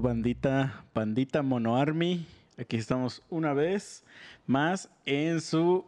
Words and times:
bandita? 0.00 0.84
Bandita 0.94 1.42
Mono 1.42 1.76
Army. 1.76 2.26
Aquí 2.58 2.76
estamos 2.76 3.22
una 3.28 3.52
vez 3.52 4.04
más 4.46 4.88
en 5.04 5.40
su 5.40 5.84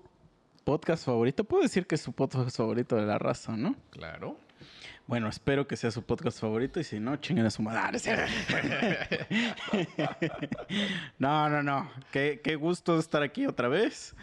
podcast 0.65 1.05
favorito. 1.05 1.45
Puedo 1.45 1.63
decir 1.63 1.87
que 1.87 1.95
es 1.95 2.01
su 2.01 2.13
podcast 2.13 2.57
favorito 2.57 2.97
de 2.97 3.07
la 3.07 3.19
raza, 3.19 3.57
¿no? 3.57 3.75
Claro. 3.91 4.37
Bueno, 5.07 5.29
espero 5.29 5.67
que 5.67 5.77
sea 5.77 5.91
su 5.91 6.03
podcast 6.03 6.39
favorito 6.41 6.81
y 6.81 6.85
si 6.85 7.01
no, 7.01 7.17
chinguen 7.17 7.47
a 7.47 7.51
su 7.51 7.63
madre. 7.63 7.99
no, 11.19 11.49
no, 11.49 11.63
no. 11.63 11.91
Qué, 12.13 12.41
qué 12.45 12.57
gusto 12.57 12.99
estar 12.99 13.23
aquí 13.23 13.47
otra 13.47 13.69
vez. 13.69 14.15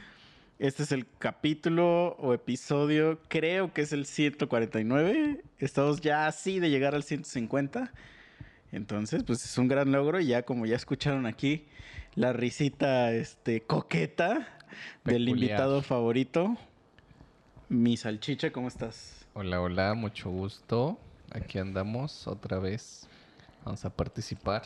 Este 0.60 0.84
es 0.84 0.92
el 0.92 1.06
capítulo 1.18 2.16
o 2.20 2.34
episodio, 2.34 3.20
creo 3.28 3.74
que 3.74 3.82
es 3.82 3.92
el 3.92 4.06
149. 4.06 5.44
Estamos 5.60 6.00
ya 6.02 6.28
así 6.28 6.60
de 6.60 6.70
llegar 6.70 6.96
al 6.96 7.04
150. 7.04 7.92
Entonces, 8.76 9.24
pues 9.24 9.46
es 9.46 9.58
un 9.58 9.70
gran 9.70 9.94
logro 9.94 10.20
y 10.20 10.28
ya 10.28 10.44
como 10.44 10.66
ya 10.66 10.76
escucharon 10.76 11.26
aquí 11.26 11.66
la 12.14 12.34
risita 12.34 13.14
este 13.14 13.62
coqueta 13.62 14.60
del 15.06 15.30
invitado 15.30 15.82
favorito, 15.82 16.58
mi 17.70 17.96
salchicha, 17.96 18.52
¿cómo 18.52 18.68
estás? 18.68 19.26
Hola, 19.34 19.62
hola, 19.62 19.94
mucho 19.94 20.30
gusto. 20.30 21.00
Aquí 21.32 21.58
andamos 21.58 22.28
otra 22.28 22.60
vez. 22.60 23.08
Vamos 23.64 23.86
a 23.86 23.96
participar, 23.96 24.64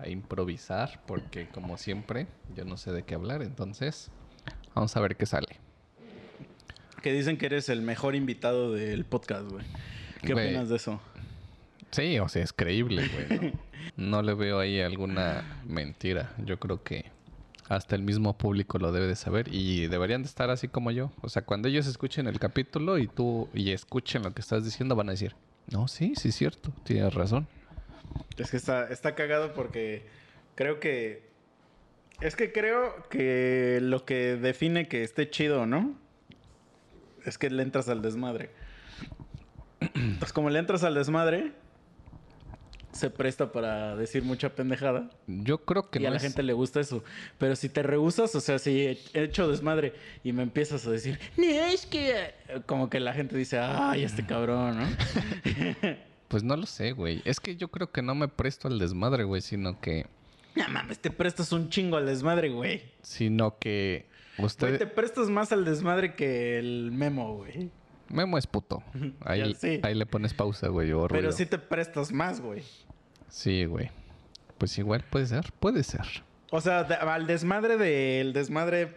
a 0.00 0.08
improvisar, 0.08 1.00
porque 1.06 1.48
como 1.48 1.78
siempre, 1.78 2.26
yo 2.56 2.64
no 2.64 2.76
sé 2.76 2.90
de 2.90 3.04
qué 3.04 3.14
hablar, 3.14 3.42
entonces 3.42 4.10
vamos 4.74 4.96
a 4.96 5.00
ver 5.00 5.14
qué 5.14 5.26
sale. 5.26 5.60
Que 7.02 7.12
dicen 7.12 7.38
que 7.38 7.46
eres 7.46 7.68
el 7.68 7.82
mejor 7.82 8.16
invitado 8.16 8.72
del 8.72 9.04
podcast, 9.04 9.48
güey. 9.48 9.64
¿Qué 10.22 10.34
opinas 10.34 10.68
de 10.68 10.74
eso? 10.74 11.00
Sí, 11.90 12.18
o 12.18 12.28
sea, 12.28 12.42
es 12.42 12.52
creíble, 12.52 13.08
güey. 13.08 13.40
No, 13.40 13.58
No 13.96 14.22
le 14.22 14.34
veo 14.34 14.58
ahí 14.58 14.80
alguna 14.80 15.60
mentira. 15.66 16.34
Yo 16.44 16.58
creo 16.58 16.82
que 16.82 17.06
hasta 17.68 17.96
el 17.96 18.02
mismo 18.02 18.36
público 18.36 18.78
lo 18.78 18.92
debe 18.92 19.06
de 19.06 19.16
saber 19.16 19.48
y 19.52 19.86
deberían 19.88 20.22
de 20.22 20.28
estar 20.28 20.50
así 20.50 20.68
como 20.68 20.90
yo. 20.90 21.12
O 21.20 21.28
sea, 21.28 21.42
cuando 21.42 21.68
ellos 21.68 21.86
escuchen 21.86 22.26
el 22.26 22.38
capítulo 22.38 22.98
y 22.98 23.06
tú 23.06 23.48
y 23.54 23.72
escuchen 23.72 24.22
lo 24.22 24.32
que 24.32 24.40
estás 24.40 24.64
diciendo, 24.64 24.96
van 24.96 25.08
a 25.08 25.12
decir, 25.12 25.34
no, 25.70 25.88
sí, 25.88 26.14
sí 26.16 26.28
es 26.28 26.34
cierto, 26.34 26.72
tienes 26.84 27.12
razón. 27.14 27.46
Es 28.36 28.50
que 28.50 28.56
está, 28.56 28.88
está 28.88 29.14
cagado 29.14 29.52
porque 29.54 30.06
creo 30.54 30.80
que. 30.80 31.26
Es 32.20 32.34
que 32.34 32.52
creo 32.52 33.08
que 33.10 33.78
lo 33.80 34.04
que 34.04 34.36
define 34.36 34.88
que 34.88 35.04
esté 35.04 35.30
chido, 35.30 35.66
¿no? 35.66 35.94
Es 37.24 37.38
que 37.38 37.48
le 37.50 37.62
entras 37.62 37.88
al 37.88 38.02
desmadre. 38.02 38.50
Pues 40.18 40.32
como 40.32 40.50
le 40.50 40.58
entras 40.58 40.82
al 40.82 40.94
desmadre, 40.94 41.52
se 42.98 43.10
presta 43.10 43.52
para 43.52 43.96
decir 43.96 44.22
mucha 44.22 44.54
pendejada. 44.54 45.08
Yo 45.26 45.64
creo 45.64 45.88
que 45.90 46.00
y 46.00 46.06
a 46.06 46.08
no 46.10 46.14
la 46.14 46.20
gente 46.20 46.42
le 46.42 46.52
gusta 46.52 46.80
eso. 46.80 47.02
Pero 47.38 47.56
si 47.56 47.68
te 47.68 47.82
rehusas, 47.82 48.34
o 48.34 48.40
sea, 48.40 48.58
si 48.58 48.86
he 48.86 48.98
hecho 49.14 49.48
desmadre 49.48 49.94
y 50.24 50.32
me 50.32 50.42
empiezas 50.42 50.86
a 50.86 50.90
decir, 50.90 51.18
no, 51.36 51.44
es 51.44 51.86
que. 51.86 52.34
Como 52.66 52.90
que 52.90 53.00
la 53.00 53.14
gente 53.14 53.36
dice, 53.36 53.58
ay, 53.58 54.04
este 54.04 54.26
cabrón, 54.26 54.78
¿no? 54.78 54.86
Pues 56.28 56.42
no 56.42 56.56
lo 56.56 56.66
sé, 56.66 56.92
güey. 56.92 57.22
Es 57.24 57.40
que 57.40 57.56
yo 57.56 57.68
creo 57.68 57.90
que 57.90 58.02
no 58.02 58.14
me 58.14 58.28
presto 58.28 58.68
al 58.68 58.78
desmadre, 58.78 59.24
güey, 59.24 59.40
sino 59.40 59.80
que 59.80 60.04
No 60.54 60.68
mames, 60.68 60.98
te 60.98 61.10
prestas 61.10 61.52
un 61.52 61.70
chingo 61.70 61.96
al 61.96 62.04
desmadre, 62.04 62.50
güey. 62.50 62.82
sino 63.00 63.58
que 63.58 64.04
Güey, 64.36 64.46
usted 64.46 64.78
te 64.78 64.86
prestas 64.86 65.30
más 65.30 65.52
al 65.52 65.64
desmadre 65.64 66.14
que 66.14 66.58
el 66.58 66.92
memo, 66.92 67.34
güey. 67.34 67.70
Memo 68.08 68.38
es 68.38 68.46
puto. 68.46 68.82
Ahí, 69.20 69.54
ahí 69.82 69.94
le 69.94 70.06
pones 70.06 70.32
pausa, 70.32 70.68
güey, 70.68 70.90
Pero 71.08 71.32
sí 71.32 71.46
te 71.46 71.58
prestas 71.58 72.12
más, 72.12 72.40
güey. 72.40 72.62
Sí, 73.28 73.64
güey. 73.64 73.90
Pues 74.58 74.76
igual 74.78 75.04
puede 75.08 75.26
ser, 75.26 75.52
puede 75.60 75.82
ser. 75.84 76.06
O 76.50 76.60
sea, 76.60 76.84
de- 76.84 76.94
al 76.94 77.26
desmadre 77.26 77.76
del 77.76 78.32
desmadre 78.32 78.96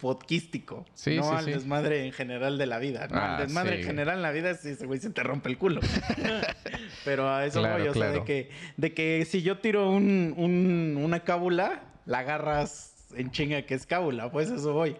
podquístico. 0.00 0.86
Sí, 0.94 1.16
no 1.16 1.24
sí, 1.24 1.34
al 1.36 1.44
sí. 1.44 1.50
desmadre 1.52 2.06
en 2.06 2.12
general 2.12 2.58
de 2.58 2.66
la 2.66 2.78
vida. 2.78 3.06
No, 3.08 3.16
Ah, 3.18 3.36
al 3.36 3.42
desmadre 3.46 3.76
sí. 3.76 3.80
en 3.82 3.86
general 3.86 4.16
en 4.16 4.22
la 4.22 4.32
vida, 4.32 4.54
sí, 4.54 4.70
ese 4.70 4.86
güey 4.86 4.98
se 4.98 5.10
te 5.10 5.22
rompe 5.22 5.48
el 5.50 5.58
culo. 5.58 5.80
Pero 7.04 7.28
a 7.30 7.44
eso 7.46 7.60
Claro, 7.60 7.78
voy, 7.78 7.88
o 7.88 7.94
sea, 7.94 8.10
de 8.10 8.24
que, 8.24 8.50
de 8.76 8.94
que 8.94 9.24
si 9.26 9.42
yo 9.42 9.58
tiro 9.58 9.90
un, 9.90 10.34
un- 10.36 10.98
una 11.02 11.20
cábula, 11.20 11.82
la 12.06 12.18
agarras 12.20 12.94
en 13.14 13.30
chinga 13.30 13.62
que 13.62 13.74
es 13.74 13.86
cábula, 13.86 14.30
pues 14.30 14.50
eso 14.50 14.72
voy. 14.72 14.96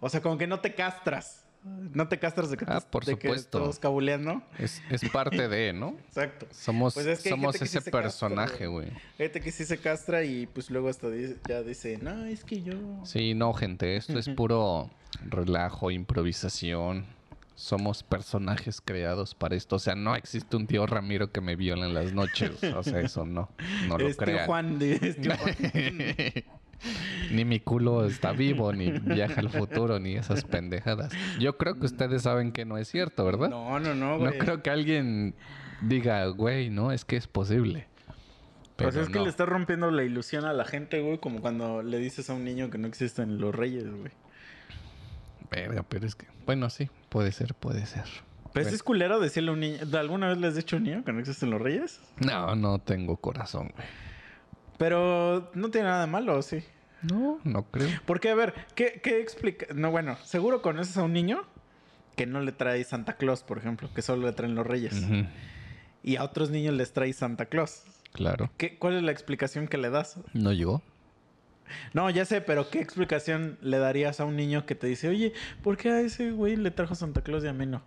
O 0.00 0.08
sea, 0.08 0.20
como 0.22 0.38
que 0.38 0.46
no 0.46 0.60
te 0.60 0.74
castras. 0.74 1.44
No 1.62 2.08
te 2.08 2.18
castras 2.18 2.50
de 2.50 2.56
que, 2.56 2.64
Ah, 2.66 2.80
te- 2.80 2.86
por 2.86 3.04
de 3.04 3.16
que 3.18 3.28
supuesto. 3.28 3.58
estás 3.60 3.78
cabuleando. 3.78 4.42
Es, 4.58 4.80
es 4.90 5.06
parte 5.10 5.46
de, 5.48 5.72
¿no? 5.74 5.96
Exacto. 6.08 6.46
Somos, 6.50 6.94
Pues 6.94 7.04
es 7.06 7.20
que 7.20 7.28
hay 7.28 7.32
somos 7.32 7.56
que 7.58 7.64
ese 7.64 7.82
personaje, 7.82 8.66
güey. 8.66 8.88
Gente 9.18 9.40
que 9.40 9.52
sí 9.52 9.64
se 9.66 9.76
castra 9.78 10.24
y 10.24 10.46
pues 10.46 10.70
luego 10.70 10.88
hasta 10.88 11.10
dice- 11.10 11.36
ya 11.48 11.62
dice, 11.62 11.98
no, 11.98 12.24
es 12.24 12.44
que 12.44 12.62
yo... 12.62 12.74
Sí, 13.04 13.34
no, 13.34 13.52
gente. 13.52 13.96
Esto 13.96 14.18
es 14.18 14.28
puro 14.30 14.90
relajo, 15.28 15.90
improvisación. 15.90 17.04
Somos 17.56 18.02
personajes 18.04 18.80
creados 18.82 19.34
para 19.34 19.54
esto. 19.54 19.76
O 19.76 19.78
sea, 19.80 19.94
no 19.94 20.16
existe 20.16 20.56
un 20.56 20.66
tío 20.66 20.86
Ramiro 20.86 21.30
que 21.30 21.42
me 21.42 21.56
viola 21.56 21.84
en 21.84 21.92
las 21.92 22.14
noches. 22.14 22.52
O 22.74 22.82
sea, 22.82 23.00
eso 23.00 23.26
no. 23.26 23.50
No 23.86 23.98
lo 23.98 24.08
es 24.08 24.16
tío 24.16 24.24
crean. 24.24 24.46
Juan, 24.46 24.78
de- 24.78 25.14
Juan. 25.38 26.44
ni 27.30 27.44
mi 27.44 27.60
culo 27.60 28.04
está 28.06 28.32
vivo, 28.32 28.72
ni 28.72 28.90
viaja 28.90 29.40
al 29.40 29.50
futuro, 29.50 29.98
ni 29.98 30.14
esas 30.16 30.44
pendejadas. 30.44 31.12
Yo 31.38 31.56
creo 31.56 31.74
que 31.78 31.86
ustedes 31.86 32.22
saben 32.22 32.52
que 32.52 32.64
no 32.64 32.78
es 32.78 32.88
cierto, 32.88 33.24
¿verdad? 33.24 33.48
No, 33.50 33.78
no, 33.80 33.94
no, 33.94 34.12
No 34.12 34.18
güey. 34.18 34.38
creo 34.38 34.62
que 34.62 34.70
alguien 34.70 35.34
diga, 35.82 36.26
güey, 36.26 36.70
no, 36.70 36.92
es 36.92 37.04
que 37.04 37.16
es 37.16 37.26
posible. 37.26 37.86
Pero 38.76 38.90
Pues 38.92 39.02
es 39.02 39.08
que 39.12 39.18
no. 39.18 39.24
le 39.24 39.30
estás 39.30 39.48
rompiendo 39.48 39.90
la 39.90 40.02
ilusión 40.04 40.44
a 40.46 40.52
la 40.54 40.64
gente, 40.64 41.00
güey, 41.02 41.18
como 41.18 41.40
cuando 41.40 41.82
le 41.82 41.98
dices 41.98 42.30
a 42.30 42.34
un 42.34 42.44
niño 42.44 42.70
que 42.70 42.78
no 42.78 42.88
existen 42.88 43.38
los 43.38 43.54
reyes, 43.54 43.84
güey. 43.90 44.12
Verga, 45.50 45.82
pero 45.88 46.06
es 46.06 46.14
que... 46.14 46.26
Bueno, 46.46 46.70
sí, 46.70 46.88
puede 47.08 47.32
ser, 47.32 47.54
puede 47.54 47.84
ser. 47.86 48.04
Pues 48.52 48.66
Bueno. 48.66 48.74
es 48.76 48.82
culero 48.82 49.20
decirle 49.20 49.50
a 49.50 49.52
un 49.52 49.60
niño... 49.60 49.78
¿Alguna 49.98 50.28
vez 50.28 50.38
le 50.38 50.46
has 50.46 50.54
dicho 50.54 50.76
a 50.76 50.78
un 50.78 50.84
niño 50.84 51.04
que 51.04 51.12
no 51.12 51.18
existen 51.20 51.50
los 51.50 51.60
reyes? 51.60 52.00
No, 52.24 52.54
no 52.56 52.78
tengo 52.78 53.16
corazón, 53.16 53.70
güey. 53.74 53.86
Pero 54.80 55.50
no 55.52 55.70
tiene 55.70 55.88
nada 55.88 56.06
de 56.06 56.10
malo, 56.10 56.40
sí. 56.40 56.64
No, 57.02 57.38
no 57.44 57.64
creo. 57.64 57.90
Porque, 58.06 58.30
a 58.30 58.34
ver, 58.34 58.54
¿qué, 58.74 58.98
qué 59.04 59.20
explica? 59.20 59.66
No, 59.74 59.90
bueno, 59.90 60.16
seguro 60.24 60.62
conoces 60.62 60.96
a 60.96 61.02
un 61.02 61.12
niño 61.12 61.42
que 62.16 62.24
no 62.24 62.40
le 62.40 62.50
trae 62.50 62.82
Santa 62.84 63.18
Claus, 63.18 63.42
por 63.42 63.58
ejemplo, 63.58 63.90
que 63.94 64.00
solo 64.00 64.26
le 64.26 64.32
traen 64.32 64.54
los 64.54 64.66
reyes. 64.66 64.94
Y 66.02 66.16
a 66.16 66.24
otros 66.24 66.48
niños 66.48 66.74
les 66.76 66.94
trae 66.94 67.12
Santa 67.12 67.44
Claus. 67.44 67.82
Claro. 68.12 68.50
¿Qué, 68.56 68.78
¿Cuál 68.78 68.96
es 68.96 69.02
la 69.02 69.12
explicación 69.12 69.68
que 69.68 69.76
le 69.76 69.90
das? 69.90 70.18
¿No 70.32 70.50
llegó? 70.54 70.82
No, 71.92 72.08
ya 72.08 72.24
sé, 72.24 72.40
pero 72.40 72.70
¿qué 72.70 72.80
explicación 72.80 73.58
le 73.60 73.76
darías 73.76 74.18
a 74.18 74.24
un 74.24 74.34
niño 74.34 74.64
que 74.64 74.74
te 74.74 74.86
dice, 74.86 75.10
oye, 75.10 75.34
¿por 75.62 75.76
qué 75.76 75.90
a 75.90 76.00
ese 76.00 76.30
güey 76.30 76.56
le 76.56 76.70
trajo 76.70 76.94
Santa 76.94 77.20
Claus 77.20 77.44
y 77.44 77.48
a 77.48 77.52
mí 77.52 77.66
no? 77.66 77.82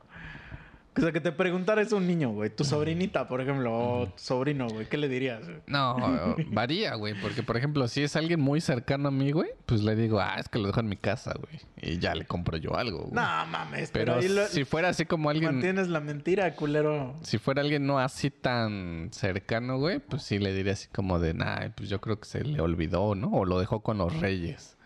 O 0.95 1.01
sea, 1.01 1.11
que 1.11 1.19
te 1.19 1.31
preguntara 1.31 1.81
eso 1.81 1.97
un 1.97 2.05
niño, 2.05 2.29
güey. 2.29 2.51
Tu 2.51 2.63
sobrinita, 2.63 3.27
por 3.27 3.41
ejemplo, 3.41 3.73
o 3.75 4.05
tu 4.09 4.13
sobrino, 4.21 4.67
güey. 4.69 4.85
¿Qué 4.87 4.97
le 4.97 5.09
dirías? 5.09 5.43
güey? 5.43 5.57
No, 5.65 6.35
varía, 6.49 6.93
güey. 6.93 7.19
Porque, 7.19 7.41
por 7.41 7.57
ejemplo, 7.57 7.87
si 7.87 8.03
es 8.03 8.15
alguien 8.15 8.39
muy 8.39 8.61
cercano 8.61 9.07
a 9.07 9.11
mí, 9.11 9.31
güey, 9.31 9.49
pues 9.65 9.81
le 9.81 9.95
digo, 9.95 10.19
ah, 10.19 10.35
es 10.39 10.47
que 10.49 10.59
lo 10.59 10.67
dejo 10.67 10.81
en 10.81 10.89
mi 10.89 10.95
casa, 10.97 11.33
güey. 11.33 11.59
Y 11.81 11.97
ya 11.97 12.13
le 12.13 12.25
compro 12.25 12.57
yo 12.57 12.75
algo, 12.77 12.99
güey. 12.99 13.13
No, 13.13 13.45
mames, 13.47 13.89
pero, 13.91 14.17
Pero 14.19 14.33
lo- 14.33 14.47
si 14.47 14.65
fuera 14.65 14.89
así 14.89 15.05
como 15.05 15.31
alguien... 15.31 15.53
mantienes 15.53 15.87
la 15.87 15.99
mentira, 15.99 16.55
culero. 16.55 17.15
Si 17.23 17.39
fuera 17.39 17.61
alguien 17.63 17.87
no 17.87 17.97
así 17.97 18.29
tan 18.29 19.09
cercano, 19.11 19.79
güey, 19.79 19.97
pues 19.97 20.21
sí 20.21 20.37
le 20.37 20.53
diría 20.53 20.73
así 20.73 20.89
como 20.93 21.19
de, 21.19 21.33
nah, 21.33 21.69
pues 21.75 21.89
yo 21.89 21.99
creo 22.01 22.19
que 22.19 22.25
se 22.27 22.43
le 22.43 22.61
olvidó, 22.61 23.15
¿no? 23.15 23.29
O 23.31 23.45
lo 23.45 23.59
dejó 23.59 23.79
con 23.81 23.97
los 23.97 24.19
reyes. 24.19 24.77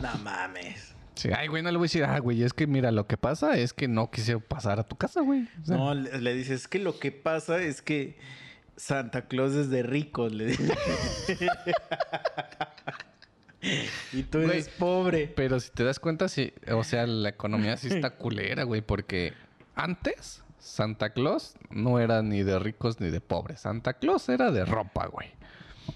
No 0.00 0.10
mames. 0.22 0.94
Sí, 1.24 1.30
ay, 1.34 1.48
güey, 1.48 1.62
no 1.62 1.70
le 1.70 1.78
voy 1.78 1.86
a 1.86 1.86
decir, 1.86 2.04
ah, 2.04 2.18
güey, 2.18 2.42
es 2.42 2.52
que 2.52 2.66
mira, 2.66 2.92
lo 2.92 3.06
que 3.06 3.16
pasa 3.16 3.56
es 3.56 3.72
que 3.72 3.88
no 3.88 4.10
quise 4.10 4.38
pasar 4.40 4.78
a 4.78 4.82
tu 4.82 4.96
casa, 4.96 5.22
güey. 5.22 5.48
O 5.62 5.64
sea, 5.64 5.76
No, 5.78 5.94
le, 5.94 6.20
le 6.20 6.34
dices, 6.34 6.60
es 6.60 6.68
que 6.68 6.78
lo 6.78 6.98
que 6.98 7.12
pasa 7.12 7.62
es 7.62 7.80
que 7.80 8.18
Santa 8.76 9.22
Claus 9.22 9.54
es 9.54 9.70
de 9.70 9.82
ricos, 9.82 10.34
le 10.34 10.48
dices. 10.48 10.68
y 14.12 14.24
tú 14.24 14.36
Güey, 14.36 14.50
eres 14.50 14.68
pobre. 14.68 15.32
Pero 15.34 15.60
si 15.60 15.70
te 15.70 15.82
das 15.82 15.98
cuenta, 15.98 16.28
sí, 16.28 16.52
o 16.70 16.84
sea, 16.84 17.06
la 17.06 17.30
economía 17.30 17.78
sí 17.78 17.88
está 17.88 18.10
culera, 18.18 18.64
güey, 18.64 18.82
porque 18.82 19.32
antes 19.74 20.42
Santa 20.58 21.14
Claus 21.14 21.54
no 21.70 22.00
era 22.00 22.20
ni 22.20 22.42
de 22.42 22.58
ricos 22.58 23.00
ni 23.00 23.08
de 23.08 23.22
pobres. 23.22 23.60
Santa 23.60 23.94
Claus 23.94 24.28
era 24.28 24.50
de 24.50 24.66
ropa, 24.66 25.06
güey. 25.06 25.30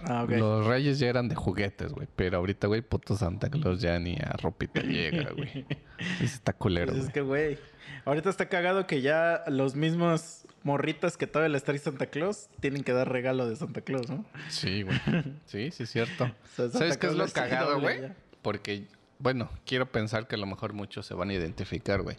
Ah. 0.00 0.26
Los 0.28 0.66
reyes 0.66 0.98
ya 0.98 1.08
eran 1.08 1.28
de 1.28 1.34
juguetes, 1.34 1.92
güey. 1.92 2.08
Pero 2.14 2.38
ahorita, 2.38 2.66
güey, 2.66 2.82
puto 2.82 3.16
Santa 3.16 3.48
Claus 3.50 3.80
ya 3.80 3.98
ni 3.98 4.16
a 4.16 4.36
ropita 4.40 4.82
llega, 4.82 5.30
güey. 5.32 5.66
Está 6.20 6.52
culero, 6.52 6.92
Pues 6.92 7.06
es 7.06 7.12
que, 7.12 7.20
güey, 7.20 7.58
ahorita 8.04 8.30
está 8.30 8.48
cagado 8.48 8.86
que 8.86 9.00
ya 9.02 9.42
los 9.48 9.74
mismos 9.74 10.44
morritas 10.62 11.16
que 11.16 11.26
todavía 11.26 11.52
les 11.52 11.64
trae 11.64 11.78
Santa 11.78 12.06
Claus 12.06 12.48
tienen 12.60 12.84
que 12.84 12.92
dar 12.92 13.10
regalo 13.10 13.48
de 13.48 13.56
Santa 13.56 13.80
Claus, 13.80 14.08
¿no? 14.08 14.24
Sí, 14.48 14.82
güey. 14.82 14.98
Sí, 15.46 15.70
sí, 15.70 15.82
es 15.82 15.90
cierto. 15.90 16.24
O 16.24 16.28
sea, 16.56 16.64
Santa 16.64 16.78
¿Sabes 16.78 16.96
qué 16.98 17.06
es 17.08 17.14
lo 17.14 17.26
cagado, 17.28 17.80
güey? 17.80 18.12
Porque, 18.42 18.86
bueno, 19.18 19.50
quiero 19.66 19.90
pensar 19.90 20.28
que 20.28 20.36
a 20.36 20.38
lo 20.38 20.46
mejor 20.46 20.72
muchos 20.72 21.06
se 21.06 21.14
van 21.14 21.30
a 21.30 21.34
identificar, 21.34 22.02
güey. 22.02 22.16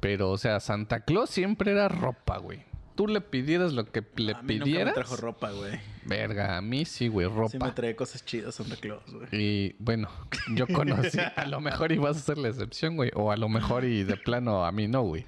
Pero, 0.00 0.30
o 0.30 0.38
sea, 0.38 0.60
Santa 0.60 1.00
Claus 1.00 1.30
siempre 1.30 1.72
era 1.72 1.88
ropa, 1.88 2.38
güey. 2.38 2.62
Tú 2.94 3.06
le 3.06 3.20
pidieras 3.20 3.72
lo 3.72 3.84
que 3.84 4.02
le 4.16 4.32
a 4.32 4.42
mí 4.42 4.54
nunca 4.54 4.64
pidieras. 4.64 4.96
me 4.96 5.02
trajo 5.02 5.16
ropa, 5.16 5.50
güey. 5.50 5.80
Verga, 6.04 6.56
a 6.56 6.60
mí 6.62 6.84
sí, 6.84 7.08
güey, 7.08 7.26
ropa. 7.26 7.48
Sí 7.50 7.58
me 7.58 7.72
trae 7.72 7.96
cosas 7.96 8.24
chidas 8.24 8.54
Santa 8.54 8.76
Claus, 8.76 9.02
güey. 9.10 9.28
Y 9.32 9.76
bueno, 9.78 10.08
yo 10.54 10.66
conocí, 10.66 11.18
a 11.36 11.46
lo 11.46 11.60
mejor 11.60 11.92
ibas 11.92 12.16
a 12.16 12.20
ser 12.20 12.38
la 12.38 12.48
excepción, 12.48 12.96
güey. 12.96 13.10
O 13.14 13.30
a 13.30 13.36
lo 13.36 13.48
mejor 13.48 13.84
y 13.84 14.04
de 14.04 14.16
plano 14.16 14.64
a 14.64 14.72
mí 14.72 14.88
no, 14.88 15.02
güey. 15.02 15.26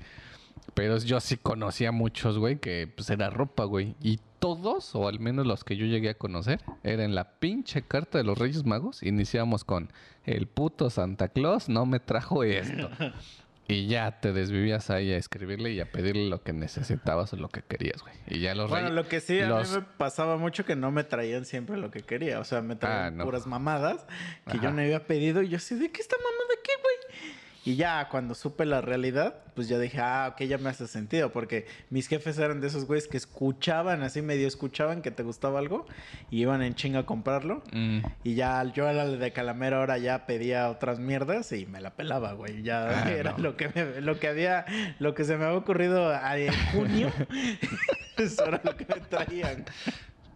Pero 0.74 0.98
yo 0.98 1.20
sí 1.20 1.36
conocía 1.36 1.88
a 1.88 1.92
muchos, 1.92 2.38
güey, 2.38 2.58
que 2.58 2.90
pues 2.94 3.08
era 3.10 3.30
ropa, 3.30 3.64
güey. 3.64 3.94
Y 4.02 4.20
todos, 4.38 4.94
o 4.94 5.08
al 5.08 5.20
menos 5.20 5.46
los 5.46 5.64
que 5.64 5.76
yo 5.76 5.86
llegué 5.86 6.10
a 6.10 6.14
conocer, 6.14 6.60
eran 6.82 7.14
la 7.14 7.38
pinche 7.38 7.82
carta 7.82 8.18
de 8.18 8.24
los 8.24 8.36
Reyes 8.36 8.64
Magos. 8.66 9.02
Iniciamos 9.02 9.64
con 9.64 9.90
el 10.24 10.46
puto 10.46 10.90
Santa 10.90 11.28
Claus 11.28 11.68
no 11.68 11.86
me 11.86 12.00
trajo 12.00 12.42
esto. 12.44 12.90
Y 13.68 13.88
ya 13.88 14.20
te 14.20 14.32
desvivías 14.32 14.90
ahí 14.90 15.12
a 15.12 15.16
escribirle 15.16 15.72
y 15.72 15.80
a 15.80 15.90
pedirle 15.90 16.28
lo 16.28 16.42
que 16.42 16.52
necesitabas 16.52 17.32
o 17.32 17.36
lo 17.36 17.48
que 17.48 17.62
querías, 17.62 18.00
güey. 18.02 18.14
Y 18.28 18.38
ya 18.40 18.54
los 18.54 18.70
Bueno, 18.70 18.90
lo 18.90 19.08
que 19.08 19.20
sí, 19.20 19.40
a 19.40 19.48
los- 19.48 19.70
mí 19.72 19.78
me 19.78 19.82
pasaba 19.98 20.36
mucho 20.36 20.64
que 20.64 20.76
no 20.76 20.92
me 20.92 21.02
traían 21.02 21.44
siempre 21.44 21.76
lo 21.76 21.90
que 21.90 22.02
quería. 22.02 22.38
O 22.38 22.44
sea, 22.44 22.60
me 22.62 22.76
traían 22.76 23.04
Ah, 23.06 23.10
no. 23.10 23.24
puras 23.24 23.46
mamadas 23.46 24.06
que 24.50 24.58
yo 24.60 24.70
no 24.70 24.82
había 24.82 25.06
pedido. 25.06 25.42
Y 25.42 25.48
yo 25.48 25.56
así, 25.56 25.74
¿de 25.74 25.90
qué 25.90 26.00
esta 26.00 26.16
mamada 26.16 26.54
qué, 26.62 26.72
güey? 26.80 27.35
Y 27.66 27.74
ya 27.76 28.08
cuando 28.08 28.34
supe 28.36 28.64
la 28.64 28.80
realidad, 28.80 29.34
pues 29.56 29.68
ya 29.68 29.76
dije, 29.78 29.98
ah, 30.00 30.30
ok, 30.32 30.42
ya 30.44 30.56
me 30.56 30.70
hace 30.70 30.86
sentido. 30.86 31.32
Porque 31.32 31.66
mis 31.90 32.06
jefes 32.06 32.38
eran 32.38 32.60
de 32.60 32.68
esos 32.68 32.86
güeyes 32.86 33.08
que 33.08 33.16
escuchaban, 33.16 34.02
así 34.04 34.22
medio 34.22 34.46
escuchaban 34.46 35.02
que 35.02 35.10
te 35.10 35.24
gustaba 35.24 35.58
algo 35.58 35.84
y 36.30 36.40
iban 36.42 36.62
en 36.62 36.76
chinga 36.76 37.00
a 37.00 37.06
comprarlo. 37.06 37.64
Mm, 37.72 37.98
Y 38.22 38.34
ya 38.36 38.62
yo 38.72 38.88
era 38.88 39.02
el 39.02 39.18
de 39.18 39.32
Calamero, 39.32 39.78
ahora 39.78 39.98
ya 39.98 40.26
pedía 40.26 40.70
otras 40.70 41.00
mierdas 41.00 41.50
y 41.50 41.66
me 41.66 41.80
la 41.80 41.90
pelaba, 41.90 42.34
güey. 42.34 42.62
Ya 42.62 43.02
Ah, 43.04 43.10
era 43.10 43.32
no. 43.32 43.38
lo 43.38 43.56
que 43.56 43.68
me- 43.74 44.00
lo 44.00 44.20
que 44.20 44.28
había, 44.28 44.64
lo 45.00 45.14
que 45.16 45.24
se 45.24 45.36
me 45.36 45.44
había 45.44 45.58
ocurrido 45.58 46.14
en 46.14 46.52
junio. 46.72 47.12
Eso 48.16 48.46
era 48.46 48.60
lo 48.62 48.76
que 48.76 48.86
me 48.86 49.00
traían. 49.00 49.64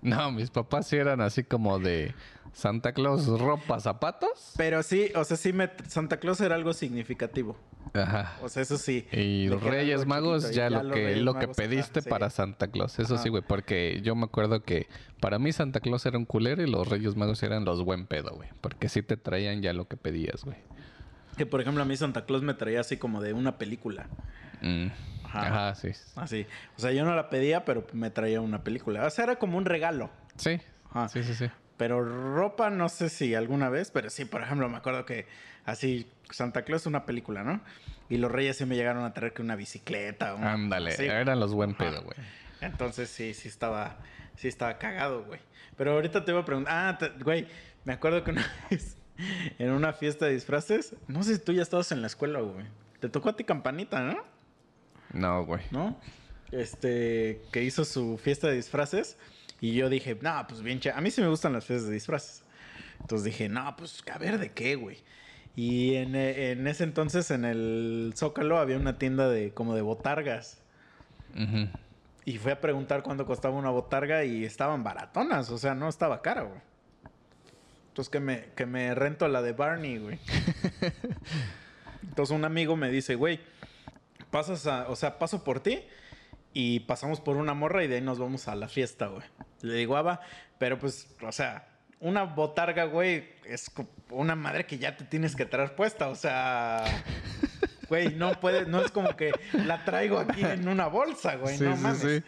No, 0.03 0.33
mis 0.33 0.51
papás 0.51 0.89
sí 0.89 0.97
eran 0.97 1.21
así 1.21 1.45
como 1.45 1.79
de 1.79 2.13
Santa 2.53 2.93
Claus, 2.93 3.27
ropa, 3.27 3.81
zapatos. 3.81 4.55
Pero 4.57 4.83
sí, 4.83 5.11
o 5.15 5.25
sea, 5.25 5.37
sí 5.37 5.53
me 5.53 5.71
Santa 5.89 6.19
Claus 6.19 6.41
era 6.41 6.55
algo 6.55 6.73
significativo. 6.73 7.57
Ajá. 7.95 8.37
O 8.43 8.49
sea, 8.49 8.63
eso 8.63 8.77
sí. 8.79 9.07
Y 9.13 9.49
los 9.49 9.63
Reyes 9.63 10.07
Magos, 10.07 10.43
chiquito 10.43 10.57
ya, 10.57 10.71
lo 10.71 10.91
que, 10.93 11.17
lo 11.17 11.35
que 11.35 11.41
Magos, 11.47 11.59
ajá, 11.59 11.69
pediste 11.69 12.03
sí. 12.03 12.09
para 12.11 12.31
Santa 12.31 12.69
Claus. 12.69 12.99
Eso 12.99 13.15
Ajá. 13.15 13.23
sí, 13.23 13.29
güey, 13.29 13.43
porque 13.47 14.01
yo 14.03 14.15
me 14.15 14.25
acuerdo 14.25 14.63
que 14.63 14.87
para 15.21 15.39
mí 15.39 15.53
Santa 15.53 15.81
Claus 15.81 16.07
era 16.07 16.19
un 16.19 16.25
culero 16.25 16.63
y 16.63 16.71
los 16.71 16.89
Reyes 16.89 17.17
Magos 17.17 17.43
eran 17.43 17.65
los 17.65 17.85
buen 17.85 18.07
pedo, 18.07 18.35
güey. 18.35 18.49
Porque 18.61 18.89
sí 18.89 19.03
te 19.03 19.17
traían 19.17 19.63
ya 19.63 19.73
lo 19.73 19.89
que 19.89 19.97
pedías, 19.97 20.45
güey. 20.45 20.59
Que 21.37 21.47
por 21.47 21.61
ejemplo 21.61 21.83
a 21.83 21.87
mí 21.87 21.97
Santa 21.97 22.27
Claus 22.27 22.43
me 22.43 22.55
traía 22.55 22.81
así 22.81 22.97
como 22.97 23.21
de 23.23 23.33
una 23.33 23.59
película. 23.59 24.09
Mm. 24.61 24.89
Ajá. 25.25 25.47
Ajá, 25.47 25.75
sí. 25.77 25.91
Así. 26.17 26.47
O 26.77 26.81
sea, 26.81 26.93
yo 26.93 27.05
no 27.05 27.15
la 27.15 27.31
pedía, 27.31 27.65
pero 27.65 27.87
me 27.93 28.11
traía 28.11 28.41
una 28.41 28.63
película. 28.65 29.07
O 29.07 29.11
sea, 29.11 29.25
era 29.25 29.37
como 29.37 29.57
un 29.57 29.65
regalo. 29.65 30.11
Sí. 30.37 30.61
Ajá. 30.91 31.09
Sí, 31.09 31.23
sí, 31.23 31.35
sí. 31.35 31.47
Pero 31.81 32.05
ropa, 32.35 32.69
no 32.69 32.91
sé 32.91 33.09
si 33.09 33.35
alguna 33.35 33.71
vez, 33.71 33.91
pero 33.91 34.11
sí, 34.11 34.27
por 34.27 34.43
ejemplo, 34.43 34.69
me 34.69 34.77
acuerdo 34.77 35.07
que 35.07 35.25
así, 35.65 36.07
Santa 36.31 36.61
Claus 36.67 36.85
una 36.85 37.07
película, 37.07 37.43
¿no? 37.43 37.63
Y 38.11 38.19
los 38.19 38.31
reyes 38.31 38.59
sí 38.59 38.67
me 38.67 38.77
llegaron 38.77 39.03
a 39.03 39.15
traer 39.15 39.33
que 39.33 39.41
una 39.41 39.57
bicicleta. 39.57 40.35
una- 40.35 40.53
Ándale, 40.53 40.91
así. 40.91 41.07
eran 41.07 41.41
los 41.41 41.55
buen 41.55 41.73
pedo, 41.75 42.03
güey. 42.03 42.19
Entonces 42.61 43.09
sí, 43.09 43.33
sí 43.33 43.49
estaba, 43.49 43.97
sí 44.37 44.47
estaba 44.47 44.77
cagado, 44.77 45.25
güey. 45.25 45.41
Pero 45.79 45.93
ahorita 45.93 46.23
te 46.23 46.33
iba 46.33 46.41
a 46.41 46.45
preguntar, 46.45 46.75
ah, 46.77 46.99
te- 46.99 47.25
güey, 47.25 47.47
me 47.85 47.95
acuerdo 47.95 48.25
que 48.25 48.33
una 48.33 48.45
vez 48.71 48.99
en 49.59 49.71
una 49.71 49.95
fiesta 49.95 50.27
de 50.27 50.33
disfraces, 50.35 50.95
no 51.09 51.23
sé 51.23 51.37
si 51.37 51.41
tú 51.43 51.55
ya 51.55 51.63
estabas 51.63 51.93
en 51.93 52.03
la 52.03 52.09
escuela, 52.09 52.41
güey. 52.41 52.67
Te 53.01 53.09
tocó 53.09 53.31
a 53.31 53.37
ti 53.37 53.45
campanita, 53.45 54.03
¿no? 54.03 54.23
No, 55.15 55.47
güey. 55.47 55.63
¿no? 55.71 55.99
Este, 56.53 57.41
que 57.53 57.63
hizo 57.63 57.87
su 57.87 58.19
fiesta 58.19 58.49
de 58.49 58.57
disfraces. 58.57 59.17
Y 59.61 59.75
yo 59.75 59.89
dije, 59.89 60.17
no, 60.21 60.45
pues 60.49 60.63
bien, 60.63 60.81
a 60.95 61.01
mí 61.01 61.11
sí 61.11 61.21
me 61.21 61.29
gustan 61.29 61.53
las 61.53 61.65
fiestas 61.65 61.89
de 61.89 61.95
disfraces. 61.95 62.45
Entonces 63.01 63.25
dije, 63.25 63.49
no, 63.49 63.75
pues 63.77 64.03
a 64.13 64.19
ver 64.19 64.39
de 64.39 64.53
qué, 64.53 64.77
güey. 64.77 64.99
Y 65.57 65.95
en, 65.97 66.15
eh, 66.15 66.53
en 66.53 66.67
ese 66.67 66.85
entonces, 66.85 67.31
en 67.31 67.45
el 67.45 68.13
Zócalo, 68.17 68.59
había 68.59 68.77
una 68.77 68.99
tienda 68.99 69.29
de 69.29 69.53
como 69.53 69.75
de 69.75 69.83
botargas. 69.83 70.63
Y 72.25 72.39
fui 72.39 72.53
a 72.53 72.61
preguntar 72.61 73.03
cuánto 73.03 73.27
costaba 73.27 73.57
una 73.57 73.71
botarga 73.71 74.25
y 74.25 74.45
estaban 74.45 74.83
baratonas, 74.83 75.51
o 75.51 75.59
sea, 75.59 75.75
no 75.75 75.89
estaba 75.89 76.23
cara, 76.23 76.43
güey. 76.43 76.61
Entonces 77.89 78.11
que 78.11 78.21
me, 78.21 78.45
que 78.57 78.67
me 78.67 78.95
rento 78.95 79.27
la 79.29 79.43
de 79.43 79.53
Barney, 79.53 79.99
güey. 79.99 80.19
Entonces 82.03 82.35
un 82.35 82.45
amigo 82.45 82.77
me 82.77 82.91
dice, 82.91 83.15
güey, 83.15 83.41
pasas 84.31 84.67
a, 84.67 84.89
o 84.89 84.97
sea, 84.97 85.19
paso 85.19 85.45
por 85.45 85.61
ti 85.61 85.83
y 86.53 86.81
pasamos 86.81 87.21
por 87.21 87.37
una 87.37 87.55
morra 87.55 87.85
y 87.85 87.89
de 87.89 87.97
ahí 87.97 88.01
nos 88.01 88.19
vamos 88.19 88.49
a 88.49 88.55
la 88.55 88.69
fiesta, 88.69 89.07
güey. 89.07 89.25
Le 89.63 89.75
digo, 89.75 89.95
va, 90.03 90.21
pero 90.59 90.79
pues, 90.79 91.09
o 91.23 91.33
sea, 91.33 91.67
una 92.01 92.23
botarga, 92.25 92.85
güey, 92.85 93.29
es 93.45 93.71
una 94.11 94.35
madre 94.35 94.65
que 94.67 94.79
ya 94.79 94.97
te 94.97 95.05
tienes 95.05 95.37
que 95.37 95.45
traer 95.47 95.75
puesta, 95.75 96.09
o 96.09 96.15
sea... 96.15 96.85
Güey, 97.89 98.15
no 98.15 98.39
puede, 98.39 98.67
no 98.67 98.81
es 98.85 98.93
como 98.93 99.17
que 99.17 99.33
la 99.53 99.85
traigo 99.85 100.21
aquí 100.21 100.45
en 100.45 100.69
una 100.69 100.87
bolsa, 100.87 101.35
güey, 101.35 101.59
Sí, 101.59 101.65
no 101.65 101.75
sí, 101.77 101.83
mames. 101.83 101.99
sí. 102.01 102.23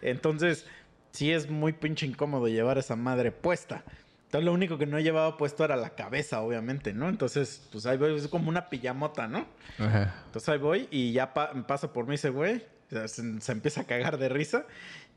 Entonces, 0.00 0.66
sí 1.10 1.30
es 1.30 1.50
muy 1.50 1.74
pinche 1.74 2.06
incómodo 2.06 2.48
llevar 2.48 2.78
esa 2.78 2.96
madre 2.96 3.30
puesta. 3.30 3.84
Entonces, 4.24 4.46
lo 4.46 4.54
único 4.54 4.78
que 4.78 4.86
no 4.86 4.98
llevaba 4.98 5.36
puesto 5.36 5.66
era 5.66 5.76
la 5.76 5.90
cabeza, 5.90 6.40
obviamente, 6.40 6.94
¿no? 6.94 7.10
Entonces, 7.10 7.68
pues 7.70 7.84
ahí 7.84 7.98
voy, 7.98 8.16
es 8.16 8.26
como 8.28 8.48
una 8.48 8.70
pijamota, 8.70 9.28
¿no? 9.28 9.44
Ajá. 9.78 10.14
Entonces 10.24 10.48
ahí 10.48 10.58
voy 10.58 10.88
y 10.90 11.12
ya 11.12 11.34
pa- 11.34 11.52
pasa 11.66 11.92
por 11.92 12.06
mí 12.06 12.14
ese 12.14 12.30
güey. 12.30 12.64
Se, 12.92 13.40
se 13.40 13.52
empieza 13.52 13.80
a 13.80 13.84
cagar 13.84 14.18
de 14.18 14.28
risa. 14.28 14.66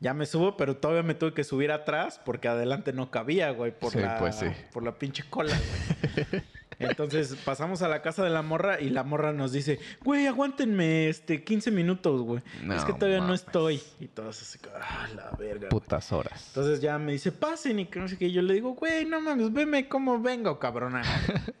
Ya 0.00 0.14
me 0.14 0.24
subo, 0.26 0.56
pero 0.56 0.76
todavía 0.76 1.02
me 1.02 1.14
tuve 1.14 1.34
que 1.34 1.44
subir 1.44 1.70
atrás 1.72 2.20
porque 2.24 2.48
adelante 2.48 2.92
no 2.92 3.10
cabía, 3.10 3.50
güey, 3.50 3.70
por, 3.78 3.92
Sí, 3.92 3.98
la, 4.00 4.18
pues 4.18 4.36
sí. 4.36 4.46
por 4.72 4.82
la 4.82 4.98
pinche 4.98 5.24
cola, 5.28 5.54
güey. 5.56 6.42
Entonces 6.78 7.34
pasamos 7.44 7.80
a 7.80 7.88
la 7.88 8.02
casa 8.02 8.22
de 8.22 8.28
la 8.28 8.42
morra 8.42 8.78
y 8.80 8.90
la 8.90 9.02
morra 9.02 9.32
nos 9.32 9.52
dice, 9.52 9.78
güey, 10.04 10.26
aguántenme 10.26 11.08
este 11.08 11.42
15 11.42 11.70
minutos, 11.70 12.20
güey. 12.20 12.42
No 12.62 12.74
es 12.74 12.84
que 12.84 12.92
todavía 12.92 13.20
no 13.20 13.32
estoy. 13.32 13.82
Y 13.98 14.08
todos 14.08 14.42
así, 14.42 14.58
ah, 14.78 15.08
la 15.14 15.30
verga. 15.38 15.58
güey". 15.60 15.70
Putas 15.70 16.12
horas. 16.12 16.48
Entonces 16.48 16.80
ya 16.82 16.98
me 16.98 17.12
dice, 17.12 17.32
pasen 17.32 17.78
y 17.80 17.86
que 17.86 17.98
no 17.98 18.08
sé 18.08 18.18
qué. 18.18 18.26
Y 18.26 18.32
yo 18.32 18.42
le 18.42 18.52
digo, 18.54 18.74
güey, 18.74 19.06
no 19.06 19.20
mames, 19.22 19.52
veme 19.52 19.88
cómo 19.88 20.20
vengo, 20.20 20.58
cabrona. 20.58 21.02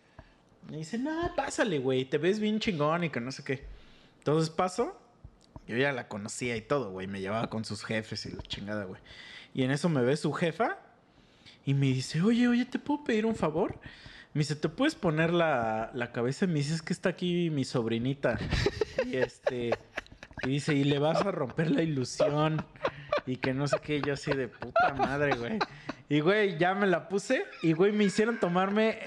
Me 0.70 0.78
dice, 0.78 0.98
no, 0.98 1.30
pásale, 1.36 1.78
güey, 1.78 2.04
te 2.06 2.18
ves 2.18 2.40
bien 2.40 2.58
chingón 2.58 3.04
y 3.04 3.10
que 3.10 3.20
no 3.20 3.30
sé 3.30 3.44
qué. 3.44 3.64
Entonces 4.18 4.50
paso, 4.50 5.00
yo 5.66 5.76
ya 5.76 5.92
la 5.92 6.08
conocía 6.08 6.56
y 6.56 6.60
todo, 6.62 6.90
güey, 6.90 7.06
me 7.06 7.20
llevaba 7.20 7.48
con 7.48 7.64
sus 7.64 7.84
jefes 7.84 8.26
y 8.26 8.30
la 8.32 8.42
chingada, 8.42 8.84
güey. 8.84 9.00
Y 9.54 9.62
en 9.62 9.70
eso 9.70 9.88
me 9.88 10.02
ve 10.02 10.16
su 10.16 10.32
jefa 10.32 10.78
y 11.64 11.74
me 11.74 11.86
dice, 11.86 12.20
oye, 12.22 12.46
oye, 12.48 12.64
¿te 12.66 12.78
puedo 12.78 13.04
pedir 13.04 13.26
un 13.26 13.34
favor? 13.34 13.78
Me 14.34 14.40
dice, 14.40 14.54
¿te 14.54 14.68
puedes 14.68 14.94
poner 14.94 15.32
la, 15.32 15.90
la 15.94 16.12
cabeza? 16.12 16.46
Me 16.46 16.54
dice, 16.54 16.74
es 16.74 16.82
que 16.82 16.92
está 16.92 17.08
aquí 17.10 17.50
mi 17.50 17.64
sobrinita. 17.64 18.38
Y 19.06 19.16
este... 19.16 19.70
Y 20.42 20.50
dice, 20.50 20.74
y 20.74 20.84
le 20.84 20.98
vas 20.98 21.22
a 21.22 21.30
romper 21.32 21.70
la 21.70 21.82
ilusión. 21.82 22.62
Y 23.24 23.36
que 23.36 23.54
no 23.54 23.66
sé 23.66 23.78
qué, 23.82 24.02
yo 24.02 24.12
así 24.12 24.30
de 24.32 24.48
puta 24.48 24.92
madre, 24.94 25.34
güey. 25.36 25.58
Y 26.10 26.20
güey, 26.20 26.58
ya 26.58 26.74
me 26.74 26.86
la 26.86 27.08
puse. 27.08 27.44
Y 27.62 27.72
güey, 27.72 27.90
me 27.92 28.04
hicieron 28.04 28.38
tomarme 28.38 28.98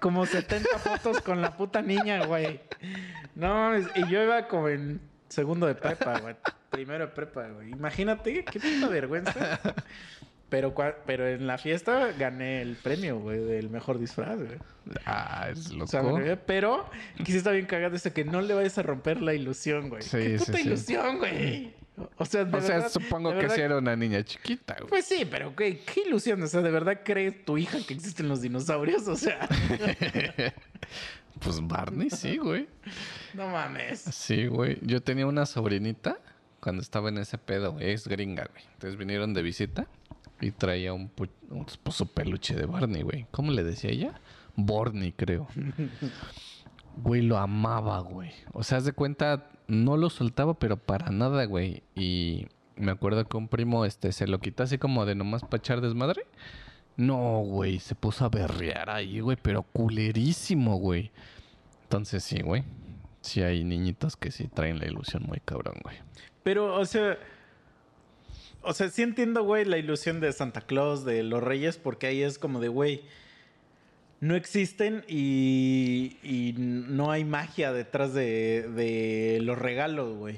como 0.00 0.24
70 0.24 0.78
fotos 0.78 1.20
con 1.20 1.42
la 1.42 1.56
puta 1.58 1.82
niña, 1.82 2.24
güey. 2.24 2.60
No, 3.34 3.74
es- 3.74 3.86
y 3.94 4.08
yo 4.10 4.22
iba 4.22 4.48
como 4.48 4.70
en 4.70 5.00
segundo 5.28 5.66
de 5.66 5.74
prepa, 5.74 6.20
güey. 6.20 6.36
Primero 6.70 7.06
de 7.06 7.12
prepa, 7.12 7.46
güey. 7.48 7.70
Imagínate, 7.70 8.44
qué 8.44 8.60
puta 8.60 8.88
vergüenza. 8.88 9.60
Pero, 10.50 10.74
pero 11.04 11.28
en 11.28 11.46
la 11.46 11.58
fiesta 11.58 12.12
gané 12.18 12.62
el 12.62 12.76
premio, 12.76 13.18
güey, 13.18 13.38
del 13.38 13.68
mejor 13.68 13.98
disfraz, 13.98 14.36
güey. 14.38 14.56
Ah, 15.04 15.48
es 15.52 15.70
O 15.72 15.74
loco. 15.74 15.86
sea, 15.88 16.02
me- 16.02 16.36
pero 16.38 16.88
que 17.18 17.26
sí 17.32 17.36
está 17.36 17.50
bien 17.50 17.66
cagado 17.66 17.96
eso 17.96 18.14
que 18.14 18.24
no 18.24 18.40
le 18.40 18.54
vayas 18.54 18.78
a 18.78 18.82
romper 18.82 19.20
la 19.20 19.34
ilusión, 19.34 19.90
güey. 19.90 20.00
Sí, 20.02 20.16
¿Qué 20.16 20.36
puta 20.38 20.52
sí. 20.54 20.60
ilusión, 20.66 21.18
güey? 21.18 21.74
O 22.16 22.24
sea, 22.24 22.44
de 22.44 22.56
o 22.56 22.60
sea, 22.60 22.76
verdad- 22.76 22.90
supongo 22.90 23.32
de 23.32 23.40
que 23.40 23.50
sí 23.50 23.60
era 23.60 23.78
una 23.78 23.94
niña 23.96 24.22
chiquita, 24.24 24.74
güey. 24.78 24.88
Pues 24.88 25.04
sí, 25.06 25.26
pero 25.30 25.54
qué 25.56 25.80
ilusión. 26.06 26.42
O 26.42 26.46
sea, 26.46 26.62
¿de 26.62 26.70
verdad 26.70 27.00
cree 27.04 27.30
tu 27.32 27.58
hija 27.58 27.78
que 27.86 27.94
existen 27.94 28.28
los 28.28 28.40
dinosaurios? 28.42 29.06
O 29.08 29.16
sea, 29.16 29.48
Pues 31.40 31.60
Barney 31.66 32.10
sí, 32.10 32.36
güey. 32.38 32.68
no 33.34 33.48
mames. 33.48 34.00
Sí, 34.00 34.46
güey. 34.46 34.78
Yo 34.82 35.00
tenía 35.02 35.26
una 35.26 35.46
sobrinita 35.46 36.18
cuando 36.60 36.82
estaba 36.82 37.10
en 37.10 37.18
ese 37.18 37.38
pedo, 37.38 37.72
güey. 37.72 37.90
Es 37.92 38.08
gringa, 38.08 38.48
güey. 38.50 38.64
Entonces 38.72 38.98
vinieron 38.98 39.34
de 39.34 39.42
visita 39.42 39.86
y 40.40 40.50
traía 40.50 40.92
un, 40.92 41.10
un 41.50 41.66
pues, 41.82 41.96
su 41.96 42.08
peluche 42.12 42.54
de 42.56 42.66
Barney, 42.66 43.02
güey. 43.02 43.26
¿Cómo 43.30 43.52
le 43.52 43.62
decía 43.62 43.90
ella? 43.90 44.20
Borny, 44.56 45.12
creo. 45.12 45.46
Güey, 47.02 47.22
lo 47.22 47.38
amaba, 47.38 48.00
güey. 48.00 48.30
O 48.52 48.62
sea, 48.62 48.78
haz 48.78 48.84
de 48.84 48.92
cuenta, 48.92 49.50
no 49.66 49.96
lo 49.96 50.10
soltaba, 50.10 50.54
pero 50.54 50.76
para 50.76 51.10
nada, 51.10 51.44
güey. 51.44 51.82
Y 51.94 52.46
me 52.76 52.90
acuerdo 52.92 53.28
que 53.28 53.36
un 53.36 53.48
primo 53.48 53.84
este, 53.84 54.12
se 54.12 54.26
lo 54.26 54.38
quitó 54.40 54.62
así 54.64 54.78
como 54.78 55.06
de 55.06 55.14
nomás 55.14 55.42
para 55.42 55.58
echar 55.58 55.80
desmadre. 55.80 56.26
No, 56.96 57.40
güey, 57.40 57.78
se 57.78 57.94
puso 57.94 58.24
a 58.24 58.28
berrear 58.28 58.90
ahí, 58.90 59.20
güey, 59.20 59.36
pero 59.40 59.62
culerísimo, 59.62 60.76
güey. 60.76 61.12
Entonces 61.84 62.24
sí, 62.24 62.40
güey. 62.42 62.64
Sí 63.20 63.42
hay 63.42 63.62
niñitos 63.64 64.16
que 64.16 64.30
sí 64.30 64.48
traen 64.48 64.78
la 64.78 64.86
ilusión 64.86 65.22
muy 65.24 65.40
cabrón, 65.44 65.76
güey. 65.82 65.96
Pero, 66.42 66.74
o 66.74 66.84
sea, 66.84 67.16
O 68.62 68.72
sea, 68.72 68.88
sí 68.90 69.02
entiendo, 69.02 69.44
güey, 69.44 69.64
la 69.64 69.78
ilusión 69.78 70.20
de 70.20 70.32
Santa 70.32 70.60
Claus, 70.62 71.04
de 71.04 71.22
los 71.22 71.42
Reyes, 71.42 71.78
porque 71.78 72.08
ahí 72.08 72.22
es 72.22 72.38
como 72.38 72.58
de, 72.60 72.68
güey, 72.68 73.02
no 74.20 74.34
existen 74.34 75.04
y, 75.08 76.16
y 76.22 76.54
no 76.58 77.10
hay 77.10 77.24
magia 77.24 77.72
detrás 77.72 78.14
de, 78.14 78.68
de 78.68 79.38
los 79.42 79.58
regalos, 79.58 80.16
güey. 80.16 80.36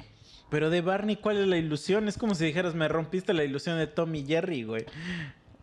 Pero 0.50 0.68
de 0.68 0.80
Barney, 0.80 1.16
¿cuál 1.16 1.38
es 1.38 1.46
la 1.46 1.56
ilusión? 1.56 2.08
Es 2.08 2.18
como 2.18 2.34
si 2.34 2.44
dijeras, 2.44 2.74
me 2.74 2.88
rompiste 2.88 3.32
la 3.32 3.44
ilusión 3.44 3.78
de 3.78 3.86
Tom 3.86 4.14
y 4.14 4.24
Jerry, 4.26 4.64
güey. 4.64 4.84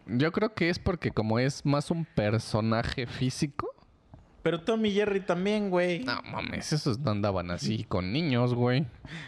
Yo 0.07 0.31
creo 0.31 0.53
que 0.53 0.69
es 0.69 0.79
porque 0.79 1.12
como 1.12 1.39
es 1.39 1.65
más 1.65 1.91
un 1.91 2.05
personaje 2.05 3.05
físico. 3.05 3.67
Pero 4.41 4.62
Tom 4.62 4.86
y 4.86 4.91
Jerry 4.91 5.19
también, 5.19 5.69
güey. 5.69 6.05
No 6.05 6.21
mames, 6.31 6.71
esos 6.71 7.00
no 7.00 7.12
andaban 7.12 7.51
así 7.51 7.83
con 7.83 8.13
niños, 8.13 8.53
güey. 8.53 8.86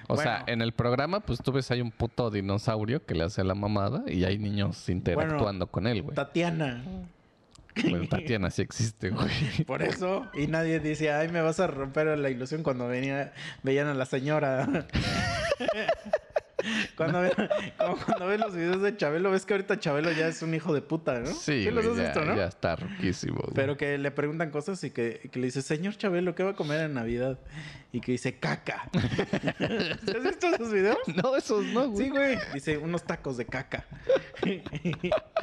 O 0.08 0.16
sea, 0.16 0.46
en 0.48 0.62
el 0.62 0.72
programa, 0.72 1.20
pues 1.20 1.40
tú 1.44 1.52
ves 1.52 1.70
hay 1.72 1.82
un 1.82 1.92
puto 1.92 2.32
dinosaurio 2.32 3.06
que 3.06 3.16
le 3.16 3.26
hace 3.26 3.44
la 3.44 3.54
mamada 3.54 4.04
y 4.08 4.24
hay 4.24 4.38
niños 4.38 4.88
interactuando 4.88 5.68
con 5.68 5.88
él, 5.88 6.04
güey. 6.04 6.16
Tatiana. 6.16 6.82
Bueno, 7.90 8.08
Tatiana 8.08 8.50
sí 8.50 8.62
existe, 8.62 9.10
güey. 9.10 9.30
Por 9.68 9.82
eso. 9.82 10.30
Y 10.34 10.48
nadie 10.48 10.80
dice, 10.80 11.12
ay, 11.12 11.30
me 11.30 11.42
vas 11.42 11.60
a 11.60 11.68
romper 11.68 12.18
la 12.18 12.30
ilusión 12.30 12.64
cuando 12.64 12.88
venía, 12.88 13.34
veían 13.64 13.88
a 13.88 13.94
la 13.94 14.06
señora. 14.06 14.68
cuando, 16.96 17.22
ven, 17.22 17.32
como 17.78 17.98
cuando 17.98 18.28
ves 18.28 18.40
los 18.40 18.56
videos 18.56 18.82
de 18.82 18.96
Chabelo, 18.98 19.32
ves 19.32 19.46
que 19.46 19.54
ahorita 19.54 19.80
Chabelo 19.80 20.12
ya 20.12 20.28
es 20.28 20.42
un 20.42 20.54
hijo 20.54 20.74
de 20.74 20.82
puta, 20.82 21.20
¿no? 21.20 21.28
Sí, 21.28 21.70
los 21.72 21.86
has 21.86 21.98
ya, 21.98 22.04
visto, 22.04 22.26
no? 22.26 22.36
ya 22.36 22.46
está 22.46 22.76
roquísimo, 22.76 23.40
güey. 23.40 23.54
Pero 23.56 23.78
que 23.78 23.98
le 23.98 24.12
preguntan 24.12 24.52
cosas 24.52 24.84
y 24.84 24.92
que, 24.92 25.30
que 25.32 25.40
le 25.40 25.46
dice, 25.46 25.62
señor 25.62 25.96
Chabelo, 25.96 26.36
¿qué 26.36 26.44
va 26.44 26.52
a 26.52 26.56
comer 26.56 26.82
en 26.82 26.94
Navidad? 26.94 27.40
Y 27.92 28.02
que 28.02 28.12
dice, 28.14 28.38
caca. 28.38 28.90
¿Has 28.94 30.24
visto 30.24 30.48
esos 30.48 30.72
videos? 30.72 31.00
No, 31.16 31.36
esos 31.36 31.66
no, 31.66 31.90
güey. 31.90 32.06
Sí, 32.06 32.10
güey. 32.12 32.38
Dice, 32.54 32.78
unos 32.78 33.04
tacos 33.04 33.38
de 33.38 33.46
caca. 33.46 33.86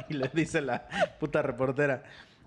y 0.09 0.13
le 0.13 0.29
dice 0.33 0.61
la 0.61 0.87
puta 1.19 1.41
reportera, 1.41 2.03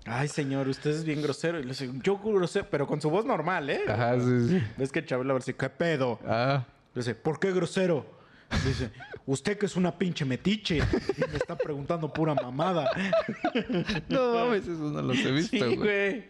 ay, 0.07 0.29
señor, 0.29 0.69
usted 0.69 0.91
es 0.91 1.05
bien 1.05 1.23
grosero. 1.23 1.59
Y 1.59 1.63
le 1.63 1.69
dice, 1.71 1.91
yo 2.03 2.19
grosero, 2.19 2.67
pero 2.71 2.87
con 2.87 3.01
su 3.01 3.11
voz 3.11 3.25
normal, 3.25 3.71
¿eh? 3.71 3.81
Ajá, 3.89 4.19
sí, 4.19 4.49
sí. 4.49 4.63
Ves 4.77 4.93
que 4.93 5.05
Chabelo 5.05 5.35
va 5.35 5.39
a 5.39 5.41
decir, 5.41 5.57
¿qué 5.57 5.69
pedo? 5.71 6.19
Ah, 6.27 6.65
Le 6.95 7.01
dice, 7.01 7.15
¿por 7.15 7.39
qué 7.41 7.53
grosero? 7.53 8.19
Dice, 8.67 8.91
usted 9.27 9.57
que 9.59 9.67
es 9.67 9.77
una 9.77 9.97
pinche 9.97 10.25
metiche 10.25 10.79
y 10.79 11.21
me 11.31 11.37
está 11.37 11.57
preguntando 11.57 12.13
pura 12.13 12.35
mamada. 12.35 12.91
no 14.09 14.35
mames, 14.35 14.63
esos 14.65 14.93
no 14.93 15.03
los 15.03 15.19
he 15.19 15.31
visto, 15.31 15.57
Sí, 15.71 15.77
güey. 15.77 16.25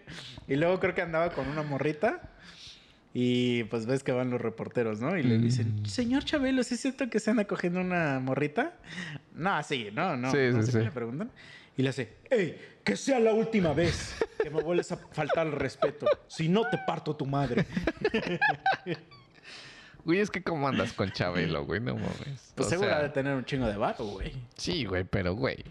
Y 0.47 0.57
luego 0.57 0.79
creo 0.81 0.95
que 0.95 1.03
andaba 1.03 1.31
con 1.31 1.49
una 1.49 1.63
morrita. 1.63 2.21
Y 3.13 3.65
pues 3.65 3.87
ves 3.87 4.05
que 4.05 4.13
van 4.13 4.31
los 4.31 4.41
reporteros, 4.41 5.01
¿no? 5.01 5.17
Y 5.19 5.23
le 5.25 5.39
Mm. 5.39 5.43
dicen, 5.43 5.87
señor 5.87 6.25
Chabelo, 6.25 6.63
¿sí 6.63 6.75
es 6.75 6.81
cierto 6.83 7.09
que 7.11 7.19
se 7.19 7.31
anda 7.31 7.45
cogiendo 7.45 7.81
una 7.81 8.21
morrita? 8.21 8.75
No, 9.35 9.55
así, 9.55 9.89
no, 9.93 10.17
no. 10.17 10.31
Sí, 10.31 10.39
no 10.53 10.61
sí, 10.63 10.71
sé 10.71 10.79
sí. 10.79 10.85
le 10.85 10.91
preguntan. 10.93 11.31
Y 11.77 11.83
le 11.83 11.89
hace, 11.89 12.13
¡Ey! 12.31 12.57
Que 12.91 12.97
sea 12.97 13.21
la 13.21 13.33
última 13.33 13.73
vez 13.73 14.17
que 14.43 14.51
me 14.51 14.61
vuelves 14.61 14.91
a 14.91 14.97
faltar 14.97 15.47
el 15.47 15.53
respeto. 15.53 16.07
Si 16.27 16.49
no, 16.49 16.69
te 16.69 16.77
parto 16.77 17.15
tu 17.15 17.25
madre. 17.25 17.65
Güey, 20.05 20.19
es 20.19 20.29
que 20.29 20.43
cómo 20.43 20.67
andas 20.67 20.93
con 20.93 21.13
Chabelo, 21.13 21.65
güey, 21.65 21.79
no 21.79 21.95
mames. 21.95 22.53
Pues 22.57 22.67
O 22.67 22.69
seguro 22.69 22.89
sea, 22.89 22.99
ha 22.99 23.03
de 23.05 23.11
tener 23.11 23.37
un 23.37 23.45
chingo 23.45 23.69
de 23.69 23.77
vato, 23.77 24.05
güey. 24.05 24.33
Sí, 24.57 24.87
güey, 24.87 25.05
pero 25.05 25.37
güey. 25.37 25.65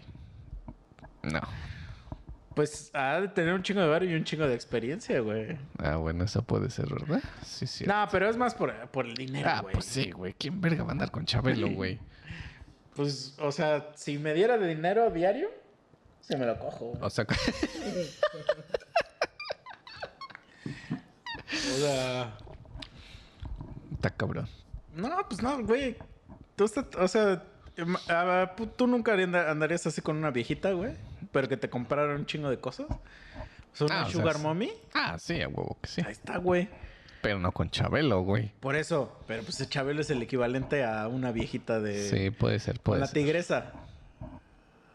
No. 1.22 1.42
Pues 2.54 2.90
ha 2.94 3.20
de 3.20 3.28
tener 3.28 3.52
un 3.52 3.62
chingo 3.62 3.82
de 3.82 3.88
varo 3.88 4.06
y 4.06 4.14
un 4.14 4.24
chingo 4.24 4.48
de 4.48 4.54
experiencia, 4.54 5.20
güey. 5.20 5.58
Ah, 5.76 5.96
bueno, 5.96 6.24
eso 6.24 6.40
puede 6.40 6.70
ser, 6.70 6.86
¿verdad? 6.88 7.22
Sí, 7.44 7.66
sí. 7.66 7.84
No, 7.84 8.08
pero 8.10 8.30
es 8.30 8.38
más 8.38 8.54
por, 8.54 8.74
por 8.88 9.04
el 9.04 9.12
dinero, 9.12 9.46
ah, 9.46 9.60
güey. 9.60 9.74
pues 9.74 9.84
sí, 9.84 10.10
güey. 10.10 10.32
¿Quién 10.38 10.58
verga 10.62 10.84
va 10.84 10.88
a 10.88 10.92
andar 10.92 11.10
con 11.10 11.26
Chabelo, 11.26 11.68
güey? 11.68 12.00
Pues, 12.96 13.36
o 13.38 13.52
sea, 13.52 13.92
si 13.94 14.18
me 14.18 14.34
diera 14.34 14.58
de 14.58 14.66
dinero 14.66 15.10
diario, 15.10 15.48
se 16.20 16.36
me 16.36 16.46
lo 16.46 16.58
cojo. 16.58 16.92
O 17.00 17.10
sea, 17.10 17.26
O 21.52 21.78
sea, 21.80 22.36
está 23.92 24.10
cabrón. 24.10 24.48
no, 24.94 25.10
pues 25.28 25.42
no, 25.42 25.64
güey. 25.64 25.96
Tú 26.56 26.64
estás, 26.64 26.84
o 26.98 27.08
sea, 27.08 27.42
em, 27.76 27.96
ah, 28.08 28.54
tú 28.76 28.86
nunca 28.86 29.14
anda- 29.14 29.50
andarías 29.50 29.86
así 29.86 30.00
con 30.00 30.16
una 30.16 30.30
viejita, 30.30 30.72
güey, 30.72 30.94
pero 31.32 31.48
que 31.48 31.56
te 31.56 31.68
compraron 31.70 32.16
un 32.20 32.26
chingo 32.26 32.50
de 32.50 32.58
cosas. 32.60 32.86
O 32.90 33.76
sea, 33.76 33.86
una 33.86 34.00
Ah, 34.00 34.02
o 34.02 34.10
sea, 34.10 34.12
sugar 34.20 34.36
sí. 34.36 34.42
mommy. 34.42 34.72
Ah, 34.94 35.18
sí, 35.18 35.40
a 35.40 35.48
huevo 35.48 35.76
que 35.80 35.88
sí. 35.88 36.02
Ahí 36.04 36.12
está, 36.12 36.36
güey. 36.38 36.68
Pero 37.22 37.38
no 37.38 37.52
con 37.52 37.70
Chabelo, 37.70 38.22
güey. 38.22 38.52
Por 38.60 38.76
eso, 38.76 39.20
pero 39.26 39.42
pues 39.42 39.60
el 39.60 39.68
Chabelo 39.68 40.00
es 40.00 40.10
el 40.10 40.22
equivalente 40.22 40.84
a 40.84 41.06
una 41.08 41.32
viejita 41.32 41.78
de 41.80 42.08
Sí, 42.08 42.30
puede 42.30 42.58
ser, 42.58 42.80
puede 42.80 43.00
la 43.00 43.06
ser. 43.06 43.14
tigresa. 43.14 43.72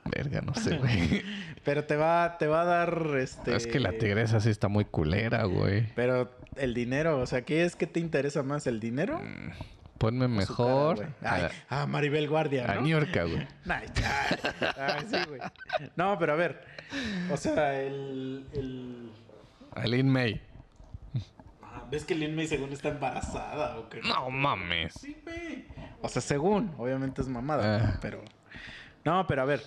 Verga, 0.05 0.41
no 0.41 0.53
sé, 0.53 0.77
güey. 0.77 1.23
Pero 1.63 1.83
te 1.85 1.95
va, 1.95 2.37
te 2.37 2.47
va 2.47 2.61
a 2.61 2.65
dar 2.65 3.07
este. 3.19 3.55
Es 3.55 3.65
que 3.65 3.79
la 3.79 3.91
tigresa 3.93 4.39
sí 4.39 4.49
está 4.49 4.67
muy 4.67 4.85
culera, 4.85 5.45
güey. 5.45 5.87
Pero 5.95 6.31
el 6.57 6.73
dinero, 6.75 7.19
o 7.19 7.25
sea, 7.25 7.41
¿qué 7.43 7.63
es 7.65 7.75
que 7.75 7.87
te 7.87 7.99
interesa 7.99 8.43
más? 8.43 8.67
¿El 8.67 8.79
dinero? 8.79 9.19
Mm, 9.19 9.51
Ponme 9.97 10.27
mejor 10.27 10.97
cara, 10.99 11.15
güey? 11.39 11.43
Ay, 11.45 11.51
a, 11.69 11.87
Maribel 11.87 12.27
Guardia, 12.29 12.69
a 12.71 12.75
¿no? 12.75 12.81
Niurka, 12.81 13.23
güey. 13.23 13.47
Ay, 13.67 13.87
ay, 13.95 14.71
ay, 14.77 15.05
sí, 15.09 15.17
güey. 15.27 15.41
No, 15.95 16.19
pero 16.19 16.33
a 16.33 16.35
ver. 16.35 16.63
O 17.31 17.37
sea, 17.37 17.81
el. 17.81 18.45
el... 18.53 19.09
A 19.73 19.87
Lin 19.87 20.07
May. 20.09 20.39
ah, 21.63 21.83
¿Ves 21.89 22.05
que 22.05 22.13
Lin 22.13 22.35
May 22.35 22.45
según 22.47 22.71
está 22.73 22.89
embarazada 22.89 23.77
o 23.79 23.89
qué? 23.89 24.01
No 24.01 24.29
mames. 24.29 24.93
Sí, 24.93 25.17
güey. 25.23 25.65
O 26.01 26.09
sea, 26.09 26.21
según, 26.21 26.73
obviamente 26.77 27.21
es 27.23 27.27
mamada, 27.27 27.93
Ah. 27.95 27.99
pero. 28.01 28.21
No, 29.03 29.25
pero 29.25 29.41
a 29.41 29.45
ver. 29.45 29.61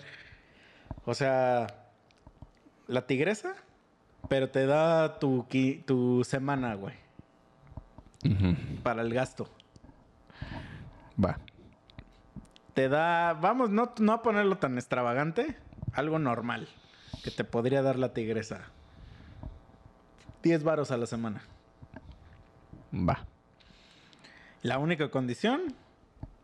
O 1.09 1.15
sea, 1.15 1.69
la 2.87 3.07
tigresa, 3.07 3.55
pero 4.29 4.51
te 4.51 4.67
da 4.67 5.19
tu, 5.19 5.47
tu 5.87 6.23
semana, 6.23 6.75
güey, 6.75 6.97
para 8.83 9.01
el 9.01 9.15
gasto. 9.15 9.49
Va. 11.19 11.39
Te 12.75 12.91
da, 12.91 13.33
vamos, 13.33 13.71
no, 13.71 13.95
no 13.99 14.13
a 14.13 14.23
ponerlo 14.23 14.59
tan 14.59 14.77
extravagante, 14.77 15.57
algo 15.95 16.19
normal 16.19 16.69
que 17.25 17.31
te 17.31 17.43
podría 17.43 17.81
dar 17.81 17.99
la 17.99 18.13
tigresa. 18.13 18.61
10 20.43 20.63
varos 20.63 20.91
a 20.91 20.99
la 20.99 21.07
semana. 21.07 21.41
Va. 22.93 23.25
La 24.61 24.77
única 24.79 25.11
condición 25.11 25.75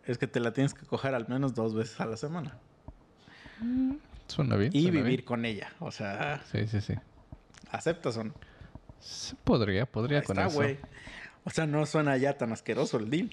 es 0.06 0.16
que 0.16 0.26
te 0.26 0.40
la 0.40 0.54
tienes 0.54 0.72
que 0.72 0.86
coger 0.86 1.14
al 1.14 1.28
menos 1.28 1.54
dos 1.54 1.74
veces 1.74 2.00
a 2.00 2.06
la 2.06 2.16
semana. 2.16 2.56
Suena 4.26 4.56
bien. 4.56 4.70
Y 4.74 4.82
suena 4.82 4.96
vivir 4.98 5.18
bien. 5.20 5.26
con 5.26 5.44
ella. 5.44 5.72
O 5.80 5.90
sea, 5.90 6.42
Sí, 6.50 6.66
sí, 6.66 6.80
sí. 6.80 6.94
¿aceptas 7.70 8.16
o 8.16 8.24
no? 8.24 8.34
Podría, 9.44 9.86
podría 9.86 10.20
Ahí 10.20 10.24
con 10.24 10.38
está, 10.38 10.64
eso. 10.64 10.78
O 11.44 11.50
sea, 11.50 11.66
no 11.66 11.84
suena 11.86 12.16
ya 12.16 12.38
tan 12.38 12.52
asqueroso 12.52 12.96
el 12.98 13.10
deal. 13.10 13.30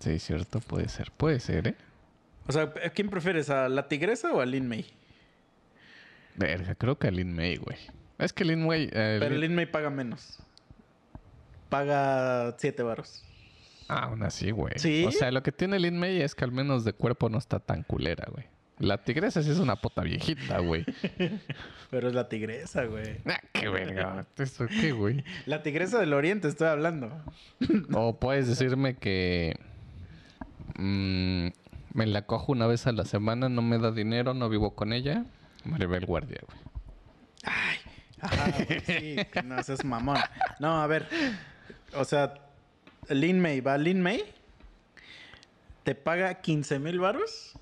Sí, 0.00 0.18
cierto, 0.18 0.60
puede 0.60 0.88
ser. 0.88 1.10
Puede 1.12 1.38
ser, 1.40 1.68
¿eh? 1.68 1.74
O 2.48 2.52
sea, 2.52 2.72
¿a 2.84 2.90
quién 2.90 3.08
prefieres? 3.08 3.50
¿A 3.50 3.68
la 3.68 3.88
tigresa 3.88 4.32
o 4.32 4.40
a 4.40 4.46
Lin 4.46 4.68
May? 4.68 4.86
Verga, 6.36 6.74
creo 6.74 6.98
que 6.98 7.08
a 7.08 7.10
Lin 7.10 7.34
May, 7.34 7.56
güey. 7.56 7.78
Es 8.18 8.32
que 8.32 8.44
Lin 8.44 8.66
May... 8.66 8.84
eh, 8.92 9.18
Pero 9.20 9.34
Lin- 9.36 9.40
Lin 9.40 9.54
May 9.54 9.66
paga 9.66 9.90
menos. 9.90 10.38
Paga 11.68 12.54
7 12.58 12.82
varos. 12.82 13.24
Aún 13.88 14.22
así, 14.22 14.50
güey. 14.50 14.74
¿Sí? 14.78 15.04
O 15.06 15.12
sea, 15.12 15.30
lo 15.30 15.42
que 15.42 15.52
tiene 15.52 15.78
Lin 15.78 15.98
May 15.98 16.20
es 16.20 16.34
que 16.34 16.44
al 16.44 16.52
menos 16.52 16.84
de 16.84 16.92
cuerpo 16.92 17.28
no 17.28 17.38
está 17.38 17.60
tan 17.60 17.82
culera, 17.82 18.26
güey. 18.30 18.46
La 18.78 18.98
tigresa 19.02 19.42
sí 19.42 19.50
es 19.50 19.58
una 19.58 19.76
puta 19.76 20.02
viejita, 20.02 20.58
güey. 20.58 20.84
Pero 21.90 22.08
es 22.08 22.14
la 22.14 22.28
tigresa, 22.28 22.84
güey. 22.84 23.18
ah, 23.24 23.40
qué 23.52 23.68
verga. 23.68 24.26
¿Eso 24.36 24.66
qué, 24.66 24.92
güey? 24.92 25.24
La 25.46 25.62
tigresa 25.62 25.98
del 25.98 26.12
oriente 26.12 26.48
estoy 26.48 26.68
hablando. 26.68 27.10
O 27.94 28.18
puedes 28.18 28.46
decirme 28.48 28.96
que... 28.96 29.58
mm, 30.76 31.48
me 31.94 32.06
la 32.06 32.22
cojo 32.26 32.52
una 32.52 32.66
vez 32.66 32.86
a 32.86 32.92
la 32.92 33.06
semana, 33.06 33.48
no 33.48 33.62
me 33.62 33.78
da 33.78 33.92
dinero, 33.92 34.34
no 34.34 34.48
vivo 34.50 34.74
con 34.74 34.92
ella. 34.92 35.24
Maribel 35.64 36.04
Guardia, 36.04 36.40
güey. 36.46 36.58
Ay, 37.44 37.78
ajá, 38.20 38.50
güey, 38.50 38.80
sí, 38.80 39.16
que 39.32 39.42
no 39.42 39.62
seas 39.62 39.84
mamón. 39.84 40.18
No, 40.60 40.82
a 40.82 40.86
ver. 40.86 41.08
O 41.94 42.04
sea, 42.04 42.34
Lin 43.08 43.40
May, 43.40 43.60
¿va? 43.60 43.78
Lin 43.78 44.02
May 44.02 44.22
te 45.82 45.94
paga 45.94 46.34
15 46.42 46.78
mil 46.78 46.98
varos. 46.98 47.52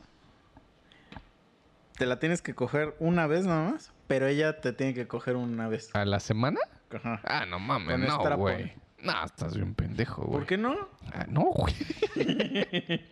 Te 1.97 2.07
la 2.07 2.19
tienes 2.19 2.43
que 2.43 2.55
coger 2.55 2.95
una 2.99 3.27
vez 3.27 3.47
nada 3.47 3.71
más, 3.73 3.93
pero 4.09 4.27
ella 4.27 4.61
te 4.61 4.73
tiene 4.73 4.95
que 4.95 5.07
coger 5.07 5.37
una 5.37 5.69
vez. 5.69 5.95
¿A 5.95 6.05
la 6.05 6.21
semana? 6.21 6.59
Ajá. 6.93 7.21
Ah, 7.25 7.47
no 7.47 7.59
mames, 7.59 8.07
Con 8.11 8.31
no, 8.31 8.37
güey. 8.37 8.73
No, 9.01 9.25
estás 9.25 9.55
bien 9.55 9.75
pendejo, 9.75 10.23
güey. 10.23 10.39
¿Por 10.39 10.47
qué 10.47 10.57
no? 10.57 10.89
Ah, 11.13 11.27
no, 11.29 11.43
güey. 11.53 11.75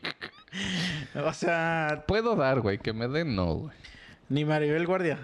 O 1.15 1.33
sea, 1.33 2.05
Puedo 2.07 2.37
dar, 2.37 2.61
güey. 2.61 2.79
Que 2.79 2.93
me 2.93 3.09
den, 3.09 3.35
no, 3.35 3.55
güey. 3.55 3.77
ni 4.29 4.45
Maribel 4.45 4.87
Guardia. 4.87 5.19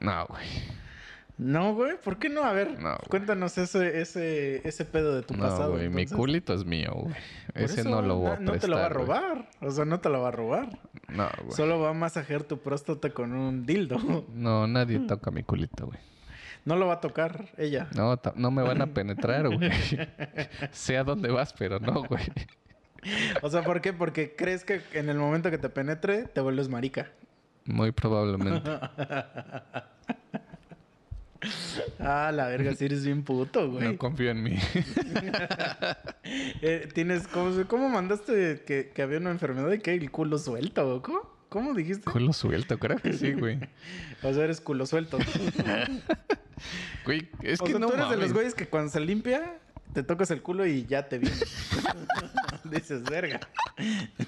No, 0.00 0.26
güey. 0.26 0.46
No, 1.40 1.74
güey, 1.74 1.96
¿por 2.04 2.18
qué 2.18 2.28
no? 2.28 2.42
A 2.44 2.52
ver, 2.52 2.78
No, 2.78 2.98
cuéntanos 3.08 3.56
ese, 3.56 4.02
ese, 4.02 4.60
ese 4.68 4.84
pedo 4.84 5.16
de 5.16 5.22
tu 5.22 5.32
No, 5.34 5.44
pasado. 5.44 5.70
güey, 5.72 5.88
mi 5.88 6.06
culito 6.06 6.52
es 6.52 6.66
mío, 6.66 6.90
güey. 6.94 7.14
Ese 7.54 7.80
eso, 7.80 7.88
no 7.88 8.02
lo 8.02 8.16
voy 8.16 8.32
a 8.32 8.38
No 8.40 8.52
te 8.58 8.68
lo 8.68 8.76
va 8.76 8.86
a 8.86 8.88
prestar, 8.90 9.06
güey. 9.06 9.18
robar. 9.24 9.48
O 9.62 9.70
sea, 9.70 9.86
no 9.86 10.00
te 10.00 10.10
lo 10.10 10.20
va 10.20 10.28
a 10.28 10.32
robar. 10.32 10.78
No, 11.08 11.30
güey. 11.42 11.52
Solo 11.56 11.80
va 11.80 11.90
a 11.90 11.94
masajear 11.94 12.42
tu 12.42 12.58
próstata 12.58 13.08
con 13.08 13.32
un 13.32 13.64
dildo. 13.64 14.26
No, 14.34 14.66
nadie 14.66 14.98
toca 15.00 15.30
mi 15.30 15.42
culito, 15.42 15.86
güey. 15.86 15.98
No 16.66 16.76
lo 16.76 16.86
va 16.86 16.94
a 16.94 17.00
tocar 17.00 17.46
ella. 17.56 17.88
No, 17.96 18.20
no 18.34 18.50
me 18.50 18.62
van 18.62 18.82
a 18.82 18.88
penetrar, 18.88 19.48
güey. 19.48 19.70
sé 20.72 20.98
a 20.98 21.04
dónde 21.04 21.30
vas, 21.30 21.54
pero 21.54 21.80
no, 21.80 22.04
güey. 22.04 22.24
O 23.40 23.48
sea, 23.48 23.62
¿por 23.62 23.80
qué? 23.80 23.94
Porque 23.94 24.36
crees 24.36 24.62
que 24.62 24.82
en 24.92 25.08
el 25.08 25.16
momento 25.16 25.50
que 25.50 25.56
te 25.56 25.70
penetre, 25.70 26.24
te 26.24 26.42
vuelves 26.42 26.68
marica. 26.68 27.06
Muy 27.64 27.92
probablemente. 27.92 28.70
Ah, 31.98 32.32
la 32.34 32.48
verga, 32.48 32.74
si 32.74 32.84
eres 32.84 33.04
bien 33.04 33.22
puto, 33.22 33.70
güey. 33.70 33.84
No 33.84 33.98
confío 33.98 34.30
en 34.30 34.42
mí. 34.42 34.56
Eh, 36.62 36.88
Tienes, 36.94 37.26
¿cómo, 37.26 37.50
cómo 37.66 37.88
mandaste 37.88 38.62
que, 38.64 38.92
que 38.94 39.02
había 39.02 39.18
una 39.18 39.30
enfermedad 39.30 39.68
de 39.68 39.80
que 39.80 39.94
el 39.94 40.10
culo 40.10 40.38
suelto? 40.38 40.96
¿o 40.96 41.02
¿Cómo? 41.02 41.22
¿Cómo 41.48 41.74
dijiste? 41.74 42.08
Culo 42.08 42.32
suelto, 42.32 42.78
creo 42.78 42.98
que 42.98 43.12
sí, 43.12 43.32
güey. 43.32 43.58
O 44.22 44.32
sea, 44.32 44.44
eres 44.44 44.60
culo 44.60 44.86
suelto. 44.86 45.18
Güey, 47.06 47.28
es 47.42 47.58
o 47.60 47.64
que 47.64 47.70
sea, 47.70 47.80
no 47.80 47.86
tú 47.88 47.94
eres 47.94 48.10
de 48.10 48.16
los 48.18 48.32
güeyes 48.34 48.54
que 48.54 48.68
cuando 48.68 48.90
se 48.90 49.00
limpia, 49.00 49.58
te 49.92 50.02
tocas 50.02 50.30
el 50.30 50.42
culo 50.42 50.66
y 50.66 50.86
ya 50.86 51.08
te 51.08 51.18
viene. 51.18 51.36
Dices, 52.64 53.02
verga. 53.04 53.40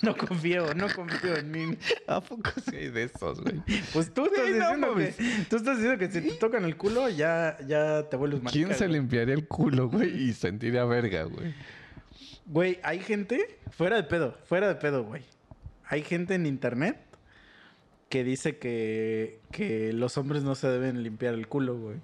No 0.03 0.17
confío, 0.17 0.75
no 0.75 0.89
confío 0.89 1.37
en 1.37 1.51
mí. 1.51 1.79
¿A 2.07 2.21
poco 2.21 2.51
sí 2.69 2.77
hay 2.77 2.89
de 2.91 3.05
esos, 3.05 3.41
güey? 3.41 3.63
Pues 3.93 4.13
tú 4.13 4.25
estás 4.25 4.39
no 4.41 4.47
diciendo 4.47 4.89
mames. 4.89 5.17
que 5.17 5.25
tú 5.49 5.57
estás 5.57 5.77
diciendo 5.77 5.99
que 5.99 6.11
si 6.11 6.21
te 6.23 6.35
tocan 6.37 6.65
el 6.65 6.77
culo 6.77 7.09
ya, 7.09 7.59
ya 7.67 8.09
te 8.09 8.17
vuelves 8.17 8.43
marica. 8.43 8.67
¿Quién 8.67 8.77
se 8.77 8.87
güey. 8.87 8.99
limpiaría 9.01 9.35
el 9.35 9.47
culo, 9.47 9.89
güey? 9.89 10.29
Y 10.29 10.33
sentiría 10.33 10.85
verga, 10.85 11.25
güey. 11.25 11.55
Güey, 12.47 12.81
hay 12.83 13.01
gente, 13.01 13.59
fuera 13.71 13.97
de 13.97 14.03
pedo, 14.05 14.37
fuera 14.45 14.69
de 14.69 14.75
pedo, 14.75 15.05
güey. 15.05 15.23
Hay 15.87 16.03
gente 16.03 16.35
en 16.35 16.47
internet 16.47 16.97
que 18.09 18.25
dice 18.25 18.59
que, 18.59 19.41
que 19.53 19.93
los 19.93 20.19
hombres 20.19 20.43
no 20.43 20.55
se 20.55 20.69
deben 20.69 21.03
limpiar 21.03 21.35
el 21.35 21.47
culo, 21.49 21.79
güey. 21.79 21.97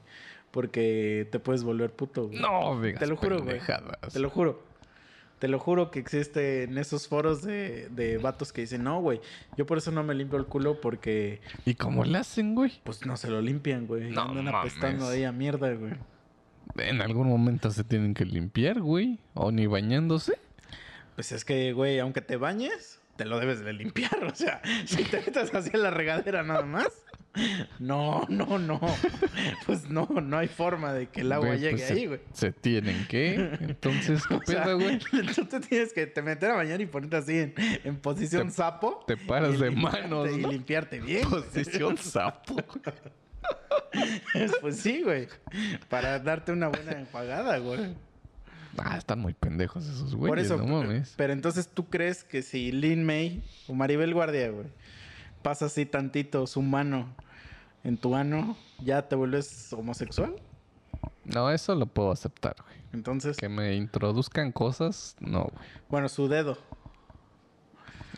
Porque 0.59 1.29
te 1.31 1.39
puedes 1.39 1.63
volver 1.63 1.93
puto, 1.93 2.27
güey. 2.27 2.41
No, 2.41 2.81
digas 2.83 2.99
Te 2.99 3.07
lo 3.07 3.17
juro, 3.17 3.41
güey. 3.41 3.61
Te 4.13 4.19
lo 4.19 4.29
juro. 4.29 4.61
Te 5.39 5.47
lo 5.47 5.61
juro 5.61 5.93
que 5.93 6.01
existe 6.01 6.65
en 6.65 6.79
esos 6.79 7.07
foros 7.07 7.43
de, 7.43 7.89
de 7.91 8.19
vatos 8.19 8.53
que 8.53 8.63
dicen, 8.63 8.83
no, 8.83 9.01
güey, 9.01 9.21
yo 9.57 9.67
por 9.67 9.79
eso 9.79 9.93
no 9.93 10.03
me 10.03 10.17
limpio 10.17 10.37
el 10.37 10.47
culo 10.47 10.81
porque 10.81 11.41
¿Y 11.65 11.75
cómo 11.77 12.05
le 12.05 12.19
hacen, 12.19 12.57
güey? 12.57 12.73
pues 12.83 13.07
no 13.07 13.17
se 13.17 13.31
lo 13.31 13.41
limpian, 13.41 13.87
güey. 13.87 14.11
No 14.11 14.23
Andan 14.23 14.47
mames. 14.47 14.73
apestando 14.73 15.07
ahí 15.07 15.23
a 15.23 15.31
mierda, 15.31 15.73
güey. 15.75 15.93
En 16.77 17.03
algún 17.03 17.29
momento 17.29 17.71
se 17.71 17.85
tienen 17.85 18.15
que 18.15 18.25
limpiar, 18.25 18.81
güey. 18.81 19.21
O 19.35 19.53
ni 19.53 19.69
bañándose. 19.69 20.41
Pues 21.15 21.31
es 21.31 21.45
que, 21.45 21.73
güey, 21.73 22.01
aunque 22.01 22.21
te 22.21 22.37
bañes, 22.37 22.99
te 23.15 23.25
lo 23.25 23.39
debes 23.39 23.61
de 23.65 23.73
limpiar. 23.75 24.19
O 24.25 24.35
sea, 24.35 24.61
si 24.87 25.05
te 25.05 25.19
metes 25.21 25.55
así 25.55 25.71
en 25.73 25.83
la 25.85 25.93
regadera 25.93 26.43
nada 26.43 26.65
más. 26.65 26.89
No, 27.79 28.27
no, 28.29 28.59
no. 28.59 28.81
Pues 29.67 29.89
no, 29.89 30.07
no 30.07 30.39
hay 30.39 30.49
forma 30.49 30.93
de 30.93 31.09
que 31.09 31.21
el 31.21 31.31
agua 31.31 31.49
Güey, 31.49 31.61
llegue 31.61 31.77
pues 31.77 31.91
ahí, 31.91 32.01
se, 32.01 32.07
güey. 32.09 32.21
se 32.33 32.53
tienen 32.53 33.07
que. 33.07 33.35
Entonces, 33.61 34.23
¿qué 34.27 34.39
pedo, 34.47 34.77
güey? 34.79 34.99
Tú 35.37 35.45
te 35.45 35.61
tienes 35.61 35.93
que 35.93 36.07
te 36.07 36.23
meter 36.23 36.51
a 36.51 36.55
bañar 36.57 36.81
y 36.81 36.87
ponerte 36.87 37.17
así 37.17 37.39
en, 37.39 37.55
en 37.85 37.97
posición 37.97 38.49
Te- 38.49 38.55
sapo. 38.55 39.05
te 39.07 39.17
paras 39.17 39.59
de 39.61 39.71
manos, 39.71 40.31
Y 40.33 40.41
limpiarte 40.47 40.99
bien. 41.01 41.29
Posición 41.29 41.97
sapo. 41.99 42.57
pues 44.61 44.77
sí, 44.81 45.03
güey. 45.03 45.29
Para 45.89 46.19
darte 46.19 46.53
una 46.53 46.69
buena 46.69 46.93
empagada, 46.93 47.59
güey. 47.59 47.95
Ah, 48.79 48.97
están 48.97 49.19
muy 49.19 49.35
pendejos 49.35 49.85
esos 49.87 50.15
güeyes, 50.15 50.29
Por 50.29 50.39
eso, 50.39 50.57
no 50.57 50.67
mames. 50.67 51.15
pero 51.17 51.33
entonces 51.33 51.69
tú 51.69 51.89
crees 51.89 52.23
que 52.23 52.43
si 52.43 52.71
Lin 52.71 53.05
May 53.05 53.43
o 53.67 53.75
Maribel 53.75 54.15
Guardia, 54.15 54.51
güey, 54.51 54.67
pasa 55.43 55.67
así 55.67 55.87
tantito 55.87 56.47
su 56.47 56.63
mano 56.63 57.09
en 57.85 57.97
tu 57.97 58.15
ano, 58.15 58.57
ya 58.81 59.03
te 59.09 59.17
vuelves 59.17 59.73
homosexual. 59.73 60.35
No, 61.25 61.51
eso 61.51 61.75
lo 61.75 61.87
puedo 61.87 62.11
aceptar, 62.11 62.57
güey. 62.65 62.77
Entonces, 62.93 63.37
Que 63.37 63.49
me 63.49 63.75
introduzcan 63.77 64.51
cosas, 64.53 65.17
no, 65.21 65.43
güey. 65.45 65.67
bueno, 65.89 66.09
su 66.09 66.27
dedo. 66.29 66.57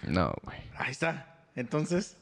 No, 0.07 0.33
güey. 0.45 0.59
Ahí 0.79 0.91
está. 0.93 1.27
Entonces, 1.57 2.17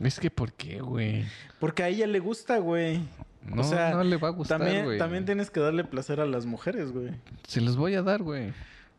Es 0.00 0.18
que, 0.18 0.30
¿por 0.30 0.52
qué, 0.52 0.80
güey? 0.80 1.24
porque 1.60 1.82
a 1.82 1.88
ella 1.88 2.06
le 2.06 2.18
gusta, 2.18 2.58
güey. 2.58 3.00
No, 3.42 3.60
o 3.60 3.64
sea, 3.64 3.90
no 3.90 4.02
le 4.02 4.16
va 4.16 4.28
a 4.28 4.30
gustar, 4.32 4.58
también, 4.58 4.84
güey. 4.86 4.98
también 4.98 5.24
tienes 5.26 5.50
que 5.50 5.60
darle 5.60 5.84
placer 5.84 6.18
a 6.20 6.26
las 6.26 6.46
mujeres, 6.46 6.90
güey. 6.92 7.10
Se 7.46 7.60
los 7.60 7.76
voy 7.76 7.94
a 7.94 8.02
dar, 8.02 8.22
güey. 8.22 8.52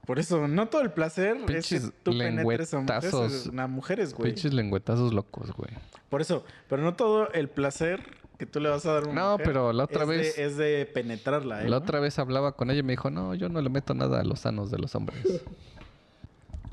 Por 0.06 0.20
eso, 0.20 0.48
no 0.48 0.68
todo 0.68 0.82
el 0.82 0.92
placer 0.92 1.38
es 1.38 1.44
Pinches 1.46 1.86
que 1.86 1.92
tú 2.04 2.18
penetres 2.18 2.74
a 2.74 2.80
mujeres, 2.80 3.14
lengüetazos. 3.14 3.58
a 3.58 3.68
mujeres, 3.68 4.14
güey. 4.14 4.32
Pinches 4.32 4.54
lengüetazos 4.54 5.14
locos, 5.14 5.52
güey. 5.54 5.72
Por 6.10 6.22
eso, 6.22 6.46
pero 6.70 6.84
no 6.84 6.94
todo 6.96 7.32
el 7.32 7.50
placer 7.50 8.02
que 8.38 8.46
tú 8.46 8.60
le 8.60 8.70
vas 8.70 8.86
a 8.86 8.94
dar 8.94 9.04
a 9.06 9.08
una 9.08 9.22
No, 9.22 9.32
mujer 9.34 9.46
pero 9.48 9.74
la 9.74 9.86
otra 9.86 10.04
es 10.04 10.10
de- 10.10 10.18
vez- 10.18 10.38
es 10.38 10.58
de 10.58 10.86
penetrarla, 10.94 11.64
¿eh? 11.64 11.70
La 11.70 11.78
otra 11.78 12.00
vez 12.00 12.20
hablaba 12.20 12.52
con 12.56 12.70
ella 12.70 12.82
y 12.82 12.84
me 12.84 12.94
dijo, 12.94 13.10
no, 13.10 13.34
yo 13.34 13.50
no 13.50 13.62
le 13.62 13.70
meto 13.70 13.94
nada 13.94 14.20
a 14.20 14.24
los 14.24 14.42
sanos 14.42 14.70
de 14.72 14.78
los 14.78 14.94
hombres. 14.96 15.24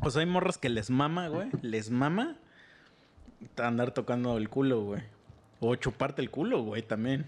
O 0.02 0.10
sea, 0.10 0.20
hay 0.20 0.26
morras 0.26 0.58
que 0.58 0.68
les 0.68 0.90
mama, 0.90 1.28
güey. 1.28 1.48
Les 1.62 1.90
mama 1.90 2.36
andar 3.56 3.94
tocando 3.94 4.36
el 4.36 4.48
culo, 4.48 4.82
güey. 4.82 5.02
O 5.60 5.76
chuparte 5.76 6.20
el 6.20 6.30
culo, 6.30 6.62
güey, 6.64 6.82
también. 6.82 7.26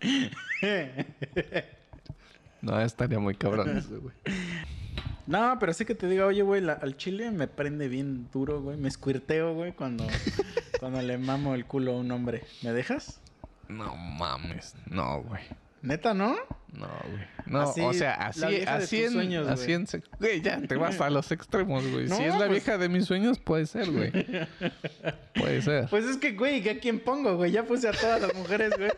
no, 2.60 2.80
estaría 2.80 3.18
muy 3.18 3.34
cabrón 3.34 3.76
eso, 3.76 4.00
güey. 4.00 4.14
No, 5.26 5.56
pero 5.60 5.72
sí 5.72 5.84
que 5.84 5.94
te 5.94 6.08
diga, 6.08 6.26
oye, 6.26 6.42
güey, 6.42 6.62
al 6.68 6.96
chile 6.96 7.30
me 7.30 7.46
prende 7.46 7.88
bien 7.88 8.28
duro, 8.32 8.60
güey. 8.60 8.76
Me 8.76 8.88
escuirteo, 8.88 9.54
güey, 9.54 9.72
cuando, 9.72 10.04
cuando 10.80 11.00
le 11.02 11.16
mamo 11.18 11.54
el 11.54 11.64
culo 11.64 11.92
a 11.92 11.96
un 11.98 12.10
hombre. 12.10 12.42
¿Me 12.62 12.72
dejas? 12.72 13.20
No 13.68 13.96
mames. 13.96 14.74
No, 14.86 15.22
güey. 15.22 15.42
Neta, 15.82 16.14
¿no? 16.14 16.36
No, 16.72 16.88
güey. 17.10 17.24
No, 17.46 17.60
Así, 17.62 17.80
o 17.80 17.92
sea, 17.92 18.14
así, 18.14 18.44
así 18.66 19.02
en, 19.04 19.12
sueños, 19.12 19.48
así 19.48 19.64
güey. 19.64 19.74
en 19.74 19.86
sec- 19.86 20.04
Güey, 20.20 20.40
ya 20.40 20.60
te 20.60 20.76
vas 20.76 21.00
a 21.00 21.10
los 21.10 21.32
extremos, 21.32 21.84
güey. 21.90 22.06
si 22.08 22.22
es 22.22 22.32
la 22.34 22.38
pues- 22.46 22.50
vieja 22.50 22.78
de 22.78 22.88
mis 22.88 23.04
sueños, 23.06 23.38
puede 23.40 23.66
ser, 23.66 23.90
güey. 23.90 24.12
puede 25.34 25.62
ser. 25.62 25.88
Pues 25.88 26.04
es 26.04 26.16
que, 26.18 26.32
güey, 26.32 26.66
¿a 26.68 26.78
quién 26.78 27.00
pongo, 27.00 27.36
güey? 27.36 27.50
Ya 27.50 27.64
puse 27.64 27.88
a 27.88 27.92
todas 27.92 28.20
las 28.22 28.34
mujeres, 28.34 28.72
güey. 28.78 28.90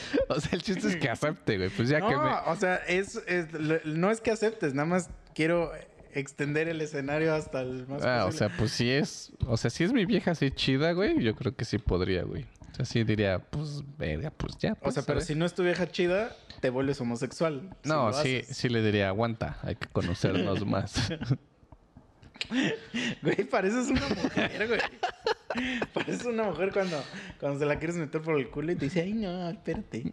O 0.28 0.40
sea, 0.40 0.50
el 0.52 0.62
chiste 0.62 0.88
es 0.88 0.96
que 0.96 1.08
acepte, 1.08 1.58
güey. 1.58 1.70
Pues 1.70 1.88
ya 1.88 2.00
no, 2.00 2.08
que 2.08 2.16
me. 2.16 2.30
o 2.46 2.56
sea, 2.56 2.76
es, 2.76 3.16
es- 3.26 3.48
no 3.84 4.10
es 4.10 4.20
que 4.20 4.30
aceptes, 4.30 4.74
nada 4.74 4.86
más 4.86 5.10
quiero 5.34 5.72
extender 6.14 6.68
el 6.68 6.80
escenario 6.80 7.34
hasta 7.34 7.62
el 7.62 7.86
más 7.86 8.02
Ah, 8.04 8.26
o 8.26 8.32
sea, 8.32 8.48
pues 8.56 8.72
si 8.72 8.90
es. 8.90 9.32
O 9.46 9.56
sea, 9.56 9.70
si 9.70 9.84
es 9.84 9.92
mi 9.92 10.04
vieja 10.04 10.32
así 10.32 10.50
chida, 10.50 10.92
güey, 10.92 11.22
yo 11.22 11.34
creo 11.34 11.54
que 11.56 11.64
sí 11.64 11.78
podría, 11.78 12.22
güey. 12.24 12.46
O 12.70 12.74
sea, 12.74 12.84
sí 12.84 13.04
diría, 13.04 13.38
pues, 13.38 13.82
verga, 13.98 14.30
pues 14.30 14.56
ya. 14.58 14.72
O 14.72 14.76
pues, 14.76 14.94
sea, 14.94 15.02
a 15.02 15.06
pero 15.06 15.20
si 15.20 15.34
no 15.34 15.44
es 15.44 15.54
tu 15.54 15.62
vieja 15.62 15.86
chida, 15.90 16.34
te 16.60 16.70
vuelves 16.70 17.00
homosexual. 17.00 17.70
No, 17.84 18.12
sí, 18.12 18.38
haces. 18.38 18.56
sí 18.56 18.68
le 18.68 18.82
diría, 18.82 19.08
aguanta, 19.08 19.58
hay 19.62 19.74
que 19.76 19.88
conocernos 19.88 20.64
más. 20.66 21.12
Güey, 23.22 23.44
pareces 23.44 23.88
una 23.88 24.08
mujer, 24.08 24.68
güey. 24.68 24.80
pareces 25.94 26.26
una 26.26 26.44
mujer 26.44 26.72
cuando, 26.72 27.02
cuando 27.38 27.58
se 27.58 27.66
la 27.66 27.78
quieres 27.78 27.96
meter 27.96 28.20
por 28.20 28.38
el 28.38 28.48
culo 28.50 28.72
y 28.72 28.76
te 28.76 28.86
dice, 28.86 29.02
ay, 29.02 29.12
no, 29.14 29.48
espérate. 29.50 30.12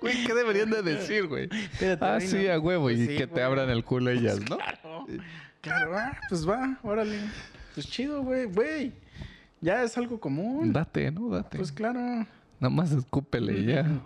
Güey, 0.00 0.24
¿qué 0.24 0.34
deberían 0.34 0.70
de 0.70 0.82
decir, 0.82 1.26
güey? 1.26 1.48
Espérate, 1.52 2.04
Ah, 2.04 2.20
sí, 2.20 2.44
no". 2.44 2.52
a 2.52 2.58
huevo, 2.58 2.90
y 2.90 3.06
sí, 3.06 3.16
que 3.16 3.26
te 3.26 3.42
abran 3.42 3.68
el 3.70 3.84
culo 3.84 4.10
ellas, 4.10 4.40
¿no? 4.48 4.56
Claro, 4.58 5.06
claro, 5.60 5.98
ah, 5.98 6.16
pues 6.28 6.48
va, 6.48 6.78
órale. 6.82 7.18
Pues 7.74 7.88
chido, 7.88 8.22
güey, 8.22 8.46
güey. 8.46 8.92
Ya 9.60 9.82
es 9.82 9.98
algo 9.98 10.20
común. 10.20 10.72
Date, 10.72 11.10
¿no? 11.10 11.28
Date. 11.30 11.58
Pues 11.58 11.72
claro. 11.72 11.98
Nada 12.60 12.70
más 12.70 12.92
escúpele 12.92 13.64
ya. 13.64 13.84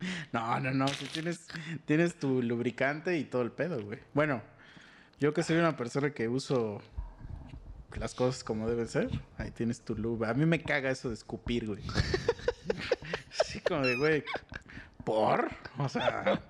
No, 0.32 0.60
no, 0.60 0.72
no. 0.72 0.88
Si 0.88 1.06
tienes, 1.06 1.46
tienes 1.84 2.14
tu 2.18 2.42
lubricante 2.42 3.18
y 3.18 3.24
todo 3.24 3.42
el 3.42 3.52
pedo, 3.52 3.82
güey. 3.82 3.98
Bueno, 4.14 4.42
yo 5.18 5.34
que 5.34 5.42
soy 5.42 5.56
una 5.56 5.76
persona 5.76 6.10
que 6.10 6.28
uso 6.28 6.80
las 7.96 8.14
cosas 8.14 8.44
como 8.44 8.68
deben 8.68 8.88
ser, 8.88 9.10
ahí 9.36 9.50
tienes 9.50 9.80
tu 9.82 9.96
lube. 9.96 10.28
A 10.28 10.34
mí 10.34 10.46
me 10.46 10.62
caga 10.62 10.90
eso 10.90 11.08
de 11.08 11.14
escupir, 11.14 11.66
güey. 11.66 11.82
Así 13.40 13.60
como 13.60 13.82
de, 13.82 13.96
güey, 13.96 14.24
¿por? 15.04 15.50
O 15.78 15.88
sea... 15.88 16.40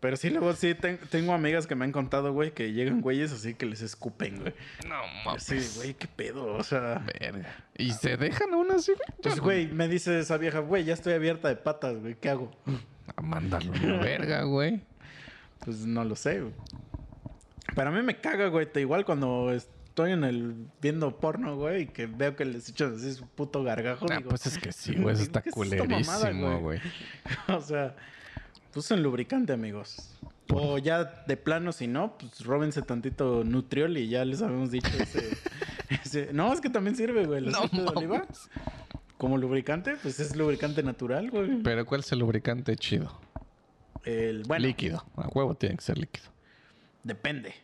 Pero 0.00 0.16
sí, 0.16 0.30
luego 0.30 0.52
sí 0.52 0.74
ten- 0.74 0.98
tengo 1.10 1.32
amigas 1.32 1.66
que 1.66 1.74
me 1.74 1.84
han 1.84 1.90
contado, 1.92 2.32
güey, 2.32 2.52
que 2.52 2.72
llegan 2.72 3.00
güeyes 3.00 3.32
así 3.32 3.54
que 3.54 3.66
les 3.66 3.82
escupen, 3.82 4.40
güey. 4.40 4.54
No 4.88 4.96
mames. 5.24 5.76
güey, 5.76 5.94
qué 5.94 6.06
pedo, 6.06 6.54
o 6.54 6.62
sea... 6.62 7.04
Verga. 7.20 7.52
¿Y 7.76 7.90
se 7.92 8.16
dejan 8.16 8.54
aún 8.54 8.70
así, 8.70 8.92
güey? 8.92 9.08
Pues, 9.22 9.40
güey, 9.40 9.66
me 9.66 9.88
dice 9.88 10.20
esa 10.20 10.36
vieja, 10.36 10.60
güey, 10.60 10.84
ya 10.84 10.94
estoy 10.94 11.14
abierta 11.14 11.48
de 11.48 11.56
patas, 11.56 11.96
güey, 11.98 12.14
¿qué 12.14 12.30
hago? 12.30 12.50
A 13.16 13.22
mandarlo 13.22 13.72
a 13.74 13.98
verga, 14.00 14.42
güey. 14.44 14.80
Pues 15.64 15.78
no 15.84 16.04
lo 16.04 16.14
sé, 16.14 16.42
güey. 16.42 16.54
Pero 17.74 17.88
a 17.90 17.92
mí 17.92 18.00
me 18.02 18.16
caga, 18.20 18.46
güey. 18.48 18.70
Te 18.70 18.80
igual 18.80 19.04
cuando 19.04 19.52
es- 19.52 19.68
estoy 19.88 20.12
en 20.12 20.22
el 20.22 20.54
viendo 20.80 21.18
porno, 21.18 21.56
güey, 21.56 21.82
y 21.82 21.86
que 21.86 22.06
veo 22.06 22.36
que 22.36 22.44
les 22.44 22.68
echan 22.68 22.94
así 22.94 23.12
su 23.14 23.26
puto 23.26 23.64
gargajo. 23.64 24.06
Ah, 24.08 24.18
digo, 24.18 24.28
pues 24.30 24.46
es 24.46 24.56
que 24.58 24.70
sí, 24.70 24.94
güey. 24.94 25.12
Eso 25.14 25.22
está 25.24 25.42
¿qué 25.42 25.50
es 25.50 25.56
esta 25.56 25.84
mamada, 25.84 26.18
culerísimo, 26.30 26.60
güey. 26.60 26.80
o 27.48 27.60
sea, 27.60 27.96
usen 28.74 29.02
lubricante, 29.02 29.52
amigos. 29.52 30.14
O 30.52 30.78
ya 30.78 31.04
de 31.26 31.36
plano, 31.36 31.72
si 31.72 31.86
no, 31.86 32.16
pues 32.18 32.44
róbense 32.44 32.82
tantito 32.82 33.44
nutriol 33.44 33.96
y 33.98 34.08
ya 34.08 34.24
les 34.24 34.40
habíamos 34.42 34.70
dicho 34.70 34.88
ese. 34.98 35.36
ese- 36.04 36.32
No, 36.32 36.52
es 36.52 36.60
que 36.60 36.70
también 36.70 36.96
sirve, 36.96 37.26
güey. 37.26 37.44
El 37.44 37.50
No 37.52 37.58
aceite 37.58 37.82
de 37.82 37.88
oliva. 37.88 38.26
Como 39.18 39.36
lubricante, 39.36 39.96
pues 40.00 40.20
es 40.20 40.36
lubricante 40.36 40.82
natural, 40.82 41.30
güey. 41.30 41.62
Pero 41.62 41.84
¿cuál 41.84 42.00
es 42.00 42.12
el 42.12 42.20
lubricante 42.20 42.76
chido? 42.76 43.20
El, 44.04 44.44
bueno, 44.44 44.64
líquido. 44.66 45.04
A 45.16 45.26
huevo 45.28 45.54
tiene 45.56 45.76
que 45.76 45.82
ser 45.82 45.98
líquido. 45.98 46.26
depende. 47.04 47.54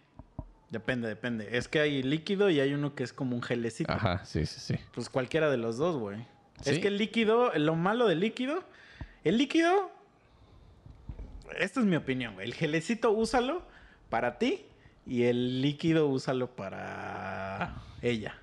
Depende, 0.70 1.06
depende. 1.06 1.56
Es 1.56 1.68
que 1.68 1.78
hay 1.78 2.02
líquido 2.02 2.50
y 2.50 2.58
hay 2.58 2.74
uno 2.74 2.96
que 2.96 3.04
es 3.04 3.12
como 3.12 3.36
un 3.36 3.42
gelecito. 3.42 3.92
Ajá, 3.92 4.24
sí, 4.24 4.44
sí, 4.44 4.58
sí. 4.58 4.74
Pues 4.92 5.08
cualquiera 5.08 5.48
de 5.48 5.56
los 5.56 5.76
dos, 5.76 5.96
güey. 5.96 6.26
Es 6.64 6.80
que 6.80 6.88
el 6.88 6.98
líquido, 6.98 7.52
lo 7.56 7.76
malo 7.76 8.08
del 8.08 8.18
líquido, 8.18 8.64
el 9.22 9.38
líquido, 9.38 9.92
esta 11.58 11.80
es 11.80 11.86
mi 11.86 11.96
opinión, 11.96 12.34
güey. 12.34 12.46
El 12.46 12.54
gelecito 12.54 13.10
úsalo 13.12 13.62
para 14.10 14.38
ti 14.38 14.64
y 15.06 15.24
el 15.24 15.60
líquido 15.62 16.08
úsalo 16.08 16.48
para 16.56 17.82
ella. 18.02 18.34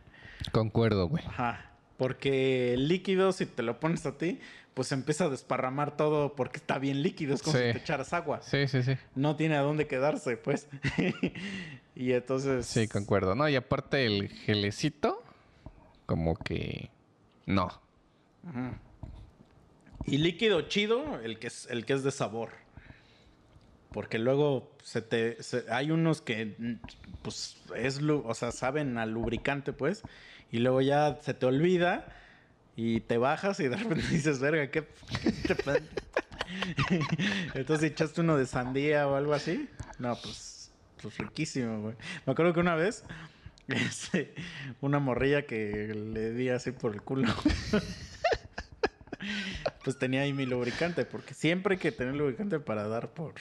Concuerdo, 0.52 1.08
güey. 1.08 1.24
Ajá. 1.26 1.72
Porque 1.98 2.74
el 2.74 2.88
líquido, 2.88 3.32
si 3.32 3.46
te 3.46 3.62
lo 3.64 3.80
pones 3.80 4.06
a 4.08 4.18
ti, 4.18 4.40
pues 4.74 4.92
empieza 4.92 5.26
a 5.26 5.30
desparramar 5.30 5.96
todo 5.98 6.36
porque 6.36 6.58
está 6.58 6.80
bien 6.80 7.04
líquido. 7.04 7.36
Es 7.36 7.44
como 7.44 7.58
Sí. 7.58 7.64
si 7.68 7.72
te 7.74 7.78
echaras 7.80 8.14
agua. 8.14 8.42
Sí, 8.42 8.68
sí, 8.68 8.82
sí. 8.84 8.96
No 9.16 9.36
tiene 9.36 9.56
a 9.56 9.62
dónde 9.62 9.86
quedarse, 9.88 10.38
pues. 10.38 10.68
y 11.96 12.14
entonces. 12.14 12.66
Sí, 12.66 12.88
concuerdo. 12.88 13.36
No, 13.36 13.48
y 13.50 13.56
aparte 13.56 14.06
el 14.06 14.30
gelecito, 14.30 15.22
como 16.08 16.36
que 16.36 16.90
no. 17.46 17.70
Y 20.06 20.18
líquido 20.18 20.62
chido, 20.64 21.20
el 21.20 21.38
que 21.38 21.48
es, 21.48 21.68
el 21.70 21.86
que 21.86 21.94
es 21.94 22.04
de 22.04 22.12
sabor. 22.12 22.50
Porque 23.92 24.20
luego 24.20 24.76
se 24.84 25.02
te, 25.02 25.38
hay 25.70 25.92
unos 25.92 26.22
que, 26.22 26.56
pues, 27.24 27.58
es, 27.76 28.02
o 28.02 28.34
sea, 28.34 28.52
saben 28.52 28.98
al 28.98 29.12
lubricante, 29.12 29.74
pues, 29.74 30.04
y 30.52 30.60
luego 30.60 30.82
ya 30.82 31.20
se 31.22 31.34
te 31.34 31.46
olvida 31.46 32.08
y 32.76 33.02
te 33.02 33.18
bajas 33.18 33.60
y 33.60 33.68
de 33.68 33.76
repente 33.76 34.08
dices, 34.12 34.40
verga, 34.40 34.72
¿qué, 34.72 34.88
qué 35.24 35.32
te 35.32 35.56
pasa?" 35.56 35.80
Entonces 37.54 37.92
echaste 37.92 38.22
uno 38.22 38.38
de 38.38 38.46
sandía 38.46 39.08
o 39.08 39.16
algo 39.16 39.34
así. 39.34 39.70
No, 40.00 40.16
pues, 40.22 40.72
pues 41.02 41.18
riquísimo, 41.18 41.82
güey. 41.82 41.96
Me 42.26 42.34
acuerdo 42.34 42.54
que 42.54 42.60
una 42.60 42.76
vez, 42.76 43.04
este, 43.68 44.34
una 44.82 45.00
morrilla 45.00 45.46
que 45.46 45.94
le 45.94 46.32
di 46.34 46.50
así 46.50 46.72
por 46.72 46.94
el 46.94 47.02
culo. 47.02 47.34
pues 49.84 49.98
tenía 49.98 50.22
ahí 50.22 50.34
mi 50.34 50.46
lubricante, 50.46 51.06
porque 51.06 51.34
siempre 51.34 51.76
hay 51.76 51.80
que 51.80 51.92
tener 51.92 52.16
lubricante 52.16 52.60
para 52.60 52.88
dar 52.88 53.10
por, 53.10 53.34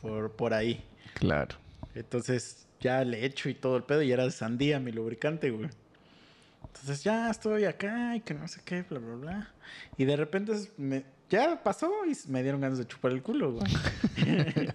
por, 0.00 0.32
por 0.32 0.54
ahí. 0.54 0.84
Claro. 1.14 1.56
Entonces 1.94 2.66
ya 2.80 3.04
le 3.04 3.24
echo 3.24 3.48
y 3.48 3.54
todo 3.54 3.76
el 3.76 3.82
pedo 3.82 4.02
y 4.02 4.12
era 4.12 4.24
de 4.24 4.30
sandía 4.30 4.80
mi 4.80 4.92
lubricante, 4.92 5.50
güey. 5.50 5.68
Entonces 6.66 7.02
ya 7.04 7.30
estoy 7.30 7.64
acá 7.64 8.16
y 8.16 8.20
que 8.20 8.32
no 8.32 8.46
sé 8.48 8.60
qué, 8.64 8.82
bla, 8.88 8.98
bla, 9.00 9.14
bla. 9.16 9.54
Y 9.98 10.04
de 10.04 10.16
repente 10.16 10.52
me, 10.78 11.04
ya 11.28 11.62
pasó 11.62 11.90
y 12.06 12.16
me 12.30 12.42
dieron 12.42 12.60
ganas 12.60 12.78
de 12.78 12.86
chupar 12.86 13.12
el 13.12 13.22
culo, 13.22 13.52
güey. 13.52 13.66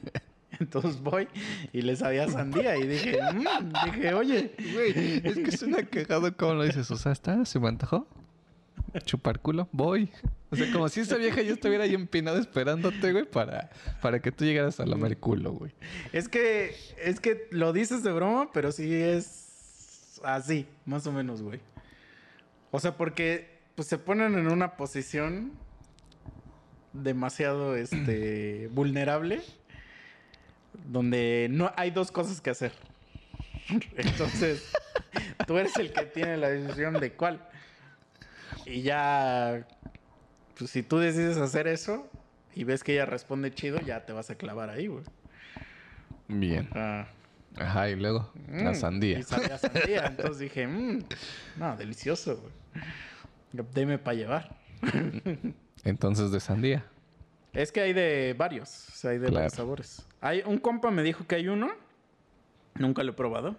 Entonces 0.60 1.02
voy 1.02 1.28
y 1.74 1.82
les 1.82 2.00
sabía 2.00 2.30
sandía 2.30 2.78
y 2.78 2.88
dije, 2.88 3.20
"Mm", 3.34 3.74
dije, 3.86 4.14
oye, 4.14 4.56
Güey, 4.74 5.22
es 5.24 5.36
que 5.36 5.52
suena 5.58 5.84
cagado 5.84 6.36
como 6.38 6.54
lo 6.56 6.64
dices. 6.64 6.90
O 6.92 6.98
sea, 6.98 7.12
¿está? 7.12 7.44
¿Se 7.46 7.60
me 7.60 7.68
antojó? 7.68 8.08
Chupar 9.01 9.39
culo, 9.39 9.67
voy. 9.71 10.10
O 10.49 10.55
sea, 10.55 10.71
como 10.71 10.88
si 10.89 11.01
esa 11.01 11.17
vieja 11.17 11.41
ya 11.41 11.53
estuviera 11.53 11.84
ahí 11.84 11.93
empinada 11.93 12.39
esperándote, 12.39 13.12
güey, 13.12 13.25
para, 13.25 13.69
para 14.01 14.19
que 14.21 14.31
tú 14.31 14.45
llegaras 14.45 14.79
a 14.79 14.86
lamer 14.86 15.17
culo, 15.17 15.51
güey. 15.51 15.71
es 16.13 16.29
que, 16.29 16.75
es 17.01 17.19
que 17.19 17.47
lo 17.51 17.73
dices 17.73 18.03
de 18.03 18.12
broma, 18.12 18.51
pero 18.53 18.71
sí 18.71 18.93
es 18.93 20.21
así, 20.23 20.67
más 20.86 21.05
o 21.08 21.12
menos, 21.12 21.41
güey. 21.41 21.60
O 22.71 22.79
sea, 22.79 22.95
porque 22.95 23.60
pues 23.75 23.88
se 23.88 23.97
ponen 23.97 24.38
en 24.38 24.47
una 24.47 24.77
posición 24.77 25.51
demasiado 26.93 27.75
este 27.77 28.69
vulnerable 28.71 29.41
donde 30.89 31.47
no 31.49 31.71
hay 31.75 31.91
dos 31.91 32.12
cosas 32.12 32.41
que 32.41 32.49
hacer. 32.49 32.73
Entonces, 33.97 34.71
tú 35.47 35.58
eres 35.58 35.75
el 35.77 35.91
que 35.91 36.05
tiene 36.05 36.38
la 36.38 36.49
decisión 36.49 36.99
de 36.99 37.13
cuál. 37.13 37.47
Y 38.65 38.82
ya 38.82 39.65
pues 40.58 40.71
si 40.71 40.84
tú 40.84 40.97
decides 40.99 41.38
hacer 41.38 41.67
eso 41.67 42.08
y 42.56 42.63
ves 42.63 42.84
que 42.84 42.93
ella 42.93 43.06
responde 43.06 43.54
chido, 43.54 43.80
ya 43.82 44.06
te 44.06 44.13
vas 44.13 44.30
a 44.30 44.36
clavar 44.36 44.69
ahí, 44.69 44.88
güey. 44.88 45.04
Bien. 46.28 46.69
Ah, 46.73 47.08
Ajá, 47.58 47.89
y 47.89 47.95
luego 47.95 48.32
la 48.49 48.71
mm, 48.71 48.75
sandía. 48.75 49.19
Y 49.19 49.23
sabía 49.23 49.58
sandía. 49.58 50.06
Entonces 50.08 50.39
dije, 50.39 50.67
mmm, 50.67 50.99
no, 51.58 51.75
delicioso, 51.78 52.38
güey. 52.38 53.65
Deme 53.73 53.97
para 53.97 54.15
llevar. 54.15 54.56
Entonces 55.84 56.32
de 56.32 56.39
sandía. 56.39 56.86
Es 57.54 57.71
que 57.71 57.80
hay 57.82 57.93
de 57.93 58.36
varios, 58.38 58.89
o 58.89 58.91
sea, 58.91 59.12
hay 59.12 59.17
de 59.17 59.28
Claro. 59.28 59.36
varios 59.36 59.54
sabores. 59.54 60.06
Hay 60.19 60.41
un 60.45 60.58
compa 60.58 60.91
me 60.91 61.04
dijo 61.04 61.25
que 61.25 61.36
hay 61.36 61.47
uno, 61.47 61.69
nunca 62.75 63.04
lo 63.04 63.12
he 63.12 63.15
probado, 63.15 63.56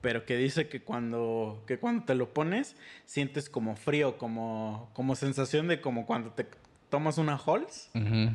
pero 0.00 0.24
que 0.24 0.36
dice 0.36 0.68
que 0.68 0.82
cuando 0.82 1.62
que 1.66 1.78
cuando 1.78 2.04
te 2.04 2.14
lo 2.14 2.32
pones 2.32 2.76
sientes 3.04 3.48
como 3.50 3.76
frío, 3.76 4.16
como 4.18 4.90
como 4.94 5.14
sensación 5.16 5.68
de 5.68 5.80
como 5.80 6.06
cuando 6.06 6.30
te 6.32 6.46
tomas 6.88 7.18
una 7.18 7.36
Halls 7.36 7.90
Ujú. 7.94 8.30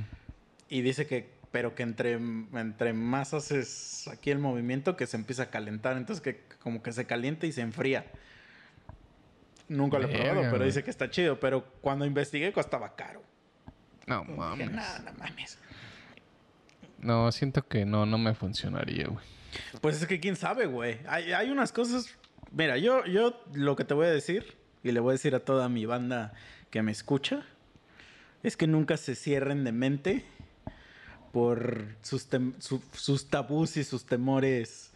y 0.69 0.81
dice 0.81 1.07
que 1.07 1.33
pero 1.51 1.73
que 1.73 1.83
entre 1.83 2.13
entre 2.13 2.93
más 2.93 3.33
haces 3.33 4.07
aquí 4.11 4.29
el 4.31 4.39
movimiento 4.39 4.95
que 4.97 5.07
se 5.07 5.17
empieza 5.17 5.43
a 5.43 5.49
calentar, 5.49 5.97
entonces 5.97 6.21
que 6.21 6.43
como 6.61 6.83
que 6.83 6.91
se 6.91 7.05
calienta 7.05 7.45
y 7.47 7.51
se 7.51 7.61
enfría. 7.61 8.05
Nunca 9.67 9.97
lo 9.97 10.07
he 10.07 10.15
probado, 10.15 10.41
pero 10.51 10.63
dice 10.65 10.83
que 10.83 10.91
está 10.91 11.09
chido, 11.09 11.39
pero 11.39 11.65
cuando 11.81 12.05
investigué 12.05 12.53
costaba 12.53 12.95
caro. 12.95 13.23
No 14.05 14.21
Dije, 14.21 14.33
mames. 14.35 14.71
"No, 14.71 14.99
no 15.05 15.13
mames. 15.17 15.57
No, 17.05 17.31
siento 17.31 17.67
que 17.67 17.85
no, 17.85 18.05
no 18.05 18.17
me 18.17 18.33
funcionaría, 18.33 19.07
güey. 19.07 19.23
Pues 19.81 20.01
es 20.01 20.07
que 20.07 20.19
quién 20.19 20.35
sabe, 20.35 20.65
güey. 20.65 20.99
Hay, 21.07 21.31
hay 21.33 21.49
unas 21.51 21.71
cosas. 21.71 22.09
Mira, 22.51 22.77
yo, 22.77 23.05
yo 23.05 23.41
lo 23.53 23.75
que 23.75 23.85
te 23.85 23.93
voy 23.93 24.07
a 24.07 24.11
decir, 24.11 24.57
y 24.83 24.91
le 24.91 24.99
voy 24.99 25.11
a 25.11 25.13
decir 25.13 25.35
a 25.35 25.39
toda 25.39 25.69
mi 25.69 25.85
banda 25.85 26.33
que 26.71 26.81
me 26.81 26.91
escucha, 26.91 27.43
es 28.43 28.57
que 28.57 28.67
nunca 28.67 28.97
se 28.97 29.15
cierren 29.15 29.63
de 29.63 29.71
mente 29.71 30.25
por 31.31 31.87
sus, 32.01 32.27
su- 32.59 32.83
sus 32.93 33.29
tabús 33.29 33.77
y 33.77 33.83
sus 33.83 34.05
temores, 34.05 34.91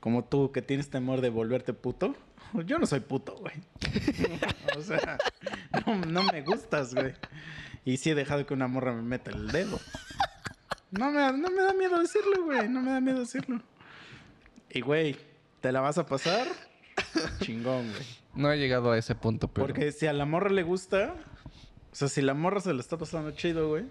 como 0.00 0.24
tú, 0.24 0.50
que 0.52 0.62
tienes 0.62 0.90
temor 0.90 1.20
de 1.20 1.30
volverte 1.30 1.72
puto. 1.72 2.16
Yo 2.66 2.78
no 2.78 2.86
soy 2.86 3.00
puto, 3.00 3.36
güey. 3.36 3.54
o 4.76 4.82
sea, 4.82 5.18
no, 5.86 5.96
no 6.06 6.22
me 6.24 6.42
gustas, 6.42 6.94
güey. 6.94 7.14
Y 7.84 7.98
sí 7.98 8.10
he 8.10 8.14
dejado 8.14 8.46
que 8.46 8.54
una 8.54 8.66
morra 8.66 8.92
me 8.94 9.02
meta 9.02 9.30
el 9.30 9.48
dedo. 9.48 9.78
No 10.98 11.10
me, 11.10 11.32
no 11.32 11.50
me 11.50 11.62
da 11.62 11.72
miedo 11.72 11.98
decirlo, 11.98 12.44
güey. 12.44 12.68
No 12.68 12.80
me 12.80 12.92
da 12.92 13.00
miedo 13.00 13.20
decirlo. 13.20 13.60
Y, 14.70 14.80
güey, 14.80 15.16
¿te 15.60 15.72
la 15.72 15.80
vas 15.80 15.98
a 15.98 16.06
pasar? 16.06 16.46
Chingón, 17.40 17.90
güey. 17.90 18.04
No 18.34 18.52
he 18.52 18.58
llegado 18.58 18.92
a 18.92 18.98
ese 18.98 19.14
punto, 19.14 19.48
pero... 19.48 19.66
Porque 19.66 19.92
si 19.92 20.06
a 20.06 20.12
la 20.12 20.24
morra 20.24 20.50
le 20.50 20.62
gusta, 20.62 21.14
o 21.92 21.94
sea, 21.94 22.08
si 22.08 22.22
la 22.22 22.34
morra 22.34 22.60
se 22.60 22.72
le 22.72 22.80
está 22.80 22.96
pasando 22.96 23.30
chido, 23.32 23.68
güey, 23.68 23.84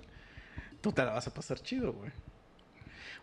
tú 0.81 0.91
te 0.91 1.03
la 1.03 1.11
vas 1.11 1.27
a 1.27 1.33
pasar 1.33 1.59
chido, 1.59 1.93
güey. 1.93 2.11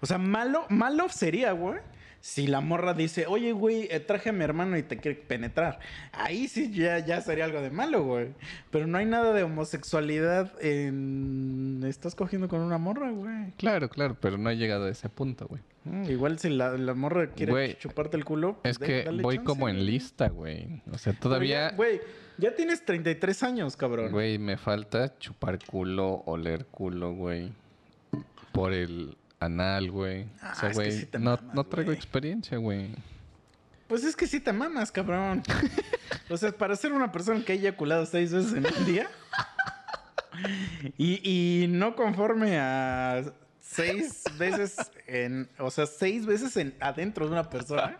O 0.00 0.06
sea, 0.06 0.18
malo, 0.18 0.64
malo 0.70 1.08
sería, 1.08 1.52
güey, 1.52 1.80
si 2.20 2.46
la 2.46 2.60
morra 2.60 2.92
dice, 2.92 3.26
oye, 3.26 3.52
güey, 3.52 3.88
eh, 3.90 3.98
traje 4.00 4.28
a 4.28 4.32
mi 4.32 4.44
hermano 4.44 4.76
y 4.76 4.82
te 4.82 4.98
quiere 4.98 5.18
penetrar. 5.18 5.80
Ahí 6.12 6.48
sí 6.48 6.70
ya, 6.70 6.98
ya 6.98 7.20
sería 7.22 7.46
algo 7.46 7.62
de 7.62 7.70
malo, 7.70 8.04
güey. 8.04 8.28
Pero 8.70 8.86
no 8.86 8.98
hay 8.98 9.06
nada 9.06 9.32
de 9.32 9.42
homosexualidad 9.42 10.52
en... 10.62 11.82
Estás 11.86 12.14
cogiendo 12.14 12.48
con 12.48 12.60
una 12.60 12.76
morra, 12.78 13.10
güey. 13.10 13.52
Claro, 13.56 13.88
claro, 13.88 14.16
pero 14.20 14.36
no 14.36 14.50
he 14.50 14.56
llegado 14.56 14.84
a 14.84 14.90
ese 14.90 15.08
punto, 15.08 15.46
güey. 15.48 15.62
Mm, 15.84 16.10
igual 16.10 16.38
si 16.38 16.50
la, 16.50 16.76
la 16.76 16.92
morra 16.92 17.30
quiere 17.30 17.52
Güey, 17.52 17.78
chuparte 17.78 18.18
el 18.18 18.26
culo. 18.26 18.60
Es 18.64 18.78
de- 18.78 18.86
que 18.86 19.10
voy 19.22 19.36
chance, 19.36 19.46
como 19.46 19.68
en 19.70 19.86
lista, 19.86 20.28
güey. 20.28 20.82
O 20.92 20.98
sea, 20.98 21.14
todavía... 21.14 21.70
ya, 21.70 21.76
Güey, 21.76 22.02
ya 22.36 22.54
tienes 22.54 22.84
33 22.84 23.42
años, 23.44 23.76
cabrón. 23.76 24.12
Güey, 24.12 24.38
me 24.38 24.58
falta 24.58 25.16
chupar 25.18 25.58
culo, 25.64 26.22
oler 26.26 26.66
culo, 26.66 27.12
güey. 27.14 27.50
Por 28.52 28.74
el 28.74 29.16
anal, 29.40 29.90
güey. 29.90 30.26
Ah, 30.40 30.52
o 30.52 30.60
sea, 30.60 30.68
es 30.70 30.76
que 30.76 30.82
güey, 30.84 30.92
sí 30.92 31.06
te 31.06 31.18
no, 31.18 31.38
no 31.52 31.64
traigo 31.64 31.92
experiencia, 31.92 32.58
güey. 32.58 32.94
Pues 33.88 34.04
es 34.04 34.14
que 34.14 34.28
sí 34.28 34.38
te 34.38 34.52
mamas, 34.52 34.92
cabrón. 34.92 35.42
o 36.30 36.36
sea, 36.36 36.52
para 36.52 36.76
ser 36.76 36.92
una 36.92 37.10
persona 37.10 37.44
que 37.44 37.52
ha 37.52 37.56
eyaculado 37.56 38.06
seis 38.06 38.32
veces 38.32 38.52
en 38.52 38.64
un 38.66 38.86
día 38.86 39.10
y, 40.96 41.20
y 41.64 41.66
no 41.68 41.96
conforme 41.96 42.58
a 42.58 43.24
seis 43.60 44.24
veces 44.38 44.76
en. 45.06 45.48
O 45.58 45.70
sea, 45.70 45.86
seis 45.86 46.26
veces 46.26 46.56
en, 46.56 46.74
adentro 46.80 47.26
de 47.26 47.32
una 47.32 47.50
persona. 47.50 47.98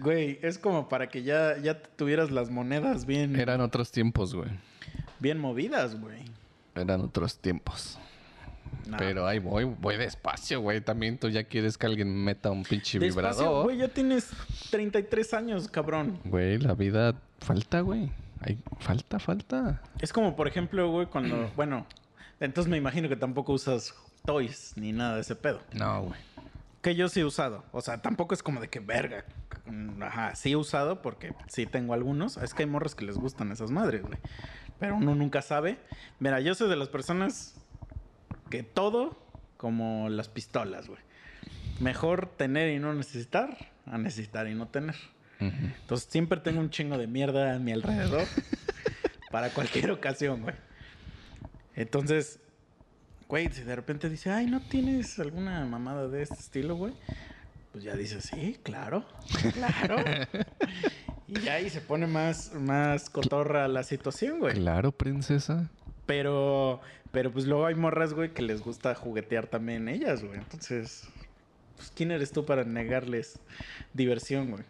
Güey, 0.00 0.38
es 0.42 0.58
como 0.58 0.88
para 0.88 1.08
que 1.08 1.22
ya, 1.22 1.58
ya 1.58 1.80
tuvieras 1.80 2.30
las 2.30 2.50
monedas 2.50 3.06
bien, 3.06 3.36
Eran 3.36 3.60
otros 3.60 3.90
tiempos, 3.90 4.34
güey. 4.34 4.50
bien 5.18 5.38
movidas, 5.38 6.00
güey. 6.00 6.24
Eran 6.74 7.00
otros 7.00 7.38
tiempos. 7.38 7.98
Nah. 8.86 8.96
Pero 8.96 9.26
ahí 9.26 9.38
voy, 9.38 9.64
voy 9.64 9.96
despacio, 9.96 10.60
güey. 10.60 10.80
También 10.80 11.18
tú 11.18 11.28
ya 11.28 11.44
quieres 11.44 11.78
que 11.78 11.86
alguien 11.86 12.24
meta 12.24 12.50
un 12.50 12.64
pinche 12.64 12.98
Despacio, 12.98 13.30
vibrador. 13.38 13.64
güey, 13.64 13.78
ya 13.78 13.88
tienes 13.88 14.30
33 14.70 15.34
años, 15.34 15.68
cabrón. 15.68 16.18
Güey, 16.24 16.58
la 16.58 16.74
vida 16.74 17.14
falta, 17.40 17.80
güey. 17.80 18.10
Hay, 18.40 18.58
falta, 18.78 19.18
falta. 19.18 19.82
Es 20.00 20.12
como, 20.12 20.34
por 20.34 20.48
ejemplo, 20.48 20.90
güey, 20.90 21.06
cuando... 21.06 21.50
bueno, 21.56 21.86
entonces 22.40 22.70
me 22.70 22.76
imagino 22.76 23.08
que 23.08 23.16
tampoco 23.16 23.52
usas 23.52 23.94
toys 24.24 24.72
ni 24.76 24.92
nada 24.92 25.16
de 25.16 25.20
ese 25.20 25.36
pedo. 25.36 25.60
No, 25.72 26.04
güey. 26.04 26.20
Que 26.82 26.94
yo 26.94 27.08
sí 27.08 27.20
he 27.20 27.24
usado. 27.24 27.62
O 27.72 27.82
sea, 27.82 28.00
tampoco 28.00 28.34
es 28.34 28.42
como 28.42 28.60
de 28.60 28.68
que 28.68 28.80
verga. 28.80 29.24
Ajá, 30.00 30.34
sí 30.34 30.52
he 30.52 30.56
usado 30.56 31.02
porque 31.02 31.34
sí 31.46 31.66
tengo 31.66 31.92
algunos. 31.92 32.38
Es 32.38 32.54
que 32.54 32.62
hay 32.62 32.68
morros 32.68 32.94
que 32.94 33.04
les 33.04 33.18
gustan 33.18 33.52
esas 33.52 33.70
madres, 33.70 34.02
güey. 34.02 34.18
Pero 34.78 34.96
uno 34.96 35.14
nunca 35.14 35.42
sabe. 35.42 35.78
Mira, 36.18 36.40
yo 36.40 36.54
soy 36.54 36.70
de 36.70 36.76
las 36.76 36.88
personas 36.88 37.54
que 38.50 38.62
todo 38.62 39.16
como 39.56 40.08
las 40.08 40.28
pistolas, 40.28 40.88
güey. 40.88 41.00
Mejor 41.80 42.26
tener 42.36 42.74
y 42.74 42.78
no 42.78 42.92
necesitar 42.92 43.70
a 43.86 43.98
necesitar 43.98 44.46
y 44.48 44.54
no 44.54 44.68
tener. 44.68 44.96
Entonces 45.40 46.06
siempre 46.10 46.38
tengo 46.40 46.60
un 46.60 46.68
chingo 46.68 46.98
de 46.98 47.06
mierda 47.06 47.54
a 47.54 47.58
mi 47.58 47.72
alrededor 47.72 48.26
para 49.30 49.48
cualquier 49.50 49.90
ocasión, 49.90 50.42
güey. 50.42 50.54
Entonces, 51.74 52.40
güey, 53.26 53.50
si 53.50 53.62
de 53.62 53.74
repente 53.74 54.10
dice, 54.10 54.30
ay, 54.30 54.46
¿no 54.46 54.60
tienes 54.60 55.18
alguna 55.18 55.64
mamada 55.64 56.08
de 56.08 56.22
este 56.22 56.34
estilo, 56.34 56.76
güey? 56.76 56.92
Pues 57.72 57.84
ya 57.84 57.96
dice, 57.96 58.20
sí, 58.20 58.58
claro, 58.62 59.06
claro. 59.54 59.96
y 61.28 61.48
ahí 61.48 61.70
se 61.70 61.80
pone 61.80 62.06
más, 62.06 62.52
más 62.54 63.08
cotorra 63.08 63.66
la 63.68 63.82
situación, 63.82 64.40
güey. 64.40 64.54
Claro, 64.54 64.92
princesa. 64.92 65.70
Pero, 66.10 66.80
pero 67.12 67.30
pues 67.30 67.46
luego 67.46 67.66
hay 67.66 67.76
morras, 67.76 68.14
güey, 68.14 68.34
que 68.34 68.42
les 68.42 68.62
gusta 68.62 68.96
juguetear 68.96 69.46
también 69.46 69.88
ellas, 69.88 70.24
güey. 70.24 70.38
Entonces, 70.38 71.04
pues, 71.76 71.92
¿quién 71.94 72.10
eres 72.10 72.32
tú 72.32 72.44
para 72.44 72.64
negarles 72.64 73.38
diversión, 73.94 74.50
güey? 74.50 74.64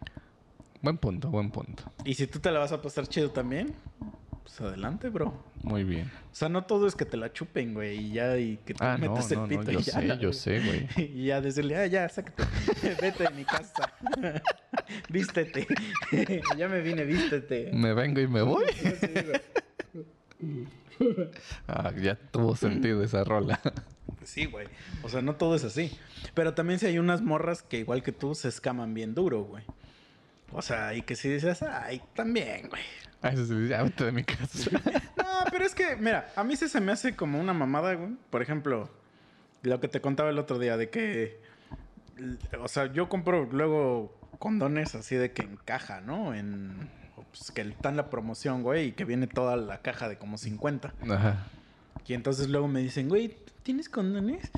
Buen 0.83 0.99
punto, 0.99 1.31
buen 1.31 1.51
punto. 1.51 1.83
Y 2.05 2.13
si 2.13 2.27
tú 2.27 2.41
te 2.41 2.51
la 2.51 2.59
vas 2.59 2.73
a 2.73 2.83
pasar 2.83 3.07
chido 3.07 3.31
también, 3.31 3.73
pues 4.43 4.61
adelante, 4.61 5.09
bro. 5.09 5.33
Muy 5.63 5.83
bien. 5.83 6.11
O 6.31 6.35
sea, 6.35 6.51
no 6.51 6.65
todo 6.67 6.87
es 6.87 6.95
que 6.95 7.07
te 7.07 7.17
la 7.17 7.33
chupen, 7.33 7.73
güey, 7.73 7.97
y 7.99 8.13
ya, 8.13 8.37
y 8.37 8.59
que 8.59 8.75
te 8.75 8.85
Ah, 8.85 8.99
no, 8.99 9.11
metas 9.11 9.31
no, 9.33 9.45
el 9.47 9.51
no, 9.51 9.61
pito 9.61 9.73
yo 9.73 9.81
y 9.81 9.83
ya. 9.83 9.93
sé, 9.93 10.19
yo 10.19 10.33
sé, 10.35 10.61
güey. 10.61 10.89
Y 11.17 11.25
ya 11.25 11.41
decirle, 11.41 11.79
ah, 11.79 11.87
ya, 11.87 12.07
sácate. 12.11 12.45
Vete 13.01 13.23
de 13.25 13.31
mi 13.31 13.47
casa. 13.47 13.95
vístete. 15.09 15.67
ya 16.59 16.69
me 16.69 16.83
vine, 16.83 17.05
vístete. 17.05 17.71
Me 17.73 17.95
vengo 17.95 18.21
y 18.21 18.29
me 18.29 18.43
voy. 18.43 18.67
Ah, 21.69 21.93
ya 21.97 22.15
tuvo 22.15 22.57
sentido 22.57 23.03
esa 23.03 23.25
rola. 23.25 23.61
Sí, 24.25 24.47
güey. 24.47 24.67
O 25.03 25.09
sea, 25.09 25.23
no 25.23 25.37
todo 25.37 25.55
es 25.55 25.65
así. 25.65 25.97
Pero 26.35 26.55
también 26.55 26.79
si 26.79 26.87
hay 26.87 26.99
unas 26.99 27.23
morras 27.23 27.63
que 27.63 27.79
igual 27.79 28.03
que 28.03 28.13
tú 28.13 28.35
se 28.35 28.49
escaman 28.49 28.95
bien 28.95 29.15
duro, 29.15 29.45
güey. 29.45 29.65
O 30.53 30.63
sea, 30.63 30.95
y 30.95 31.03
que 31.03 31.17
si 31.17 31.29
dices, 31.29 31.63
ay, 31.63 32.03
también, 32.15 32.69
güey. 32.69 32.83
Ah, 33.23 33.31
eso 33.31 33.47
sí, 33.47 33.69
ya 33.69 33.83
vete 33.83 34.05
de 34.05 34.13
mi 34.13 34.25
casa. 34.25 34.71
No, 35.17 35.47
pero 35.51 35.65
es 35.65 35.75
que, 35.75 35.97
mira, 35.97 36.31
a 36.37 36.45
mí 36.45 36.55
sí 36.57 36.69
se 36.69 36.81
me 36.81 36.93
hace 36.93 37.17
como 37.17 37.41
una 37.41 37.55
mamada, 37.55 37.95
güey. 37.95 38.11
Por 38.31 38.43
ejemplo, 38.43 38.91
lo 39.63 39.81
que 39.81 39.89
te 39.89 40.01
contaba 40.01 40.29
el 40.31 40.39
otro 40.39 40.59
día 40.59 40.77
de 40.77 40.91
que, 40.91 41.41
o 42.59 42.69
sea, 42.69 42.93
yo 42.93 43.09
compro 43.09 43.49
luego 43.51 44.19
condones 44.39 44.95
así 44.95 45.17
de 45.17 45.33
que 45.33 45.43
en 45.43 45.57
caja, 45.57 46.01
¿no? 46.01 46.35
En, 46.35 46.91
pues 47.31 47.51
que 47.51 47.63
está 47.63 47.89
en 47.89 47.97
la 47.97 48.11
promoción, 48.11 48.63
güey, 48.63 48.89
y 48.89 48.93
que 48.93 49.05
viene 49.05 49.27
toda 49.27 49.57
la 49.57 49.83
caja 49.83 50.09
de 50.09 50.19
como 50.19 50.39
50. 50.39 50.95
Ajá. 51.11 51.47
Y 52.07 52.15
entonces 52.15 52.49
luego 52.49 52.67
me 52.67 52.81
dicen, 52.81 53.09
güey, 53.09 53.37
¿tienes 53.63 53.89
condones? 53.89 54.51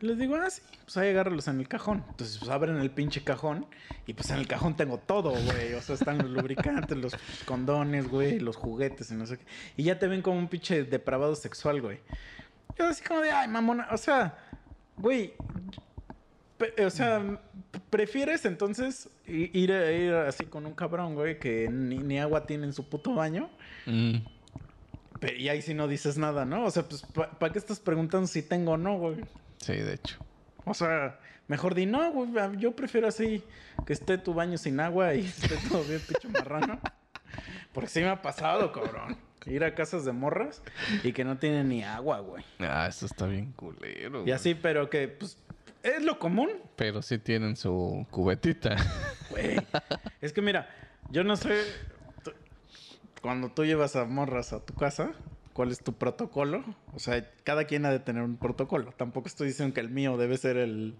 Y 0.00 0.06
les 0.06 0.18
digo, 0.18 0.36
ah, 0.36 0.50
sí, 0.50 0.60
pues 0.84 0.96
ahí 0.98 1.08
agárralos 1.08 1.48
en 1.48 1.58
el 1.58 1.68
cajón. 1.68 2.04
Entonces, 2.10 2.36
pues 2.36 2.50
abren 2.50 2.76
el 2.76 2.90
pinche 2.90 3.24
cajón 3.24 3.64
y 4.06 4.12
pues 4.12 4.28
en 4.28 4.36
el 4.36 4.46
cajón 4.46 4.76
tengo 4.76 4.98
todo, 4.98 5.30
güey. 5.30 5.72
O 5.72 5.80
sea, 5.80 5.94
están 5.94 6.18
los 6.18 6.30
lubricantes, 6.30 6.98
los 6.98 7.14
condones, 7.46 8.08
güey, 8.08 8.38
los 8.40 8.56
juguetes 8.56 9.10
y 9.10 9.14
no 9.14 9.26
sé 9.26 9.38
qué. 9.38 9.46
Y 9.78 9.84
ya 9.84 9.98
te 9.98 10.06
ven 10.06 10.20
como 10.20 10.38
un 10.38 10.48
pinche 10.48 10.84
depravado 10.84 11.34
sexual, 11.34 11.80
güey. 11.80 12.00
Yo 12.78 12.86
así 12.86 13.02
como 13.02 13.20
de, 13.20 13.30
ay, 13.30 13.48
mamona, 13.48 13.88
o 13.90 13.96
sea, 13.96 14.36
güey, 14.98 15.32
o 16.84 16.90
sea, 16.90 17.38
prefieres 17.90 18.44
entonces 18.44 19.08
ir, 19.26 19.72
a- 19.72 19.92
ir 19.92 20.12
así 20.14 20.44
con 20.46 20.66
un 20.66 20.74
cabrón, 20.74 21.14
güey, 21.14 21.38
que 21.38 21.68
ni, 21.70 21.98
ni 21.98 22.18
agua 22.18 22.46
tiene 22.46 22.64
en 22.66 22.72
su 22.72 22.88
puto 22.88 23.14
baño. 23.14 23.50
Mm, 23.86 24.16
Pero 25.20 25.36
y 25.36 25.48
ahí 25.48 25.62
sí 25.62 25.74
no 25.74 25.88
dices 25.88 26.18
nada, 26.18 26.44
¿no? 26.44 26.64
O 26.64 26.70
sea, 26.70 26.82
pues, 26.84 27.04
¿para 27.38 27.52
qué 27.52 27.58
estás 27.58 27.80
preguntando 27.80 28.26
si 28.26 28.42
tengo 28.42 28.72
o 28.72 28.76
no, 28.76 28.98
güey? 28.98 29.16
sí, 29.58 29.72
de 29.74 29.94
hecho. 29.94 30.18
O 30.64 30.74
sea, 30.74 31.18
mejor 31.48 31.74
di, 31.74 31.86
no, 31.86 32.10
güey, 32.12 32.28
yo 32.58 32.74
prefiero 32.74 33.06
así, 33.08 33.42
que 33.86 33.92
esté 33.92 34.18
tu 34.18 34.34
baño 34.34 34.58
sin 34.58 34.80
agua 34.80 35.14
y 35.14 35.20
esté 35.26 35.56
todo 35.68 35.82
bien 35.84 36.00
picho 36.06 36.28
marrano. 36.30 36.80
Porque 37.72 37.88
sí 37.90 38.00
me 38.00 38.08
ha 38.08 38.22
pasado, 38.22 38.72
cabrón. 38.72 39.16
Ir 39.46 39.62
a 39.62 39.74
casas 39.76 40.04
de 40.04 40.10
morras 40.12 40.60
y 41.04 41.12
que 41.12 41.22
no 41.24 41.36
tienen 41.38 41.68
ni 41.68 41.84
agua, 41.84 42.18
güey. 42.20 42.42
Ah, 42.58 42.86
eso 42.88 43.06
está 43.06 43.26
bien 43.26 43.52
culero. 43.52 44.18
Y 44.20 44.22
güey. 44.22 44.32
así, 44.32 44.54
pero 44.56 44.90
que, 44.90 45.06
pues, 45.06 45.38
es 45.82 46.02
lo 46.02 46.18
común, 46.18 46.50
Pero 46.76 47.02
sí 47.02 47.18
tienen 47.18 47.56
su 47.56 48.06
cubetita. 48.10 48.76
güey. 49.30 49.56
Es 50.20 50.32
que 50.32 50.42
mira, 50.42 50.68
yo 51.10 51.22
no 51.24 51.36
sé, 51.36 51.62
tú- 52.24 52.32
cuando 53.22 53.50
tú 53.50 53.64
llevas 53.64 53.96
a 53.96 54.04
morras 54.04 54.52
a 54.52 54.64
tu 54.64 54.74
casa, 54.74 55.12
¿cuál 55.52 55.70
es 55.70 55.80
tu 55.80 55.92
protocolo? 55.92 56.64
O 56.94 56.98
sea, 56.98 57.28
cada 57.44 57.64
quien 57.64 57.86
ha 57.86 57.90
de 57.90 58.00
tener 58.00 58.22
un 58.22 58.36
protocolo. 58.36 58.92
Tampoco 58.92 59.28
estoy 59.28 59.48
diciendo 59.48 59.74
que 59.74 59.80
el 59.80 59.90
mío 59.90 60.16
debe 60.16 60.36
ser 60.38 60.56
el, 60.56 60.94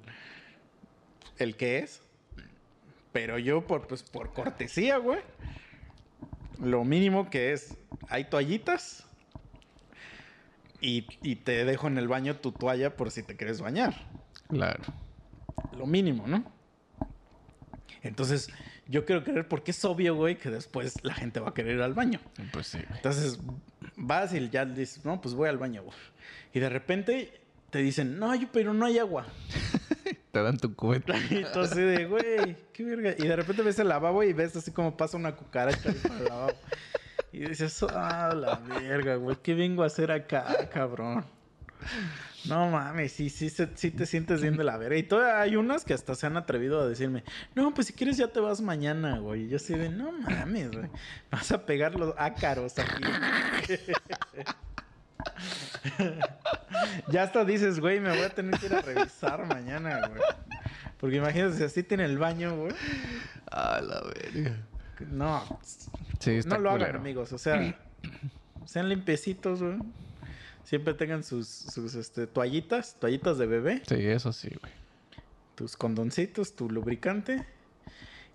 el 1.38 1.56
que 1.56 1.78
es. 1.78 2.02
Pero 3.12 3.38
yo, 3.38 3.66
por, 3.66 3.86
pues, 3.86 4.02
por 4.02 4.32
cortesía, 4.34 4.98
güey, 4.98 5.20
lo 6.60 6.84
mínimo 6.84 7.30
que 7.30 7.52
es, 7.52 7.76
hay 8.08 8.24
toallitas 8.24 9.04
y, 10.80 11.06
y 11.22 11.36
te 11.36 11.64
dejo 11.64 11.86
en 11.86 11.96
el 11.98 12.08
baño 12.08 12.36
tu 12.36 12.52
toalla 12.52 12.94
por 12.96 13.10
si 13.10 13.22
te 13.22 13.34
quieres 13.36 13.60
bañar 13.62 13.94
Claro. 14.48 14.82
lo 15.76 15.86
mínimo, 15.86 16.26
¿no? 16.26 16.44
Entonces, 18.02 18.48
yo 18.86 19.04
quiero 19.04 19.24
creer 19.24 19.48
porque 19.48 19.72
es 19.72 19.84
obvio, 19.84 20.14
güey, 20.14 20.36
que 20.38 20.50
después 20.50 21.02
la 21.02 21.14
gente 21.14 21.40
va 21.40 21.50
a 21.50 21.54
querer 21.54 21.76
ir 21.76 21.82
al 21.82 21.94
baño. 21.94 22.20
Pues 22.52 22.68
sí, 22.68 22.78
güey. 22.78 22.96
Entonces, 22.96 23.38
vas 23.96 24.32
y 24.32 24.48
ya 24.48 24.64
dices, 24.64 25.04
no, 25.04 25.20
pues 25.20 25.34
voy 25.34 25.48
al 25.48 25.58
baño, 25.58 25.82
güey. 25.82 25.96
Y 26.54 26.60
de 26.60 26.68
repente 26.68 27.40
te 27.70 27.78
dicen, 27.80 28.18
no, 28.18 28.34
yo- 28.34 28.48
pero 28.52 28.72
no 28.74 28.86
hay 28.86 28.98
agua. 28.98 29.26
Te 30.32 30.42
dan 30.42 30.58
tu 30.58 30.74
cubeta. 30.74 31.14
Y 31.30 31.44
tú 31.52 31.60
así 31.60 31.80
de, 31.80 32.04
güey, 32.06 32.56
qué 32.72 32.84
verga. 32.84 33.14
Y 33.18 33.26
de 33.26 33.34
repente 33.36 33.62
ves 33.62 33.78
el 33.78 33.88
lavabo 33.88 34.22
y 34.22 34.32
ves 34.34 34.54
así 34.54 34.70
como 34.70 34.96
pasa 34.96 35.16
una 35.16 35.34
cucaracha 35.34 35.92
por 36.02 36.12
el 36.12 36.24
lavabo. 36.24 36.52
Y 37.32 37.40
dices, 37.40 37.82
ah, 37.90 38.32
la 38.34 38.56
verga, 38.56 39.16
güey, 39.16 39.36
¿qué 39.42 39.54
vengo 39.54 39.82
a 39.82 39.86
hacer 39.86 40.12
acá, 40.12 40.68
cabrón? 40.72 41.24
No 42.48 42.70
mames, 42.70 43.10
sí, 43.10 43.28
sí, 43.28 43.50
sí 43.50 43.90
te 43.90 44.06
sientes 44.06 44.40
bien 44.40 44.56
de 44.56 44.62
la 44.62 44.76
verga. 44.76 44.96
Y 44.96 45.02
todavía 45.02 45.40
hay 45.40 45.56
unas 45.56 45.84
que 45.84 45.94
hasta 45.94 46.14
se 46.14 46.26
han 46.26 46.36
atrevido 46.36 46.80
a 46.80 46.86
decirme, 46.86 47.24
no, 47.56 47.74
pues 47.74 47.88
si 47.88 47.92
quieres 47.92 48.16
ya 48.18 48.28
te 48.28 48.38
vas 48.38 48.60
mañana, 48.60 49.18
güey. 49.18 49.46
Y 49.46 49.48
yo 49.48 49.56
así 49.56 49.74
de, 49.74 49.88
no 49.88 50.12
mames, 50.12 50.70
güey. 50.70 50.88
Vas 51.28 51.50
a 51.50 51.66
pegar 51.66 51.96
los 51.96 52.14
ácaros 52.16 52.78
aquí. 52.78 53.02
ya 57.08 57.24
hasta 57.24 57.44
dices, 57.44 57.80
güey, 57.80 57.98
me 57.98 58.10
voy 58.10 58.22
a 58.22 58.30
tener 58.30 58.60
que 58.60 58.66
ir 58.66 58.74
a 58.74 58.82
revisar 58.82 59.44
mañana, 59.46 60.06
güey. 60.06 60.20
Porque 60.98 61.16
imagínate 61.16 61.56
si 61.56 61.64
así 61.64 61.82
tiene 61.82 62.04
el 62.04 62.16
baño, 62.16 62.56
güey. 62.56 62.72
A 63.50 63.80
la 63.80 64.02
verga. 64.02 64.56
No, 65.10 65.42
Sí, 66.20 66.32
está 66.32 66.56
no 66.56 66.62
lo 66.62 66.70
hagan, 66.70 66.96
amigos. 66.96 67.32
O 67.32 67.38
sea, 67.38 67.74
sean 68.64 68.88
limpiecitos, 68.88 69.62
güey. 69.62 69.78
Siempre 70.66 70.92
tengan 70.94 71.22
sus, 71.24 71.46
sus 71.48 71.94
este, 71.94 72.26
toallitas, 72.26 72.96
toallitas 73.00 73.38
de 73.38 73.46
bebé, 73.46 73.82
Sí, 73.88 73.94
eso 74.06 74.32
sí, 74.32 74.48
güey. 74.60 74.72
tus 75.54 75.76
condoncitos, 75.76 76.54
tu 76.56 76.68
lubricante 76.68 77.46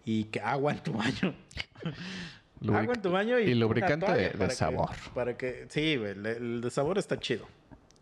y 0.05 0.23
que 0.25 0.39
agua 0.39 0.71
en 0.71 0.79
tu 0.79 0.93
baño. 0.93 1.35
Lubric- 2.61 2.79
agua 2.83 2.93
en 2.95 3.01
tu 3.01 3.11
baño 3.11 3.37
y, 3.39 3.53
lubricante 3.53 4.11
de- 4.11 4.21
de 4.23 4.29
para 4.31 4.47
que- 4.47 4.55
sabor. 4.55 4.89
para 5.13 5.37
que, 5.37 5.65
sí, 5.69 5.97
güey, 5.97 6.11
el, 6.11 6.25
el 6.25 6.61
de 6.61 6.69
sabor 6.71 6.97
está 6.97 7.19
chido. 7.19 7.45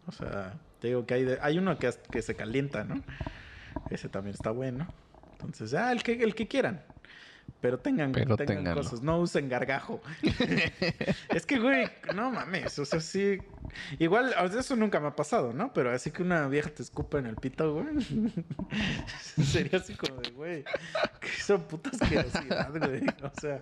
O 0.06 0.12
sea, 0.12 0.54
te 0.80 0.88
digo 0.89 1.06
que 1.06 1.13
hay, 1.15 1.24
de- 1.24 1.39
hay 1.42 1.58
uno 1.58 1.78
que, 1.80 1.92
que 2.12 2.22
se 2.22 2.36
calienta, 2.36 2.84
¿no? 2.84 3.02
Ese 3.89 4.10
también 4.10 4.36
está 4.36 4.52
bueno. 4.52 4.88
Entonces, 5.34 5.74
ah, 5.74 5.92
el 5.92 6.04
que, 6.04 6.13
el 6.22 6.36
que 6.36 6.48
quieran. 6.48 6.82
Pero 7.62 7.78
tengan, 7.80 8.13
Pero 8.13 8.38
tengan 8.38 8.58
ténganlo. 8.58 8.82
cosas, 8.82 9.02
no 9.02 9.19
usen 9.19 9.50
gargajo. 9.50 10.02
es 11.30 11.45
que, 11.45 11.60
güey, 11.60 11.88
no 12.15 12.32
mames. 12.32 12.80
O 12.80 12.86
sea, 12.86 13.02
sí, 13.02 13.39
Igual, 14.00 14.34
eso 14.58 14.76
nunca 14.76 15.00
me 15.00 15.08
ha 15.10 15.15
pasado, 15.15 15.54
¿no? 15.54 15.72
Pero 15.74 15.91
así 15.91 16.10
que 16.10 16.24
una 16.24 16.48
vieja 16.48 16.69
te 16.69 16.82
escupa 16.82 17.19
en 17.19 17.28
el 17.28 17.36
pito, 17.36 17.74
güey. 17.74 17.88
Sería 19.43 19.80
así 19.80 19.93
como 19.93 20.22
de, 20.22 20.32
güey, 20.32 20.63
que 21.19 21.28
hizo 21.38 21.60
puta 21.67 21.89
asquerosidad, 21.91 22.72
güey. 22.78 23.02
O 23.22 23.32
sea, 23.39 23.62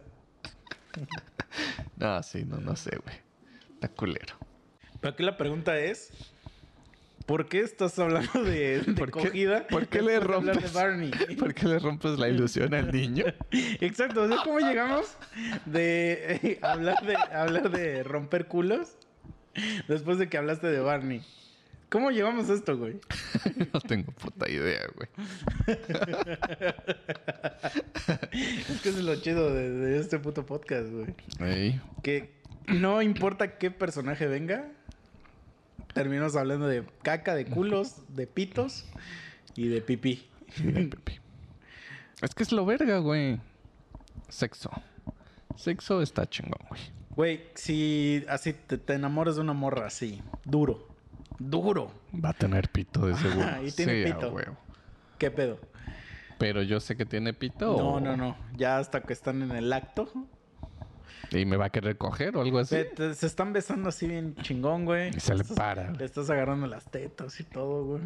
No, 1.97 2.21
sí, 2.23 2.45
no, 2.45 2.57
no 2.57 2.75
sé, 2.75 2.97
güey. 3.03 3.15
Está 3.73 3.89
culero. 3.89 4.35
pero 5.01 5.13
aquí 5.13 5.23
la 5.23 5.37
pregunta 5.37 5.77
es, 5.77 6.11
¿por 7.27 7.47
qué 7.47 7.59
estás 7.59 7.99
hablando 7.99 8.43
de, 8.43 8.79
de 8.87 8.93
¿Por 8.95 9.11
qué- 9.11 9.19
cogida? 9.27 9.67
por 9.67 9.87
qué 9.87 10.01
le 10.01 10.19
rompes? 10.19 10.73
Barney? 10.73 11.11
¿Por 11.39 11.53
qué 11.53 11.67
le 11.67 11.77
rompes 11.79 12.17
la 12.17 12.27
ilusión 12.29 12.73
al 12.73 12.91
niño? 12.91 13.25
Exacto, 13.51 14.23
o 14.23 14.27
sea, 14.27 14.37
¿cómo 14.43 14.59
llegamos 14.59 15.15
de 15.65 16.39
eh, 16.41 16.59
hablar 16.63 17.05
de 17.05 17.15
hablar 17.15 17.69
de 17.69 18.01
romper 18.03 18.47
culos 18.47 18.97
después 19.87 20.17
de 20.17 20.27
que 20.29 20.37
hablaste 20.37 20.67
de 20.67 20.79
Barney? 20.79 21.21
¿Cómo 21.89 22.11
llegamos 22.11 22.49
a 22.49 22.53
esto, 22.53 22.77
güey? 22.77 22.99
No 23.73 23.79
tengo 23.79 24.11
puta 24.11 24.49
idea, 24.49 24.81
güey. 24.95 25.07
Es 28.69 28.81
que 28.81 28.89
es 28.89 28.97
lo 28.97 29.15
chido 29.21 29.53
de, 29.53 29.69
de 29.71 29.99
este 29.99 30.19
puto 30.19 30.45
podcast, 30.45 30.89
güey. 30.89 31.15
Ey, 31.39 31.81
Que 32.03 32.33
no 32.67 33.01
importa 33.01 33.57
qué 33.57 33.71
personaje 33.71 34.27
venga, 34.27 34.69
terminamos 35.97 36.35
hablando 36.35 36.67
de 36.67 36.83
caca, 37.03 37.35
de 37.35 37.45
culos, 37.45 37.95
de 38.09 38.27
pitos 38.27 38.85
y 39.55 39.67
de 39.67 39.81
pipí. 39.81 40.27
de. 40.63 40.89
Es 42.21 42.33
que 42.33 42.43
es 42.43 42.51
lo 42.51 42.65
verga, 42.65 42.99
güey. 42.99 43.39
Sexo. 44.29 44.69
Sexo 45.55 46.01
está 46.01 46.25
chingón, 46.29 46.59
güey. 46.69 46.81
Güey, 47.15 47.41
si 47.55 48.23
así 48.29 48.53
te, 48.53 48.77
te 48.77 48.93
enamoras 48.93 49.35
de 49.35 49.41
una 49.41 49.53
morra 49.53 49.87
así, 49.87 50.21
duro, 50.45 50.87
duro, 51.39 51.91
Va 52.13 52.29
a 52.29 52.33
tener 52.33 52.69
pito 52.69 53.07
de 53.07 53.15
seguro. 53.15 53.47
Ajá, 53.47 53.63
y 53.63 53.71
tiene 53.71 54.03
Sí, 54.05 54.11
pito. 54.13 54.35
¿qué 55.17 55.31
pedo? 55.31 55.59
Pero 56.37 56.61
yo 56.61 56.79
sé 56.79 56.95
que 56.95 57.05
tiene 57.07 57.33
pito. 57.33 57.65
No, 57.77 57.93
o- 57.93 57.99
no, 57.99 58.15
no. 58.15 58.37
Ya 58.55 58.77
hasta 58.77 59.01
que 59.01 59.13
están 59.13 59.41
en 59.41 59.51
el 59.51 59.73
acto. 59.73 60.11
Y 61.31 61.45
me 61.45 61.57
va 61.57 61.65
a 61.65 61.69
querer 61.69 61.97
coger 61.97 62.37
o 62.37 62.41
algo 62.41 62.59
así. 62.59 62.75
Se, 62.75 62.85
te- 62.85 63.13
se 63.13 63.25
están 63.27 63.51
besando 63.53 63.89
así 63.89 64.07
bien 64.07 64.35
chingón, 64.41 64.85
güey. 64.85 65.09
Y 65.15 65.19
se 65.19 65.33
le 65.35 65.41
Estás- 65.41 65.57
para. 65.57 65.91
Le 65.91 66.05
estás 66.05 66.29
agarrando 66.29 66.67
las 66.67 66.85
tetas 66.89 67.39
y 67.39 67.43
todo, 67.43 67.83
güey. 67.85 68.03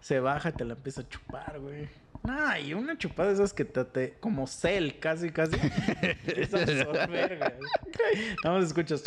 Se 0.00 0.20
baja 0.20 0.50
y 0.50 0.52
te 0.52 0.64
la 0.64 0.74
empieza 0.74 1.00
a 1.02 1.08
chupar, 1.08 1.58
güey. 1.60 1.88
Nah, 2.22 2.58
y 2.58 2.74
una 2.74 2.98
chupada 2.98 3.30
de 3.30 3.34
esas 3.36 3.52
que 3.54 3.64
te, 3.64 3.84
te- 3.84 4.14
como 4.20 4.46
cel, 4.46 4.98
casi, 4.98 5.30
casi. 5.30 5.56
a 5.56 5.62
absorber, 5.62 7.38
güey. 7.38 7.52
Nada 8.44 8.56
más 8.58 8.66
escuchas 8.66 9.02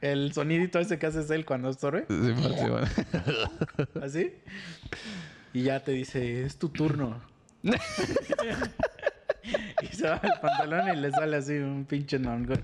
el 0.00 0.32
sonidito 0.32 0.78
ese 0.78 0.98
que 0.98 1.06
hace 1.06 1.22
cel 1.24 1.44
cuando 1.44 1.68
absorbe. 1.68 2.06
Sí, 2.08 2.34
sí. 2.34 3.98
Así. 4.02 4.34
Y 5.52 5.64
ya 5.64 5.80
te 5.80 5.92
dice, 5.92 6.44
es 6.44 6.56
tu 6.56 6.70
turno. 6.70 7.20
y 9.82 9.86
se 9.94 10.08
va 10.08 10.20
el 10.22 10.40
pantalón 10.40 10.96
y 10.96 11.00
le 11.00 11.10
sale 11.10 11.36
así 11.36 11.54
un 11.58 11.84
pinche 11.84 12.18
ñongón. 12.18 12.62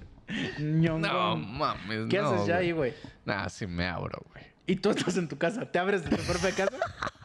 No 0.59 1.37
mames, 1.37 2.07
¿Qué 2.09 2.19
no, 2.19 2.29
haces 2.31 2.47
ya 2.47 2.57
güey. 2.57 2.67
ahí, 2.67 2.73
güey? 2.73 2.95
Nah, 3.25 3.49
sí 3.49 3.67
me 3.67 3.87
abro, 3.87 4.23
güey. 4.33 4.45
Y 4.67 4.77
tú 4.77 4.91
estás 4.91 5.17
en 5.17 5.29
tu 5.29 5.39
casa. 5.39 5.65
¿Te 5.71 5.79
abres 5.79 6.05
de 6.09 6.17
tu 6.17 6.23
propia 6.23 6.53
casa? 6.53 6.77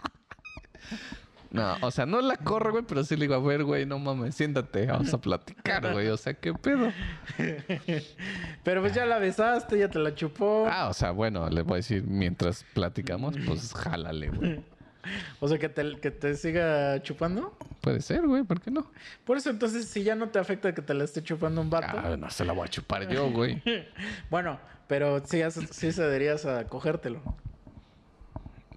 No, 1.54 1.78
o 1.82 1.92
sea, 1.92 2.08
no 2.08 2.20
la 2.20 2.36
corro, 2.36 2.72
güey, 2.72 2.84
pero 2.84 3.04
sí 3.04 3.16
le 3.16 3.26
digo, 3.26 3.36
a 3.36 3.40
ver, 3.40 3.64
güey, 3.64 3.86
no 3.86 4.00
mames, 4.00 4.34
siéntate, 4.34 4.88
vamos 4.88 5.14
a 5.14 5.22
platicar, 5.22 5.94
güey. 5.94 6.08
O 6.08 6.18
sea, 6.18 6.34
¿qué 6.34 6.52
pedo? 6.52 6.92
Pero 8.64 8.82
pues 8.82 8.96
ya 8.96 9.06
la 9.06 9.20
besaste, 9.20 9.78
ya 9.78 9.88
te 9.88 10.00
la 10.00 10.16
chupó. 10.16 10.68
Ah, 10.68 10.90
o 10.90 10.94
sea, 10.94 11.12
bueno, 11.12 11.48
le 11.52 11.62
voy 11.62 11.74
a 11.74 11.76
decir, 11.76 12.04
mientras 12.08 12.66
platicamos, 12.74 13.36
pues 13.46 13.72
jálale, 13.72 14.30
güey. 14.30 14.64
O 15.40 15.48
sea, 15.48 15.58
que 15.58 15.70
te, 15.70 16.00
que 16.00 16.12
te 16.12 16.36
siga 16.36 17.02
chupando. 17.02 17.58
Puede 17.82 18.02
ser, 18.02 18.26
güey, 18.26 18.44
¿por 18.44 18.62
qué 18.62 18.72
no? 18.72 18.90
Por 19.26 19.38
eso, 19.38 19.50
entonces, 19.50 19.86
si 19.88 20.04
ya 20.04 20.16
no 20.16 20.30
te 20.30 20.40
afecta 20.40 20.74
que 20.74 20.82
te 20.82 20.94
la 20.94 21.04
esté 21.04 21.22
chupando 21.22 21.62
un 21.62 21.70
vato. 21.70 21.98
Ah, 21.98 22.16
no 22.18 22.30
se 22.30 22.46
la 22.46 22.54
voy 22.54 22.66
a 22.68 22.70
chupar 22.70 23.08
yo, 23.10 23.30
güey. 23.32 23.62
Bueno, 24.30 24.60
pero 24.88 25.24
sí, 25.26 25.42
sí 25.72 25.92
cederías 25.92 26.46
a 26.46 26.66
cogértelo. 26.66 27.22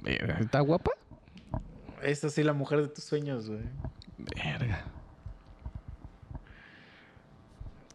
¿Está 0.04 0.60
guapa? 0.60 0.92
Es 2.02 2.22
así 2.24 2.42
la 2.42 2.52
mujer 2.52 2.82
de 2.82 2.88
tus 2.88 3.04
sueños, 3.04 3.48
güey. 3.48 3.62
Verga. 4.18 4.84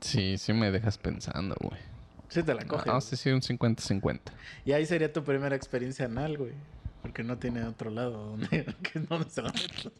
Sí, 0.02 0.38
sí 0.38 0.52
me 0.54 0.72
dejas 0.72 0.98
pensando, 0.98 1.56
güey. 1.62 1.80
Sí 2.28 2.44
te 2.44 2.54
la 2.54 2.65
coges. 2.65 2.86
No, 2.86 3.00
sí, 3.02 3.15
sí, 3.15 3.30
un 3.30 3.41
50-50. 3.41 4.20
Y 4.65 4.72
ahí 4.72 4.86
sería 4.86 5.12
tu 5.12 5.24
primera 5.24 5.56
experiencia 5.56 6.06
anal, 6.06 6.38
güey. 6.38 6.54
Porque 7.02 7.24
no 7.24 7.38
tiene 7.38 7.64
otro 7.64 7.90
lado 7.90 8.12
donde, 8.12 8.66
que 8.84 9.00
donde 9.00 9.30
se 9.30 9.42
la 9.42 9.52
metas. 9.52 9.92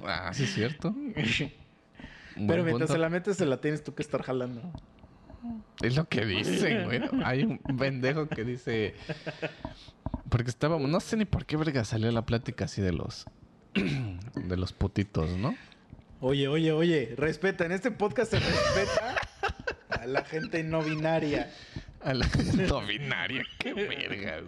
Ah, 0.00 0.32
sí, 0.32 0.44
es 0.44 0.54
cierto. 0.54 0.94
Pero 2.34 2.64
mientras 2.64 2.72
punto. 2.72 2.92
se 2.92 2.98
la 2.98 3.08
metes, 3.08 3.36
se 3.36 3.46
la 3.46 3.60
tienes 3.60 3.84
tú 3.84 3.94
que 3.94 4.02
estar 4.02 4.22
jalando. 4.22 4.60
Es 5.82 5.96
lo 5.96 6.08
que 6.08 6.24
dicen, 6.24 6.84
güey. 6.84 7.00
Hay 7.24 7.44
un 7.44 7.58
pendejo 7.58 8.28
que 8.28 8.44
dice. 8.44 8.94
Porque 10.28 10.50
estábamos. 10.50 10.88
No 10.88 11.00
sé 11.00 11.16
ni 11.16 11.24
por 11.24 11.46
qué 11.46 11.56
verga 11.56 11.84
salió 11.84 12.10
la 12.10 12.26
plática 12.26 12.64
así 12.64 12.82
de 12.82 12.92
los. 12.92 13.26
de 13.74 14.56
los 14.56 14.72
putitos, 14.72 15.30
¿no? 15.36 15.54
Oye, 16.20 16.48
oye, 16.48 16.72
oye, 16.72 17.14
respeta. 17.16 17.66
En 17.66 17.72
este 17.72 17.90
podcast 17.90 18.30
se 18.30 18.40
respeta 18.40 19.16
a 19.90 20.06
la 20.06 20.24
gente 20.24 20.62
no 20.64 20.82
binaria. 20.82 21.50
A 22.04 22.12
la 22.12 22.28
no 22.68 22.86
binaria. 22.86 23.44
Qué 23.58 23.72
verga. 23.72 24.42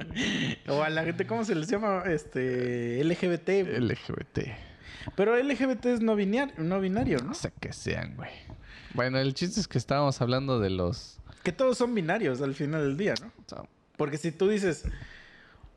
O 0.69 0.83
a 0.83 0.91
la 0.91 1.05
gente, 1.05 1.27
¿cómo 1.27 1.45
se 1.45 1.55
les 1.55 1.69
llama? 1.69 2.03
Este, 2.07 3.03
LGBT. 3.03 3.49
LGBT. 3.79 4.39
Pero 5.15 5.37
LGBT 5.37 5.87
es 5.87 6.01
no 6.01 6.17
binario, 6.17 6.55
no 6.59 6.81
binario, 6.81 7.19
¿no? 7.19 7.29
No 7.29 7.35
sé 7.35 7.53
qué 7.61 7.73
sean, 7.73 8.15
güey. 8.17 8.31
Bueno, 8.93 9.19
el 9.19 9.35
chiste 9.35 9.61
es 9.61 9.69
que 9.69 9.79
estábamos 9.79 10.21
hablando 10.21 10.61
de 10.61 10.71
los. 10.71 11.19
Que 11.43 11.53
todos 11.53 11.79
son 11.79 11.95
binarios 11.95 12.43
al 12.43 12.55
final 12.55 12.83
del 12.83 12.97
día, 12.97 13.15
¿no? 13.21 13.29
o 13.29 13.49
sea, 13.49 13.63
Porque 13.97 14.19
si 14.19 14.33
tú 14.33 14.49
dices, 14.49 14.85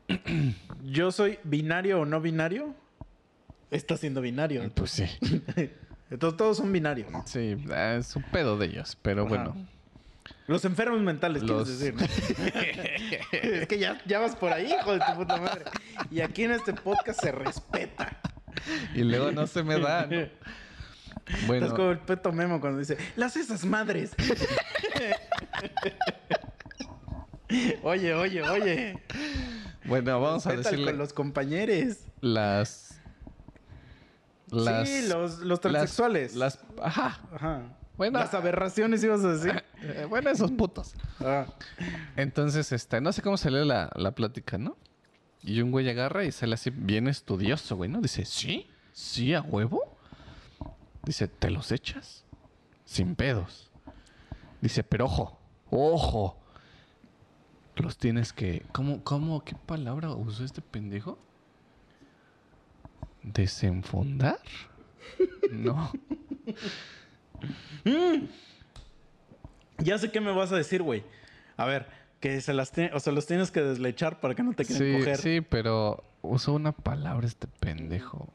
yo 0.84 1.12
soy 1.12 1.38
binario 1.44 2.00
o 2.00 2.04
no 2.04 2.20
binario, 2.20 2.74
estás 3.70 4.00
siendo 4.00 4.20
binario. 4.20 4.68
Pues 4.74 4.90
sí. 4.90 5.04
Entonces 6.10 6.36
todos 6.36 6.56
son 6.56 6.72
binarios. 6.72 7.08
Sí, 7.26 7.56
ah, 7.70 7.94
es 7.94 8.16
un 8.16 8.24
pedo 8.24 8.58
de 8.58 8.66
ellos. 8.66 8.98
Pero 9.00 9.22
Ajá. 9.22 9.28
bueno. 9.28 9.68
Los 10.46 10.64
enfermos 10.64 11.00
mentales, 11.00 11.42
Los- 11.42 11.68
quieres 11.68 11.78
decir. 11.80 11.94
¿no? 11.94 13.38
es 13.60 13.68
que 13.68 13.78
ya, 13.78 14.00
ya 14.06 14.18
vas 14.18 14.34
por 14.36 14.52
ahí, 14.52 14.72
hijo 14.72 14.92
de 14.92 15.00
tu 15.00 15.14
puta 15.16 15.36
madre. 15.36 15.64
Y 16.10 16.20
aquí 16.20 16.42
en 16.44 16.52
este 16.52 16.72
podcast 16.74 17.20
se 17.20 17.30
respeta. 17.32 18.20
Y 18.94 19.04
luego 19.04 19.30
no 19.32 19.46
se 19.46 19.62
me 19.62 19.78
da, 19.78 20.06
¿no? 20.06 20.26
Bueno. 21.46 21.66
Estás 21.66 21.78
como 21.78 21.90
el 21.92 21.98
peto 21.98 22.32
memo 22.32 22.60
cuando 22.60 22.78
dice, 22.80 22.96
las 23.16 23.36
esas 23.36 23.64
madres. 23.64 24.10
oye, 27.82 28.14
oye, 28.14 28.42
oye. 28.42 28.98
Bueno, 29.84 30.20
vamos 30.20 30.46
a 30.46 30.52
decirle 30.56 30.86
con 30.92 30.98
los 30.98 31.12
compañeros. 31.12 31.98
las. 32.20 33.00
Las. 34.50 34.88
sí, 34.88 35.06
los, 35.08 35.38
los 35.38 35.48
las- 35.48 35.60
transexuales. 35.60 36.34
Las, 36.34 36.58
Ajá. 36.82 37.20
Ajá. 37.32 37.62
Bueno. 38.00 38.18
Las 38.18 38.32
aberraciones 38.32 39.04
ibas 39.04 39.22
a 39.24 39.32
decir. 39.32 39.62
Eh, 39.82 40.06
bueno, 40.06 40.28
esos 40.28 40.50
putos. 40.50 40.94
Ah. 41.20 41.46
Entonces, 42.14 42.70
este, 42.70 43.00
no 43.00 43.12
sé 43.12 43.22
cómo 43.22 43.38
salió 43.38 43.64
la, 43.64 43.90
la 43.94 44.10
plática, 44.14 44.58
¿no? 44.58 44.76
Y 45.42 45.62
un 45.62 45.70
güey 45.70 45.88
agarra 45.88 46.22
y 46.24 46.32
sale 46.32 46.52
así 46.52 46.68
bien 46.68 47.08
estudioso, 47.08 47.76
güey, 47.76 47.88
¿no? 47.88 48.02
Dice, 48.02 48.26
¿sí? 48.26 48.66
¿Sí 48.92 49.32
a 49.32 49.40
huevo? 49.40 49.96
Dice, 51.02 51.28
¿te 51.28 51.50
los 51.50 51.72
echas? 51.72 52.26
Sin 52.84 53.16
pedos. 53.16 53.70
Dice, 54.60 54.82
pero 54.82 55.06
ojo, 55.06 55.38
ojo. 55.70 56.38
Los 57.76 57.96
tienes 57.96 58.34
que... 58.34 58.66
¿Cómo, 58.72 59.02
cómo, 59.02 59.42
qué 59.44 59.54
palabra 59.54 60.10
usó 60.10 60.44
este 60.44 60.60
pendejo? 60.60 61.18
¿Desenfondar? 63.22 64.40
No. 65.50 65.90
Ya 69.78 69.98
sé 69.98 70.10
qué 70.10 70.20
me 70.20 70.32
vas 70.32 70.52
a 70.52 70.56
decir, 70.56 70.82
güey. 70.82 71.02
A 71.56 71.64
ver, 71.64 71.86
que 72.20 72.40
se 72.40 72.52
las 72.52 72.72
o 72.92 73.00
sea, 73.00 73.12
los 73.12 73.26
tienes 73.26 73.50
que 73.50 73.62
deslechar 73.62 74.20
para 74.20 74.34
que 74.34 74.42
no 74.42 74.52
te 74.52 74.64
quieran 74.64 74.86
Sí, 74.86 74.98
coger. 74.98 75.16
sí, 75.16 75.40
pero 75.40 76.04
usó 76.22 76.52
una 76.52 76.72
palabra 76.72 77.26
este 77.26 77.46
pendejo. 77.46 78.28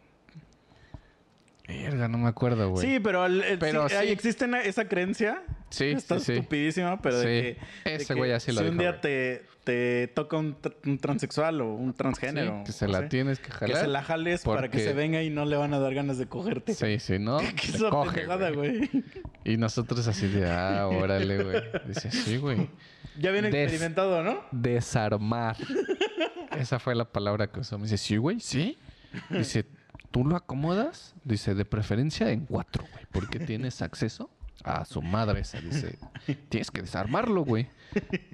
Verga, 1.67 2.07
no 2.07 2.17
me 2.19 2.27
acuerdo, 2.29 2.69
güey. 2.69 2.85
Sí, 2.85 2.99
pero, 2.99 3.25
el- 3.25 3.41
el- 3.43 3.57
Pero 3.59 3.89
sí, 3.89 3.95
ahí 3.95 4.07
sí. 4.07 4.13
existe 4.13 4.45
una- 4.45 4.61
esa 4.61 4.87
creencia. 4.87 5.41
Sí, 5.69 5.85
Está 5.85 6.19
sí, 6.19 6.33
estupidísima, 6.33 7.01
pero 7.01 7.17
de 7.19 7.57
que... 7.83 7.95
Ese 7.95 8.05
que 8.07 8.13
güey 8.13 8.31
así 8.31 8.51
lo 8.51 8.61
Si 8.61 8.67
un 8.67 8.77
día 8.77 9.01
te, 9.01 9.43
te 9.63 10.07
toca 10.13 10.37
un, 10.37 10.61
tr- 10.61 10.75
un 10.85 10.99
transexual 10.99 11.59
o 11.61 11.73
un 11.73 11.93
transgénero. 11.93 12.61
Que 12.65 12.71
se 12.71 12.87
la 12.87 12.99
sé, 12.99 13.07
tienes 13.07 13.39
que 13.39 13.47
Que 13.47 13.53
jalar. 13.53 13.81
se 13.81 13.87
la 13.87 14.03
jales 14.03 14.43
para 14.43 14.69
que 14.69 14.79
se 14.79 14.93
venga 14.93 15.23
y 15.23 15.31
no 15.31 15.43
le 15.45 15.57
van 15.57 15.73
a 15.73 15.79
dar 15.79 15.93
ganas 15.95 16.17
de 16.19 16.27
cogerte. 16.27 16.75
Sí, 16.75 16.99
sí, 16.99 17.17
¿no? 17.19 17.37
¿Qué 17.55 17.71
es 17.71 18.55
güey. 18.55 18.89
Y 19.43 19.57
nosotros 19.57 20.07
así 20.07 20.27
de, 20.27 20.47
ah, 20.49 20.87
órale, 20.87 21.43
güey. 21.43 21.61
Dice, 21.87 22.11
sí, 22.11 22.37
güey. 22.37 22.69
Ya 23.17 23.31
viene 23.31 23.49
Des- 23.49 23.63
experimentado, 23.63 24.23
¿no? 24.23 24.43
Desarmar. 24.51 25.57
Esa 26.57 26.79
fue 26.79 26.95
la 26.95 27.05
palabra 27.05 27.47
que 27.47 27.59
usó. 27.61 27.77
Me 27.77 27.83
dice, 27.85 27.97
sí, 27.97 28.17
güey, 28.17 28.39
sí. 28.39 28.77
Dice, 29.29 29.65
¿tú 30.15 30.23
lo 30.23 30.37
acomodas? 30.37 31.13
Dice, 31.25 31.55
de 31.55 31.65
preferencia 31.65 32.31
en 32.31 32.45
cuatro, 32.45 32.85
güey. 32.89 33.05
Porque 33.11 33.37
tienes 33.37 33.81
acceso 33.81 34.29
a 34.63 34.85
su 34.85 35.01
madre 35.01 35.41
esa. 35.41 35.59
Dice, 35.59 35.99
tienes 36.47 36.71
que 36.71 36.81
desarmarlo, 36.81 37.43
güey. 37.43 37.67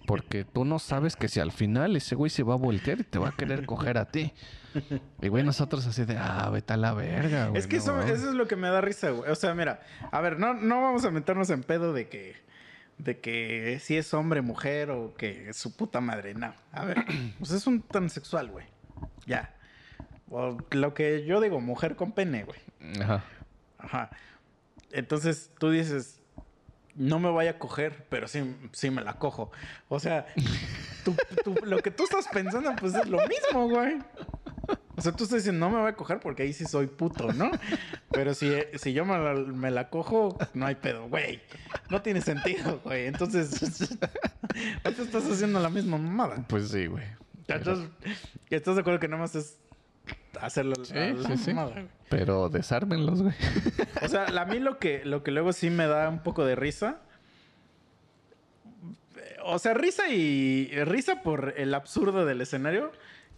Porque 0.05 0.45
tú 0.45 0.63
no 0.63 0.77
sabes 0.77 1.15
que 1.15 1.27
si 1.27 1.39
al 1.39 1.51
final 1.51 1.95
ese 1.95 2.13
güey 2.13 2.29
se 2.29 2.43
va 2.43 2.53
a 2.53 2.57
voltear 2.57 2.99
y 2.99 3.03
te 3.03 3.17
va 3.17 3.29
a 3.29 3.31
querer 3.31 3.65
coger 3.65 3.97
a 3.97 4.05
ti. 4.11 4.31
Y 5.23 5.27
güey, 5.29 5.43
nosotros 5.43 5.87
así 5.87 6.05
de, 6.05 6.19
ah, 6.19 6.51
vete 6.51 6.73
a 6.73 6.77
la 6.77 6.93
verga, 6.93 7.47
güey. 7.47 7.59
Es 7.59 7.65
que 7.65 7.77
no 7.77 7.81
eso, 7.81 7.93
mames". 7.95 8.11
eso 8.11 8.29
es 8.29 8.35
lo 8.35 8.47
que 8.47 8.57
me 8.57 8.69
da 8.69 8.81
risa, 8.81 9.09
güey. 9.09 9.31
O 9.31 9.35
sea, 9.35 9.55
mira, 9.55 9.81
a 10.11 10.21
ver, 10.21 10.37
no, 10.37 10.53
no 10.53 10.83
vamos 10.83 11.03
a 11.05 11.09
meternos 11.09 11.49
en 11.49 11.63
pedo 11.63 11.93
de 11.93 12.07
que, 12.09 12.35
de 12.99 13.19
que 13.19 13.79
si 13.81 13.97
es 13.97 14.13
hombre, 14.13 14.43
mujer 14.43 14.91
o 14.91 15.15
que 15.15 15.49
es 15.49 15.57
su 15.57 15.75
puta 15.75 15.99
madre. 15.99 16.35
No. 16.35 16.53
A 16.73 16.85
ver, 16.85 17.03
pues 17.39 17.49
es 17.49 17.65
un 17.65 17.81
transexual, 17.81 18.51
güey. 18.51 18.67
Ya. 19.25 19.55
O 20.31 20.57
lo 20.71 20.93
que 20.93 21.25
yo 21.25 21.41
digo, 21.41 21.59
mujer 21.59 21.95
con 21.95 22.13
pene, 22.13 22.45
güey. 22.45 22.59
Ajá. 23.01 23.23
Ajá. 23.77 24.09
Entonces 24.91 25.51
tú 25.59 25.69
dices, 25.71 26.19
no 26.95 27.19
me 27.19 27.29
vaya 27.31 27.51
a 27.51 27.59
coger, 27.59 28.05
pero 28.09 28.27
sí, 28.27 28.55
sí 28.71 28.89
me 28.89 29.03
la 29.03 29.13
cojo. 29.19 29.51
O 29.89 29.99
sea, 29.99 30.25
tú- 31.05 31.15
tú- 31.43 31.55
lo 31.65 31.79
que 31.79 31.91
tú 31.91 32.03
estás 32.05 32.27
pensando, 32.29 32.73
pues 32.79 32.95
es 32.95 33.07
lo 33.07 33.19
mismo, 33.27 33.67
güey. 33.69 33.97
O 34.95 35.01
sea, 35.01 35.11
tú 35.13 35.23
estás 35.23 35.39
diciendo, 35.39 35.65
no 35.67 35.73
me 35.75 35.81
voy 35.81 35.89
a 35.89 35.95
coger 35.95 36.19
porque 36.19 36.43
ahí 36.43 36.53
sí 36.53 36.65
soy 36.65 36.85
puto, 36.87 37.33
¿no? 37.33 37.49
Pero 38.11 38.33
si, 38.33 38.51
si 38.75 38.93
yo 38.93 39.03
me 39.03 39.17
la, 39.17 39.33
me 39.33 39.71
la 39.71 39.89
cojo, 39.89 40.37
no 40.53 40.65
hay 40.65 40.75
pedo, 40.75 41.07
güey. 41.09 41.41
No 41.89 42.01
tiene 42.01 42.21
sentido, 42.21 42.79
güey. 42.83 43.07
Entonces, 43.07 43.97
ahorita 44.83 45.01
estás 45.01 45.25
haciendo 45.31 45.59
la 45.59 45.69
misma 45.69 45.97
mamada. 45.97 46.45
Pues 46.47 46.69
sí, 46.69 46.85
güey. 46.85 47.03
Entonces, 47.47 47.89
¿estás 48.49 48.75
de 48.75 48.81
acuerdo 48.81 48.99
que 48.99 49.07
nada 49.07 49.21
más 49.23 49.33
es 49.35 49.57
hacerlo 50.39 50.75
Sí, 50.85 50.93
la, 50.93 51.13
la 51.13 51.29
sí, 51.29 51.37
sí. 51.37 51.53
mamada, 51.53 51.73
güey? 51.73 51.87
Pero 52.09 52.49
desármenlos, 52.49 53.21
güey. 53.21 53.33
O 54.03 54.07
sea, 54.07 54.25
a 54.25 54.45
mí 54.45 54.59
lo 54.59 54.77
que, 54.79 55.03
lo 55.05 55.23
que 55.23 55.31
luego 55.31 55.53
sí 55.53 55.69
me 55.69 55.87
da 55.87 56.07
un 56.09 56.19
poco 56.23 56.45
de 56.45 56.55
risa. 56.55 56.99
O 59.43 59.59
sea, 59.59 59.73
risa 59.73 60.09
y. 60.09 60.67
Risa 60.85 61.21
por 61.21 61.53
el 61.57 61.73
absurdo 61.73 62.25
del 62.25 62.41
escenario. 62.41 62.91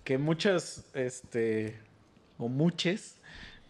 Que 0.03 0.17
muchas, 0.17 0.85
este. 0.93 1.79
O 2.37 2.49
muchas 2.49 3.17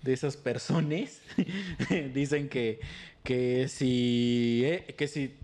de 0.01 0.13
esas 0.13 0.37
personas 0.37 1.21
dicen 2.13 2.49
que. 2.49 2.79
Que 3.23 3.67
si. 3.67 4.61
eh, 4.65 4.95
que 4.97 5.07
si 5.07 5.35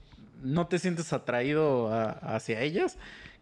no 0.41 0.67
te 0.67 0.79
sientes 0.79 1.11
atraído 1.13 1.93
a- 1.93 2.11
hacia 2.11 2.61
ellas, 2.61 2.97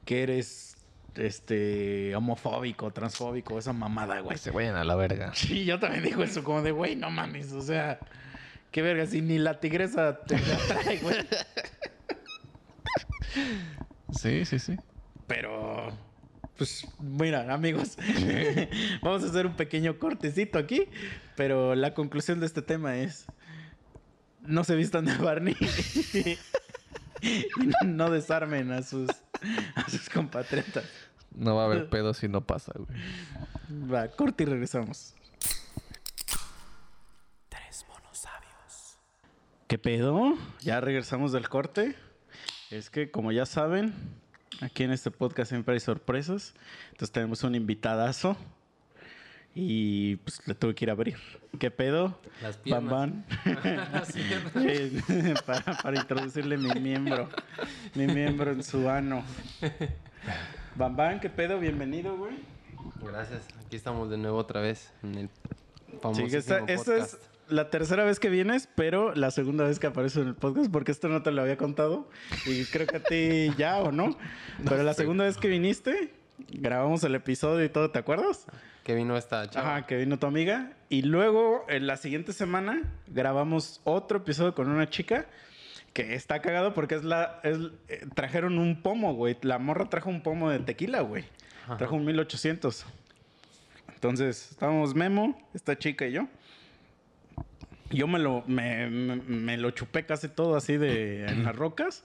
que 0.06 0.24
eres. 0.24 0.77
Este. 1.18 2.16
homofóbico, 2.16 2.92
transfóbico, 2.92 3.58
esa 3.58 3.74
mamada, 3.74 4.20
güey. 4.20 4.36
Que 4.36 4.42
se 4.42 4.52
vayan 4.52 4.76
a 4.76 4.84
la 4.84 4.96
verga. 4.96 5.32
Sí, 5.36 5.66
yo 5.66 5.80
también 5.80 6.04
digo 6.04 6.24
eso, 6.24 6.44
como 6.44 6.62
de, 6.62 6.72
güey, 6.72 6.96
no 6.96 7.10
mames, 7.10 7.52
o 7.54 7.62
sea, 7.62 8.00
qué 8.72 8.82
verga, 8.82 9.06
si 9.06 9.22
ni 9.22 9.38
la 9.38 9.60
tigresa 9.60 10.20
te 10.22 10.36
atrae, 10.36 10.98
güey. 11.00 11.18
Sí, 14.14 14.46
sí, 14.46 14.58
sí. 14.58 14.76
Pero, 15.28 15.92
pues, 16.58 16.88
mira, 17.00 17.54
amigos, 17.54 17.98
vamos 19.02 19.24
a 19.24 19.28
hacer 19.28 19.46
un 19.46 19.56
pequeño 19.56 20.00
cortecito 20.00 20.58
aquí, 20.58 20.88
pero 21.36 21.76
la 21.76 21.94
conclusión 21.94 22.40
de 22.40 22.46
este 22.46 22.62
tema 22.62 22.98
es, 22.98 23.26
no 24.42 24.64
se 24.64 24.76
vistan 24.76 25.06
de 25.06 25.16
Barney 25.18 25.56
y 27.22 27.86
no 27.86 28.10
desarmen 28.10 28.72
a 28.72 28.82
sus, 28.82 29.10
a 29.76 29.90
sus 29.90 30.10
compatriotas. 30.10 30.86
No 31.38 31.56
va 31.56 31.64
a 31.64 31.66
haber 31.66 31.90
pedo 31.90 32.14
si 32.14 32.28
no 32.28 32.42
pasa, 32.42 32.74
güey. 32.76 33.92
Va, 33.92 34.08
corte 34.10 34.44
y 34.44 34.48
regresamos. 34.48 35.14
Tres 37.50 37.86
monos 37.88 38.18
sabios. 38.18 38.98
¿Qué 39.68 39.78
pedo? 39.78 40.36
Ya 40.62 40.82
regresamos 40.82 41.32
del 41.32 41.48
corte. 41.48 41.96
Es 42.72 42.90
que, 42.90 43.12
como 43.12 43.32
ya 43.32 43.46
saben, 43.46 43.94
aquí 44.62 44.84
en 44.84 44.92
este 44.92 45.12
podcast 45.12 45.52
siempre 45.52 45.76
hay 45.76 45.80
sorpresas. 45.80 46.54
Entonces 46.92 47.12
tenemos 47.12 47.44
un 47.44 47.56
invitadazo. 47.56 48.36
Y 49.54 50.18
pues 50.18 50.40
le 50.46 50.54
tuve 50.54 50.76
que 50.76 50.86
ir 50.86 50.90
a 50.90 50.94
abrir. 50.94 51.18
¿Qué 51.60 51.72
pedo? 51.72 52.20
Las 52.44 52.58
Bam 52.64 52.88
piernas. 52.88 52.90
Bam. 52.92 54.04
Sí, 54.06 55.34
para, 55.46 55.78
para 55.82 55.98
introducirle 55.98 56.58
mi 56.58 56.70
miembro. 56.80 57.30
Mi 57.96 58.06
miembro 58.06 58.52
en 58.52 58.64
su 58.64 58.88
ano. 58.88 59.24
Bam 60.78 60.96
Bam, 60.96 61.20
¿qué 61.20 61.30
pedo? 61.32 61.60
Bienvenido, 61.60 62.16
güey. 62.16 62.36
Gracias. 63.02 63.48
Aquí 63.66 63.76
estamos 63.76 64.12
de 64.12 64.18
nuevo 64.18 64.38
otra 64.38 64.62
vez 64.62 64.94
en 65.02 65.16
el 65.16 65.30
Sí, 65.30 65.98
famosísimo 66.00 66.30
que 66.30 66.38
esta, 66.38 66.60
esta 66.68 66.98
es 66.98 67.18
la 67.48 67.72
tercera 67.72 68.04
vez 68.04 68.20
que 68.20 68.30
vienes, 68.30 68.70
pero 68.76 69.16
la 69.16 69.32
segunda 69.32 69.64
vez 69.64 69.80
que 69.80 69.88
apareces 69.88 70.22
en 70.22 70.28
el 70.28 70.36
podcast, 70.36 70.70
porque 70.72 70.92
esto 70.92 71.08
no 71.08 71.24
te 71.24 71.32
lo 71.32 71.42
había 71.42 71.58
contado. 71.58 72.08
Y 72.46 72.66
creo 72.66 72.86
que 72.86 72.98
a 72.98 73.04
ti 73.04 73.52
ya 73.58 73.80
o 73.80 73.92
no. 73.92 74.16
Pero 74.70 74.84
la 74.84 74.94
segunda 74.94 75.24
vez 75.24 75.38
que 75.38 75.48
viniste, 75.48 76.14
grabamos 76.50 77.04
el 77.04 77.16
episodio 77.16 77.66
y 77.66 77.70
todo, 77.70 77.90
¿te 77.90 77.98
acuerdas? 77.98 78.46
Que 78.84 78.94
vino 78.94 79.18
esta 79.18 79.50
chava. 79.50 79.78
Ajá, 79.78 79.88
que 79.88 79.98
vino 79.98 80.20
tu 80.20 80.28
amiga. 80.28 80.74
Y 80.90 81.02
luego, 81.02 81.66
en 81.70 81.88
la 81.88 81.98
siguiente 81.98 82.34
semana, 82.34 82.84
grabamos 83.08 83.82
otro 83.84 84.20
episodio 84.20 84.54
con 84.54 84.70
una 84.70 84.88
chica 84.88 85.26
que 85.94 86.14
está 86.16 86.42
cagado 86.42 86.74
porque 86.74 86.96
es 86.96 87.04
la. 87.04 87.40
es- 87.44 87.58
eh, 87.88 88.06
trajeron 88.16 88.58
un 88.60 88.82
pomo, 88.82 89.14
güey. 89.16 89.38
La 89.42 89.58
morra 89.60 89.90
trajo 89.90 90.10
un 90.10 90.22
pomo 90.22 90.50
de 90.50 90.60
tequila, 90.60 91.02
güey. 91.02 91.26
Ajá. 91.66 91.78
Trajo 91.78 91.96
un 91.96 92.06
1800. 92.06 92.86
Entonces, 93.94 94.52
estábamos 94.52 94.94
Memo, 94.94 95.38
esta 95.54 95.78
chica 95.78 96.06
y 96.06 96.12
yo. 96.14 96.28
Yo 97.90 98.08
me 98.08 98.20
lo, 98.20 98.44
me, 98.48 98.88
me- 98.90 99.16
me 99.16 99.58
lo 99.58 99.72
chupé 99.72 100.06
casi 100.06 100.28
todo 100.28 100.56
así 100.56 100.78
de 100.78 101.26
en 101.26 101.44
las 101.46 101.56
rocas. 101.56 102.04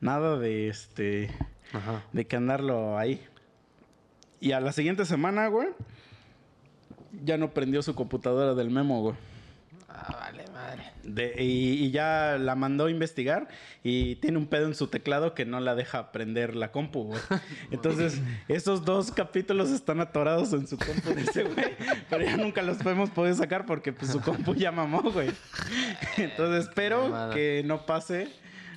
Nada 0.00 0.38
de 0.38 0.68
este. 0.68 1.30
Ajá. 1.72 2.02
De 2.12 2.26
que 2.26 2.36
andarlo 2.36 2.96
ahí. 2.98 3.20
Y 4.40 4.52
a 4.52 4.60
la 4.60 4.72
siguiente 4.72 5.04
semana, 5.04 5.48
güey. 5.48 5.68
Ya 7.24 7.36
no 7.38 7.52
prendió 7.52 7.82
su 7.82 7.94
computadora 7.94 8.54
del 8.54 8.70
memo, 8.70 9.00
güey. 9.02 9.16
Ah, 9.96 10.16
vale, 10.20 10.44
madre. 10.52 10.82
De- 11.04 11.34
y, 11.42 11.84
y 11.84 11.90
ya 11.92 12.36
la 12.38 12.56
mandó 12.56 12.86
a 12.86 12.90
investigar 12.90 13.46
y 13.84 14.16
tiene 14.16 14.38
un 14.38 14.46
pedo 14.48 14.66
en 14.66 14.74
su 14.74 14.88
teclado 14.88 15.34
que 15.34 15.44
no 15.44 15.60
la 15.60 15.76
deja 15.76 16.10
prender 16.10 16.56
la 16.56 16.72
compu, 16.72 17.04
güey. 17.04 17.20
Entonces, 17.70 18.20
esos 18.48 18.84
dos 18.84 19.12
capítulos 19.12 19.70
están 19.70 20.00
atorados 20.00 20.52
en 20.52 20.66
su 20.66 20.76
compu 20.76 21.10
de 21.14 21.22
ese 21.22 21.44
güey, 21.44 21.76
pero 22.10 22.24
ya 22.24 22.36
nunca 22.36 22.62
los 22.62 22.84
hemos 22.84 23.10
podido 23.10 23.36
sacar 23.36 23.66
porque 23.66 23.92
pues, 23.92 24.10
su 24.10 24.20
compu 24.20 24.54
ya 24.54 24.72
mamó, 24.72 25.00
güey. 25.12 25.30
Entonces, 26.16 26.66
espero 26.68 27.30
que 27.32 27.62
no 27.64 27.86
pase 27.86 28.28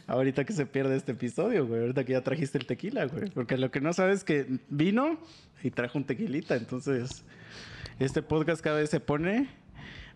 ahorita 0.06 0.46
que 0.46 0.54
se 0.54 0.66
pierde 0.66 0.96
este 0.96 1.14
episodio, 1.14 1.66
güey. 1.66 1.82
Ahorita 1.82 2.04
que 2.04 2.14
ya 2.14 2.22
trajiste 2.22 2.58
el 2.60 2.66
tequila, 2.68 3.06
güey. 3.06 3.30
Porque 3.32 3.58
lo 3.58 3.72
que 3.72 3.82
no 3.82 3.92
sabes 3.94 4.18
es 4.20 4.24
que 4.24 4.46
vino 4.70 5.18
y 5.64 5.72
trajo 5.72 5.98
un 5.98 6.06
tequilita. 6.06 6.56
Entonces, 6.56 7.24
este 8.00 8.22
podcast 8.22 8.62
cada 8.62 8.78
vez 8.78 8.90
se 8.92 9.00
pone 9.00 9.50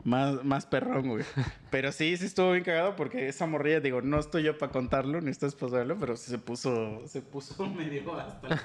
más, 0.04 0.44
más 0.44 0.66
perrón, 0.66 1.08
güey. 1.10 1.24
Pero 1.70 1.92
sí, 1.92 2.18
sí 2.18 2.26
estuvo 2.26 2.52
bien 2.52 2.64
cagado 2.64 2.96
porque 2.96 3.28
esa 3.28 3.46
morrilla, 3.46 3.80
digo, 3.80 4.02
no 4.02 4.20
estoy 4.20 4.44
yo 4.44 4.58
para 4.58 4.72
contarlo, 4.72 5.22
ni 5.22 5.32
estás 5.32 5.56
para 5.56 5.72
saberlo, 5.72 5.98
pero 6.00 6.18
sí 6.18 6.32
se 6.32 6.38
puso, 6.38 7.02
se 7.08 7.22
puso 7.22 7.66
medio 7.68 8.20
hasta. 8.20 8.48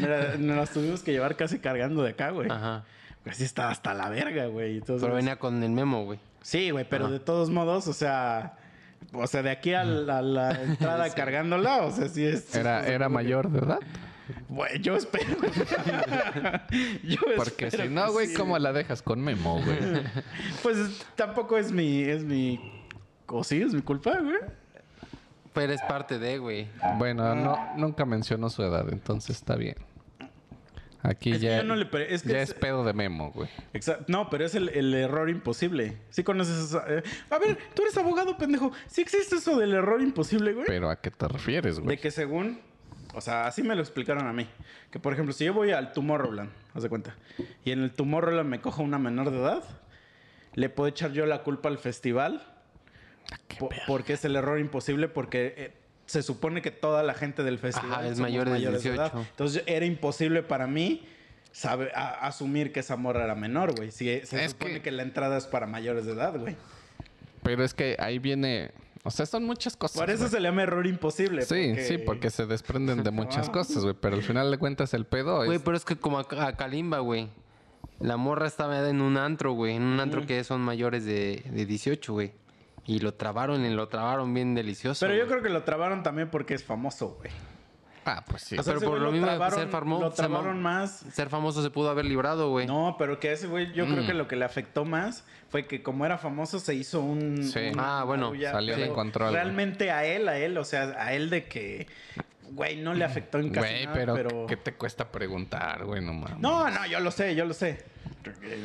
Mira, 0.00 0.36
nos 0.38 0.56
las 0.56 0.70
tuvimos 0.70 1.02
que 1.02 1.12
llevar 1.12 1.36
casi 1.36 1.58
cargando 1.58 2.02
de 2.02 2.10
acá, 2.10 2.30
güey. 2.30 2.50
Ajá. 2.50 2.84
Pues 3.22 3.38
sí 3.38 3.44
estaba 3.44 3.70
hasta 3.70 3.94
la 3.94 4.10
verga, 4.10 4.46
güey. 4.46 4.78
Entonces, 4.78 5.02
Pero 5.02 5.14
venía 5.14 5.36
con 5.38 5.62
el 5.62 5.70
memo, 5.70 6.04
güey. 6.04 6.18
Sí, 6.42 6.70
güey, 6.70 6.86
pero 6.88 7.04
Ajá. 7.06 7.14
de 7.14 7.20
todos 7.20 7.50
modos, 7.50 7.88
o 7.88 7.92
sea... 7.92 8.58
O 9.12 9.26
sea, 9.26 9.42
de 9.42 9.50
aquí 9.50 9.74
a 9.74 9.84
la, 9.84 10.18
a 10.18 10.22
la 10.22 10.62
entrada 10.62 11.08
cargándola, 11.10 11.82
o 11.82 11.90
sea, 11.90 12.08
sí 12.08 12.24
es... 12.24 12.54
Era, 12.54 12.86
era 12.86 13.08
mayor 13.08 13.50
de 13.50 13.58
edad. 13.60 13.78
Güey, 14.48 14.80
yo 14.80 14.96
espero. 14.96 15.36
yo 17.02 17.18
Porque 17.36 17.66
espero 17.66 17.84
si 17.84 17.90
no, 17.90 18.10
güey, 18.12 18.28
sí, 18.28 18.34
¿cómo 18.34 18.58
la 18.58 18.72
dejas 18.72 19.02
con 19.02 19.20
Memo, 19.20 19.60
güey? 19.62 19.78
Pues 20.62 21.04
tampoco 21.14 21.58
es 21.58 21.70
mi, 21.72 22.02
es 22.02 22.24
mi, 22.24 22.58
o 23.26 23.44
sí, 23.44 23.60
es 23.62 23.74
mi 23.74 23.82
culpa, 23.82 24.18
güey. 24.20 24.36
Pero 25.52 25.72
es 25.72 25.82
parte 25.82 26.18
de, 26.18 26.38
güey. 26.38 26.68
Bueno, 26.98 27.34
no, 27.34 27.74
nunca 27.76 28.04
mencionó 28.04 28.50
su 28.50 28.62
edad, 28.62 28.88
entonces 28.90 29.36
está 29.36 29.54
bien. 29.56 29.76
Aquí 31.02 31.32
Es 31.32 31.38
que 31.38 31.44
ya, 31.46 31.56
yo 31.58 31.64
no 31.64 31.76
le 31.76 31.84
pre- 31.84 32.14
es 32.14 32.22
que 32.22 32.30
ya 32.30 32.40
es- 32.40 32.48
es 32.48 32.54
pedo 32.54 32.82
de 32.82 32.94
memo, 32.94 33.30
güey. 33.30 33.50
Exacto. 33.74 34.06
No, 34.08 34.30
pero 34.30 34.46
es 34.46 34.54
el, 34.54 34.70
el 34.70 34.94
error 34.94 35.28
imposible. 35.28 35.98
¿Sí 36.08 36.24
conoces 36.24 36.56
esa? 36.56 36.82
eh? 36.88 37.02
A 37.28 37.38
ver, 37.38 37.58
tú 37.74 37.82
eres 37.82 37.96
abogado, 37.98 38.38
pendejo. 38.38 38.72
¿Sí 38.86 39.02
existe 39.02 39.36
eso 39.36 39.58
del 39.58 39.74
error 39.74 40.00
imposible, 40.00 40.54
güey? 40.54 40.64
Pero 40.66 40.88
¿a 40.88 40.98
qué 40.98 41.10
te 41.10 41.28
refieres, 41.28 41.76
De 41.76 41.82
güey? 41.82 41.98
que 41.98 42.10
según, 42.10 42.58
o 43.14 43.20
sea, 43.20 43.46
así 43.46 43.62
me 43.62 43.74
lo 43.74 43.80
explicaron 43.82 44.26
a 44.26 44.32
mí. 44.32 44.46
Que 44.90 44.98
por 44.98 45.12
ejemplo, 45.12 45.32
si 45.32 45.44
yo 45.44 45.54
voy 45.54 45.70
al 45.72 45.92
Tomorrowland, 45.92 46.50
haz 46.74 46.82
de 46.82 46.88
cuenta, 46.88 47.14
y 47.64 47.70
en 47.72 47.82
el 47.82 47.92
Tomorrowland 47.92 48.48
me 48.48 48.60
cojo 48.60 48.82
una 48.82 48.98
menor 48.98 49.30
de 49.30 49.38
edad, 49.38 49.62
le 50.54 50.68
puedo 50.68 50.88
echar 50.88 51.12
yo 51.12 51.26
la 51.26 51.42
culpa 51.42 51.68
al 51.68 51.78
festival. 51.78 52.42
po- 53.58 53.70
porque 53.86 54.12
es 54.14 54.24
el 54.24 54.36
error 54.36 54.58
imposible, 54.60 55.08
porque 55.08 55.54
eh, 55.56 55.72
se 56.06 56.22
supone 56.22 56.60
que 56.62 56.70
toda 56.70 57.02
la 57.02 57.14
gente 57.14 57.42
del 57.42 57.58
festival 57.58 57.92
Ajá, 58.00 58.06
es 58.08 58.18
mayor 58.20 58.48
de 58.50 58.58
edad. 58.58 58.70
18. 58.72 59.26
Entonces 59.30 59.62
era 59.66 59.86
imposible 59.86 60.42
para 60.42 60.66
mí 60.66 61.06
sabe, 61.52 61.90
a- 61.94 62.26
asumir 62.26 62.72
que 62.72 62.80
esa 62.80 62.96
morra 62.96 63.24
era 63.24 63.34
menor, 63.34 63.74
güey. 63.76 63.90
Si 63.90 64.04
se 64.24 64.44
Es 64.44 64.50
supone 64.52 64.74
que- 64.74 64.82
que... 64.82 64.90
la 64.90 65.02
entrada 65.02 65.38
es 65.38 65.46
para 65.46 65.66
mayores 65.66 66.04
de 66.04 66.12
edad, 66.12 66.36
güey. 66.38 66.56
Pero 67.42 67.64
es 67.64 67.74
que 67.74 67.96
ahí 67.98 68.18
viene... 68.18 68.70
O 69.06 69.10
sea, 69.10 69.26
son 69.26 69.44
muchas 69.44 69.76
cosas. 69.76 69.98
Por 70.00 70.10
eso 70.10 70.28
se 70.28 70.40
le 70.40 70.48
llama 70.48 70.62
error 70.62 70.86
imposible. 70.86 71.42
Sí, 71.42 71.74
sí, 71.82 71.98
porque 71.98 72.30
se 72.30 72.46
desprenden 72.46 73.02
de 73.04 73.10
muchas 73.12 73.48
Ah. 73.48 73.52
cosas, 73.52 73.82
güey. 73.84 73.94
Pero 74.00 74.16
al 74.16 74.22
final 74.22 74.50
de 74.50 74.56
cuentas 74.58 74.94
el 74.94 75.04
pedo 75.04 75.42
es... 75.42 75.46
Güey, 75.46 75.58
pero 75.58 75.76
es 75.76 75.84
que 75.84 75.96
como 75.96 76.18
a, 76.18 76.26
a 76.40 76.56
Kalimba, 76.56 77.00
güey. 77.00 77.28
La 78.00 78.16
morra 78.16 78.46
estaba 78.46 78.88
en 78.88 79.00
un 79.02 79.16
antro, 79.18 79.52
güey. 79.52 79.76
En 79.76 79.82
un 79.82 80.00
antro 80.00 80.26
que 80.26 80.42
son 80.42 80.60
mayores 80.62 81.04
de, 81.04 81.44
de 81.50 81.66
18, 81.66 82.12
güey. 82.14 82.32
Y 82.86 82.98
lo 83.00 83.14
trabaron 83.14 83.64
y 83.64 83.70
lo 83.70 83.88
trabaron 83.88 84.32
bien 84.34 84.54
delicioso. 84.54 85.06
Pero 85.06 85.14
yo 85.18 85.26
creo 85.28 85.42
que 85.42 85.48
lo 85.50 85.62
trabaron 85.64 86.02
también 86.02 86.30
porque 86.30 86.54
es 86.54 86.64
famoso, 86.64 87.16
güey. 87.18 87.30
Ah, 88.06 88.22
pues 88.28 88.42
sí. 88.42 88.58
O 88.58 88.62
sea, 88.62 88.74
Pero 88.74 88.86
por 88.90 89.00
lo 89.00 89.10
mismo, 89.10 89.26
trabaron- 89.26 89.58
ser 89.58 89.70
famo- 89.70 90.00
lo 90.00 90.10
ser 90.12 90.26
mam- 90.26 90.28
trabaron 90.30 90.62
más. 90.62 91.04
Ser 91.12 91.28
famoso 91.28 91.62
se 91.62 91.70
pudo 91.70 91.88
haber 91.90 92.04
librado, 92.04 92.50
güey. 92.50 92.66
No, 92.66 92.96
pero 92.98 93.18
que 93.18 93.32
ese 93.32 93.46
güey, 93.46 93.72
yo 93.72 93.86
creo 93.86 94.02
Mm. 94.02 94.06
que 94.06 94.14
lo 94.14 94.28
que 94.28 94.36
le 94.36 94.44
afectó 94.44 94.84
más 94.84 95.24
fue 95.50 95.66
que 95.66 95.82
como 95.82 96.04
era 96.04 96.18
famoso 96.18 96.58
se 96.58 96.74
hizo 96.74 97.00
un... 97.00 97.42
Sí. 97.44 97.60
un- 97.72 97.80
Ah, 97.80 98.04
bueno, 98.04 98.32
salió 98.50 98.76
de 98.76 98.88
control, 98.90 99.30
güey. 99.30 99.42
Realmente 99.42 99.90
a 99.90 100.04
él, 100.04 100.28
a 100.28 100.36
él, 100.36 100.58
o 100.58 100.64
sea, 100.64 100.94
a 100.98 101.14
él 101.14 101.30
de 101.30 101.44
que, 101.44 101.86
güey, 102.50 102.76
no 102.76 102.92
le 102.94 103.04
afectó 103.04 103.38
en 103.38 103.50
casi 103.50 103.68
Güey, 103.68 103.84
nada, 103.86 103.96
pero, 103.96 104.14
pero... 104.14 104.46
¿qué 104.46 104.56
te 104.56 104.74
cuesta 104.74 105.10
preguntar, 105.10 105.84
güey? 105.84 106.02
No 106.04 106.12
mames. 106.12 106.38
No, 106.40 106.68
no, 106.70 106.86
yo 106.86 107.00
lo 107.00 107.10
sé, 107.10 107.34
yo 107.34 107.44
lo 107.46 107.54
sé. 107.54 107.84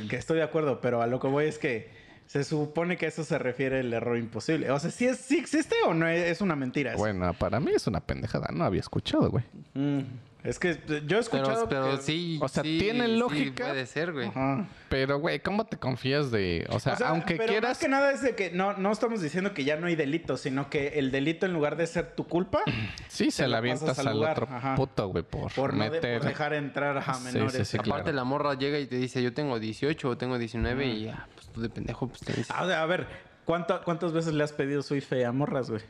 Que 0.10 0.16
estoy 0.16 0.38
de 0.38 0.44
acuerdo, 0.44 0.82
pero 0.82 1.02
a 1.02 1.08
lo 1.08 1.20
que 1.20 1.28
voy 1.28 1.46
es 1.46 1.60
que 1.60 1.98
se 2.30 2.44
supone 2.44 2.96
que 2.96 3.08
a 3.08 3.10
eso 3.10 3.24
se 3.24 3.40
refiere 3.40 3.80
el 3.80 3.92
error 3.92 4.16
imposible. 4.16 4.70
O 4.70 4.78
sea, 4.78 4.92
¿sí, 4.92 5.08
es, 5.08 5.18
sí 5.18 5.40
existe 5.40 5.76
o 5.88 5.96
no 5.96 6.08
es, 6.08 6.22
es 6.28 6.42
una 6.42 6.56
mentira? 6.56 6.92
eso? 6.92 7.00
Bueno, 7.00 7.34
para 7.34 7.60
mí 7.60 7.72
es 7.74 7.88
una 7.88 8.02
pendejada. 8.02 8.50
No 8.54 8.66
había 8.66 8.82
escuchado, 8.82 9.32
güey. 9.32 9.44
Mm, 9.74 10.02
es 10.44 10.58
que 10.58 10.80
yo 11.06 11.18
he 11.18 11.20
escuchado 11.20 11.68
pero, 11.68 11.84
pero 11.84 11.98
que- 11.98 12.02
sí. 12.04 12.40
O 12.42 12.48
sea, 12.48 12.64
sí, 12.64 12.78
¿tiene 12.80 13.08
sí 13.08 13.16
lógica? 13.18 13.68
puede 13.68 13.86
ser, 13.86 14.14
güey. 14.14 14.28
Ajá. 14.30 14.68
Pero, 14.88 15.20
güey, 15.20 15.40
¿cómo 15.42 15.66
te 15.66 15.78
confías 15.78 16.32
de...? 16.32 16.66
O 16.70 16.80
sea, 16.80 16.94
O 16.94 16.96
sea, 16.96 17.10
aunque 17.10 17.36
pero 17.36 17.50
quieras... 17.52 17.72
Más 17.72 17.78
que 17.80 17.90
nada 17.90 18.12
es 18.14 18.22
de 18.22 18.36
que 18.36 18.50
no, 18.52 18.74
no 18.78 18.92
estamos 18.92 19.22
diciendo 19.22 19.54
que 19.54 19.64
ya 19.66 19.76
no 19.76 19.88
hay 19.88 19.96
delito, 19.96 20.38
sino 20.38 20.70
que 20.70 21.00
el 21.00 21.12
delito 21.12 21.46
en 21.46 21.54
lugar 21.54 21.76
de 21.76 21.86
ser 21.88 22.16
tu 22.16 22.26
culpa, 22.26 22.62
Sí, 23.10 23.32
se 23.32 23.48
la 23.48 23.58
avientas 23.58 24.00
al 24.00 24.24
otro 24.24 24.48
ajá. 24.50 24.76
puto, 24.76 25.08
güey, 25.10 25.24
por, 25.26 25.52
por 25.54 25.74
no 25.74 25.84
de- 25.84 25.90
meter... 25.92 26.20
por 26.20 26.28
dejar 26.30 26.54
entrar 26.54 26.98
a 26.98 27.14
Sí, 27.14 27.26
menores. 27.26 27.54
sí, 27.58 27.66
sí, 27.66 27.78
claro. 27.78 27.92
Aparte, 28.02 28.14
la 28.14 28.24
morra 28.24 28.54
llega 28.54 28.80
y 28.80 28.88
te 28.88 28.96
dice, 28.96 29.22
yo 29.22 29.34
tengo 29.34 29.60
18 29.60 30.10
o 30.10 30.18
tengo 30.18 30.38
19 30.40 30.86
y 30.86 31.04
ya, 31.04 31.28
pues 31.36 31.48
tú 31.50 31.62
de 31.62 31.70
pendejo, 31.70 32.08
pues 32.08 32.22
te 32.22 32.32
dices. 32.32 32.50
Ah, 32.52 32.64
a 32.82 32.86
ver, 32.86 33.08
¿cuánta- 33.46 33.82
¿cuántas 33.82 34.14
veces 34.14 34.34
le 34.34 34.44
has 34.44 34.54
pedido 34.54 34.82
su 34.82 34.96
IFE 34.96 35.26
a 35.26 35.32
morras, 35.32 35.70
güey? 35.70 35.82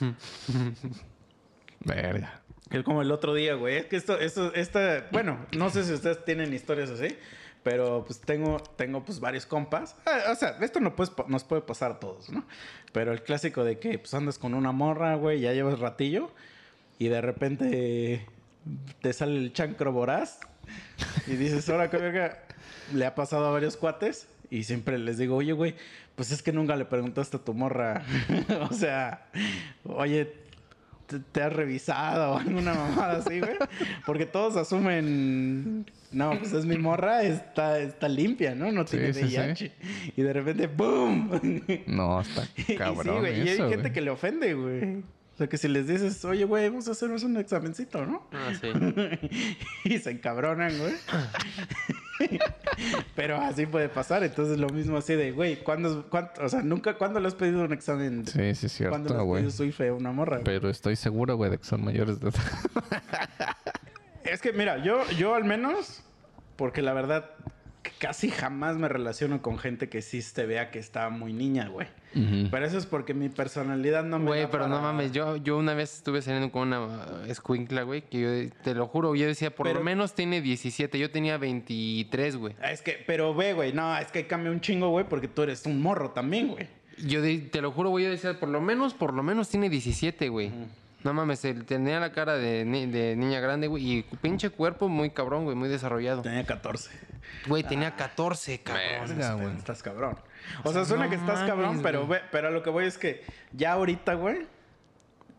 Verga. 1.84 2.37
Que 2.70 2.84
como 2.84 3.02
el 3.02 3.10
otro 3.10 3.34
día, 3.34 3.54
güey. 3.54 3.76
Es 3.76 3.86
que 3.86 3.96
esto, 3.96 4.18
esto, 4.18 4.52
esta, 4.54 5.06
bueno, 5.10 5.46
no 5.56 5.70
sé 5.70 5.84
si 5.84 5.92
ustedes 5.92 6.24
tienen 6.24 6.52
historias 6.52 6.90
así, 6.90 7.16
pero 7.62 8.04
pues 8.04 8.20
tengo, 8.20 8.58
tengo 8.76 9.04
pues 9.04 9.20
varios 9.20 9.46
compas. 9.46 9.96
Ah, 10.06 10.32
o 10.32 10.34
sea, 10.34 10.58
esto 10.60 10.80
no 10.80 10.94
puedes, 10.94 11.12
nos 11.28 11.44
puede 11.44 11.62
pasar 11.62 11.92
a 11.92 12.00
todos, 12.00 12.30
¿no? 12.30 12.44
Pero 12.92 13.12
el 13.12 13.22
clásico 13.22 13.64
de 13.64 13.78
que 13.78 13.98
pues 13.98 14.12
andas 14.14 14.38
con 14.38 14.54
una 14.54 14.72
morra, 14.72 15.14
güey, 15.14 15.40
ya 15.40 15.52
llevas 15.52 15.78
ratillo 15.78 16.30
y 16.98 17.08
de 17.08 17.20
repente 17.20 18.26
te 19.00 19.12
sale 19.12 19.38
el 19.38 19.52
chancro 19.52 19.92
voraz 19.92 20.40
y 21.26 21.36
dices, 21.36 21.68
ahora 21.68 21.90
qué 21.90 21.96
verga, 21.96 22.42
le 22.92 23.06
ha 23.06 23.14
pasado 23.14 23.46
a 23.46 23.50
varios 23.50 23.76
cuates 23.76 24.28
y 24.50 24.64
siempre 24.64 24.98
les 24.98 25.18
digo, 25.18 25.36
oye, 25.36 25.52
güey, 25.52 25.74
pues 26.16 26.32
es 26.32 26.42
que 26.42 26.52
nunca 26.52 26.76
le 26.76 26.84
preguntaste 26.84 27.36
a 27.36 27.40
tu 27.40 27.54
morra. 27.54 28.02
o 28.70 28.72
sea, 28.72 29.28
oye, 29.84 30.32
¿te, 31.08 31.18
te 31.18 31.42
has 31.42 31.52
revisado 31.52 32.34
o 32.34 32.38
alguna 32.38 32.74
mamada 32.74 33.18
así, 33.18 33.40
güey? 33.40 33.56
Porque 34.06 34.26
todos 34.26 34.56
asumen, 34.56 35.86
no, 36.12 36.38
pues 36.38 36.52
es 36.52 36.64
mi 36.64 36.78
morra, 36.78 37.22
está, 37.22 37.80
está 37.80 38.08
limpia, 38.08 38.54
¿no? 38.54 38.70
No 38.70 38.84
tiene 38.84 39.12
Sí, 39.12 39.22
sí, 39.24 39.28
sí. 39.30 39.36
VIH. 39.36 39.72
Y 40.16 40.22
de 40.22 40.32
repente, 40.32 40.66
¡boom! 40.68 41.64
No, 41.86 42.20
está 42.20 42.44
Y 42.56 42.62
sí, 42.62 42.76
cabrón 42.76 43.20
güey. 43.20 43.38
Y 43.38 43.48
hay 43.48 43.56
gente 43.56 43.76
güey. 43.76 43.92
que 43.92 44.00
le 44.00 44.10
ofende, 44.10 44.54
güey. 44.54 45.02
O 45.34 45.38
sea, 45.38 45.48
que 45.48 45.56
si 45.56 45.68
les 45.68 45.86
dices, 45.86 46.24
oye, 46.24 46.44
güey, 46.44 46.68
vamos 46.68 46.88
a 46.88 46.92
hacernos 46.92 47.22
un 47.22 47.36
examencito, 47.36 48.04
¿no? 48.04 48.28
Ah, 48.32 48.52
sí. 48.60 48.68
y 49.84 49.98
se 49.98 50.10
encabronan, 50.10 50.76
güey. 50.78 50.94
Pero 53.14 53.36
así 53.36 53.66
puede 53.66 53.88
pasar. 53.88 54.22
Entonces, 54.24 54.58
lo 54.58 54.68
mismo 54.68 54.96
así 54.96 55.14
de, 55.14 55.32
güey, 55.32 55.56
¿cuándo, 55.62 56.06
cuánto, 56.10 56.44
o 56.44 56.48
sea, 56.48 56.62
nunca, 56.62 56.94
¿cuándo 56.94 57.20
le 57.20 57.28
has 57.28 57.34
pedido 57.34 57.64
un 57.64 57.72
examen? 57.72 58.26
Sí, 58.26 58.54
sí, 58.54 58.66
es 58.66 58.88
¿Cuándo 58.88 59.08
le 59.10 59.14
cierto, 59.14 59.20
has 59.20 59.24
güey. 59.58 59.72
pedido 59.72 59.94
a 59.94 59.98
una 59.98 60.12
morra? 60.12 60.36
güey? 60.38 60.44
Pero 60.44 60.70
estoy 60.70 60.96
seguro, 60.96 61.36
güey, 61.36 61.50
de 61.50 61.58
que 61.58 61.64
son 61.64 61.84
mayores 61.84 62.20
de 62.20 62.28
edad. 62.28 62.40
Es 64.24 64.40
que, 64.42 64.52
mira, 64.52 64.82
yo, 64.82 65.08
yo 65.12 65.34
al 65.34 65.44
menos, 65.44 66.02
porque 66.56 66.82
la 66.82 66.92
verdad, 66.92 67.30
casi 67.98 68.30
jamás 68.30 68.76
me 68.76 68.88
relaciono 68.88 69.40
con 69.42 69.58
gente 69.58 69.88
que 69.88 70.02
sí 70.02 70.20
te 70.34 70.46
vea 70.46 70.70
que 70.70 70.78
está 70.78 71.08
muy 71.10 71.32
niña, 71.32 71.68
güey. 71.68 71.86
Pero 72.50 72.66
eso 72.66 72.78
es 72.78 72.86
porque 72.86 73.14
mi 73.14 73.28
personalidad 73.28 74.02
no 74.02 74.18
me 74.18 74.26
Güey, 74.26 74.50
pero 74.50 74.66
no 74.66 74.80
mames, 74.80 75.12
yo, 75.12 75.36
yo 75.36 75.56
una 75.58 75.74
vez 75.74 75.94
estuve 75.94 76.20
saliendo 76.22 76.50
con 76.50 76.68
una 76.68 77.06
escuincla, 77.28 77.82
güey, 77.82 78.02
que 78.02 78.20
yo 78.48 78.56
te 78.64 78.74
lo 78.74 78.86
juro, 78.88 79.14
yo 79.14 79.26
decía, 79.26 79.54
por 79.54 79.66
Pero- 79.66 79.78
lo 79.80 79.84
menos 79.84 80.14
tiene 80.14 80.40
17, 80.40 80.98
yo 80.98 81.10
tenía 81.10 81.36
23, 81.38 82.36
güey. 82.36 82.54
Ah, 82.62 82.72
Es 82.72 82.82
que, 82.82 83.02
pero 83.06 83.34
ve, 83.34 83.52
güey, 83.52 83.72
no, 83.72 83.96
es 83.98 84.10
que 84.10 84.26
cambia 84.26 84.50
un 84.50 84.60
chingo, 84.60 84.88
güey, 84.90 85.04
porque 85.08 85.28
tú 85.28 85.42
eres 85.42 85.64
un 85.66 85.80
morro 85.80 86.10
también, 86.10 86.48
güey. 86.48 86.66
Yo 87.06 87.22
de- 87.22 87.38
te 87.38 87.60
lo 87.62 87.70
juro, 87.70 87.90
güey, 87.90 88.04
yo 88.06 88.10
decía, 88.10 88.40
por 88.40 88.48
lo 88.48 88.60
menos, 88.60 88.94
por 88.94 89.14
lo 89.14 89.22
menos 89.22 89.48
tiene 89.48 89.68
17, 89.68 90.28
güey. 90.28 90.50
No 91.04 91.14
mames, 91.14 91.44
él 91.44 91.64
tenía 91.64 92.00
la 92.00 92.10
cara 92.10 92.36
de, 92.36 92.64
ni- 92.64 92.86
de 92.86 93.14
niña 93.14 93.38
grande, 93.38 93.68
güey, 93.68 93.98
y 93.98 94.02
pinche 94.20 94.50
cuerpo 94.50 94.88
muy 94.88 95.10
cabrón, 95.10 95.44
güey, 95.44 95.54
muy 95.56 95.68
desarrollado. 95.68 96.22
Tenía 96.22 96.44
14. 96.44 96.90
Güey, 97.46 97.62
tenía 97.62 97.94
14, 97.96 98.60
cabrón. 98.60 99.08
Verga, 99.08 99.34
güey. 99.34 99.56
Estás 99.56 99.82
cabrón. 99.82 100.18
O 100.64 100.72
sea, 100.72 100.84
suena 100.84 101.04
no 101.04 101.10
que 101.10 101.16
estás 101.16 101.36
mames, 101.40 101.50
cabrón, 101.50 101.80
pero, 101.82 102.06
güey. 102.06 102.20
pero 102.30 102.48
a 102.48 102.50
lo 102.50 102.62
que 102.62 102.70
voy 102.70 102.84
es 102.86 102.98
que 102.98 103.24
ya 103.52 103.72
ahorita, 103.72 104.14
güey. 104.14 104.46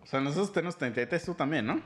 O 0.03 0.07
sea, 0.07 0.19
nosotros 0.21 0.51
tenemos 0.53 0.77
33, 0.77 1.23
tú 1.23 1.33
también, 1.35 1.65
¿no? 1.67 1.81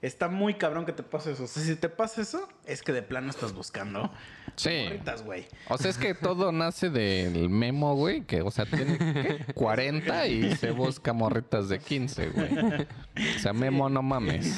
Está 0.00 0.28
muy 0.28 0.54
cabrón 0.54 0.86
que 0.86 0.92
te 0.92 1.02
pase 1.02 1.32
eso. 1.32 1.42
O 1.42 1.46
sea, 1.48 1.60
si 1.64 1.74
te 1.74 1.88
pasa 1.88 2.22
eso, 2.22 2.48
es 2.66 2.82
que 2.82 2.92
de 2.92 3.02
plano 3.02 3.30
estás 3.30 3.52
buscando 3.52 4.08
Sí. 4.54 4.84
morritas, 4.84 5.24
güey. 5.24 5.48
O 5.68 5.76
sea, 5.76 5.90
es 5.90 5.98
que 5.98 6.14
todo 6.14 6.52
nace 6.52 6.88
del 6.88 7.50
memo, 7.50 7.96
güey, 7.96 8.20
que, 8.22 8.42
o 8.42 8.50
sea, 8.52 8.64
tiene 8.66 8.96
¿qué? 8.98 9.52
40 9.54 10.26
y 10.28 10.54
se 10.54 10.70
busca 10.70 11.12
morritas 11.12 11.68
de 11.68 11.80
15, 11.80 12.28
güey. 12.28 12.58
O 13.36 13.38
sea, 13.40 13.52
memo, 13.52 13.88
no 13.88 14.02
mames. 14.02 14.54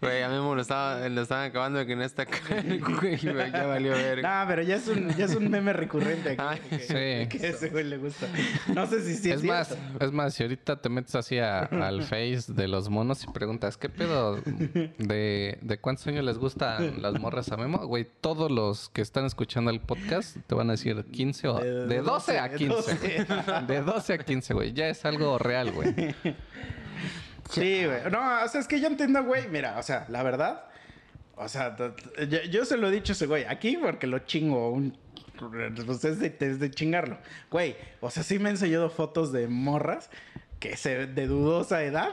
Güey, 0.00 0.22
a 0.22 0.28
mí 0.28 0.34
me 0.34 0.54
lo, 0.54 0.60
estaba, 0.60 1.08
lo 1.08 1.22
estaban 1.22 1.46
acabando 1.48 1.78
de 1.78 1.86
que 1.86 1.96
no 1.96 2.04
está 2.04 2.22
acá, 2.22 2.38
güey, 3.00 3.16
ya 3.16 3.66
valió 3.66 3.92
ver. 3.92 4.22
No, 4.22 4.44
pero 4.46 4.62
ya 4.62 4.76
es 4.76 4.86
un, 4.88 5.08
ya 5.16 5.24
es 5.24 5.34
un 5.34 5.50
meme 5.50 5.72
recurrente 5.72 6.30
aquí. 6.32 6.42
Ay, 6.46 6.60
que, 6.68 6.78
sí. 7.30 7.38
que 7.38 7.46
a 7.46 7.50
ese 7.50 7.70
güey 7.70 7.84
le 7.84 7.96
gusta. 7.96 8.26
No 8.74 8.86
sé 8.86 9.02
si 9.02 9.14
sí 9.16 9.30
es, 9.30 9.36
Es 9.38 9.44
más, 9.44 9.68
cierto. 9.68 10.04
es 10.04 10.12
más, 10.12 10.34
si 10.34 10.42
ahorita 10.42 10.80
te 10.82 10.88
metes 10.90 11.14
así 11.14 11.38
a- 11.38 11.60
al 11.60 12.02
face 12.02 12.52
de 12.52 12.68
los 12.68 12.90
monos 12.90 13.24
y 13.24 13.26
preguntas, 13.28 13.76
¿qué 13.78 13.88
pedo? 13.88 14.36
¿De, 14.98 15.58
de 15.62 15.78
cuántos 15.78 16.06
años 16.08 16.24
les 16.24 16.36
gustan 16.38 17.00
las 17.00 17.18
morras 17.18 17.50
a 17.52 17.56
Memo? 17.56 17.78
Güey, 17.86 18.06
todos 18.20 18.50
los 18.50 18.90
que 18.90 19.00
están 19.02 19.24
escuchando 19.24 19.70
el 19.70 19.80
podcast 19.80 20.36
te 20.46 20.54
van 20.54 20.68
a 20.68 20.72
decir 20.72 21.04
15 21.10 21.48
o... 21.48 21.58
De- 21.58 21.86
De, 21.86 22.02
12 22.02 22.38
a 22.38 22.48
de 22.48 22.56
15. 22.58 23.24
12. 23.26 23.62
De 23.66 23.80
12 23.82 24.12
a 24.12 24.18
15, 24.18 24.54
güey. 24.54 24.72
Ya 24.74 24.88
es 24.88 25.04
algo 25.06 25.38
real, 25.38 25.72
güey. 25.72 26.14
Sí, 27.50 27.84
güey. 27.84 28.10
No, 28.10 28.44
o 28.44 28.48
sea, 28.48 28.60
es 28.60 28.66
que 28.66 28.80
yo 28.80 28.86
entiendo, 28.88 29.22
güey. 29.24 29.48
Mira, 29.48 29.78
o 29.78 29.82
sea, 29.82 30.06
la 30.08 30.22
verdad. 30.22 30.64
O 31.36 31.48
sea, 31.48 31.76
yo, 32.28 32.42
yo 32.50 32.64
se 32.64 32.76
lo 32.76 32.88
he 32.88 32.90
dicho 32.90 33.12
a 33.12 33.14
ese 33.14 33.26
güey. 33.26 33.44
Aquí 33.44 33.76
porque 33.76 34.06
lo 34.06 34.20
chingo. 34.20 34.70
Un, 34.70 34.96
pues 35.86 36.04
es 36.04 36.18
de, 36.18 36.34
es 36.40 36.58
de 36.60 36.70
chingarlo. 36.70 37.18
Güey, 37.50 37.76
o 38.00 38.10
sea, 38.10 38.22
sí 38.22 38.38
me 38.38 38.48
he 38.48 38.52
enseñado 38.52 38.88
fotos 38.90 39.32
de 39.32 39.48
morras 39.48 40.10
que 40.58 40.76
se 40.76 41.06
de 41.06 41.26
dudosa 41.26 41.82
edad 41.84 42.10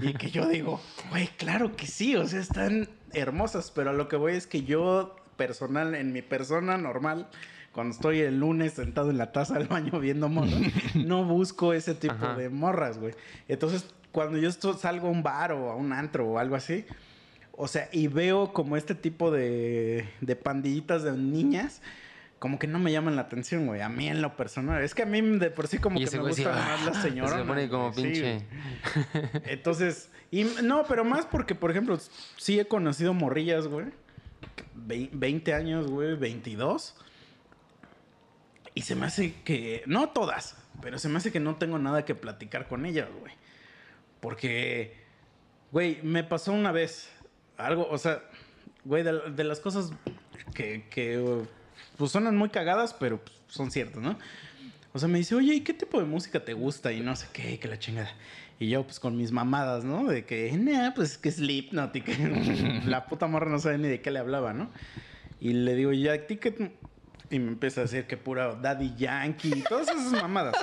y 0.00 0.14
que 0.14 0.30
yo 0.30 0.46
digo, 0.46 0.80
güey, 1.10 1.26
claro 1.36 1.74
que 1.74 1.86
sí, 1.86 2.14
o 2.14 2.26
sea, 2.26 2.38
están 2.38 2.88
hermosas, 3.12 3.72
pero 3.74 3.90
a 3.90 3.92
lo 3.92 4.08
que 4.08 4.14
voy 4.16 4.34
es 4.34 4.46
que 4.46 4.62
yo 4.62 5.16
personal, 5.36 5.94
en 5.94 6.12
mi 6.12 6.22
persona 6.22 6.78
normal, 6.78 7.28
cuando 7.72 7.94
estoy 7.94 8.20
el 8.20 8.38
lunes 8.38 8.74
sentado 8.74 9.10
en 9.10 9.18
la 9.18 9.32
taza 9.32 9.54
del 9.54 9.68
baño 9.68 9.98
viendo 9.98 10.28
morras, 10.28 10.60
no 10.94 11.24
busco 11.24 11.72
ese 11.72 11.94
tipo 11.94 12.14
Ajá. 12.14 12.34
de 12.36 12.48
morras, 12.48 12.98
güey. 12.98 13.14
Entonces, 13.48 13.86
cuando 14.12 14.38
yo 14.38 14.50
salgo 14.52 15.08
a 15.08 15.10
un 15.10 15.22
bar 15.22 15.52
o 15.52 15.70
a 15.70 15.76
un 15.76 15.92
antro 15.92 16.26
o 16.26 16.38
algo 16.38 16.56
así, 16.56 16.84
O 17.52 17.68
sea, 17.68 17.88
y 17.92 18.08
veo 18.08 18.52
como 18.54 18.76
este 18.76 18.94
tipo 18.94 19.30
de, 19.30 20.08
de 20.20 20.36
pandillitas 20.36 21.02
de 21.02 21.12
niñas. 21.12 21.82
Como 22.38 22.58
que 22.58 22.66
no 22.66 22.78
me 22.78 22.90
llaman 22.90 23.16
la 23.16 23.22
atención, 23.22 23.66
güey. 23.66 23.82
A 23.82 23.90
mí 23.90 24.08
en 24.08 24.22
lo 24.22 24.34
personal. 24.34 24.82
Es 24.82 24.94
que 24.94 25.02
a 25.02 25.06
mí 25.06 25.20
de 25.20 25.50
por 25.50 25.68
sí 25.68 25.76
como 25.76 26.00
Y 26.00 26.06
que 26.06 26.16
me 26.16 26.22
güey 26.22 26.32
sí, 26.32 26.42
gustan 26.42 26.58
ah, 26.58 26.68
más 26.78 26.86
las 26.86 27.02
señoras. 27.02 27.38
Se 27.40 27.44
pone 27.44 27.68
como 27.68 27.92
sí, 27.92 28.02
pinche. 28.02 28.22
güey. 29.12 29.28
Entonces, 29.44 30.08
y 30.30 30.44
no, 30.62 30.84
pero 30.88 31.04
más 31.04 31.26
porque, 31.26 31.54
por 31.54 31.70
ejemplo, 31.70 31.98
sí 32.38 32.58
he 32.58 32.64
conocido 32.66 33.12
morrillas, 33.12 33.66
güey. 33.66 33.86
Ve- 34.74 35.10
20 35.12 35.52
años, 35.52 35.86
güey, 35.88 36.16
22. 36.16 36.96
Y 38.74 38.82
se 38.82 38.94
me 38.94 39.04
hace 39.06 39.34
que, 39.44 39.82
no 39.86 40.08
todas, 40.10 40.56
pero 40.80 40.98
se 40.98 41.08
me 41.10 41.18
hace 41.18 41.32
que 41.32 41.40
no 41.40 41.56
tengo 41.56 41.78
nada 41.78 42.04
que 42.06 42.14
platicar 42.14 42.68
con 42.68 42.86
ellas, 42.86 43.08
güey. 43.20 43.34
Porque, 44.20 44.96
güey, 45.72 46.00
me 46.02 46.24
pasó 46.24 46.52
una 46.52 46.72
vez 46.72 47.10
algo, 47.56 47.88
o 47.90 47.98
sea, 47.98 48.22
güey, 48.84 49.02
de, 49.02 49.44
las 49.44 49.60
cosas 49.60 49.90
que, 50.54 50.86
que, 50.90 51.42
pues 51.96 52.12
suenan 52.12 52.36
muy 52.36 52.50
cagadas, 52.50 52.94
pero 52.94 53.18
pues, 53.18 53.36
son 53.48 53.70
ciertas, 53.70 54.02
¿no? 54.02 54.18
O 54.92 54.98
sea, 54.98 55.08
me 55.08 55.18
dice, 55.18 55.34
oye, 55.34 55.54
¿y 55.54 55.60
qué 55.60 55.72
tipo 55.72 56.00
de 56.00 56.06
música 56.06 56.44
te 56.44 56.52
gusta? 56.52 56.92
Y 56.92 57.00
no 57.00 57.14
sé 57.14 57.28
qué, 57.32 57.58
que 57.58 57.68
la 57.68 57.78
chingada. 57.78 58.10
Y 58.58 58.68
yo, 58.68 58.84
pues, 58.84 58.98
con 59.00 59.16
mis 59.16 59.32
mamadas, 59.32 59.84
¿no? 59.84 60.04
De 60.04 60.24
que, 60.24 60.50
nah, 60.52 60.92
pues, 60.94 61.16
que 61.16 61.30
Slipknot 61.30 61.94
y 61.96 62.02
que 62.02 62.82
la 62.86 63.06
puta 63.06 63.26
morra 63.26 63.48
no 63.50 63.58
sabe 63.58 63.78
ni 63.78 63.88
de 63.88 64.02
qué 64.02 64.10
le 64.10 64.18
hablaba, 64.18 64.52
¿no? 64.52 64.70
Y 65.40 65.52
le 65.52 65.74
digo, 65.74 65.92
¿y 65.92 66.08
a 66.08 66.26
ti 66.26 66.36
qué...? 66.36 66.72
Y 67.30 67.38
me 67.38 67.48
empieza 67.52 67.80
a 67.80 67.84
decir 67.84 68.06
que 68.06 68.16
pura 68.16 68.56
Daddy 68.56 68.94
Yankee 68.96 69.58
y 69.58 69.62
todas 69.62 69.88
esas 69.88 70.12
mamadas. 70.12 70.54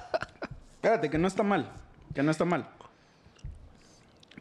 Espérate, 0.75 1.09
que 1.09 1.17
no 1.17 1.27
está 1.27 1.41
mal. 1.41 1.71
Que 2.13 2.21
no 2.21 2.29
está 2.29 2.43
mal. 2.43 2.69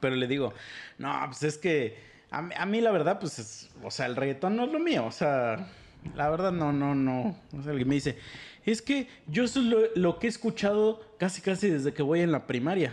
Pero 0.01 0.15
le 0.17 0.27
digo, 0.27 0.53
no, 0.99 1.13
pues 1.27 1.43
es 1.43 1.59
que 1.59 1.97
a, 2.31 2.43
mí- 2.43 2.55
a 2.57 2.67
mí 2.67 2.81
la 2.81 2.91
verdad, 2.91 3.19
pues, 3.21 3.39
es- 3.39 3.71
o 3.83 3.91
sea, 3.91 4.07
el 4.07 4.17
reggaetón 4.17 4.57
no 4.57 4.65
es 4.65 4.73
lo 4.73 4.79
mío. 4.79 5.05
O 5.07 5.13
sea, 5.13 5.69
la 6.15 6.29
verdad 6.31 6.53
no, 6.53 6.73
no, 6.73 6.95
no. 6.95 7.37
O 7.59 7.63
sea, 7.63 7.71
alguien 7.71 7.89
me 7.89 7.95
dice, 7.97 8.19
es 8.65 8.83
que 8.83 9.09
yo 9.27 9.45
eso 9.45 9.61
es 9.61 9.67
lo, 9.67 9.79
lo 9.95 10.19
que 10.19 10.27
he 10.27 10.31
escuchado 10.31 11.01
casi, 11.19 11.41
casi 11.41 11.71
desde 11.71 11.93
que 11.95 12.03
voy 12.03 12.21
en 12.21 12.33
la 12.33 12.47
primaria. 12.47 12.93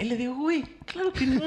Y 0.00 0.04
le 0.04 0.16
digo, 0.16 0.34
güey, 0.36 0.62
claro 0.86 1.12
que 1.12 1.26
no. 1.26 1.42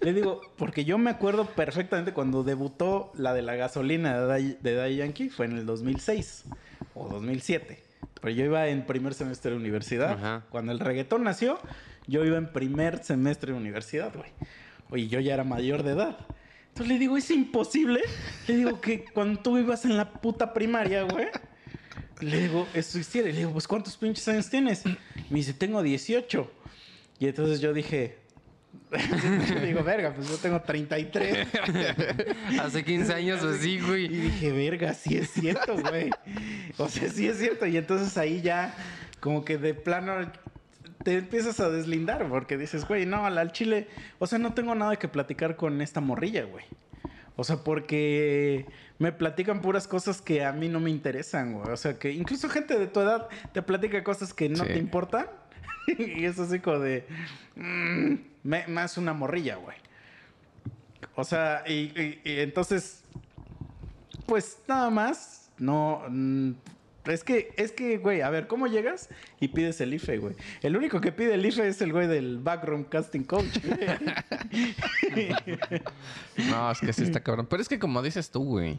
le 0.00 0.12
digo, 0.12 0.40
porque 0.56 0.84
yo 0.84 0.98
me 0.98 1.10
acuerdo 1.10 1.46
perfectamente 1.46 2.12
cuando 2.12 2.42
debutó 2.42 3.12
la 3.14 3.32
de 3.32 3.42
la 3.42 3.54
gasolina 3.54 4.18
de 4.26 4.74
Daddy 4.74 4.96
Yankee, 4.96 5.28
fue 5.30 5.46
en 5.46 5.52
el 5.58 5.66
2006 5.66 6.44
o 6.94 7.08
2007. 7.08 7.80
Pero 8.20 8.34
yo 8.34 8.44
iba 8.44 8.66
en 8.68 8.84
primer 8.86 9.14
semestre 9.14 9.52
de 9.52 9.56
universidad. 9.56 10.12
Ajá. 10.12 10.42
Cuando 10.50 10.72
el 10.72 10.80
reggaetón 10.80 11.22
nació, 11.22 11.60
yo 12.06 12.24
iba 12.24 12.38
en 12.38 12.52
primer 12.52 13.02
semestre 13.04 13.52
de 13.52 13.58
universidad, 13.58 14.12
güey. 14.14 14.30
Oye, 14.90 15.08
yo 15.08 15.20
ya 15.20 15.34
era 15.34 15.44
mayor 15.44 15.82
de 15.82 15.92
edad. 15.92 16.18
Entonces 16.68 16.88
le 16.88 16.98
digo, 16.98 17.16
es 17.16 17.30
imposible. 17.30 18.00
Le 18.48 18.56
digo 18.56 18.80
que 18.80 19.04
cuando 19.04 19.40
tú 19.40 19.58
ibas 19.58 19.84
en 19.84 19.96
la 19.96 20.10
puta 20.10 20.52
primaria, 20.54 21.02
güey. 21.02 21.28
Le 22.20 22.40
digo, 22.40 22.66
eso 22.74 22.98
hiciera. 22.98 23.28
Y 23.28 23.32
le 23.32 23.38
digo, 23.38 23.52
pues 23.52 23.66
¿cuántos 23.66 23.96
pinches 23.96 24.26
años 24.28 24.48
tienes? 24.48 24.84
Me 24.86 24.94
dice, 25.30 25.52
tengo 25.52 25.82
18. 25.82 26.50
Y 27.18 27.26
entonces 27.26 27.60
yo 27.60 27.72
dije, 27.72 28.18
le 28.90 29.66
digo, 29.66 29.82
verga, 29.82 30.14
pues 30.14 30.28
yo 30.28 30.36
tengo 30.36 30.60
33. 30.60 31.48
Hace 32.60 32.84
15 32.84 33.12
años, 33.14 33.40
pues 33.40 33.60
sí, 33.60 33.72
Y 33.74 33.80
güey. 33.80 34.08
dije, 34.08 34.52
verga, 34.52 34.94
sí 34.94 35.16
es 35.16 35.30
cierto, 35.30 35.76
güey. 35.78 36.10
O 36.78 36.88
sea, 36.88 37.08
sí 37.10 37.26
es 37.26 37.38
cierto. 37.38 37.66
Y 37.66 37.76
entonces 37.76 38.16
ahí 38.16 38.40
ya, 38.40 38.74
como 39.20 39.44
que 39.44 39.58
de 39.58 39.74
plano, 39.74 40.30
te 41.04 41.18
empiezas 41.18 41.58
a 41.60 41.68
deslindar 41.70 42.28
porque 42.28 42.56
dices, 42.56 42.86
güey, 42.86 43.06
no, 43.06 43.24
al 43.26 43.52
chile, 43.52 43.88
o 44.18 44.26
sea, 44.26 44.38
no 44.38 44.54
tengo 44.54 44.74
nada 44.74 44.96
que 44.96 45.08
platicar 45.08 45.56
con 45.56 45.80
esta 45.82 46.00
morrilla, 46.00 46.44
güey. 46.44 46.64
O 47.36 47.44
sea, 47.44 47.56
porque 47.64 48.66
me 48.98 49.10
platican 49.10 49.62
puras 49.62 49.88
cosas 49.88 50.20
que 50.20 50.44
a 50.44 50.52
mí 50.52 50.68
no 50.68 50.80
me 50.80 50.90
interesan, 50.90 51.54
güey. 51.54 51.70
O 51.70 51.76
sea, 51.76 51.98
que 51.98 52.12
incluso 52.12 52.48
gente 52.48 52.78
de 52.78 52.86
tu 52.86 53.00
edad 53.00 53.28
te 53.52 53.62
platica 53.62 54.04
cosas 54.04 54.34
que 54.34 54.48
no 54.48 54.64
Sí. 54.64 54.72
te 54.72 54.78
importan. 54.78 55.26
y 55.98 56.24
es 56.26 56.38
así 56.38 56.60
como 56.60 56.78
de... 56.78 57.06
mm, 57.56 58.14
me- 58.44 58.66
más 58.68 58.98
una 58.98 59.12
morrilla, 59.14 59.56
güey. 59.56 59.76
O 61.16 61.24
sea, 61.24 61.64
y, 61.66 61.90
y- 62.00 62.20
y 62.24 62.40
entonces, 62.40 63.02
pues 64.26 64.58
nada 64.68 64.90
más, 64.90 65.50
no... 65.58 66.02
mm, 66.08 66.52
es 67.06 67.24
que, 67.24 67.52
es 67.56 67.72
que, 67.72 67.98
güey, 67.98 68.20
a 68.20 68.30
ver, 68.30 68.46
¿cómo 68.46 68.66
llegas 68.66 69.08
y 69.40 69.48
pides 69.48 69.80
el 69.80 69.92
IFE, 69.94 70.18
güey? 70.18 70.34
El 70.62 70.76
único 70.76 71.00
que 71.00 71.10
pide 71.12 71.34
el 71.34 71.44
IFE 71.46 71.66
es 71.68 71.82
el 71.82 71.92
güey 71.92 72.06
del 72.06 72.38
background 72.38 72.88
casting 72.88 73.24
coach. 73.24 73.58
güey. 73.64 75.28
No, 76.50 76.70
es 76.70 76.80
que 76.80 76.92
sí 76.92 77.02
está 77.02 77.20
cabrón. 77.20 77.46
Pero 77.48 77.62
es 77.62 77.68
que 77.68 77.78
como 77.78 78.02
dices 78.02 78.30
tú, 78.30 78.44
güey. 78.44 78.78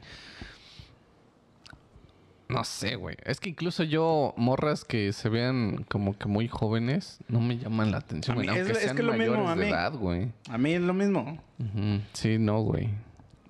No 2.50 2.64
sé, 2.64 2.96
güey. 2.96 3.16
Es 3.24 3.40
que 3.40 3.50
incluso 3.50 3.84
yo, 3.84 4.34
morras 4.38 4.84
que 4.86 5.12
se 5.14 5.30
vean 5.30 5.86
como 5.90 6.18
que 6.18 6.28
muy 6.28 6.48
jóvenes, 6.48 7.20
no 7.28 7.40
me 7.40 7.58
llaman 7.58 7.92
la 7.92 7.98
atención, 7.98 8.36
güey. 8.36 8.48
Aunque 8.48 8.64
es- 8.72 8.78
es 8.78 8.84
sean 8.84 8.96
que 8.96 9.04
lo 9.04 9.14
mismo 9.14 9.50
a 9.50 9.56
de 9.56 9.64
mí. 9.66 9.70
edad, 9.72 9.94
güey. 9.94 10.32
a 10.50 10.58
mí 10.58 10.74
es 10.74 10.82
lo 10.82 10.94
mismo. 10.94 11.42
Sí, 12.14 12.38
no, 12.38 12.62
güey. 12.62 12.90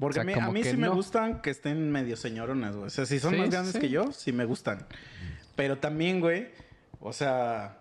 Porque 0.04 0.20
O 0.20 0.24
sea, 0.24 0.34
a 0.34 0.36
mí, 0.36 0.42
a 0.42 0.52
mí 0.52 0.64
sí 0.66 0.76
me 0.76 0.90
gustan 0.90 1.42
que 1.42 1.50
estén 1.50 1.90
medio 1.90 2.18
señoronas, 2.18 2.76
güey. 2.76 2.88
O 2.88 2.90
sea, 2.90 3.06
si 3.06 3.22
son 3.22 3.32
Sí, 3.36 3.40
más 3.40 3.50
grandes 3.50 3.72
sí. 3.72 3.80
que 3.80 3.88
yo, 3.88 4.12
sí 4.12 4.34
me 4.34 4.44
gustan. 4.44 4.86
Pero 5.56 5.78
también, 5.78 6.20
güey, 6.20 6.50
o 7.00 7.14
sea, 7.14 7.78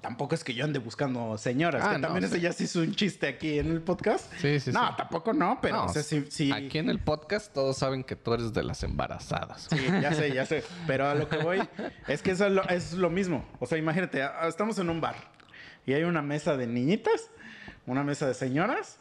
tampoco 0.00 0.34
es 0.34 0.42
que 0.42 0.52
yo 0.54 0.64
ande 0.64 0.80
buscando 0.80 1.38
señoras. 1.38 1.84
Ah, 1.84 1.92
que 1.92 1.98
no, 1.98 2.08
también 2.08 2.28
sí. 2.28 2.34
ese 2.34 2.40
ya 2.40 2.52
se 2.52 2.64
hizo 2.64 2.80
un 2.80 2.92
chiste 2.92 3.28
aquí 3.28 3.60
en 3.60 3.70
el 3.70 3.80
podcast. 3.82 4.32
Sí, 4.40 4.58
sí, 4.58 4.72
no, 4.72 4.84
sí. 4.88 4.94
tampoco 4.96 5.32
no, 5.32 5.60
pero, 5.62 5.76
No, 5.76 5.84
o 5.84 5.88
sea, 5.90 6.02
sí, 6.02 6.26
sí. 6.28 6.50
Aquí 6.50 6.78
en 6.78 6.90
el 6.90 6.98
podcast 6.98 7.52
todos 7.52 7.78
saben 7.78 8.02
que 8.02 8.16
tú 8.16 8.34
eres 8.34 8.52
de 8.52 8.64
las 8.64 8.82
embarazadas. 8.82 9.68
Sí, 9.70 9.78
ya 10.02 10.12
sé, 10.14 10.32
ya 10.34 10.44
sé. 10.44 10.64
Pero 10.88 11.06
a 11.06 11.14
lo 11.14 11.28
que 11.28 11.36
voy 11.36 11.60
es 12.08 12.20
que 12.20 12.32
eso 12.32 12.46
es 12.46 12.52
lo, 12.52 12.68
es 12.68 12.94
lo 12.94 13.10
mismo. 13.10 13.46
O 13.60 13.66
sea, 13.66 13.78
imagínate, 13.78 14.28
estamos 14.48 14.76
en 14.80 14.90
un 14.90 15.00
bar 15.00 15.14
y 15.86 15.92
hay 15.92 16.02
una 16.02 16.20
mesa 16.20 16.56
de 16.56 16.66
niñitas, 16.66 17.30
una 17.86 18.02
mesa 18.02 18.26
de 18.26 18.34
señoras 18.34 18.98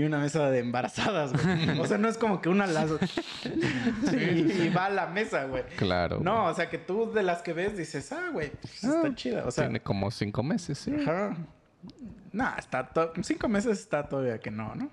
y 0.00 0.04
una 0.04 0.18
mesa 0.18 0.50
de 0.50 0.60
embarazadas, 0.60 1.32
güey. 1.32 1.78
O 1.78 1.86
sea, 1.86 1.98
no 1.98 2.08
es 2.08 2.16
como 2.16 2.40
que 2.40 2.48
una 2.48 2.66
las... 2.66 2.88
Sí, 4.10 4.16
y 4.64 4.68
va 4.74 4.86
a 4.86 4.90
la 4.90 5.06
mesa, 5.08 5.44
güey. 5.44 5.64
Claro. 5.76 6.20
No, 6.22 6.46
o 6.46 6.54
sea, 6.54 6.68
que 6.70 6.78
tú 6.78 7.12
de 7.12 7.22
las 7.22 7.42
que 7.42 7.52
ves 7.52 7.76
dices, 7.76 8.10
ah, 8.12 8.30
güey, 8.32 8.50
pues, 8.50 8.84
Ah, 8.84 8.92
está 8.96 9.14
chida. 9.14 9.44
O 9.46 9.50
sea, 9.50 9.64
Tiene 9.64 9.80
como 9.80 10.10
cinco 10.10 10.42
meses, 10.42 10.78
sí. 10.78 10.92
ajá. 11.00 11.36
Nah, 12.32 12.56
está 12.58 12.88
to- 12.88 13.12
cinco 13.22 13.48
meses 13.48 13.78
está 13.80 14.08
todavía 14.08 14.38
que 14.38 14.50
no, 14.50 14.74
¿no? 14.74 14.90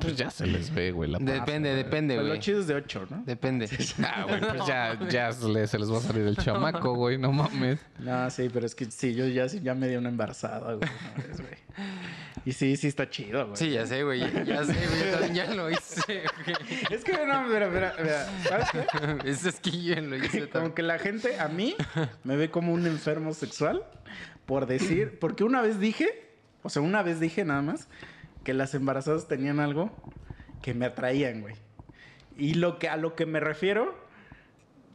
Pues 0.00 0.16
ya 0.16 0.30
se 0.30 0.46
les 0.46 0.74
ve, 0.74 0.90
güey, 0.90 1.10
la 1.10 1.18
panza, 1.18 1.32
Depende, 1.34 1.70
güey. 1.70 1.82
depende, 1.84 2.14
Pero 2.14 2.22
lo 2.24 2.28
güey. 2.30 2.40
chido 2.40 2.60
es 2.60 2.66
de 2.66 2.74
ocho, 2.74 3.06
¿no? 3.08 3.22
Depende. 3.24 3.68
Ah, 4.02 4.24
güey, 4.28 4.40
pues 4.40 4.66
ya, 4.66 4.98
ya 5.08 5.32
se 5.32 5.48
les, 5.48 5.70
se 5.70 5.78
les 5.78 5.90
va 5.92 5.98
a 5.98 6.00
salir 6.00 6.26
el 6.26 6.36
chamaco, 6.38 6.94
güey, 6.94 7.18
no 7.18 7.32
mames. 7.32 7.78
No, 7.98 8.28
sí, 8.30 8.48
pero 8.52 8.66
es 8.66 8.74
que 8.74 8.86
sí, 8.90 9.14
yo 9.14 9.26
ya, 9.26 9.48
sí- 9.48 9.60
ya 9.62 9.74
me 9.74 9.88
di 9.88 9.96
una 9.96 10.08
embarazada, 10.08 10.74
güey. 10.74 10.88
una 11.14 11.24
vez, 11.26 11.40
güey. 11.40 11.54
Y 12.44 12.52
sí, 12.52 12.76
sí 12.76 12.88
está 12.88 13.08
chido, 13.10 13.44
güey. 13.46 13.56
Sí, 13.56 13.70
ya 13.70 13.86
sé, 13.86 14.02
güey. 14.04 14.20
Ya 14.20 14.64
sé, 14.64 14.72
güey. 14.74 15.00
Yo 15.12 15.18
también 15.18 15.34
ya 15.34 15.54
lo 15.54 15.70
hice, 15.70 16.22
güey. 16.44 16.56
Es 16.90 17.04
que, 17.04 17.12
no, 17.26 17.42
mira, 17.48 17.68
mira, 17.68 17.94
mira, 18.00 18.28
¿sabes 18.48 18.68
qué? 18.72 19.30
Eso 19.30 19.48
es 19.48 19.60
que 19.60 19.70
yo 19.82 20.00
lo 20.00 20.16
hice 20.16 20.40
Como 20.40 20.46
también. 20.52 20.72
que 20.74 20.82
la 20.82 20.98
gente 20.98 21.38
a 21.40 21.48
mí 21.48 21.74
me 22.24 22.36
ve 22.36 22.50
como 22.50 22.72
un 22.72 22.86
enfermo 22.86 23.34
sexual 23.34 23.82
por 24.46 24.66
decir, 24.66 25.18
porque 25.20 25.42
una 25.44 25.60
vez 25.62 25.80
dije, 25.80 26.08
o 26.62 26.68
sea, 26.70 26.82
una 26.82 27.02
vez 27.02 27.18
dije 27.20 27.44
nada 27.44 27.62
más, 27.62 27.88
que 28.46 28.54
las 28.54 28.72
embarazadas 28.76 29.26
tenían 29.26 29.58
algo 29.58 29.90
que 30.62 30.72
me 30.72 30.86
atraían, 30.86 31.40
güey. 31.40 31.56
Y 32.38 32.54
lo 32.54 32.78
que, 32.78 32.88
a 32.88 32.96
lo 32.96 33.16
que 33.16 33.26
me 33.26 33.40
refiero, 33.40 33.92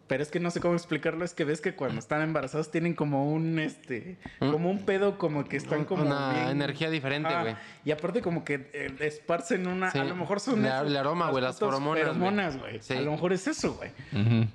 pero 0.07 0.23
es 0.23 0.31
que 0.31 0.39
no 0.39 0.51
sé 0.51 0.61
cómo 0.61 0.73
explicarlo, 0.73 1.25
es 1.25 1.33
que 1.33 1.43
ves 1.43 1.59
que 1.59 1.75
cuando 1.75 1.99
están 1.99 2.21
embarazadas 2.21 2.71
tienen 2.71 2.93
como 2.93 3.29
un, 3.29 3.59
este, 3.59 4.17
como 4.39 4.71
un 4.71 4.85
pedo, 4.85 5.17
como 5.17 5.43
que 5.43 5.57
están 5.57 5.83
como 5.83 6.03
Una 6.03 6.31
bien- 6.33 6.47
energía 6.47 6.89
diferente, 6.89 7.29
güey. 7.41 7.55
Y 7.83 7.91
aparte 7.91 8.21
como 8.21 8.45
que 8.45 8.69
eh, 8.73 8.95
esparcen 9.01 9.67
una, 9.67 9.91
Sí. 9.91 9.99
a 9.99 10.05
lo 10.05 10.15
mejor 10.15 10.39
son 10.39 10.65
el 10.65 10.95
aroma, 10.95 11.29
güey, 11.29 11.43
las 11.43 11.59
feromonas, 11.59 11.83
güey. 12.03 12.03
feromonas, 12.13 12.57
güey. 12.57 12.79
Sí. 12.81 12.93
A 12.93 13.01
lo 13.01 13.11
mejor 13.11 13.33
es 13.33 13.47
eso, 13.47 13.73
güey. 13.73 13.91
Ujú. 14.13 14.47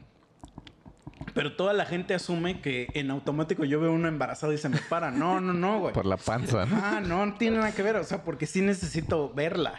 Pero 1.34 1.54
toda 1.56 1.72
la 1.72 1.84
gente 1.84 2.14
asume 2.14 2.60
que 2.60 2.88
en 2.94 3.10
automático 3.10 3.64
yo 3.64 3.80
veo 3.80 3.92
una 3.92 4.08
embarazada 4.08 4.54
y 4.54 4.58
se 4.58 4.68
me 4.68 4.78
para. 4.78 5.10
No, 5.10 5.40
no, 5.40 5.52
no, 5.52 5.80
güey. 5.80 5.92
Por 5.92 6.06
la 6.06 6.16
panza, 6.16 6.64
¿no? 6.66 6.76
Ah, 6.82 7.00
no, 7.06 7.26
no 7.26 7.34
tiene 7.34 7.58
nada 7.58 7.72
que 7.72 7.82
ver. 7.82 7.96
O 7.96 8.04
sea, 8.04 8.22
porque 8.24 8.46
sí 8.46 8.62
necesito 8.62 9.32
verla. 9.34 9.74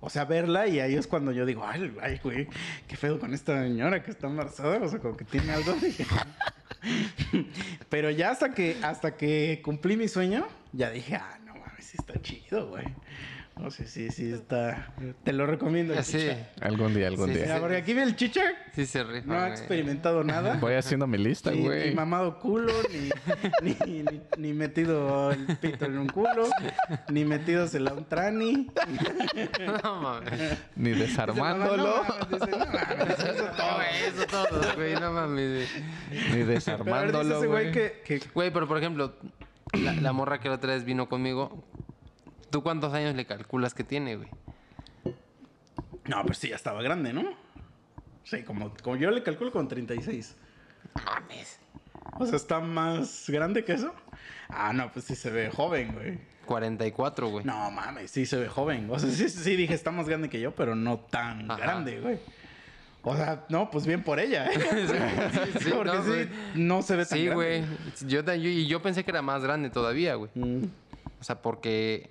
O 0.00 0.10
sea, 0.10 0.24
verla 0.24 0.66
y 0.68 0.78
ahí 0.80 0.94
es 0.94 1.06
cuando 1.08 1.32
yo 1.32 1.44
digo, 1.44 1.64
ay, 1.66 1.92
ay, 2.00 2.20
güey, 2.22 2.48
qué 2.86 2.96
feo 2.96 3.18
con 3.18 3.34
esta 3.34 3.62
señora 3.64 4.02
que 4.02 4.10
está 4.12 4.28
embarazada. 4.28 4.78
O 4.78 4.88
sea, 4.88 4.98
como 5.00 5.16
que 5.16 5.24
tiene 5.24 5.52
algo. 5.52 5.72
de- 5.74 5.92
Pero 7.88 8.10
ya 8.10 8.30
hasta 8.30 8.54
que, 8.54 8.76
hasta 8.82 9.16
que 9.16 9.60
cumplí 9.64 9.96
mi 9.96 10.08
sueño, 10.08 10.46
ya 10.72 10.90
dije, 10.90 11.16
ah, 11.16 11.38
no 11.44 11.54
mames, 11.54 11.94
está 11.94 12.20
chido, 12.20 12.68
güey. 12.68 12.84
No 13.58 13.70
sé, 13.72 13.86
sí, 13.86 14.10
sí, 14.10 14.32
está. 14.32 14.92
Te 15.24 15.32
lo 15.32 15.44
recomiendo. 15.46 15.92
el 15.92 15.98
Ah, 15.98 16.02
Sí, 16.04 16.18
chicha. 16.18 16.48
Algún 16.60 16.94
día, 16.94 17.08
algún 17.08 17.28
Sí, 17.28 17.34
día. 17.34 17.42
Mira, 17.42 17.60
porque 17.60 17.76
aquí 17.76 17.92
ve 17.92 18.02
el 18.04 18.14
chicha. 18.16 18.42
sí 18.72 18.86
se 18.86 19.02
rifa. 19.02 19.26
No 19.26 19.34
ha 19.34 19.48
experimentado 19.48 20.22
nada. 20.22 20.58
Voy 20.60 20.74
haciendo 20.74 21.06
mi 21.06 21.18
lista, 21.18 21.50
Ni, 21.50 21.62
güey. 21.64 21.90
ni 21.90 21.94
mamado 21.96 22.38
culo, 22.38 22.72
ni, 23.62 23.74
ni, 23.84 24.02
ni- 24.02 24.20
ni 24.38 24.52
metido 24.52 25.32
el 25.32 25.44
pito 25.58 25.86
en 25.86 25.98
un 25.98 26.06
culo, 26.08 26.48
ni 27.10 27.24
metidos 27.24 27.74
en 27.74 27.90
un 27.90 28.04
trani. 28.04 28.70
No 29.82 30.00
mames. 30.02 30.58
Ni 30.76 30.90
Dice, 30.90 31.02
desarmándolo. 31.06 31.76
"No 31.76 32.02
mames", 32.04 32.30
dice, 32.30 32.50
"No 32.52 32.58
mames, 32.66 33.18
eso 33.18 33.44
todo". 33.56 33.82
eso 34.06 34.26
todo, 34.30 34.74
güey, 34.76 34.94
no 34.94 35.12
mames. 35.12 35.68
Ni 36.10 36.18
Pero 36.18 36.22
a 36.22 36.28
ver, 36.28 36.36
dice 36.36 36.44
desarmándolo, 36.46 37.38
ese 37.38 37.46
güey. 37.46 37.72
que, 37.72 38.02
que 38.04 38.20
Güey, 38.34 38.50
pero 38.52 38.66
por 38.68 38.78
ejemplo, 38.78 39.14
la, 39.72 39.92
la 39.94 40.12
morra 40.12 40.38
que 40.40 40.48
la 40.48 40.54
otra 40.56 40.72
vez 40.74 40.84
vino 40.84 41.08
conmigo, 41.08 41.64
¿tú 42.50 42.62
cuántos 42.62 42.92
años 42.94 43.14
le 43.14 43.26
calculas 43.26 43.74
que 43.74 43.84
tiene, 43.84 44.16
güey? 44.16 44.28
No, 46.06 46.24
pues 46.24 46.38
sí, 46.38 46.48
ya 46.48 46.56
estaba 46.56 46.82
grande, 46.82 47.12
¿no? 47.12 47.22
Sí, 48.24 48.42
como, 48.42 48.72
como 48.82 48.96
yo 48.96 49.10
le 49.10 49.22
calculo 49.22 49.52
con 49.52 49.68
36. 49.68 50.36
Mames. 51.04 51.58
O 52.18 52.26
sea, 52.26 52.36
¿está 52.36 52.60
más 52.60 53.24
grande 53.28 53.64
que 53.64 53.74
eso? 53.74 53.94
Ah, 54.48 54.72
no, 54.72 54.90
pues 54.92 55.04
sí 55.04 55.14
se 55.14 55.30
ve 55.30 55.50
joven, 55.50 55.92
güey. 55.94 56.18
44, 56.46 57.28
güey. 57.28 57.44
No, 57.44 57.70
mames, 57.70 58.10
sí 58.10 58.24
se 58.24 58.36
ve 58.38 58.48
joven. 58.48 58.88
O 58.90 58.98
sea, 58.98 59.10
sí, 59.10 59.28
sí 59.28 59.56
dije, 59.56 59.74
está 59.74 59.90
más 59.90 60.08
grande 60.08 60.28
que 60.30 60.40
yo, 60.40 60.54
pero 60.54 60.74
no 60.74 60.98
tan 60.98 61.50
Ajá. 61.50 61.60
grande, 61.60 62.00
güey. 62.00 62.18
O 63.02 63.14
sea, 63.14 63.44
no, 63.48 63.70
pues 63.70 63.86
bien 63.86 64.02
por 64.02 64.18
ella, 64.18 64.46
¿eh? 64.50 64.58
sí, 65.60 65.70
Porque 65.70 65.92
no, 65.92 66.02
sí, 66.02 66.08
güey. 66.08 66.28
no 66.54 66.82
se 66.82 66.96
ve 66.96 67.04
tan 67.06 67.18
Sí, 67.18 67.26
grande. 67.26 67.60
güey. 67.60 68.08
Yo, 68.08 68.22
yo- 68.22 68.48
y 68.48 68.66
yo 68.66 68.82
pensé 68.82 69.04
que 69.04 69.10
era 69.10 69.22
más 69.22 69.42
grande 69.42 69.70
todavía, 69.70 70.14
güey. 70.14 70.30
Mm. 70.34 70.64
O 71.20 71.24
sea, 71.24 71.40
porque... 71.42 72.08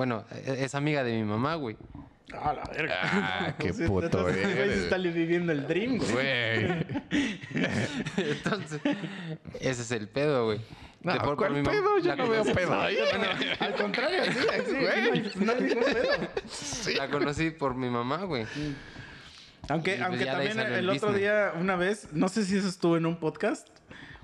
Bueno, 0.00 0.24
e- 0.32 0.64
es 0.64 0.74
amiga 0.74 1.04
de 1.04 1.12
mi 1.12 1.24
mamá, 1.24 1.56
güey. 1.56 1.76
Ah, 2.32 2.54
la 2.54 2.64
verga. 2.72 2.94
Ah, 3.02 3.54
qué 3.58 3.70
Sí, 3.70 3.84
puto 3.86 4.22
güey 4.22 4.34
sí 4.34 4.40
está 4.84 4.96
viviendo 4.96 5.52
el 5.52 5.66
dream, 5.66 5.98
güey. 5.98 6.10
Güey. 6.10 6.86
Entonces, 8.16 8.80
ese 9.60 9.82
es 9.82 9.90
el 9.90 10.08
pedo, 10.08 10.46
güey. 10.46 10.62
No, 11.02 11.12
De 11.12 11.18
por- 11.18 11.28
por 11.28 11.36
¿cuál 11.36 11.52
mam- 11.62 11.68
pedo? 11.70 11.98
Yo 11.98 12.16
no 12.16 12.28
veo 12.30 12.44
pedo 12.44 12.80
ahí. 12.80 12.96
Al 13.58 13.74
contrario, 13.74 14.20
sí, 14.24 14.32
sí, 14.70 14.72
Güey. 14.72 15.22
no, 15.34 15.44
no 15.44 15.52
hay 15.52 15.60
ningún 15.64 15.84
pedo. 15.84 16.96
La 16.96 17.10
conocí 17.10 17.50
por 17.50 17.74
mi 17.74 17.90
mamá, 17.90 18.24
güey. 18.24 18.46
Aunque, 19.68 19.96
Y 19.96 19.98
pues 19.98 20.06
aunque 20.08 20.24
también 20.24 20.58
el 20.60 20.72
el 20.72 20.88
otro 20.88 21.12
día, 21.12 21.52
una 21.60 21.76
vez, 21.76 22.08
no 22.12 22.30
sé 22.30 22.46
si 22.46 22.56
eso 22.56 22.68
estuvo 22.68 22.96
en 22.96 23.04
un 23.04 23.20
podcast 23.20 23.68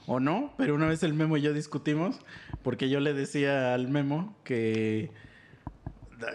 o 0.07 0.21
no, 0.21 0.55
pero 0.57 0.75
una 0.75 0.87
vez 0.87 1.03
el 1.03 1.13
Memo 1.13 1.37
y 1.37 1.43
yo 1.43 1.53
discutimos 1.53 2.19
porque 2.63 2.89
yo 2.89 2.99
le 3.01 3.13
decía 3.13 3.75
al 3.75 3.89
Memo 3.89 4.35
que 4.43 5.11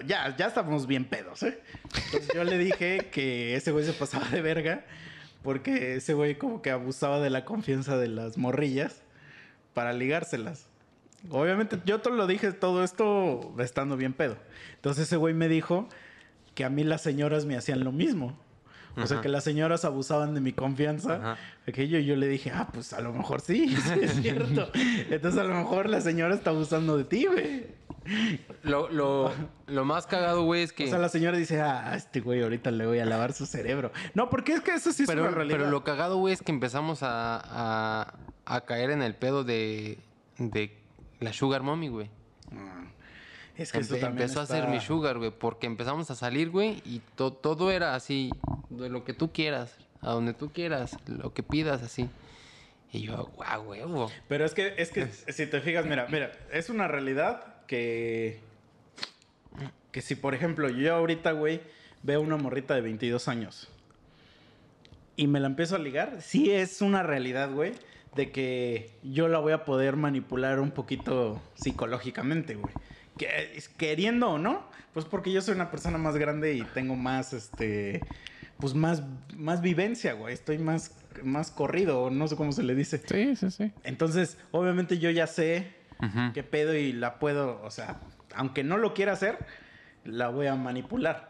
ya, 0.05 0.35
ya 0.35 0.47
estábamos 0.47 0.87
bien 0.87 1.05
pedos, 1.05 1.43
¿eh? 1.43 1.59
Entonces 2.05 2.29
yo 2.33 2.43
le 2.43 2.57
dije 2.57 3.09
que 3.11 3.55
ese 3.55 3.71
güey 3.71 3.85
se 3.85 3.93
pasaba 3.93 4.27
de 4.29 4.41
verga 4.41 4.85
porque 5.43 5.95
ese 5.95 6.13
güey 6.13 6.37
como 6.37 6.61
que 6.61 6.71
abusaba 6.71 7.19
de 7.19 7.29
la 7.29 7.45
confianza 7.45 7.97
de 7.97 8.07
las 8.07 8.37
morrillas 8.37 9.01
para 9.73 9.93
ligárselas. 9.93 10.67
Obviamente 11.29 11.79
yo 11.85 12.01
te 12.01 12.09
lo 12.09 12.27
dije 12.27 12.51
todo 12.51 12.83
esto 12.83 13.53
estando 13.59 13.97
bien 13.97 14.13
pedo. 14.13 14.37
Entonces 14.75 15.07
ese 15.07 15.17
güey 15.17 15.33
me 15.33 15.47
dijo 15.47 15.87
que 16.55 16.63
a 16.65 16.69
mí 16.69 16.83
las 16.83 17.01
señoras 17.01 17.45
me 17.45 17.55
hacían 17.57 17.83
lo 17.83 17.91
mismo. 17.91 18.37
O 18.97 19.07
sea, 19.07 19.15
Ajá. 19.17 19.21
que 19.21 19.29
las 19.29 19.45
señoras 19.45 19.85
abusaban 19.85 20.33
de 20.33 20.41
mi 20.41 20.51
confianza. 20.51 21.15
Ajá. 21.15 21.37
Aquello 21.65 21.97
yo 21.99 22.17
le 22.17 22.27
dije, 22.27 22.51
ah, 22.53 22.67
pues 22.73 22.91
a 22.91 22.99
lo 22.99 23.13
mejor 23.13 23.39
sí, 23.39 23.73
sí 23.93 23.99
es 24.01 24.13
cierto. 24.21 24.69
Entonces 25.09 25.39
a 25.39 25.45
lo 25.45 25.55
mejor 25.55 25.89
la 25.89 26.01
señora 26.01 26.35
está 26.35 26.49
abusando 26.49 26.97
de 26.97 27.05
ti, 27.05 27.25
güey. 27.25 27.67
Lo, 28.63 28.89
lo, 28.89 29.31
lo 29.67 29.85
más 29.85 30.07
cagado, 30.07 30.43
güey, 30.43 30.63
es 30.63 30.73
que... 30.73 30.85
O 30.85 30.87
sea, 30.87 30.97
la 30.99 31.09
señora 31.09 31.37
dice, 31.37 31.61
ah, 31.61 31.93
este 31.95 32.19
güey 32.19 32.41
ahorita 32.41 32.71
le 32.71 32.85
voy 32.85 32.99
a 32.99 33.05
lavar 33.05 33.33
su 33.33 33.45
cerebro. 33.45 33.91
No, 34.15 34.29
porque 34.29 34.53
es 34.53 34.61
que 34.61 34.71
eso 34.73 34.91
sí 34.91 35.03
es 35.03 35.09
pero, 35.09 35.21
una 35.23 35.31
realidad. 35.31 35.57
pero 35.59 35.69
lo 35.71 35.83
cagado, 35.83 36.17
güey, 36.17 36.33
es 36.33 36.41
que 36.41 36.51
empezamos 36.51 37.03
a, 37.03 37.39
a, 37.43 38.13
a 38.45 38.61
caer 38.61 38.89
en 38.91 39.01
el 39.01 39.15
pedo 39.15 39.43
de, 39.43 39.99
de 40.37 40.75
la 41.19 41.31
sugar 41.33 41.61
mommy, 41.63 41.89
güey. 41.89 42.09
Ah, 42.51 42.85
Es 43.55 43.71
que 43.71 43.79
eso 43.79 43.95
Empe- 43.95 43.99
también 44.01 44.23
empezó 44.23 44.41
a 44.41 44.45
ser 44.47 44.67
mi 44.67 44.79
sugar, 44.79 45.17
güey, 45.19 45.31
porque 45.31 45.67
empezamos 45.67 46.09
a 46.09 46.15
salir, 46.15 46.49
güey, 46.49 46.81
y 46.85 47.01
to- 47.15 47.33
todo 47.33 47.69
era 47.71 47.93
así, 47.95 48.31
de 48.69 48.89
lo 48.89 49.03
que 49.03 49.13
tú 49.13 49.31
quieras, 49.31 49.75
a 50.01 50.11
donde 50.11 50.33
tú 50.33 50.51
quieras, 50.51 50.97
lo 51.07 51.33
que 51.33 51.43
pidas, 51.43 51.83
así. 51.83 52.09
Y 52.93 53.03
yo, 53.03 53.29
guau, 53.35 53.61
huevo. 53.69 54.11
Pero 54.27 54.43
es 54.43 54.53
que, 54.53 54.73
es 54.77 54.89
que 54.89 55.05
si 55.31 55.45
te 55.45 55.61
fijas, 55.61 55.85
mira, 55.85 56.07
mira, 56.09 56.31
es 56.51 56.69
una 56.69 56.87
realidad 56.89 57.50
que. 57.67 58.39
Que 59.91 60.01
si, 60.01 60.15
por 60.15 60.33
ejemplo, 60.33 60.69
yo 60.69 60.95
ahorita, 60.95 61.33
güey, 61.33 61.61
veo 62.03 62.21
una 62.21 62.37
morrita 62.37 62.75
de 62.75 62.81
22 62.81 63.27
años 63.27 63.69
y 65.15 65.27
me 65.27 65.39
la 65.39 65.47
empiezo 65.47 65.75
a 65.75 65.79
ligar, 65.79 66.21
sí 66.21 66.51
es 66.51 66.81
una 66.81 67.03
realidad, 67.03 67.51
güey, 67.51 67.73
de 68.15 68.31
que 68.31 68.89
yo 69.03 69.27
la 69.27 69.39
voy 69.39 69.53
a 69.53 69.65
poder 69.65 69.95
manipular 69.95 70.59
un 70.59 70.71
poquito 70.71 71.41
psicológicamente, 71.55 72.55
güey. 72.55 72.73
Que, 73.17 73.61
queriendo 73.77 74.31
o 74.31 74.37
no, 74.37 74.65
pues 74.93 75.05
porque 75.05 75.31
yo 75.31 75.41
soy 75.41 75.55
una 75.55 75.69
persona 75.69 75.97
más 75.97 76.17
grande 76.17 76.55
y 76.55 76.63
tengo 76.73 76.95
más, 76.95 77.33
este, 77.33 78.01
pues 78.57 78.73
más, 78.73 79.03
más 79.35 79.61
vivencia, 79.61 80.13
güey. 80.13 80.33
Estoy 80.33 80.57
más, 80.57 80.95
más 81.23 81.51
corrido, 81.51 82.09
no 82.09 82.27
sé 82.27 82.35
cómo 82.35 82.51
se 82.51 82.63
le 82.63 82.73
dice. 82.73 83.01
Sí, 83.05 83.35
sí, 83.35 83.51
sí. 83.51 83.71
Entonces, 83.83 84.37
obviamente 84.51 84.97
yo 84.97 85.09
ya 85.11 85.27
sé 85.27 85.80
Ujú. 86.01 86.33
qué 86.33 86.43
pedo 86.43 86.73
y 86.73 86.93
la 86.93 87.19
puedo, 87.19 87.61
o 87.63 87.71
sea, 87.71 87.99
aunque 88.35 88.63
no 88.63 88.77
lo 88.77 88.93
quiera 88.93 89.13
hacer, 89.13 89.37
la 90.03 90.29
voy 90.29 90.47
a 90.47 90.55
manipular. 90.55 91.29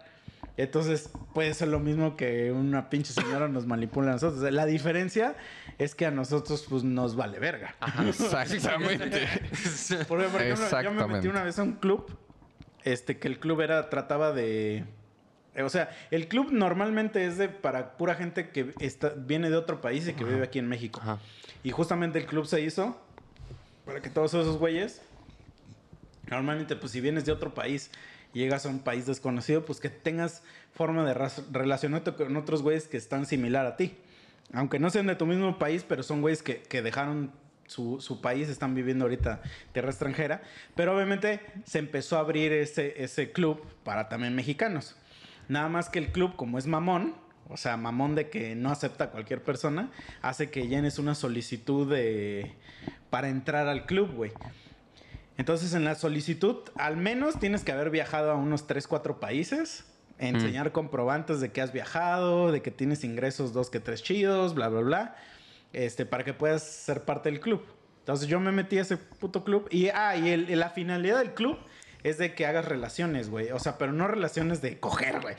Entonces, 0.57 1.09
puede 1.33 1.53
ser 1.53 1.69
lo 1.69 1.79
mismo 1.79 2.15
que 2.15 2.51
una 2.51 2.89
pinche 2.89 3.13
señora 3.13 3.47
nos 3.47 3.65
manipula 3.65 4.09
a 4.09 4.13
nosotros. 4.13 4.41
La 4.51 4.65
diferencia 4.65 5.35
es 5.77 5.95
que 5.95 6.05
a 6.05 6.11
nosotros, 6.11 6.65
pues, 6.69 6.83
nos 6.83 7.15
vale 7.15 7.39
verga. 7.39 7.75
Exactamente. 8.07 9.27
Porque, 10.07 10.27
por 10.27 10.41
ejemplo, 10.41 10.81
yo 10.81 10.91
me 10.91 11.07
metí 11.07 11.27
una 11.27 11.43
vez 11.43 11.57
a 11.57 11.63
un 11.63 11.73
club, 11.73 12.17
este, 12.83 13.17
que 13.17 13.27
el 13.27 13.39
club 13.39 13.61
era, 13.61 13.89
trataba 13.89 14.33
de... 14.33 14.85
O 15.57 15.69
sea, 15.69 15.89
el 16.11 16.27
club 16.27 16.51
normalmente 16.51 17.25
es 17.25 17.37
de 17.37 17.49
para 17.49 17.97
pura 17.97 18.15
gente 18.15 18.49
que 18.51 18.73
está, 18.79 19.09
viene 19.09 19.49
de 19.49 19.57
otro 19.57 19.81
país 19.81 20.07
y 20.07 20.13
que 20.13 20.23
vive 20.23 20.43
aquí 20.43 20.59
en 20.59 20.67
México. 20.67 21.01
Ajá. 21.01 21.19
Y 21.63 21.71
justamente 21.71 22.19
el 22.19 22.25
club 22.25 22.45
se 22.45 22.61
hizo 22.61 22.97
para 23.85 24.01
que 24.01 24.09
todos 24.09 24.33
esos 24.33 24.57
güeyes, 24.57 25.01
normalmente 26.29 26.75
pues 26.75 26.91
si 26.91 27.01
vienes 27.01 27.25
de 27.25 27.31
otro 27.31 27.53
país 27.53 27.91
y 28.33 28.39
llegas 28.39 28.65
a 28.65 28.69
un 28.69 28.79
país 28.79 29.05
desconocido, 29.05 29.65
pues 29.65 29.79
que 29.79 29.89
tengas 29.89 30.43
forma 30.73 31.05
de 31.05 31.13
relacionarte 31.51 32.13
con 32.13 32.35
otros 32.37 32.61
güeyes 32.61 32.87
que 32.87 32.97
están 32.97 33.25
similar 33.25 33.65
a 33.65 33.75
ti. 33.75 33.95
Aunque 34.53 34.79
no 34.79 34.89
sean 34.89 35.07
de 35.07 35.15
tu 35.15 35.25
mismo 35.25 35.57
país, 35.57 35.85
pero 35.87 36.03
son 36.03 36.21
güeyes 36.21 36.43
que, 36.43 36.61
que 36.61 36.81
dejaron 36.81 37.31
su, 37.67 38.01
su 38.01 38.21
país, 38.21 38.49
están 38.49 38.75
viviendo 38.75 39.05
ahorita 39.05 39.41
tierra 39.71 39.89
extranjera. 39.89 40.41
Pero 40.75 40.95
obviamente 40.95 41.39
se 41.65 41.79
empezó 41.79 42.17
a 42.17 42.21
abrir 42.21 42.51
ese, 42.51 43.01
ese 43.01 43.31
club 43.31 43.65
para 43.83 44.09
también 44.09 44.35
mexicanos. 44.35 44.95
Nada 45.47 45.69
más 45.69 45.89
que 45.89 45.99
el 45.99 46.11
club, 46.11 46.35
como 46.35 46.57
es 46.57 46.67
mamón, 46.67 47.15
o 47.51 47.57
sea, 47.57 47.77
mamón 47.77 48.15
de 48.15 48.29
que 48.29 48.55
no 48.55 48.71
acepta 48.71 49.05
a 49.05 49.09
cualquier 49.11 49.43
persona, 49.43 49.91
hace 50.21 50.49
que 50.49 50.67
llenes 50.67 50.97
una 50.99 51.15
solicitud 51.15 51.89
de, 51.91 52.53
para 53.09 53.29
entrar 53.29 53.67
al 53.67 53.85
club, 53.85 54.11
güey. 54.15 54.31
Entonces, 55.37 55.73
en 55.73 55.83
la 55.83 55.95
solicitud, 55.95 56.57
al 56.75 56.97
menos 56.97 57.39
tienes 57.39 57.63
que 57.63 57.71
haber 57.71 57.89
viajado 57.89 58.31
a 58.31 58.35
unos 58.35 58.67
3, 58.67 58.87
4 58.87 59.19
países, 59.19 59.85
enseñar 60.19 60.71
comprobantes 60.71 61.39
de 61.41 61.51
que 61.51 61.61
has 61.61 61.73
viajado, 61.73 62.51
de 62.51 62.61
que 62.61 62.69
tienes 62.69 63.03
ingresos 63.03 63.53
dos 63.53 63.71
que 63.71 63.79
tres 63.79 64.03
chidos, 64.03 64.53
bla, 64.53 64.67
bla, 64.69 64.81
bla, 64.81 65.15
este, 65.73 66.05
para 66.05 66.23
que 66.23 66.33
puedas 66.33 66.61
ser 66.61 67.05
parte 67.05 67.31
del 67.31 67.39
club. 67.39 67.63
Entonces, 67.99 68.27
yo 68.27 68.39
me 68.39 68.51
metí 68.51 68.77
a 68.77 68.81
ese 68.81 68.97
puto 68.97 69.43
club 69.43 69.67
y, 69.71 69.87
ah, 69.89 70.15
y 70.15 70.29
el- 70.29 70.59
la 70.59 70.69
finalidad 70.69 71.17
del 71.19 71.33
club 71.33 71.57
es 72.03 72.17
de 72.17 72.33
que 72.33 72.45
hagas 72.45 72.65
relaciones, 72.65 73.29
güey. 73.29 73.51
O 73.51 73.59
sea, 73.59 73.77
pero 73.77 73.91
no 73.93 74.07
relaciones 74.07 74.61
de 74.61 74.79
coger, 74.79 75.19
güey. 75.21 75.35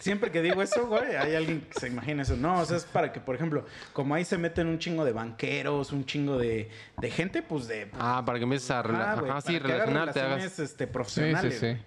Siempre 0.00 0.30
que 0.30 0.42
digo 0.42 0.62
eso, 0.62 0.86
güey, 0.86 1.16
hay 1.16 1.34
alguien 1.34 1.60
que 1.62 1.78
se 1.80 1.88
imagina 1.88 2.22
eso. 2.22 2.36
No, 2.36 2.60
o 2.60 2.64
sea, 2.64 2.76
es 2.78 2.84
para 2.84 3.12
que, 3.12 3.20
por 3.20 3.34
ejemplo, 3.34 3.66
como 3.92 4.14
ahí 4.14 4.24
se 4.24 4.38
meten 4.38 4.66
un 4.66 4.78
chingo 4.78 5.04
de 5.04 5.12
banqueros, 5.12 5.92
un 5.92 6.04
chingo 6.06 6.38
de, 6.38 6.70
de 6.98 7.10
gente, 7.10 7.42
pues 7.42 7.68
de... 7.68 7.90
Ah, 7.98 8.22
para 8.24 8.38
que 8.38 8.44
empieces 8.44 8.70
a 8.70 8.82
rela- 8.82 9.12
Ajá, 9.12 9.40
sí, 9.40 9.52
para 9.58 9.66
que 9.66 9.72
hagas 9.72 9.86
relacionarte, 9.88 10.20
hagas... 10.20 10.30
relaciones 10.30 10.58
este, 10.58 10.84
Sí, 10.86 10.90
profesionales. 10.92 11.54
sí, 11.54 11.60
sí. 11.60 11.66
güey. 11.66 11.78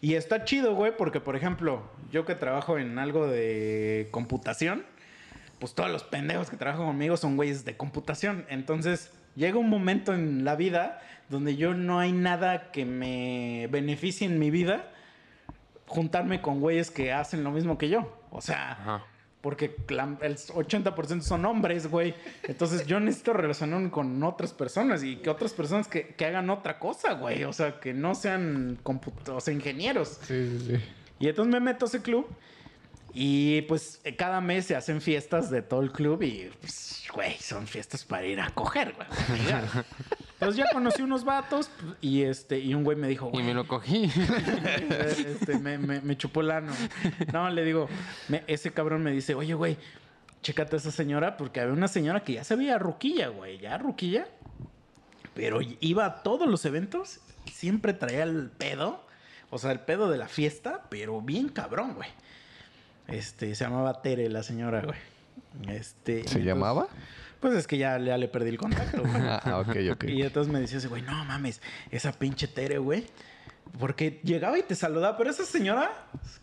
Y 0.00 0.14
está 0.14 0.44
chido, 0.44 0.74
güey, 0.74 0.96
porque, 0.96 1.20
por 1.20 1.34
ejemplo, 1.34 1.82
yo 2.12 2.24
que 2.24 2.34
trabajo 2.36 2.78
en 2.78 2.98
algo 3.00 3.26
de 3.26 4.08
computación, 4.12 4.84
pues 5.58 5.74
todos 5.74 5.90
los 5.90 6.04
pendejos 6.04 6.50
que 6.50 6.56
trabajan 6.56 6.86
conmigo 6.86 7.16
son 7.16 7.34
güeyes 7.36 7.64
de 7.64 7.76
computación. 7.76 8.46
Entonces, 8.48 9.10
llega 9.34 9.58
un 9.58 9.68
momento 9.68 10.14
en 10.14 10.44
la 10.44 10.54
vida 10.54 11.00
donde 11.28 11.56
yo 11.56 11.74
no 11.74 11.98
hay 12.00 12.12
nada 12.12 12.70
que 12.72 12.84
me 12.84 13.68
beneficie 13.70 14.26
en 14.26 14.38
mi 14.38 14.50
vida 14.50 14.90
juntarme 15.86 16.40
con 16.42 16.60
güeyes 16.60 16.90
que 16.90 17.12
hacen 17.12 17.42
lo 17.44 17.50
mismo 17.50 17.78
que 17.78 17.88
yo. 17.88 18.20
O 18.30 18.40
sea, 18.40 18.72
Ajá. 18.72 19.04
Porque 19.40 19.76
la- 19.88 20.18
el 20.22 20.36
80% 20.36 21.22
son 21.22 21.46
hombres, 21.46 21.86
güey. 21.86 22.12
Entonces 22.42 22.86
yo 22.86 22.98
necesito 22.98 23.32
relacionarme 23.32 23.88
con 23.88 24.20
otras 24.24 24.52
personas 24.52 25.04
y 25.04 25.16
que 25.16 25.30
otras 25.30 25.52
personas 25.52 25.86
que, 25.86 26.08
que 26.08 26.26
hagan 26.26 26.50
otra 26.50 26.80
cosa, 26.80 27.12
güey. 27.14 27.44
O 27.44 27.52
sea, 27.52 27.78
que 27.78 27.94
no 27.94 28.16
sean 28.16 28.78
o 28.84 29.40
sea, 29.40 29.54
ingenieros. 29.54 30.18
Sí, 30.22 30.58
sí, 30.58 30.66
sí. 30.76 30.84
Y 31.20 31.28
entonces 31.28 31.52
me 31.52 31.60
meto 31.60 31.84
a 31.84 31.88
ese 31.88 32.02
club 32.02 32.26
y 33.14 33.62
pues 33.62 34.00
cada 34.16 34.40
mes 34.40 34.66
se 34.66 34.74
hacen 34.76 35.00
fiestas 35.00 35.50
de 35.50 35.62
todo 35.62 35.82
el 35.82 35.92
club 35.92 36.20
y 36.24 36.50
pues, 36.60 37.04
güey, 37.14 37.36
son 37.38 37.66
fiestas 37.68 38.04
para 38.04 38.26
ir 38.26 38.40
a 38.40 38.50
coger, 38.50 38.92
güey. 38.94 39.08
Entonces 40.40 40.56
ya 40.64 40.70
conocí 40.72 41.02
unos 41.02 41.24
vatos 41.24 41.68
pues, 41.80 41.94
y 42.00 42.22
este 42.22 42.60
y 42.60 42.72
un 42.74 42.84
güey 42.84 42.96
me 42.96 43.08
dijo, 43.08 43.30
Y 43.34 43.42
me 43.42 43.54
lo 43.54 43.66
cogí. 43.66 44.04
este, 44.90 45.58
me, 45.58 45.78
me, 45.78 46.00
me 46.00 46.16
chupó 46.16 46.42
el 46.42 46.50
ano. 46.52 46.72
No, 47.32 47.50
le 47.50 47.64
digo, 47.64 47.88
me- 48.28 48.44
ese 48.46 48.70
cabrón 48.72 49.02
me 49.02 49.10
dice, 49.10 49.34
oye, 49.34 49.54
güey, 49.54 49.76
chécate 50.42 50.76
a 50.76 50.78
esa 50.78 50.92
señora, 50.92 51.36
porque 51.36 51.60
había 51.60 51.72
una 51.72 51.88
señora 51.88 52.22
que 52.22 52.34
ya 52.34 52.44
se 52.44 52.54
veía 52.54 52.78
ruquilla, 52.78 53.28
güey, 53.28 53.58
ya 53.58 53.78
ruquilla. 53.78 54.28
Pero 55.34 55.58
iba 55.80 56.04
a 56.06 56.22
todos 56.22 56.48
los 56.48 56.64
eventos 56.64 57.20
y 57.44 57.50
siempre 57.50 57.92
traía 57.92 58.22
el 58.22 58.50
pedo, 58.50 59.04
o 59.50 59.58
sea, 59.58 59.72
el 59.72 59.80
pedo 59.80 60.08
de 60.10 60.18
la 60.18 60.28
fiesta, 60.28 60.84
pero 60.88 61.20
bien 61.20 61.48
cabrón, 61.48 61.94
güey. 61.94 62.08
Este, 63.08 63.54
se 63.54 63.64
llamaba 63.64 64.02
Tere, 64.02 64.28
la 64.28 64.42
señora, 64.42 64.82
güey. 64.82 64.98
Este, 65.76 66.12
¿Se 66.12 66.18
entonces- 66.20 66.44
llamaba? 66.44 66.88
Pues 67.40 67.54
es 67.54 67.66
que 67.66 67.78
ya, 67.78 67.98
ya 67.98 68.16
le 68.18 68.28
perdí 68.28 68.48
el 68.50 68.58
contacto, 68.58 69.02
güey. 69.02 69.12
Ah, 69.26 69.58
ok, 69.66 69.76
ok. 69.92 70.04
Y 70.04 70.22
entonces 70.22 70.52
me 70.52 70.60
decía 70.60 70.78
ese 70.78 70.88
güey, 70.88 71.02
no 71.02 71.24
mames, 71.24 71.60
esa 71.90 72.12
pinche 72.12 72.48
Tere, 72.48 72.78
güey. 72.78 73.06
Porque 73.78 74.20
llegaba 74.24 74.58
y 74.58 74.62
te 74.62 74.74
saludaba, 74.74 75.16
pero 75.18 75.30
esa 75.30 75.44
señora 75.44 75.90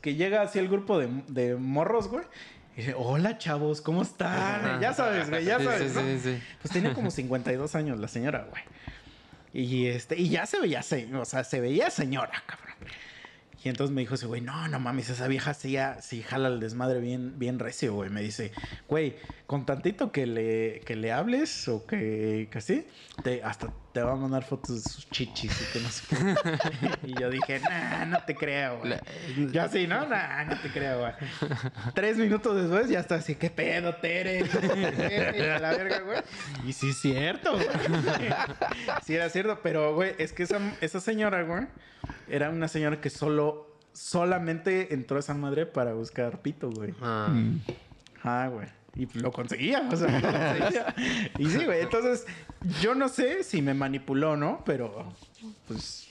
que 0.02 0.16
llega 0.16 0.42
así 0.44 0.60
al 0.60 0.68
grupo 0.68 1.00
de, 1.00 1.10
de 1.28 1.56
morros, 1.56 2.08
güey. 2.08 2.24
Y 2.76 2.82
dice, 2.82 2.94
hola 2.98 3.38
chavos, 3.38 3.82
¿cómo 3.82 4.02
están? 4.04 4.80
Ya 4.80 4.94
sabes, 4.94 5.30
güey, 5.30 5.44
ya 5.46 5.60
sabes. 5.60 5.92
sí, 5.92 5.98
¿no? 5.98 6.02
sí, 6.02 6.20
sí. 6.24 6.44
Pues 6.62 6.72
tenía 6.74 6.94
como 6.94 7.10
52 7.10 7.74
años 7.76 8.00
la 8.00 8.08
señora, 8.08 8.48
güey. 8.50 8.64
Y 9.54 9.88
este, 9.88 10.20
y 10.20 10.30
ya 10.30 10.46
se 10.46 10.60
veía, 10.60 10.84
se- 10.84 11.14
o 11.16 11.24
sea, 11.26 11.44
se 11.46 11.62
veía 11.62 11.90
señora, 11.90 12.44
cabrón. 12.46 12.76
Y 13.66 13.70
entonces 13.70 13.96
me 13.96 14.02
dijo 14.02 14.14
ese 14.14 14.28
güey, 14.28 14.42
no, 14.42 14.68
no 14.68 14.80
mames, 14.80 15.10
esa 15.10 15.28
vieja 15.28 15.56
sí, 15.56 15.76
sí 16.00 16.22
jala 16.22 16.50
el 16.50 16.60
desmadre 16.60 17.00
bien, 17.00 17.40
bien 17.40 17.58
recio, 17.58 17.96
güey. 17.96 18.12
Me 18.12 18.22
dice, 18.22 18.52
güey, 18.88 19.16
con 19.48 19.66
tantito 19.66 20.12
que 20.12 20.28
le, 20.28 20.82
que 20.82 20.96
le 20.96 21.12
hables 21.12 21.68
o 21.68 21.84
que, 21.88 22.48
que 22.52 22.58
así, 22.60 22.86
te, 23.24 23.42
hasta 23.42 23.74
te 23.96 24.02
va 24.02 24.12
a 24.12 24.16
mandar 24.18 24.44
fotos 24.44 24.84
de 24.84 24.90
sus 24.90 25.10
chichis 25.10 25.50
y 25.62 25.72
que 25.72 25.80
no 25.80 25.88
sé 25.90 26.04
qué. 26.10 27.08
y 27.08 27.18
yo 27.18 27.30
dije, 27.30 27.62
nah, 27.62 28.04
no 28.04 28.22
te 28.26 28.36
creo, 28.36 28.80
güey. 28.80 28.90
La- 28.90 29.02
Yo 29.54 29.62
así, 29.62 29.88
no, 29.88 30.06
nah, 30.06 30.44
no 30.44 30.60
te 30.60 30.70
creo, 30.70 31.00
güey. 31.00 31.14
Tres 31.94 32.18
minutos 32.18 32.58
después 32.62 32.90
ya 32.90 33.00
está 33.00 33.16
así, 33.16 33.36
¿qué 33.36 33.50
pedo, 33.50 33.96
Tere? 33.96 34.44
Tere, 34.44 35.54
a 35.54 35.60
la 35.60 35.70
verga, 35.70 36.00
güey. 36.02 36.18
Y 36.68 36.74
sí 36.74 36.90
es 36.90 36.98
cierto, 37.00 37.54
güey. 37.54 37.66
Sí 39.06 39.16
era 39.16 39.30
cierto, 39.30 39.62
pero, 39.64 39.96
güey, 39.96 40.14
es 40.18 40.34
que 40.34 40.44
esa, 40.44 40.60
esa 40.82 41.00
señora, 41.00 41.44
güey, 41.44 41.66
era 42.28 42.50
una 42.50 42.68
señora 42.68 43.00
que 43.00 43.10
solo, 43.10 43.78
solamente 43.94 44.94
entró 44.94 45.16
a 45.16 45.22
esa 45.22 45.36
madre 45.36 45.66
para 45.66 45.94
buscar 45.94 46.42
pito, 46.42 46.70
güey. 46.70 46.94
Ah. 47.02 47.34
Ah, 48.24 48.50
güey. 48.52 48.68
Y 48.96 49.08
lo 49.20 49.32
conseguía, 49.32 49.88
o 49.92 49.96
sea, 49.96 50.20
lo 50.20 50.32
conseguía. 50.32 50.96
Y 51.38 51.50
sí, 51.50 51.66
güey. 51.66 51.82
Entonces, 51.82 52.26
yo 52.82 52.96
no 52.96 53.10
sé 53.10 53.44
si 53.44 53.62
me 53.62 53.74
manipuló, 53.74 54.38
¿no? 54.38 54.64
Pero, 54.66 55.14
pues, 55.68 56.08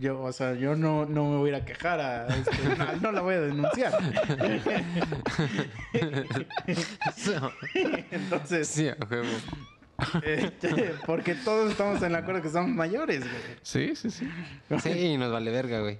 yo, 0.00 0.20
o 0.20 0.32
sea, 0.32 0.54
yo 0.54 0.74
no, 0.74 1.06
no 1.06 1.30
me 1.30 1.36
voy 1.36 1.50
a 1.50 1.56
ir 1.56 1.62
a 1.62 1.64
quejar 1.64 2.00
a... 2.00 2.26
este, 2.26 2.76
no, 2.76 2.96
no 2.96 3.12
la 3.12 3.20
voy 3.20 3.34
a 3.34 3.40
denunciar. 3.40 3.92
Entonces, 8.10 8.68
Sí, 8.68 8.88
este, 10.24 10.94
porque 11.06 11.34
todos 11.34 11.70
estamos 11.70 12.00
en 12.00 12.08
el 12.08 12.14
acuerdo 12.16 12.42
que 12.42 12.48
somos 12.48 12.70
mayores, 12.70 13.20
güey. 13.20 13.42
Sí, 13.62 13.94
sí, 13.94 14.10
sí. 14.10 14.28
Sí, 14.82 15.16
nos 15.16 15.32
vale 15.32 15.50
verga, 15.50 15.80
güey. 15.80 15.98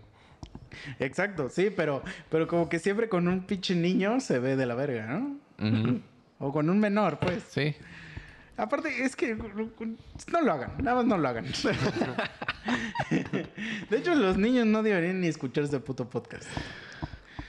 Exacto, 0.99 1.49
sí, 1.49 1.71
pero, 1.75 2.03
pero 2.31 2.49
como 2.49 2.69
que 2.69 2.79
siempre 2.79 3.09
con 3.09 3.29
un 3.29 3.47
pinche 3.47 3.75
niño 3.75 4.21
se 4.21 4.39
ve 4.39 4.57
de 4.57 4.67
la 4.67 4.75
verga, 4.75 5.07
¿no? 5.07 5.37
O 6.39 6.53
con 6.53 6.69
un 6.71 6.79
menor, 6.81 7.19
pues. 7.19 7.43
Sí. 7.51 7.75
Aparte, 8.57 9.05
es 9.05 9.17
que 9.17 9.35
no 9.35 10.41
lo 10.43 10.53
hagan, 10.53 10.73
nada 10.83 10.97
más 10.99 11.07
no 11.07 11.17
lo 11.19 11.29
hagan. 11.29 11.47
De 13.91 13.99
hecho, 13.99 14.15
los 14.15 14.37
niños 14.37 14.67
no 14.67 14.83
deberían 14.83 15.21
ni 15.21 15.27
escuchar 15.29 15.65
este 15.65 15.81
puto 15.81 16.09
podcast. 16.09 16.47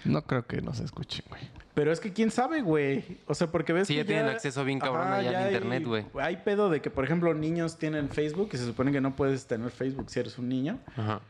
No 0.06 0.22
creo 0.24 0.46
que 0.46 0.62
nos 0.62 0.80
escuchen, 0.80 1.26
güey. 1.30 1.42
Pero 1.74 1.92
es 1.92 2.00
que 2.00 2.14
quién 2.14 2.30
sabe, 2.30 2.62
güey. 2.62 3.18
O 3.28 3.34
sea, 3.34 3.48
porque 3.52 3.74
ves 3.74 3.88
Sí, 3.88 3.96
que 3.96 4.02
ya 4.02 4.06
tienen 4.06 4.28
acceso 4.28 4.64
bien 4.64 4.80
cabrón 4.80 5.08
allá 5.12 5.30
al 5.30 5.36
hay- 5.36 5.54
internet, 5.56 5.84
güey. 5.86 6.06
Hay 6.22 6.38
pedo 6.38 6.70
de 6.70 6.82
que, 6.82 6.90
por 6.90 7.04
ejemplo, 7.04 7.34
niños 7.34 7.78
tienen 7.78 8.10
Facebook 8.10 8.50
y 8.54 8.58
se 8.58 8.66
supone 8.66 8.92
que 8.92 9.02
no 9.02 9.16
puedes 9.16 9.48
tener 9.48 9.72
Facebook 9.72 10.10
si 10.10 10.20
eres 10.20 10.38
un 10.38 10.50
niño. 10.50 10.80
Ajá. 10.96 11.22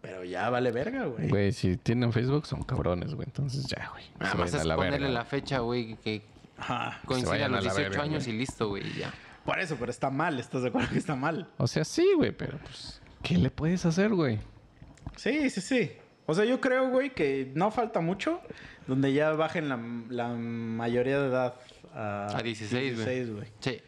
Pero 0.00 0.22
ya 0.24 0.48
vale 0.50 0.70
verga, 0.70 1.06
güey. 1.06 1.28
Güey, 1.28 1.52
si 1.52 1.76
tienen 1.76 2.12
Facebook 2.12 2.46
son 2.46 2.62
cabrones, 2.62 3.14
güey. 3.14 3.26
Entonces 3.26 3.66
ya, 3.66 3.88
güey. 3.92 4.04
Nada 4.20 4.34
más 4.34 4.52
vayan 4.52 4.56
es 4.56 4.62
a 4.62 4.64
la 4.64 4.76
ponerle 4.76 4.98
verga. 4.98 5.12
la 5.14 5.24
fecha, 5.24 5.58
güey, 5.58 5.96
que 5.96 6.22
Ajá. 6.56 7.00
coincida 7.04 7.46
a 7.46 7.48
los 7.48 7.58
a 7.60 7.62
la 7.62 7.74
18 7.74 7.80
verga, 7.90 8.02
años 8.04 8.24
güey. 8.24 8.36
y 8.36 8.38
listo, 8.38 8.68
güey, 8.68 8.92
ya. 8.98 9.12
Por 9.44 9.58
eso, 9.60 9.76
pero 9.78 9.90
está 9.90 10.10
mal. 10.10 10.38
¿Estás 10.38 10.62
de 10.62 10.68
acuerdo 10.68 10.88
que 10.90 10.98
está 10.98 11.16
mal? 11.16 11.48
O 11.56 11.66
sea, 11.66 11.84
sí, 11.84 12.06
güey, 12.16 12.32
pero 12.32 12.58
pues... 12.58 13.00
¿Qué 13.22 13.36
le 13.38 13.50
puedes 13.50 13.84
hacer, 13.86 14.10
güey? 14.14 14.38
Sí, 15.16 15.50
sí, 15.50 15.60
sí. 15.60 15.92
O 16.26 16.34
sea, 16.34 16.44
yo 16.44 16.60
creo, 16.60 16.90
güey, 16.90 17.10
que 17.14 17.50
no 17.54 17.70
falta 17.70 18.00
mucho 18.00 18.40
donde 18.86 19.12
ya 19.12 19.30
bajen 19.32 19.68
la, 19.68 19.78
la 20.10 20.28
mayoría 20.28 21.18
de 21.20 21.28
edad 21.28 21.54
a, 21.94 22.26
A 22.36 22.42
16, 22.42 22.70
güey. 22.72 22.94
16, 22.94 23.30
güey. 23.32 23.48
Sí. 23.60 23.80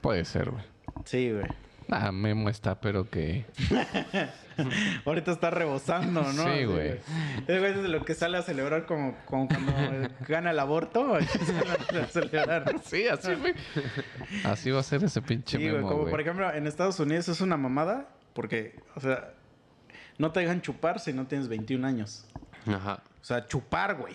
Puede 0.00 0.24
ser, 0.24 0.50
güey. 0.50 0.64
Sí, 1.04 1.30
güey. 1.30 1.46
Ah, 1.90 2.12
Memo 2.12 2.48
está, 2.48 2.80
pero 2.80 3.08
que... 3.08 3.44
Ahorita 5.06 5.32
está 5.32 5.50
rebosando, 5.50 6.22
¿no? 6.22 6.44
Sí, 6.44 6.64
güey. 6.64 7.00
Ese 7.46 7.58
güey 7.58 7.72
es 7.72 7.82
de 7.82 7.88
lo 7.88 8.04
que 8.04 8.14
sale 8.14 8.36
a 8.38 8.42
celebrar 8.42 8.86
como, 8.86 9.16
como 9.24 9.48
cuando 9.48 10.08
gana 10.28 10.50
el 10.50 10.58
aborto. 10.58 11.18
sale 11.90 12.02
a 12.02 12.06
celebrar. 12.06 12.74
Sí, 12.84 13.06
así, 13.08 13.34
güey. 13.34 13.54
Así 14.44 14.70
va 14.70 14.80
a 14.80 14.82
ser 14.82 15.02
ese 15.04 15.22
pinche 15.22 15.56
Sí, 15.56 15.64
güey. 15.64 15.76
Memo, 15.76 15.88
Como 15.88 16.00
güey. 16.02 16.10
por 16.10 16.20
ejemplo, 16.20 16.52
en 16.52 16.66
Estados 16.66 17.00
Unidos 17.00 17.28
es 17.28 17.40
una 17.40 17.56
mamada 17.56 18.08
porque, 18.34 18.78
o 18.94 19.00
sea, 19.00 19.32
no 20.18 20.30
te 20.32 20.40
dejan 20.40 20.60
chupar 20.60 21.00
si 21.00 21.12
no 21.12 21.26
tienes 21.26 21.48
21 21.48 21.86
años. 21.86 22.26
Ajá. 22.66 23.02
O 23.20 23.24
sea, 23.24 23.46
chupar, 23.46 23.94
güey. 23.98 24.14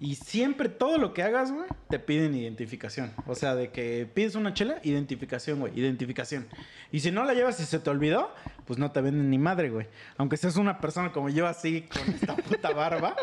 Y 0.00 0.16
siempre 0.16 0.68
todo 0.68 0.98
lo 0.98 1.14
que 1.14 1.22
hagas, 1.22 1.52
güey, 1.52 1.64
te 1.88 2.00
piden 2.00 2.34
identificación. 2.34 3.12
O 3.28 3.36
sea, 3.36 3.54
de 3.54 3.70
que 3.70 4.08
pides 4.12 4.34
una 4.34 4.52
chela, 4.52 4.80
identificación, 4.82 5.60
güey, 5.60 5.78
identificación. 5.78 6.48
Y 6.90 6.98
si 7.00 7.12
no 7.12 7.22
la 7.22 7.34
llevas 7.34 7.60
y 7.60 7.64
se 7.66 7.78
te 7.78 7.88
olvidó, 7.88 8.34
pues 8.66 8.80
no 8.80 8.90
te 8.90 9.00
venden 9.00 9.30
ni 9.30 9.38
madre, 9.38 9.70
güey. 9.70 9.86
Aunque 10.16 10.36
seas 10.36 10.56
una 10.56 10.80
persona 10.80 11.12
como 11.12 11.28
yo 11.28 11.46
así, 11.46 11.82
con 11.82 12.02
esta 12.12 12.34
puta 12.48 12.70
barba, 12.70 13.14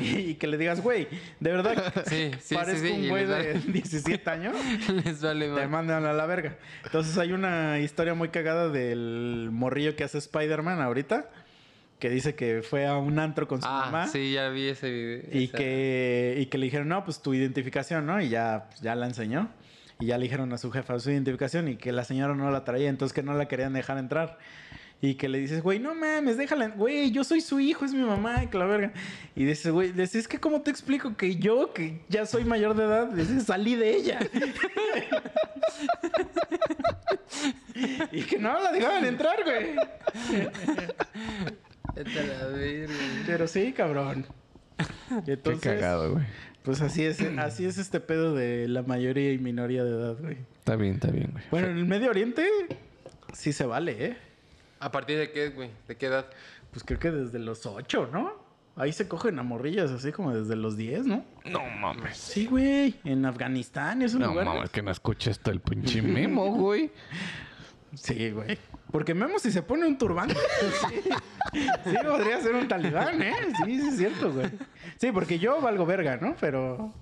y, 0.00 0.16
y 0.16 0.34
que 0.34 0.48
le 0.48 0.58
digas, 0.58 0.80
güey, 0.82 1.06
de 1.38 1.52
verdad, 1.52 1.92
Sí, 2.06 2.32
sí, 2.40 2.56
parezco 2.56 2.86
sí, 2.88 2.92
un 2.92 3.08
güey 3.10 3.26
de 3.26 3.54
da- 3.54 3.60
17 3.60 4.30
años. 4.30 4.56
Les 5.04 5.22
vale 5.22 5.48
Te 5.54 5.68
mandan 5.68 6.04
a 6.06 6.12
la 6.12 6.26
verga. 6.26 6.56
Entonces 6.84 7.16
hay 7.18 7.32
una 7.32 7.78
historia 7.78 8.14
muy 8.14 8.30
cagada 8.30 8.68
del 8.68 9.50
morrillo 9.52 9.94
que 9.94 10.02
hace 10.02 10.18
Spider-Man 10.18 10.80
ahorita, 10.80 11.30
que 11.98 12.10
dice 12.10 12.34
que 12.34 12.62
fue 12.62 12.86
a 12.86 12.96
un 12.96 13.18
antro 13.18 13.46
con 13.48 13.60
su 13.62 13.68
Ah, 13.68 13.84
mamá. 13.86 14.06
sí, 14.08 14.32
ya 14.32 14.48
vi 14.50 14.68
ese 14.68 14.90
video. 14.90 15.22
Y 15.32 15.44
esa- 15.44 15.56
que, 15.58 16.36
y 16.40 16.46
que 16.46 16.58
le 16.58 16.64
dijeron, 16.66 16.88
no, 16.88 17.04
pues 17.04 17.20
tu 17.22 17.32
identificación, 17.34 18.04
¿no? 18.06 18.20
Y 18.20 18.28
ya, 18.28 18.66
pues, 18.68 18.80
ya 18.82 18.94
la 18.94 19.06
enseñó. 19.06 19.48
Y 20.00 20.06
ya 20.06 20.18
le 20.18 20.24
dijeron 20.24 20.52
a 20.52 20.58
su 20.58 20.70
jefa 20.72 20.98
su 20.98 21.10
identificación 21.10 21.68
y 21.68 21.76
que 21.76 21.92
la 21.92 22.04
señora 22.04 22.34
no 22.34 22.50
la 22.50 22.64
traía, 22.64 22.88
entonces 22.90 23.14
que 23.14 23.22
no 23.22 23.32
la 23.34 23.46
querían 23.46 23.72
dejar 23.72 23.96
entrar. 23.98 24.38
Y 25.00 25.14
que 25.16 25.28
le 25.28 25.38
dices, 25.38 25.62
güey, 25.62 25.78
no 25.80 25.94
mames, 25.94 26.36
déjala, 26.38 26.68
güey, 26.68 27.10
yo 27.10 27.24
soy 27.24 27.40
su 27.42 27.60
hijo, 27.60 27.84
es 27.84 27.92
mi 27.92 28.02
mamá, 28.02 28.42
y 28.42 28.46
que 28.48 28.56
la 28.58 28.64
verga. 28.64 28.92
Y 29.36 29.44
dices, 29.44 29.70
güey, 29.70 29.92
dices, 29.92 30.14
es 30.14 30.28
que 30.28 30.40
cómo 30.40 30.62
te 30.62 30.70
explico 30.70 31.14
que 31.16 31.36
yo, 31.36 31.72
que 31.74 32.00
ya 32.08 32.24
soy 32.26 32.44
mayor 32.44 32.74
de 32.74 32.84
edad, 32.84 33.06
dices, 33.08 33.44
salí 33.44 33.74
de 33.76 33.94
ella. 33.96 34.18
y 38.12 38.22
que 38.22 38.38
no 38.38 38.58
la 38.60 38.72
dejaban 38.72 39.04
entrar, 39.04 39.36
güey. 39.44 39.74
Vete 41.94 42.18
a 42.20 42.22
la 42.24 42.46
verga. 42.48 42.94
Pero 43.26 43.46
sí, 43.46 43.72
cabrón. 43.72 44.26
Y 45.26 45.36
Qué 45.36 45.58
cagado, 45.60 46.12
güey. 46.14 46.24
Pues 46.62 46.80
así 46.80 47.04
es, 47.04 47.20
así 47.38 47.66
es 47.66 47.76
este 47.76 48.00
pedo 48.00 48.34
de 48.34 48.66
la 48.68 48.82
mayoría 48.82 49.32
y 49.32 49.38
minoría 49.38 49.84
de 49.84 49.90
edad, 49.90 50.16
güey. 50.18 50.38
Está 50.58 50.76
bien, 50.76 50.94
está 50.94 51.10
bien, 51.10 51.28
güey. 51.32 51.44
Bueno, 51.50 51.68
en 51.68 51.76
el 51.76 51.84
Medio 51.84 52.08
Oriente 52.08 52.48
sí 53.34 53.52
se 53.52 53.66
vale, 53.66 54.04
¿eh? 54.04 54.16
¿A 54.80 54.90
partir 54.90 55.18
de 55.18 55.30
qué, 55.30 55.50
güey? 55.50 55.70
¿De 55.86 55.96
qué 55.96 56.06
edad? 56.06 56.26
Pues 56.70 56.82
creo 56.84 56.98
que 56.98 57.10
desde 57.10 57.38
los 57.38 57.66
8, 57.66 58.08
¿no? 58.12 58.42
Ahí 58.76 58.92
se 58.92 59.06
cogen 59.06 59.38
a 59.38 59.42
morrillas 59.42 59.90
así 59.90 60.10
como 60.10 60.34
desde 60.34 60.56
los 60.56 60.76
10, 60.76 61.06
¿no? 61.06 61.24
No 61.44 61.60
mames. 61.80 62.16
Sí, 62.16 62.46
güey. 62.46 62.94
En 63.04 63.24
Afganistán 63.26 64.02
es 64.02 64.14
un 64.14 64.20
No 64.22 64.28
lugar. 64.28 64.46
mames, 64.46 64.70
que 64.70 64.82
no 64.82 64.90
escucha 64.90 65.30
esto 65.30 65.50
el 65.50 65.60
pinche 65.60 66.00
Memo, 66.02 66.50
güey. 66.56 66.90
Sí, 67.94 68.30
güey. 68.30 68.58
Porque 68.94 69.12
Memo 69.12 69.40
si 69.40 69.50
se 69.50 69.60
pone 69.60 69.86
un 69.86 69.98
turbante, 69.98 70.36
sí, 70.88 71.60
sí 71.84 71.96
podría 72.06 72.40
ser 72.40 72.54
un 72.54 72.68
talibán, 72.68 73.20
¿eh? 73.22 73.34
Sí, 73.64 73.80
sí 73.80 73.88
es 73.88 73.96
cierto, 73.96 74.32
güey. 74.32 74.52
Sí, 74.98 75.10
porque 75.10 75.40
yo 75.40 75.60
valgo 75.60 75.84
verga, 75.84 76.16
¿no? 76.18 76.36
Pero... 76.40 76.92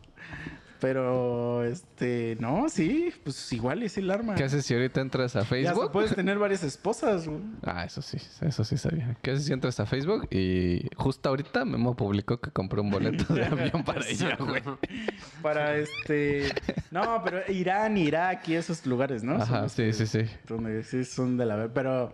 Pero, 0.82 1.64
este, 1.64 2.36
no, 2.40 2.68
sí, 2.68 3.12
pues 3.22 3.52
igual 3.52 3.84
es 3.84 3.96
el 3.98 4.10
arma. 4.10 4.34
¿Qué 4.34 4.42
haces 4.42 4.66
si 4.66 4.74
ahorita 4.74 5.00
entras 5.00 5.36
a 5.36 5.40
Ya 5.40 5.44
Facebook? 5.46 5.92
puedes 5.92 6.14
tener 6.14 6.38
varias 6.40 6.64
esposas, 6.64 7.28
güey. 7.28 7.40
Ah, 7.64 7.84
eso 7.84 8.02
sí, 8.02 8.18
eso 8.40 8.64
sí 8.64 8.76
sabía. 8.76 9.16
¿Qué 9.22 9.30
haces 9.30 9.44
si 9.46 9.52
entras 9.52 9.78
a 9.78 9.86
Facebook? 9.86 10.26
Y 10.32 10.88
justo 10.96 11.28
ahorita 11.28 11.64
Memo 11.64 11.94
publicó 11.94 12.40
que 12.40 12.50
compró 12.50 12.82
un 12.82 12.90
boleto 12.90 13.32
de 13.32 13.44
avión 13.46 13.84
para 13.84 14.04
ella, 14.06 14.36
güey. 14.38 14.60
Para 15.40 15.76
este. 15.76 16.52
No, 16.90 17.22
pero 17.24 17.40
Irán, 17.48 17.96
Irak 17.96 18.48
y 18.48 18.54
esos 18.56 18.84
lugares, 18.84 19.22
¿no? 19.22 19.36
Ajá, 19.36 19.68
sí, 19.68 19.84
que- 19.84 19.92
sí, 19.92 20.06
sí. 20.06 20.24
Donde 20.48 20.82
sí 20.82 21.04
son 21.04 21.36
de 21.36 21.46
la 21.46 21.54
verga. 21.56 21.72
Pero. 21.74 22.12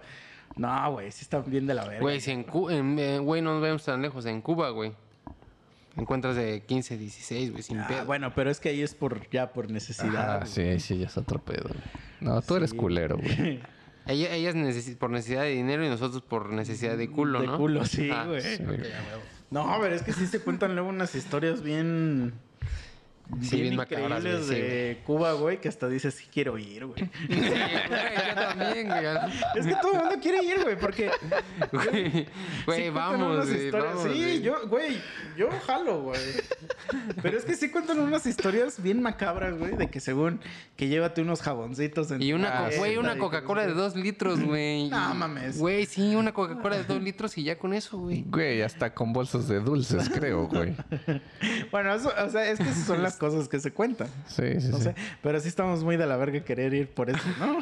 No, 0.56 0.92
güey, 0.92 1.10
sí 1.10 1.22
están 1.22 1.44
bien 1.46 1.66
de 1.66 1.72
la 1.74 1.84
verga. 1.84 2.00
Güey, 2.00 2.20
si 2.20 2.32
en 2.32 2.44
Cuba, 2.44 2.72
güey, 3.20 3.40
no 3.40 3.54
nos 3.54 3.62
vemos 3.62 3.84
tan 3.84 4.02
lejos. 4.02 4.26
En 4.26 4.42
Cuba, 4.42 4.70
güey. 4.70 4.92
Encuentras 5.98 6.36
de 6.36 6.62
15, 6.64 6.96
16, 6.96 7.50
güey, 7.50 7.62
sin 7.62 7.80
Ah, 7.80 7.86
pedo. 7.88 8.04
bueno, 8.06 8.32
pero 8.34 8.50
es 8.50 8.60
que 8.60 8.68
ahí 8.70 8.82
es 8.82 8.94
por 8.94 9.28
ya 9.30 9.52
por 9.52 9.70
necesidad. 9.70 10.42
Ah, 10.42 10.46
sí, 10.46 10.78
sí, 10.80 10.96
ya 10.98 11.06
es 11.08 11.16
otro 11.18 11.40
pedo. 11.40 11.64
güey. 11.68 11.80
No, 12.20 12.40
tú 12.42 12.56
eres 12.56 12.72
culero, 12.72 13.16
güey. 13.18 13.60
Ella, 14.06 14.32
ellas 14.34 14.54
necesi- 14.54 14.96
por 14.96 15.10
necesidad 15.10 15.42
de 15.42 15.50
dinero 15.50 15.84
y 15.84 15.88
nosotros 15.90 16.22
por 16.22 16.50
necesidad 16.50 16.96
de 16.96 17.10
culo, 17.10 17.40
De 17.42 17.46
¿no? 17.48 17.58
culo, 17.58 17.84
sí, 17.84 18.08
Ah, 18.10 18.24
güey. 18.26 18.40
Sí. 18.40 18.62
No, 19.50 19.76
pero 19.82 19.94
es 19.94 20.02
que 20.02 20.12
sí 20.14 20.26
se 20.26 20.40
cuentan 20.40 20.74
luego 20.74 20.88
unas 20.88 21.14
historias 21.14 21.60
bien. 21.62 22.32
Sí, 23.42 23.60
bien 23.60 23.76
macabras, 23.76 24.20
increíbles 24.20 24.46
güey, 24.46 24.58
sí, 24.60 24.66
de 24.66 24.98
Cuba, 25.04 25.32
güey, 25.34 25.60
que 25.60 25.68
hasta 25.68 25.86
dices, 25.88 26.14
sí 26.14 26.24
quiero 26.32 26.56
ir, 26.56 26.86
güey. 26.86 26.98
Sí, 27.28 27.36
güey, 27.36 27.50
yo 28.28 28.34
también, 28.34 28.86
güey. 28.88 29.06
Es 29.54 29.66
que 29.66 29.74
todo 29.82 29.92
el 29.92 29.98
mundo 30.00 30.14
quiere 30.22 30.42
ir, 30.44 30.62
güey, 30.62 30.78
porque. 30.78 31.10
Güey, 32.66 32.90
vamos, 32.90 33.34
unas 33.34 33.48
güey, 33.48 33.66
historias- 33.66 33.94
vamos, 33.94 34.12
Sí, 34.12 34.18
güey. 34.22 34.40
yo, 34.42 34.68
güey, 34.68 34.98
yo 35.36 35.48
jalo, 35.66 36.02
güey. 36.02 36.20
Pero 37.22 37.38
es 37.38 37.44
que 37.44 37.54
sí 37.54 37.70
cuentan 37.70 37.98
unas 38.00 38.26
historias 38.26 38.82
bien 38.82 39.02
macabras, 39.02 39.56
güey, 39.58 39.76
de 39.76 39.88
que 39.88 40.00
según 40.00 40.40
que 40.76 40.88
llévate 40.88 41.20
unos 41.22 41.42
jaboncitos 41.42 42.10
en 42.10 42.22
Y 42.22 42.32
una, 42.32 42.50
maleta 42.50 42.78
güey, 42.78 42.94
y 42.94 42.96
una 42.96 43.18
Coca-Cola 43.18 43.66
de 43.66 43.74
dos 43.74 43.94
litros, 43.96 44.40
güey. 44.40 44.88
No 44.98 45.14
mames. 45.14 45.58
Güey, 45.58 45.86
sí, 45.86 46.14
una 46.14 46.32
Coca-Cola 46.32 46.76
de 46.78 46.84
dos 46.84 47.02
litros 47.02 47.36
y 47.38 47.44
ya 47.44 47.58
con 47.58 47.72
eso, 47.74 47.98
güey. 47.98 48.24
Güey, 48.26 48.62
hasta 48.62 48.94
con 48.94 49.12
bolsas 49.12 49.48
de 49.48 49.60
dulces, 49.60 50.08
creo, 50.08 50.46
güey. 50.48 50.74
Bueno, 51.70 51.94
eso, 51.94 52.12
o 52.24 52.30
sea, 52.30 52.50
es 52.50 52.58
que 52.58 52.72
son 52.72 53.02
las 53.02 53.16
cosas 53.18 53.48
que 53.48 53.60
se 53.60 53.72
cuentan. 53.72 54.08
Sí, 54.26 54.60
sí, 54.60 54.68
No 54.68 54.78
sí. 54.78 54.84
sé, 54.84 54.94
pero 55.22 55.38
sí 55.40 55.48
estamos 55.48 55.82
muy 55.84 55.96
de 55.96 56.06
la 56.06 56.16
verga 56.16 56.40
querer 56.40 56.72
ir 56.74 56.88
por 56.88 57.10
eso, 57.10 57.22
¿no? 57.38 57.58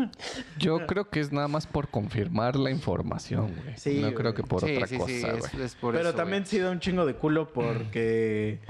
Yo 0.58 0.86
creo 0.86 1.10
que 1.10 1.20
es 1.20 1.32
nada 1.32 1.48
más 1.48 1.66
por 1.66 1.88
confirmar 1.88 2.56
la 2.56 2.70
información, 2.70 3.54
güey. 3.62 3.76
Sí, 3.76 3.96
no 3.96 4.02
güey. 4.02 4.14
creo 4.14 4.34
que 4.34 4.42
por 4.42 4.60
sí, 4.64 4.74
otra 4.74 4.86
sí, 4.86 4.96
cosa, 4.96 5.08
sí, 5.12 5.20
güey. 5.22 5.36
es, 5.38 5.54
es 5.54 5.74
por 5.74 5.94
pero 5.94 6.08
eso, 6.10 6.16
también 6.16 6.42
güey. 6.42 6.50
sí 6.50 6.58
da 6.58 6.70
un 6.70 6.80
chingo 6.80 7.04
de 7.04 7.14
culo 7.14 7.52
porque 7.52 8.60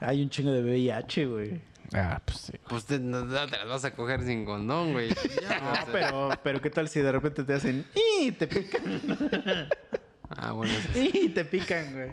hay 0.00 0.22
un 0.22 0.30
chingo 0.30 0.50
de 0.50 0.62
VIH, 0.62 1.26
güey. 1.26 1.60
Ah, 1.94 2.20
pues 2.24 2.38
sí. 2.38 2.52
Pues 2.68 2.86
te, 2.86 2.98
no, 2.98 3.24
no 3.26 3.46
te 3.46 3.56
las 3.58 3.68
vas 3.68 3.84
a 3.84 3.90
coger 3.94 4.22
sin 4.22 4.44
condón, 4.46 4.92
güey. 4.92 5.10
Ya, 5.10 5.60
No, 5.62 5.70
o 5.72 5.74
sea. 5.74 5.86
pero, 5.92 6.30
pero 6.42 6.60
¿qué 6.62 6.70
tal 6.70 6.88
si 6.88 7.00
de 7.00 7.12
repente 7.12 7.44
te 7.44 7.52
hacen 7.52 7.84
y 8.18 8.32
te 8.32 8.46
pican? 8.48 9.68
Ah, 10.30 10.52
bueno, 10.52 10.72
eso 10.72 10.88
sí. 10.94 11.10
Y 11.12 11.28
te 11.28 11.44
pican, 11.44 11.92
güey. 11.92 12.12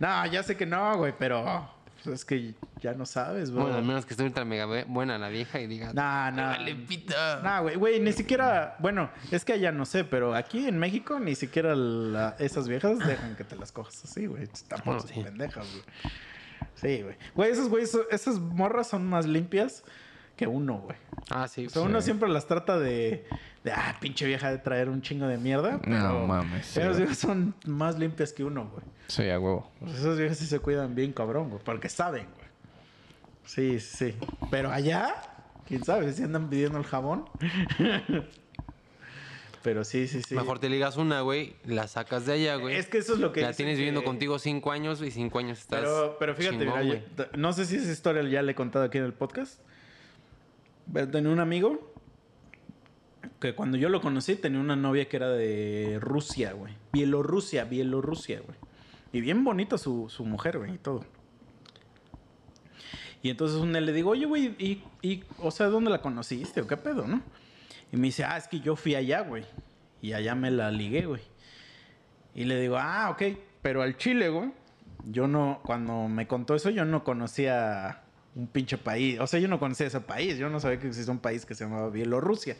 No, 0.00 0.24
ya 0.26 0.42
sé 0.42 0.56
que 0.56 0.64
no, 0.64 0.96
güey, 0.96 1.12
pero 1.18 1.70
pues, 2.04 2.20
es 2.20 2.24
que 2.24 2.54
ya 2.80 2.92
no 2.94 3.06
sabes, 3.06 3.50
güey. 3.50 3.62
Bueno, 3.64 3.78
al 3.78 3.84
menos 3.84 4.04
que 4.06 4.12
esté 4.14 4.22
ultra 4.24 4.44
mega 4.44 4.66
bu- 4.66 4.86
buena 4.86 5.18
la 5.18 5.28
vieja 5.28 5.58
y 5.60 5.66
diga... 5.66 5.92
No, 5.92 6.30
no. 6.30 6.42
Vale, 6.50 6.74
pita. 6.76 7.40
No, 7.42 7.62
güey, 7.62 7.76
güey, 7.76 8.00
ni 8.00 8.12
siquiera, 8.12 8.76
bueno, 8.78 9.10
es 9.30 9.44
que 9.44 9.54
allá 9.54 9.72
no 9.72 9.84
sé, 9.86 10.04
pero 10.04 10.34
aquí 10.34 10.68
en 10.68 10.78
México 10.78 11.18
ni 11.18 11.34
siquiera 11.34 11.74
la- 11.74 12.36
esas 12.38 12.68
viejas 12.68 12.98
dejan 13.00 13.34
que 13.36 13.44
te 13.44 13.56
las 13.56 13.72
cojas 13.72 14.04
así, 14.04 14.26
güey. 14.26 14.46
Tampoco 14.68 15.00
son 15.00 15.08
sí. 15.08 15.22
pendejas, 15.22 15.66
güey. 15.70 15.82
Sí, 16.74 17.02
güey. 17.02 17.16
Güey, 17.34 17.50
esos 17.52 17.68
güey, 17.68 17.84
esas 18.10 18.38
morras 18.38 18.88
son 18.88 19.06
más 19.06 19.26
limpias 19.26 19.82
que 20.36 20.46
uno, 20.46 20.78
güey. 20.78 20.96
Ah, 21.30 21.48
sí. 21.48 21.66
O 21.66 21.70
sea, 21.70 21.82
uno 21.82 22.00
siempre 22.02 22.28
las 22.28 22.46
trata 22.46 22.78
de, 22.78 23.26
de, 23.64 23.72
ah, 23.72 23.96
pinche 24.00 24.26
vieja 24.26 24.50
de 24.50 24.58
traer 24.58 24.88
un 24.88 25.00
chingo 25.02 25.26
de 25.26 25.38
mierda. 25.38 25.80
Pero 25.82 25.96
No 25.98 26.26
mames, 26.26 26.66
sí, 26.66 26.78
Esas 26.78 26.90
güey. 26.92 26.98
viejas 27.00 27.18
son 27.18 27.54
más 27.66 27.98
limpias 27.98 28.32
que 28.32 28.44
uno, 28.44 28.68
güey. 28.70 28.84
Sí, 29.08 29.28
a 29.30 29.40
huevo. 29.40 29.70
Pues 29.80 29.94
esas 29.96 30.16
viejas 30.18 30.38
sí 30.38 30.46
se 30.46 30.58
cuidan 30.60 30.94
bien 30.94 31.12
cabrón, 31.12 31.48
güey. 31.50 31.62
Porque 31.64 31.88
saben, 31.88 32.26
güey. 32.34 32.46
Sí, 33.46 33.80
sí. 33.80 34.14
Pero 34.50 34.70
allá, 34.70 35.14
quién 35.66 35.82
sabe 35.84 36.12
si 36.12 36.22
andan 36.22 36.48
pidiendo 36.48 36.78
el 36.78 36.84
jabón. 36.84 37.24
Pero 39.62 39.82
sí, 39.84 40.08
sí, 40.08 40.20
sí. 40.22 40.34
Mejor 40.34 40.58
te 40.58 40.68
ligas 40.68 40.98
una, 40.98 41.22
güey, 41.22 41.56
la 41.64 41.88
sacas 41.88 42.26
de 42.26 42.34
allá, 42.34 42.56
güey. 42.56 42.76
Es 42.76 42.86
que 42.86 42.98
eso 42.98 43.14
es 43.14 43.18
lo 43.18 43.32
que 43.32 43.40
La 43.40 43.54
tienes 43.54 43.78
viviendo 43.78 44.04
contigo 44.04 44.38
cinco 44.38 44.72
años 44.72 45.00
y 45.00 45.10
cinco 45.10 45.38
años 45.38 45.58
estás 45.58 45.80
Pero, 45.80 46.16
pero 46.18 46.34
fíjate, 46.34 46.58
chingón, 46.58 46.84
mira, 46.86 47.00
yo- 47.16 47.24
no 47.38 47.52
sé 47.54 47.64
si 47.64 47.76
esa 47.76 47.90
historia 47.90 48.22
ya 48.28 48.42
le 48.42 48.52
he 48.52 48.54
contado 48.54 48.84
aquí 48.84 48.98
en 48.98 49.04
el 49.04 49.14
podcast. 49.14 49.58
Pero 50.92 51.08
tenía 51.10 51.30
un 51.32 51.40
amigo 51.40 51.93
que 53.40 53.54
cuando 53.54 53.76
yo 53.76 53.88
lo 53.88 54.00
conocí 54.00 54.36
tenía 54.36 54.60
una 54.60 54.76
novia 54.76 55.08
que 55.08 55.16
era 55.16 55.30
de 55.30 55.98
Rusia, 56.00 56.52
güey. 56.52 56.74
Bielorrusia, 56.92 57.64
Bielorrusia, 57.64 58.40
güey. 58.40 58.56
Y 59.12 59.20
bien 59.20 59.44
bonita 59.44 59.78
su, 59.78 60.08
su 60.08 60.24
mujer, 60.24 60.58
güey, 60.58 60.74
y 60.74 60.78
todo. 60.78 61.04
Y 63.22 63.30
entonces 63.30 63.58
un 63.58 63.72
día 63.72 63.80
le 63.80 63.92
digo, 63.92 64.10
oye, 64.10 64.26
güey, 64.26 64.54
y, 64.58 64.82
y, 65.00 65.24
o 65.38 65.50
sea, 65.50 65.68
¿dónde 65.68 65.90
la 65.90 66.02
conociste 66.02 66.60
o 66.60 66.66
qué 66.66 66.76
pedo, 66.76 67.06
no? 67.06 67.22
Y 67.90 67.96
me 67.96 68.08
dice, 68.08 68.24
ah, 68.24 68.36
es 68.36 68.48
que 68.48 68.60
yo 68.60 68.76
fui 68.76 68.94
allá, 68.94 69.22
güey. 69.22 69.44
Y 70.02 70.12
allá 70.12 70.34
me 70.34 70.50
la 70.50 70.70
ligué, 70.70 71.06
güey. 71.06 71.22
Y 72.34 72.44
le 72.44 72.60
digo, 72.60 72.76
ah, 72.78 73.08
ok. 73.10 73.22
Pero 73.62 73.80
al 73.80 73.96
Chile, 73.96 74.28
güey, 74.28 74.52
yo 75.04 75.26
no, 75.26 75.60
cuando 75.64 76.08
me 76.08 76.26
contó 76.26 76.54
eso, 76.54 76.70
yo 76.70 76.84
no 76.84 77.04
conocía 77.04 78.03
un 78.34 78.46
pinche 78.46 78.78
país. 78.78 79.18
O 79.20 79.26
sea, 79.26 79.40
yo 79.40 79.48
no 79.48 79.58
conocía 79.58 79.86
ese 79.86 80.00
país. 80.00 80.36
Yo 80.38 80.48
no 80.48 80.60
sabía 80.60 80.78
que 80.78 80.88
existía 80.88 81.12
un 81.12 81.20
país 81.20 81.46
que 81.46 81.54
se 81.54 81.64
llamaba 81.64 81.90
Bielorrusia. 81.90 82.56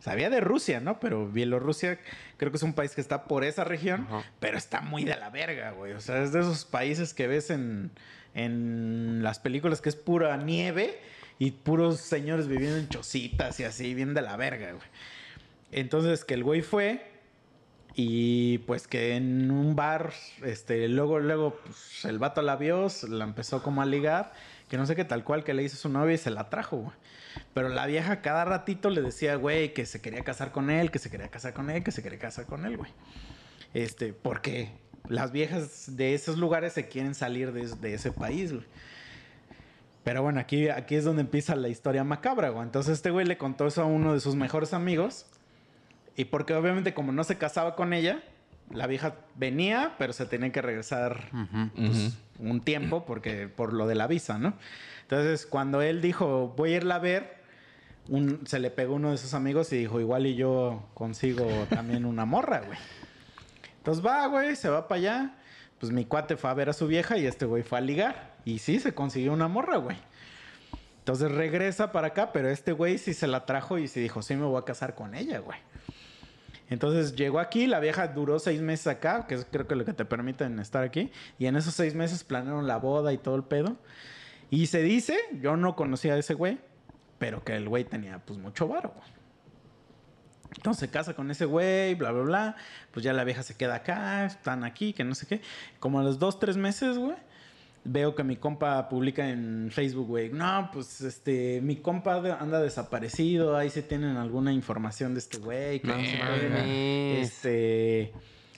Sabía 0.00 0.28
de 0.28 0.40
Rusia, 0.40 0.80
¿no? 0.80 1.00
Pero 1.00 1.28
Bielorrusia 1.28 1.98
creo 2.36 2.50
que 2.50 2.56
es 2.56 2.62
un 2.62 2.74
país 2.74 2.94
que 2.94 3.00
está 3.00 3.24
por 3.24 3.44
esa 3.44 3.64
región, 3.64 4.06
Ajá. 4.08 4.24
pero 4.40 4.58
está 4.58 4.82
muy 4.82 5.04
de 5.04 5.16
la 5.16 5.30
verga, 5.30 5.70
güey. 5.70 5.92
O 5.92 6.00
sea, 6.00 6.22
es 6.22 6.32
de 6.32 6.40
esos 6.40 6.64
países 6.64 7.14
que 7.14 7.26
ves 7.26 7.50
en, 7.50 7.90
en 8.34 9.22
las 9.22 9.38
películas 9.38 9.80
que 9.80 9.88
es 9.88 9.96
pura 9.96 10.36
nieve 10.36 11.00
y 11.38 11.52
puros 11.52 12.00
señores 12.00 12.46
viviendo 12.48 12.76
en 12.76 12.88
chocitas 12.88 13.58
y 13.60 13.64
así, 13.64 13.94
bien 13.94 14.12
de 14.12 14.22
la 14.22 14.36
verga, 14.36 14.72
güey. 14.72 14.86
Entonces 15.72 16.24
que 16.24 16.34
el 16.34 16.44
güey 16.44 16.62
fue 16.62 17.16
y 17.94 18.58
pues 18.58 18.86
que 18.86 19.16
en 19.16 19.50
un 19.50 19.74
bar, 19.74 20.12
este, 20.44 20.86
luego, 20.88 21.18
luego, 21.18 21.58
pues, 21.64 22.04
el 22.04 22.18
vato 22.18 22.42
la 22.42 22.56
vio, 22.56 22.88
la 23.08 23.24
empezó 23.24 23.62
como 23.62 23.80
a 23.80 23.86
ligar, 23.86 24.34
que 24.68 24.76
no 24.76 24.86
sé 24.86 24.96
qué 24.96 25.04
tal 25.04 25.22
cual 25.24 25.44
que 25.44 25.54
le 25.54 25.62
hizo 25.62 25.76
su 25.76 25.88
novia 25.88 26.14
y 26.14 26.18
se 26.18 26.30
la 26.30 26.50
trajo, 26.50 26.78
güey. 26.78 26.96
Pero 27.54 27.68
la 27.68 27.86
vieja 27.86 28.20
cada 28.20 28.44
ratito 28.44 28.90
le 28.90 29.02
decía, 29.02 29.36
güey, 29.36 29.72
que 29.72 29.86
se 29.86 30.00
quería 30.00 30.22
casar 30.22 30.52
con 30.52 30.70
él, 30.70 30.90
que 30.90 30.98
se 30.98 31.10
quería 31.10 31.28
casar 31.28 31.52
con 31.52 31.70
él, 31.70 31.84
que 31.84 31.92
se 31.92 32.02
quería 32.02 32.18
casar 32.18 32.46
con 32.46 32.64
él, 32.66 32.76
güey. 32.76 32.90
Este, 33.74 34.12
porque 34.12 34.70
las 35.08 35.32
viejas 35.32 35.96
de 35.96 36.14
esos 36.14 36.38
lugares 36.38 36.72
se 36.72 36.88
quieren 36.88 37.14
salir 37.14 37.52
de, 37.52 37.94
ese 37.94 38.10
país, 38.10 38.52
güey. 38.52 38.64
Pero 40.02 40.22
bueno, 40.22 40.40
aquí, 40.40 40.68
aquí 40.68 40.94
es 40.94 41.04
donde 41.04 41.22
empieza 41.22 41.56
la 41.56 41.68
historia 41.68 42.04
macabra, 42.04 42.50
güey. 42.50 42.64
Entonces 42.64 42.94
este 42.94 43.10
güey 43.10 43.26
le 43.26 43.38
contó 43.38 43.66
eso 43.66 43.82
a 43.82 43.86
uno 43.86 44.14
de 44.14 44.20
sus 44.20 44.34
mejores 44.34 44.72
amigos. 44.72 45.26
Y 46.16 46.26
porque 46.26 46.54
obviamente 46.54 46.94
como 46.94 47.12
no 47.12 47.24
se 47.24 47.36
casaba 47.36 47.76
con 47.76 47.92
ella, 47.92 48.22
la 48.72 48.86
vieja 48.86 49.16
venía, 49.36 49.94
pero 49.98 50.12
se 50.12 50.26
tenía 50.26 50.50
que 50.52 50.62
regresar 50.62 51.28
pues, 51.74 52.18
un 52.38 52.60
tiempo 52.60 53.04
porque 53.06 53.48
por 53.48 53.72
lo 53.72 53.86
de 53.86 53.94
la 53.94 54.06
visa, 54.06 54.38
¿no? 54.38 54.54
Entonces, 55.02 55.46
cuando 55.46 55.82
él 55.82 56.00
dijo, 56.02 56.52
voy 56.56 56.72
a 56.74 56.76
irla 56.78 56.96
a 56.96 56.98
ver, 56.98 57.36
un- 58.08 58.46
se 58.46 58.58
le 58.58 58.70
pegó 58.70 58.94
uno 58.96 59.10
de 59.12 59.18
sus 59.18 59.34
amigos 59.34 59.72
y 59.72 59.76
dijo, 59.78 60.00
igual 60.00 60.26
y 60.26 60.34
yo 60.34 60.88
consigo 60.94 61.46
también 61.70 62.04
una 62.04 62.24
morra, 62.24 62.60
güey. 62.60 62.78
Entonces 63.78 64.04
va, 64.04 64.26
güey, 64.26 64.56
se 64.56 64.68
va 64.68 64.88
para 64.88 64.98
allá. 64.98 65.34
Pues 65.78 65.92
mi 65.92 66.04
cuate 66.06 66.36
fue 66.36 66.50
a 66.50 66.54
ver 66.54 66.68
a 66.70 66.72
su 66.72 66.86
vieja 66.88 67.18
y 67.18 67.26
este 67.26 67.44
güey 67.44 67.62
fue 67.62 67.78
a 67.78 67.80
ligar. 67.82 68.34
Y 68.44 68.58
sí, 68.58 68.80
se 68.80 68.94
consiguió 68.94 69.32
una 69.32 69.46
morra, 69.46 69.76
güey. 69.76 69.96
Entonces 70.98 71.30
regresa 71.30 71.92
para 71.92 72.08
acá, 72.08 72.32
pero 72.32 72.48
este 72.48 72.72
güey 72.72 72.98
sí 72.98 73.14
se 73.14 73.26
la 73.28 73.44
trajo 73.46 73.78
y 73.78 73.86
se 73.86 74.00
dijo, 74.00 74.22
sí, 74.22 74.34
me 74.34 74.44
voy 74.44 74.58
a 74.60 74.64
casar 74.64 74.94
con 74.96 75.14
ella, 75.14 75.38
güey. 75.38 75.58
Entonces 76.68 77.14
llegó 77.14 77.38
aquí, 77.38 77.66
la 77.66 77.78
vieja 77.80 78.08
duró 78.08 78.38
seis 78.38 78.60
meses 78.60 78.86
acá, 78.88 79.26
que 79.26 79.36
es 79.36 79.46
creo 79.50 79.66
que 79.66 79.76
lo 79.76 79.84
que 79.84 79.92
te 79.92 80.04
permiten 80.04 80.58
estar 80.58 80.82
aquí. 80.82 81.12
Y 81.38 81.46
en 81.46 81.56
esos 81.56 81.74
seis 81.74 81.94
meses 81.94 82.24
planearon 82.24 82.66
la 82.66 82.78
boda 82.78 83.12
y 83.12 83.18
todo 83.18 83.36
el 83.36 83.44
pedo. 83.44 83.76
Y 84.50 84.66
se 84.66 84.82
dice, 84.82 85.16
yo 85.40 85.56
no 85.56 85.76
conocía 85.76 86.14
a 86.14 86.18
ese 86.18 86.34
güey, 86.34 86.58
pero 87.18 87.44
que 87.44 87.54
el 87.56 87.68
güey 87.68 87.84
tenía 87.84 88.18
pues 88.18 88.38
mucho 88.38 88.68
varo. 88.68 88.94
Entonces 90.56 90.80
se 90.80 90.90
casa 90.90 91.14
con 91.14 91.30
ese 91.30 91.44
güey, 91.44 91.94
bla, 91.94 92.12
bla, 92.12 92.22
bla. 92.22 92.56
Pues 92.92 93.04
ya 93.04 93.12
la 93.12 93.24
vieja 93.24 93.42
se 93.42 93.56
queda 93.56 93.76
acá, 93.76 94.26
están 94.26 94.64
aquí, 94.64 94.92
que 94.92 95.04
no 95.04 95.14
sé 95.14 95.26
qué. 95.26 95.40
Como 95.78 96.00
a 96.00 96.02
los 96.02 96.18
dos, 96.18 96.38
tres 96.38 96.56
meses, 96.56 96.98
güey, 96.98 97.16
veo 97.88 98.14
que 98.14 98.24
mi 98.24 98.36
compa 98.36 98.88
publica 98.88 99.28
en 99.28 99.70
Facebook, 99.70 100.06
güey, 100.06 100.30
no, 100.30 100.70
pues 100.72 101.00
este, 101.00 101.60
mi 101.62 101.76
compa 101.76 102.16
anda 102.38 102.60
desaparecido, 102.60 103.56
ahí 103.56 103.70
se 103.70 103.82
tienen 103.82 104.16
alguna 104.16 104.52
información 104.52 105.14
de 105.14 105.20
este 105.20 105.38
güey. 105.38 105.80
que 105.80 105.88
No 105.88 105.96
no 105.96 106.04
sé 106.04 106.12
qué". 106.12 106.48
mames. 106.48 107.28
Este, 107.28 108.12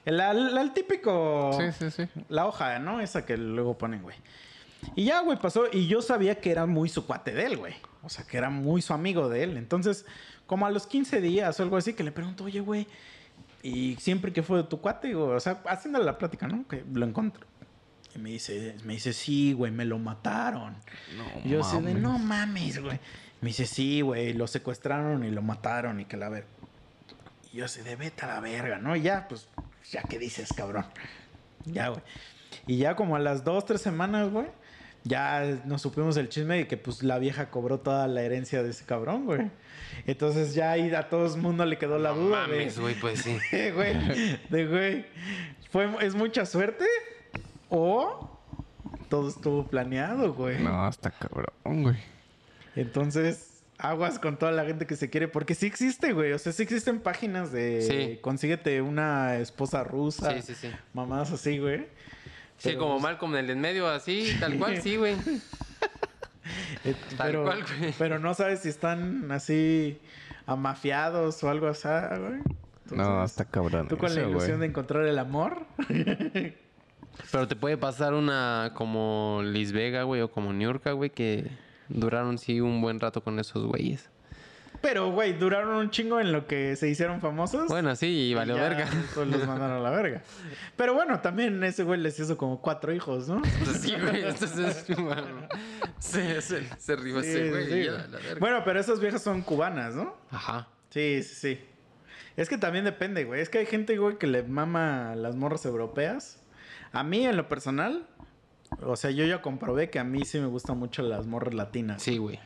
el, 0.05 0.21
el- 0.21 0.57
el 0.59 0.73
típico, 0.73 1.53
Sí, 1.59 1.73
sí, 1.79 1.91
sí. 1.91 2.23
la 2.29 2.47
hoja, 2.47 2.79
¿no? 2.79 3.01
Esa 3.01 3.25
que 3.27 3.37
luego 3.37 3.77
ponen, 3.79 4.03
güey. 4.03 4.17
Y 4.95 5.05
ya, 5.05 5.21
güey, 5.23 5.39
pasó. 5.39 5.65
Y 5.73 5.89
yo 5.89 6.01
sabía 6.03 6.37
que 6.37 6.51
era 6.51 6.65
muy 6.67 6.89
su 6.89 7.05
cuate 7.07 7.33
de 7.33 7.45
él, 7.47 7.57
güey. 7.57 7.75
O 8.03 8.09
sea, 8.09 8.25
que 8.25 8.37
era 8.39 8.49
muy 8.49 8.81
su 8.81 8.93
amigo 8.95 9.29
de 9.29 9.43
él. 9.43 9.57
Entonces, 9.57 10.07
como 10.47 10.67
a 10.67 10.71
los 10.71 10.87
15 10.87 11.21
días 11.21 11.59
o 11.59 11.63
algo 11.65 11.77
así, 11.77 11.95
que 11.95 12.05
le 12.05 12.13
pregunto, 12.13 12.45
oye, 12.45 12.61
güey, 12.61 12.87
y 13.63 13.97
siempre 13.97 14.33
que 14.33 14.43
fue 14.45 14.59
de 14.59 14.65
tu 14.65 14.81
cuate, 14.81 15.15
o 15.17 15.39
sea, 15.41 15.61
haciéndole 15.67 16.05
la 16.05 16.17
plática, 16.17 16.47
¿no? 16.47 16.67
Que 16.69 16.85
lo 16.93 17.05
encuentro. 17.05 17.45
Y 18.19 18.21
me 18.21 18.31
dice, 18.31 18.75
me 18.85 18.95
dice, 18.95 19.13
sí, 19.13 19.53
güey, 19.53 19.71
me 19.71 19.85
lo 19.85 19.97
mataron. 20.01 20.75
y 21.45 21.51
yo 21.51 21.61
así 21.61 21.81
de, 21.81 21.95
no 21.95 22.19
mames, 22.19 22.83
güey. 22.83 22.99
Me 23.41 23.51
dice, 23.51 23.65
sí, 23.65 24.01
güey, 24.01 24.33
lo 24.33 24.49
secuestraron 24.49 25.23
y 25.25 25.31
lo 25.31 25.41
mataron 25.41 26.01
y 26.01 26.05
que 26.05 26.17
la 26.17 26.29
ver. 26.29 26.45
Y 27.53 27.59
yo 27.59 27.67
así 27.67 27.81
de, 27.83 27.95
vete 27.95 28.25
a 28.25 28.35
la 28.35 28.41
verga, 28.41 28.79
¿no? 28.79 28.97
Y 28.97 29.03
ya, 29.03 29.29
pues, 29.29 29.49
ya 29.93 30.03
que 30.03 30.19
dices, 30.19 30.53
cabrón. 30.53 30.85
Ya, 31.65 31.91
güey. 31.91 32.03
Y 32.67 32.79
ya 32.79 32.97
como 32.97 33.15
a 33.15 33.21
las 33.21 33.45
dos, 33.45 33.65
tres 33.65 33.83
semanas, 33.83 34.31
güey, 34.31 34.47
ya 35.05 35.61
nos 35.65 35.81
supimos 35.83 36.17
el 36.17 36.29
chisme 36.29 36.57
de 36.57 36.67
que 36.67 36.77
pues 36.77 37.05
la 37.05 37.21
vieja 37.21 37.51
cobró 37.51 37.79
toda 37.79 38.09
la 38.09 38.23
herencia 38.23 38.65
de 38.65 38.71
ese 38.71 38.85
cabrón, 38.85 39.27
güey. 39.27 39.49
Entonces 40.09 40.55
ya 40.55 40.73
ahí 40.73 40.93
a 40.93 41.09
todo 41.09 41.33
el 41.33 41.41
mundo 41.41 41.65
le 41.65 41.79
quedó 41.79 42.01
la 42.01 42.11
No 42.11 42.17
duda, 42.17 42.47
güey. 42.47 42.59
mames, 42.59 42.81
güey, 42.81 42.95
pues 42.97 43.21
sí. 43.21 43.39
Güey, 43.75 44.39
de 44.51 44.67
güey. 44.67 45.07
Fue, 45.71 45.89
¿Es 46.05 46.17
mucha 46.17 46.45
suerte? 46.45 46.85
¿O 47.71 48.39
todo 49.09 49.29
estuvo 49.29 49.67
planeado, 49.67 50.33
güey? 50.35 50.63
No, 50.63 50.85
hasta 50.85 51.11
cabrón, 51.11 51.83
güey. 51.83 51.97
Entonces, 52.77 53.63
aguas 53.79 54.19
con 54.19 54.37
toda 54.39 54.53
la 54.53 54.65
gente 54.65 54.87
que 54.87 54.97
se 54.97 55.11
quiere, 55.11 55.29
porque 55.29 55.55
sí 55.55 55.67
existe, 55.67 56.13
güey. 56.13 56.33
O 56.33 56.39
sea, 56.39 56.53
sí 56.53 56.63
existen 56.63 57.01
páginas 57.01 57.53
de 57.53 57.83
Sí. 57.83 58.19
consíguete 58.21 58.81
una 58.83 59.37
esposa 59.37 59.85
rusa. 59.85 60.33
Sí, 60.35 60.43
sí, 60.43 60.55
sí. 60.55 60.71
Mamadas 60.95 61.33
así, 61.33 61.59
güey. 61.59 61.87
Sí, 62.59 62.71
Pero, 62.71 62.79
como 62.81 62.93
pues, 62.95 63.03
Malcolm 63.05 63.35
en 63.37 63.45
el 63.45 63.51
en 63.51 63.61
medio, 63.61 63.89
así, 63.89 64.37
tal 64.41 64.59
cual, 64.59 64.81
sí, 64.83 64.97
güey. 64.97 65.15
eh, 66.85 66.95
Tal 67.17 67.29
pero, 67.29 67.45
cual, 67.45 67.65
güey. 67.79 67.95
pero 67.99 68.19
no 68.19 68.35
sabes 68.35 68.61
si 68.61 68.69
están 68.69 69.31
así 69.31 70.01
amafiados 70.47 71.43
o 71.45 71.51
algo 71.51 71.69
así, 71.69 71.89
güey. 71.89 72.41
no, 72.91 73.21
hasta 73.23 73.45
cabrón. 73.45 73.87
Tú 73.89 73.97
con 73.99 74.15
la 74.15 74.23
ilusión 74.23 74.61
de 74.61 74.67
encontrar 74.67 75.05
el 75.07 75.19
amor. 75.19 75.67
Pero 77.31 77.49
te 77.49 77.57
puede 77.57 77.77
pasar 77.77 78.15
una 78.15 78.73
como 78.75 79.43
Liz 79.45 79.73
Vega, 79.73 80.05
güey, 80.05 80.21
o 80.23 80.31
como 80.31 80.53
Niurka, 80.53 80.93
güey, 80.93 81.11
que 81.11 81.51
duraron 81.89 82.39
sí 82.39 82.61
un 82.61 82.81
buen 82.81 83.01
rato 83.01 83.23
con 83.23 83.39
esos 83.39 83.67
güeyes. 83.67 84.11
Pero, 84.81 85.11
güey, 85.11 85.33
duraron 85.33 85.75
un 85.75 85.91
chingo 85.91 86.21
en 86.21 86.31
lo 86.31 86.47
que 86.47 86.77
se 86.77 86.89
hicieron 86.89 87.21
famosos. 87.21 87.67
Bueno, 87.69 87.97
sí, 87.97 88.07
y 88.07 88.35
valió 88.35 88.57
ya 88.57 88.63
verga. 88.63 88.89
los 89.17 89.47
mandaron 89.47 89.79
a 89.79 89.81
la 89.81 89.91
verga. 89.91 90.23
Pero 90.77 90.95
bueno, 90.95 91.21
también 91.21 91.63
ese 91.65 91.83
güey 91.83 92.01
les 92.01 92.19
hizo 92.21 92.37
como 92.37 92.61
cuatro 92.61 92.93
hijos, 92.93 93.29
¿no? 93.29 93.43
Sí, 93.81 93.95
güey, 94.01 94.23
entonces, 94.23 94.85
bueno, 94.99 95.49
se, 95.99 96.41
se, 96.43 96.63
se 96.79 96.97
rió 96.97 97.21
Sí, 97.23 97.29
ese 97.29 97.51
güey, 97.51 97.67
sí, 97.67 97.75
y 97.75 97.85
ya, 97.87 97.93
la 97.93 98.19
verga. 98.19 98.37
Bueno, 98.39 98.63
pero 98.65 98.79
esas 98.79 99.01
viejas 99.01 99.23
son 99.23 99.43
cubanas, 99.43 99.97
¿no? 99.97 100.15
Ajá. 100.31 100.69
Sí, 100.91 101.23
sí, 101.25 101.35
sí. 101.35 101.65
Es 102.37 102.49
que 102.49 102.57
también 102.57 102.85
depende, 102.85 103.25
güey. 103.25 103.41
Es 103.41 103.49
que 103.49 103.59
hay 103.59 103.67
gente, 103.67 103.97
güey, 103.99 104.17
que 104.17 104.29
le 104.29 104.45
mama 104.45 105.17
las 105.17 105.35
morras 105.35 105.67
europeas. 105.67 106.38
A 106.93 107.03
mí, 107.03 107.27
en 107.27 107.37
lo 107.37 107.49
personal, 107.49 108.07
o 108.83 108.97
sea, 108.97 109.11
yo 109.11 109.25
ya 109.25 109.43
comprobé 109.43 109.91
que 109.91 109.99
a 109.99 110.05
mí 110.05 110.25
sí 110.25 110.39
me 110.39 110.47
gustan 110.47 110.79
mucho 110.79 111.03
las 111.03 111.27
morras 111.27 111.55
latinas. 111.55 112.03
Sí, 112.03 112.19
güey. 112.19 112.39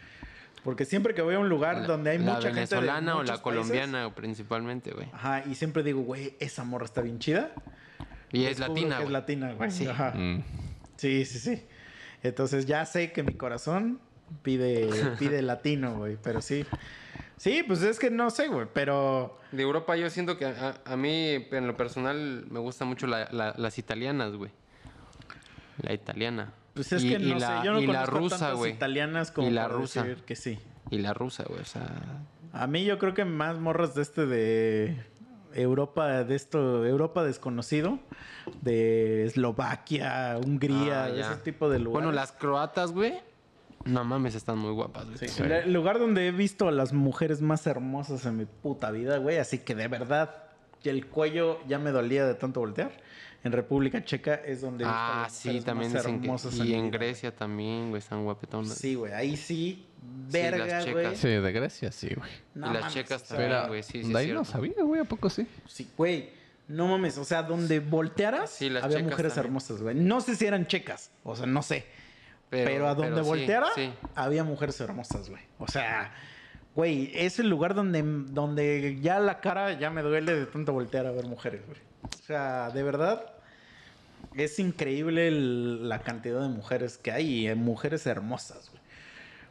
Porque 0.65 0.85
siempre 0.85 1.13
que 1.15 1.23
voy 1.23 1.35
a 1.35 1.39
un 1.41 1.49
lugar 1.49 1.87
donde 1.89 2.11
hay 2.11 2.19
la 2.19 2.35
mucha 2.35 2.53
gente 2.55 2.75
de 2.75 2.81
venezolana 2.81 3.17
o 3.17 3.23
la 3.23 3.27
países- 3.35 3.41
colombiana 3.43 4.15
principalmente, 4.15 4.93
güey. 4.93 5.09
Ajá, 5.13 5.43
y 5.51 5.55
siempre 5.57 5.83
digo, 5.83 6.03
güey, 6.03 6.37
esa 6.39 6.63
morra 6.65 6.85
está 6.85 7.01
bien 7.01 7.19
chida. 7.19 7.51
Y 8.31 8.45
es 8.45 8.59
latina, 8.61 8.97
que 8.99 9.03
Es 9.03 9.09
güey. 9.09 9.13
latina, 9.13 9.53
güey. 9.55 9.71
Sí. 9.73 9.87
Ajá. 9.89 10.13
Mm. 10.13 10.43
Sí, 10.97 11.25
sí, 11.25 11.39
sí. 11.41 11.63
Entonces 12.23 12.67
ya 12.67 12.87
sé 12.87 13.11
que 13.13 13.25
mi 13.25 13.35
corazón 13.35 13.99
pide, 14.43 14.89
pide 15.19 15.43
latino, 15.43 15.97
güey. 15.97 16.17
Pero 16.23 16.41
sí. 16.41 16.65
Sí, 17.37 17.63
pues 17.67 17.83
es 17.83 17.99
que 17.99 18.11
no 18.11 18.31
sé, 18.31 18.49
güey. 18.49 18.67
Pero. 18.73 19.39
De 19.51 19.63
Europa 19.63 19.97
yo 19.97 20.09
siento 20.11 20.39
que 20.39 20.47
a, 20.47 20.75
a 20.85 20.97
mí, 20.97 21.47
en 21.51 21.67
lo 21.67 21.77
personal, 21.77 22.47
me 22.51 22.59
gustan 22.61 22.89
mucho 22.89 23.07
la- 23.07 23.29
la- 23.33 23.55
las 23.57 23.79
italianas, 23.79 24.33
güey. 24.35 24.51
La 25.83 25.93
italiana. 25.93 26.53
Pues 26.75 26.93
es 26.93 27.03
Y- 27.05 27.11
que 27.11 27.19
no 27.19 27.39
la- 27.39 27.61
sé. 27.61 27.67
Yo 27.67 27.73
no 27.73 27.81
y 27.81 27.87
la 27.87 28.05
conozco 28.07 28.19
rusa, 28.19 28.39
tantas 28.51 28.67
italianas 28.69 29.31
como 29.31 29.49
Y 29.49 29.51
la 29.51 29.65
para 29.65 29.75
rusa. 29.75 30.03
decir 30.05 30.25
que 30.25 30.37
sí. 30.37 30.59
Y 30.91 30.99
la 30.99 31.13
rusa, 31.15 31.45
güey. 31.49 31.61
O 31.61 31.65
sea, 31.65 31.89
A 32.55 32.67
mí 32.67 32.85
yo 32.85 32.99
creo 32.99 33.15
que 33.15 33.25
más 33.25 33.59
morras 33.59 33.95
de 33.95 34.03
este 34.03 34.27
de 34.27 34.97
Europa, 35.55 36.23
de 36.25 36.35
esto, 36.35 36.85
Europa 36.87 37.25
desconocido, 37.25 37.99
de 38.61 39.25
Eslovaquia, 39.25 40.39
Hungría, 40.45 41.05
Ah, 41.05 41.09
ese 41.09 41.37
tipo 41.37 41.71
de 41.71 41.79
lugares. 41.79 42.05
Bueno, 42.05 42.13
las 42.13 42.33
croatas, 42.33 42.93
güey. 42.93 43.15
No 43.85 44.05
mames, 44.05 44.35
están 44.35 44.59
muy 44.59 44.73
guapas, 44.73 45.07
güey. 45.07 45.29
Sí. 45.29 45.43
El 45.43 45.53
el 45.53 45.73
lugar 45.73 45.99
donde 45.99 46.29
he 46.29 46.33
visto 46.33 46.69
a 46.69 46.73
las 46.73 46.93
mujeres 46.93 47.41
más 47.41 47.67
hermosas 47.67 48.25
en 48.27 48.37
mi 48.37 48.45
puta 48.47 48.91
vida, 48.91 49.19
güey. 49.19 49.39
Así 49.39 49.59
que 49.59 49.75
de 49.75 49.89
verdad, 49.89 50.35
el 50.85 51.07
cuello 51.07 51.61
ya 51.67 51.79
me 51.79 51.91
dolía 51.91 52.27
de 52.27 52.35
tanto 52.35 52.61
voltear. 52.61 52.93
En 53.45 53.51
República 53.51 54.05
Checa 54.05 54.35
es 54.37 54.61
donde 54.61 54.85
he 54.85 54.87
visto 54.87 54.97
a 54.97 55.19
Ah, 55.19 55.23
las 55.25 55.33
sí, 55.35 55.49
mujeres 55.49 55.65
también 55.65 55.93
más 55.93 56.03
dicen 56.03 56.21
que... 56.21 56.27
hermosas 56.27 56.55
Y 56.55 56.75
en 56.75 56.91
vida, 56.91 56.99
Grecia 56.99 57.35
también, 57.35 57.91
güey, 57.91 57.99
están 57.99 58.23
guapetonas. 58.23 58.75
Sí, 58.75 58.95
güey. 58.95 59.13
Ahí 59.13 59.37
sí, 59.37 59.85
las 60.27 60.33
verga, 60.33 60.79
checas. 60.85 60.93
güey. 60.93 61.17
Sí, 61.17 61.29
de 61.29 61.53
Grecia, 61.53 61.91
sí, 61.91 62.15
güey. 62.15 62.31
No 62.55 62.71
y 62.71 62.73
las 62.75 62.81
mames, 62.83 62.95
checas 62.95 63.25
también, 63.25 63.67
güey. 63.67 63.83
Sí, 63.83 63.93
sí, 63.93 64.03
de 64.05 64.09
es 64.11 64.15
ahí 64.17 64.33
no 64.33 64.45
sabía, 64.45 64.75
güey, 64.85 65.01
¿a 65.01 65.05
poco 65.05 65.29
sí? 65.29 65.45
Sí, 65.67 65.89
güey. 65.97 66.31
No 66.69 66.87
mames, 66.87 67.19
o 67.19 67.25
sea, 67.25 67.43
donde 67.43 67.81
voltearas 67.81 68.49
Sí, 68.51 68.71
las 68.71 68.85
había 68.85 69.01
mujeres 69.01 69.35
también. 69.35 69.47
hermosas, 69.47 69.83
güey. 69.83 69.97
No 69.97 70.21
sé 70.21 70.37
si 70.37 70.47
eran 70.47 70.69
checas, 70.69 71.11
o 71.25 71.35
sea, 71.35 71.45
no 71.47 71.63
sé. 71.63 71.85
Pero, 72.53 72.89
a 72.89 72.95
donde 72.95 73.13
pero 73.13 73.25
volteara, 73.25 73.67
Sí, 73.75 73.93
había 74.15 74.45
mujeres 74.45 74.79
hermosas, 74.81 75.29
güey. 75.31 75.43
O 75.59 75.67
sea, 75.67 76.13
güey, 76.75 77.11
es 77.15 77.39
el 77.39 77.49
lugar 77.49 77.75
donde, 77.75 78.03
donde 78.03 78.99
ya 79.01 79.19
la 79.21 79.41
cara 79.41 79.79
ya 79.79 79.91
me 79.91 80.03
duele 80.03 80.35
de 80.35 80.47
tanto 80.47 80.73
voltear 80.73 81.07
a 81.07 81.11
ver 81.13 81.27
mujeres, 81.27 81.63
güey. 81.67 81.79
O 82.05 82.23
sea, 82.27 82.71
de 82.71 82.83
verdad, 82.83 83.25
es 84.35 84.59
increíble 84.59 85.29
el- 85.29 85.89
la 85.89 86.01
cantidad 86.01 86.41
de 86.43 86.49
mujeres 86.49 86.99
que 86.99 87.11
hay 87.13 87.27
y 87.29 87.49
eh, 87.49 87.55
mujeres 87.55 88.07
hermosas, 88.07 88.71
güey. 88.71 88.83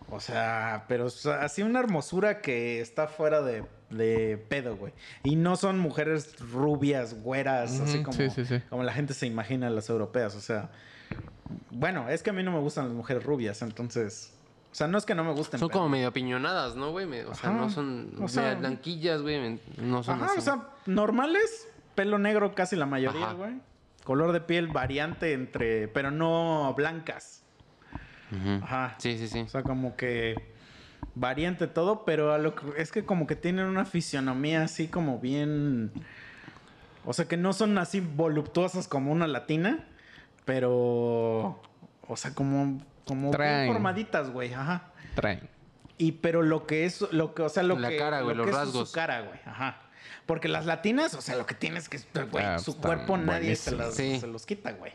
O 0.09 0.19
sea, 0.19 0.85
pero 0.87 1.05
o 1.05 1.09
sea, 1.09 1.41
así 1.43 1.61
una 1.61 1.79
hermosura 1.79 2.41
que 2.41 2.81
está 2.81 3.07
fuera 3.07 3.41
de, 3.41 3.63
de 3.89 4.37
pedo, 4.49 4.75
güey. 4.75 4.91
Y 5.23 5.37
no 5.37 5.55
son 5.55 5.79
mujeres 5.79 6.35
rubias, 6.51 7.13
güeras, 7.23 7.79
así 7.79 8.03
como, 8.03 8.17
sí, 8.17 8.29
sí, 8.29 8.43
sí. 8.45 8.59
como 8.69 8.83
la 8.83 8.91
gente 8.93 9.13
se 9.13 9.25
imagina 9.25 9.69
las 9.69 9.89
europeas. 9.89 10.35
O 10.35 10.41
sea, 10.41 10.69
bueno, 11.71 12.09
es 12.09 12.23
que 12.23 12.29
a 12.29 12.33
mí 12.33 12.43
no 12.43 12.51
me 12.51 12.59
gustan 12.59 12.85
las 12.85 12.93
mujeres 12.93 13.23
rubias, 13.23 13.61
entonces... 13.61 14.33
O 14.71 14.75
sea, 14.75 14.87
no 14.87 14.97
es 14.97 15.05
que 15.05 15.13
no 15.15 15.25
me 15.25 15.33
gusten. 15.33 15.59
Son 15.59 15.67
pero- 15.67 15.79
como 15.79 15.89
medio 15.89 16.07
apiñonadas, 16.07 16.77
¿no, 16.77 16.91
güey? 16.91 17.05
O 17.23 17.35
sea, 17.35 17.49
Ajá. 17.49 17.59
no 17.59 17.69
son 17.69 18.13
O 18.21 18.29
sea- 18.29 18.55
blanquillas, 18.55 19.21
güey. 19.21 19.59
No 19.77 20.01
son 20.01 20.15
Ajá, 20.15 20.27
así. 20.27 20.39
o 20.39 20.41
sea, 20.41 20.69
normales, 20.85 21.67
pelo 21.93 22.17
negro 22.19 22.55
casi 22.55 22.77
la 22.77 22.85
mayoría, 22.85 23.25
Ajá. 23.25 23.33
güey. 23.33 23.53
Color 24.05 24.31
de 24.31 24.39
piel 24.39 24.67
variante 24.67 25.33
entre, 25.33 25.89
pero 25.89 26.09
no 26.09 26.73
blancas. 26.77 27.43
Ujú. 28.31 28.63
Ajá. 28.63 28.95
Sí, 28.97 29.17
sí, 29.17 29.27
sí. 29.27 29.41
O 29.41 29.49
sea, 29.49 29.61
como 29.63 29.97
que 29.97 30.35
variante 31.15 31.67
todo, 31.67 32.05
pero 32.05 32.33
a 32.33 32.37
lo 32.37 32.55
que, 32.55 32.63
es 32.81 32.93
que 32.93 33.03
como 33.03 33.27
que 33.27 33.35
tienen 33.35 33.65
una 33.65 33.83
fisionomía 33.83 34.63
así 34.63 34.87
como 34.87 35.19
bien... 35.19 35.91
O 37.03 37.11
sea, 37.11 37.25
que 37.27 37.35
no 37.35 37.51
son 37.51 37.77
así 37.77 37.99
voluptuosas 37.99 38.87
como 38.87 39.11
una 39.11 39.27
latina, 39.27 39.85
pero... 40.45 41.61
O 42.07 42.17
sea, 42.17 42.33
como, 42.33 42.81
como 43.05 43.21
bien 43.29 43.31
Traen. 43.31 43.71
formaditas, 43.71 44.29
güey. 44.31 44.53
Ajá. 44.53 44.91
Traen. 45.15 45.49
Y 45.97 46.13
pero 46.13 46.41
lo 46.41 46.65
que 46.65 46.85
es, 46.85 47.01
lo 47.11 47.33
que, 47.33 47.43
o 47.43 47.49
sea, 47.49 47.63
lo 47.63 47.77
La 47.77 47.89
que, 47.89 47.97
cara, 47.97 48.21
güey, 48.21 48.35
lo 48.35 48.43
los 48.43 48.45
que 48.45 48.51
es 48.51 48.57
rasgos. 48.67 48.89
su 48.89 48.95
cara, 48.95 49.21
güey, 49.21 49.39
ajá. 49.45 49.77
Porque 50.25 50.47
las 50.47 50.65
latinas, 50.65 51.13
o 51.13 51.21
sea, 51.21 51.35
lo 51.35 51.45
que 51.45 51.53
tienes 51.55 51.87
que, 51.89 51.99
güey, 52.31 52.43
Ah, 52.43 52.59
su 52.59 52.77
cuerpo 52.79 53.17
nadie 53.17 53.55
se, 53.55 53.71
las- 53.75 53.93
Sí. 53.95 54.19
se 54.19 54.27
los 54.27 54.45
quita, 54.45 54.71
güey. 54.71 54.93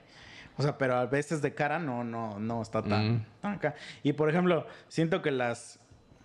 O 0.59 0.63
sea, 0.63 0.79
pero 0.79 0.97
a 0.97 1.07
veces 1.07 1.43
de 1.43 1.55
cara 1.55 1.79
no, 1.79 2.03
no, 2.03 2.39
no 2.39 2.61
está 2.63 2.83
tan, 2.83 3.15
Mm. 3.17 3.25
tan 3.43 3.53
acá. 3.55 3.75
Y 4.03 4.15
por 4.15 4.29
ejemplo, 4.31 4.67
siento 4.89 5.23
que 5.23 5.31
las, 5.31 5.79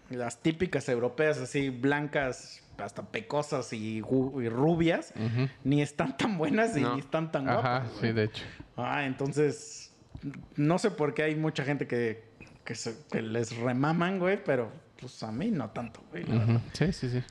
las 0.09 0.41
típicas 0.41 0.87
europeas 0.89 1.37
así 1.37 1.69
blancas, 1.69 2.63
hasta 2.81 3.03
pecosas 3.03 3.71
y, 3.73 4.01
rubias, 4.01 5.13
ni 5.63 5.81
están 5.81 6.17
tan 6.17 6.37
buenas 6.37 6.75
y 6.77 6.81
No. 6.81 6.93
ni 6.95 6.99
están 7.01 7.31
tan 7.31 7.47
Ajá, 7.49 7.61
guapas. 7.79 7.91
sí, 7.93 7.99
güey. 8.01 8.13
de 8.13 8.23
hecho. 8.25 8.43
Ah, 8.77 9.05
entonces, 9.05 9.93
no 10.55 10.77
sé 10.79 10.91
por 10.91 11.13
qué 11.13 11.23
hay 11.23 11.35
mucha 11.35 11.63
gente 11.63 11.87
que, 11.87 12.23
que, 12.65 12.75
se- 12.75 12.97
que 13.11 13.21
les 13.21 13.55
remaman, 13.57 14.19
güey, 14.19 14.43
pero 14.43 14.71
pues 14.99 15.21
a 15.23 15.31
mí 15.31 15.51
no 15.51 15.69
tanto, 15.71 16.03
güey. 16.11 16.25
Sí, 16.73 16.91
sí, 16.93 17.09
sí. 17.09 17.23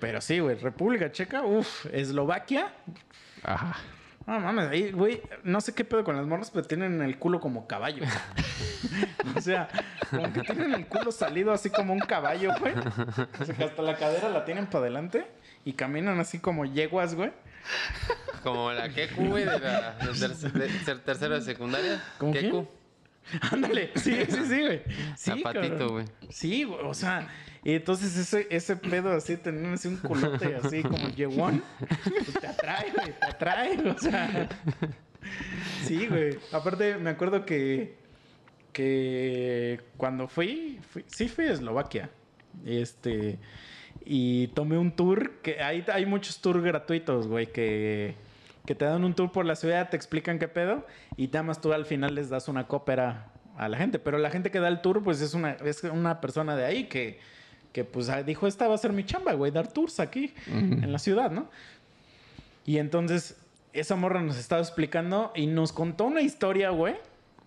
Pero 0.00 0.20
sí, 0.20 0.38
güey, 0.38 0.56
República 0.56 1.12
Checa, 1.12 1.42
uff, 1.44 1.86
Eslovaquia, 1.92 2.72
Ajá. 3.42 3.76
No 4.30 4.38
mames, 4.38 4.68
ahí, 4.68 4.92
güey, 4.92 5.20
no 5.42 5.60
sé 5.60 5.74
qué 5.74 5.84
pedo 5.84 6.04
con 6.04 6.16
las 6.16 6.24
morras, 6.24 6.50
pero 6.52 6.64
tienen 6.64 7.02
el 7.02 7.18
culo 7.18 7.40
como 7.40 7.66
caballo. 7.66 8.04
o 9.36 9.40
sea, 9.40 9.68
como 10.08 10.32
que 10.32 10.42
tienen 10.42 10.72
el 10.72 10.86
culo 10.86 11.10
salido 11.10 11.52
así 11.52 11.68
como 11.68 11.92
un 11.92 11.98
caballo, 11.98 12.52
güey. 12.60 12.74
O 13.40 13.44
sea, 13.44 13.54
que 13.56 13.64
hasta 13.64 13.82
la 13.82 13.96
cadera 13.96 14.28
la 14.28 14.44
tienen 14.44 14.66
para 14.66 14.84
adelante 14.84 15.26
y 15.64 15.72
caminan 15.72 16.20
así 16.20 16.38
como 16.38 16.64
yeguas, 16.64 17.16
güey. 17.16 17.32
Como 18.44 18.70
la 18.72 18.88
Keku, 18.88 19.26
güey, 19.26 19.44
de 19.44 19.58
la 19.58 19.92
de 19.98 20.12
terc- 20.12 20.52
de 20.52 20.68
ter- 20.84 21.00
tercero 21.00 21.34
de 21.34 21.42
secundaria. 21.42 22.00
¿Cómo 22.18 22.32
Keku. 22.32 22.50
quién? 22.50 22.79
Ándale, 23.52 23.90
sí, 23.96 24.16
sí, 24.28 24.38
sí, 24.48 24.60
güey. 24.60 24.82
Sí, 25.16 25.30
Zapatito, 25.42 25.88
güey. 25.90 26.04
Sí, 26.30 26.64
güey, 26.64 26.80
o 26.84 26.94
sea, 26.94 27.28
y 27.64 27.72
entonces 27.74 28.16
ese, 28.16 28.46
ese 28.50 28.76
pedo 28.76 29.12
así, 29.12 29.38
así 29.72 29.88
un 29.88 29.96
culote 29.98 30.56
así 30.56 30.82
como 30.82 31.08
yeguón, 31.10 31.62
pues 32.04 32.40
te 32.40 32.46
atrae, 32.46 32.90
güey, 32.92 33.12
te 33.20 33.26
atrae, 33.26 33.78
o 33.90 33.98
sea. 33.98 34.48
Sí, 35.84 36.06
güey. 36.06 36.38
Aparte, 36.52 36.96
me 36.96 37.10
acuerdo 37.10 37.44
que, 37.44 37.94
que 38.72 39.80
cuando 39.96 40.28
fui, 40.28 40.78
fui- 40.90 41.04
sí 41.06 41.28
fui 41.28 41.46
a 41.46 41.52
Eslovaquia, 41.52 42.10
este, 42.64 43.38
y 44.04 44.48
tomé 44.48 44.78
un 44.78 44.92
tour, 44.92 45.32
que 45.42 45.60
hay, 45.62 45.84
hay 45.92 46.06
muchos 46.06 46.40
tours 46.40 46.62
gratuitos, 46.64 47.26
güey, 47.26 47.52
que, 47.52 48.14
que 48.66 48.74
te 48.74 48.84
dan 48.84 49.04
un 49.04 49.14
tour 49.14 49.32
por 49.32 49.46
la 49.46 49.56
ciudad, 49.56 49.88
te 49.88 49.96
explican 49.96 50.38
qué 50.38 50.48
pedo, 50.48 50.86
y 51.16 51.26
nada 51.28 51.42
más 51.42 51.60
tú 51.60 51.72
al 51.72 51.86
final 51.86 52.14
les 52.14 52.28
das 52.28 52.48
una 52.48 52.66
cópera 52.66 53.32
a 53.56 53.68
la 53.68 53.76
gente, 53.76 53.98
pero 53.98 54.18
la 54.18 54.30
gente 54.30 54.50
que 54.50 54.60
da 54.60 54.68
el 54.68 54.80
tour, 54.80 55.02
pues 55.02 55.20
es 55.20 55.34
una, 55.34 55.52
es 55.52 55.82
una 55.84 56.20
persona 56.20 56.56
de 56.56 56.64
ahí 56.64 56.84
que, 56.84 57.18
que 57.72 57.84
pues 57.84 58.08
ah, 58.08 58.22
dijo, 58.22 58.46
esta 58.46 58.68
va 58.68 58.74
a 58.74 58.78
ser 58.78 58.92
mi 58.92 59.04
chamba, 59.04 59.32
güey, 59.34 59.50
dar 59.52 59.68
tours 59.72 60.00
aquí, 60.00 60.34
en 60.46 60.92
la 60.92 60.98
ciudad, 60.98 61.30
¿no? 61.30 61.48
Y 62.66 62.78
entonces 62.78 63.36
esa 63.72 63.96
morra 63.96 64.20
nos 64.20 64.36
estaba 64.36 64.60
explicando 64.60 65.32
y 65.34 65.46
nos 65.46 65.72
contó 65.72 66.04
una 66.04 66.22
historia, 66.22 66.70
güey. 66.70 66.94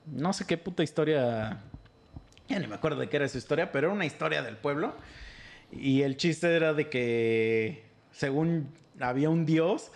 No 0.06 0.34
sé 0.34 0.46
qué 0.46 0.58
puta 0.58 0.84
historia. 0.84 1.62
Ya 2.48 2.60
ni 2.60 2.68
me 2.68 2.76
acuerdo 2.76 3.00
de 3.00 3.10
qué 3.10 3.18
era 3.18 3.26
esa 3.26 3.38
historia, 3.38 3.72
pero 3.72 3.88
era 3.88 3.96
una 3.96 4.06
historia 4.06 4.42
del 4.42 4.58
pueblo. 4.58 4.94
Y 5.72 6.02
el 6.02 6.18
chiste 6.18 6.54
era 6.56 6.74
de 6.74 6.90
que, 6.90 7.84
según 8.12 8.68
había 9.00 9.30
un 9.30 9.46
dios 9.46 9.92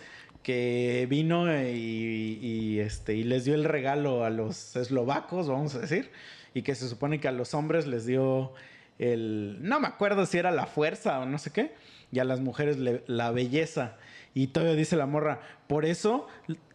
que 0.48 1.06
vino 1.10 1.44
y, 1.62 2.80
este, 2.80 3.14
y 3.14 3.22
les 3.22 3.44
dio 3.44 3.54
el 3.54 3.64
regalo 3.64 4.24
a 4.24 4.30
los 4.30 4.76
eslovacos, 4.76 5.46
vamos 5.46 5.74
a 5.74 5.80
decir, 5.80 6.10
y 6.54 6.62
que 6.62 6.74
se 6.74 6.88
supone 6.88 7.20
que 7.20 7.28
a 7.28 7.32
los 7.32 7.52
hombres 7.52 7.86
les 7.86 8.06
dio 8.06 8.54
el... 8.98 9.58
No 9.60 9.78
me 9.78 9.88
acuerdo 9.88 10.24
si 10.24 10.38
era 10.38 10.50
la 10.50 10.64
fuerza 10.64 11.20
o 11.20 11.26
no 11.26 11.36
sé 11.36 11.50
qué, 11.50 11.74
y 12.10 12.18
a 12.18 12.24
las 12.24 12.40
mujeres 12.40 12.78
la 12.78 13.30
belleza. 13.30 13.98
Y 14.32 14.46
todavía 14.46 14.74
dice 14.74 14.96
la 14.96 15.04
morra, 15.04 15.42
por 15.66 15.84
eso, 15.84 16.28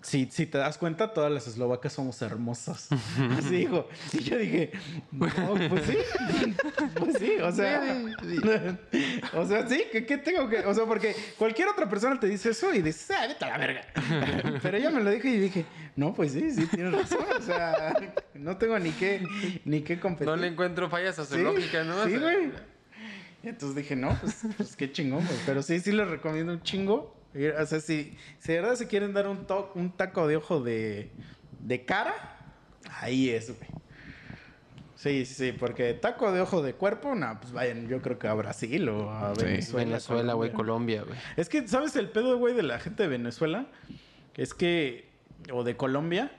si, 0.04 0.30
si 0.30 0.46
te 0.46 0.58
das 0.58 0.78
cuenta, 0.78 1.14
todas 1.14 1.32
las 1.32 1.48
eslovacas 1.48 1.94
somos 1.94 2.22
hermosas. 2.22 2.90
Así 3.38 3.58
dijo. 3.58 3.88
Y 4.12 4.20
yo 4.20 4.38
dije, 4.38 4.72
no, 5.12 5.28
pues 5.70 5.86
sí, 5.86 5.98
pues 6.96 7.18
sí, 7.18 7.32
o 7.42 7.52
sea, 7.52 7.82
o 9.34 9.48
sea, 9.48 9.68
sí, 9.68 9.84
¿qué, 9.92 10.06
qué 10.06 10.18
tengo 10.18 10.48
que...? 10.50 10.60
O 10.60 10.74
sea, 10.74 10.86
porque 10.86 11.16
cualquier 11.38 11.70
otra 11.70 11.90
persona 11.90 12.20
te 12.20 12.28
dice 12.28 12.52
eso 12.52 12.74
y 12.74 12.82
dices, 12.82 13.10
ah, 13.12 13.28
vete 13.28 13.46
a 13.46 13.50
la 13.50 13.58
verga. 13.58 13.82
Pero 14.62 14.78
ella 14.78 14.90
me 14.90 15.04
lo 15.04 15.10
dijo 15.10 15.28
y 15.28 15.38
dije, 15.40 15.66
no, 15.96 16.14
pues 16.14 16.34
sí, 16.34 16.52
sí, 16.52 16.68
tienes 16.68 16.94
razón. 16.94 17.26
O 17.38 17.42
sea, 17.42 17.96
no 18.34 18.58
tengo 18.58 18.78
ni 18.80 18.92
qué, 18.92 19.26
ni 19.66 19.82
qué 19.82 20.00
competir. 20.00 20.28
No 20.28 20.36
le 20.36 20.48
encuentro 20.48 20.90
fallas 20.90 21.18
a 21.20 21.26
su 21.26 21.36
Sí, 21.36 21.42
lógica, 21.42 21.84
¿no? 21.84 22.04
Sí, 22.06 22.16
O 22.16 22.20
sea, 22.20 22.20
güey. 22.20 22.52
Entonces 23.44 23.76
dije, 23.76 23.96
no, 23.96 24.18
pues, 24.22 24.42
pues 24.56 24.76
qué 24.76 24.92
chingón, 24.92 25.26
güey. 25.26 25.40
Pero 25.46 25.62
sí, 25.62 25.80
sí 25.80 25.92
les 25.92 26.08
recomiendo 26.08 26.54
un 26.54 26.62
chingo. 26.62 27.23
O 27.61 27.65
sea, 27.65 27.80
si, 27.80 28.18
si 28.39 28.51
de 28.53 28.61
verdad 28.61 28.76
se 28.76 28.88
quieren 28.88 29.14
dar 29.14 29.27
un, 29.27 29.45
to- 29.45 29.72
un 29.76 29.91
taco 29.91 30.27
de 30.27 30.38
ojo 30.38 30.61
de, 30.61 31.10
de 31.60 31.85
cara, 31.85 32.14
ahí 33.01 33.30
es, 33.30 33.47
güey. 33.57 33.69
Sí, 34.95 35.26
sí, 35.26 35.34
sí, 35.34 35.51
porque 35.51 35.93
taco 35.95 36.31
de 36.31 36.39
ojo 36.39 36.61
de 36.61 36.76
cuerpo, 36.76 37.14
no, 37.15 37.38
pues 37.41 37.51
vayan, 37.51 37.88
yo 37.89 38.01
creo 38.01 38.18
que 38.19 38.27
a 38.30 38.34
Brasil 38.34 38.88
o 38.88 39.11
a 39.11 39.35
Sí. 39.35 39.43
Venezuela. 39.43 39.85
Venezuela, 39.85 40.34
güey, 40.34 40.51
Colombia. 40.51 41.01
Colombia, 41.01 41.22
güey. 41.26 41.34
Es 41.35 41.49
que, 41.49 41.68
¿sabes 41.68 41.95
el 41.97 42.10
pedo, 42.10 42.38
güey, 42.38 42.53
de 42.53 42.64
la 42.64 42.80
gente 42.80 43.03
de 43.03 43.10
Venezuela? 43.10 43.65
Es 44.35 44.53
que, 44.53 45.10
o 45.51 45.64
de 45.65 45.76
Colombia, 45.76 46.31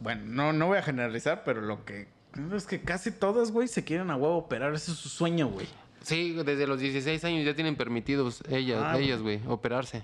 bueno, 0.00 0.22
no, 0.26 0.52
no 0.52 0.66
voy 0.66 0.76
a 0.78 0.82
generalizar, 0.82 1.42
pero 1.44 1.62
lo 1.62 1.84
que 1.86 2.08
es 2.54 2.66
que 2.66 2.82
casi 2.82 3.12
todas, 3.12 3.50
güey, 3.50 3.66
se 3.66 3.82
quieren 3.82 4.10
a 4.10 4.16
huevo 4.16 4.36
operar. 4.36 4.74
Ese 4.74 4.90
es 4.92 4.98
su 4.98 5.08
sueño, 5.08 5.48
güey. 5.48 5.66
Sí, 6.02 6.32
desde 6.32 6.66
los 6.66 6.80
16 6.80 7.22
años 7.24 7.44
ya 7.44 7.54
tienen 7.54 7.76
permitidos 7.76 8.42
ellas, 8.48 8.82
Ah, 8.84 8.98
ellas, 8.98 9.20
güey, 9.22 9.40
operarse. 9.46 10.02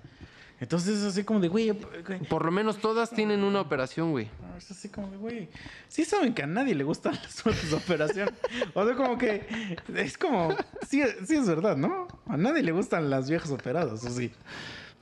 Entonces 0.58 0.98
es 0.98 1.04
así 1.04 1.22
como 1.24 1.40
de, 1.40 1.48
güey, 1.48 1.70
güey, 2.06 2.18
Por 2.28 2.44
lo 2.46 2.50
menos 2.50 2.78
todas 2.78 3.10
tienen 3.10 3.44
una 3.44 3.60
operación, 3.60 4.10
güey. 4.12 4.28
no, 4.40 4.56
es 4.56 4.70
así 4.70 4.88
como 4.88 5.10
de, 5.10 5.16
güey. 5.18 5.48
Sí 5.88 6.04
saben 6.06 6.32
que 6.32 6.42
a 6.42 6.46
nadie 6.46 6.74
le 6.74 6.82
gustan 6.84 7.12
las 7.44 7.44
de 7.70 7.76
operación. 7.76 8.30
O 8.72 8.84
sea, 8.86 8.94
como 8.96 9.18
que 9.18 9.46
es 9.94 10.16
como, 10.16 10.54
sí, 10.88 11.02
sí 11.26 11.36
es 11.36 11.46
verdad, 11.46 11.76
¿no? 11.76 12.08
A 12.26 12.36
nadie 12.38 12.62
le 12.62 12.72
gustan 12.72 13.10
las 13.10 13.28
viejas 13.28 13.50
operadas, 13.50 14.02
o 14.04 14.10
sí. 14.10 14.32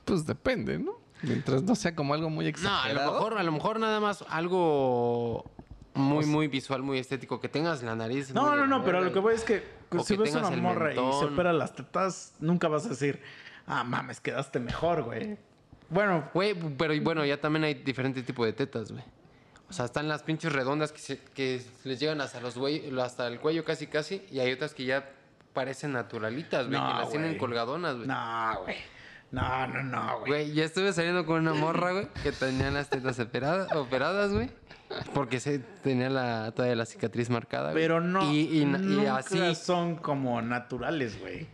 Pues 0.03 0.25
depende, 0.25 0.77
¿no? 0.77 0.99
Mientras 1.21 1.63
no 1.63 1.75
sea 1.75 1.95
como 1.95 2.13
algo 2.13 2.29
muy 2.29 2.43
No, 2.43 2.47
a 2.47 2.49
exagerado. 2.49 3.05
lo 3.07 3.13
mejor, 3.13 3.37
a 3.37 3.43
lo 3.43 3.51
mejor 3.53 3.79
nada 3.79 3.99
más 4.01 4.23
algo 4.29 5.45
muy, 5.93 6.25
muy 6.25 6.47
visual, 6.49 6.83
muy 6.83 6.99
estético. 6.99 7.39
Que 7.39 7.47
tengas 7.47 7.81
la 7.81 7.95
nariz. 7.95 8.33
No, 8.33 8.55
no, 8.57 8.67
no, 8.67 8.83
pero 8.83 9.01
lo 9.01 9.13
que 9.13 9.19
voy 9.19 9.33
es 9.35 9.43
que 9.45 9.63
si 10.07 10.15
que 10.15 10.23
ves 10.23 10.31
tengas 10.33 10.47
una 10.47 10.55
el 10.55 10.61
morra 10.61 10.91
y 10.93 10.95
se 10.95 11.25
opera 11.25 11.53
las 11.53 11.73
tetas, 11.75 12.33
nunca 12.39 12.67
vas 12.67 12.85
a 12.85 12.89
decir, 12.89 13.21
ah, 13.67 13.83
mames, 13.83 14.19
quedaste 14.19 14.59
mejor, 14.59 15.03
güey. 15.03 15.37
Bueno, 15.89 16.29
Güey, 16.33 16.53
pero 16.77 16.93
y 16.93 16.99
bueno, 16.99 17.23
ya 17.25 17.39
también 17.39 17.63
hay 17.63 17.73
diferentes 17.75 18.25
tipos 18.25 18.45
de 18.45 18.53
tetas, 18.53 18.91
güey. 18.91 19.03
O 19.69 19.73
sea, 19.73 19.85
están 19.85 20.07
las 20.07 20.23
pinches 20.23 20.51
redondas 20.53 20.91
que, 20.91 20.99
se- 20.99 21.19
que 21.19 21.61
les 21.83 21.99
llegan 21.99 22.21
hasta 22.21 22.39
los 22.39 22.57
güey, 22.57 22.83
hasta 22.99 23.27
el 23.27 23.39
cuello 23.39 23.63
casi 23.65 23.87
casi. 23.87 24.23
Y 24.31 24.39
hay 24.39 24.51
otras 24.51 24.73
que 24.73 24.85
ya 24.85 25.09
parecen 25.53 25.91
naturalitas, 25.93 26.67
güey. 26.67 26.79
No, 26.79 26.87
que 26.87 26.93
las 26.93 27.09
tienen 27.09 27.37
colgadonas, 27.37 27.95
güey. 27.95 28.07
no, 28.07 28.59
güey. 28.63 28.75
No, 29.31 29.67
no, 29.67 29.83
no, 29.83 30.19
güey. 30.19 30.29
Güey, 30.31 30.53
ya 30.53 30.63
estuve 30.65 30.93
saliendo 30.93 31.25
con 31.25 31.41
una 31.41 31.53
morra, 31.53 31.91
güey, 31.91 32.07
que 32.23 32.31
tenía 32.31 32.71
las 32.71 32.89
tetas 32.89 33.19
operadas, 33.19 33.71
operadas, 33.75 34.31
güey. 34.31 34.49
Porque 35.13 35.39
se 35.39 35.59
tenía 35.59 36.09
la, 36.09 36.51
todavía 36.51 36.75
la 36.75 36.85
cicatriz 36.85 37.29
marcada, 37.29 37.71
güey. 37.71 37.83
Pero 37.83 37.99
no, 38.01 38.31
Y, 38.31 38.41
y- 38.41 38.61
y 38.61 38.65
nunca 38.65 39.17
así. 39.17 39.55
son 39.55 39.95
como 39.95 40.41
naturales, 40.41 41.19
güey. 41.19 41.47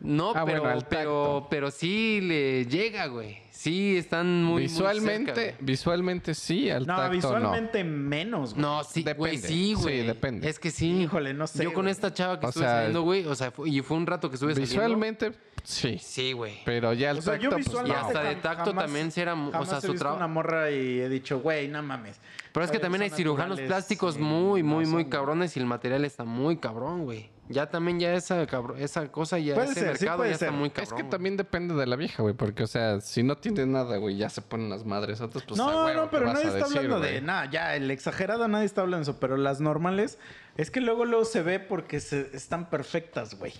No, 0.00 0.30
Ah, 0.34 0.44
pero, 0.44 0.60
bueno, 0.62 0.74
al 0.76 0.86
pero, 0.86 1.22
tacto. 1.22 1.46
pero 1.50 1.70
sí 1.70 2.20
le 2.20 2.66
llega, 2.66 3.06
güey. 3.06 3.38
Sí, 3.50 3.96
están 3.96 4.44
muy. 4.44 4.52
muy 4.54 4.62
visualmente, 4.62 5.34
cerca, 5.34 5.56
visualmente 5.60 6.34
sí, 6.34 6.70
al 6.70 6.86
No, 6.86 6.94
tacto 6.94 7.10
visualmente 7.10 7.82
menos, 7.82 8.50
güey. 8.54 8.62
No, 8.62 8.84
sí, 8.84 9.02
güey, 9.02 9.14
Depende. 9.32 9.48
sí, 9.48 9.54
Sí, 9.54 9.74
güey. 9.74 10.06
depende. 10.06 10.48
Es 10.48 10.60
que 10.60 10.70
sí. 10.70 11.02
Híjole, 11.02 11.34
no 11.34 11.48
sé, 11.48 11.64
Yo 11.64 11.72
con 11.72 11.82
güey. 11.86 11.90
esta 11.90 12.14
chava 12.14 12.38
que 12.38 12.46
O 12.46 12.48
estuve 12.50 12.62
sea, 12.64 12.74
saliendo, 12.76 13.02
güey, 13.02 13.26
o 13.26 13.34
sea, 13.34 13.50
fue- 13.50 13.68
y 13.68 13.80
fue 13.80 13.96
un 13.96 14.06
rato 14.06 14.28
que 14.30 14.34
no. 14.34 14.34
estuve 14.36 14.52
saliendo. 14.54 14.74
Visualmente 14.74 15.32
sí. 15.64 15.98
Sí, 16.00 16.30
güey. 16.32 16.58
Pero 16.64 16.92
ya 16.92 17.10
al 17.10 17.18
O 17.18 17.22
sea, 17.22 17.34
yo 17.34 17.50
tacto, 17.50 17.56
pues, 17.56 17.66
visualmente 17.66 17.98
Y 18.00 18.06
hasta 18.06 18.22
de 18.22 18.36
tacto 18.36 18.72
también 18.72 19.10
sí 19.10 19.20
era 19.20 19.34
o 19.34 19.50
jamás 19.50 19.68
sea, 19.68 19.78
he 19.78 19.80
su 19.80 19.86
visto 19.88 20.04
traba- 20.04 20.16
una 20.16 20.28
morra 20.28 20.70
y 20.70 21.00
he 21.00 21.08
dicho, 21.08 21.40
güey, 21.40 21.66
no 21.66 21.82
mames. 21.82 22.20
Pero 22.52 22.64
es 22.64 22.70
que 22.70 22.78
también 22.78 23.02
hay 23.02 23.10
cirujanos 23.10 23.60
plásticos 23.60 24.18
muy, 24.18 24.62
no 24.62 24.68
muy, 24.68 24.86
muy 24.86 25.02
son, 25.02 25.10
cabrones 25.10 25.56
y 25.56 25.60
el 25.60 25.66
material 25.66 26.04
está 26.04 26.22
muy 26.24 26.58
cabrón, 26.58 27.04
güey. 27.04 27.28
Ya 27.50 27.66
también 27.70 27.98
ya 27.98 28.12
esa, 28.14 28.46
cabro- 28.46 28.76
esa 28.76 29.10
cosa, 29.10 29.38
ya 29.38 29.54
Puede 29.54 29.70
ese 29.70 29.80
ser, 29.80 29.88
mercado 29.92 30.24
ya 30.24 30.34
ser. 30.36 30.48
está 30.48 30.50
muy 30.50 30.68
Es 30.68 30.74
cabrón. 30.74 30.96
que 30.96 31.02
güey. 31.02 31.10
también 31.10 31.36
depende 31.38 31.74
de 31.74 31.86
la 31.86 31.96
vieja, 31.96 32.22
güey, 32.22 32.34
porque, 32.34 32.62
o 32.62 32.66
sea, 32.66 33.00
si 33.00 33.22
no 33.22 33.36
tiene 33.38 33.64
nada, 33.66 33.96
güey, 33.96 34.16
ya 34.16 34.28
se 34.28 34.42
ponen 34.42 34.68
las 34.68 34.84
madres 34.84 35.20
otras, 35.22 35.44
pues 35.44 35.56
no, 35.58 35.66
huevo, 35.84 35.92
no, 35.94 36.02
¿qué 36.10 36.16
pero 36.18 36.26
nadie 36.32 36.44
está 36.46 36.58
decir, 36.58 36.76
hablando 36.78 37.00
de 37.00 37.20
nada, 37.22 37.50
ya, 37.50 37.74
el 37.74 37.90
exagerado 37.90 38.46
nadie 38.48 38.66
está 38.66 38.82
hablando 38.82 39.04
de 39.06 39.10
eso, 39.10 39.20
pero 39.20 39.36
las 39.38 39.60
normales 39.60 40.18
es 40.56 40.70
que 40.70 40.80
luego 40.82 41.04
luego 41.06 41.24
se 41.24 41.42
ve 41.42 41.58
porque 41.58 42.00
se, 42.00 42.28
están 42.34 42.68
perfectas, 42.68 43.34
güey. 43.38 43.54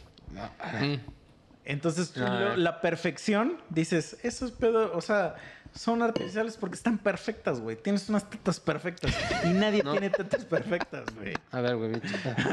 Entonces, 1.64 2.14
Ah. 2.16 2.40
lo- 2.40 2.56
la 2.56 2.80
perfección, 2.80 3.58
dices, 3.68 4.16
eso 4.22 4.46
es 4.46 4.52
pedo, 4.52 4.92
o 4.96 5.00
sea, 5.02 5.34
son 5.78 6.02
artificiales 6.02 6.56
porque 6.56 6.74
están 6.74 6.98
perfectas, 6.98 7.60
güey. 7.60 7.76
Tienes 7.76 8.08
unas 8.08 8.28
tetas 8.28 8.58
perfectas 8.58 9.16
y 9.44 9.50
nadie 9.50 9.80
tiene 9.84 10.10
tetas 10.10 10.44
perfectas, 10.44 11.04
güey. 11.14 11.34
A 11.52 11.60
ver, 11.60 11.76
güey. 11.76 11.92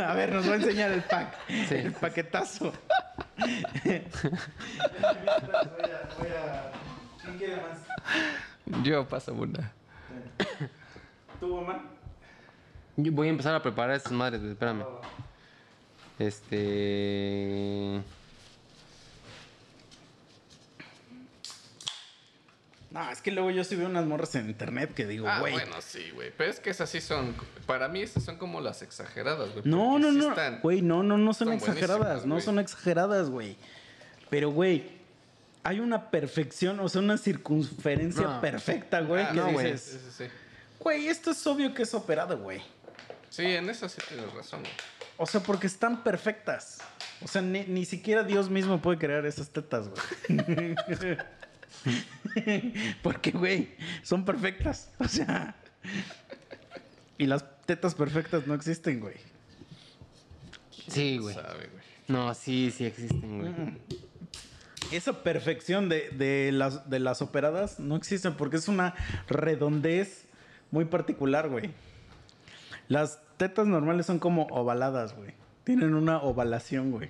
A 0.06 0.14
ver, 0.14 0.31
nos 0.31 0.47
va 0.47 0.53
a 0.53 0.56
enseñar 0.57 0.91
el 0.91 1.02
pack, 1.02 1.35
el 1.49 1.91
paquetazo. 1.93 2.72
¿Quién 3.81 4.03
quiere 7.39 7.56
más? 7.56 8.84
Yo 8.84 9.07
paso 9.07 9.34
una. 9.34 9.72
¿Tú, 11.39 11.56
Omar? 11.56 11.81
Yo 12.95 13.11
voy 13.11 13.27
a 13.27 13.31
empezar 13.31 13.56
a 13.56 13.64
preparar 13.64 13.95
estas 13.95 14.14
madres, 14.14 14.39
güey, 14.39 14.53
espérame. 14.53 14.85
Este. 16.19 18.03
No, 22.96 23.12
es 23.12 23.22
que 23.22 23.30
luego 23.30 23.52
yo 23.52 23.66
sí 23.66 23.76
veo 23.76 23.88
unas 23.90 24.06
morras 24.06 24.34
en 24.36 24.48
internet 24.50 24.94
que 24.94 25.06
digo, 25.06 25.28
Ah, 25.28 25.42
güey. 25.42 25.52
bueno, 25.52 25.76
sí, 25.82 26.12
güey. 26.16 26.32
Pero 26.38 26.50
es 26.50 26.62
que 26.62 26.70
esas 26.70 26.90
sí 26.90 27.02
son. 27.02 27.36
Para 27.66 27.90
mí, 27.90 28.02
esas 28.02 28.24
son 28.24 28.38
como 28.38 28.62
las 28.62 28.82
exageradas, 28.82 29.52
güey. 29.52 29.64
no, 29.66 30.00
no, 30.00 30.12
sí 30.14 30.18
no. 30.18 30.34
Güey, 30.62 30.82
no, 30.82 31.04
no, 31.04 31.18
no 31.18 31.34
son 31.34 31.52
exageradas. 31.52 32.26
No 32.26 32.40
son 32.40 32.58
exageradas, 32.58 33.30
güey. 33.30 33.58
Pero, 34.30 34.50
güey, 34.50 34.90
hay 35.64 35.82
una 35.82 36.10
perfección, 36.10 36.80
o 36.80 36.88
sea, 36.88 37.02
una 37.02 37.18
circunferencia 37.18 38.24
No. 38.24 38.40
perfecta, 38.42 39.02
güey, 39.02 39.24
Ah, 39.26 39.30
que 39.32 39.36
no, 39.40 39.52
güey. 39.52 39.74
dices, 39.74 40.00
Sí, 40.02 40.10
sí, 40.18 40.24
sí. 40.26 40.32
güey, 40.80 41.08
esto 41.10 41.32
es 41.32 41.46
obvio 41.48 41.74
que 41.74 41.84
es 41.84 41.94
operado, 41.94 42.38
güey. 42.38 42.62
Sí, 43.30 43.44
en 43.44 43.70
eso 43.70 43.90
sí 43.90 43.98
tienes 44.08 44.32
razón. 44.34 44.62
güey. 44.62 44.72
O 45.18 45.26
sea, 45.26 45.42
porque 45.42 45.68
están 45.68 46.02
perfectas. 46.02 46.80
O 47.22 47.28
sea, 47.28 47.42
ni, 47.42 47.64
ni 47.66 47.84
siquiera 47.84 48.24
Dios 48.24 48.50
mismo 48.50 48.82
puede 48.82 48.98
crear 49.00 49.26
esas 49.26 49.50
tetas, 49.50 49.90
güey. 49.90 50.76
porque, 53.02 53.31
güey, 53.31 53.69
son 54.03 54.26
perfectas. 54.26 54.91
O 54.99 55.07
sea, 55.07 55.56
y 57.18 57.26
las 57.26 57.45
tetas 57.65 57.95
perfectas 57.95 58.47
no 58.47 58.53
existen, 58.53 58.99
güey. 58.99 59.15
Sí, 60.88 61.18
güey. 61.18 61.35
No, 62.07 62.34
sí, 62.34 62.72
sí 62.72 62.85
existen, 62.85 63.39
güey. 63.39 63.53
Esa 64.91 65.23
perfección 65.23 65.89
de, 65.89 66.10
de 66.11 66.52
las, 66.52 66.89
de 66.89 66.99
las 66.99 67.22
operadas 67.22 67.80
no 67.80 67.95
existe 67.95 68.30
porque 68.31 68.57
es 68.57 68.68
una 68.68 68.93
redondez 69.27 70.26
muy 70.72 70.85
particular, 70.85 71.49
güey. 71.49 71.72
Las 72.88 73.19
tetas 73.38 73.65
normales 73.65 74.06
son 74.06 74.19
como 74.19 74.43
ovaladas, 74.47 75.15
güey. 75.15 75.34
Tienen 75.64 75.95
una 75.95 76.22
ovalación, 76.22 76.91
güey. 76.91 77.10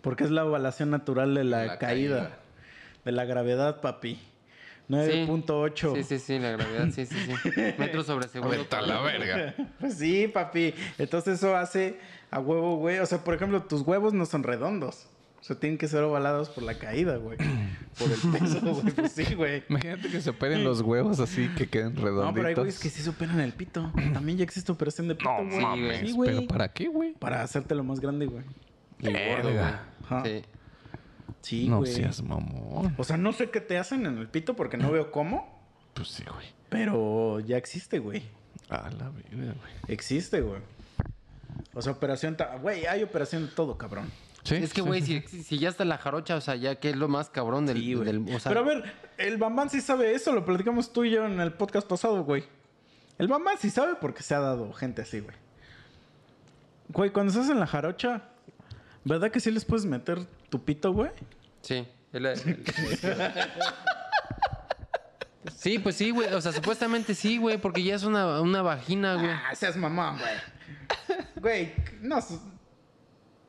Porque 0.00 0.24
es 0.24 0.30
la 0.30 0.44
ovalación 0.44 0.90
natural 0.90 1.34
de 1.34 1.44
la, 1.44 1.64
La 1.64 1.78
caída, 1.78 2.16
caída. 2.18 2.38
De 3.04 3.12
la 3.12 3.24
gravedad, 3.24 3.80
papi. 3.80 4.18
9.8. 4.88 5.94
Sí, 5.96 6.02
sí, 6.02 6.18
sí, 6.18 6.38
la 6.38 6.50
gravedad, 6.52 6.88
sí, 6.92 7.06
sí, 7.06 7.14
sí. 7.14 7.50
Metros 7.78 8.06
sobre 8.06 8.28
segundo. 8.28 8.56
Vete 8.56 8.76
a 8.76 8.82
la 8.82 9.00
verga. 9.00 9.54
Pues 9.80 9.94
sí, 9.94 10.28
papi. 10.28 10.74
Entonces 10.98 11.38
eso 11.38 11.56
hace 11.56 11.98
a 12.30 12.40
huevo, 12.40 12.76
güey. 12.76 12.98
O 12.98 13.06
sea, 13.06 13.24
por 13.24 13.34
ejemplo, 13.34 13.62
tus 13.62 13.82
huevos 13.82 14.12
no 14.12 14.26
son 14.26 14.42
redondos. 14.42 15.06
O 15.40 15.44
sea, 15.44 15.58
tienen 15.58 15.76
que 15.76 15.88
ser 15.88 16.04
ovalados 16.04 16.50
por 16.50 16.62
la 16.62 16.74
caída, 16.78 17.16
güey. 17.16 17.36
Por 17.98 18.10
el 18.10 18.40
peso, 18.40 18.60
güey. 18.60 18.94
Pues 18.94 19.12
sí, 19.12 19.34
güey. 19.34 19.64
Imagínate 19.68 20.08
que 20.08 20.20
se 20.22 20.30
operen 20.30 20.64
los 20.64 20.80
huevos 20.80 21.20
así 21.20 21.48
que 21.56 21.68
queden 21.68 21.94
redonditos. 21.96 22.24
No, 22.26 22.32
pero 22.34 22.48
hay 22.48 22.54
güeyes 22.54 22.78
que 22.78 22.88
sí 22.88 23.02
superan 23.02 23.40
el 23.40 23.52
pito. 23.52 23.92
También 24.14 24.38
ya 24.38 24.44
existe 24.44 24.72
operación 24.72 25.08
de 25.08 25.14
pito, 25.16 25.30
No 25.30 25.44
güey. 25.50 25.60
mames. 25.60 26.00
Sí, 26.00 26.12
güey. 26.12 26.30
¿Pero 26.36 26.46
para 26.46 26.68
qué, 26.72 26.88
güey? 26.88 27.12
Para 27.14 27.42
hacértelo 27.42 27.82
más 27.84 28.00
grande, 28.00 28.26
güey. 28.26 28.44
Y 29.00 29.08
gordo, 29.12 29.50
güey. 29.52 30.40
Sí. 30.40 30.46
Sí, 31.42 31.68
no 31.68 31.78
güey. 31.78 31.92
seas 31.92 32.22
mamón. 32.22 32.94
O 32.98 33.04
sea, 33.04 33.16
no 33.16 33.32
sé 33.32 33.50
qué 33.50 33.60
te 33.60 33.78
hacen 33.78 34.06
en 34.06 34.18
el 34.18 34.28
pito 34.28 34.54
porque 34.54 34.76
no 34.76 34.90
veo 34.92 35.10
cómo. 35.10 35.60
Pues 35.94 36.08
sí, 36.08 36.24
güey. 36.32 36.46
Pero 36.68 37.40
ya 37.40 37.56
existe, 37.56 37.98
güey. 37.98 38.22
A 38.68 38.90
la 38.90 39.10
verga, 39.10 39.52
güey. 39.54 39.72
Existe, 39.88 40.40
güey. 40.40 40.60
O 41.74 41.82
sea, 41.82 41.92
operación... 41.92 42.36
ta- 42.36 42.56
Güey, 42.56 42.86
hay 42.86 43.02
operación 43.02 43.46
de 43.46 43.52
todo, 43.52 43.76
cabrón. 43.76 44.10
Sí, 44.44 44.56
Es 44.56 44.72
que, 44.72 44.80
güey, 44.80 45.02
sí. 45.02 45.22
si, 45.28 45.42
si 45.42 45.58
ya 45.58 45.68
está 45.68 45.84
la 45.84 45.98
jarocha, 45.98 46.36
o 46.36 46.40
sea, 46.40 46.56
ya 46.56 46.76
que 46.76 46.90
es 46.90 46.96
lo 46.96 47.08
más 47.08 47.28
cabrón 47.30 47.66
del... 47.66 47.78
Sí, 47.78 47.94
güey. 47.94 48.06
del- 48.06 48.34
o 48.34 48.40
sea, 48.40 48.50
Pero 48.50 48.60
a 48.60 48.64
ver, 48.64 48.92
el 49.18 49.36
Bambán 49.36 49.70
sí 49.70 49.80
sabe 49.80 50.14
eso, 50.14 50.32
lo 50.32 50.44
platicamos 50.44 50.92
tú 50.92 51.04
y 51.04 51.10
yo 51.10 51.26
en 51.26 51.40
el 51.40 51.52
podcast 51.52 51.86
pasado, 51.86 52.24
güey. 52.24 52.44
El 53.18 53.28
Bambán 53.28 53.56
sí 53.58 53.70
sabe 53.70 53.94
porque 54.00 54.22
se 54.22 54.34
ha 54.34 54.40
dado 54.40 54.72
gente 54.72 55.02
así, 55.02 55.20
güey. 55.20 55.36
Güey, 56.88 57.10
cuando 57.10 57.32
estás 57.32 57.48
en 57.50 57.60
la 57.60 57.66
jarocha, 57.66 58.22
¿verdad 59.04 59.30
que 59.30 59.40
sí 59.40 59.50
les 59.50 59.64
puedes 59.64 59.84
meter 59.86 60.26
tu 60.52 60.62
pito, 60.62 60.92
güey? 60.92 61.08
Sí. 61.62 61.88
el- 62.12 62.26
el- 62.26 62.64
sí, 65.56 65.78
pues 65.78 65.96
sí, 65.96 66.10
güey. 66.10 66.32
O 66.34 66.40
sea, 66.42 66.52
supuestamente 66.52 67.14
sí, 67.14 67.38
güey, 67.38 67.56
porque 67.56 67.82
ya 67.82 67.94
es 67.94 68.02
una, 68.04 68.40
una 68.42 68.60
vagina, 68.60 69.14
güey. 69.14 69.30
Ah, 69.30 69.54
seas 69.54 69.76
mamón, 69.76 70.18
güey. 70.18 71.22
Güey, 71.36 71.72
no. 72.02 72.18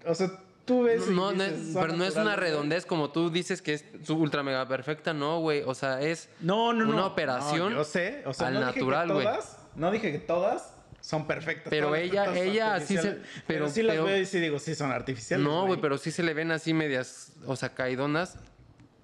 O 0.05 0.15
sea, 0.15 0.31
tú 0.65 0.83
ves. 0.83 1.03
y 1.09 1.11
No, 1.13 1.31
no 1.33 1.43
dices, 1.43 1.59
es- 1.59 1.73
son 1.73 1.81
pero 1.81 1.97
no 1.97 2.05
es 2.05 2.15
una 2.15 2.35
redondez 2.37 2.85
como 2.85 3.11
tú 3.11 3.29
dices 3.29 3.61
que 3.61 3.73
es 3.73 3.85
su 4.03 4.15
ultra 4.15 4.43
mega 4.43 4.65
perfecta, 4.67 5.13
no, 5.13 5.39
güey. 5.39 5.61
O 5.65 5.75
sea, 5.75 5.99
es 6.01 6.29
No, 6.39 6.71
no, 6.71 6.85
no. 6.85 6.93
una 6.93 7.05
operación 7.05 7.71
No, 7.73 7.79
yo 7.79 7.83
sé. 7.83 8.23
O 8.25 8.33
sea, 8.33 8.47
al 8.47 8.59
natural, 8.61 9.11
güey. 9.11 9.27
No 9.75 9.91
dije 9.91 10.11
que 10.13 10.19
todas 10.19 10.73
son 11.03 11.27
perfectas. 11.27 11.69
Pero 11.69 11.95
ella- 11.95 12.33
ella 12.33 12.79
sí 12.79 12.95
se- 12.97 13.11
pero- 13.11 13.21
Pero 13.45 13.69
sí 13.69 13.83
las 13.83 13.95
pero- 13.95 14.05
veo 14.05 14.17
y 14.21 14.25
sí 14.25 14.39
digo, 14.39 14.57
sí 14.57 14.73
son 14.73 14.89
artificiales. 14.91 15.45
No, 15.45 15.65
güey, 15.67 15.79
pero 15.81 15.97
sí 15.97 16.11
se 16.11 16.23
le 16.23 16.33
ven 16.33 16.49
así 16.51 16.73
medias, 16.73 17.33
o 17.45 17.57
sea, 17.57 17.73
caidonas 17.75 18.37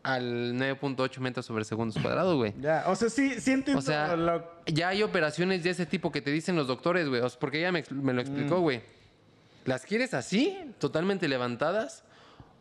al 0.02 0.56
9.8 0.58 1.20
metros 1.20 1.46
sobre 1.46 1.66
segundos 1.66 2.02
cuadrados, 2.02 2.38
güey. 2.38 2.54
Ya, 2.62 2.86
o 2.88 2.96
sea, 2.96 3.10
sí, 3.10 3.42
sí 3.42 3.52
entiendo 3.52 3.80
O 3.80 3.82
sea, 3.82 4.16
lo- 4.16 4.50
ya 4.66 4.88
hay 4.88 5.04
operaciones 5.04 5.62
de 5.64 5.72
ese 5.72 5.86
tipo 5.86 6.10
que 6.10 6.22
te 6.22 6.32
dicen 6.32 6.56
los 6.56 6.68
doctores, 6.68 7.10
güey. 7.10 7.22
Porque 7.38 7.60
ella 7.60 7.74
me, 7.74 7.84
me 7.92 8.14
lo 8.14 8.20
Mm. 8.22 8.26
explicó, 8.26 8.62
güey. 8.62 8.82
¿Las 9.66 9.86
quieres 9.86 10.14
así, 10.14 10.58
totalmente 10.80 11.28
levantadas? 11.28 12.06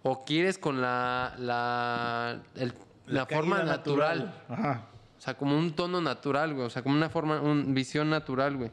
¿O 0.03 0.25
quieres 0.25 0.59
con 0.59 0.81
la, 0.81 1.35
la, 1.39 2.43
el- 2.57 2.75
la, 3.07 3.25
forma 3.27 3.63
natural? 3.63 4.35
Ajá. 4.49 4.87
O 5.17 5.21
sea, 5.21 5.35
como 5.35 5.57
un 5.57 5.75
tono 5.77 6.01
natural, 6.01 6.55
güey. 6.55 6.67
O 6.67 6.71
sea, 6.71 6.83
como 6.83 6.97
una 6.97 7.09
forma, 7.09 7.41
una 7.41 7.65
visión 7.73 8.11
natural, 8.11 8.57
güey. 8.57 8.73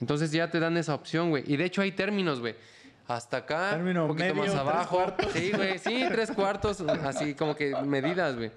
Entonces 0.00 0.32
ya 0.32 0.50
te 0.50 0.60
dan 0.60 0.76
esa 0.76 0.94
opción, 0.94 1.30
güey. 1.30 1.44
Y 1.46 1.56
de 1.56 1.64
hecho 1.64 1.82
hay 1.82 1.92
términos, 1.92 2.40
güey. 2.40 2.54
Hasta 3.06 3.38
acá, 3.38 3.70
Término 3.70 4.02
un 4.02 4.08
poquito 4.08 4.34
medio, 4.34 4.52
más 4.52 4.60
abajo. 4.60 5.12
Sí, 5.32 5.50
güey, 5.50 5.78
sí, 5.80 6.04
tres 6.08 6.30
cuartos, 6.30 6.80
así 6.80 7.34
como 7.34 7.56
que 7.56 7.74
medidas, 7.82 8.36
güey. 8.36 8.52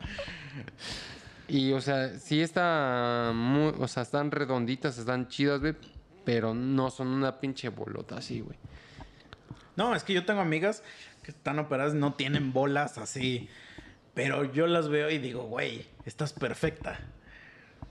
Y, 1.47 1.71
o 1.71 1.81
sea, 1.81 2.19
sí 2.19 2.39
está 2.39 3.31
muy, 3.33 3.73
o 3.79 3.87
sea, 3.87 4.03
están 4.03 4.29
redonditas, 4.29 4.97
están 4.99 5.27
chidas, 5.27 5.59
güey, 5.59 5.75
pero 6.23 6.53
no 6.53 6.91
son 6.91 7.07
una 7.07 7.39
pinche 7.39 7.69
bolota 7.69 8.17
así, 8.17 8.41
güey. 8.41 8.57
No, 9.75 9.95
es 9.95 10.03
que 10.03 10.13
yo 10.13 10.23
tengo 10.23 10.41
amigas 10.41 10.83
que 11.23 11.31
están 11.31 11.57
operadas, 11.57 11.95
no 11.95 12.13
tienen 12.13 12.53
bolas 12.53 12.99
así. 12.99 13.49
Pero 14.13 14.43
yo 14.53 14.67
las 14.67 14.89
veo 14.89 15.09
y 15.09 15.17
digo, 15.17 15.43
güey, 15.43 15.87
estás 16.05 16.33
perfecta. 16.33 16.99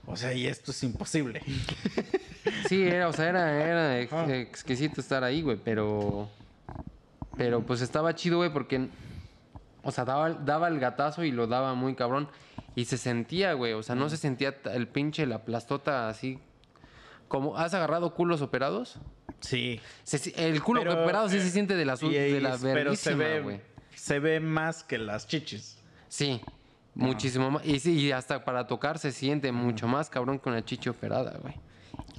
O 0.05 0.15
sea, 0.15 0.33
y 0.33 0.47
esto 0.47 0.71
es 0.71 0.83
imposible. 0.83 1.41
Sí, 2.67 2.81
era, 2.83 3.07
o 3.07 3.13
sea, 3.13 3.29
era, 3.29 3.63
era 3.63 3.99
ex- 3.99 4.11
Ajá. 4.13 4.35
exquisito 4.35 4.99
estar 4.99 5.23
ahí, 5.23 5.41
güey, 5.41 5.57
pero. 5.63 6.29
Pero 7.37 7.61
pues 7.65 7.81
estaba 7.81 8.15
chido, 8.15 8.37
güey, 8.37 8.51
porque. 8.51 8.87
O 9.81 9.91
sea, 9.91 10.05
daba, 10.05 10.31
daba 10.31 10.67
el 10.69 10.79
gatazo 10.79 11.23
y 11.23 11.31
lo 11.31 11.47
daba 11.47 11.73
muy 11.73 11.95
cabrón. 11.95 12.29
Y 12.75 12.85
se 12.85 12.97
sentía, 12.97 13.53
güey. 13.53 13.73
O 13.73 13.83
sea, 13.83 13.95
no 13.95 14.09
se 14.09 14.17
sentía 14.17 14.61
t- 14.61 14.73
el 14.75 14.87
pinche, 14.87 15.25
la 15.25 15.43
plastota 15.45 16.09
así. 16.09 16.39
Como, 17.27 17.57
¿Has 17.57 17.73
agarrado 17.73 18.13
culos 18.13 18.41
operados? 18.41 18.95
Sí. 19.41 19.79
Se 20.03 20.33
el 20.35 20.61
culo 20.63 20.81
Pero, 20.81 21.03
operado 21.03 21.29
sí 21.29 21.37
eh, 21.37 21.41
se 21.41 21.49
siente 21.49 21.75
de 21.75 21.85
la, 21.85 21.97
Y- 22.01 22.09
de 22.09 22.41
la 22.41 22.57
pero 22.61 22.95
se 22.95 23.13
ve, 23.15 23.61
se 23.95 24.19
ve 24.19 24.39
más 24.39 24.83
que 24.83 24.97
las 24.97 25.27
chichis. 25.27 25.77
Sí, 26.07 26.41
muchísimo 26.95 27.51
más. 27.51 27.65
Y 27.65 27.79
sí, 27.79 27.93
y 27.99 28.11
hasta 28.11 28.43
para 28.43 28.67
tocar 28.67 28.99
se 28.99 29.11
siente 29.11 29.51
mucho 29.51 29.87
más 29.87 30.09
cabrón 30.09 30.39
que 30.39 30.49
una 30.49 30.63
chichi 30.63 30.89
operada, 30.89 31.37
güey. 31.41 31.55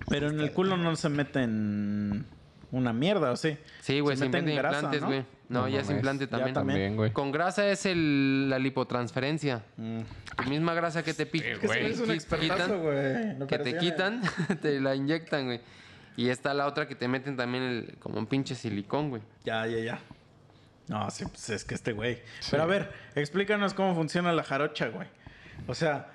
Pero 0.08 0.28
en 0.28 0.40
el 0.40 0.52
culo 0.52 0.76
no 0.76 0.94
se 0.96 1.08
meten 1.08 2.26
una 2.70 2.92
mierda, 2.92 3.30
¿o 3.30 3.36
sí? 3.36 3.56
Sí, 3.80 4.00
güey, 4.00 4.16
se, 4.16 4.24
meten 4.26 4.48
implantan 4.48 4.56
grasa, 4.56 4.76
implantes, 4.78 5.00
¿no? 5.02 5.06
güey. 5.08 5.24
No, 5.48 5.60
No 5.62 5.68
ya 5.68 5.80
es 5.80 5.90
implante 5.90 6.26
también. 6.26 6.54
también. 6.54 6.76
También, 6.76 6.96
güey. 6.96 7.12
Con 7.12 7.30
grasa 7.30 7.68
es 7.68 7.86
el, 7.86 8.48
la 8.48 8.58
lipotransferencia. 8.58 9.62
Mm. 9.76 10.00
La 10.38 10.44
misma 10.46 10.74
grasa 10.74 11.02
que 11.02 11.14
te 11.14 11.26
pican. 11.26 11.52
Es 11.52 11.58
que 11.58 11.66
güey 11.66 11.86
Es 11.86 12.00
un 12.00 12.10
expertazo, 12.10 12.80
güey. 12.80 12.96
en 12.96 13.46
Que 13.46 13.58
te 13.58 13.76
quitan, 13.76 14.22
te 14.62 14.80
la 14.80 14.94
inyectan, 14.94 15.46
güey. 15.46 15.60
Y 16.16 16.28
está 16.28 16.54
la 16.54 16.66
otra 16.66 16.86
que 16.86 16.94
te 16.94 17.08
meten 17.08 17.36
también 17.36 17.64
el, 17.64 17.96
como 17.98 18.18
un 18.18 18.26
pinche 18.26 18.54
silicón, 18.54 19.10
güey. 19.10 19.22
Ya, 19.44 19.66
ya, 19.66 19.78
ya. 19.78 20.00
No, 20.88 21.10
sí, 21.10 21.24
pues 21.24 21.48
es 21.50 21.64
que 21.64 21.74
este 21.74 21.92
güey. 21.92 22.22
Pero 22.50 22.62
a 22.62 22.66
ver, 22.66 22.92
explícanos 23.14 23.72
cómo 23.74 23.94
funciona 23.94 24.32
la 24.32 24.42
jarocha, 24.42 24.88
güey. 24.88 25.08
O 25.66 25.74
sea, 25.74 26.10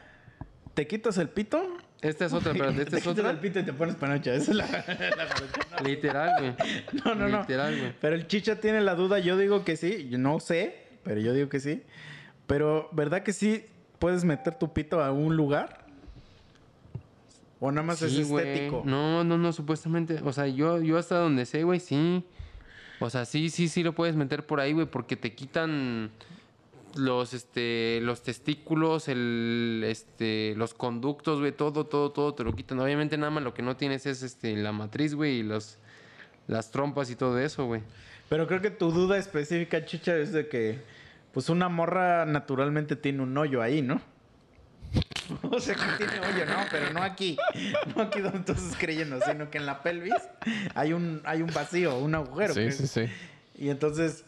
¿te 0.75 0.85
quitas 0.87 1.17
el 1.17 1.29
pito? 1.29 1.77
Esta 2.01 2.25
es 2.25 2.33
otra, 2.33 2.53
pero 2.53 2.69
esta 2.69 2.85
te 2.91 2.97
es 2.97 3.03
quitas 3.03 3.07
otra. 3.19 3.31
el 3.31 3.39
pito 3.39 3.59
y 3.59 3.63
te 3.63 3.73
pones 3.73 3.95
panocha. 3.95 4.33
Esa 4.33 4.51
es 4.51 4.57
la, 4.57 4.65
la 4.67 5.27
jarocha. 5.27 5.61
No. 5.81 5.87
Literal, 5.87 6.31
güey. 6.39 6.55
No, 7.03 7.15
no, 7.15 7.27
no. 7.27 7.39
Literal, 7.41 7.77
güey. 7.77 7.93
Pero 7.99 8.15
el 8.15 8.27
chicha 8.27 8.57
tiene 8.57 8.81
la 8.81 8.95
duda. 8.95 9.19
Yo 9.19 9.37
digo 9.37 9.65
que 9.65 9.75
sí. 9.75 10.07
Yo 10.09 10.17
no 10.17 10.39
sé, 10.39 10.87
pero 11.03 11.19
yo 11.19 11.33
digo 11.33 11.49
que 11.49 11.59
sí. 11.59 11.83
Pero, 12.47 12.89
¿verdad 12.93 13.23
que 13.23 13.33
sí 13.33 13.65
puedes 13.97 14.23
meter 14.23 14.55
tu 14.55 14.71
pito 14.73 15.03
a 15.03 15.11
un 15.11 15.35
lugar? 15.35 15.85
¿O 17.59 17.71
nada 17.71 17.85
más 17.85 17.99
Sí, 17.99 18.21
es 18.21 18.29
güey. 18.29 18.47
estético? 18.47 18.83
No, 18.85 19.23
no, 19.23 19.37
no, 19.37 19.51
supuestamente. 19.51 20.19
O 20.23 20.31
sea, 20.31 20.47
yo, 20.47 20.81
yo 20.81 20.97
hasta 20.97 21.15
donde 21.17 21.45
sé, 21.45 21.63
güey, 21.63 21.79
sí. 21.79 22.23
O 22.99 23.09
sea, 23.09 23.25
sí, 23.25 23.49
sí, 23.49 23.67
sí 23.67 23.83
lo 23.83 23.93
puedes 23.93 24.15
meter 24.15 24.45
por 24.45 24.59
ahí, 24.59 24.73
güey, 24.73 24.85
porque 24.85 25.15
te 25.15 25.33
quitan 25.33 26.11
los, 26.95 27.33
este, 27.33 27.99
los 28.01 28.23
testículos, 28.23 29.07
el, 29.07 29.83
este, 29.85 30.53
los 30.57 30.73
conductos, 30.73 31.39
güey, 31.39 31.51
todo, 31.51 31.85
todo, 31.85 32.11
todo 32.11 32.33
te 32.33 32.43
lo 32.43 32.53
quitan. 32.55 32.79
Obviamente 32.79 33.17
nada 33.17 33.31
más 33.31 33.43
lo 33.43 33.53
que 33.53 33.61
no 33.61 33.77
tienes 33.77 34.05
es, 34.05 34.23
este, 34.23 34.55
la 34.55 34.71
matriz, 34.71 35.15
güey, 35.15 35.39
y 35.39 35.43
los, 35.43 35.77
las 36.47 36.71
trompas 36.71 37.09
y 37.09 37.15
todo 37.15 37.39
eso, 37.39 37.65
güey. 37.65 37.81
Pero 38.27 38.47
creo 38.47 38.61
que 38.61 38.69
tu 38.69 38.91
duda 38.91 39.17
específica, 39.17 39.85
chicha, 39.85 40.15
es 40.17 40.31
de 40.31 40.47
que, 40.47 40.79
pues 41.33 41.49
una 41.49 41.69
morra 41.69 42.25
naturalmente 42.25 42.95
tiene 42.95 43.23
un 43.23 43.37
hoyo 43.37 43.61
ahí, 43.61 43.81
¿no? 43.81 44.01
o 45.51 45.59
sea, 45.59 45.75
que 45.75 46.05
tiene 46.05 46.19
hoyo, 46.25 46.45
no, 46.45 46.57
pero 46.71 46.91
no 46.91 47.01
aquí. 47.03 47.37
No 47.95 48.03
aquí 48.03 48.19
donde 48.21 48.39
tú 48.39 48.51
estás 48.53 48.75
creyendo, 48.79 49.19
sino 49.21 49.49
que 49.51 49.57
en 49.59 49.65
la 49.65 49.81
pelvis 49.83 50.13
hay 50.75 50.93
un, 50.93 51.21
hay 51.25 51.41
un 51.41 51.51
vacío, 51.53 51.97
un 51.99 52.15
agujero. 52.15 52.53
Sí, 52.53 52.61
que- 52.61 52.71
sí, 52.71 52.87
sí. 52.87 53.01
Y 53.57 53.69
entonces, 53.69 54.23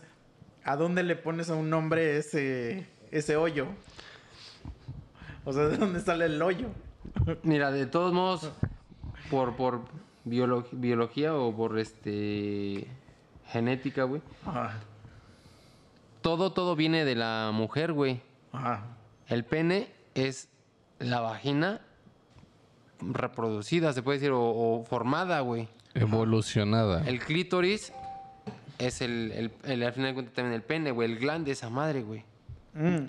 ¿a 0.63 0.75
dónde 0.75 1.03
le 1.03 1.15
pones 1.15 1.49
a 1.49 1.55
un 1.55 1.73
hombre 1.73 2.17
ese, 2.17 2.85
ese 3.11 3.35
hoyo? 3.35 3.67
O 5.45 5.53
sea, 5.53 5.63
¿de 5.63 5.77
dónde 5.77 5.99
sale 6.01 6.25
el 6.25 6.41
hoyo? 6.41 6.67
Mira, 7.43 7.71
de 7.71 7.87
todos 7.87 8.13
modos, 8.13 8.51
por, 9.31 9.55
por 9.55 9.81
biolo- 10.25 10.67
biología 10.71 11.33
o 11.35 11.55
por 11.55 11.79
este 11.79 12.87
genética, 13.47 14.03
güey. 14.03 14.21
Ajá. 14.45 14.79
Todo, 16.21 16.51
todo 16.53 16.75
viene 16.75 17.03
de 17.05 17.15
la 17.15 17.49
mujer, 17.53 17.93
güey. 17.93 18.21
Ajá. 18.51 18.83
El 19.27 19.43
pene 19.45 19.89
es 20.13 20.49
la 21.03 21.19
vagina 21.21 21.81
reproducida, 23.01 23.93
se 23.93 24.03
puede 24.03 24.19
decir, 24.19 24.31
o, 24.31 24.41
o 24.41 24.83
formada, 24.85 25.39
güey. 25.41 25.67
Evolucionada. 25.93 27.03
El 27.07 27.19
clítoris 27.19 27.91
es 28.77 29.01
el, 29.01 29.31
el, 29.33 29.51
el- 29.65 29.83
al 29.83 29.93
final 29.93 30.09
de 30.09 30.13
cuentas 30.13 30.35
también 30.35 30.53
el 30.55 30.61
pene, 30.63 30.91
güey. 30.91 31.11
El 31.11 31.17
glande, 31.19 31.51
esa 31.51 31.69
madre, 31.69 32.01
güey. 32.03 32.23
Mm. 32.73 33.05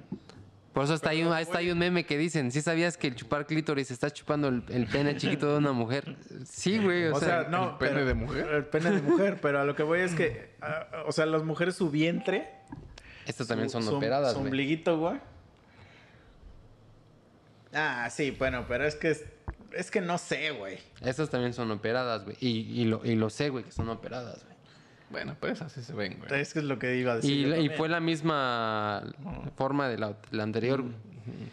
Por 0.73 0.85
eso 0.85 0.95
está 0.95 1.11
ahí, 1.11 1.23
un, 1.23 1.37
está 1.37 1.59
ahí 1.59 1.71
un 1.71 1.77
meme 1.79 2.07
que 2.07 2.17
dicen, 2.17 2.51
¿sí 2.51 2.63
sabías 2.63 2.97
que 2.97 3.07
el 3.09 3.15
chupar 3.15 3.47
clítoris 3.47 3.91
estás 3.91 4.15
chupando 4.15 4.49
el, 4.49 4.63
el 4.71 4.87
pene 4.87 5.15
chiquito 5.19 5.53
de 5.53 5.59
una 5.59 5.73
mujer? 5.73 6.17
Sí, 6.47 6.79
güey, 6.79 7.09
o, 7.09 7.17
O 7.17 7.21
sea, 7.21 7.43
sea, 7.43 7.49
no. 7.51 7.73
¿el 7.73 7.77
pene 7.77 7.93
pero- 7.93 8.07
de 8.07 8.15
mujer? 8.15 8.47
El 8.49 8.65
pene 8.65 8.91
de 8.93 9.03
mujer, 9.03 9.39
pero 9.43 9.61
a 9.61 9.65
lo 9.65 9.77
que 9.77 9.83
voy 9.83 10.01
es 10.01 10.15
que, 10.15 10.55
ah, 10.63 10.87
o 11.07 11.13
sea, 11.13 11.27
las 11.27 11.45
mujeres 11.45 11.75
su 11.77 11.91
vientre. 11.91 12.49
estas 13.27 13.47
también 13.49 13.69
su- 13.69 13.75
son 13.83 13.83
su- 13.91 13.97
operadas, 13.97 14.33
Su 14.33 14.39
güey. 14.39 14.47
ombliguito, 14.47 14.99
güey. 14.99 15.21
Ah, 17.75 18.09
sí, 18.11 18.31
bueno, 18.33 18.65
pero 18.69 18.85
es 18.87 18.95
que 18.97 19.11
es, 19.11 19.25
es 19.73 19.91
que 19.91 20.01
no 20.01 20.19
sé, 20.19 20.51
güey. 20.53 20.79
Estas 21.01 21.31
también 21.31 21.55
son 21.55 21.71
operadas, 21.71 22.25
güey. 22.25 22.37
Y, 22.41 22.81
y, 22.81 22.85
lo, 22.85 23.05
y 23.05 23.15
lo 23.17 23.31
sé, 23.31 23.49
güey, 23.49 23.65
que 23.65 23.73
son 23.73 23.89
operadas, 23.89 24.43
güey. 24.45 24.53
Bueno, 25.11 25.37
pero 25.41 25.53
esas 25.53 25.73
sí 25.73 25.83
se 25.83 25.93
ven, 25.93 26.19
güey. 26.19 26.41
Es 26.41 26.53
que 26.53 26.59
es 26.61 26.65
lo 26.65 26.79
que 26.79 26.97
iba 26.97 27.13
a 27.13 27.17
decir. 27.17 27.31
Y, 27.31 27.67
la- 27.69 27.77
fue 27.77 27.89
la 27.89 28.01
misma 28.01 29.03
forma 29.57 29.89
de 29.89 29.99
la, 29.99 30.17
la 30.31 30.43
anterior, 30.43 30.83
güey. 30.83 30.95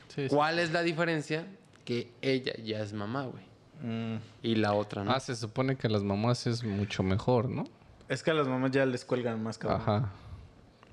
Sí, 0.08 0.24
sí. 0.24 0.28
¿Cuál 0.30 0.60
es 0.60 0.72
la 0.72 0.82
diferencia? 0.82 1.46
Que 1.86 2.12
ella 2.22 2.54
ya 2.64 2.80
es 2.82 2.94
mamá, 2.94 3.26
güey. 3.26 3.44
Mm, 3.82 4.20
Y 4.44 4.56
la 4.56 4.74
otra 4.74 5.04
no. 5.04 5.12
Ah, 5.12 5.20
se 5.20 5.36
supone 5.36 5.76
que 5.78 5.88
las 5.90 6.04
mamás 6.04 6.48
es 6.48 6.64
mucho 6.64 7.02
mejor, 7.04 7.50
¿no? 7.50 7.64
es 8.10 8.24
que 8.24 8.32
a 8.32 8.34
las 8.34 8.48
mamás 8.48 8.72
ya 8.72 8.86
les 8.88 9.06
cuelgan 9.06 9.42
más 9.44 9.58
cabrón. 9.60 9.82
Ajá. 9.82 10.10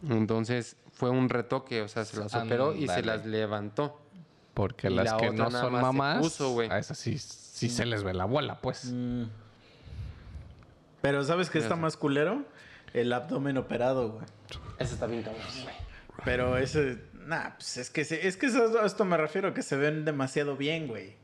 Entonces 0.09 0.77
fue 0.93 1.11
un 1.11 1.29
retoque, 1.29 1.83
o 1.83 1.89
sea, 1.89 2.05
se 2.05 2.19
las 2.19 2.35
operó 2.35 2.75
y 2.75 2.87
se 2.89 3.03
las 3.03 3.25
levantó. 3.27 4.01
Porque 4.57 4.89
las 4.89 5.05
la 5.13 5.17
que 5.19 5.31
no 5.33 5.51
son 5.51 5.71
mamás, 5.75 6.19
puso, 6.23 6.53
güey. 6.53 6.71
a 6.71 6.79
esas 6.79 6.97
sí, 6.97 7.19
sí 7.19 7.69
se 7.69 7.85
les 7.85 8.03
ve 8.03 8.15
la 8.15 8.25
bola, 8.25 8.59
pues. 8.63 8.87
Mm. 8.91 9.25
Pero 11.03 11.23
¿sabes 11.25 11.51
qué 11.51 11.59
está 11.59 11.77
más 11.77 11.99
culero? 11.99 12.43
El 12.95 13.13
abdomen 13.13 13.59
operado, 13.59 14.13
güey. 14.13 14.25
Ese 14.79 14.95
está 14.95 15.07
bien 15.07 15.23
cabrón, 15.23 15.43
güey. 15.63 15.75
Pero 16.25 16.57
ese, 16.57 16.97
nah, 17.27 17.51
pues 17.57 17.77
es 17.77 17.91
que 17.91 18.01
es 18.01 18.37
que 18.39 18.47
eso- 18.47 18.81
a 18.81 18.87
esto 18.87 19.05
me 19.05 19.19
refiero, 19.19 19.53
que 19.53 19.61
se 19.61 19.77
ven 19.77 20.07
demasiado 20.07 20.57
bien, 20.57 20.89
güey. 20.89 21.15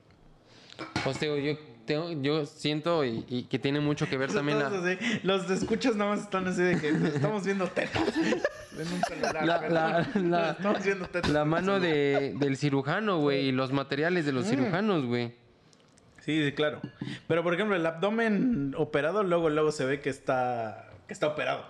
Pues 1.02 1.18
te 1.18 1.24
digo, 1.24 1.38
yo, 1.38 1.58
tengo, 1.84 2.10
yo 2.22 2.46
siento 2.46 3.04
y, 3.04 3.24
y 3.28 3.42
que 3.44 3.58
tiene 3.58 3.80
mucho 3.80 4.08
que 4.08 4.16
ver 4.16 4.32
también 4.32 4.58
Todos 4.58 4.82
la, 4.84 4.90
así, 4.92 5.20
los 5.22 5.50
escuchas 5.50 5.96
nada 5.96 6.10
más 6.12 6.20
están 6.22 6.46
así 6.48 6.62
de 6.62 6.78
que 6.80 6.88
estamos 6.88 7.44
viendo 7.44 7.66
tetas. 7.68 8.02
en 8.16 8.92
un 8.92 9.00
celular, 9.06 9.44
La- 9.44 9.68
la- 9.68 10.08
la- 10.14 10.50
estamos 10.52 10.84
viendo 10.84 11.06
tetas. 11.06 11.30
la 11.30 11.44
mano 11.44 11.78
de, 11.80 12.34
del 12.38 12.56
cirujano, 12.56 13.18
güey, 13.20 13.48
y 13.48 13.52
los 13.52 13.72
materiales 13.72 14.24
de 14.26 14.32
los 14.32 14.46
cirujanos, 14.46 15.04
güey. 15.06 15.34
Sí, 16.20 16.44
sí, 16.44 16.52
claro. 16.52 16.80
Pero 17.26 17.42
por 17.42 17.52
ejemplo, 17.54 17.74
el 17.76 17.84
abdomen 17.84 18.74
operado 18.78 19.22
luego 19.24 19.50
luego 19.50 19.72
se 19.72 19.84
ve 19.84 20.00
que 20.00 20.08
está 20.10 20.88
que 21.08 21.12
está 21.12 21.26
operado. 21.26 21.64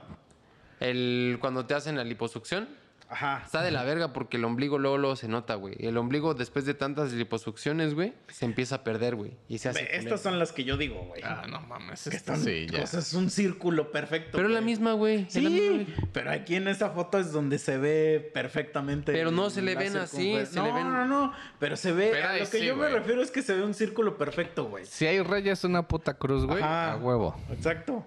El, 0.80 1.38
cuando 1.40 1.64
te 1.66 1.74
hacen 1.74 1.96
la 1.96 2.04
liposucción, 2.04 2.68
Ajá. 3.12 3.42
está 3.44 3.62
de 3.62 3.70
la 3.70 3.84
verga 3.84 4.12
porque 4.12 4.36
el 4.38 4.44
ombligo 4.44 4.78
luego, 4.78 4.98
luego 4.98 5.16
se 5.16 5.28
nota, 5.28 5.54
güey. 5.54 5.76
El 5.78 5.96
ombligo, 5.98 6.34
después 6.34 6.64
de 6.64 6.74
tantas 6.74 7.12
liposucciones, 7.12 7.94
güey, 7.94 8.14
se 8.28 8.44
empieza 8.44 8.76
a 8.76 8.84
perder, 8.84 9.14
güey. 9.14 9.36
Y 9.48 9.58
se 9.58 9.68
hace. 9.68 9.80
Ve, 9.82 9.86
culero. 9.88 10.02
Estas 10.04 10.20
son 10.22 10.38
las 10.38 10.52
que 10.52 10.64
yo 10.64 10.76
digo, 10.76 11.00
güey. 11.06 11.22
Ah, 11.24 11.44
no 11.48 11.60
mames. 11.60 12.08
que 12.08 12.16
están, 12.16 12.40
sí, 12.40 12.66
ya. 12.70 12.82
o 12.82 12.86
sea, 12.86 13.00
es 13.00 13.12
un 13.14 13.30
círculo 13.30 13.92
perfecto. 13.92 14.30
Pero 14.32 14.48
es 14.48 14.54
la 14.54 14.60
güey. 14.60 14.70
misma, 14.70 14.92
güey. 14.94 15.18
misma, 15.24 15.30
Sí, 15.30 15.68
güey. 15.68 15.86
pero 16.12 16.30
aquí 16.30 16.56
en 16.56 16.68
esa 16.68 16.90
foto 16.90 17.18
es 17.18 17.32
donde 17.32 17.58
se 17.58 17.78
ve 17.78 18.30
perfectamente. 18.34 19.12
Pero 19.12 19.30
no 19.30 19.50
se 19.50 19.62
le 19.62 19.74
ven 19.74 19.96
así, 19.96 20.34
se 20.46 20.56
no, 20.56 20.66
le 20.66 20.72
ven- 20.72 20.92
No, 20.92 21.06
no, 21.06 21.32
pero 21.58 21.76
se 21.76 21.92
ve. 21.92 22.10
Pero 22.12 22.28
a 22.28 22.32
lo 22.34 22.38
que 22.38 22.46
sí, 22.58 22.64
yo 22.64 22.76
me 22.76 22.82
güey. 22.88 22.94
refiero 22.94 23.22
es 23.22 23.30
que 23.30 23.42
se 23.42 23.54
ve 23.54 23.62
un 23.62 23.74
círculo 23.74 24.16
perfecto, 24.16 24.64
güey. 24.64 24.86
Si 24.86 25.06
hay 25.06 25.20
reyes, 25.20 25.64
una 25.64 25.86
puta 25.86 26.14
cruz, 26.14 26.44
güey, 26.46 26.62
Ajá. 26.62 26.92
a 26.92 26.96
huevo. 26.96 27.36
Exacto. 27.50 28.06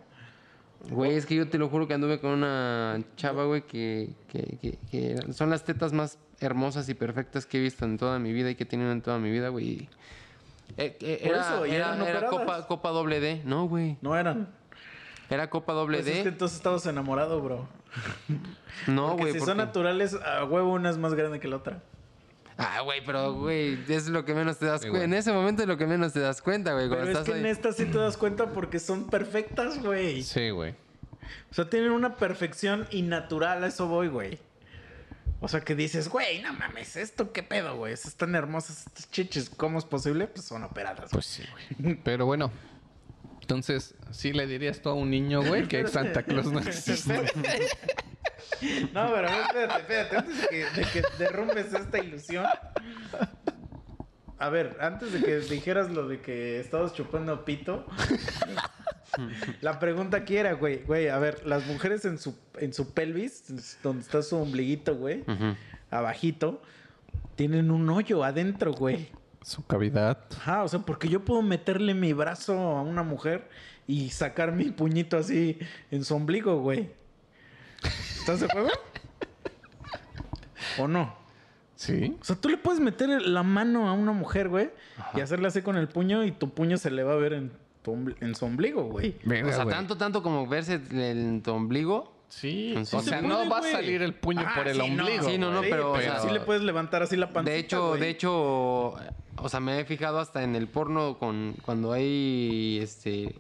Güey, 0.90 1.16
es 1.16 1.26
que 1.26 1.36
yo 1.36 1.48
te 1.50 1.58
lo 1.58 1.70
juro 1.70 1.88
que 1.88 1.94
anduve 1.96 2.20
con 2.20 2.32
una 2.32 3.00
chava, 3.18 3.46
güey, 3.46 3.64
que, 3.64 4.10
que, 4.28 4.58
que, 4.62 4.78
que 4.92 5.34
son 5.34 5.50
las 5.50 5.64
tetas 5.64 5.94
más 5.94 6.20
hermosas 6.40 6.88
y 6.90 6.94
perfectas 6.94 7.46
que 7.46 7.58
he 7.58 7.62
visto 7.62 7.86
en 7.86 7.98
toda 7.98 8.20
mi 8.20 8.34
vida 8.34 8.52
y 8.52 8.56
que 8.56 8.64
he 8.64 8.68
tenido 8.68 8.92
en 8.92 9.02
toda 9.02 9.18
mi 9.20 9.32
vida, 9.32 9.50
güey. 9.50 9.90
Eh, 10.78 10.98
eh, 11.00 11.20
Por 11.24 11.32
Era, 11.32 11.42
eso, 11.42 11.66
¿y 11.66 11.72
era, 11.72 11.96
eran 11.96 12.08
era 12.08 12.28
copa, 12.28 12.68
copa 12.68 12.90
doble 12.90 13.20
D. 13.20 13.42
No, 13.46 13.68
güey. 13.68 13.98
No 14.02 14.16
eran. 14.18 14.50
Era 15.30 15.50
copa 15.50 15.74
doble 15.74 15.98
Pues 16.00 16.08
es 16.08 16.18
D. 16.18 16.24
que 16.24 16.30
entonces 16.30 16.58
estabas 16.58 16.86
enamorado, 16.86 17.42
bro. 17.42 17.68
No, 18.88 19.08
Porque 19.10 19.22
güey. 19.24 19.34
si 19.34 19.40
porque- 19.40 19.52
son 19.52 19.58
naturales, 19.58 20.14
a 20.16 20.44
huevo 20.46 20.74
una 20.74 20.90
es 20.90 20.98
más 20.98 21.14
grande 21.14 21.40
que 21.40 21.48
la 21.48 21.56
otra. 21.58 21.82
Ah, 22.58 22.82
güey, 22.82 23.04
pero, 23.06 23.34
güey, 23.34 23.78
es 23.90 24.08
lo 24.08 24.24
que 24.24 24.34
menos 24.34 24.58
te 24.58 24.66
das 24.66 24.82
cuenta. 24.82 24.98
güey. 24.98 25.04
En 25.04 25.14
ese 25.14 25.34
momento 25.34 25.62
es 25.64 25.68
lo 25.68 25.78
que 25.78 25.86
menos 25.86 26.14
te 26.14 26.22
das 26.22 26.42
cuenta, 26.42 26.74
güey. 26.74 26.88
Pero 26.90 27.04
es 27.04 27.18
que 27.20 27.32
en 27.38 27.46
ahí. 27.46 27.52
esta 27.52 27.74
sí 27.74 27.86
te 27.86 27.98
das 27.98 28.16
cuenta 28.18 28.48
porque 28.54 28.80
son 28.80 29.10
perfectas, 29.10 29.82
güey. 29.84 30.24
Sí, 30.24 30.52
güey. 30.52 30.72
O 31.52 31.54
sea, 31.54 31.70
tienen 31.70 31.92
una 31.92 32.16
perfección 32.16 32.88
innatural, 32.92 33.64
a 33.64 33.68
eso 33.68 33.88
voy, 33.88 34.08
güey. 34.08 34.40
O 35.42 35.48
sea, 35.50 35.62
que 35.62 35.76
dices, 35.76 36.08
güey, 36.08 36.42
no 36.42 36.54
mames, 36.54 36.96
¿esto 36.96 37.34
qué 37.34 37.44
pedo, 37.44 37.76
güey? 37.76 37.94
Están 37.94 38.34
hermosas 38.36 38.86
estas 38.88 39.12
chiches. 39.12 39.50
¿Cómo 39.50 39.78
es 39.78 39.86
posible? 39.86 40.28
Pues 40.28 40.46
son 40.46 40.64
operadas. 40.64 41.10
Pues 41.12 41.26
sí, 41.26 41.44
güey. 41.78 41.96
Pero 42.04 42.26
bueno. 42.26 42.52
Entonces, 43.42 43.94
sí 44.12 44.34
le 44.34 44.48
dirías 44.48 44.82
tú 44.82 44.90
a 44.90 44.94
un 44.94 45.12
niño, 45.12 45.44
güey, 45.44 45.64
que 45.68 45.86
Santa 45.88 46.24
Claus 46.24 46.52
no 46.52 46.60
existe. 46.66 47.14
No, 48.94 49.12
pero 49.14 49.28
espérate, 49.28 49.80
espérate. 49.80 50.18
Antes 50.18 50.42
de 50.42 50.48
que, 50.48 50.66
de 50.66 50.88
que 50.92 51.04
derrumbes 51.18 51.74
esta 51.74 52.00
ilusión. 52.00 52.46
A 54.38 54.50
ver, 54.50 54.78
antes 54.82 55.14
de 55.14 55.22
que 55.24 55.40
dijeras 55.40 55.90
lo 55.92 56.08
de 56.08 56.20
que 56.22 56.60
estabas 56.60 56.94
chupando 56.94 57.46
pito. 57.46 57.86
la 59.62 59.80
pregunta 59.80 60.18
aquí 60.18 60.36
era, 60.38 60.54
güey, 60.54 60.84
güey, 60.84 61.08
a 61.08 61.18
ver, 61.20 61.46
las 61.46 61.66
mujeres 61.68 62.04
en 62.06 62.18
su, 62.18 62.38
en 62.60 62.74
su 62.74 62.94
pelvis, 62.94 63.78
donde 63.82 64.02
está 64.02 64.22
su 64.22 64.36
ombliguito, 64.36 64.96
güey, 64.96 65.24
abajito, 65.90 66.62
tienen 67.36 67.72
un 67.72 67.90
hoyo 67.90 68.24
adentro, 68.24 68.74
güey. 68.74 69.10
Su 69.42 69.66
cavidad. 69.66 70.18
Ajá, 70.38 70.64
o 70.64 70.68
sea, 70.68 70.80
porque 70.80 71.08
yo 71.08 71.24
puedo 71.24 71.42
meterle 71.42 71.94
mi 71.94 72.14
brazo 72.14 72.54
a 72.54 72.82
una 72.82 73.04
mujer 73.04 73.48
y 73.88 74.10
sacar 74.10 74.52
mi 74.52 74.72
puñito 74.72 75.18
así 75.18 75.60
en 75.92 76.04
su 76.04 76.16
ombligo, 76.16 76.60
güey. 76.60 76.90
¿Estás 78.26 78.40
de 78.40 78.48
acuerdo? 78.48 78.72
¿O 80.80 80.88
no? 80.88 81.14
Sí. 81.76 82.18
O 82.20 82.24
sea, 82.26 82.36
tú 82.36 82.50
le 82.50 82.58
puedes 82.58 82.80
meter 82.80 83.08
la 83.22 83.44
mano 83.44 83.88
a 83.88 83.94
una 83.94 84.14
mujer, 84.14 84.50
güey, 84.50 84.72
y 85.14 85.22
hacerle 85.22 85.48
así 85.48 85.62
con 85.62 85.76
el 85.78 85.88
puño 85.88 86.24
y 86.24 86.32
tu 86.32 86.50
puño 86.50 86.78
se 86.78 86.90
le 86.90 87.04
va 87.04 87.14
a 87.14 87.18
ver 87.18 87.34
en, 87.34 87.52
tu 87.84 87.94
ombli- 87.94 88.16
en 88.22 88.34
su 88.34 88.46
ombligo, 88.46 88.86
güey. 88.86 89.16
Verga, 89.26 89.50
O 89.50 89.54
sea, 89.54 89.64
güey. 89.66 89.76
tanto, 89.76 89.96
tanto 89.96 90.24
como 90.24 90.48
verse 90.48 90.82
en 90.90 91.44
tu 91.44 91.52
ombligo. 91.52 92.16
Sí. 92.30 92.74
Sí 92.84 92.96
o 92.96 93.02
se 93.02 93.10
sea, 93.10 93.20
puede, 93.20 93.28
no 93.32 93.48
va 93.48 93.60
a 93.60 93.62
salir 93.62 94.02
el 94.02 94.16
puño 94.16 94.42
Ah, 94.44 94.54
por 94.56 94.68
el 94.68 94.76
sí, 94.78 94.82
ombligo. 94.82 95.30
Sí, 95.30 95.38
no, 95.38 95.52
no, 95.52 95.60
güey. 95.60 95.70
pero, 95.70 95.92
o 95.92 95.94
pero 95.96 96.14
sea, 96.14 96.20
sí 96.22 96.34
le 96.34 96.40
puedes 96.40 96.64
levantar 96.64 97.04
así 97.04 97.16
la 97.18 97.30
pancita, 97.32 97.52
De 97.52 97.60
hecho, 97.60 97.90
güey. 97.90 98.02
de 98.02 98.10
hecho, 98.10 98.34
o 99.38 99.50
sea, 99.50 99.60
me 99.60 99.80
he 99.80 99.86
fijado 99.86 100.18
hasta 100.20 100.42
en 100.42 100.56
el 100.56 100.68
porno 100.68 101.20
con 101.20 101.54
cuando 101.62 101.92
hay 101.94 102.80
este 102.82 103.36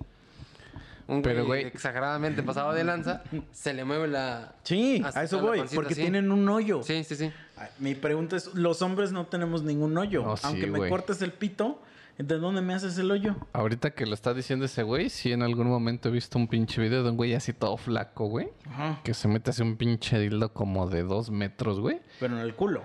un 1.07 1.21
Pero, 1.21 1.45
güey 1.45 1.65
exageradamente 1.65 2.41
pasado 2.43 2.73
de 2.73 2.83
lanza, 2.83 3.23
se 3.51 3.73
le 3.73 3.85
mueve 3.85 4.07
la 4.07 4.55
Sí, 4.63 5.03
a 5.13 5.23
eso 5.23 5.39
voy, 5.39 5.59
pancita, 5.59 5.75
porque 5.81 5.95
sí. 5.95 6.01
tienen 6.01 6.31
un 6.31 6.47
hoyo. 6.49 6.81
Sí, 6.83 7.03
sí, 7.03 7.15
sí. 7.15 7.31
Ay, 7.57 7.69
Mi 7.79 7.95
pregunta 7.95 8.35
es, 8.35 8.53
los 8.53 8.81
hombres 8.81 9.11
no 9.11 9.27
tenemos 9.27 9.63
ningún 9.63 9.97
hoyo. 9.97 10.23
No, 10.23 10.37
sí, 10.37 10.43
Aunque 10.47 10.67
me 10.67 10.89
cortes 10.89 11.21
el 11.21 11.31
pito, 11.31 11.81
¿de 12.17 12.37
dónde 12.37 12.61
me 12.61 12.73
haces 12.73 12.97
el 12.97 13.11
hoyo? 13.11 13.35
Ahorita 13.53 13.91
que 13.91 14.05
lo 14.05 14.13
está 14.13 14.33
diciendo 14.33 14.65
ese 14.65 14.83
güey, 14.83 15.09
sí 15.09 15.31
en 15.31 15.43
algún 15.43 15.67
momento 15.67 16.09
he 16.09 16.11
visto 16.11 16.37
un 16.37 16.47
pinche 16.47 16.81
video 16.81 17.03
de 17.03 17.09
un 17.11 17.17
güey 17.17 17.33
así 17.33 17.53
todo 17.53 17.77
flaco, 17.77 18.25
güey. 18.27 18.49
Ajá. 18.67 18.99
Que 19.03 19.13
se 19.13 19.27
mete 19.27 19.51
así 19.51 19.61
un 19.61 19.77
pinche 19.77 20.17
dildo 20.19 20.53
como 20.53 20.87
de 20.87 21.03
dos 21.03 21.29
metros, 21.29 21.79
güey. 21.79 21.99
Pero 22.19 22.35
en 22.35 22.41
el 22.41 22.55
culo. 22.55 22.81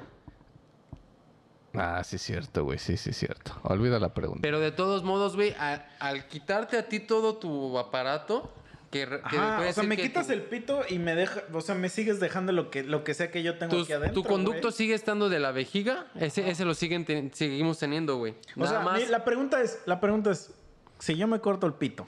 Ah, 1.74 2.02
sí, 2.04 2.18
cierto, 2.18 2.64
güey. 2.64 2.78
Sí, 2.78 2.96
sí, 2.96 3.12
cierto. 3.12 3.52
Olvida 3.62 3.98
la 4.00 4.12
pregunta. 4.12 4.40
Pero 4.42 4.58
de 4.60 4.72
todos 4.72 5.04
modos, 5.04 5.36
güey, 5.36 5.52
a- 5.58 5.86
al 6.00 6.26
quitarte 6.26 6.76
a 6.78 6.88
ti 6.88 6.98
todo 7.00 7.36
tu 7.36 7.78
aparato, 7.78 8.52
que, 8.90 9.06
re- 9.06 9.20
que 9.30 9.36
Ajá, 9.38 9.56
puede 9.58 9.70
o 9.70 9.72
sea, 9.72 9.82
ser 9.82 9.88
me 9.88 9.96
que 9.96 10.02
quitas 10.02 10.26
tu- 10.26 10.32
el 10.32 10.42
pito 10.42 10.80
y 10.88 10.98
me 10.98 11.14
deja, 11.14 11.42
o 11.52 11.60
sea, 11.60 11.76
me 11.76 11.88
sigues 11.88 12.18
dejando 12.18 12.50
lo 12.50 12.70
que, 12.72 12.82
lo 12.82 13.04
que 13.04 13.14
sea 13.14 13.30
que 13.30 13.44
yo 13.44 13.56
tengo 13.56 13.70
tus- 13.76 13.84
aquí 13.84 13.92
adentro. 13.92 14.20
tu 14.20 14.28
conducto 14.28 14.62
güey. 14.62 14.72
sigue 14.72 14.94
estando 14.94 15.28
de 15.28 15.38
la 15.38 15.52
vejiga, 15.52 16.06
ese, 16.16 16.50
ese 16.50 16.64
lo 16.64 16.74
siguen 16.74 17.04
ten- 17.04 17.30
seguimos 17.32 17.78
teniendo, 17.78 18.16
güey. 18.16 18.32
O 18.56 18.60
Nada 18.64 18.70
sea, 18.70 18.80
más. 18.80 19.00
mi- 19.00 19.06
la 19.06 19.24
pregunta 19.24 19.62
es, 19.62 19.78
la 19.86 20.00
pregunta 20.00 20.32
es, 20.32 20.52
si 20.98 21.14
yo 21.16 21.28
me 21.28 21.38
corto 21.38 21.68
el 21.68 21.74
pito 21.74 22.04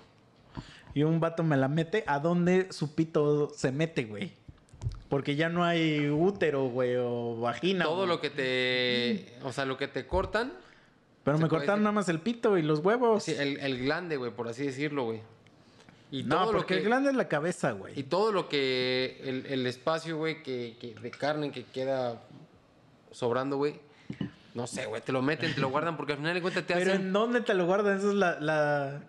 y 0.93 1.05
un 1.05 1.20
vato 1.20 1.44
me 1.44 1.56
la 1.56 1.68
mete, 1.68 2.02
¿a 2.09 2.18
dónde 2.18 2.66
su 2.72 2.97
pito 2.97 3.52
se 3.55 3.70
mete, 3.70 4.05
güey? 4.06 4.32
Porque 5.12 5.36
ya 5.36 5.51
no 5.51 5.62
hay 5.62 6.09
útero, 6.09 6.70
güey, 6.70 6.97
o 6.97 7.36
vagina. 7.36 7.84
Todo 7.84 7.97
güey. 7.97 8.09
lo 8.09 8.18
que 8.22 8.30
te. 8.30 9.36
O 9.44 9.52
sea, 9.52 9.66
lo 9.66 9.76
que 9.76 9.86
te 9.86 10.06
cortan. 10.06 10.55
Pero 11.22 11.36
me 11.36 11.48
cortaron 11.51 11.80
decir. 11.80 11.82
nada 11.82 11.93
más 11.93 12.09
el 12.09 12.18
pito 12.18 12.56
y 12.56 12.62
los 12.62 12.78
huevos. 12.78 13.24
sí, 13.24 13.34
el, 13.39 13.59
el 13.59 13.80
glande, 13.84 14.16
güey, 14.16 14.30
por 14.30 14.48
así 14.48 14.64
decirlo, 14.64 15.05
güey. 15.05 15.20
Y 16.10 16.22
no, 16.22 16.36
todo 16.36 16.52
lo 16.52 16.59
porque 16.60 16.76
que. 16.76 16.80
el 16.80 16.86
glande 16.86 17.10
es 17.10 17.16
la 17.16 17.28
cabeza, 17.28 17.72
Y 17.72 17.74
güey. 17.78 18.02
todo 18.05 18.32
lo 18.32 18.48
que. 18.48 19.20
El, 19.22 19.44
el 19.51 19.66
espacio, 19.66 20.16
güey, 20.16 20.43
que, 20.43 20.78
que 20.80 20.94
de 20.94 21.10
carne 21.10 21.51
que 21.51 21.64
queda 21.64 22.22
sobrando, 23.10 23.59
güey. 23.59 23.80
No 24.55 24.66
sé, 24.66 24.86
güey, 24.86 25.02
te 25.02 25.12
lo 25.12 25.20
meten, 25.20 25.55
te 25.55 25.60
lo 25.60 25.68
guardan 25.68 25.98
porque 25.98 26.12
al 26.14 26.20
final 26.20 26.32
de 26.32 26.40
cuentas 26.40 26.66
te 26.66 26.72
Pero 26.72 26.90
hacen. 26.93 27.02
¿en 27.09 27.12
dónde 27.12 27.43
te 27.43 27.52
lo 27.52 27.66
guardan? 27.66 27.98
Esa 27.98 28.09
es 28.09 28.14
la... 28.14 28.40
la... 28.40 29.02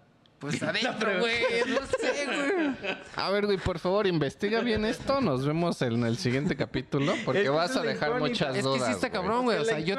Pues 0.43 0.61
adentro, 0.63 1.19
güey. 1.19 1.41
No 1.67 1.77
sé, 1.99 2.25
güey. 2.25 2.95
A 3.15 3.29
ver, 3.31 3.45
güey, 3.45 3.57
por 3.57 3.79
favor, 3.79 4.05
investiga 4.07 4.59
bien 4.59 4.83
esto. 4.85 5.21
Nos 5.21 5.45
vemos 5.45 5.81
en 5.81 6.03
el 6.03 6.17
siguiente 6.17 6.55
capítulo 6.57 7.13
porque 7.25 7.47
vas 7.49 7.75
a 7.77 7.81
dejar 7.81 8.09
incógnita. 8.09 8.29
muchas 8.29 8.49
Es 8.57 8.63
que 8.63 8.69
dudas. 8.69 8.85
sí 8.87 8.91
está 8.91 9.09
cabrón, 9.09 9.43
güey. 9.45 9.57
O 9.57 9.63
sea, 9.65 9.79
yo. 9.79 9.95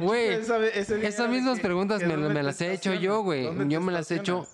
Güey, 0.00 0.28
esas 0.34 1.28
mismas 1.28 1.56
que- 1.58 1.62
preguntas 1.64 2.00
que 2.00 2.16
me, 2.16 2.42
las 2.42 2.60
he 2.60 2.72
hecho 2.72 2.94
yo, 2.94 3.22
güey. 3.22 3.48
Yo 3.68 3.80
me 3.80 3.92
las 3.92 4.10
he 4.10 4.16
hecho. 4.16 4.46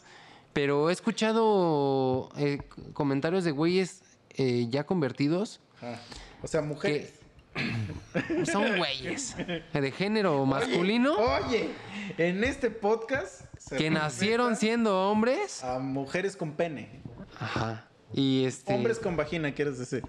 Pero 0.55 0.89
he 0.91 0.93
escuchado 0.93 2.31
eh, 2.39 2.59
comentarios 2.95 3.45
de 3.45 3.51
güeyes 3.53 4.03
eh, 4.31 4.67
ya 4.71 4.85
convertidos 4.85 5.61
Ajá. 5.77 6.01
O 6.43 6.49
sea, 6.49 6.63
mujeres. 6.63 7.13
Son 8.51 8.77
güeyes 8.79 9.37
de 9.73 9.91
género 9.93 10.45
masculino 10.47 11.15
Oye, 11.15 11.71
en 12.17 12.45
este 12.45 12.71
podcast 12.71 13.43
se 13.59 13.77
que 13.77 13.91
nacieron 13.91 14.57
siendo 14.57 15.11
hombres. 15.11 15.63
a 15.65 15.79
mujeres 15.79 16.37
con 16.37 16.53
pene. 16.53 17.01
Ajá. 17.39 17.87
Y 18.13 18.45
este. 18.45 18.73
Hombres 18.75 18.99
con 18.99 19.17
vagina, 19.17 19.53
quieres 19.53 19.79
decir. 19.79 20.03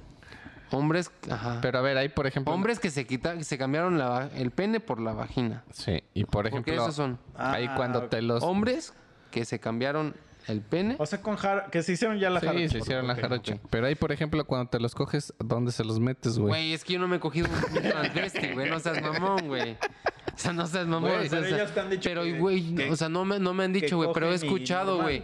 Hombres. 0.71 1.11
Ajá. 1.29 1.59
Pero 1.61 1.79
a 1.79 1.81
ver, 1.81 1.97
ahí 1.97 2.09
por 2.09 2.27
ejemplo. 2.27 2.53
hombres 2.53 2.79
que 2.79 2.91
se 2.91 3.05
quita, 3.05 3.41
se 3.43 3.57
cambiaron 3.57 3.97
la 3.97 4.29
el 4.35 4.51
pene 4.51 4.79
por 4.79 5.01
la 5.01 5.13
vagina. 5.13 5.63
Sí, 5.73 6.03
y 6.13 6.23
por 6.25 6.49
Porque 6.49 6.71
ejemplo. 6.71 6.73
esos 6.83 6.95
son 6.95 7.19
Ahí 7.35 7.65
Ah, 7.67 7.75
cuando 7.75 8.03
te 8.03 8.21
los. 8.21 8.43
hombres 8.43 8.93
que 9.31 9.45
se 9.45 9.59
cambiaron 9.59 10.15
el 10.49 10.61
pene. 10.61 10.95
O 10.99 11.05
sea, 11.05 11.21
con 11.21 11.35
jar 11.35 11.69
que 11.71 11.81
se 11.83 11.93
hicieron 11.93 12.17
ya 12.19 12.29
la 12.29 12.39
Sí, 12.39 12.47
jarocha. 12.47 12.69
se 12.69 12.77
hicieron 12.79 13.07
la 13.07 13.15
jarocha. 13.15 13.57
Pero 13.69 13.87
ahí, 13.87 13.95
por 13.95 14.11
ejemplo, 14.11 14.43
cuando 14.45 14.69
te 14.69 14.79
los 14.79 14.95
coges, 14.95 15.33
¿dónde 15.39 15.71
se 15.71 15.83
los 15.83 15.99
metes, 15.99 16.37
güey? 16.37 16.49
Güey, 16.49 16.73
es 16.73 16.83
que 16.83 16.93
yo 16.93 16.99
no 16.99 17.07
me 17.07 17.17
he 17.17 17.19
cogido 17.19 17.47
un 17.47 17.81
transvesti, 17.81 18.53
güey. 18.53 18.69
No 18.69 18.79
seas 18.79 19.01
mamón, 19.01 19.47
güey. 19.47 19.73
O 19.73 20.37
sea, 20.41 20.53
no 20.53 20.67
seas 20.67 20.87
mamón. 20.87 21.11
Güey, 21.11 21.27
o 21.27 21.29
sea, 21.29 21.29
pero 21.29 21.41
o 21.41 21.47
sea, 21.49 21.57
ellos 21.57 21.73
te 21.73 21.79
han 21.79 21.89
dicho 21.89 22.09
pero, 22.09 22.23
güey, 22.39 22.89
o 22.89 22.95
sea, 22.95 23.09
no 23.09 23.25
me, 23.25 23.39
no 23.39 23.53
me 23.53 23.63
han 23.63 23.73
dicho, 23.73 23.97
güey. 23.97 24.09
Pero 24.13 24.31
he 24.31 24.35
escuchado, 24.35 25.01
güey. 25.01 25.23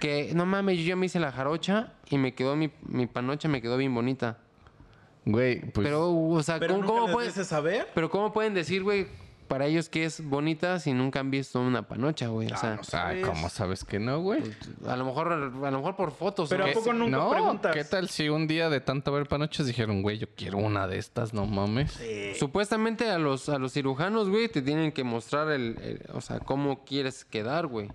Que, 0.00 0.30
no 0.34 0.46
mames, 0.46 0.78
yo 0.78 0.84
ya 0.84 0.96
me 0.96 1.06
hice 1.06 1.18
la 1.18 1.32
jarocha 1.32 1.92
y 2.08 2.18
me 2.18 2.34
quedó 2.34 2.54
mi, 2.54 2.70
mi 2.86 3.06
panocha, 3.06 3.48
me 3.48 3.60
quedó 3.60 3.76
bien 3.76 3.94
bonita. 3.94 4.38
Güey, 5.24 5.60
pues. 5.72 5.86
pero, 5.86 6.10
o 6.10 6.42
sea, 6.42 6.58
Pero 6.58 6.74
¿cómo, 6.74 6.82
nunca 6.86 7.00
cómo 7.00 7.20
les 7.20 7.32
pueden, 7.32 7.44
saber. 7.44 7.88
pero 7.94 8.08
¿cómo 8.08 8.32
pueden 8.32 8.54
decir, 8.54 8.82
güey, 8.82 9.08
para 9.48 9.66
ellos 9.66 9.88
que 9.88 10.04
es 10.04 10.22
bonita 10.24 10.78
si 10.78 10.92
nunca 10.92 11.20
han 11.20 11.30
visto 11.30 11.60
una 11.60 11.88
panocha, 11.88 12.28
güey? 12.28 12.52
O 12.52 12.56
sea, 12.56 12.76
no 12.76 12.84
sé. 12.84 12.96
Ay, 12.96 13.22
¿cómo 13.22 13.48
sabes 13.48 13.84
que 13.84 13.98
no, 13.98 14.20
güey? 14.20 14.42
a 14.86 14.94
lo 14.96 15.04
mejor, 15.04 15.32
a 15.32 15.36
lo 15.70 15.78
mejor 15.78 15.96
por 15.96 16.12
fotos. 16.12 16.48
Pero 16.48 16.64
¿no? 16.66 16.70
¿a 16.70 16.74
poco 16.74 16.92
nunca 16.92 17.16
no, 17.16 17.30
preguntas? 17.30 17.74
¿qué 17.74 17.84
tal 17.84 18.08
si 18.08 18.28
un 18.28 18.46
día 18.46 18.68
de 18.70 18.80
tanto 18.80 19.10
ver 19.12 19.26
panoches 19.26 19.66
dijeron, 19.66 20.02
güey, 20.02 20.18
yo 20.18 20.28
quiero 20.36 20.58
una 20.58 20.86
de 20.86 20.98
estas, 20.98 21.34
no 21.34 21.46
mames? 21.46 21.98
Supuestamente 22.38 23.10
a 23.10 23.18
los, 23.18 23.48
a 23.48 23.58
los 23.58 23.72
cirujanos, 23.72 24.28
güey, 24.28 24.48
te 24.48 24.62
tienen 24.62 24.92
que 24.92 25.02
mostrar 25.04 25.50
el, 25.50 25.76
el- 25.82 26.02
o 26.14 26.20
sea, 26.20 26.38
cómo 26.40 26.84
quieres 26.84 27.24
quedar, 27.24 27.66
güey. 27.66 27.90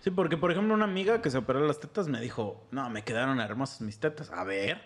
Sí, 0.00 0.10
porque 0.10 0.36
por 0.36 0.50
ejemplo 0.50 0.74
una 0.74 0.84
amiga 0.84 1.22
que 1.22 1.30
se 1.30 1.38
operó 1.38 1.66
las 1.66 1.80
tetas 1.80 2.08
me 2.08 2.20
dijo, 2.20 2.62
no, 2.70 2.90
me 2.90 3.02
quedaron 3.02 3.40
hermosas 3.40 3.80
mis 3.80 3.98
tetas. 3.98 4.30
A 4.30 4.44
ver. 4.44 4.82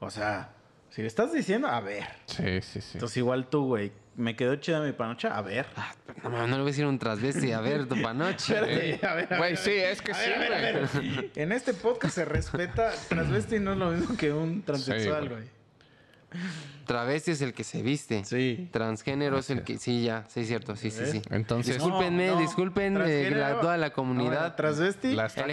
O 0.00 0.10
sea, 0.10 0.52
si 0.90 1.00
le 1.02 1.08
estás 1.08 1.32
diciendo, 1.32 1.66
a 1.66 1.80
ver. 1.80 2.04
Sí, 2.26 2.60
sí, 2.62 2.80
sí. 2.80 2.90
Entonces 2.94 3.16
igual 3.16 3.48
tú, 3.48 3.66
güey, 3.66 3.92
me 4.18 4.36
quedó 4.36 4.56
chida 4.56 4.80
mi 4.80 4.92
panocha, 4.92 5.36
a 5.36 5.42
ver. 5.42 5.66
Ah, 5.76 5.94
no, 6.24 6.30
no 6.30 6.46
le 6.46 6.52
voy 6.56 6.62
a 6.62 6.64
decir 6.66 6.84
un 6.86 6.98
transvesti. 6.98 7.52
A 7.52 7.60
ver, 7.60 7.86
tu 7.86 8.00
panoche. 8.02 8.54
Espérate, 8.54 9.06
a 9.06 9.14
ver, 9.14 9.32
a 9.32 9.38
Güey, 9.38 9.56
sí, 9.56 9.70
es 9.70 10.02
que 10.02 10.12
a 10.12 10.14
sí, 10.14 10.28
ver, 10.30 10.52
a 10.52 10.60
ver, 10.60 10.76
a 10.76 10.88
güey. 10.88 11.16
ver. 11.16 11.30
En 11.36 11.52
este 11.52 11.72
podcast 11.74 12.16
se 12.16 12.24
respeta, 12.24 12.92
transvesti 13.08 13.58
no 13.60 13.72
es 13.72 13.78
lo 13.78 13.90
mismo 13.92 14.16
que 14.16 14.32
un 14.32 14.62
transexual, 14.62 15.28
güey. 15.28 15.57
Travesti 16.86 17.30
es 17.32 17.42
el 17.42 17.52
que 17.54 17.64
se 17.64 17.82
viste. 17.82 18.24
Sí. 18.24 18.68
Transgénero 18.72 19.38
es 19.38 19.50
el 19.50 19.62
que... 19.62 19.78
Sí, 19.78 20.04
ya. 20.04 20.24
Sí, 20.28 20.40
es 20.40 20.46
cierto. 20.48 20.74
Sí, 20.76 20.90
sí, 20.90 21.04
sí. 21.10 21.22
Entonces, 21.30 21.74
Discúlpenme, 21.76 22.36
disculpen, 22.38 22.98
eh, 23.04 23.30
la- 23.30 23.60
toda 23.60 23.76
la 23.76 23.88
no, 23.88 23.92
comunidad. 23.94 24.56
transvesti. 24.56 25.12
la 25.14 25.26
está 25.26 25.46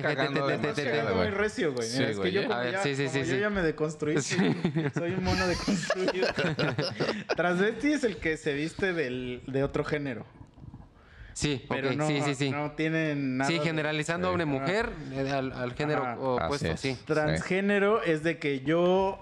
muy 1.13 1.27
recio, 1.29 1.73
güey. 1.73 1.87
Sí, 1.87 2.03
es 2.03 2.19
que 2.19 2.31
yo 2.31 2.43
como 2.43 2.53
A 2.55 2.59
ver, 2.61 2.73
ya, 2.73 2.83
sí, 2.83 2.95
sí, 2.95 3.03
como 3.03 3.13
sí, 3.13 3.19
yo 3.19 3.35
sí. 3.35 3.39
ya 3.39 3.49
me 3.49 3.61
deconstruí. 3.61 4.21
Soy 4.21 5.11
un 5.11 5.23
mono 5.23 5.47
deconstruido. 5.47 6.27
Transvesti 7.35 7.93
es 7.93 8.03
el 8.03 8.17
que 8.17 8.37
se 8.37 8.53
viste 8.53 8.93
del, 8.93 9.41
de 9.47 9.63
otro 9.63 9.83
género. 9.83 10.25
Sí, 11.33 11.65
Pero 11.67 11.91
no, 11.93 12.07
sí, 12.07 12.21
sí, 12.23 12.33
sí. 12.33 12.49
no 12.49 12.71
tienen 12.71 13.37
nada. 13.37 13.51
sí, 13.51 13.59
generalizando 13.59 14.29
hombre-mujer 14.29 14.89
eh, 15.11 15.29
al, 15.31 15.51
al 15.51 15.73
género 15.73 16.03
Ajá. 16.03 16.17
opuesto, 16.17 16.77
sí. 16.77 16.97
Transgénero 17.05 18.01
es 18.03 18.23
de 18.23 18.37
que 18.39 18.61
yo 18.61 19.21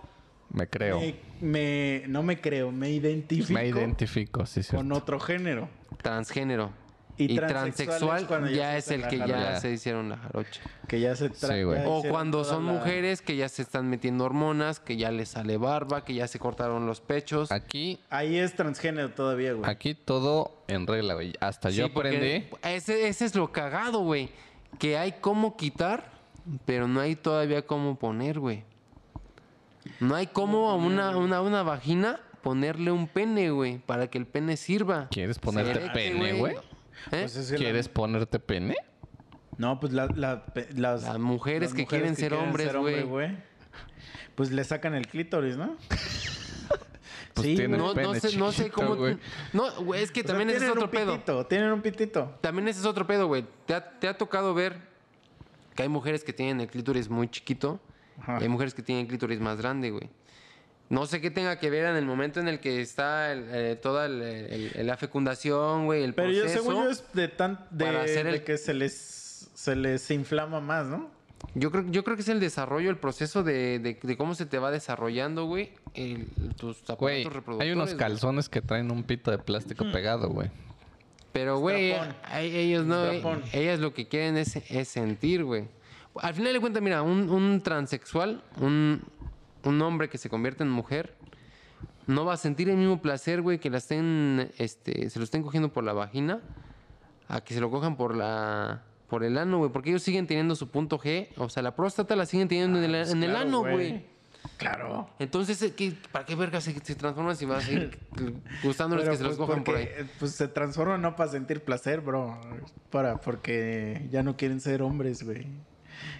me 0.52 0.68
creo. 0.68 1.00
me, 1.00 1.16
me- 1.44 2.03
no 2.07 2.24
me 2.24 2.40
creo, 2.41 2.72
me 2.72 2.90
identifico 2.90 3.53
Me 3.53 3.68
identifico, 3.68 4.45
sí, 4.45 4.64
sí. 4.64 4.76
con 4.76 4.91
otro 4.91 5.20
género. 5.20 5.70
Transgénero. 6.02 6.72
Y 7.15 7.34
Y, 7.34 7.36
transexual 7.36 8.28
ya 8.56 8.76
es 8.76 8.90
el 8.90 9.07
que 9.07 9.20
ya 9.20 9.60
se 9.60 9.70
hicieron 9.72 10.10
la 10.10 10.18
jarocha. 10.18 10.61
Que 10.88 10.99
ya 10.99 11.15
se 11.15 11.30
Sí, 11.30 11.45
O 11.86 12.02
cuando 12.10 12.44
son 12.44 12.65
la- 12.65 12.74
mujeres 12.74 13.22
que 13.22 13.36
ya 13.36 13.48
se 13.49 13.61
están 13.61 13.88
metiendo 13.88 14.26
hormonas, 14.26 14.80
que 14.80 14.98
ya 14.98 15.11
les 15.11 15.30
sale 15.30 15.57
barba, 15.57 16.03
que 16.03 16.15
ya 16.15 16.28
se 16.28 16.40
cortaron 16.40 16.88
los 16.88 17.02
pechos. 17.02 17.52
Aquí, 17.52 17.99
Ahí 18.10 18.38
es 18.38 18.56
transgénero 18.56 19.11
todavía, 19.11 19.53
güey. 19.53 19.70
aquí 19.70 19.94
todo 19.94 20.64
en 20.68 20.88
regla, 20.88 21.14
güey. 21.14 21.34
Hasta 21.40 21.70
yo 21.70 21.86
Sí, 21.86 21.91
aprendí. 21.91 22.48
Ese, 22.64 23.07
ese 23.07 23.26
es 23.26 23.36
lo 23.36 23.52
cagado, 23.52 23.99
güey. 23.99 24.30
Que 24.80 24.98
hay 24.98 25.11
cómo 25.22 25.56
quitar, 25.56 26.10
pero 26.65 26.88
no 26.88 26.99
hay 26.99 27.15
todavía 27.15 27.61
cómo 27.61 27.99
poner, 27.99 28.40
güey. 28.40 28.64
No 30.00 30.16
hay 30.16 30.28
cómo 30.28 30.70
a 30.70 30.76
una, 30.76 31.18
una, 31.18 31.42
una 31.42 31.64
vagina 31.64 32.20
ponerle 32.42 32.92
un 32.92 33.08
pene, 33.08 33.52
güey, 33.52 33.78
para 33.80 34.08
que 34.08 34.18
el 34.18 34.26
pene 34.26 34.58
sirva. 34.58 35.08
¿Quieres 35.10 35.40
ponerte 35.40 35.90
pene, 35.92 36.34
güey? 36.34 36.54
¿Eh? 36.56 36.60
Pues 37.10 37.36
es 37.36 37.48
que 37.52 37.54
la- 37.58 37.64
¿Quieres 37.64 37.90
ponerte 37.90 38.40
pene? 38.40 38.76
No, 39.58 39.80
pues 39.80 39.94
la- 39.94 40.08
la- 40.16 40.46
pe- 40.46 40.70
las, 40.76 41.04
Las 41.04 41.20
mujeres 41.20 41.74
que 41.74 41.86
quieren 41.86 42.16
ser 42.16 42.34
hombres, 42.34 42.74
hombre, 42.74 43.04
güey. 43.04 43.38
Pues 44.36 44.52
le 44.52 44.64
sacan 44.64 44.96
el 44.96 45.08
clítoris, 45.08 45.58
¿no? 45.58 45.76
Pues 47.34 47.48
Sí, 47.48 47.68
no, 47.68 47.96
no 47.96 48.14
sé, 48.14 48.38
no 48.38 48.52
sé 48.52 48.70
cómo. 48.70 48.96
No, 49.54 49.72
güey, 49.84 50.04
es 50.04 50.12
que 50.12 50.20
O 50.22 50.24
sea, 50.24 50.28
también 50.36 50.50
ese 50.50 50.58
es 50.58 50.62
tienen 50.62 50.78
otro 50.78 50.86
un 50.86 50.92
pedo. 50.92 51.14
pitito, 51.14 51.46
Tienen 51.48 51.72
un 51.72 51.82
pitito. 51.82 52.38
También 52.42 52.68
ese 52.68 52.82
es 52.82 52.86
otro 52.86 53.08
pedo, 53.08 53.26
güey. 53.26 53.44
¿Te 53.66 53.74
ha, 53.74 54.00
te 54.00 54.08
ha 54.08 54.16
tocado 54.16 54.54
ver 54.54 54.78
que 55.76 55.82
hay 55.82 55.90
mujeres 55.90 56.24
que 56.24 56.32
tienen 56.32 56.62
el 56.62 56.68
clítoris 56.68 57.10
muy 57.10 57.28
chiquito 57.28 57.80
Ajá. 58.24 58.38
hay 58.38 58.48
mujeres 58.50 58.74
que 58.74 58.82
tienen 58.82 59.06
clítoris 59.08 59.40
más 59.40 59.58
grande, 59.60 59.91
güey? 59.91 60.10
No 60.90 61.06
sé 61.06 61.22
qué 61.22 61.32
tenga 61.32 61.60
que 61.60 61.70
ver 61.70 61.86
en 61.86 61.95
el 61.95 62.06
momento 62.06 62.40
en 62.40 62.48
el 62.48 62.60
que 62.60 62.82
está 62.82 63.32
el- 63.32 63.45
eh, 63.52 63.76
toda 63.82 64.06
el- 64.06 64.22
el- 64.22 64.72
el- 64.76 64.88
la 64.88 64.98
fecundación, 64.98 65.86
güey, 65.86 66.04
el 66.04 66.14
Pero 66.14 66.32
yo, 66.32 66.41
proceso. 66.41 66.64
según 66.64 66.84
yo, 66.86 66.90
es 66.90 67.04
de, 67.14 67.28
tan, 67.30 67.60
de, 67.72 67.86
para 67.86 68.04
hacer 68.04 68.28
el- 68.28 68.34
de 68.34 68.44
que 68.44 68.58
se 68.58 68.74
les, 68.74 69.50
se 69.54 69.76
les 69.76 70.10
inflama 70.12 70.60
más, 70.60 70.88
¿no? 70.88 71.10
Yo 71.56 71.72
creo, 71.72 71.86
yo 71.90 72.04
creo 72.04 72.16
que 72.16 72.22
es 72.22 72.30
el 72.30 72.40
desarrollo, 72.40 72.90
el 72.90 72.98
proceso 72.98 73.44
de, 73.44 73.80
de- 73.80 74.00
de 74.02 74.18
cómo 74.18 74.36
se 74.36 74.45
te 74.45 74.60
va 74.60 74.72
desarrollando, 74.72 75.45
güey, 75.45 75.72
el- 75.94 76.28
tus 76.58 76.78
aparatos 76.84 77.00
Güey, 77.00 77.24
reproductores. 77.26 77.62
hay 77.62 77.72
unos 77.72 77.90
güey. 77.90 77.98
calzones 77.98 78.48
que 78.50 78.62
traen 78.62 78.91
un 78.91 79.04
pito 79.04 79.32
de 79.32 79.38
plástico 79.40 79.86
pegado, 79.91 80.30
güey. 80.30 80.50
Pero, 81.34 81.58
güey, 81.58 81.95
ellos 82.34 82.86
no, 82.86 83.06
ellas 83.54 83.80
lo 83.80 83.94
que 83.94 84.08
quieren 84.08 84.38
es, 84.38 84.56
es 84.70 84.88
sentir, 84.88 85.44
güey. 85.44 85.66
Al 86.22 86.34
final 86.34 86.53
de 86.53 86.60
cuentas, 86.60 86.81
mira, 86.84 87.02
un, 87.02 87.30
un 87.30 87.61
transexual, 87.61 88.44
un, 88.60 89.02
un 89.64 89.81
hombre 89.81 90.10
que 90.10 90.18
se 90.18 90.30
convierte 90.30 90.64
en 90.64 90.69
mujer, 90.69 91.15
no 92.06 92.26
va 92.26 92.34
a 92.34 92.38
sentir 92.38 92.69
el 92.69 92.77
mismo 92.77 93.02
placer, 93.02 93.41
güey, 93.41 93.60
que 93.60 93.69
la 93.69 93.77
estén, 93.77 94.52
este, 94.57 95.10
se 95.10 95.19
lo 95.19 95.26
estén 95.26 95.41
cogiendo 95.41 95.72
por 95.73 95.84
la 95.84 95.94
vagina, 95.94 96.41
a 97.27 97.41
que 97.41 97.53
se 97.53 97.61
lo 97.61 97.72
cojan 97.72 97.95
por 97.95 98.15
la, 98.15 98.84
por 99.10 99.23
el 99.23 99.38
ano, 99.38 99.57
güey, 99.60 99.72
porque 99.72 99.90
ellos 99.90 100.03
siguen 100.03 100.27
teniendo 100.27 100.56
su 100.56 100.69
punto 100.69 100.99
G, 100.99 101.30
o 101.38 101.49
sea, 101.49 101.64
la 101.64 101.76
próstata 101.76 102.15
la 102.15 102.26
siguen 102.26 102.48
teniendo 102.48 102.77
en 102.77 102.85
el, 102.85 102.95
en 102.95 103.23
el 103.23 103.35
ano, 103.35 103.61
güey. 103.61 104.06
Claro. 104.57 105.10
Entonces, 105.19 105.61
eh, 105.61 105.73
¿qué- 105.73 105.95
¿para 106.11 106.26
qué 106.26 106.35
verga 106.35 106.60
se, 106.60 106.73
se 106.84 106.95
transforman 106.95 107.35
si 107.38 107.45
va 107.45 107.57
a 107.57 107.61
seguir 107.61 107.98
gustándoles 108.64 109.06
Pero, 109.06 109.14
que 109.14 109.18
se 109.18 109.23
los 109.23 109.38
pues, 109.38 109.48
cojan 109.48 109.64
por 109.64 109.77
ahí? 109.77 109.88
Pues 110.19 110.34
se 110.34 110.49
transforma 110.49 110.98
no 110.98 111.15
para 111.15 111.31
sentir 111.31 111.64
placer, 111.64 112.02
bro. 112.02 112.40
Para, 112.90 113.22
porque 113.22 114.06
ya 114.11 114.22
no 114.22 114.35
quieren 114.35 114.60
ser 114.60 114.81
hombres, 114.81 115.23
güey. 115.23 115.48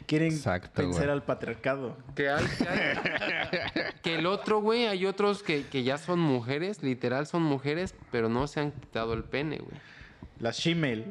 Quieren 0.06 0.32
Exacto, 0.34 0.82
vencer 0.82 1.04
güey. 1.04 1.14
al 1.14 1.24
patriarcado. 1.24 1.98
Que, 2.16 2.30
hay, 2.30 2.46
que, 2.46 2.68
hay- 2.70 2.98
que 4.04 4.16
el 4.16 4.26
otro, 4.26 4.62
güey, 4.62 4.86
hay 4.88 5.06
otros 5.06 5.44
que, 5.44 5.66
que 5.68 5.84
ya 5.84 5.98
son 5.98 6.20
mujeres, 6.20 6.84
literal 6.84 7.26
son 7.28 7.42
mujeres, 7.44 7.96
pero 8.12 8.30
no 8.30 8.48
se 8.48 8.60
han 8.60 8.72
quitado 8.72 9.14
el 9.14 9.24
pene, 9.24 9.58
güey. 9.58 9.78
Las 10.40 10.58
shemale. 10.60 11.06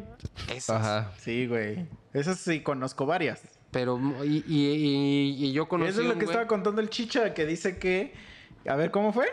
Esas. 0.55 0.71
Ajá. 0.83 1.13
Sí, 1.19 1.47
güey. 1.47 1.87
Esas 2.13 2.39
sí 2.39 2.61
conozco 2.61 3.07
varias. 3.07 3.43
Pero, 3.71 3.99
y, 4.25 4.45
y- 4.47 4.69
y- 4.75 5.47
y 5.47 5.53
yo 5.53 5.67
conocí 5.69 5.91
Eso 5.91 6.01
es 6.03 6.07
lo 6.07 6.13
un 6.15 6.19
que 6.19 6.27
güey- 6.27 6.31
estaba 6.31 6.47
contando 6.47 6.81
el 6.83 6.91
Chicha, 6.91 7.33
que 7.33 7.47
dice 7.47 7.79
que 7.79 8.13
A 8.69 8.77
ver, 8.77 8.91
¿cómo 8.91 9.13
fue? 9.13 9.27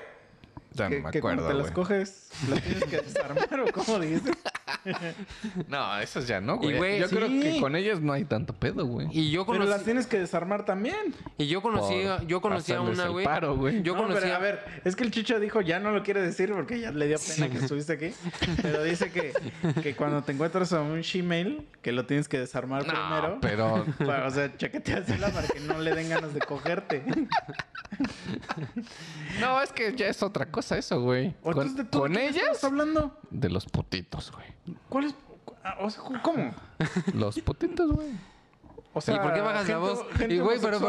Ya 0.74 0.86
no 0.86 0.90
que, 0.96 1.02
me 1.02 1.12
que 1.12 1.20
cuando 1.20 1.42
acuerdo, 1.44 1.58
te 1.60 1.64
las 1.66 1.72
coges, 1.74 2.30
las 2.50 2.62
tienes 2.64 2.84
que 2.86 2.98
desarmar 3.02 3.60
o 3.60 3.72
cómo 3.74 4.00
dices. 4.00 4.32
No, 5.68 6.00
esas 6.00 6.28
ya 6.28 6.42
no, 6.42 6.58
güey. 6.58 6.78
güey, 6.78 7.00
Yo 7.00 7.08
sí. 7.08 7.16
creo 7.16 7.28
que 7.28 7.60
con 7.60 7.76
ellas 7.76 8.00
no 8.02 8.14
hay 8.14 8.26
tanto 8.26 8.54
pedo, 8.54 8.86
güey. 8.86 9.08
Y 9.12 9.32
yo 9.32 9.46
Pero 9.46 9.66
las 9.66 9.84
tienes 9.84 10.08
que 10.08 10.20
desarmar 10.20 10.66
también. 10.66 11.14
y 11.38 11.48
yo 11.48 11.62
conocí, 11.62 12.04
Por 12.04 12.26
yo 12.28 12.42
conocí 12.42 12.72
a 12.74 12.82
una, 12.82 13.08
güey. 13.08 13.26
paro, 13.26 13.56
güey. 13.56 13.82
Yo 13.84 13.94
No, 13.96 14.04
conocí 14.04 14.22
pero, 14.22 14.34
a- 14.34 14.38
a 14.38 14.40
ver, 14.40 14.60
es 14.86 14.96
que 14.96 15.04
el 15.04 15.12
Chicho 15.12 15.40
dijo, 15.40 15.62
ya 15.62 15.80
no 15.80 15.92
lo 15.92 16.04
quiere 16.04 16.22
decir 16.22 16.52
porque 16.54 16.80
ya 16.80 16.92
le 16.92 17.08
dio 17.08 17.18
pena 17.18 17.46
Sí. 17.48 17.50
que 17.52 17.58
estuviste 17.60 17.94
aquí. 17.94 18.12
Pero 18.62 18.84
dice 18.84 19.12
que, 19.12 19.34
que 19.82 19.96
cuando 19.96 20.22
te 20.24 20.32
encuentras 20.32 20.74
a 20.74 20.82
un 20.82 21.02
Gmail, 21.02 21.66
que 21.82 21.92
lo 21.92 22.06
tienes 22.06 22.28
que 22.28 22.40
desarmar 22.40 22.86
No, 22.86 22.94
primero. 22.94 23.38
pero 23.42 23.86
Para, 24.06 24.28
o 24.28 24.32
sea, 24.32 24.56
chaqueteársela 24.58 25.30
para 25.30 25.48
que 25.48 25.60
no 25.62 25.80
le 25.80 25.94
den 25.96 26.10
ganas 26.10 26.34
de 26.34 26.40
cogerte. 26.42 27.04
no, 29.40 29.62
es 29.62 29.72
que 29.72 29.96
ya 29.96 30.08
es 30.08 30.22
otra 30.24 30.46
cosa 30.52 30.78
eso, 30.78 31.02
güey. 31.02 31.34
Con, 31.42 31.54
entonces, 31.54 31.78
¿de 31.78 31.84
todo 31.86 32.02
con 32.04 32.18
ellas, 32.18 32.44
estás 32.52 32.64
hablando? 32.66 33.18
de 33.30 33.50
los 33.50 33.66
putitos, 33.66 34.32
güey. 34.32 34.46
¿Cuál 34.90 35.06
es? 35.06 35.16
ah, 35.64 35.78
O 35.82 35.90
sea, 35.90 36.04
¿cómo? 36.22 36.54
Los 37.14 37.40
putitos, 37.40 37.92
güey. 37.92 38.10
O 38.94 39.02
sea, 39.02 39.16
¿Y 39.16 39.20
por 39.20 39.34
qué 39.34 39.42
bajas 39.42 39.68
la 39.70 39.78
voz? 39.78 40.06
Y 40.28 40.40
güey, 40.40 40.60
pero, 40.60 40.80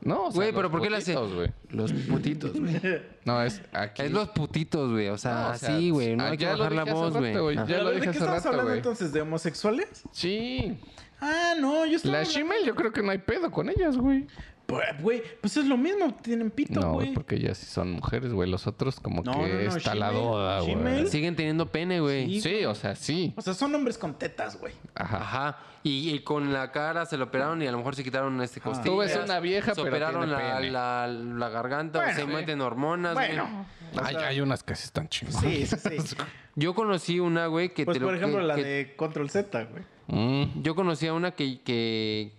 No, 0.00 0.24
o 0.26 0.30
sea, 0.30 0.36
Güey, 0.36 0.52
pero 0.52 0.70
¿por 0.70 0.80
qué 0.80 0.90
le 0.90 0.96
hace? 0.96 1.12
putitos, 1.14 1.34
güey. 1.34 1.52
Los 1.70 1.92
putitos, 1.92 2.52
güey. 2.58 2.80
No, 3.24 3.42
es 3.42 3.60
aquí. 3.72 4.02
Es 4.02 4.10
los 4.12 4.28
putitos, 4.30 4.90
güey. 4.92 5.08
O 5.08 5.18
sea, 5.18 5.32
No, 5.34 5.50
o 5.50 5.54
sea, 5.56 5.74
así, 5.76 5.90
güey. 5.90 6.16
No 6.16 6.24
ah, 6.24 6.28
hay 6.30 6.36
que 6.38 6.44
ya 6.44 6.52
lo 6.52 6.58
bajar 6.58 6.72
la 6.72 6.82
dije 6.84 6.90
hace 6.92 7.00
voz, 7.00 7.12
rato, 7.14 7.18
güey. 7.20 7.36
güey. 7.38 7.56
Ajá. 7.58 7.66
Ya 7.66 7.72
Pero, 7.74 7.84
lo 7.84 7.88
¿De 7.90 7.94
dije 7.96 8.04
qué 8.04 8.10
hace 8.10 8.18
estamos 8.18 8.36
rato, 8.36 8.48
hablando 8.48 8.68
güey. 8.70 8.78
entonces? 8.78 9.12
¿De 9.12 9.20
homosexuales? 9.20 10.02
Sí. 10.12 10.78
Ah, 11.20 11.54
no, 11.58 11.86
yo 11.86 11.96
estaba 11.96 12.12
La 12.14 12.18
hablando- 12.20 12.38
Shimel 12.38 12.64
yo 12.66 12.74
creo 12.74 12.92
que 12.92 13.02
no 13.02 13.10
hay 13.12 13.18
pedo 13.18 13.50
con 13.50 13.68
ellas, 13.68 13.96
güey. 13.96 14.26
Pues, 14.66 14.84
Güey, 15.00 15.22
pues 15.42 15.56
es 15.58 15.66
lo 15.66 15.76
mismo, 15.76 16.14
tienen 16.22 16.50
pito, 16.50 16.80
No, 16.80 16.92
güey. 16.94 17.06
güey, 17.08 17.14
porque 17.14 17.34
ellas 17.36 17.58
sí 17.58 17.66
son 17.66 17.92
mujeres, 17.92 18.32
güey. 18.32 18.48
Los 18.50 18.66
otros 18.66 18.98
como 18.98 19.22
No, 19.22 19.32
que 19.32 19.38
no, 19.38 19.70
no, 19.70 19.76
está 19.76 19.94
la 19.94 20.10
duda, 20.10 20.60
güey. 20.62 21.06
Siguen 21.06 21.36
teniendo 21.36 21.70
pene, 21.70 22.00
güey. 22.00 22.40
Sí. 22.40 22.40
Sí, 22.40 22.64
o 22.64 22.74
sea, 22.74 22.96
sí. 22.96 23.34
O 23.36 23.42
sea, 23.42 23.52
son 23.54 23.74
hombres 23.74 23.98
con 23.98 24.14
tetas, 24.18 24.58
güey. 24.58 24.72
Ajá. 24.94 25.16
Ajá. 25.18 25.58
Y, 25.82 26.14
y 26.14 26.20
con 26.20 26.52
la 26.54 26.72
cara 26.72 27.04
se 27.04 27.18
lo 27.18 27.24
operaron 27.24 27.60
y 27.60 27.66
a 27.66 27.72
lo 27.72 27.76
mejor 27.76 27.94
se 27.94 28.02
quitaron 28.02 28.40
este 28.40 28.58
costillas. 28.60 28.86
Tú 28.86 28.96
ves 28.96 29.20
una 29.22 29.38
vieja, 29.40 29.74
se 29.74 29.82
pero 29.82 29.94
operaron 29.94 30.22
tiene 30.26 30.32
la, 30.32 30.56
pene. 30.56 30.70
la, 30.70 31.06
la 31.08 31.48
garganta, 31.50 31.98
o 31.98 32.02
Bueno, 32.02 32.16
se 32.16 32.24
güey. 32.24 32.36
meten 32.36 32.60
hormonas, 32.62 33.12
güey. 33.12 33.28
Bueno. 33.36 33.66
o 33.94 34.00
Hay, 34.02 34.16
hay 34.16 34.40
unas 34.40 34.62
que 34.62 34.74
sí 34.76 34.84
están 34.84 35.08
chingadas. 35.10 35.42
Sí, 35.42 35.66
sí, 35.66 35.76
sí. 36.00 36.16
Yo 36.56 36.74
conocí 36.74 37.20
una, 37.20 37.48
güey, 37.48 37.74
que 37.74 37.84
Pues 37.84 37.96
te 37.96 38.00
lo 38.00 38.06
por 38.06 38.14
ejemplo 38.16 38.38
que- 38.40 38.46
la 38.46 38.54
que- 38.54 38.64
de 38.64 38.96
Control 38.96 39.28
Z, 39.28 39.64
güey. 39.64 39.82
Mm. 40.06 40.62
Yo 40.62 40.74
conocí 40.74 41.06
a 41.06 41.12
una 41.12 41.32
que, 41.32 41.60
que, 41.62 42.32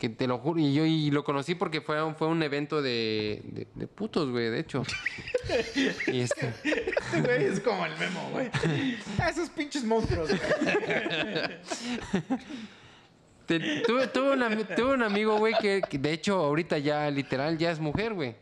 que 0.00 0.08
te 0.08 0.26
lo 0.26 0.38
juro, 0.38 0.58
y 0.58 0.72
yo 0.74 0.84
y 0.86 1.10
lo 1.12 1.22
conocí 1.22 1.54
porque 1.54 1.80
fue, 1.82 2.02
un- 2.02 2.16
fue 2.16 2.26
un 2.26 2.42
evento 2.42 2.80
de, 2.82 3.42
de, 3.44 3.66
de 3.74 3.86
putos, 3.86 4.30
güey, 4.30 4.48
de 4.50 4.58
hecho. 4.60 4.82
y 6.08 6.20
este, 6.20 6.52
Este 6.64 7.20
güey 7.20 7.44
es 7.44 7.60
como 7.60 7.84
el 7.86 7.96
memo, 7.98 8.28
güey. 8.32 8.48
Ah, 9.18 9.28
Esos 9.28 9.50
pinches 9.50 9.84
monstruos, 9.84 10.30
güey. 10.30 10.40
te- 13.46 13.80
tuve, 13.82 14.06
tuve, 14.08 14.32
un, 14.32 14.40
ami- 14.42 14.66
tuve 14.74 14.94
un 14.94 15.02
amigo, 15.02 15.38
güey, 15.38 15.54
que, 15.60 15.82
que 15.88 15.98
de 15.98 16.12
hecho 16.12 16.36
ahorita 16.36 16.78
ya 16.78 17.10
literal 17.10 17.58
ya 17.58 17.70
es 17.70 17.80
mujer, 17.80 18.14
güey. 18.14 18.34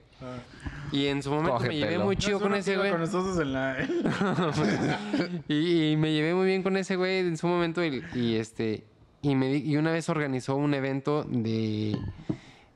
Y 0.90 1.06
en 1.06 1.22
su 1.22 1.30
momento 1.30 1.60
me 1.60 1.76
llevé 1.76 1.98
muy 1.98 2.16
chido 2.16 2.40
con 2.40 2.54
ese 2.54 2.76
güey. 2.76 2.90
Con 2.90 3.00
nosotros 3.00 3.38
en 3.40 3.52
la... 3.52 3.76
Y, 5.48 5.92
y 5.92 5.96
me 5.96 6.12
llevé 6.12 6.34
muy 6.34 6.46
bien 6.46 6.62
con 6.62 6.76
ese 6.76 6.96
güey 6.96 7.18
en 7.18 7.36
su 7.36 7.46
momento 7.46 7.84
y, 7.84 8.02
y, 8.14 8.36
este 8.36 8.84
y 9.22 9.34
me 9.34 9.48
di- 9.52 9.70
y 9.70 9.76
una 9.76 9.92
vez 9.92 10.08
organizó 10.08 10.56
un 10.56 10.74
evento 10.74 11.24
de 11.28 11.98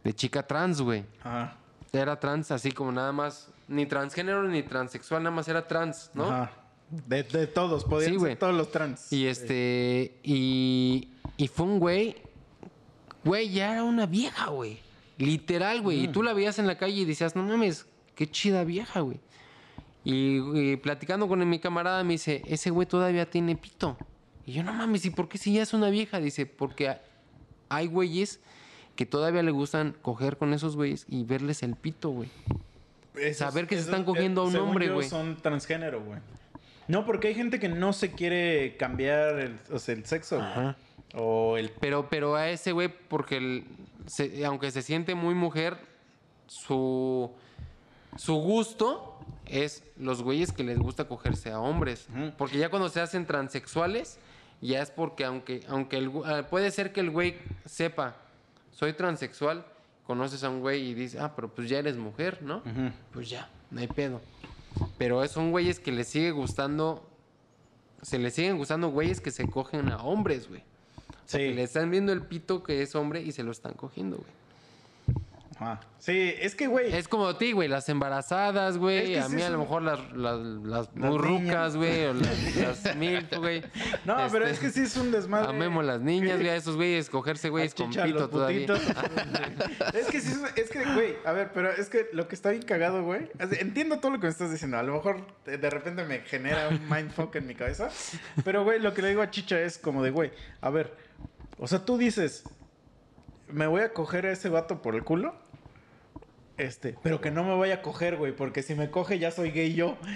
de 0.04 0.12
chica 0.14 0.46
trans, 0.46 0.80
güey. 0.80 1.04
Ajá. 1.22 1.56
Era 1.92 2.18
trans 2.18 2.50
así 2.50 2.72
como 2.72 2.90
nada 2.90 3.12
más 3.12 3.48
ni 3.68 3.86
transgénero 3.86 4.42
ni 4.48 4.62
transexual, 4.62 5.22
nada 5.22 5.34
más 5.36 5.46
era 5.48 5.66
trans, 5.68 6.10
¿no? 6.14 6.24
Ajá. 6.24 6.50
De, 7.06 7.22
de 7.22 7.46
todos, 7.46 7.84
podían 7.84 8.12
Sí, 8.14 8.20
ser 8.20 8.38
todos 8.38 8.54
los 8.54 8.70
trans. 8.70 9.12
Y 9.12 9.26
este 9.26 10.18
y 10.22 11.08
y 11.36 11.48
fue 11.48 11.66
un 11.66 11.78
güey 11.78 12.16
güey, 13.24 13.50
ya 13.50 13.72
era 13.72 13.84
una 13.84 14.06
vieja, 14.06 14.48
güey. 14.48 14.80
Literal, 15.18 15.82
güey, 15.82 16.04
y 16.04 16.08
tú 16.08 16.22
la 16.24 16.32
veías 16.32 16.58
en 16.58 16.66
la 16.66 16.76
calle 16.76 17.02
y 17.02 17.04
decías, 17.04 17.36
"No 17.36 17.44
mames, 17.44 17.86
qué 18.16 18.28
chida 18.28 18.64
vieja, 18.64 19.00
güey." 19.00 19.20
Y, 20.04 20.38
y 20.72 20.76
platicando 20.78 21.28
con 21.28 21.48
mi 21.48 21.60
camarada 21.60 22.02
me 22.02 22.14
dice, 22.14 22.42
ese 22.46 22.70
güey 22.70 22.88
todavía 22.88 23.30
tiene 23.30 23.54
pito. 23.54 23.96
Y 24.46 24.52
yo, 24.52 24.62
no 24.62 24.72
mames, 24.72 25.04
¿y 25.04 25.10
por 25.10 25.28
qué 25.28 25.38
si 25.38 25.52
ya 25.54 25.62
es 25.62 25.72
una 25.72 25.88
vieja? 25.90 26.18
Dice, 26.20 26.46
porque 26.46 26.96
hay 27.68 27.86
güeyes 27.86 28.40
que 28.96 29.06
todavía 29.06 29.42
le 29.42 29.50
gustan 29.52 29.96
coger 30.02 30.36
con 30.36 30.52
esos 30.52 30.76
güeyes 30.76 31.06
y 31.08 31.24
verles 31.24 31.62
el 31.62 31.76
pito, 31.76 32.10
güey. 32.10 32.28
Esos- 33.16 33.38
saber 33.38 33.66
que 33.66 33.76
se 33.76 33.82
están 33.82 34.04
cogiendo 34.04 34.42
a 34.42 34.46
un 34.46 34.52
según 34.52 34.68
hombre, 34.70 34.86
yo, 34.86 34.94
güey. 34.94 35.08
son 35.08 35.36
transgénero, 35.36 36.02
güey. 36.02 36.18
No, 36.88 37.06
porque 37.06 37.28
hay 37.28 37.34
gente 37.34 37.60
que 37.60 37.68
no 37.68 37.92
se 37.92 38.10
quiere 38.12 38.76
cambiar 38.76 39.38
el, 39.38 39.58
o 39.70 39.78
sea, 39.78 39.94
el 39.94 40.04
sexo, 40.04 40.38
güey. 40.38 40.74
O 41.14 41.56
el... 41.56 41.70
Pero, 41.80 42.08
pero 42.10 42.34
a 42.34 42.48
ese 42.50 42.72
güey, 42.72 42.88
porque 42.88 43.36
el- 43.36 43.64
se- 44.06 44.44
aunque 44.44 44.70
se 44.70 44.82
siente 44.82 45.14
muy 45.14 45.34
mujer, 45.34 45.76
su, 46.48 47.30
su 48.16 48.34
gusto 48.34 49.18
es 49.46 49.84
los 49.96 50.22
güeyes 50.22 50.52
que 50.52 50.64
les 50.64 50.78
gusta 50.78 51.04
cogerse 51.06 51.50
a 51.50 51.60
hombres. 51.60 52.08
Porque 52.36 52.58
ya 52.58 52.68
cuando 52.70 52.88
se 52.88 53.00
hacen 53.00 53.26
transexuales, 53.26 54.18
ya 54.68 54.80
es 54.80 54.90
porque 54.90 55.24
aunque, 55.24 55.62
aunque 55.68 55.98
el, 55.98 56.10
ah, 56.24 56.46
puede 56.48 56.70
ser 56.70 56.92
que 56.92 57.00
el 57.00 57.10
güey 57.10 57.36
sepa, 57.66 58.16
soy 58.70 58.92
transexual, 58.92 59.66
conoces 60.06 60.44
a 60.44 60.50
un 60.50 60.60
güey 60.60 60.90
y 60.90 60.94
dices, 60.94 61.20
ah, 61.20 61.34
pero 61.34 61.48
pues 61.48 61.68
ya 61.68 61.78
eres 61.78 61.96
mujer, 61.96 62.42
¿no? 62.42 62.62
Pues 63.12 63.28
ya, 63.28 63.50
no 63.70 63.80
hay 63.80 63.88
pedo. 63.88 64.20
Pero 64.98 65.26
son 65.28 65.50
güeyes 65.50 65.80
que 65.80 65.92
les 65.92 66.08
sigue 66.08 66.30
gustando, 66.30 67.06
se 68.00 68.18
les 68.18 68.34
siguen 68.34 68.56
gustando 68.56 68.88
güeyes 68.88 69.20
que 69.20 69.30
se 69.30 69.48
cogen 69.48 69.90
a 69.90 70.02
hombres, 70.02 70.48
güey. 70.48 70.62
O 70.62 71.28
sea, 71.32 71.40
que 71.40 71.54
le 71.54 71.62
están 71.62 71.90
viendo 71.90 72.12
el 72.12 72.22
pito 72.22 72.62
que 72.62 72.82
es 72.82 72.94
hombre 72.94 73.22
y 73.22 73.32
se 73.32 73.42
lo 73.42 73.52
están 73.52 73.74
cogiendo, 73.74 74.16
güey. 74.16 74.41
Sí, 75.98 76.34
es 76.40 76.56
que, 76.56 76.66
güey... 76.66 76.92
Es 76.92 77.06
como 77.06 77.28
a 77.28 77.38
ti, 77.38 77.52
güey, 77.52 77.68
las 77.68 77.88
embarazadas, 77.88 78.76
güey. 78.76 79.14
Es 79.14 79.20
que 79.20 79.20
a 79.20 79.28
mí 79.28 79.40
es 79.40 79.46
a 79.46 79.50
lo 79.50 79.58
mejor 79.58 79.82
las, 79.82 80.00
las, 80.12 80.38
las 80.40 80.64
Las 80.64 80.94
murrucas, 80.96 81.74
niñas. 81.74 81.76
güey, 81.76 82.04
o 82.06 82.14
las, 82.14 82.56
las 82.84 82.96
milf, 82.96 83.36
güey. 83.38 83.62
No, 84.04 84.16
pero 84.32 84.46
Este, 84.46 84.50
es 84.50 84.58
que 84.58 84.70
sí 84.70 84.80
es 84.86 84.96
un 84.96 85.12
desmadre. 85.12 85.48
Amemos 85.50 85.84
las 85.84 86.00
niñas, 86.00 86.38
güey, 86.38 86.48
a 86.48 86.56
esos 86.56 86.74
güeyes, 86.74 87.08
cogerse 87.08 87.50
güeyes 87.50 87.74
con 87.74 87.86
Achicha 87.86 88.02
a 88.02 88.06
pito 88.06 88.18
los 88.18 88.30
todavía. 88.30 88.66
es 89.94 90.06
que 90.06 90.20
sí, 90.20 90.34
es 90.56 90.70
que, 90.70 90.84
güey, 90.94 91.14
a 91.24 91.32
ver, 91.32 91.52
pero 91.52 91.70
es 91.70 91.88
que 91.88 92.08
lo 92.12 92.26
que 92.26 92.34
está 92.34 92.50
bien 92.50 92.62
cagado, 92.64 93.04
güey. 93.04 93.30
Entiendo 93.38 94.00
todo 94.00 94.10
lo 94.10 94.18
que 94.18 94.26
me 94.26 94.32
estás 94.32 94.50
diciendo. 94.50 94.78
A 94.78 94.82
lo 94.82 94.94
mejor 94.94 95.24
de, 95.44 95.58
de 95.58 95.70
repente 95.70 96.02
me 96.04 96.20
genera 96.20 96.68
un 96.68 96.88
mindfuck 96.88 97.36
en 97.36 97.46
mi 97.46 97.54
cabeza. 97.54 97.90
Pero, 98.44 98.64
güey, 98.64 98.80
lo 98.80 98.92
que 98.92 99.02
le 99.02 99.10
digo 99.10 99.22
a 99.22 99.30
Chicha 99.30 99.60
es 99.60 99.78
como 99.78 100.02
de, 100.02 100.10
güey, 100.10 100.32
a 100.60 100.70
ver, 100.70 100.96
o 101.58 101.68
sea, 101.68 101.84
tú 101.84 101.96
dices, 101.96 102.42
me 103.46 103.68
voy 103.68 103.82
a 103.82 103.92
coger 103.92 104.26
a 104.26 104.32
ese 104.32 104.48
vato 104.48 104.82
por 104.82 104.96
el 104.96 105.04
culo. 105.04 105.40
Este, 106.58 106.96
pero 107.02 107.20
que 107.20 107.30
no 107.30 107.44
me 107.44 107.56
vaya 107.56 107.76
a 107.76 107.82
coger, 107.82 108.16
güey, 108.16 108.34
porque 108.36 108.62
si 108.62 108.74
me 108.74 108.90
coge 108.90 109.18
ya 109.18 109.30
soy 109.30 109.50
gay 109.50 109.74
yo. 109.74 109.96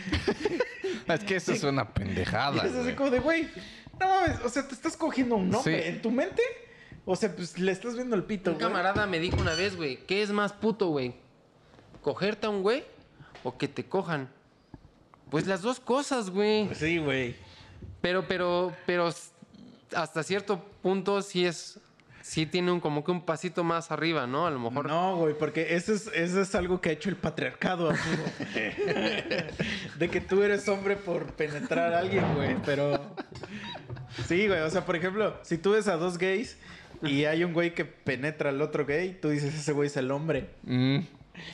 Es 1.08 1.22
que 1.22 1.36
eso 1.36 1.52
es 1.52 1.62
una 1.62 1.82
Y 1.82 1.98
pendejada, 1.98 2.64
es 2.66 2.72
así 2.72 2.82
güey. 2.82 2.96
como 2.96 3.10
de, 3.10 3.20
güey, 3.20 3.48
no 4.00 4.08
mames, 4.08 4.40
o 4.44 4.48
sea, 4.48 4.66
te 4.66 4.74
estás 4.74 4.96
cogiendo 4.96 5.36
un 5.36 5.54
hombre 5.54 5.82
Sí. 5.82 5.88
en 5.88 6.02
tu 6.02 6.10
mente. 6.10 6.42
O 7.04 7.14
sea, 7.14 7.32
pues 7.34 7.58
le 7.60 7.70
estás 7.70 7.94
viendo 7.94 8.16
el 8.16 8.24
pito, 8.24 8.50
Un 8.50 8.56
güey. 8.56 8.66
camarada 8.68 9.06
me 9.06 9.20
dijo 9.20 9.36
una 9.40 9.54
vez, 9.54 9.76
güey, 9.76 9.98
¿qué 10.06 10.22
es 10.22 10.30
más 10.30 10.52
puto, 10.52 10.88
güey? 10.88 11.14
¿Cogerte 12.02 12.48
a 12.48 12.50
un 12.50 12.62
güey 12.62 12.82
o 13.44 13.56
que 13.56 13.68
te 13.68 13.84
cojan? 13.84 14.28
Pues 15.30 15.46
las 15.46 15.62
dos 15.62 15.78
cosas, 15.78 16.30
güey. 16.30 16.66
Pues 16.66 16.78
sí, 16.78 16.98
güey. 16.98 17.36
Pero, 18.00 18.26
pero, 18.26 18.72
pero 18.84 19.08
hasta 19.94 20.22
cierto 20.24 20.60
punto 20.82 21.22
sí 21.22 21.46
es, 21.46 21.78
sí 22.28 22.44
tiene 22.44 22.72
un 22.72 22.80
como 22.80 23.04
que 23.04 23.12
un 23.12 23.24
pasito 23.24 23.62
más 23.62 23.92
arriba, 23.92 24.26
¿no? 24.26 24.46
A 24.46 24.50
lo 24.50 24.58
mejor. 24.58 24.88
No, 24.88 25.16
güey, 25.16 25.38
porque 25.38 25.76
eso 25.76 25.94
es, 25.94 26.08
eso 26.12 26.40
es 26.40 26.54
algo 26.56 26.80
que 26.80 26.88
ha 26.88 26.92
hecho 26.92 27.08
el 27.08 27.14
patriarcado, 27.16 27.90
amigo. 27.90 28.24
de 29.98 30.08
que 30.10 30.20
tú 30.20 30.42
eres 30.42 30.68
hombre 30.68 30.96
por 30.96 31.26
penetrar 31.34 31.94
a 31.94 32.00
alguien, 32.00 32.34
güey. 32.34 32.56
Pero. 32.64 33.00
Sí, 34.26 34.48
güey. 34.48 34.60
O 34.60 34.70
sea, 34.70 34.84
por 34.84 34.96
ejemplo, 34.96 35.38
si 35.42 35.56
tú 35.56 35.72
ves 35.72 35.86
a 35.88 35.96
dos 35.96 36.18
gays 36.18 36.58
y 37.02 37.24
hay 37.26 37.44
un 37.44 37.52
güey 37.52 37.74
que 37.74 37.84
penetra 37.84 38.50
al 38.50 38.60
otro 38.60 38.84
gay, 38.86 39.16
tú 39.20 39.28
dices, 39.30 39.54
ese 39.54 39.72
güey 39.72 39.86
es 39.86 39.96
el 39.96 40.10
hombre. 40.10 40.50
Mm, 40.64 40.98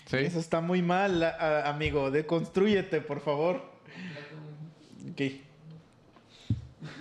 sí. 0.07 0.17
Eso 0.17 0.39
está 0.41 0.61
muy 0.63 0.81
mal, 0.81 1.23
a- 1.23 1.69
amigo. 1.69 2.11
Deconstrúyete, 2.11 3.01
por 3.03 3.21
favor. 3.21 3.63
Ok. 5.11 5.21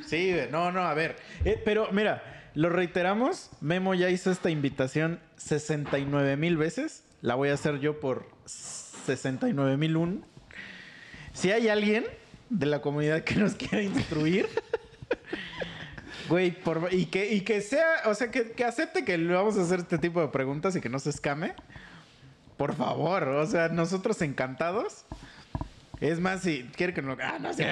Sí, 0.06 0.34
güey. 0.34 0.50
no, 0.52 0.72
no, 0.72 0.82
a 0.82 0.94
ver. 0.94 1.16
Eh, 1.46 1.60
pero 1.64 1.90
mira, 1.92 2.22
lo 2.54 2.70
reiteramos. 2.70 3.50
Memo 3.62 3.94
ya 3.94 4.10
hizo 4.10 4.32
esta 4.32 4.50
invitación 4.50 5.20
69 5.38 6.38
mil 6.38 6.58
veces. 6.58 7.04
La 7.22 7.36
voy 7.36 7.50
a 7.50 7.54
hacer 7.54 7.80
yo 7.80 8.00
por 8.00 8.28
69 8.46 9.78
mil 9.78 9.98
un. 9.98 10.26
Si 11.34 11.52
hay 11.52 11.70
alguien 11.70 12.06
de 12.50 12.66
la 12.66 12.82
comunidad 12.82 13.24
que 13.24 13.36
nos 13.36 13.56
quiera 13.56 13.82
instruir, 13.82 14.48
güey, 16.30 16.52
por, 16.52 16.90
y, 16.92 17.06
que, 17.06 17.34
y 17.34 17.42
que 17.42 17.62
sea, 17.62 17.88
o 18.06 18.14
sea, 18.14 18.30
que, 18.32 18.52
que 18.52 18.66
acepte 18.66 19.06
que 19.06 19.18
le 19.18 19.34
vamos 19.34 19.58
a 19.58 19.62
hacer 19.62 19.80
este 19.80 19.98
tipo 19.98 20.20
de 20.22 20.28
preguntas 20.28 20.76
y 20.76 20.82
que 20.82 20.90
no 20.90 21.00
se 21.00 21.12
escame. 21.12 21.54
Por 22.58 22.76
favor, 22.76 23.24
o 23.30 23.48
sea, 23.48 23.70
nosotros 23.70 24.22
encantados. 24.22 25.06
Es 26.02 26.20
más, 26.20 26.42
si 26.42 26.64
quiere 26.76 26.94
que 26.96 27.02
no. 27.04 27.16
Ah, 27.22 27.38
no 27.40 27.54
sé. 27.54 27.66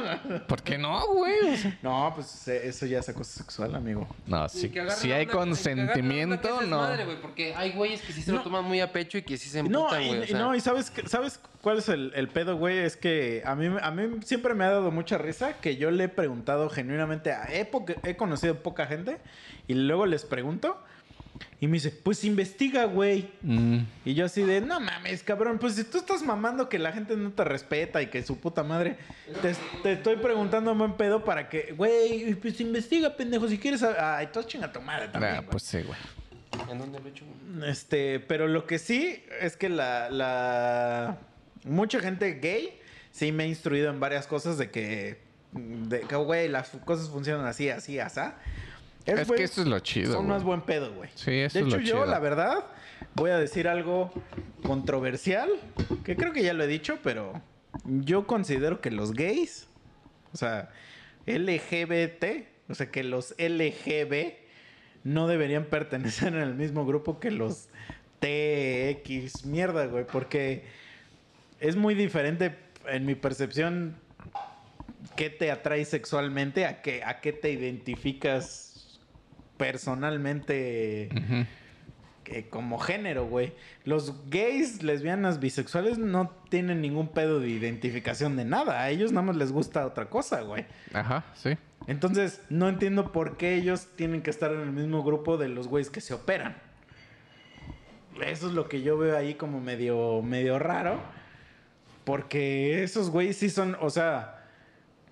¿Por 0.48 0.62
qué 0.62 0.78
no, 0.78 1.06
güey? 1.08 1.54
O 1.54 1.56
sea, 1.56 1.78
No, 1.82 2.12
pues 2.14 2.46
eh, 2.48 2.68
eso 2.68 2.86
ya 2.86 3.00
es 3.00 3.08
acoso 3.08 3.32
sexual, 3.38 3.74
amigo. 3.74 4.06
no, 4.26 4.48
si, 4.48 4.72
si 4.96 5.10
hay 5.12 5.26
consentimiento, 5.26 6.62
no. 6.62 6.78
Madre, 6.78 7.04
güey, 7.04 7.20
porque 7.20 7.54
hay 7.54 7.72
güeyes 7.72 8.00
que 8.02 8.12
sí 8.12 8.22
se 8.22 8.30
lo 8.30 8.38
No. 8.38 8.44
toman 8.44 8.64
muy 8.64 8.80
a 8.80 8.92
pecho 8.92 9.18
y 9.18 9.22
que 9.22 9.36
sí 9.36 9.48
se 9.48 9.62
No, 9.62 9.80
emputan, 9.90 10.02
y, 10.02 10.06
güey. 10.08 10.20
o 10.20 10.24
y 10.24 10.26
sea. 10.28 10.38
no, 10.38 10.54
y 10.54 10.60
sabes, 10.60 10.92
¿sabes 11.06 11.40
cuál 11.62 11.78
es 11.78 11.88
el, 11.88 12.12
el 12.14 12.28
pedo, 12.28 12.56
güey? 12.56 12.78
Es 12.78 12.96
que 12.96 13.42
a 13.44 13.54
mí, 13.54 13.66
a 13.80 13.90
mí 13.90 14.20
siempre 14.24 14.54
me 14.54 14.64
ha 14.64 14.70
dado 14.70 14.90
mucha 14.90 15.18
risa 15.18 15.54
que 15.60 15.76
yo 15.76 15.90
le 15.90 16.04
he 16.04 16.08
preguntado 16.08 16.70
genuinamente 16.70 17.32
a... 17.32 17.44
He, 17.52 17.68
he 18.04 18.16
conocido 18.16 18.62
poca 18.62 18.86
gente 18.86 19.18
y 19.66 19.74
luego 19.74 20.06
les 20.06 20.24
pregunto 20.24 20.80
y 21.60 21.66
me 21.66 21.74
dice, 21.74 21.90
pues 21.90 22.24
investiga, 22.24 22.84
güey. 22.84 23.30
Mm, 23.42 23.78
Y 24.04 24.14
yo 24.14 24.26
así 24.26 24.42
de, 24.42 24.60
no 24.60 24.78
mames, 24.80 25.22
cabrón, 25.22 25.58
pues 25.58 25.74
si 25.74 25.84
tú 25.84 25.98
estás 25.98 26.22
mamando 26.22 26.68
que 26.68 26.78
la 26.78 26.92
gente 26.92 27.16
no 27.16 27.32
te 27.32 27.42
respeta 27.44 28.00
y 28.02 28.06
que 28.08 28.22
su 28.22 28.38
puta 28.38 28.62
madre, 28.62 28.96
te, 29.42 29.54
te 29.82 29.92
estoy 29.92 30.16
preguntando 30.16 30.72
un 30.72 30.78
buen 30.78 30.92
pedo 30.94 31.24
para 31.24 31.48
que, 31.48 31.72
güey, 31.76 32.34
pues 32.34 32.60
investiga, 32.60 33.16
pendejo, 33.16 33.48
si 33.48 33.58
quieres... 33.58 33.82
a- 33.82 34.18
Ay, 34.18 34.28
tú 34.32 34.42
chinga 34.44 34.70
tu 34.72 34.80
madre 34.80 35.08
también. 35.08 35.36
ah, 35.38 35.42
pues 35.50 35.62
sí, 35.64 35.82
güey. 35.82 35.98
¿En 36.70 36.78
dónde 36.78 37.00
lo 37.00 37.06
he 37.06 37.10
hecho? 37.10 37.24
Este, 37.66 38.20
pero 38.20 38.46
lo 38.46 38.66
que 38.66 38.78
sí 38.78 39.24
es 39.40 39.56
que 39.56 39.68
la, 39.68 40.08
la 40.10 41.18
mucha 41.64 41.98
gente 42.00 42.34
gay 42.34 42.78
sí 43.10 43.32
me 43.32 43.44
ha 43.44 43.46
instruido 43.46 43.90
en 43.90 43.98
varias 43.98 44.26
cosas 44.28 44.56
de 44.58 44.70
que, 44.70 45.18
de 45.52 46.00
que, 46.02 46.14
güey, 46.16 46.48
las 46.48 46.68
cosas 46.84 47.08
funcionan 47.10 47.46
así, 47.46 47.70
así, 47.70 47.98
asá. 47.98 48.36
Es, 49.06 49.30
que 49.30 49.42
eso 49.44 49.60
es 49.62 49.66
lo 49.66 49.78
chido, 49.80 50.12
son 50.12 50.24
güey. 50.26 50.28
más 50.34 50.42
buen 50.44 50.62
pedo, 50.62 50.92
güey. 50.94 51.10
Sí, 51.14 51.32
eso 51.32 51.58
De 51.58 51.64
es 51.64 51.66
hecho, 51.66 51.76
lo 51.76 51.82
yo, 51.82 51.94
chido. 51.96 52.06
la 52.06 52.18
verdad, 52.18 52.64
voy 53.14 53.30
a 53.30 53.38
decir 53.38 53.68
algo 53.68 54.10
controversial, 54.62 55.48
que 56.04 56.16
creo 56.16 56.32
que 56.32 56.42
ya 56.42 56.54
lo 56.54 56.64
he 56.64 56.66
dicho, 56.66 56.98
pero 57.02 57.40
yo 57.84 58.26
considero 58.26 58.80
que 58.80 58.90
los 58.90 59.12
gays, 59.12 59.68
o 60.32 60.36
sea, 60.36 60.70
LGBT, 61.26 62.46
o 62.68 62.74
sea, 62.74 62.90
que 62.90 63.04
los 63.04 63.34
LGB 63.38 64.34
no 65.04 65.26
deberían 65.28 65.64
pertenecer 65.66 66.28
en 66.34 66.40
el 66.40 66.54
mismo 66.54 66.86
grupo 66.86 67.20
que 67.20 67.30
los 67.30 67.68
TX 68.20 69.44
mierda, 69.44 69.86
güey, 69.86 70.06
porque 70.06 70.64
es 71.60 71.76
muy 71.76 71.94
diferente 71.94 72.56
en 72.88 73.04
mi 73.06 73.14
percepción 73.14 73.96
qué 75.16 75.30
te 75.30 75.50
atrae 75.50 75.84
sexualmente 75.84 76.66
a 76.66 76.80
qué, 76.82 77.02
a 77.04 77.20
qué 77.20 77.32
te 77.32 77.50
identificas 77.50 78.73
personalmente 79.56 81.08
como 82.50 82.78
género, 82.78 83.26
güey. 83.26 83.52
Los 83.84 84.28
gays, 84.30 84.82
lesbianas, 84.82 85.40
bisexuales 85.40 85.98
no 85.98 86.30
tienen 86.48 86.80
ningún 86.80 87.08
pedo 87.08 87.40
de 87.40 87.48
identificación 87.48 88.36
de 88.36 88.44
nada. 88.44 88.80
A 88.80 88.90
ellos 88.90 89.12
nada 89.12 89.26
más 89.26 89.36
les 89.36 89.52
gusta 89.52 89.86
otra 89.86 90.06
cosa, 90.08 90.40
güey. 90.42 90.64
Ajá, 90.92 91.24
sí. 91.34 91.56
Entonces, 91.86 92.40
no 92.48 92.68
entiendo 92.68 93.12
por 93.12 93.36
qué 93.36 93.54
ellos 93.54 93.88
tienen 93.96 94.22
que 94.22 94.30
estar 94.30 94.52
en 94.52 94.60
el 94.60 94.72
mismo 94.72 95.02
grupo 95.02 95.36
de 95.36 95.48
los 95.48 95.68
güeyes 95.68 95.90
que 95.90 96.00
se 96.00 96.14
operan. 96.14 96.56
Eso 98.24 98.48
es 98.48 98.54
lo 98.54 98.68
que 98.68 98.82
yo 98.82 98.96
veo 98.96 99.16
ahí 99.16 99.34
como 99.34 99.60
medio, 99.60 100.22
medio 100.22 100.58
raro. 100.58 100.98
Porque 102.04 102.82
esos 102.82 103.10
güeyes 103.10 103.36
sí 103.36 103.50
son, 103.50 103.76
o 103.80 103.90
sea, 103.90 104.33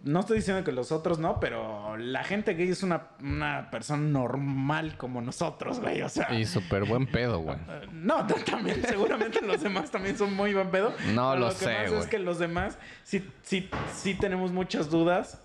no 0.04 0.20
estoy 0.20 0.38
diciendo 0.38 0.64
que 0.64 0.72
los 0.72 0.90
otros 0.90 1.18
no, 1.18 1.38
pero 1.38 1.96
la 1.96 2.24
gente 2.24 2.54
gay 2.54 2.70
es 2.70 2.82
una, 2.82 3.08
una 3.20 3.70
persona 3.70 4.02
normal 4.02 4.96
como 4.96 5.20
nosotros, 5.20 5.80
güey. 5.80 6.02
O 6.02 6.08
sea, 6.08 6.32
Y 6.34 6.44
súper 6.44 6.84
buen 6.84 7.06
pedo, 7.06 7.38
güey. 7.40 7.56
No, 7.92 8.26
también, 8.26 8.82
seguramente 8.82 9.40
los 9.42 9.62
demás 9.62 9.90
también 9.90 10.18
son 10.18 10.34
muy 10.34 10.54
buen 10.54 10.70
pedo. 10.70 10.92
No 11.14 11.36
lo 11.36 11.48
que 11.50 11.54
sé, 11.54 11.64
pasa 11.66 11.84
es 11.84 11.92
güey. 11.92 12.08
que 12.08 12.18
los 12.18 12.38
demás 12.38 12.78
sí, 13.04 13.28
sí, 13.42 13.70
sí 13.94 14.14
tenemos 14.14 14.50
muchas 14.50 14.90
dudas 14.90 15.40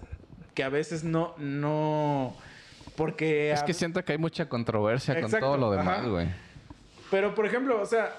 que 0.56 0.64
a 0.64 0.70
veces 0.70 1.04
no, 1.04 1.36
no, 1.38 2.36
porque... 2.96 3.52
Es 3.52 3.62
que 3.62 3.74
siento 3.74 4.04
que 4.04 4.14
hay 4.14 4.18
mucha 4.18 4.50
controversia 4.50 5.14
Exacto, 5.14 5.40
con 5.40 5.40
todo 5.40 5.58
lo 5.58 5.72
demás, 5.72 6.08
güey. 6.08 6.28
Pero, 7.12 7.36
por 7.36 7.46
ejemplo, 7.46 7.80
o 7.80 7.86
sea, 7.86 8.12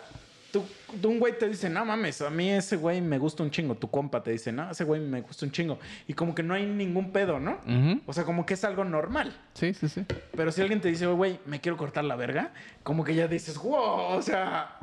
tú, 0.53 0.65
tú 1.01 1.09
un 1.11 1.19
güey 1.19 1.39
te 1.39 1.49
dice, 1.49 1.69
no 1.69 1.85
mames, 1.85 2.21
a 2.23 2.31
mí 2.31 2.51
ese 2.51 2.77
güey 2.77 3.01
me 3.01 3.19
gusta 3.19 3.43
un 3.43 3.51
chingo. 3.51 3.75
Tu 3.75 3.91
compa 3.91 4.23
te 4.23 4.31
dice, 4.31 4.53
no, 4.53 4.71
ese 4.71 4.85
güey 4.85 5.01
me 5.01 5.21
gusta 5.21 5.47
un 5.47 5.53
chingo. 5.53 5.79
Y 6.07 6.15
como 6.15 6.35
que 6.35 6.43
no 6.43 6.55
hay 6.55 6.67
ningún 6.67 7.13
pedo, 7.13 7.39
¿no? 7.41 7.59
O 8.07 8.13
sea, 8.13 8.25
como 8.25 8.47
que 8.47 8.55
es 8.55 8.65
algo 8.65 8.85
normal. 8.85 9.37
Sí, 9.55 9.75
sí, 9.75 9.89
sí. 9.89 10.05
Pero 10.37 10.53
si 10.53 10.61
alguien 10.61 10.81
te 10.81 10.89
dice, 10.89 11.07
güey, 11.07 11.39
me 11.47 11.61
quiero 11.61 11.77
cortar 11.77 12.05
la 12.05 12.17
verga, 12.17 12.53
como 12.83 13.05
que 13.05 13.15
ya 13.15 13.29
dices, 13.29 13.57
wow, 13.59 14.17
o 14.17 14.23
sea, 14.23 14.79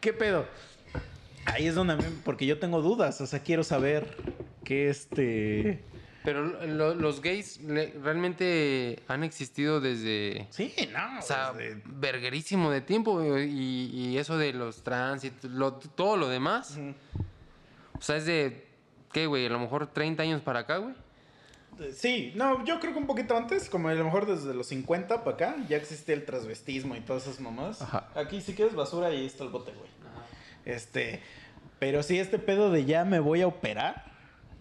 ¿qué 0.00 0.12
pedo? 0.12 0.46
Ahí 1.44 1.66
es 1.66 1.74
donde 1.74 1.94
a 1.94 1.96
mí, 1.96 2.04
porque 2.24 2.46
yo 2.46 2.58
tengo 2.58 2.82
dudas, 2.82 3.20
o 3.20 3.26
sea, 3.26 3.40
quiero 3.40 3.64
saber 3.64 4.16
qué 4.64 4.88
este... 4.88 5.82
Pero 6.24 6.44
lo- 6.66 6.94
los 6.94 7.20
gays 7.20 7.60
le- 7.62 7.92
realmente 8.02 9.00
han 9.08 9.24
existido 9.24 9.80
desde... 9.80 10.46
Sí, 10.50 10.72
no, 10.92 11.18
O 11.18 11.22
sea, 11.22 11.52
desde- 11.52 11.82
verguerísimo 11.84 12.70
de 12.70 12.80
tiempo, 12.80 13.20
y, 13.40 13.90
y 13.92 14.18
eso 14.18 14.38
de 14.38 14.52
los 14.52 14.82
trans 14.84 15.24
y 15.24 15.32
lo- 15.42 15.72
todo 15.74 16.16
lo 16.16 16.28
demás. 16.28 16.78
O 17.98 18.02
sea, 18.02 18.16
es 18.16 18.26
de, 18.26 18.66
¿qué, 19.12 19.26
güey? 19.26 19.46
A 19.46 19.50
lo 19.50 19.58
mejor 19.58 19.88
30 19.88 20.22
años 20.22 20.40
para 20.42 20.60
acá, 20.60 20.76
güey. 20.78 20.94
Sí, 21.96 22.32
no, 22.36 22.64
yo 22.64 22.78
creo 22.78 22.92
que 22.92 22.98
un 22.98 23.06
poquito 23.06 23.36
antes, 23.36 23.68
como 23.68 23.88
a 23.88 23.94
lo 23.94 24.04
mejor 24.04 24.26
desde 24.26 24.54
los 24.54 24.66
50 24.68 25.24
para 25.24 25.34
acá, 25.34 25.56
ya 25.68 25.76
existía 25.78 26.14
el 26.14 26.24
transvestismo 26.24 26.94
y 26.94 27.00
todas 27.00 27.26
esas 27.26 27.40
mamadas. 27.40 27.82
Ajá. 27.82 28.08
Aquí 28.14 28.40
si 28.40 28.54
quieres 28.54 28.74
basura, 28.74 29.08
ahí 29.08 29.24
está 29.26 29.42
el 29.42 29.50
bote, 29.50 29.72
güey. 29.72 29.90
Este, 30.64 31.20
pero 31.80 32.02
sí, 32.04 32.18
este 32.18 32.38
pedo 32.38 32.70
de 32.70 32.84
ya 32.84 33.04
me 33.04 33.18
voy 33.18 33.40
a 33.42 33.46
operar, 33.48 34.11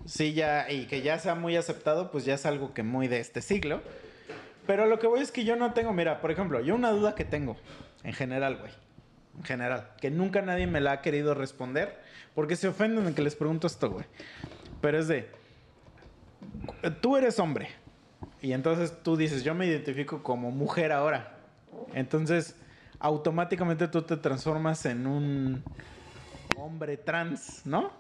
sí, 0.06 0.34
ya, 0.34 0.72
y 0.72 0.86
que 0.86 1.02
ya 1.02 1.20
sea 1.20 1.36
muy 1.36 1.56
aceptado, 1.56 2.12
pues 2.12 2.26
ya 2.26 2.36
es 2.36 2.46
algo 2.46 2.74
que 2.74 2.84
muy 2.84 3.08
de 3.08 3.20
este 3.20 3.42
siglo. 3.42 3.82
Pero 4.68 4.86
lo 4.86 5.00
que 5.00 5.08
voy 5.08 5.22
es 5.22 5.32
que 5.32 5.44
yo 5.44 5.56
no 5.56 5.74
tengo, 5.74 5.94
mira, 5.94 6.22
por 6.22 6.32
ejemplo, 6.32 6.60
yo 6.62 6.76
una 6.76 6.92
duda 6.92 7.16
que 7.16 7.26
tengo, 7.26 7.58
en 8.04 8.14
general, 8.14 8.58
güey, 8.58 8.72
en 9.38 9.44
general, 9.44 9.90
que 10.00 10.12
nunca 10.12 10.42
nadie 10.42 10.68
me 10.68 10.82
la 10.82 10.94
ha 10.94 11.02
querido 11.02 11.34
responder, 11.34 12.00
porque 12.36 12.56
se 12.56 12.68
ofenden 12.68 13.06
de 13.06 13.14
que 13.14 13.22
les 13.22 13.36
pregunto 13.36 13.68
esto, 13.68 13.90
güey. 13.90 14.06
Pero 14.82 15.00
es 15.00 15.08
de, 15.08 15.30
tú 17.02 17.18
eres 17.18 17.40
hombre, 17.40 17.70
y 18.42 18.54
entonces 18.54 18.94
tú 19.04 19.18
dices, 19.18 19.44
yo 19.44 19.54
me 19.56 19.66
identifico 19.66 20.24
como 20.24 20.52
mujer 20.52 20.92
ahora. 20.92 21.38
Entonces, 21.94 22.56
automáticamente 23.00 23.88
tú 23.88 24.04
te 24.04 24.18
transformas 24.18 24.86
en 24.86 25.08
un 25.08 25.64
hombre 26.58 26.98
trans, 26.98 27.66
¿no? 27.66 27.92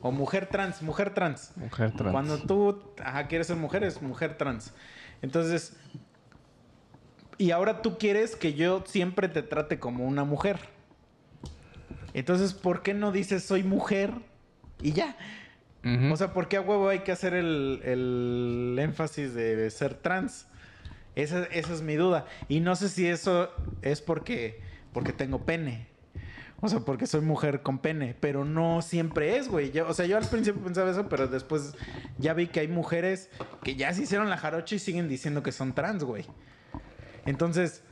O 0.00 0.10
mujer 0.10 0.46
trans, 0.46 0.82
mujer 0.82 1.12
trans. 1.12 1.52
Mujer 1.56 1.92
trans. 1.92 2.12
Cuando 2.12 2.38
tú 2.38 2.82
ajá, 3.02 3.26
quieres 3.28 3.46
ser 3.46 3.56
mujer, 3.56 3.84
es 3.84 4.00
mujer 4.00 4.38
trans. 4.38 4.72
Entonces, 5.22 5.76
y 7.36 7.50
ahora 7.50 7.82
tú 7.82 7.98
quieres 7.98 8.36
que 8.36 8.54
yo 8.54 8.82
siempre 8.86 9.28
te 9.28 9.42
trate 9.42 9.78
como 9.78 10.06
una 10.06 10.24
mujer. 10.24 10.58
Entonces, 12.14 12.54
¿por 12.54 12.82
qué 12.82 12.94
no 12.94 13.12
dices 13.12 13.44
soy 13.44 13.62
mujer 13.62 14.12
y 14.82 14.92
ya? 14.92 15.16
O 16.12 16.16
sea, 16.16 16.34
¿por 16.34 16.48
qué 16.48 16.58
a 16.58 16.60
huevo 16.60 16.90
hay 16.90 17.00
que 17.00 17.12
hacer 17.12 17.32
el, 17.32 17.80
el 17.84 18.76
énfasis 18.78 19.32
de 19.34 19.70
ser 19.70 19.94
trans? 19.94 20.46
Esa, 21.14 21.44
esa 21.44 21.72
es 21.72 21.82
mi 21.82 21.96
duda. 21.96 22.26
Y 22.48 22.60
no 22.60 22.76
sé 22.76 22.88
si 22.88 23.06
eso 23.06 23.50
es 23.82 24.00
porque, 24.00 24.60
porque 24.92 25.12
tengo 25.12 25.44
pene. 25.44 25.89
O 26.62 26.68
sea, 26.68 26.80
porque 26.80 27.06
soy 27.06 27.22
mujer 27.22 27.62
con 27.62 27.78
pene. 27.78 28.14
Pero 28.20 28.44
no 28.44 28.82
siempre 28.82 29.36
es, 29.38 29.48
güey. 29.48 29.70
Yo- 29.72 29.88
o 29.88 29.94
sea, 29.94 30.04
yo 30.06 30.16
al 30.18 30.26
principio 30.26 30.62
pensaba 30.62 30.90
eso, 30.90 31.08
pero 31.08 31.26
después 31.26 31.72
ya 32.18 32.34
vi 32.34 32.48
que 32.48 32.60
hay 32.60 32.68
mujeres 32.68 33.30
que 33.62 33.76
ya 33.76 33.92
se 33.94 34.02
hicieron 34.02 34.28
la 34.28 34.36
jarocha 34.36 34.74
y 34.74 34.78
siguen 34.78 35.08
diciendo 35.08 35.42
que 35.42 35.52
son 35.52 35.72
trans, 35.74 36.04
güey. 36.04 36.26
Entonces, 37.24 37.82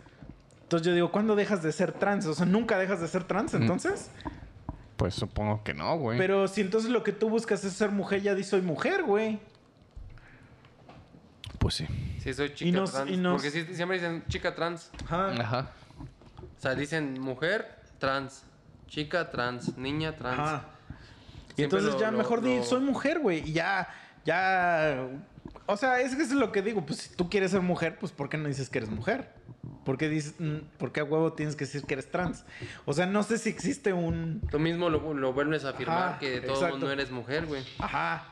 entonces 0.62 0.86
yo 0.86 0.92
digo, 0.94 1.10
¿cuándo 1.12 1.34
dejas 1.34 1.62
de 1.62 1.72
ser 1.72 1.92
trans? 1.92 2.26
O 2.26 2.34
sea, 2.34 2.44
nunca 2.46 2.78
dejas 2.78 3.00
de 3.00 3.08
ser 3.08 3.24
trans, 3.24 3.54
entonces. 3.54 4.10
Pues 4.98 5.14
supongo 5.14 5.62
que 5.64 5.72
no, 5.74 5.96
güey. 5.96 6.18
Pero 6.18 6.46
si 6.48 6.60
entonces 6.60 6.90
lo 6.90 7.02
que 7.04 7.12
tú 7.12 7.30
buscas 7.30 7.64
es 7.64 7.72
ser 7.72 7.90
mujer, 7.90 8.20
ya 8.20 8.34
di 8.34 8.42
soy 8.44 8.60
mujer, 8.62 9.02
güey. 9.04 9.38
Pues 11.58 11.74
sí. 11.74 11.86
Sí, 12.22 12.34
soy 12.34 12.54
chica 12.54 12.68
Y 12.68 12.72
nos- 12.72 12.92
trans. 12.92 13.10
y 13.10 13.16
nos- 13.16 13.34
Porque 13.42 13.50
sí, 13.50 13.74
siempre 13.74 13.96
dicen 13.98 14.24
chica 14.28 14.54
trans. 14.54 14.90
Ajá. 15.06 15.30
Ajá. 15.40 15.70
O 16.58 16.60
sea, 16.60 16.74
dicen 16.74 17.20
mujer 17.20 17.66
trans, 17.98 18.44
chica 18.88 19.30
trans, 19.30 19.76
niña 19.78 20.16
trans. 20.16 20.38
Ajá. 20.40 20.64
Y 21.56 21.62
entonces 21.62 21.92
lo- 21.94 22.00
ya 22.00 22.10
lo- 22.10 22.18
mejor 22.18 22.40
di, 22.42 22.56
lo- 22.58 22.64
soy 22.64 22.80
mujer, 22.80 23.20
güey. 23.20 23.48
Y 23.48 23.52
ya, 23.52 23.88
ya. 24.24 25.06
O 25.66 25.76
sea, 25.76 26.00
es 26.00 26.14
que 26.16 26.22
es 26.22 26.32
lo 26.32 26.50
que 26.52 26.62
digo. 26.62 26.84
Pues 26.84 26.98
si 27.00 27.14
tú 27.16 27.28
quieres 27.30 27.50
ser 27.52 27.60
mujer, 27.62 27.98
pues 27.98 28.12
¿por 28.12 28.28
qué 28.28 28.36
no 28.38 28.48
dices 28.48 28.70
que 28.70 28.78
eres 28.78 28.90
mujer? 28.90 29.32
¿Por 29.84 29.98
qué, 29.98 30.08
dices, 30.08 30.34
mm, 30.38 30.58
¿por 30.78 30.92
qué 30.92 31.00
a 31.00 31.04
huevo 31.04 31.32
tienes 31.32 31.56
que 31.56 31.64
decir 31.64 31.82
que 31.84 31.94
eres 31.94 32.10
trans? 32.10 32.44
O 32.84 32.92
sea, 32.92 33.06
no 33.06 33.22
sé 33.22 33.38
si 33.38 33.48
existe 33.48 33.92
un. 33.92 34.42
Tú 34.50 34.58
mismo 34.58 34.88
lo, 34.90 35.00
vuelves 35.32 35.64
a 35.64 35.70
afirmar 35.70 36.08
Ajá, 36.10 36.18
que 36.18 36.40
de 36.40 36.46
todo 36.46 36.68
mundo 36.68 36.90
eres 36.90 37.10
mujer, 37.10 37.46
güey. 37.46 37.64
Ajá. 37.78 38.28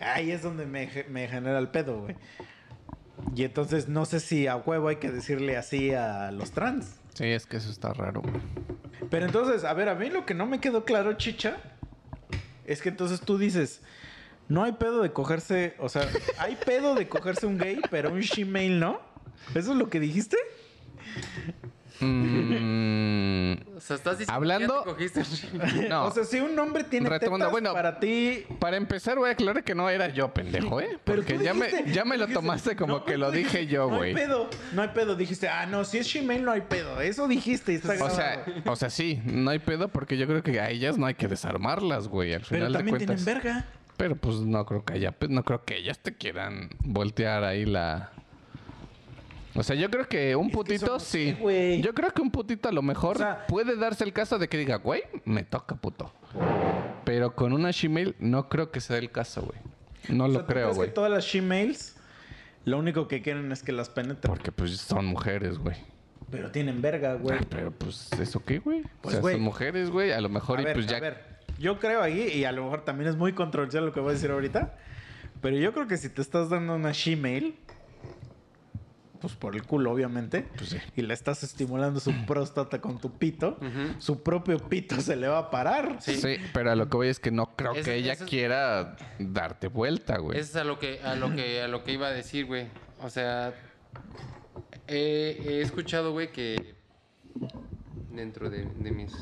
Ahí 0.00 0.30
es 0.30 0.42
donde 0.42 0.66
me, 0.66 0.90
me 1.08 1.28
genera 1.28 1.58
el 1.58 1.68
pedo, 1.68 2.00
güey. 2.00 2.16
Y 3.34 3.44
entonces 3.44 3.88
no 3.88 4.04
sé 4.04 4.20
si 4.20 4.46
a 4.46 4.56
huevo 4.56 4.88
hay 4.88 4.96
que 4.96 5.10
decirle 5.10 5.56
así 5.56 5.92
a 5.92 6.30
los 6.32 6.50
trans. 6.52 6.96
Sí, 7.14 7.24
es 7.26 7.46
que 7.46 7.56
eso 7.56 7.70
está 7.70 7.92
raro. 7.92 8.22
Pero 9.10 9.26
entonces, 9.26 9.64
a 9.64 9.72
ver, 9.72 9.88
a 9.88 9.94
mí 9.94 10.10
lo 10.10 10.26
que 10.26 10.34
no 10.34 10.46
me 10.46 10.60
quedó 10.60 10.84
claro, 10.84 11.14
chicha, 11.14 11.56
es 12.66 12.82
que 12.82 12.88
entonces 12.88 13.20
tú 13.20 13.38
dices, 13.38 13.80
no 14.48 14.64
hay 14.64 14.72
pedo 14.72 15.02
de 15.02 15.12
cogerse, 15.12 15.74
o 15.78 15.88
sea, 15.88 16.08
hay 16.38 16.56
pedo 16.56 16.94
de 16.94 17.08
cogerse 17.08 17.46
un 17.46 17.58
gay, 17.58 17.80
pero 17.90 18.12
un 18.12 18.20
shemale 18.20 18.70
no. 18.70 19.00
¿Eso 19.54 19.72
es 19.72 19.78
lo 19.78 19.88
que 19.88 20.00
dijiste? 20.00 20.36
Mm, 22.00 23.54
O 23.76 23.80
sea, 23.80 23.96
estás 23.96 24.18
diciendo 24.18 24.32
Hablando- 24.34 24.96
que 24.96 25.08
ya 25.08 25.12
te 25.14 25.20
cogiste. 25.20 25.88
no. 25.88 26.06
O 26.06 26.10
sea, 26.10 26.24
si 26.24 26.40
un 26.40 26.58
hombre 26.58 26.84
tiene 26.84 27.08
Retomando, 27.08 27.46
tetas, 27.46 27.52
bueno, 27.52 27.72
para 27.72 27.98
ti... 28.00 28.44
Para 28.58 28.76
empezar, 28.76 29.18
voy 29.18 29.28
a 29.28 29.32
aclarar 29.32 29.62
que 29.64 29.74
no 29.74 29.88
era 29.90 30.08
yo, 30.08 30.32
pendejo, 30.32 30.80
¿eh? 30.80 30.98
Pero 31.04 31.22
Porque 31.22 31.38
ya 31.42 31.54
me, 31.54 31.68
ya 31.92 32.04
me 32.04 32.16
lo 32.16 32.26
dijiste, 32.26 32.34
tomaste 32.34 32.76
como 32.76 32.98
no, 32.98 33.04
que 33.04 33.18
lo 33.18 33.30
dije 33.30 33.66
yo, 33.66 33.88
No 33.88 33.94
hay 33.94 34.12
güey. 34.12 34.14
pedo, 34.14 34.48
no 34.72 34.82
hay 34.82 34.88
pedo. 34.88 35.16
Dijiste, 35.16 35.48
ah, 35.48 35.66
no, 35.66 35.84
si 35.84 35.98
es 35.98 36.06
shemale 36.06 36.40
no 36.40 36.52
hay 36.52 36.62
pedo. 36.62 37.00
Eso 37.00 37.26
dijiste 37.28 37.72
y 37.72 37.76
está 37.76 37.92
O 38.04 38.10
sea, 38.10 38.44
o 38.66 38.76
sea, 38.76 38.90
sí, 38.90 39.20
no 39.24 39.50
hay 39.50 39.58
pedo 39.58 39.88
porque 39.88 40.16
yo 40.16 40.26
creo 40.26 40.42
que 40.42 40.60
a 40.60 40.70
ellas 40.70 40.96
no 40.98 41.06
hay 41.06 41.14
que 41.14 41.28
desarmarlas, 41.28 42.08
güey, 42.08 42.32
al 42.34 42.40
Pero 42.42 42.48
final 42.66 42.72
de 42.72 42.78
también 42.78 42.96
cuentas. 42.96 43.24
tienen 43.24 43.42
verga. 43.42 43.64
Pero 43.96 44.16
pues 44.16 44.36
no 44.40 44.64
creo 44.66 44.84
que 44.84 44.94
haya, 44.94 45.12
pues, 45.12 45.30
no 45.30 45.44
creo 45.44 45.64
que 45.64 45.76
ellas 45.76 45.98
te 46.00 46.14
quieran 46.14 46.70
voltear 46.80 47.44
ahí 47.44 47.64
la. 47.64 48.10
O 49.56 49.62
sea, 49.62 49.76
yo 49.76 49.88
creo 49.90 50.08
que 50.08 50.34
un 50.34 50.46
Es 50.48 50.52
putito 50.52 50.98
sí. 50.98 51.36
yo 51.82 51.94
creo 51.94 52.10
que 52.12 52.22
un 52.22 52.30
putito 52.30 52.68
a 52.68 52.72
lo 52.72 52.82
mejor 52.82 53.16
O 53.16 53.18
sea- 53.20 53.46
puede 53.46 53.76
darse 53.76 54.02
el 54.04 54.12
caso 54.12 54.38
de 54.38 54.48
que 54.48 54.58
diga, 54.58 54.76
güey, 54.76 55.02
me 55.24 55.44
toca 55.44 55.76
puto. 55.76 56.12
Pero 57.04 57.34
con 57.34 57.52
una 57.52 57.70
shemale 57.70 58.14
no 58.18 58.48
creo 58.48 58.70
que 58.70 58.80
sea 58.80 58.98
el 58.98 59.10
caso, 59.10 59.42
güey. 59.42 59.58
No 60.08 60.24
O 60.24 60.28
sea, 60.28 60.38
lo 60.40 60.44
¿tú 60.46 60.52
creo, 60.52 60.74
güey. 60.74 60.92
todas 60.92 61.10
las 61.10 61.24
shemales 61.24 61.96
lo 62.64 62.78
único 62.78 63.08
que 63.08 63.22
quieren 63.22 63.52
es 63.52 63.62
que 63.62 63.72
las 63.72 63.90
penetren? 63.90 64.32
Porque 64.32 64.50
pues 64.50 64.76
son 64.78 65.06
mujeres, 65.06 65.58
güey. 65.58 65.76
Pero 66.30 66.50
tienen 66.50 66.80
verga, 66.82 67.14
güey. 67.14 67.38
Ah, 67.40 67.44
Pero 67.48 67.70
pues, 67.70 68.10
¿eso 68.18 68.42
qué, 68.44 68.58
güey? 68.58 68.82
Pues, 69.02 69.16
o 69.16 69.22
sea, 69.22 69.32
son 69.32 69.40
mujeres, 69.42 69.90
güey. 69.90 70.10
A 70.12 70.20
lo 70.20 70.28
mejor 70.30 70.58
A 70.58 70.62
y 70.62 70.64
ver, 70.64 70.74
pues 70.74 70.86
a 70.88 70.90
ya. 70.90 71.00
ver, 71.00 71.22
yo 71.58 71.78
creo 71.78 72.02
ahí, 72.02 72.28
y 72.34 72.44
a 72.44 72.50
lo 72.52 72.64
mejor 72.64 72.84
también 72.84 73.08
es 73.10 73.16
muy 73.16 73.34
controversial 73.34 73.84
lo 73.86 73.92
que 73.92 74.00
voy 74.00 74.10
a 74.10 74.12
decir 74.14 74.30
ahorita, 74.30 74.74
pero 75.42 75.56
yo 75.58 75.72
creo 75.74 75.86
que 75.86 75.96
si 75.98 76.08
te 76.08 76.22
estás 76.22 76.48
dando 76.48 76.74
una 76.74 76.90
shemale, 76.92 77.54
pues 79.20 79.34
por 79.34 79.54
el 79.56 79.62
culo, 79.62 79.90
obviamente, 79.92 80.46
Pues 80.56 80.70
sí. 80.70 80.78
y 80.96 81.02
le 81.02 81.14
estás 81.14 81.42
estimulando 81.42 81.98
su 82.00 82.12
próstata 82.26 82.80
con 82.80 82.98
tu 82.98 83.10
pito, 83.16 83.58
su 83.98 84.22
propio 84.22 84.58
pito 84.58 85.00
se 85.00 85.16
le 85.16 85.28
va 85.28 85.38
a 85.38 85.50
parar. 85.50 85.96
Sí. 86.00 86.20
pero 86.52 86.70
a 86.70 86.76
lo 86.76 86.88
que 86.88 86.96
voy 86.96 87.08
es 87.08 87.20
que 87.20 87.30
no 87.30 87.54
creo 87.56 87.72
que 87.72 87.94
ella 87.94 88.12
es- 88.14 88.22
quiera 88.22 88.96
darte 89.18 89.68
vuelta, 89.68 90.18
güey. 90.18 90.38
Eso 90.38 90.50
es 90.50 90.56
a 90.56 90.64
lo 90.64 90.78
que, 90.78 91.00
a 91.02 91.14
lo 91.14 91.34
que, 91.34 91.62
a 91.62 91.68
lo 91.68 91.84
que 91.84 91.92
iba 91.92 92.08
a 92.08 92.10
decir, 92.12 92.46
güey. 92.46 92.66
O 93.00 93.08
sea, 93.10 93.54
he, 94.86 95.36
he 95.46 95.60
escuchado, 95.62 96.12
güey, 96.12 96.30
que 96.32 96.74
dentro 98.10 98.50
de, 98.50 98.64
de 98.76 98.90
mis 98.92 99.12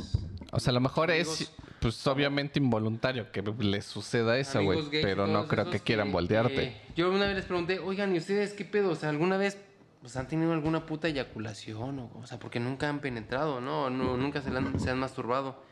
O 0.52 0.60
sea, 0.60 0.70
a 0.70 0.74
lo 0.74 0.80
mejor 0.80 1.10
amigos- 1.10 1.40
es, 1.42 1.52
pues 1.80 2.06
obviamente 2.06 2.60
involuntario 2.60 3.32
que 3.32 3.42
le 3.42 3.82
suceda 3.82 4.38
eso, 4.38 4.62
güey. 4.62 4.80
Pero 4.90 5.26
no 5.26 5.48
creo 5.48 5.68
que 5.70 5.80
quieran 5.80 6.12
voltearte. 6.12 6.54
que- 6.54 6.76
yo 6.94 7.10
una 7.10 7.26
vez 7.26 7.36
les 7.36 7.44
pregunté, 7.44 7.78
oigan, 7.78 8.14
¿y 8.14 8.18
ustedes 8.18 8.52
qué 8.52 8.64
pedo? 8.64 8.90
O 8.90 8.94
sea, 8.94 9.08
¿alguna 9.08 9.36
vez 9.36 9.58
pues, 10.02 10.16
han 10.16 10.28
tenido 10.28 10.52
alguna 10.52 10.84
puta 10.84 11.08
eyaculación? 11.08 11.98
O, 11.98 12.10
o 12.20 12.26
sea, 12.26 12.38
porque 12.38 12.60
nunca 12.60 12.88
han 12.88 13.00
penetrado, 13.00 13.60
¿no? 13.62 13.88
No, 13.88 14.16
nunca 14.18 14.42
se, 14.42 14.50
han, 14.50 14.78
se 14.78 14.90
han 14.90 14.98
masturbado. 14.98 15.62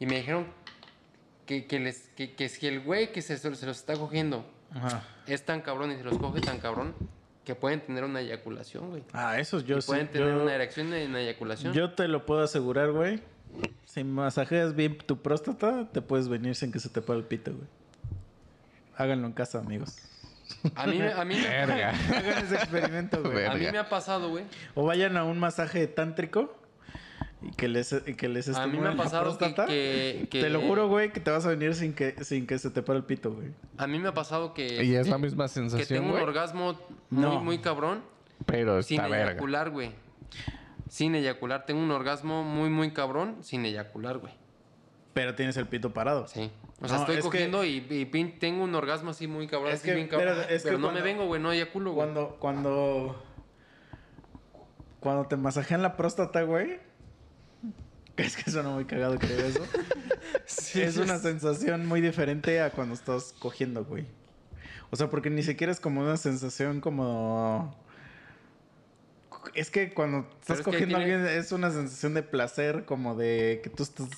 Y 0.00 0.06
me 0.06 0.16
dijeron 0.16 0.46
que, 1.46 1.66
que 1.66 1.78
les, 1.78 2.08
que, 2.16 2.34
que 2.34 2.48
si 2.48 2.66
el 2.66 2.80
güey 2.80 3.12
que 3.12 3.22
se, 3.22 3.36
se 3.38 3.48
los 3.50 3.62
está 3.78 3.94
cogiendo 3.96 4.44
Ajá. 4.72 5.04
es 5.26 5.44
tan 5.44 5.60
cabrón 5.60 5.92
y 5.92 5.96
se 5.96 6.02
los 6.04 6.18
coge 6.18 6.40
tan 6.40 6.58
cabrón, 6.58 6.94
que 7.44 7.54
pueden 7.54 7.80
tener 7.80 8.04
una 8.04 8.20
eyaculación, 8.20 8.90
güey. 8.90 9.02
Ah, 9.12 9.38
eso 9.40 9.60
yo 9.60 9.78
Y 9.78 9.82
sí. 9.82 9.86
pueden 9.88 10.08
tener 10.10 10.28
yo- 10.34 10.42
una 10.42 10.54
erección 10.54 10.92
en 10.94 11.12
la 11.12 11.20
eyaculación. 11.20 11.72
Yo 11.74 11.92
te 11.92 12.06
lo 12.08 12.24
puedo 12.26 12.42
asegurar, 12.42 12.92
güey. 12.92 13.20
Si 13.84 14.04
masajeas 14.04 14.76
bien 14.76 14.96
tu 14.98 15.20
próstata, 15.20 15.88
te 15.90 16.00
puedes 16.00 16.28
venir 16.28 16.54
sin 16.54 16.70
que 16.70 16.78
se 16.78 16.88
te 16.88 17.02
pare 17.02 17.18
el 17.18 17.24
pito, 17.24 17.50
güey. 17.52 17.66
Háganlo 18.96 19.26
en 19.26 19.32
casa, 19.32 19.58
amigos. 19.58 19.96
A 20.74 20.86
mí, 20.86 20.98
me- 20.98 21.12
a 21.12 21.24
mí, 21.24 21.34
me- 21.36 21.48
Verga. 21.48 21.90
Hagan 22.08 22.44
ese 22.44 22.54
experimento, 22.56 23.20
güey. 23.22 23.34
Verga. 23.34 23.52
a 23.52 23.56
mí 23.56 23.66
me 23.70 23.78
ha 23.78 23.88
pasado, 23.88 24.28
güey. 24.30 24.44
O 24.74 24.84
vayan 24.84 25.16
a 25.16 25.24
un 25.24 25.38
masaje 25.38 25.86
tántrico 25.86 26.54
y 27.42 27.50
que 27.52 27.68
les, 27.68 27.94
y 28.06 28.14
que 28.14 28.28
les 28.28 28.48
A 28.54 28.66
mí 28.66 28.78
me 28.78 28.88
ha 28.90 28.96
pasado 28.96 29.36
que, 29.38 29.54
que- 29.54 30.28
que- 30.30 30.40
Te 30.42 30.50
lo 30.50 30.60
juro, 30.60 30.88
güey, 30.88 31.12
que 31.12 31.20
te 31.20 31.30
vas 31.30 31.46
a 31.46 31.50
venir 31.50 31.74
sin 31.74 31.94
que, 31.94 32.22
sin 32.24 32.46
que 32.46 32.58
se 32.58 32.70
te 32.70 32.82
pare 32.82 32.98
el 32.98 33.04
pito, 33.04 33.32
güey. 33.32 33.48
A 33.78 33.86
mí 33.86 33.98
me 33.98 34.08
ha 34.08 34.14
pasado 34.14 34.52
que... 34.54 34.84
Y 34.84 34.94
es 34.94 35.08
la 35.08 35.18
misma 35.18 35.44
Que 35.44 35.48
sensación, 35.48 36.02
tengo 36.02 36.14
un 36.14 36.20
orgasmo 36.20 36.78
muy, 37.08 37.22
No. 37.22 37.40
muy 37.40 37.58
cabrón. 37.58 38.02
Pero 38.46 38.82
Sin 38.82 38.98
está 39.00 39.08
verga. 39.08 39.32
eyacular, 39.32 39.70
güey. 39.70 39.92
Sin 40.88 41.14
eyacular. 41.14 41.66
Tengo 41.66 41.80
un 41.82 41.90
orgasmo 41.90 42.42
muy, 42.42 42.68
muy 42.68 42.90
cabrón 42.92 43.36
sin 43.42 43.64
eyacular, 43.64 44.18
güey. 44.18 44.32
Pero 45.20 45.34
tienes 45.34 45.56
el 45.58 45.66
pito 45.66 45.92
parado. 45.92 46.26
Sí. 46.28 46.50
O 46.80 46.88
sea, 46.88 46.96
No, 46.96 47.02
estoy 47.02 47.16
es 47.16 47.22
que- 47.24 47.28
cogiendo 47.30 47.62
y, 47.64 47.76
y 47.90 48.06
pin- 48.10 48.38
tengo 48.38 48.64
un 48.64 48.74
orgasmo 48.74 49.10
así 49.10 49.26
muy 49.26 49.46
cabrón. 49.46 49.72
Es 49.72 49.80
así 49.80 49.88
que- 49.88 49.94
bien 49.94 50.08
cabrón. 50.08 50.28
pero 50.38 50.48
es 50.48 50.62
que 50.62 50.68
pero 50.68 50.78
no 50.78 50.86
cuando- 50.86 51.00
me 51.00 51.04
vengo, 51.04 51.26
güey. 51.26 51.40
No 51.42 51.52
eyaculo, 51.52 51.92
güey. 51.92 52.06
Cuando, 52.06 52.36
cuando, 52.40 53.22
cuando 55.00 55.26
te 55.26 55.36
masajean 55.36 55.82
la 55.82 55.96
próstata, 55.96 56.42
güey. 56.42 56.78
Es 58.16 58.36
que 58.36 58.50
suena 58.50 58.68
muy 58.70 58.84
cagado 58.84 59.16
diga 59.16 59.46
eso. 59.46 59.64
es 60.74 60.96
una 60.98 61.18
sensación 61.18 61.86
muy 61.86 62.00
diferente 62.00 62.60
a 62.60 62.70
cuando 62.70 62.94
estás 62.94 63.34
cogiendo, 63.38 63.84
güey. 63.84 64.06
O 64.90 64.96
sea, 64.96 65.08
porque 65.08 65.30
ni 65.30 65.42
siquiera 65.42 65.72
es 65.72 65.80
como 65.80 66.00
una 66.02 66.16
sensación 66.16 66.80
como... 66.80 67.74
Es 69.54 69.70
que 69.70 69.94
cuando 69.94 70.28
estás 70.40 70.58
es 70.58 70.64
cogiendo 70.64 70.96
a 70.96 71.00
tiene- 71.00 71.14
alguien 71.14 71.38
es 71.38 71.52
una 71.52 71.70
sensación 71.70 72.12
de 72.14 72.22
placer, 72.22 72.84
como 72.84 73.14
de 73.16 73.60
que 73.62 73.70
tú 73.70 73.84
estás... 73.84 74.08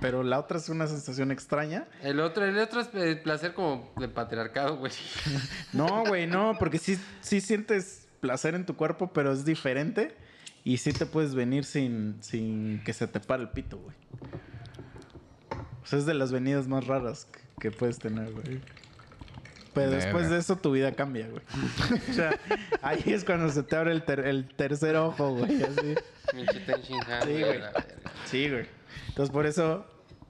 Pero 0.00 0.22
la 0.22 0.38
otra 0.38 0.58
es 0.58 0.68
una 0.68 0.86
sensación 0.86 1.30
extraña. 1.30 1.86
El 2.02 2.20
otro, 2.20 2.44
el 2.44 2.58
otro 2.58 2.80
es 2.80 2.88
el 2.94 3.20
placer 3.20 3.54
como 3.54 3.92
de 3.96 4.08
patriarcado, 4.08 4.76
güey. 4.76 4.92
No, 5.72 6.04
güey, 6.06 6.26
no, 6.26 6.56
porque 6.58 6.78
sí, 6.78 6.98
sí 7.20 7.40
sientes 7.40 8.06
placer 8.20 8.54
en 8.54 8.66
tu 8.66 8.76
cuerpo, 8.76 9.10
pero 9.12 9.32
es 9.32 9.44
diferente. 9.44 10.14
Y 10.64 10.78
sí 10.78 10.92
te 10.92 11.06
puedes 11.06 11.34
venir 11.34 11.64
sin, 11.64 12.16
sin 12.22 12.82
que 12.84 12.92
se 12.92 13.06
te 13.06 13.20
pare 13.20 13.42
el 13.44 13.50
pito, 13.50 13.78
güey. 13.78 13.94
O 15.82 15.86
sea, 15.86 15.98
es 16.00 16.06
de 16.06 16.14
las 16.14 16.32
venidas 16.32 16.66
más 16.66 16.86
raras 16.86 17.26
que, 17.30 17.40
que 17.60 17.70
puedes 17.70 17.98
tener, 17.98 18.32
güey. 18.32 18.60
Pero 19.72 19.90
después 19.90 20.28
de 20.30 20.38
eso 20.38 20.56
tu 20.56 20.72
vida 20.72 20.92
cambia, 20.92 21.28
güey. 21.28 21.42
o 22.10 22.12
sea, 22.12 22.30
ahí 22.82 23.02
es 23.06 23.24
cuando 23.24 23.48
se 23.50 23.62
te 23.62 23.76
abre 23.76 23.92
el, 23.92 24.02
ter- 24.04 24.26
el 24.26 24.48
tercer 24.48 24.96
ojo, 24.96 25.36
güey, 25.36 25.62
así. 25.62 25.94
Sí, 27.24 27.40
güey. 27.40 27.60
Sí, 28.26 28.48
güey. 28.50 28.66
Entonces 29.08 29.32
por 29.32 29.46
eso 29.46 29.86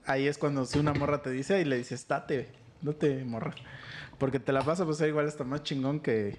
ahí 0.06 0.26
es 0.26 0.38
cuando 0.38 0.64
si 0.64 0.78
una 0.78 0.94
morra 0.94 1.22
te 1.22 1.30
dice 1.30 1.60
y 1.60 1.64
le 1.64 1.76
dices, 1.76 2.00
estate, 2.00 2.52
no 2.82 2.92
te 2.92 3.24
morra. 3.24 3.54
Porque 4.18 4.40
te 4.40 4.52
la 4.52 4.62
vas 4.62 4.80
a 4.80 4.86
pasar 4.86 5.08
igual 5.08 5.26
hasta 5.26 5.44
más 5.44 5.62
chingón 5.62 6.00
que. 6.00 6.38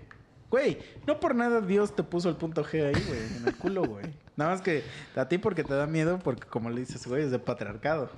Güey, 0.50 0.80
no 1.06 1.20
por 1.20 1.36
nada 1.36 1.60
Dios 1.60 1.94
te 1.94 2.04
puso 2.04 2.30
el 2.30 2.38
punto 2.38 2.64
G 2.64 2.86
ahí, 2.86 3.04
güey, 3.06 3.20
en 3.38 3.48
el 3.48 3.56
culo, 3.56 3.84
güey. 3.84 4.06
Nada 4.38 4.52
más 4.52 4.62
que 4.62 4.84
a 5.16 5.28
ti 5.28 5.38
porque 5.38 5.64
te 5.64 5.74
da 5.74 5.88
miedo, 5.88 6.20
porque 6.20 6.48
como 6.48 6.70
le 6.70 6.80
dices, 6.80 7.06
güey, 7.06 7.24
es 7.24 7.32
de 7.32 7.40
patriarcado. 7.40 8.10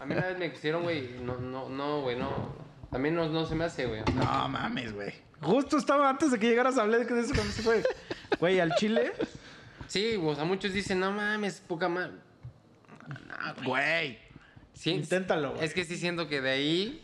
A 0.00 0.04
mí 0.04 0.14
una 0.14 0.26
vez 0.26 0.38
me 0.38 0.52
quisieron, 0.52 0.82
güey. 0.82 1.18
No, 1.22 1.38
no, 1.38 1.68
no, 1.70 2.02
güey, 2.02 2.18
no. 2.18 2.54
También 2.90 3.14
no, 3.14 3.28
no 3.28 3.46
se 3.46 3.54
me 3.54 3.64
hace, 3.64 3.86
güey. 3.86 4.02
No 4.14 4.48
mames, 4.48 4.92
güey. 4.92 5.14
Justo 5.40 5.78
estaba 5.78 6.10
antes 6.10 6.30
de 6.30 6.38
que 6.38 6.48
llegaras 6.48 6.76
a 6.76 6.82
hablar 6.82 7.06
de 7.06 7.20
eso 7.20 7.34
con 7.34 7.48
ese 7.48 7.62
güey. 7.62 7.82
Güey, 8.38 8.60
al 8.60 8.74
chile. 8.74 9.12
Sí, 9.86 10.20
o 10.22 10.34
sea, 10.34 10.44
muchos 10.44 10.72
dicen, 10.72 11.00
no 11.00 11.10
mames, 11.10 11.60
poca 11.66 11.88
madre. 11.88 12.12
Güey. 13.64 14.18
Sí, 14.74 14.90
Inténtalo, 14.92 15.52
güey. 15.52 15.64
Es 15.64 15.74
que 15.74 15.84
sí 15.84 15.96
siento 15.96 16.28
que 16.28 16.40
de 16.40 16.50
ahí 16.50 17.02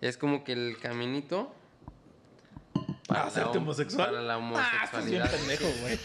es 0.00 0.16
como 0.16 0.44
que 0.44 0.52
el 0.52 0.76
caminito 0.80 1.54
¿Para 3.06 3.24
hacerte 3.24 3.54
la- 3.54 3.58
homosexual? 3.60 4.10
Para 4.10 4.22
la 4.22 4.34
Ah, 4.36 4.84
estás 4.84 5.04
bien 5.06 5.22
homosexualidad. 5.22 5.30
pendejo, 5.30 5.80
güey. 5.82 5.98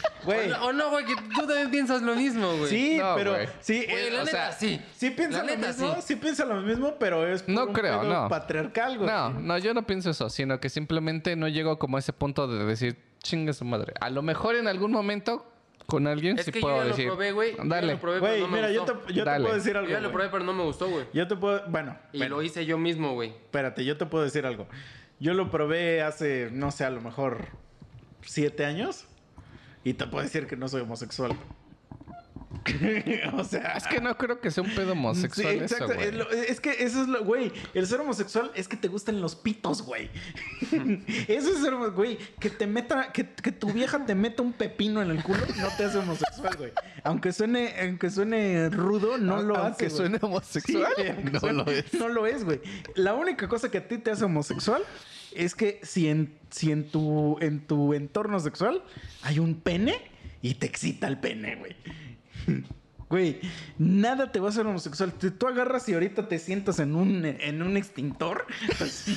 Güey. 0.48 0.52
O 0.62 0.74
no, 0.74 0.90
güey, 0.90 1.06
que 1.06 1.16
tú 1.16 1.48
también 1.48 1.72
piensas 1.72 2.02
lo 2.02 2.16
mismo, 2.16 2.58
güey. 2.58 2.70
Sí, 2.70 2.98
No, 2.98 3.16
pero 3.16 3.34
güey. 3.34 3.48
sí, 3.62 3.86
Güey, 3.86 4.08
eh, 4.08 4.12
la 4.12 4.22
o 4.22 4.26
neta, 4.26 4.32
sea, 4.32 4.52
sí. 4.52 4.82
sí 4.96 5.12
piensa 5.12 5.38
La 5.40 5.44
lo 5.44 5.56
neta, 5.56 5.68
mismo, 5.70 5.96
sí. 5.96 6.02
sí. 6.04 6.16
piensa 6.18 6.46
lo 6.46 6.62
mismo, 6.62 6.96
pero 7.00 7.26
es 7.32 7.44
por 7.44 7.54
No 7.54 7.66
un 7.68 7.74
creo, 7.74 8.02
pedo 8.02 8.14
no. 8.24 8.30
patriarcal, 8.30 8.98
güey. 8.98 9.10
No, 9.10 9.30
no, 9.30 9.58
yo 9.58 9.74
no 9.74 9.86
pienso 9.86 10.10
eso, 10.10 10.30
sino 10.30 10.60
que 10.60 10.70
simplemente 10.70 11.36
no 11.36 11.48
llego 11.48 11.80
como 11.80 11.98
a 11.98 12.00
ese 12.00 12.14
punto 12.14 12.48
de 12.48 12.66
decir, 12.66 12.98
chingue 13.24 13.54
su 13.54 13.64
madre. 13.64 13.94
A 14.02 14.10
lo 14.10 14.22
mejor 14.22 14.56
en 14.56 14.68
algún 14.68 14.92
momento 14.92 15.46
con 15.88 16.06
alguien 16.06 16.38
Es 16.38 16.46
sí 16.46 16.52
que 16.52 16.60
yo 16.60 16.66
puedo 16.68 16.78
ya 16.78 16.84
lo 16.84 16.90
decir. 16.90 17.08
probé, 17.08 17.32
güey. 17.32 17.52
Yo 17.56 17.64
ya 17.64 17.64
Dale. 17.70 17.94
lo 17.94 18.00
probé, 18.00 18.20
Güey, 18.20 18.32
pero 18.34 18.46
no 18.46 18.52
me 18.52 18.58
mira, 18.58 18.72
yo 18.72 18.84
te, 18.86 19.14
yo 19.14 19.24
puedo 19.24 19.54
decir 19.56 19.74
Yo 19.74 19.80
algo. 19.80 19.92
ya 19.92 20.00
lo 20.02 20.12
probé, 20.12 20.30
pero 20.30 20.44
no 20.44 20.54
me 20.54 20.64
gustó, 20.64 20.90
güey. 20.90 21.06
Yo 21.14 21.28
te 21.28 21.36
puedo, 21.36 21.64
bueno, 21.70 21.98
Y 22.14 22.20
bueno, 22.20 22.36
lo 22.36 22.44
hice 22.44 22.66
yo 22.66 22.78
mismo, 22.78 23.14
güey. 23.14 23.30
espérate, 23.30 23.84
yo 23.86 23.98
te 23.98 24.06
puedo 24.06 24.24
decir 24.24 24.46
algo. 24.46 24.68
Yo 25.20 25.34
lo 25.34 25.50
probé 25.50 26.02
hace, 26.04 26.50
no 26.52 26.70
sé, 26.72 26.86
a 26.86 26.90
lo 26.92 27.02
mejor 27.02 27.48
siete 28.22 28.66
años 28.66 29.08
y 29.84 29.94
te 29.94 30.06
puedo 30.06 30.24
decir 30.24 30.46
que 30.46 30.56
no 30.58 30.68
soy 30.68 30.82
homosexual. 30.82 31.32
o 33.34 33.44
sea, 33.44 33.74
Es 33.78 33.88
que 33.88 34.02
no 34.02 34.18
creo 34.18 34.40
que 34.40 34.52
sea 34.52 34.64
un 34.64 34.74
pedo 34.74 34.94
homosexual 34.94 35.54
Sí, 35.58 35.64
eso, 35.64 35.76
exacto. 35.76 35.94
güey. 35.96 36.44
Es, 36.48 36.60
que 36.60 36.72
eso 36.84 37.02
es 37.02 37.08
lo, 37.08 37.24
güey. 37.24 37.52
El 37.74 37.88
ser 37.88 38.00
homosexual 38.02 38.52
es 38.56 38.68
que 38.68 38.78
te 38.78 38.88
gustan 38.88 39.22
los 39.22 39.36
pitos, 39.36 39.82
güey. 39.82 40.10
eso 41.28 41.50
es 41.54 41.60
ser 41.62 41.74
güey. 41.94 42.18
Que 42.40 42.50
te 42.50 42.68
meta, 42.68 43.12
que, 43.12 43.30
que 43.30 43.52
tu 43.52 43.72
vieja 43.72 44.06
te 44.06 44.16
meta 44.16 44.42
un 44.42 44.54
pepino 44.54 45.02
en 45.02 45.12
el 45.12 45.24
culo, 45.24 45.40
no 45.58 45.68
te 45.78 45.86
hace 45.86 45.98
homosexual, 46.00 46.56
güey. 46.58 46.72
Aunque 47.04 47.32
suene, 47.32 47.74
aunque 47.82 48.10
suene 48.10 48.70
rudo, 48.70 49.18
no 49.18 49.42
lo 49.42 49.56
Aunque 49.58 49.86
hace. 49.88 49.96
güey. 49.96 50.10
suene 50.10 50.20
homosexual, 50.22 50.92
Sí, 50.98 51.04
aunque 51.08 51.32
no 51.32 51.40
suene- 51.40 51.64
lo 51.64 51.72
es. 51.72 51.94
No 51.94 52.08
lo 52.10 52.26
es, 52.28 52.44
güey. 52.44 52.60
La 52.96 53.14
única 53.14 53.48
cosa 53.48 53.70
que 53.72 53.78
a 53.80 53.88
ti 53.88 53.98
te 53.98 54.12
hace 54.12 54.26
homosexual 54.26 54.84
es 55.34 55.54
que 55.56 55.80
si 55.84 56.08
en, 56.08 56.34
si 56.50 56.72
en 56.72 56.90
tu, 56.90 57.38
en 57.42 57.60
tu 57.60 57.94
entorno 57.94 58.40
sexual 58.40 58.84
hay 59.22 59.40
un 59.40 59.56
pene 59.56 59.96
y 60.42 60.56
te 60.56 60.66
excita 60.68 61.08
el 61.08 61.20
pene, 61.20 61.56
güey. 61.58 61.76
Güey, 63.10 63.40
nada 63.78 64.34
te 64.34 64.42
va 64.42 64.48
a 64.48 64.50
hacer 64.50 64.68
homosexual. 64.68 65.14
Te- 65.14 65.32
tú 65.32 65.48
agarras 65.48 65.88
y 65.88 65.94
ahorita 65.94 66.28
te 66.28 66.38
sientas 66.40 66.78
en 66.80 66.94
un, 66.94 67.24
en 67.26 67.62
un 67.62 67.78
extintor, 67.78 68.46
así, 68.82 69.16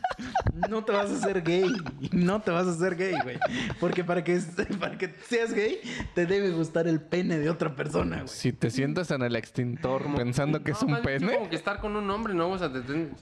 no 0.70 0.82
te 0.82 0.92
vas 0.92 1.10
a 1.10 1.14
hacer 1.14 1.42
gay. 1.42 1.70
No 2.12 2.40
te 2.40 2.50
vas 2.50 2.66
a 2.66 2.70
hacer 2.70 2.96
gay, 2.96 3.14
güey. 3.22 3.38
Porque 3.80 4.02
para 4.02 4.24
que, 4.24 4.40
para 4.80 4.96
que 4.96 5.12
seas 5.26 5.52
gay, 5.52 5.78
te 6.14 6.24
debe 6.24 6.52
gustar 6.52 6.88
el 6.88 7.02
pene 7.02 7.38
de 7.38 7.50
otra 7.50 7.76
persona, 7.76 8.16
güey. 8.22 8.28
Si 8.28 8.52
te 8.54 8.70
sientas 8.70 9.10
en 9.10 9.20
el 9.20 9.36
extintor 9.36 10.06
pensando 10.16 10.62
que 10.64 10.70
es 10.70 10.82
un 10.82 10.96
pene, 11.02 11.34
como 11.34 11.50
que 11.50 11.56
estar 11.56 11.80
con 11.80 11.96
un 11.96 12.08
hombre, 12.10 12.32
¿no? 12.32 12.48
O 12.48 12.58
sea, 12.58 12.72
te, 12.72 12.80
ten- 12.80 13.12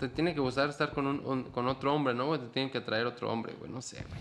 te 0.00 0.08
tiene 0.08 0.34
que 0.34 0.40
gustar 0.40 0.68
estar 0.70 0.90
con, 0.92 1.06
un, 1.06 1.24
un- 1.24 1.44
con 1.52 1.68
otro 1.68 1.94
hombre, 1.94 2.14
¿no? 2.14 2.36
Te 2.36 2.48
tiene 2.48 2.72
que 2.72 2.78
atraer 2.78 3.06
otro 3.06 3.30
hombre, 3.30 3.54
güey. 3.56 3.70
No 3.70 3.80
sé, 3.80 3.98
güey. 4.08 4.20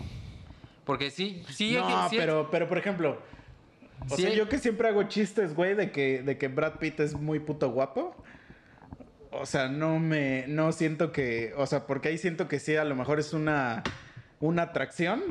Porque 0.86 1.10
sí, 1.10 1.44
sí, 1.50 1.74
no, 1.76 1.88
que- 1.88 2.10
sí- 2.12 2.18
pero, 2.20 2.50
pero 2.52 2.68
por 2.70 2.78
ejemplo, 2.78 3.20
o 4.10 4.16
Sí 4.16 4.24
sea, 4.24 4.34
yo 4.34 4.50
que 4.50 4.60
siempre 4.60 4.88
hago 4.88 5.04
chistes, 5.04 5.56
güey, 5.56 5.76
de 5.76 5.92
que, 5.92 6.22
de 6.22 6.38
que 6.38 6.48
Brad 6.48 6.80
Pitt 6.80 7.00
es 7.00 7.14
muy 7.14 7.40
puto 7.40 7.70
guapo. 7.70 8.16
O 9.32 9.46
sea, 9.46 9.68
no 9.68 10.00
me, 10.00 10.46
no 10.48 10.72
siento 10.72 11.12
que, 11.12 11.54
o 11.58 11.66
sea, 11.66 11.88
porque 11.88 12.10
ahí 12.10 12.18
siento 12.18 12.48
que 12.48 12.60
sí, 12.60 12.76
a 12.76 12.86
lo 12.86 12.96
mejor 12.96 13.20
es 13.20 13.34
una, 13.34 13.84
una 14.40 14.64
atracción 14.64 15.22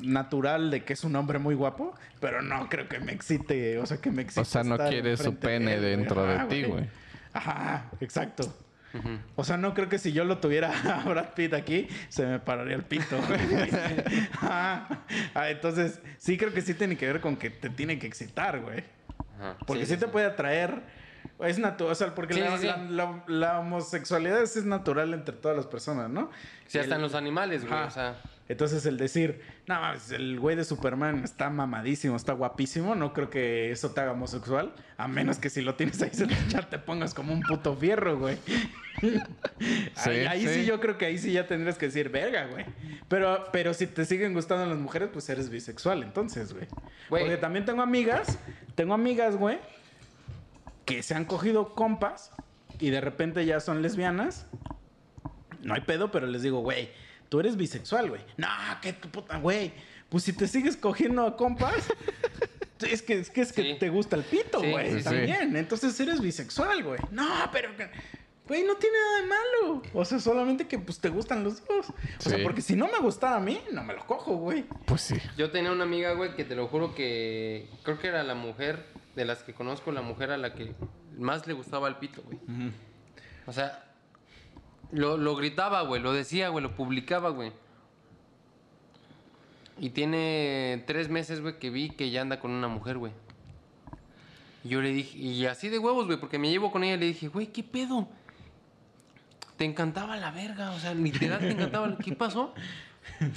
natural 0.00 0.70
de 0.70 0.84
que 0.84 0.92
es 0.92 1.04
un 1.04 1.16
hombre 1.16 1.38
muy 1.38 1.54
guapo, 1.54 1.94
pero 2.20 2.40
no 2.40 2.68
creo 2.68 2.88
que 2.88 3.00
me 3.00 3.12
excite, 3.12 3.78
o 3.78 3.86
sea, 3.86 3.98
que 3.98 4.10
me 4.10 4.22
excite. 4.22 4.40
O 4.40 4.44
sea, 4.44 4.62
no 4.64 4.76
estar 4.76 4.90
quieres 4.90 5.20
su 5.20 5.32
de 5.32 5.36
pene 5.36 5.78
dentro 5.78 6.24
de 6.24 6.38
ti, 6.46 6.62
güey. 6.64 6.86
Ajá, 7.32 7.90
exacto. 8.00 8.54
O 9.36 9.44
sea, 9.44 9.56
no 9.56 9.74
creo 9.74 9.88
que 9.88 9.98
si 9.98 10.12
yo 10.12 10.24
lo 10.24 10.38
tuviera 10.38 10.70
a 11.00 11.08
Brad 11.08 11.34
Pitt 11.34 11.54
aquí, 11.54 11.88
se 12.08 12.26
me 12.26 12.38
pararía 12.40 12.74
el 12.76 12.84
pito. 12.84 13.16
güey. 13.26 13.40
ah, 14.42 14.88
ah, 15.34 15.50
entonces, 15.50 16.00
sí 16.18 16.36
creo 16.38 16.52
que 16.52 16.62
sí 16.62 16.74
tiene 16.74 16.96
que 16.96 17.06
ver 17.06 17.20
con 17.20 17.36
que 17.36 17.50
te 17.50 17.70
tiene 17.70 17.98
que 17.98 18.06
excitar, 18.06 18.60
güey. 18.60 18.84
Porque 19.66 19.86
sí, 19.86 19.96
te 19.96 20.08
puede 20.08 20.26
atraer. 20.26 20.82
Es 21.40 21.58
natural, 21.58 21.92
o 21.92 21.94
sea, 21.94 22.14
porque 22.14 22.34
la, 22.34 22.56
sí, 22.56 22.62
sí. 22.62 22.66
la- 22.66 22.76
la- 22.88 23.24
la 23.28 23.60
homosexualidad 23.60 24.42
es 24.42 24.64
natural 24.64 25.14
entre 25.14 25.36
todas 25.36 25.56
las 25.56 25.66
personas, 25.66 26.10
¿no? 26.10 26.30
Sí, 26.66 26.78
hasta 26.78 26.94
El- 26.94 26.98
en 27.00 27.02
los 27.02 27.14
animales, 27.14 27.64
güey. 27.64 27.80
O 27.80 27.90
sea, 27.90 28.16
Entonces 28.48 28.86
el 28.86 28.96
decir, 28.96 29.42
no 29.66 29.78
mames, 29.78 30.10
el 30.10 30.40
güey 30.40 30.56
de 30.56 30.64
Superman 30.64 31.22
está 31.22 31.50
mamadísimo, 31.50 32.16
está 32.16 32.32
guapísimo, 32.32 32.94
no 32.94 33.12
creo 33.12 33.28
que 33.28 33.70
eso 33.70 33.90
te 33.90 34.00
haga 34.00 34.12
homosexual, 34.12 34.74
a 34.96 35.06
menos 35.06 35.38
que 35.38 35.50
si 35.50 35.60
lo 35.60 35.74
tienes 35.74 36.00
ahí 36.00 36.10
cerca 36.12 36.34
ya 36.48 36.62
te 36.62 36.78
pongas 36.78 37.12
como 37.12 37.34
un 37.34 37.42
puto 37.42 37.76
fierro, 37.76 38.18
güey. 38.18 38.38
ahí 39.96 40.26
ahí 40.26 40.46
sí. 40.46 40.54
sí. 40.54 40.64
yo 40.64 40.80
creo 40.80 40.96
que 40.96 41.04
ahí 41.04 41.18
sí 41.18 41.32
ya 41.32 41.46
tendrías 41.46 41.76
que 41.76 41.86
decir, 41.86 42.08
verga, 42.08 42.46
güey. 42.46 42.64
Pero, 43.08 43.44
pero 43.52 43.74
si 43.74 43.86
te 43.86 44.06
siguen 44.06 44.32
gustando 44.32 44.64
las 44.64 44.78
mujeres, 44.78 45.10
pues 45.12 45.28
eres 45.28 45.50
bisexual, 45.50 46.02
entonces, 46.02 46.54
güey. 46.54 46.66
Güey. 47.10 47.24
Porque 47.24 47.36
también 47.36 47.66
tengo 47.66 47.82
amigas, 47.82 48.38
tengo 48.74 48.94
amigas, 48.94 49.36
güey, 49.36 49.58
que 50.86 51.02
se 51.02 51.14
han 51.14 51.26
cogido 51.26 51.74
compas 51.74 52.32
y 52.80 52.88
de 52.88 53.02
repente 53.02 53.44
ya 53.44 53.60
son 53.60 53.82
lesbianas. 53.82 54.46
No 55.62 55.74
hay 55.74 55.82
pedo, 55.82 56.10
pero 56.10 56.26
les 56.26 56.42
digo, 56.42 56.60
güey, 56.60 56.88
tú 57.28 57.40
eres 57.40 57.56
bisexual, 57.56 58.08
güey. 58.10 58.22
No, 58.36 58.48
qué 58.82 58.92
tu 58.92 59.08
puta, 59.08 59.38
güey. 59.38 59.72
Pues 60.08 60.24
si 60.24 60.32
te 60.32 60.46
sigues 60.48 60.76
cogiendo 60.76 61.26
a 61.26 61.36
compas, 61.36 61.74
es 62.80 63.02
que 63.02 63.18
es 63.18 63.30
que, 63.30 63.40
es 63.42 63.52
que 63.52 63.62
Sí. 63.62 63.76
te 63.78 63.88
gusta 63.90 64.16
el 64.16 64.24
pito, 64.24 64.60
Sí, 64.60 64.70
güey. 64.70 64.90
sí, 64.92 64.98
sí. 64.98 65.04
también. 65.04 65.56
Entonces 65.56 65.98
eres 66.00 66.20
bisexual, 66.20 66.82
güey. 66.84 67.00
No, 67.10 67.26
pero 67.52 67.76
que- 67.76 67.90
Güey, 68.46 68.64
no 68.64 68.76
tiene 68.76 68.96
nada 68.96 69.20
de 69.20 69.26
malo. 69.26 69.82
O 69.92 70.04
sea, 70.06 70.18
solamente 70.18 70.66
que 70.66 70.78
pues 70.78 70.98
te 71.00 71.10
gustan 71.10 71.44
los 71.44 71.62
dos. 71.66 71.90
O 71.90 72.30
sea, 72.30 72.42
porque 72.42 72.62
si 72.62 72.76
no 72.76 72.88
me 72.88 72.98
gustara 72.98 73.36
a 73.36 73.40
mí, 73.40 73.60
no 73.72 73.84
me 73.84 73.92
lo 73.92 74.06
cojo, 74.06 74.36
güey. 74.36 74.64
pues 74.86 75.02
sí. 75.02 75.16
yo 75.36 75.50
tenía 75.50 75.70
una 75.70 75.84
amiga, 75.84 76.12
güey, 76.14 76.34
que 76.34 76.44
te 76.44 76.54
lo 76.54 76.66
juro 76.68 76.94
que 76.94 77.68
creo 77.82 77.98
que 77.98 78.06
era 78.08 78.22
la 78.22 78.34
mujer 78.34 78.86
de 79.16 79.26
las 79.26 79.42
que 79.42 79.52
conozco, 79.52 79.92
la 79.92 80.00
mujer 80.00 80.30
a 80.30 80.38
la 80.38 80.54
que 80.54 80.72
más 81.18 81.46
le 81.46 81.52
gustaba 81.52 81.88
el 81.88 81.96
pito, 81.96 82.22
güey. 82.22 82.38
O 83.44 83.52
sea, 83.52 83.87
lo, 84.92 85.16
lo 85.16 85.36
gritaba, 85.36 85.82
güey, 85.82 86.00
lo 86.02 86.12
decía, 86.12 86.48
güey, 86.48 86.62
lo 86.62 86.74
publicaba, 86.74 87.30
güey. 87.30 87.52
Y 89.80 89.90
tiene 89.90 90.82
tres 90.86 91.08
meses, 91.08 91.40
güey, 91.40 91.58
que 91.58 91.70
vi 91.70 91.90
que 91.90 92.10
ya 92.10 92.22
anda 92.22 92.40
con 92.40 92.50
una 92.50 92.68
mujer, 92.68 92.98
güey. 92.98 93.12
Y 94.64 94.70
yo 94.70 94.80
le 94.82 94.90
dije, 94.90 95.16
y 95.16 95.46
así 95.46 95.68
de 95.68 95.78
huevos, 95.78 96.06
güey, 96.06 96.18
porque 96.18 96.38
me 96.38 96.50
llevo 96.50 96.72
con 96.72 96.82
ella, 96.82 96.96
le 96.96 97.06
dije, 97.06 97.28
güey, 97.28 97.46
¿qué 97.48 97.62
pedo? 97.62 98.08
Te 99.56 99.64
encantaba 99.64 100.16
la 100.16 100.30
verga, 100.30 100.72
o 100.72 100.78
sea, 100.80 100.94
literal 100.94 101.38
te 101.40 101.50
encantaba. 101.52 101.96
¿Qué 102.04 102.12
pasó? 102.12 102.54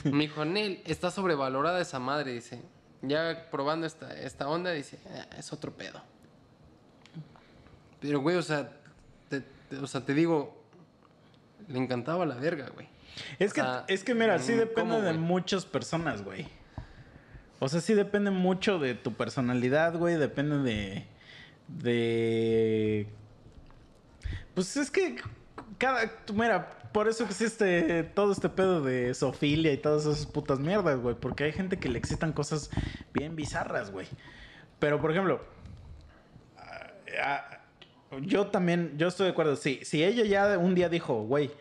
Me 0.03 0.23
dijo, 0.23 0.45
Nel, 0.45 0.81
está 0.85 1.11
sobrevalorada 1.11 1.79
esa 1.79 1.99
madre, 1.99 2.33
dice. 2.33 2.61
Ya 3.03 3.47
probando 3.49 3.87
esta, 3.87 4.13
esta 4.19 4.47
onda, 4.47 4.71
dice, 4.71 4.99
"Ah, 5.09 5.35
es 5.37 5.51
otro 5.53 5.71
pedo. 5.73 6.01
Pero, 7.99 8.19
güey, 8.19 8.35
o 8.35 8.43
sea, 8.43 8.71
te, 9.29 9.41
te- 9.41 9.77
o 9.77 9.87
sea, 9.87 10.05
te 10.05 10.13
digo, 10.13 10.60
le 11.67 11.79
encantaba 11.79 12.25
la 12.25 12.35
verga, 12.35 12.69
güey. 12.69 12.87
Es 13.39 13.53
que, 13.53 13.63
es 13.87 14.03
que 14.03 14.15
mira, 14.15 14.39
sí 14.39 14.53
mm, 14.53 14.57
depende 14.57 14.91
¿cómo, 14.91 15.01
de 15.01 15.13
güey? 15.13 15.17
muchas 15.17 15.65
personas, 15.65 16.23
güey. 16.23 16.47
O 17.59 17.69
sea, 17.69 17.79
sí 17.81 17.93
depende 17.93 18.31
mucho 18.31 18.79
de 18.79 18.95
tu 18.95 19.13
personalidad, 19.13 19.95
güey. 19.95 20.15
Depende 20.15 20.57
de. 20.59 21.05
De. 21.67 23.07
Pues 24.55 24.75
es 24.77 24.89
que 24.89 25.17
cada. 25.77 26.11
Mira, 26.33 26.69
por 26.91 27.07
eso 27.07 27.23
existe 27.23 28.03
todo 28.15 28.31
este 28.31 28.49
pedo 28.49 28.81
de 28.81 29.13
sofilia 29.13 29.71
y 29.71 29.77
todas 29.77 30.05
esas 30.05 30.25
putas 30.25 30.59
mierdas, 30.59 30.99
güey. 30.99 31.15
Porque 31.15 31.43
hay 31.43 31.51
gente 31.51 31.77
que 31.77 31.89
le 31.89 31.99
excitan 31.99 32.33
cosas 32.33 32.71
bien 33.13 33.35
bizarras, 33.35 33.91
güey. 33.91 34.07
Pero, 34.79 34.99
por 34.99 35.11
ejemplo. 35.11 35.41
Yo 38.21 38.47
también, 38.47 38.93
yo 38.97 39.07
estoy 39.07 39.25
de 39.25 39.31
acuerdo. 39.31 39.55
Sí, 39.55 39.79
si 39.83 40.03
ella 40.03 40.23
ya 40.25 40.57
un 40.57 40.75
día 40.75 40.89
dijo, 40.89 41.23
güey, 41.23 41.51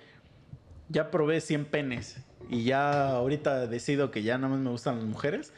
ya 0.89 1.11
probé 1.11 1.41
100 1.41 1.67
penes 1.67 2.17
y 2.49 2.65
ya 2.65 3.11
ahorita 3.11 3.67
decido 3.67 4.11
que 4.11 4.23
ya 4.23 4.37
nada 4.39 4.49
más 4.55 4.61
me 4.61 4.71
gustan 4.71 4.97
las 4.97 5.05
mujeres 5.05 5.53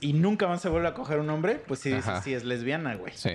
y 0.00 0.12
nunca 0.12 0.46
más 0.46 0.60
se 0.62 0.68
vuelve 0.68 0.88
a 0.88 0.94
coger 0.94 1.18
un 1.18 1.30
hombre, 1.30 1.62
pues 1.66 1.80
sí, 1.80 1.92
Ajá. 1.92 2.20
sí 2.22 2.34
es 2.34 2.44
lesbiana, 2.44 2.94
güey. 2.96 3.12
Sí. 3.16 3.30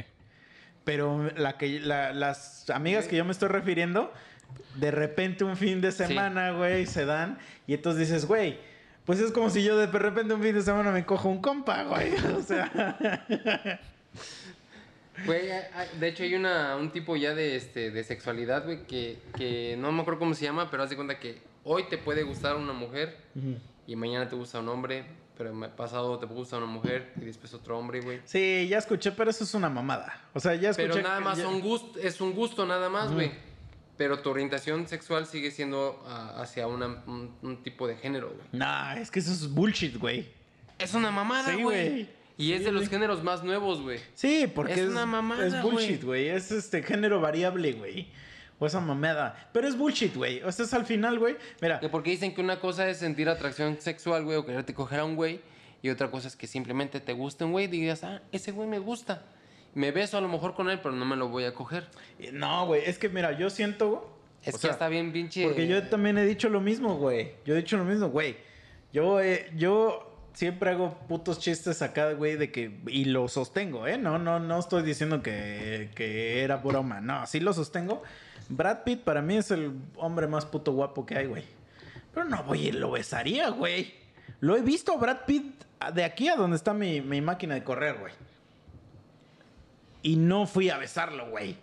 Pero 0.86 1.30
la 1.36 1.58
que, 1.58 1.80
la- 1.80 2.14
las 2.14 2.70
amigas 2.70 3.08
que 3.08 3.16
yo 3.18 3.26
me 3.26 3.32
estoy 3.32 3.50
refiriendo, 3.50 4.14
de 4.76 4.92
repente 4.92 5.44
un 5.44 5.58
fin 5.58 5.82
de 5.82 5.92
semana, 5.92 6.52
güey, 6.52 6.86
se 6.86 7.06
dan 7.06 7.38
y 7.68 7.74
entonces 7.74 8.08
dices, 8.08 8.26
güey, 8.26 8.58
pues 9.06 9.20
es 9.20 9.32
como 9.32 9.50
si 9.50 9.64
yo 9.64 9.76
de 9.78 9.88
repente 9.88 10.34
un 10.34 10.42
fin 10.42 10.54
de 10.56 10.62
semana 10.62 10.92
me 10.92 11.06
cojo 11.06 11.30
un 11.30 11.42
compa, 11.42 11.84
güey. 11.84 12.12
O 12.38 12.42
sea, 12.42 12.96
Güey, 15.26 15.50
de 16.00 16.08
hecho 16.08 16.24
hay 16.24 16.36
una, 16.36 16.76
un 16.76 16.92
tipo 16.92 17.16
ya 17.16 17.34
de, 17.34 17.56
este, 17.56 17.92
de 17.92 18.04
sexualidad, 18.04 18.66
güey, 18.66 18.86
que, 18.88 19.20
que 19.38 19.76
no 19.78 19.92
me 19.92 20.02
acuerdo 20.02 20.20
cómo 20.20 20.34
se 20.34 20.46
llama, 20.46 20.70
pero 20.72 20.84
haz 20.84 20.90
de 20.90 20.96
cuenta 20.96 21.20
que 21.20 21.40
hoy 21.64 21.84
te 21.90 21.98
puede 21.98 22.24
gustar 22.24 22.56
una 22.56 22.74
mujer 22.74 23.18
y 23.88 23.96
mañana 23.96 24.28
te 24.28 24.36
gusta 24.36 24.60
un 24.60 24.70
hombre, 24.70 25.06
pero 25.38 25.54
ma- 25.54 25.76
pasado 25.76 26.18
te 26.20 26.26
gusta 26.26 26.58
una 26.58 26.66
mujer 26.68 27.14
y 27.18 27.22
después 27.26 27.54
otro 27.54 27.78
hombre, 27.78 28.02
güey. 28.02 28.20
sí, 28.26 28.68
ya 28.70 28.78
escuché, 28.78 29.12
pero 29.12 29.30
eso 29.32 29.44
es 29.44 29.54
una 29.54 29.70
mamada. 29.70 30.22
O 30.34 30.40
sea, 30.40 30.56
ya 30.56 30.70
escuché. 30.72 30.90
Pero 30.90 31.02
nada 31.02 31.20
más 31.20 31.38
ya- 31.38 31.44
es 32.02 32.20
un 32.22 32.34
gusto 32.34 32.66
nada 32.66 32.90
más, 32.90 33.12
güey. 33.12 33.32
Pero 33.98 34.20
tu 34.20 34.30
orientación 34.30 34.88
sexual 34.88 35.26
sigue 35.26 35.52
siendo 35.52 36.02
ah, 36.08 36.36
hacia 36.42 36.68
una- 36.68 37.04
un, 37.06 37.36
un 37.42 37.62
tipo 37.64 37.86
de 37.86 37.98
género, 37.98 38.28
güey. 38.30 38.48
Nah, 38.54 38.94
es 38.96 39.12
que 39.12 39.20
eso 39.20 39.32
es 39.34 39.50
bullshit, 39.50 39.98
güey. 39.98 40.30
Es 40.78 40.94
una 40.94 41.12
mamada, 41.12 41.54
Sí, 41.54 41.62
güey. 41.62 41.90
güey. 41.90 42.10
Y 42.40 42.54
es 42.54 42.64
de 42.64 42.72
los 42.72 42.88
géneros 42.88 43.22
más 43.22 43.44
nuevos, 43.44 43.82
güey. 43.82 44.00
Sí, 44.14 44.50
porque 44.56 44.72
Es 44.72 44.80
es, 44.80 44.90
una 44.90 45.06
mamada, 45.06 45.46
es 45.46 45.62
bullshit, 45.62 46.02
güey. 46.02 46.30
Es 46.30 46.52
este 46.52 46.82
género 46.82 47.20
variable, 47.20 47.74
güey. 47.74 48.08
O 48.60 48.66
esa 48.66 48.80
mamada. 48.80 49.50
Pero 49.52 49.68
es 49.68 49.78
bullshit, 49.78 50.16
güey. 50.16 50.42
O 50.44 50.52
sea, 50.54 50.64
es 50.64 50.74
al 50.74 50.86
final, 50.86 51.20
güey. 51.20 51.36
Mira, 51.62 51.82
Que 51.82 51.90
porque 51.90 52.12
dicen 52.12 52.34
que 52.34 52.40
una 52.40 52.62
cosa 52.62 52.90
es 52.90 52.96
sentir 52.98 53.28
atracción 53.28 53.78
sexual, 53.82 54.24
güey, 54.24 54.38
o 54.38 54.46
quererte 54.46 54.74
coger 54.74 55.02
a 55.02 55.06
un 55.06 55.18
güey, 55.18 55.42
y 55.82 55.90
otra 55.90 56.10
cosa 56.12 56.30
es 56.30 56.38
que 56.38 56.48
simplemente 56.48 57.02
te 57.02 57.12
guste 57.12 57.44
un 57.44 57.52
güey 57.52 57.66
y 57.66 57.68
digas, 57.68 58.06
ah, 58.06 58.22
ese 58.32 58.54
güey 58.54 58.70
me 58.70 58.80
gusta. 58.80 59.26
Me 59.76 59.92
beso 59.92 60.18
a 60.18 60.22
lo 60.22 60.30
mejor 60.30 60.56
con 60.56 60.70
él, 60.70 60.80
pero 60.82 60.96
no 60.96 61.04
me 61.04 61.18
lo 61.18 61.28
voy 61.28 61.44
a 61.44 61.54
coger. 61.54 61.90
no, 62.32 62.66
güey. 62.68 62.84
Es 62.86 62.98
que, 62.98 63.10
mira, 63.10 63.38
yo 63.38 63.50
siento. 63.50 64.18
Es 64.46 64.56
o 64.56 64.58
que 64.58 64.62
sea, 64.62 64.72
está 64.72 64.88
bien 64.88 65.12
pinche. 65.12 65.44
Porque 65.44 65.68
yo 65.68 65.84
también 65.90 66.18
he 66.18 66.26
dicho 66.26 66.48
lo 66.48 66.62
mismo, 66.62 66.96
güey. 66.96 67.34
Yo 67.46 67.54
he 67.54 67.58
dicho 67.58 67.76
lo 67.76 67.84
mismo, 67.84 68.08
güey. 68.08 68.38
Yo, 68.94 69.20
eh, 69.20 69.52
yo 69.58 70.09
siempre 70.40 70.70
hago 70.70 70.94
putos 71.10 71.38
chistes 71.40 71.82
acá, 71.82 72.14
güey, 72.14 72.38
de 72.38 72.50
que. 72.50 72.80
Y 72.88 73.06
lo 73.06 73.28
sostengo, 73.28 73.86
¿eh? 73.88 73.98
No, 73.98 74.18
no, 74.18 74.40
no 74.40 74.58
estoy 74.58 74.84
diciendo 74.84 75.22
que, 75.22 75.92
que 75.96 76.42
era 76.44 76.56
broma. 76.56 77.02
No, 77.02 77.28
sí 77.28 77.42
lo 77.42 77.52
sostengo. 77.52 78.04
Brad 78.48 78.84
Pitt 78.86 79.02
para 79.02 79.22
mí 79.22 79.36
es 79.36 79.52
el 79.52 79.74
hombre 79.98 80.28
más 80.28 80.46
puto 80.46 80.72
guapo 80.72 81.06
que 81.06 81.18
hay, 81.18 81.26
güey. 81.26 81.44
Pero 82.14 82.26
no 82.26 82.42
voy 82.44 82.72
lo 82.72 82.92
besaría, 82.92 83.50
güey. 83.50 83.94
Lo 84.40 84.56
he 84.56 84.62
visto 84.62 84.94
a 84.94 84.98
Brad 84.98 85.26
Pitt 85.28 85.66
de 85.94 86.06
aquí 86.06 86.30
a 86.30 86.38
donde 86.38 86.56
está 86.56 86.74
mi, 86.74 87.02
mi 87.02 87.20
máquina 87.20 87.56
de 87.56 87.66
correr, 87.66 87.98
güey. 88.00 88.14
Y 90.02 90.16
no 90.16 90.48
fui 90.48 90.70
a 90.70 90.78
besarlo, 90.78 91.30
güey. 91.32 91.58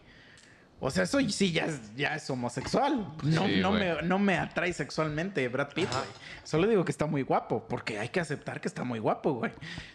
O 0.78 0.90
sea, 0.90 1.04
eso 1.04 1.18
sí 1.30 1.52
ya 1.52 1.64
es, 1.64 1.94
ya 1.96 2.14
es 2.14 2.28
homosexual. 2.28 3.14
No, 3.22 3.46
Sí, 3.46 3.60
no, 3.62 3.70
güey. 3.70 3.80
me, 3.96 4.02
no 4.02 4.18
me 4.18 4.36
atrae 4.36 4.72
sexualmente 4.74 5.48
Brad 5.48 5.72
Pitt, 5.72 5.88
güey. 5.90 6.04
Solo 6.44 6.66
digo 6.66 6.84
que 6.84 6.92
está 6.92 7.06
muy 7.06 7.22
guapo, 7.22 7.66
porque 7.66 7.98
hay 7.98 8.10
que 8.10 8.20
aceptar 8.20 8.60
que 8.60 8.68
está 8.68 8.84
muy 8.84 8.98
guapo, 8.98 9.32
güey. 9.32 9.52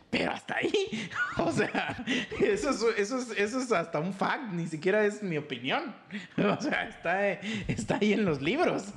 Pero 0.09 0.31
hasta 0.31 0.55
ahí. 0.57 0.71
O 1.37 1.51
sea, 1.51 2.03
eso 2.41 2.69
es, 2.71 2.81
eso 2.97 3.17
es, 3.19 3.29
eso 3.37 3.59
es 3.61 3.71
hasta 3.71 3.99
un 3.99 4.13
fact, 4.13 4.51
ni 4.53 4.67
siquiera 4.67 5.05
es 5.05 5.21
mi 5.21 5.37
opinión. 5.37 5.93
O 6.37 6.61
sea, 6.61 6.87
está, 6.87 7.29
está 7.31 7.97
ahí 8.01 8.13
en 8.13 8.25
los 8.25 8.41
libros. 8.41 8.85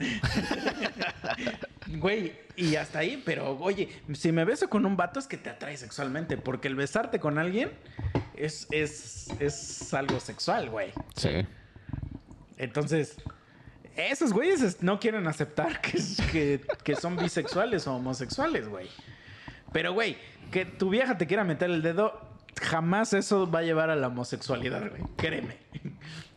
Güey, 1.87 2.33
y 2.57 2.77
hasta 2.77 3.01
ahí, 3.01 3.23
pero 3.25 3.59
oye, 3.59 3.89
si 4.15 4.33
me 4.33 4.45
beso 4.45 4.69
con 4.71 4.87
un 4.87 4.97
vato 4.97 5.21
es 5.21 5.27
que 5.27 5.37
te 5.37 5.51
atrae 5.51 5.77
sexualmente, 5.77 6.39
porque 6.39 6.69
el 6.69 6.77
besarte 6.77 7.21
con 7.21 7.39
alguien 7.39 7.71
es, 8.35 8.67
es, 8.71 9.29
es 9.39 9.93
algo 9.93 10.19
sexual, 10.19 10.71
güey. 10.71 10.93
Sí. 11.17 11.47
Entonces, 12.59 13.17
esos 13.97 14.33
güeyes 14.33 14.63
es- 14.63 14.83
no 14.83 14.99
quieren 15.01 15.27
aceptar 15.27 15.81
que, 15.83 15.99
que, 16.33 16.61
que 16.83 16.97
son 16.97 17.17
bisexuales 17.17 17.87
o 17.87 17.95
homosexuales, 17.97 18.69
güey. 18.69 18.89
Pero, 19.73 19.93
güey, 19.93 20.17
que 20.51 20.65
tu 20.65 20.91
vieja 20.91 21.19
te 21.19 21.27
quiera 21.27 21.43
meter 21.45 21.71
el 21.71 21.83
dedo, 21.83 22.21
jamás 22.63 23.13
eso 23.13 23.51
va 23.51 23.61
a 23.61 23.63
llevar 23.63 23.91
a 23.91 23.97
la 23.97 24.07
homosexualidad, 24.09 24.89
güey. 24.91 25.03
Créeme. 25.17 25.57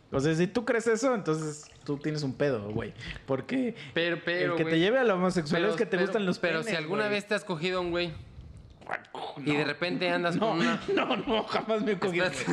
O 0.09 0.21
sea, 0.21 0.33
si 0.35 0.47
tú 0.47 0.63
crees 0.63 0.87
eso, 0.87 1.13
entonces 1.13 1.69
tú 1.83 1.97
tienes 1.97 2.23
un 2.23 2.33
pedo, 2.33 2.71
güey. 2.71 2.93
Porque 3.25 3.75
Pero, 3.93 4.17
pero, 4.23 4.53
el 4.53 4.57
que 4.57 4.63
te 4.63 4.79
lleve 4.79 4.99
a 4.99 5.03
la 5.03 5.15
homosexualidad 5.15 5.71
es 5.71 5.75
que 5.75 5.83
te 5.85 5.91
pero- 5.97 6.03
gustan 6.03 6.25
los 6.25 6.39
Pero 6.39 6.59
penes, 6.59 6.69
si 6.71 6.77
alguna 6.77 7.09
vez 7.09 7.27
te 7.27 7.35
has 7.35 7.43
cogido 7.43 7.79
a 7.79 7.81
un 7.81 7.91
güey 7.91 8.13
y 9.45 9.53
de 9.53 9.65
repente 9.65 10.09
andas 10.13 10.37
No, 10.37 10.47
con 10.51 10.59
una... 10.61 10.81
no, 10.95 11.17
no, 11.17 11.43
jamás 11.43 11.81
me 11.83 11.91
he 11.91 11.99
cogido. 11.99 12.25
Si 12.31 12.45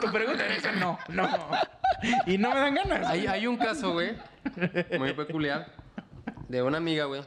tu 0.00 0.10
pregunta 0.10 0.46
es 0.46 0.62
no, 0.80 0.98
no. 1.10 1.28
Y 2.26 2.38
no 2.38 2.50
me 2.50 2.56
dan 2.60 2.74
ganas. 2.74 3.06
Hay, 3.06 3.26
hay 3.26 3.46
un 3.46 3.56
caso, 3.56 3.92
güey, 3.92 4.14
muy 4.98 5.12
peculiar, 5.14 5.66
de 6.48 6.62
una 6.62 6.78
amiga, 6.78 7.04
güey, 7.06 7.22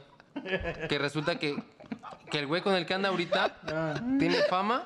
que 0.88 0.98
resulta 0.98 1.38
que, 1.38 1.62
que 2.30 2.38
el 2.38 2.46
güey 2.46 2.62
con 2.62 2.74
el 2.74 2.86
que 2.86 2.94
anda 2.94 3.08
ahorita 3.10 3.56
Ah. 3.68 3.94
tiene 4.18 4.36
fama 4.48 4.84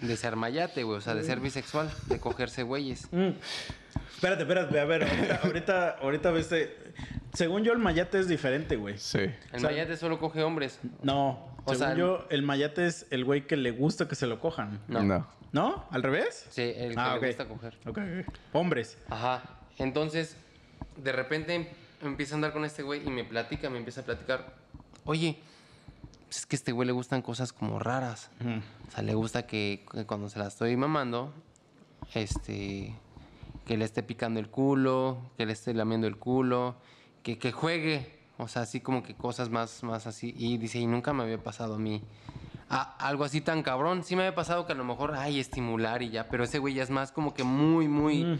de 0.00 0.16
ser 0.16 0.36
mayate, 0.36 0.82
güey, 0.82 0.98
o 0.98 1.00
sea, 1.00 1.14
de 1.14 1.24
ser 1.24 1.40
bisexual, 1.40 1.90
de 2.06 2.20
cogerse 2.20 2.62
güeyes. 2.62 3.08
Mm. 3.12 3.30
Espérate, 4.14 4.42
espérate, 4.42 4.80
a 4.80 4.84
ver, 4.84 5.04
ahorita, 5.44 5.96
ahorita, 6.02 6.32
eh, 6.52 6.92
según 7.32 7.64
yo 7.64 7.72
el 7.72 7.78
mayate 7.78 8.18
es 8.18 8.28
diferente, 8.28 8.76
güey. 8.76 8.98
Sí. 8.98 9.18
El 9.18 9.34
O 9.54 9.58
sea, 9.58 9.70
mayate 9.70 9.96
solo 9.96 10.18
coge 10.18 10.42
hombres. 10.42 10.80
No, 11.02 11.48
O 11.64 11.74
según 11.74 11.76
sea, 11.78 11.94
yo 11.94 12.26
el 12.30 12.42
mayate 12.42 12.86
es 12.86 13.06
el 13.10 13.24
güey 13.24 13.46
que 13.46 13.56
le 13.56 13.70
gusta 13.72 14.08
que 14.08 14.14
se 14.14 14.26
lo 14.26 14.38
cojan. 14.40 14.80
No. 14.88 15.02
No. 15.02 15.26
¿No? 15.56 15.86
¿Al 15.90 16.02
revés? 16.02 16.46
Sí, 16.50 16.60
el 16.76 16.90
que 16.94 17.00
Ah, 17.00 17.16
le 17.18 17.28
gusta 17.28 17.48
coger. 17.48 17.78
Ok, 17.86 17.96
ok. 18.26 18.34
Hombres. 18.52 18.98
Ajá. 19.08 19.42
Entonces, 19.78 20.36
de 21.02 21.12
repente 21.12 21.70
empieza 22.02 22.34
a 22.34 22.36
andar 22.36 22.52
con 22.52 22.66
este 22.66 22.82
güey 22.82 23.06
y 23.06 23.10
me 23.10 23.24
platica, 23.24 23.70
me 23.70 23.78
empieza 23.78 24.02
a 24.02 24.04
platicar. 24.04 24.54
Oye, 25.06 25.38
pues 26.26 26.40
es 26.40 26.44
que 26.46 26.56
a 26.56 26.58
este 26.58 26.72
güey 26.72 26.84
le 26.86 26.92
gustan 26.92 27.22
cosas 27.22 27.54
como 27.54 27.78
raras. 27.78 28.28
O 28.86 28.90
sea, 28.90 29.02
le 29.02 29.14
gusta 29.14 29.46
que, 29.46 29.86
que 29.90 30.04
cuando 30.04 30.28
se 30.28 30.38
la 30.38 30.48
estoy 30.48 30.76
mamando, 30.76 31.32
este, 32.12 32.94
que 33.64 33.78
le 33.78 33.86
esté 33.86 34.02
picando 34.02 34.38
el 34.40 34.50
culo, 34.50 35.16
que 35.38 35.46
le 35.46 35.54
esté 35.54 35.72
lamiendo 35.72 36.06
el 36.06 36.18
culo, 36.18 36.76
que, 37.22 37.38
que 37.38 37.50
juegue. 37.50 38.14
O 38.36 38.46
sea, 38.46 38.60
así 38.60 38.80
como 38.80 39.02
que 39.02 39.14
cosas 39.14 39.48
más, 39.48 39.82
más 39.84 40.06
así. 40.06 40.34
Y 40.36 40.58
dice, 40.58 40.78
y 40.80 40.86
nunca 40.86 41.14
me 41.14 41.22
había 41.22 41.42
pasado 41.42 41.76
a 41.76 41.78
mí. 41.78 42.02
A- 42.68 42.96
algo 43.06 43.24
así 43.24 43.40
tan 43.40 43.62
cabrón. 43.62 44.04
Sí 44.04 44.16
me 44.16 44.22
había 44.22 44.34
pasado 44.34 44.66
que 44.66 44.72
a 44.72 44.76
lo 44.76 44.84
mejor, 44.84 45.14
ay, 45.14 45.40
estimular 45.40 46.02
y 46.02 46.10
ya. 46.10 46.28
Pero 46.28 46.44
ese 46.44 46.58
güey 46.58 46.74
ya 46.74 46.82
es 46.82 46.90
más 46.90 47.12
como 47.12 47.34
que 47.34 47.44
muy, 47.44 47.88
muy... 47.88 48.24
Mm. 48.24 48.38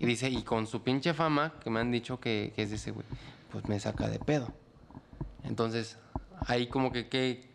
Y 0.00 0.06
dice, 0.06 0.28
y 0.28 0.42
con 0.42 0.66
su 0.66 0.82
pinche 0.82 1.14
fama, 1.14 1.54
que 1.62 1.70
me 1.70 1.78
han 1.78 1.92
dicho 1.92 2.18
que, 2.18 2.52
que 2.56 2.62
es 2.62 2.70
de 2.70 2.76
ese 2.76 2.90
güey, 2.90 3.06
pues 3.52 3.68
me 3.68 3.78
saca 3.78 4.08
de 4.08 4.18
pedo. 4.18 4.48
Entonces, 5.44 5.96
ahí 6.46 6.66
como 6.66 6.90
que, 6.90 7.08
que 7.08 7.52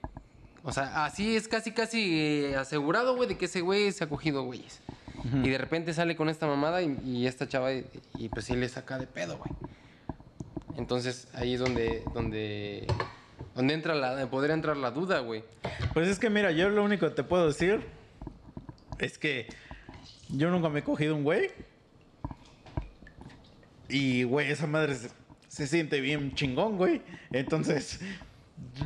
o 0.64 0.72
sea, 0.72 1.04
así 1.06 1.36
es 1.36 1.48
casi, 1.50 1.72
casi 1.72 2.18
eh, 2.20 2.56
asegurado, 2.56 3.16
güey, 3.18 3.28
de 3.28 3.38
que 3.38 3.46
ese 3.46 3.60
güey 3.62 3.92
se 3.92 4.04
ha 4.06 4.10
cogido 4.10 4.44
güeyes. 4.44 4.80
Y 5.44 5.50
de 5.50 5.58
repente 5.58 5.94
sale 5.94 6.16
con 6.16 6.30
esta 6.30 6.48
mamada 6.48 6.82
y, 6.82 6.98
y 7.04 7.28
esta 7.28 7.50
chava, 7.50 7.74
y, 7.74 7.86
y 8.16 8.30
pues 8.30 8.46
sí 8.46 8.56
le 8.56 8.70
saca 8.70 8.98
de 8.98 9.08
pedo, 9.08 9.38
güey. 9.40 9.52
Entonces, 10.78 11.28
ahí 11.34 11.56
es 11.56 11.60
donde, 11.60 12.04
donde, 12.14 12.88
donde 13.56 13.74
entra 13.74 13.96
la, 13.96 14.30
podría 14.30 14.54
entrar 14.54 14.78
la 14.78 14.92
duda, 14.92 15.20
güey. 15.20 15.44
Pues 15.94 16.08
es 16.08 16.20
que 16.20 16.30
mira, 16.30 16.52
yo 16.52 16.70
lo 16.70 16.84
único 16.84 17.08
que 17.08 17.16
te 17.16 17.24
puedo 17.24 17.48
decir 17.48 17.82
es 19.00 19.18
que 19.18 19.48
yo 20.30 20.50
nunca 20.50 20.70
me 20.70 20.80
he 20.80 20.84
cogido 20.84 21.16
un 21.16 21.24
güey. 21.24 21.52
Y, 23.90 24.24
güey, 24.24 24.52
esa 24.52 24.68
madre 24.68 24.96
se, 24.96 25.10
se 25.48 25.68
siente 25.68 26.02
bien 26.02 26.36
chingón, 26.36 26.78
güey. 26.78 27.02
Entonces, 27.32 28.00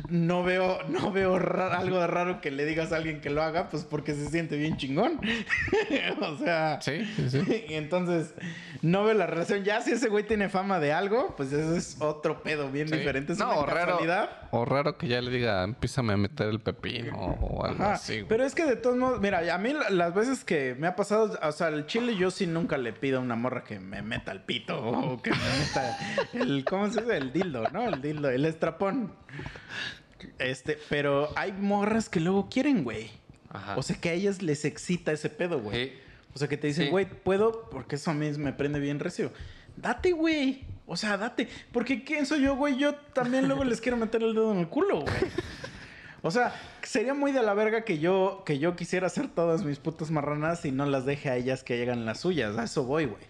no 0.08 0.42
veo, 0.42 0.78
no 0.88 1.12
veo 1.12 1.34
algo 1.36 2.00
de 2.00 2.06
raro 2.06 2.40
que 2.40 2.50
le 2.50 2.64
digas 2.64 2.92
a 2.92 2.96
alguien 2.96 3.20
que 3.20 3.28
lo 3.30 3.42
haga, 3.42 3.68
pues 3.68 3.84
porque 3.84 4.14
se 4.14 4.28
siente 4.30 4.56
bien 4.56 4.76
chingón. 4.76 5.20
o 6.20 6.36
sea. 6.38 6.80
Sí, 6.80 7.04
sí, 7.16 7.30
sí. 7.30 7.64
Y 7.68 7.74
entonces, 7.74 8.34
no 8.82 9.04
veo 9.04 9.14
la 9.14 9.26
relación. 9.26 9.64
Ya 9.64 9.80
si 9.82 9.92
ese 9.92 10.08
güey 10.08 10.26
tiene 10.26 10.48
fama 10.48 10.80
de 10.80 10.92
algo, 10.92 11.34
pues 11.36 11.52
eso 11.52 11.76
es 11.76 11.96
otro 12.00 12.42
pedo 12.42 12.70
bien 12.70 12.88
Sí. 12.88 12.96
diferente. 12.96 13.32
Es 13.34 13.38
no, 13.38 13.46
una 13.50 13.56
o 13.58 13.66
raro, 13.66 13.98
o 14.50 14.64
raro 14.64 14.96
que 14.98 15.08
ya 15.08 15.20
le 15.20 15.30
diga, 15.30 15.62
empiézame 15.62 16.14
a 16.14 16.16
meter 16.16 16.48
el 16.48 16.60
pepino 16.60 17.16
o 17.16 17.64
algo 17.64 17.82
Ajá, 17.82 17.92
así. 17.94 18.14
güey. 18.14 18.28
Pero 18.28 18.44
es 18.44 18.54
que 18.54 18.64
de 18.64 18.76
todos 18.76 18.96
modos, 18.96 19.20
mira, 19.20 19.42
a 19.54 19.58
mí 19.58 19.72
la- 19.72 19.90
las 19.90 20.14
veces 20.14 20.44
que 20.44 20.74
me 20.78 20.86
ha 20.86 20.96
pasado, 20.96 21.38
o 21.42 21.52
sea, 21.52 21.68
el 21.68 21.86
chile 21.86 22.16
yo 22.16 22.30
sí 22.30 22.46
nunca 22.46 22.76
le 22.78 22.92
pido 22.92 23.18
a 23.18 23.22
una 23.22 23.36
morra 23.36 23.62
que 23.64 23.78
me 23.78 24.02
meta 24.02 24.32
el 24.32 24.40
pito 24.40 24.78
o 24.82 25.20
que 25.22 25.30
me 25.30 25.36
meta 25.36 25.98
el, 26.32 26.64
¿cómo 26.64 26.90
se 26.90 27.00
dice? 27.02 27.16
El 27.16 27.32
dildo, 27.32 27.64
¿no? 27.72 27.88
El 27.88 28.00
dildo, 28.02 28.30
el 28.30 28.44
estrapón. 28.44 29.12
Este, 30.38 30.78
pero 30.88 31.30
hay 31.36 31.52
morras 31.52 32.08
que 32.08 32.20
luego 32.20 32.48
quieren, 32.48 32.84
güey. 32.84 33.10
Ajá. 33.50 33.76
O 33.76 33.82
sea, 33.82 33.96
que 34.00 34.08
a 34.10 34.12
ellas 34.12 34.40
les 34.42 34.64
excita 34.64 35.12
ese 35.12 35.28
pedo, 35.28 35.60
güey. 35.60 35.88
Sí. 35.88 35.92
O 36.34 36.38
sea, 36.38 36.48
que 36.48 36.56
te 36.56 36.66
dicen, 36.68 36.84
Sí. 36.86 36.90
güey, 36.90 37.06
puedo, 37.06 37.68
porque 37.70 37.96
eso 37.96 38.10
a 38.10 38.14
mí 38.14 38.30
me 38.38 38.52
prende 38.52 38.78
bien 38.80 38.98
recio. 39.00 39.32
Date, 39.76 40.12
güey. 40.12 40.64
O 40.86 40.96
sea, 40.96 41.16
date. 41.16 41.48
Porque 41.72 42.04
¿quién 42.04 42.24
soy 42.26 42.42
yo, 42.42 42.56
güey? 42.56 42.76
Yo 42.78 42.94
también 42.94 43.46
luego 43.48 43.64
les 43.64 43.80
quiero 43.80 43.96
meter 43.96 44.22
el 44.22 44.34
dedo 44.34 44.52
en 44.52 44.58
el 44.60 44.68
culo, 44.68 45.00
güey. 45.02 45.14
O 46.22 46.30
sea, 46.30 46.54
sería 46.82 47.14
muy 47.14 47.32
de 47.32 47.42
la 47.42 47.52
verga 47.52 47.84
que 47.84 47.98
yo, 47.98 48.44
que 48.46 48.58
yo 48.60 48.76
quisiera 48.76 49.08
hacer 49.08 49.28
todas 49.28 49.64
mis 49.64 49.78
putas 49.78 50.10
marranas 50.12 50.64
y 50.64 50.70
no 50.70 50.86
las 50.86 51.04
deje 51.04 51.28
a 51.30 51.36
ellas 51.36 51.64
que 51.64 51.82
hagan 51.82 52.06
las 52.06 52.20
suyas. 52.20 52.56
A 52.58 52.64
eso 52.64 52.84
voy, 52.84 53.06
güey. 53.06 53.22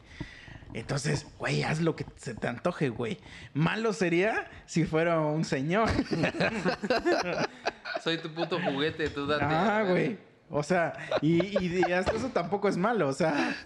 Entonces, 0.75 1.27
güey, 1.39 1.63
haz 1.63 1.81
lo 1.81 1.97
que 1.97 2.07
se 2.17 2.35
te 2.35 2.49
antoje, 2.49 2.89
güey. 2.89 3.19
Malo 3.55 3.93
sería 3.93 4.51
si 4.67 4.85
fuera 4.85 5.21
un 5.21 5.45
señor. 5.45 5.89
Soy 8.03 8.19
tu 8.19 8.33
puto 8.33 8.59
juguete, 8.61 9.09
tú 9.11 9.27
date. 9.27 9.45
Ah, 9.45 9.85
güey. 9.87 10.19
O 10.55 10.63
sea, 10.63 10.93
y, 11.23 11.41
y, 11.65 11.83
y 11.89 11.93
hasta 11.93 12.13
eso 12.13 12.29
tampoco 12.29 12.69
es 12.69 12.77
malo. 12.77 13.09
O 13.09 13.13
sea, 13.15 13.57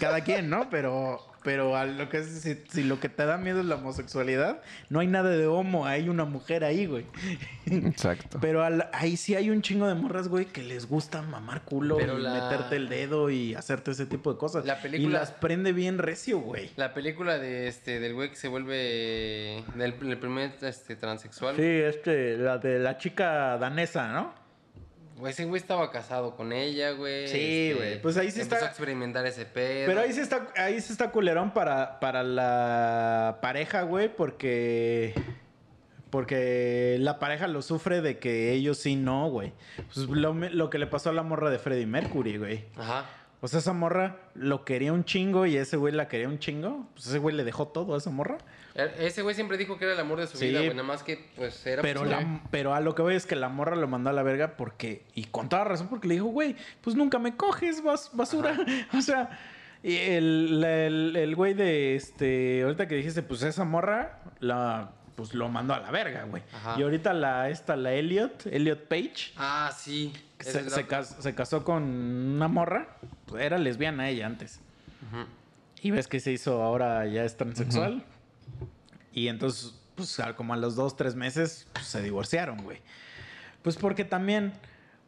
cada 0.00 0.20
quien, 0.22 0.48
¿no? 0.48 0.70
Pero, 0.70 1.18
pero 1.42 1.76
a 1.76 1.84
lo 1.84 2.08
que 2.08 2.18
es, 2.18 2.26
si, 2.42 2.56
si 2.70 2.84
lo 2.84 3.00
que 3.00 3.08
te 3.08 3.26
da 3.26 3.38
miedo 3.38 3.58
es 3.58 3.66
la 3.66 3.74
homosexualidad, 3.74 4.62
no 4.88 5.00
hay 5.00 5.08
nada 5.08 5.30
de 5.30 5.48
homo, 5.48 5.84
hay 5.84 6.08
una 6.08 6.24
mujer 6.24 6.62
ahí, 6.62 6.86
güey. 6.86 7.04
Exacto. 7.66 8.38
Pero 8.40 8.62
al- 8.64 8.88
ahí 8.92 9.16
sí 9.16 9.34
hay 9.34 9.50
un 9.50 9.62
chingo 9.62 9.88
de 9.88 9.94
morras, 9.94 10.28
güey, 10.28 10.44
que 10.46 10.62
les 10.62 10.86
gusta 10.88 11.22
mamar 11.22 11.62
culo 11.62 11.96
Pero 11.96 12.18
y 12.18 12.22
la- 12.22 12.34
meterte 12.34 12.76
el 12.76 12.88
dedo 12.88 13.28
y 13.28 13.54
hacerte 13.54 13.90
ese 13.90 14.06
tipo 14.06 14.32
de 14.32 14.38
cosas. 14.38 14.64
La 14.64 14.80
película- 14.80 15.08
Y 15.08 15.12
las 15.12 15.32
prende 15.32 15.72
bien 15.72 15.98
recio, 15.98 16.38
güey. 16.38 16.70
La 16.76 16.94
película 16.94 17.38
de 17.38 17.66
este 17.66 17.98
del 17.98 18.14
güey 18.14 18.30
que 18.30 18.36
se 18.36 18.46
vuelve 18.48 19.64
del, 19.74 19.94
el 20.00 20.18
primer 20.18 20.52
este 20.62 20.94
transexual. 20.96 21.56
Sí, 21.56 21.62
este, 21.62 22.36
la 22.36 22.58
de 22.58 22.78
la 22.78 22.96
chica 22.98 23.58
danesa, 23.58 24.12
¿no? 24.12 24.40
Ese 25.28 25.44
güey 25.44 25.60
estaba 25.60 25.90
casado 25.90 26.34
con 26.36 26.52
ella, 26.52 26.90
güey. 26.92 27.28
Sí, 27.28 27.70
este, 27.70 27.74
güey, 27.74 28.02
pues 28.02 28.16
ahí 28.16 28.30
sí 28.30 28.40
empezó 28.40 28.56
está- 28.56 28.66
a 28.66 28.70
experimentar 28.70 29.26
ese 29.26 29.44
pedo. 29.46 29.86
Pero 29.86 30.00
ahí 30.00 30.12
sí 30.12 30.20
está, 30.20 30.48
ahí 30.56 30.80
sí 30.80 30.92
está 30.92 31.10
culerón 31.10 31.52
para, 31.52 32.00
para 32.00 32.22
la 32.22 33.38
pareja, 33.42 33.82
güey, 33.82 34.14
porque. 34.14 35.14
Porque 36.10 36.96
la 37.00 37.18
pareja 37.18 37.48
lo 37.48 37.62
sufre 37.62 38.02
de 38.02 38.18
que 38.18 38.52
ellos 38.52 38.76
sí 38.78 38.96
no, 38.96 39.30
güey. 39.30 39.52
Pues 39.94 40.08
lo, 40.08 40.34
lo 40.34 40.68
que 40.68 40.78
le 40.78 40.86
pasó 40.86 41.08
a 41.08 41.12
la 41.14 41.22
morra 41.22 41.48
de 41.48 41.58
Freddie 41.58 41.86
Mercury, 41.86 42.36
güey. 42.36 42.64
Ajá. 42.76 43.06
O 43.40 43.48
sea, 43.48 43.60
esa 43.60 43.72
morra 43.72 44.18
lo 44.34 44.64
quería 44.64 44.92
un 44.92 45.04
chingo 45.04 45.46
y 45.46 45.56
ese 45.56 45.76
güey 45.78 45.94
la 45.94 46.08
quería 46.08 46.28
un 46.28 46.38
chingo. 46.38 46.86
Pues 46.94 47.06
ese 47.06 47.18
güey 47.18 47.34
le 47.34 47.44
dejó 47.44 47.68
todo 47.68 47.94
a 47.94 47.98
esa 47.98 48.10
morra. 48.10 48.36
E- 48.74 49.06
Ese 49.06 49.22
güey 49.22 49.34
siempre 49.34 49.56
dijo 49.58 49.76
que 49.78 49.84
era 49.84 49.94
el 49.94 50.00
amor 50.00 50.18
de 50.20 50.26
su 50.26 50.36
Sí. 50.38 50.48
vida, 50.48 50.60
güey. 50.60 50.70
Nada 50.70 50.82
más 50.82 51.02
que, 51.02 51.28
pues, 51.36 51.66
era... 51.66 51.82
Pero, 51.82 52.00
pues, 52.00 52.10
la- 52.12 52.40
pero 52.50 52.74
a 52.74 52.80
lo 52.80 52.94
que 52.94 53.02
voy 53.02 53.14
es 53.14 53.26
que 53.26 53.36
la 53.36 53.48
morra 53.48 53.76
lo 53.76 53.86
mandó 53.88 54.10
a 54.10 54.12
la 54.12 54.22
verga 54.22 54.56
porque, 54.56 55.04
y 55.14 55.24
con 55.24 55.48
toda 55.48 55.64
razón, 55.64 55.88
porque 55.88 56.08
le 56.08 56.14
dijo, 56.14 56.26
güey, 56.26 56.56
pues 56.80 56.96
nunca 56.96 57.18
me 57.18 57.36
coges, 57.36 57.82
bas- 57.84 58.10
basura. 58.12 58.56
O 58.96 59.02
sea, 59.02 59.38
y 59.82 59.96
el, 59.96 60.62
el, 60.64 61.16
el 61.16 61.34
güey 61.36 61.54
de 61.54 61.96
este, 61.96 62.62
ahorita 62.62 62.86
que 62.88 62.94
dijiste, 62.96 63.22
pues 63.22 63.42
esa 63.42 63.64
morra, 63.64 64.20
la, 64.40 64.92
pues 65.16 65.34
lo 65.34 65.48
mandó 65.48 65.74
a 65.74 65.80
la 65.80 65.90
verga, 65.90 66.24
güey. 66.24 66.42
Ajá. 66.54 66.76
Y 66.78 66.82
ahorita 66.82 67.12
la, 67.12 67.50
esta, 67.50 67.76
la 67.76 67.92
Elliot, 67.92 68.46
Elliot 68.46 68.86
Page, 68.88 69.32
Ah, 69.36 69.70
sí. 69.76 70.12
Se, 70.40 70.68
se 70.70 70.86
cas- 70.86 71.16
se 71.20 71.34
casó 71.34 71.62
con 71.64 71.82
una 71.84 72.48
morra, 72.48 72.88
pues, 73.26 73.44
era 73.44 73.58
lesbiana 73.58 74.08
ella 74.08 74.26
antes. 74.26 74.60
Ujú. 75.10 75.24
Y 75.82 75.90
ves 75.90 76.06
que 76.08 76.20
se 76.20 76.32
hizo 76.32 76.62
ahora 76.62 77.06
ya 77.06 77.24
es 77.24 77.36
transexual. 77.36 78.04
Y 79.12 79.28
entonces, 79.28 79.74
pues 79.94 80.18
como 80.36 80.54
a 80.54 80.56
los 80.56 80.76
dos, 80.76 80.96
tres 80.96 81.14
meses, 81.14 81.66
pues, 81.72 81.86
se 81.86 82.02
divorciaron, 82.02 82.62
güey. 82.62 82.78
Pues 83.62 83.76
porque 83.76 84.04
también, 84.04 84.52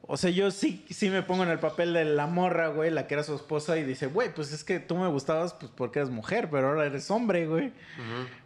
o 0.03 0.17
sea, 0.17 0.31
yo 0.31 0.51
sí, 0.51 0.85
sí 0.91 1.11
me 1.11 1.23
pongo 1.23 1.43
en 1.43 1.51
el 1.51 1.59
papel 1.59 1.93
de 1.93 2.05
la 2.05 2.27
morra, 2.27 2.69
güey, 2.69 2.91
la 2.91 3.07
que 3.07 3.15
era 3.15 3.25
su 3.25 3.35
esposa, 3.35 3.77
y 3.79 3.85
dice, 3.85 4.07
güey, 4.07 4.33
pues 4.33 4.53
es 4.53 4.63
que 4.63 4.79
tú 4.79 4.97
me 4.97 5.09
gustabas 5.09 5.55
pues 5.55 5.73
porque 5.75 6.01
eres 6.01 6.11
mujer, 6.11 6.49
pero 6.51 6.69
ahora 6.69 6.87
eres 6.87 7.11
hombre, 7.11 7.47
güey. 7.47 7.73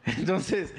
Entonces, 0.06 0.72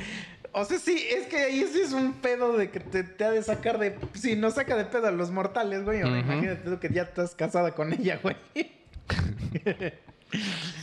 o 0.52 0.66
sea, 0.66 0.80
sí, 0.80 1.06
es 1.12 1.28
que 1.28 1.38
ahí 1.38 1.66
sí 1.72 1.82
es 1.82 1.92
un 1.92 2.14
pedo 2.14 2.58
de 2.58 2.72
que 2.72 2.80
te, 2.80 3.04
te 3.04 3.24
ha 3.24 3.32
de 3.32 3.44
sacar 3.44 3.78
de. 3.78 3.98
Si 4.14 4.36
no 4.36 4.50
saca 4.50 4.76
de 4.76 4.86
pedo 4.86 5.08
a 5.08 5.12
los 5.12 5.30
mortales, 5.32 5.84
güey. 5.84 6.02
ahora 6.02 6.20
Ujú. 6.20 6.32
Imagínate 6.32 6.70
tú 6.70 6.80
que 6.80 6.90
ya 6.90 7.04
estás 7.04 7.36
casada 7.36 7.76
con 7.76 7.94
ella, 7.94 8.20
güey. 8.24 8.36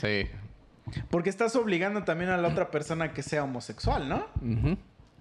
Sí. 0.01 0.29
Porque 1.11 1.31
estás 1.31 1.57
obligando 1.57 2.05
también 2.05 2.31
a 2.31 2.37
la 2.37 2.49
otra 2.49 2.71
persona 2.71 3.13
que 3.13 3.23
sea 3.23 3.45
homosexual, 3.45 4.09
¿no? 4.09 4.27
Ujú. 4.41 4.77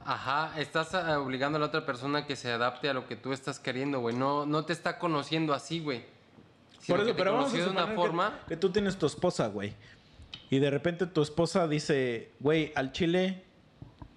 Ajá, 0.05 0.59
estás 0.59 0.93
ah, 0.93 1.19
obligando 1.19 1.57
a 1.57 1.59
la 1.59 1.65
otra 1.65 1.85
persona 1.85 2.27
que 2.27 2.35
se 2.35 2.51
adapte 2.51 2.89
a 2.89 2.93
lo 2.93 3.07
que 3.07 3.15
tú 3.15 3.33
estás 3.33 3.57
queriendo, 3.59 3.99
güey. 3.99 4.15
No, 4.15 4.45
no 4.45 4.63
te 4.65 4.73
está 4.73 4.99
conociendo 4.99 5.53
así, 5.53 5.79
güey. 5.79 6.05
Por 6.87 6.99
eso, 6.99 7.15
pero 7.17 7.33
vamos 7.33 7.51
a 7.51 7.57
de 7.57 7.63
una 7.63 7.69
suponer 7.69 7.89
que- 7.89 7.95
forma. 7.95 8.39
que, 8.47 8.57
tú 8.57 8.69
tienes 8.69 8.97
tu 8.97 9.07
esposa, 9.07 9.47
güey. 9.47 9.73
Y 10.51 10.59
de 10.59 10.69
repente 10.69 11.07
tu 11.07 11.23
esposa 11.23 11.67
dice, 11.67 12.31
güey, 12.39 12.71
al 12.75 12.91
chile 12.91 13.43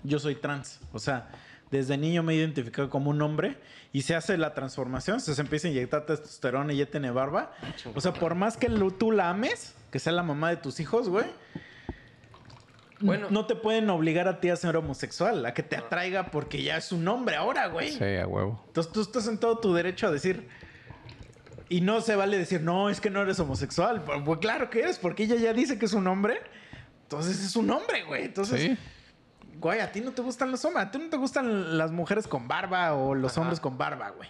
yo 0.02 0.18
soy 0.18 0.34
trans. 0.34 0.78
O 0.92 0.98
sea, 0.98 1.30
desde 1.70 1.96
niño 1.98 2.22
me 2.22 2.32
he 2.32 2.36
identificado 2.36 2.88
como 2.90 3.10
un 3.10 3.20
hombre 3.22 3.56
y 3.92 4.02
se 4.02 4.14
hace 4.14 4.36
la 4.38 4.54
transformación, 4.54 5.20
se, 5.20 5.34
se 5.34 5.40
empieza 5.40 5.68
a 5.68 5.70
inyectar 5.70 6.06
testosterona 6.06 6.72
y 6.72 6.78
ya 6.78 6.86
tiene 6.86 7.10
barba. 7.10 7.52
O 7.94 8.00
sea, 8.00 8.12
por 8.12 8.34
más 8.34 8.56
que 8.56 8.68
lo- 8.68 8.90
tú 8.90 9.12
la 9.12 9.30
ames, 9.30 9.74
que 9.90 9.98
sea 9.98 10.12
la 10.12 10.22
mamá 10.22 10.50
de 10.50 10.56
tus 10.56 10.80
hijos, 10.80 11.08
güey. 11.08 11.26
Bueno. 13.00 13.28
no 13.30 13.46
te 13.46 13.54
pueden 13.54 13.88
obligar 13.90 14.26
a 14.26 14.40
ti 14.40 14.50
a 14.50 14.56
ser 14.56 14.76
homosexual, 14.76 15.46
a 15.46 15.54
que 15.54 15.62
te 15.62 15.76
atraiga 15.76 16.32
porque 16.32 16.62
ya 16.64 16.76
es 16.78 16.90
un 16.90 17.06
hombre 17.06 17.36
ahora, 17.36 17.68
güey. 17.68 17.92
Sí, 17.92 18.02
a 18.16 18.26
huevo. 18.26 18.60
Entonces 18.66 18.92
tú 18.92 19.00
estás 19.02 19.28
en 19.28 19.38
todo 19.38 19.58
tu 19.58 19.72
derecho 19.72 20.08
a 20.08 20.10
decir. 20.10 20.48
Y 21.68 21.80
no 21.82 22.00
se 22.00 22.16
vale 22.16 22.38
decir, 22.38 22.60
no, 22.62 22.88
es 22.90 23.00
que 23.00 23.08
no 23.10 23.22
eres 23.22 23.38
homosexual. 23.38 24.02
Pues, 24.02 24.20
pues, 24.24 24.38
claro 24.40 24.68
que 24.68 24.80
eres, 24.80 24.98
porque 24.98 25.24
ella 25.24 25.36
ya 25.36 25.52
dice 25.52 25.78
que 25.78 25.84
es 25.86 25.92
un 25.92 26.08
hombre. 26.08 26.40
Entonces 27.02 27.44
es 27.44 27.54
un 27.54 27.70
hombre, 27.70 28.02
güey. 28.04 28.24
Entonces, 28.24 28.60
Sí. 28.62 28.78
Güey, 29.60 29.80
a 29.80 29.92
ti 29.92 30.00
no 30.00 30.12
te 30.12 30.22
gustan 30.22 30.50
los 30.50 30.64
hombres. 30.64 30.86
A 30.86 30.90
ti 30.90 30.98
no 30.98 31.08
te 31.08 31.16
gustan 31.16 31.76
las 31.78 31.90
mujeres 31.90 32.26
con 32.26 32.48
barba 32.48 32.94
o 32.94 33.14
los 33.14 33.32
Ajá. 33.32 33.40
hombres 33.42 33.60
con 33.60 33.76
barba, 33.78 34.10
güey. 34.10 34.28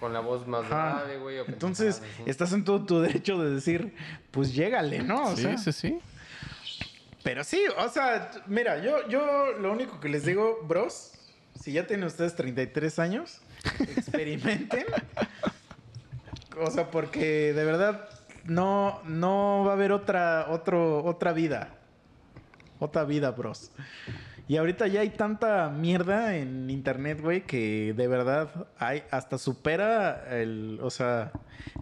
Con 0.00 0.12
la 0.12 0.20
voz 0.20 0.46
más 0.46 0.68
grave, 0.68 1.18
güey. 1.18 1.38
Entonces, 1.46 2.02
estás 2.26 2.52
en 2.52 2.64
todo 2.64 2.84
tu 2.84 3.00
derecho 3.00 3.42
de 3.42 3.54
decir, 3.54 3.94
pues 4.30 4.54
llégale, 4.54 5.02
¿no? 5.02 5.28
O 5.28 5.36
sí, 5.36 5.42
sea, 5.42 5.58
sí, 5.58 5.72
sí. 5.72 5.98
Pero 7.22 7.42
sí, 7.42 7.62
o 7.78 7.88
sea, 7.88 8.30
mira, 8.46 8.82
yo, 8.82 9.08
yo 9.08 9.52
lo 9.58 9.72
único 9.72 9.98
que 9.98 10.10
les 10.10 10.26
digo, 10.26 10.58
bros, 10.68 11.12
si 11.58 11.72
ya 11.72 11.86
tienen 11.86 12.06
ustedes 12.06 12.36
33 12.36 12.98
años, 12.98 13.40
experimenten. 13.96 14.84
o 16.60 16.70
sea, 16.70 16.90
porque 16.90 17.54
de 17.54 17.64
verdad 17.64 18.10
no, 18.44 19.00
no 19.04 19.62
va 19.64 19.70
a 19.70 19.74
haber 19.74 19.92
otra, 19.92 20.48
otro, 20.50 21.02
otra 21.02 21.32
vida. 21.32 21.68
Otra 22.78 23.04
vida, 23.04 23.30
bros. 23.30 23.70
Y 24.46 24.58
ahorita 24.58 24.86
ya 24.88 25.00
hay 25.00 25.10
tanta 25.10 25.70
mierda 25.70 26.36
en 26.36 26.68
internet, 26.68 27.20
güey, 27.20 27.46
que 27.46 27.94
de 27.96 28.08
verdad 28.08 28.66
hay, 28.78 29.02
hasta 29.10 29.38
supera 29.38 30.38
el. 30.38 30.78
O 30.82 30.90
sea, 30.90 31.32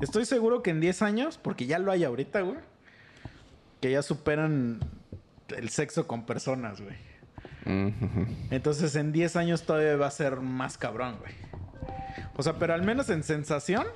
estoy 0.01 0.25
seguro 0.27 0.63
que 0.63 0.71
en 0.71 0.81
10 0.81 1.03
años, 1.03 1.39
porque 1.43 1.67
ya 1.67 1.81
lo 1.81 1.91
hay 1.91 2.05
ahorita, 2.05 2.41
güey, 2.43 2.59
que 3.81 3.91
ya 3.91 4.03
superan 4.03 4.79
el 5.49 5.71
sexo 5.71 6.07
con 6.07 6.25
personas, 6.25 6.81
güey. 6.81 6.97
Ujú. 7.67 8.27
Entonces 8.51 8.95
en 8.95 9.13
10 9.13 9.37
años 9.37 9.63
todavía 9.63 9.97
va 9.97 10.07
a 10.07 10.11
ser 10.13 10.37
más 10.37 10.79
cabrón, 10.79 11.17
güey. 11.19 11.33
O 12.37 12.43
sea, 12.45 12.59
pero 12.59 12.75
al 12.75 12.83
menos 12.83 13.11
en 13.11 13.25
sensación, 13.25 13.87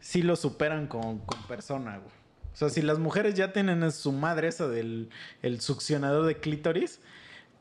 sí 0.00 0.22
lo 0.22 0.36
superan 0.36 0.86
con, 0.86 1.18
con 1.18 1.42
persona, 1.46 1.98
güey. 1.98 2.12
O 2.54 2.56
sea, 2.56 2.68
si 2.68 2.82
las 2.82 2.98
mujeres 2.98 3.34
ya 3.34 3.52
tienen 3.52 3.90
su 3.90 4.12
madre 4.12 4.48
esa 4.48 4.68
del 4.68 5.10
el 5.42 5.60
succionador 5.60 6.24
de 6.24 6.38
clítoris, 6.38 7.00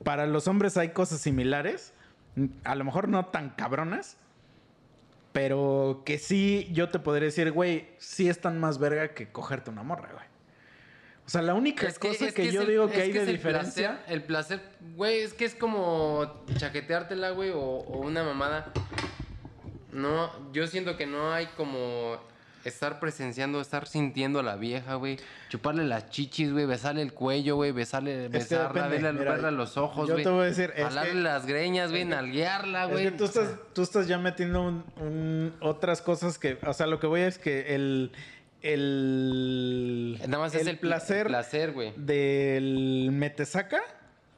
para 0.03 0.25
los 0.27 0.47
hombres 0.47 0.77
hay 0.77 0.89
cosas 0.89 1.19
similares. 1.21 1.93
A 2.63 2.75
lo 2.75 2.83
mejor 2.83 3.07
no 3.09 3.25
tan 3.27 3.49
cabronas. 3.51 4.17
Pero 5.31 6.03
que 6.05 6.19
sí, 6.19 6.69
yo 6.73 6.89
te 6.89 6.99
podría 6.99 7.25
decir, 7.25 7.51
güey, 7.51 7.87
sí 7.97 8.29
están 8.29 8.59
más 8.59 8.77
verga 8.77 9.15
que 9.15 9.31
cogerte 9.31 9.71
una 9.71 9.81
morra, 9.81 10.09
güey. 10.13 10.25
O 11.25 11.29
sea, 11.29 11.41
la 11.41 11.53
única 11.55 11.87
Es 11.87 11.97
que- 11.97 12.09
cosa 12.09 12.27
es 12.27 12.33
que, 12.33 12.47
es 12.49 12.53
yo 12.53 12.61
el- 12.61 12.67
digo 12.67 12.85
es 12.85 12.91
que 12.91 13.01
hay 13.01 13.11
de 13.13 13.21
es 13.23 13.27
el 13.29 13.35
diferencia. 13.37 13.89
placer- 14.03 14.13
el 14.13 14.23
placer, 14.23 14.61
güey, 14.95 15.21
es 15.21 15.33
que 15.33 15.45
es 15.45 15.55
como 15.55 16.43
chaqueteártela, 16.57 17.31
güey, 17.31 17.49
o, 17.49 17.59
o 17.59 17.99
una 17.99 18.23
mamada. 18.23 18.71
No, 19.91 20.51
yo 20.51 20.67
siento 20.67 20.97
que 20.97 21.05
no 21.07 21.31
hay 21.33 21.47
como 21.57 22.17
estar 22.65 22.99
presenciando, 22.99 23.59
estar 23.61 23.87
sintiendo 23.87 24.39
a 24.39 24.43
la 24.43 24.55
vieja, 24.55 24.95
güey. 24.95 25.17
Chuparle 25.49 25.83
las 25.85 26.09
chichis, 26.09 26.51
güey, 26.51 26.65
besarle 26.65 27.01
el 27.01 27.13
cuello, 27.13 27.55
güey, 27.55 27.71
besarle, 27.71 28.29
besarla, 28.29 28.87
verle, 28.87 29.13
mira, 29.13 29.31
verle 29.33 29.47
a 29.49 29.51
los 29.51 29.77
ojos, 29.77 30.07
yo 30.07 30.13
güey. 30.15 30.23
te 30.23 30.29
voy 30.29 30.41
a 30.41 30.45
decir, 30.45 30.71
es 30.75 30.83
Jalarle 30.85 31.11
que- 31.11 31.17
las 31.19 31.45
greñas, 31.45 31.91
güey, 31.91 32.05
nalguearla, 32.05 32.85
Es 32.85 32.89
güey. 32.91 33.03
que 33.05 33.11
tú 33.11 33.25
estás, 33.25 33.49
tú 33.73 33.81
estás 33.81 34.07
ya 34.07 34.17
metiendo 34.17 34.61
un- 34.61 34.83
un- 34.99 35.53
otras 35.61 36.01
cosas 36.01 36.37
que, 36.39 36.57
o 36.65 36.73
sea, 36.73 36.87
lo 36.87 36.99
que 36.99 37.07
voy 37.07 37.21
es 37.21 37.37
que 37.37 37.75
el, 37.75 38.11
el, 38.61 40.17
Nada 40.27 40.39
más 40.39 40.55
es 40.55 40.67
el 40.67 40.77
placer, 40.79 41.27
placer, 41.27 41.71
güey. 41.73 41.93
del 41.97 43.09
metesaca 43.11 43.81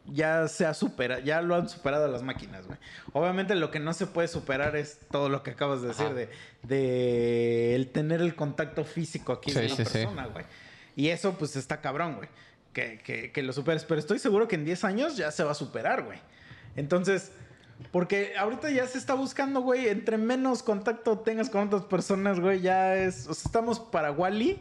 ya 0.07 0.47
se 0.47 0.65
ha 0.65 0.73
superado, 0.73 1.21
ya 1.21 1.41
lo 1.41 1.55
han 1.55 1.67
superado 1.69 2.07
las 2.07 2.21
máquinas, 2.21 2.67
güey. 2.67 2.77
Obviamente 3.13 3.55
lo 3.55 3.71
que 3.71 3.79
no 3.79 3.93
se 3.93 4.07
puede 4.07 4.27
superar 4.27 4.75
es 4.75 4.99
todo 5.09 5.29
lo 5.29 5.43
que 5.43 5.51
acabas 5.51 5.81
de 5.81 5.89
decir 5.89 6.05
Ajá. 6.05 6.15
de, 6.15 6.29
de 6.63 7.75
el 7.75 7.87
tener 7.87 8.21
el 8.21 8.35
contacto 8.35 8.83
físico 8.83 9.33
aquí 9.33 9.51
Sí, 9.51 9.59
de 9.59 9.65
una 9.65 9.75
sí, 9.75 9.83
persona, 9.83 10.25
güey. 10.27 10.45
Y 10.95 11.09
eso 11.09 11.33
pues 11.33 11.55
está 11.55 11.81
cabrón, 11.81 12.15
güey. 12.17 12.29
Que, 12.73 12.99
que, 13.03 13.31
que 13.31 13.43
lo 13.43 13.53
superes. 13.53 13.85
Pero 13.85 13.99
estoy 13.99 14.19
seguro 14.19 14.47
que 14.47 14.55
en 14.55 14.65
10 14.65 14.83
años 14.83 15.17
ya 15.17 15.31
se 15.31 15.43
va 15.43 15.51
a 15.51 15.55
superar, 15.55 16.03
güey. 16.03 16.19
Entonces, 16.75 17.31
porque 17.91 18.33
ahorita 18.37 18.69
ya 18.69 18.87
se 18.87 18.97
está 18.97 19.13
buscando, 19.13 19.61
güey, 19.61 19.87
entre 19.87 20.17
menos 20.17 20.63
contacto 20.63 21.19
tengas 21.19 21.49
con 21.49 21.67
otras 21.67 21.83
personas, 21.83 22.39
güey, 22.39 22.61
ya 22.61 22.95
es, 22.95 23.27
o 23.27 23.33
sea, 23.33 23.43
estamos 23.47 23.79
para 23.79 24.11
Wally, 24.11 24.59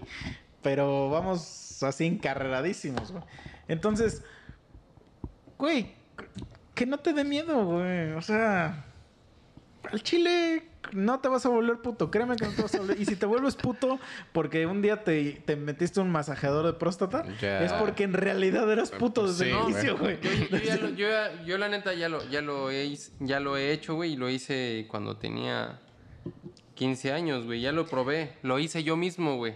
pero 0.62 1.10
vamos 1.10 1.82
así 1.82 2.06
encarreradísimos, 2.06 3.12
güey. 3.12 3.24
Entonces, 3.68 4.22
güey, 5.58 5.92
que 6.74 6.86
no 6.86 6.98
te 6.98 7.12
dé 7.12 7.24
miedo, 7.24 7.64
güey, 7.64 8.12
o 8.12 8.22
sea, 8.22 8.84
al 9.90 10.02
chile 10.02 10.64
no 10.92 11.18
te 11.20 11.28
vas 11.28 11.46
a 11.46 11.48
volver 11.48 11.78
puto, 11.78 12.10
créeme 12.10 12.36
que 12.36 12.44
no 12.46 12.52
te 12.52 12.62
vas 12.62 12.74
a 12.74 12.78
volver. 12.78 13.00
Y 13.00 13.06
si 13.06 13.16
te 13.16 13.24
vuelves 13.26 13.56
puto 13.56 13.98
porque 14.32 14.66
un 14.66 14.82
día 14.82 15.02
te, 15.02 15.32
te 15.46 15.56
metiste 15.56 16.00
un 16.00 16.10
masajeador 16.10 16.66
de 16.66 16.72
próstata, 16.74 17.24
Ya. 17.40 17.62
es 17.64 17.72
porque 17.72 18.04
en 18.04 18.12
realidad 18.12 18.70
eras 18.70 18.90
puto 18.90 19.26
desde 19.26 19.46
Sí, 19.46 19.50
el 19.50 19.62
inicio, 19.70 19.96
güey. 19.98 20.18
Yo, 20.20 20.30
yo 20.30 20.58
ya 20.58 20.76
lo- 20.76 20.88
yo 20.90 21.08
ya- 21.08 21.42
yo 21.44 21.58
la 21.58 21.68
neta 21.68 21.94
ya 21.94 22.08
lo, 22.08 22.22
ya 22.28 22.40
lo 22.42 22.70
he, 22.70 22.94
ya 23.20 23.40
lo 23.40 23.56
he 23.56 23.72
hecho, 23.72 23.94
güey, 23.94 24.12
y 24.12 24.16
lo 24.16 24.28
hice 24.28 24.86
cuando 24.90 25.16
tenía 25.16 25.80
15 26.74 27.12
años, 27.12 27.44
güey. 27.46 27.60
Ya 27.60 27.72
lo 27.72 27.86
probé. 27.86 28.34
Lo 28.42 28.58
hice 28.58 28.82
yo 28.84 28.96
mismo, 28.96 29.36
güey. 29.36 29.54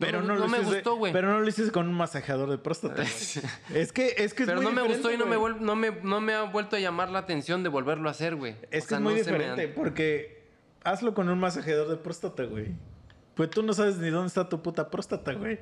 Pero 0.00 0.20
No, 0.22 0.28
no, 0.28 0.34
no 0.34 0.40
lo 0.40 0.48
me 0.48 0.58
hiciste- 0.58 0.74
gustó, 0.76 0.96
güey. 0.96 1.12
Pero 1.12 1.28
no 1.28 1.38
lo 1.40 1.46
hiciste 1.48 1.70
con 1.70 1.86
un 1.86 1.94
masajeador 1.94 2.50
de 2.50 2.58
próstata. 2.58 3.02
es 3.04 3.92
que 3.92 4.14
es 4.16 4.34
que 4.34 4.42
es 4.42 4.48
Pero 4.48 4.62
muy 4.62 4.64
no 4.64 4.72
me 4.72 4.82
gustó 4.88 5.12
y 5.12 5.16
no 5.18 5.26
me, 5.26 5.36
vuel- 5.36 5.58
no, 5.60 5.76
me, 5.76 5.90
no 6.02 6.20
me 6.20 6.32
ha 6.34 6.42
vuelto 6.44 6.74
a 6.74 6.78
llamar 6.80 7.10
la 7.10 7.18
atención 7.20 7.62
de 7.62 7.68
volverlo 7.68 8.08
a 8.08 8.12
hacer, 8.12 8.34
güey. 8.34 8.56
Es 8.70 8.84
O 8.84 8.86
que 8.86 8.88
sea, 8.88 8.96
es 8.98 9.02
muy 9.04 9.12
me 9.14 9.20
diferente 9.20 9.68
porque 9.68 10.42
hazlo 10.82 11.14
con 11.14 11.28
un 11.28 11.38
masajeador 11.38 11.88
de 11.88 11.96
próstata, 11.98 12.44
güey. 12.44 12.68
Pues 13.40 13.48
tú 13.48 13.62
no 13.62 13.72
sabes 13.72 13.96
ni 13.96 14.10
dónde 14.10 14.26
está 14.26 14.50
tu 14.50 14.60
puta 14.60 14.90
próstata, 14.90 15.32
güey. 15.32 15.60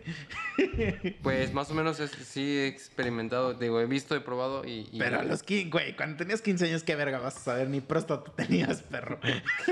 Pues 1.22 1.52
más 1.52 1.70
o 1.70 1.74
menos 1.74 2.00
es- 2.00 2.10
sí 2.10 2.40
he 2.58 2.66
experimentado, 2.66 3.54
digo, 3.54 3.80
he 3.80 3.86
visto, 3.86 4.16
he 4.16 4.20
probado 4.20 4.64
y... 4.64 4.88
y- 4.90 4.98
Pero 4.98 5.20
a 5.20 5.22
los 5.22 5.44
15, 5.44 5.70
güey, 5.70 5.94
cuando 5.96 6.16
tenías 6.16 6.42
15 6.42 6.64
años, 6.64 6.82
qué 6.82 6.96
verga 6.96 7.20
vas 7.20 7.36
a 7.36 7.38
saber, 7.40 7.68
ni 7.68 7.80
próstata 7.80 8.32
tenías, 8.36 8.82
perro. 8.82 9.20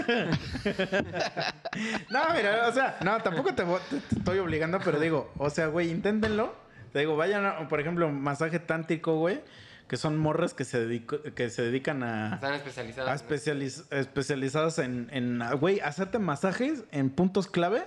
no, 2.10 2.20
mira, 2.36 2.68
o 2.68 2.72
sea, 2.72 2.96
no, 3.04 3.20
tampoco 3.22 3.54
te, 3.56 3.64
te- 3.64 4.00
te 4.08 4.18
estoy 4.18 4.38
obligando, 4.38 4.78
pero 4.84 5.00
digo, 5.00 5.32
o 5.38 5.50
sea, 5.50 5.66
güey, 5.66 5.90
inténtenlo. 5.90 6.54
Te 6.92 7.00
digo, 7.00 7.16
vayan, 7.16 7.44
a, 7.44 7.66
por 7.68 7.80
ejemplo, 7.80 8.08
masaje 8.08 8.60
tántrico, 8.60 9.16
güey, 9.18 9.40
que 9.88 9.96
son 9.96 10.16
morras 10.18 10.52
que 10.54 10.64
se, 10.64 10.84
dedico- 10.86 11.22
que 11.34 11.48
se 11.50 11.62
dedican 11.62 12.02
a... 12.02 12.34
Están 12.34 12.54
especializadas. 12.54 13.22
a 13.22 13.24
especializ- 13.24 13.84
especializadas 13.92 14.78
en, 14.80 15.08
en, 15.12 15.40
güey, 15.60 15.80
hacerte 15.80 16.18
masajes 16.18 16.84
en 16.90 17.10
puntos 17.10 17.46
clave 17.46 17.84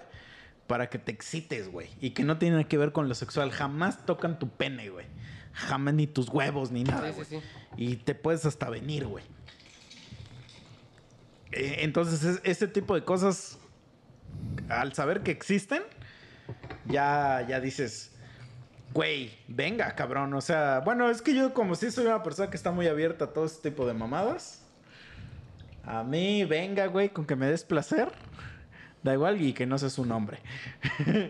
para 0.67 0.89
que 0.89 0.97
te 0.99 1.11
excites, 1.11 1.69
güey. 1.71 1.89
Y 1.99 2.11
que 2.11 2.23
no 2.23 2.38
tienen 2.38 2.63
que 2.65 2.77
ver 2.77 2.91
con 2.93 3.09
lo 3.09 3.15
sexual. 3.15 3.51
Jamás 3.51 4.05
tocan 4.05 4.39
tu 4.39 4.49
pene, 4.49 4.89
güey. 4.89 5.07
Jamás 5.51 5.93
ni 5.93 6.07
tus 6.07 6.30
huevos 6.30 6.71
ni 6.71 6.84
nada, 6.84 7.07
Sí, 7.09 7.13
güey. 7.15 7.26
sí, 7.27 7.39
sí. 7.39 7.45
Y 7.76 7.95
te 7.97 8.15
puedes 8.15 8.45
hasta 8.45 8.69
venir, 8.69 9.05
güey. 9.05 9.26
Eh, 11.51 11.77
entonces, 11.80 12.23
es- 12.23 12.41
ese 12.43 12.67
tipo 12.67 12.95
de 12.95 13.03
cosas, 13.03 13.57
al 14.69 14.93
saber 14.93 15.21
que 15.21 15.31
existen, 15.31 15.81
ya, 16.85 17.45
ya 17.47 17.59
dices, 17.59 18.11
güey, 18.94 19.38
venga, 19.48 19.94
cabrón. 19.95 20.34
O 20.34 20.41
sea, 20.41 20.82
bueno, 20.84 21.10
es 21.10 21.22
que 21.22 21.34
yo 21.36 21.53
como 21.53 21.76
si 21.76 21.91
soy 21.91 22.06
una 22.06 22.24
persona 22.24 22.49
que 22.49 22.57
está 22.57 22.72
muy 22.72 22.88
abierta 22.88 23.26
a 23.26 23.34
todo 23.34 23.45
este 23.45 23.70
tipo 23.70 23.86
de 23.86 23.94
mamadas. 23.94 24.66
A 25.84 26.03
mí, 26.03 26.45
venga, 26.45 26.86
güey, 26.88 27.10
con 27.10 27.26
que 27.26 27.36
me 27.36 27.48
des 27.48 27.64
placer. 27.64 28.11
Da 29.03 29.14
igual 29.14 29.41
y 29.41 29.53
que 29.53 29.66
no 29.66 29.78
seas 29.78 29.98
un 29.98 30.11
hombre. 30.11 30.40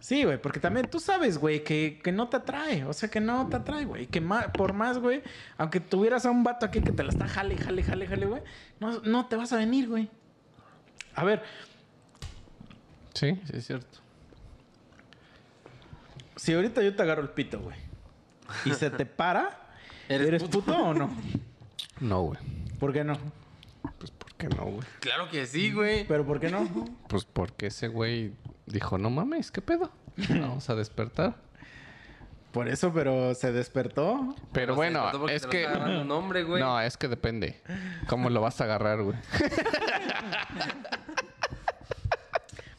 Sí, 0.00 0.24
güey, 0.24 0.40
porque 0.40 0.58
también 0.58 0.90
tú 0.90 0.98
sabes, 0.98 1.38
güey, 1.38 1.62
que, 1.62 2.00
que 2.02 2.10
no 2.10 2.28
te 2.28 2.36
atrae. 2.36 2.84
O 2.84 2.92
sea, 2.92 3.08
que 3.08 3.20
no 3.20 3.48
te 3.48 3.56
atrae, 3.56 3.84
güey. 3.84 4.06
Que 4.08 4.20
por 4.52 4.72
más, 4.72 4.98
güey, 4.98 5.22
aunque 5.58 5.78
tuvieras 5.80 6.26
a 6.26 6.30
un 6.30 6.42
vato 6.42 6.66
aquí 6.66 6.80
que 6.80 6.92
te 6.92 7.04
la 7.04 7.10
está 7.10 7.28
jale, 7.28 7.56
jale, 7.56 7.82
jale, 7.84 8.06
jale, 8.06 8.26
güey, 8.26 8.42
no, 8.80 9.00
no 9.02 9.26
te 9.26 9.36
vas 9.36 9.52
a 9.52 9.56
venir, 9.56 9.88
güey. 9.88 10.10
A 11.14 11.24
ver, 11.24 11.42
Sí, 13.16 13.40
sí 13.46 13.52
es 13.56 13.66
cierto. 13.66 13.98
Si 16.36 16.54
ahorita 16.54 16.82
yo 16.82 16.94
te 16.94 17.02
agarro 17.02 17.22
el 17.22 17.30
pito, 17.30 17.60
güey, 17.60 17.76
y 18.64 18.72
se 18.72 18.90
te 18.90 19.06
para, 19.06 19.68
¿Eres 20.08 20.28
¿eres, 20.28 20.42
puto? 20.42 20.60
puto? 20.60 20.76
o 20.76 20.94
no? 20.94 21.10
No, 22.00 22.22
güey. 22.22 22.38
¿Por 22.78 22.92
qué 22.92 23.02
no? 23.04 23.16
Pues 23.98 24.10
¿por 24.10 24.32
qué 24.34 24.48
no, 24.48 24.64
güey? 24.64 24.86
Claro 25.00 25.28
que 25.30 25.46
sí, 25.46 25.72
güey. 25.72 26.06
¿Pero 26.06 26.26
por 26.26 26.38
qué 26.40 26.50
no? 26.50 26.68
Pues 27.08 27.24
porque 27.24 27.68
ese 27.68 27.88
güey 27.88 28.32
dijo, 28.66 28.98
no 28.98 29.10
mames, 29.10 29.50
¿qué 29.50 29.62
pedo? 29.62 29.90
Vamos 30.28 30.68
a 30.70 30.74
despertar. 30.74 31.36
Por 32.52 32.68
eso, 32.68 32.92
pero 32.94 33.34
se 33.34 33.52
despertó. 33.52 34.34
Pero 34.52 34.74
bueno, 34.74 35.00
despertó 35.00 35.20
porque 35.20 35.34
es 35.34 35.46
que... 35.46 35.66
güey. 36.44 36.62
No, 36.62 36.80
es 36.80 36.96
que 36.96 37.08
depende. 37.08 37.60
¿Cómo 38.08 38.30
lo 38.30 38.40
vas 38.40 38.60
a 38.60 38.64
agarrar, 38.64 39.02
güey? 39.02 39.16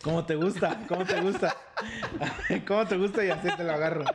¿Cómo 0.08 0.26
te 0.26 0.36
gusta? 0.36 0.80
¿Cómo 0.88 1.04
te 1.04 1.20
gusta? 1.20 1.54
¿Cómo 2.68 2.88
te 2.88 2.96
gusta? 2.96 3.26
Y 3.26 3.30
así 3.30 3.50
te 3.58 3.64
lo 3.66 3.74
agarro. 3.74 4.06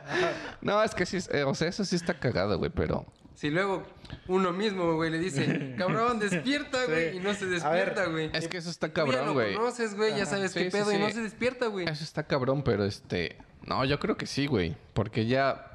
No, 0.59 0.81
es 0.81 0.95
que 0.95 1.05
sí, 1.05 1.19
eh, 1.31 1.43
o 1.43 1.53
sea, 1.53 1.67
eso 1.67 1.85
sí 1.85 1.95
está 1.95 2.15
cagado, 2.19 2.57
güey, 2.57 2.71
pero... 2.73 3.05
Si 3.35 3.51
luego 3.51 3.83
uno 4.27 4.51
mismo, 4.53 4.95
güey, 4.95 5.11
le 5.11 5.19
dice, 5.19 5.75
cabrón, 5.77 6.17
despierta, 6.17 6.85
güey, 6.85 7.11
Sí. 7.11 7.17
y 7.17 7.19
no 7.19 7.35
se 7.35 7.45
despierta, 7.45 8.05
güey. 8.07 8.31
Es 8.33 8.47
que 8.47 8.57
eso 8.57 8.71
está 8.71 8.87
Tú 8.87 8.93
ya 9.01 9.05
cabrón, 9.05 9.25
lo 9.27 9.33
güey. 9.33 9.53
conoces, 9.53 9.95
güey, 9.95 10.15
ya 10.17 10.25
sabes 10.25 10.51
Sí, 10.53 10.59
qué 10.61 10.71
sí, 10.71 10.77
pedo 10.77 10.91
y 10.91 10.97
no 10.97 11.09
se 11.11 11.21
despierta, 11.21 11.67
güey. 11.67 11.87
Eso 11.87 12.03
está 12.03 12.23
cabrón, 12.23 12.63
pero 12.63 12.85
este... 12.85 13.37
No, 13.67 13.85
yo 13.85 13.99
creo 13.99 14.17
que 14.17 14.25
sí, 14.25 14.47
güey. 14.47 14.75
Porque 14.95 15.27
ya... 15.27 15.69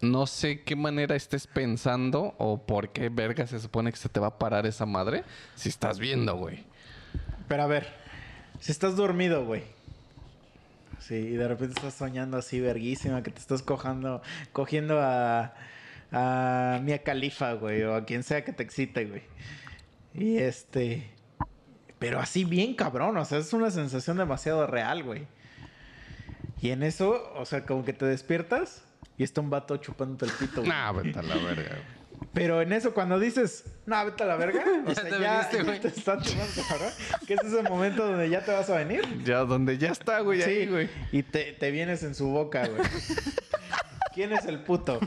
No 0.00 0.26
sé 0.28 0.62
qué 0.62 0.76
manera 0.76 1.16
estés 1.16 1.48
pensando 1.48 2.34
o 2.38 2.64
por 2.64 2.90
qué 2.90 3.08
verga 3.08 3.44
se 3.48 3.58
supone 3.58 3.90
que 3.90 3.98
se 3.98 4.08
te 4.08 4.20
va 4.20 4.28
a 4.28 4.38
parar 4.38 4.66
esa 4.66 4.86
madre 4.86 5.24
si 5.56 5.68
estás 5.68 5.98
viendo, 5.98 6.36
güey. 6.36 6.64
Pero 7.48 7.62
a 7.64 7.66
ver, 7.66 8.01
si 8.62 8.70
estás 8.70 8.94
dormido, 8.94 9.44
güey. 9.44 9.64
Sí, 11.00 11.16
y 11.16 11.32
de 11.32 11.48
repente 11.48 11.74
estás 11.76 11.94
soñando 11.94 12.36
así, 12.36 12.60
verguísima, 12.60 13.24
que 13.24 13.32
te 13.32 13.40
estás 13.40 13.60
cojando, 13.60 14.22
cogiendo 14.52 15.00
a, 15.00 15.52
a 16.12 16.78
Mia 16.80 17.02
Califa, 17.02 17.54
güey, 17.54 17.82
o 17.82 17.96
a 17.96 18.04
quien 18.04 18.22
sea 18.22 18.44
que 18.44 18.52
te 18.52 18.62
excite, 18.62 19.06
güey. 19.06 19.22
Y 20.14 20.36
este. 20.36 21.10
Pero 21.98 22.20
así 22.20 22.44
bien 22.44 22.74
cabrón, 22.74 23.16
o 23.16 23.24
sea, 23.24 23.38
es 23.38 23.52
una 23.52 23.72
sensación 23.72 24.16
demasiado 24.16 24.64
real, 24.68 25.02
güey. 25.02 25.26
Y 26.60 26.70
en 26.70 26.84
eso, 26.84 27.32
o 27.34 27.44
sea, 27.44 27.66
como 27.66 27.84
que 27.84 27.92
te 27.92 28.06
despiertas 28.06 28.84
y 29.18 29.24
está 29.24 29.40
un 29.40 29.50
vato 29.50 29.76
chupándote 29.78 30.26
el 30.26 30.32
pito, 30.38 30.60
güey. 30.60 30.68
Nah, 30.68 30.92
vete 30.92 31.18
a 31.18 31.22
la 31.22 31.34
verga, 31.34 31.68
güey. 31.68 32.01
Pero 32.32 32.62
en 32.62 32.72
eso, 32.72 32.94
cuando 32.94 33.18
dices, 33.18 33.64
no, 33.86 34.04
vete 34.04 34.22
a 34.22 34.26
la 34.26 34.36
verga, 34.36 34.64
o 34.86 34.88
Ya 34.88 34.94
sea, 34.94 35.04
te 35.04 35.10
ya, 35.20 35.32
viniste, 35.34 35.56
ya 35.58 35.62
güey. 35.64 35.80
te 35.80 35.88
está 35.88 36.18
chupando, 36.20 36.62
cabrón. 36.68 36.90
Que 37.26 37.34
ese 37.34 37.46
es 37.46 37.52
el 37.52 37.68
momento 37.68 38.06
donde 38.06 38.28
ya 38.30 38.44
te 38.44 38.52
vas 38.52 38.68
a 38.70 38.76
venir. 38.76 39.02
Ya, 39.24 39.38
donde 39.38 39.78
ya 39.78 39.88
está, 39.90 40.20
güey, 40.20 40.42
ahí, 40.42 40.66
güey. 40.66 40.88
Y 41.10 41.22
te, 41.22 41.52
te 41.52 41.70
vienes 41.70 42.02
en 42.02 42.14
su 42.14 42.28
boca, 42.28 42.66
güey. 42.68 42.82
¿Quién 44.14 44.32
es 44.32 44.44
el 44.44 44.60
puto? 44.60 45.00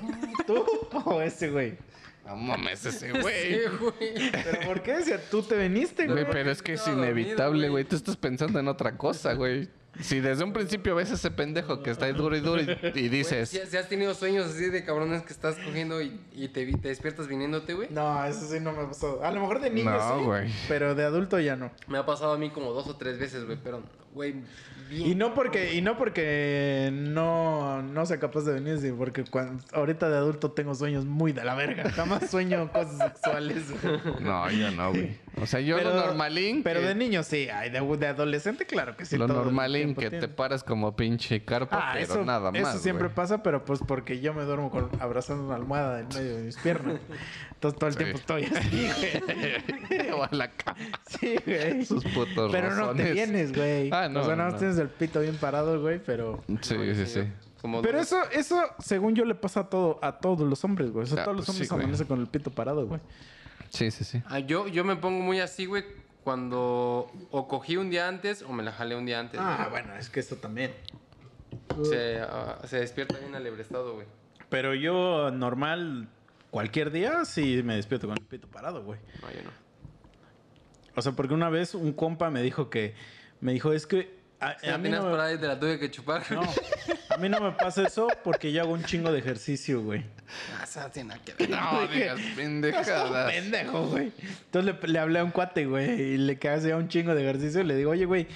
¿Tú 0.48 0.66
o 1.06 1.22
ese 1.22 1.50
güey? 1.50 1.78
No 2.26 2.36
mames 2.36 2.84
ese 2.86 3.12
Sí, 3.12 3.18
güey. 3.22 4.32
¿Pero 4.32 4.60
por 4.66 4.82
qué? 4.82 5.04
Si 5.04 5.12
tú 5.30 5.44
te 5.44 5.56
viniste, 5.58 6.06
güey. 6.08 6.24
Güey, 6.24 6.34
pero 6.34 6.52
es 6.52 6.62
que 6.62 6.74
es 6.74 6.88
inevitable, 6.88 7.70
güey. 7.70 7.70
güey. 7.70 7.84
Tú 7.86 7.96
estás 7.96 8.18
pensando 8.18 8.60
en 8.60 8.68
otra 8.68 8.98
cosa, 8.98 9.34
güey. 9.34 9.70
Si 10.02 10.20
desde 10.20 10.44
un 10.44 10.54
principio 10.54 10.96
ves 10.96 11.12
ese 11.12 11.32
pendejo 11.32 11.82
que 11.82 11.90
está 11.92 12.06
ahí 12.06 12.14
duro 12.14 12.36
y 12.36 12.42
duro 12.42 12.62
y, 12.62 12.68
y 12.96 13.10
dices... 13.10 13.50
Si, 13.50 13.60
si 13.66 13.78
has 13.78 13.88
tenido 13.88 14.14
sueños 14.14 14.48
así 14.48 14.70
de 14.70 14.84
cabrones 14.84 15.24
que 15.24 15.34
estás 15.34 15.56
cogiendo 15.56 16.02
y, 16.02 16.20
y 16.34 16.50
te, 16.50 16.66
despiertas 16.66 17.28
viniéndote, 17.28 17.74
güey. 17.74 17.88
No, 17.92 18.24
eso 18.26 18.48
sí 18.48 18.60
no 18.60 18.74
me 18.74 18.86
pasó. 18.86 19.24
A 19.24 19.32
lo 19.32 19.42
mejor 19.42 19.62
de 19.62 19.70
niño 19.70 19.92
No, 19.92 20.20
sí, 20.20 20.26
güey. 20.26 20.52
pero 20.68 20.96
de 20.96 21.04
adulto 21.04 21.40
ya 21.40 21.56
no. 21.56 21.72
Me 21.88 21.98
ha 21.98 22.06
pasado 22.06 22.34
a 22.34 22.38
mí 22.38 22.50
como 22.50 22.72
dos 22.72 22.88
o 22.88 22.96
tres 22.96 23.18
veces, 23.20 23.46
güey, 23.46 23.58
pero, 23.64 23.82
güey, 24.16 24.34
bien. 24.90 25.08
Y 25.12 25.14
no 25.16 25.34
porque, 25.36 25.76
y 25.76 25.82
no 25.82 25.98
porque 25.98 26.90
no, 26.92 27.82
no 27.84 28.06
sea 28.08 28.20
capaz 28.20 28.42
de 28.46 28.54
venir, 28.54 28.80
sino 28.80 28.96
porque 28.96 29.24
cuando, 29.26 29.64
ahorita 29.74 30.10
de 30.10 30.18
adulto 30.18 30.52
tengo 30.52 30.74
sueños 30.74 31.06
muy 31.06 31.32
de 31.34 31.44
la 31.44 31.54
verga. 31.54 31.90
Jamás 31.92 32.30
sueño 32.32 32.72
cosas 32.72 32.98
sexuales. 32.98 33.64
No, 34.22 34.50
yo 34.50 34.72
no, 34.72 34.90
güey. 34.92 35.18
O 35.42 35.46
sea, 35.46 35.60
yo 35.60 35.78
lo 35.82 35.94
normalín... 35.94 36.64
Pero 36.64 36.80
que- 36.80 36.88
de 36.88 36.96
niño 36.96 37.22
sí. 37.22 37.50
Ay, 37.54 37.70
de, 37.70 37.82
de 37.98 38.08
adolescente, 38.08 38.66
claro 38.66 38.96
que 38.96 39.06
sí. 39.06 39.18
lo 39.18 39.28
normalín 39.28 39.94
que 39.94 40.10
tiene. 40.10 40.20
te 40.20 40.28
paras 40.34 40.64
como 40.64 40.96
pinche 40.96 41.44
carpa, 41.44 41.78
Ah, 41.78 41.90
pero 41.94 42.06
eso, 42.06 42.24
nada 42.26 42.52
más, 42.52 42.62
eso 42.76 42.80
siempre 42.80 43.08
güey. 43.08 43.16
pasa, 43.16 43.44
pero 43.44 43.66
pues 43.66 43.82
porque 43.86 44.22
yo 44.22 44.34
me 44.34 44.44
duermo 44.44 44.72
con, 44.72 44.90
abrazando 45.02 45.44
una 45.46 45.56
almohada 45.56 46.00
en 46.00 46.08
medio 46.08 46.38
de 46.38 46.44
mis 46.44 46.56
piernas. 46.58 47.00
Entonces 47.52 47.78
todo 47.80 47.88
el 47.90 47.94
Sí. 47.96 47.98
tiempo 48.00 48.18
estoy 48.18 48.44
así, 48.46 48.88
güey. 49.90 50.10
o 50.12 50.24
a 50.24 50.30
la 50.32 50.50
cama. 50.52 50.78
Sí, 51.08 51.36
güey. 51.46 51.84
Sus 51.86 52.04
putos 52.06 52.52
Pero 52.52 52.74
no 52.76 52.94
te 52.94 53.12
vienes, 53.12 53.54
güey. 53.54 53.90
Ah, 53.92 54.05
no, 54.10 54.22
O 54.22 54.24
sea, 54.26 54.36
nada 54.36 54.46
más 54.52 54.54
no. 54.54 54.60
tienes 54.60 54.78
el 54.78 54.90
pito 54.90 55.20
bien 55.20 55.38
parado, 55.38 55.82
güey, 55.82 56.00
pero... 56.04 56.44
Sí, 56.62 56.76
sí, 56.96 57.06
sí. 57.06 57.24
Como 57.62 57.82
Pero 57.82 57.98
dos- 58.00 58.08
eso, 58.08 58.30
eso, 58.32 58.62
según 58.80 59.16
yo, 59.16 59.26
le 59.26 59.34
pasa 59.36 59.62
a 59.62 59.70
todo, 59.70 59.98
a 60.02 60.20
todos 60.20 60.48
los 60.48 60.64
hombres, 60.64 60.92
güey. 60.92 61.04
O 61.04 61.08
sea, 61.08 61.22
Ah, 61.22 61.26
todos 61.26 61.38
los 61.38 61.46
pues 61.46 61.58
sí, 61.58 61.64
hombres 61.64 61.70
güey. 61.72 61.84
amanecen 61.84 62.08
con 62.08 62.20
el 62.22 62.28
pito 62.28 62.52
parado, 62.52 62.86
güey. 62.88 63.02
Sí, 63.70 63.90
sí, 63.92 64.04
sí. 64.04 64.22
Ah, 64.28 64.40
yo, 64.40 64.68
yo 64.68 64.84
me 64.84 64.96
pongo 64.96 65.22
muy 65.24 65.40
así, 65.40 65.66
güey, 65.66 65.84
cuando 66.24 67.12
o 67.32 67.48
cogí 67.48 67.78
un 67.78 67.90
día 67.90 68.08
antes 68.08 68.44
o 68.44 68.52
me 68.54 68.62
la 68.64 68.72
jalé 68.72 68.96
un 68.96 69.06
día 69.06 69.20
antes. 69.20 69.40
Ah, 69.42 69.68
bueno, 69.72 69.96
es 69.96 70.10
que 70.10 70.20
esto 70.20 70.36
también. 70.36 70.72
Se, 71.84 72.20
ah, 72.22 72.60
se 72.66 72.80
despierta 72.80 73.18
bien 73.18 73.34
alebrestado, 73.36 73.96
güey. 73.96 74.08
Pero 74.50 74.74
yo, 74.76 75.32
normal, 75.32 76.08
cualquier 76.52 76.92
día, 76.92 77.26
sí 77.26 77.62
me 77.64 77.76
despierto 77.76 78.08
con 78.08 78.18
el 78.18 78.26
pito 78.26 78.48
parado, 78.48 78.84
güey. 78.84 79.00
No, 79.22 79.32
yo 79.32 79.44
no. 79.44 79.50
O 80.96 81.02
sea, 81.02 81.12
porque 81.14 81.34
una 81.34 81.50
vez 81.50 81.74
un 81.76 81.94
compa 81.94 82.30
me 82.30 82.42
dijo 82.42 82.70
que... 82.70 82.94
Me 83.46 83.54
dijo, 83.54 83.72
es 83.72 83.86
que... 83.86 84.10
A, 84.40 84.58
Si 84.58 84.68
a 84.68 84.78
mí 84.80 84.90
no, 84.90 85.02
por 85.02 85.20
ahí 85.20 85.38
te 85.38 85.46
la 85.46 85.60
tuve 85.60 85.78
que 85.78 85.92
chupar. 85.92 86.24
no, 86.32 86.42
a 86.42 87.18
mí 87.18 87.30
no 87.30 87.40
me 87.40 87.52
pasa 87.52 87.86
eso 87.86 88.08
porque 88.24 88.52
yo 88.52 88.64
hago 88.64 88.74
un 88.74 88.84
chingo 88.84 89.12
de 89.12 89.20
ejercicio, 89.20 89.84
güey. 89.84 90.04
Ah, 90.60 90.66
no 90.82 90.90
tiene 90.90 91.10
nada 91.10 91.22
que 91.24 91.34
ver. 91.36 91.50
No, 91.52 91.88
digas 91.94 92.20
pendejadas. 92.36 93.32
Pendejo, 93.32 93.86
güey. 93.86 94.12
Entonces 94.46 94.76
le, 94.82 94.88
le 94.88 94.98
hablé 95.00 95.20
a 95.20 95.24
un 95.24 95.30
cuate, 95.30 95.68
güey, 95.68 96.02
y 96.02 96.18
le 96.18 96.40
que 96.40 96.50
hace 96.50 96.74
un 96.74 96.88
chingo 96.88 97.14
de 97.14 97.22
ejercicio. 97.22 97.62
Y 97.62 97.66
le 97.66 97.76
digo, 97.76 97.92
oye, 97.92 98.06
güey, 98.06 98.28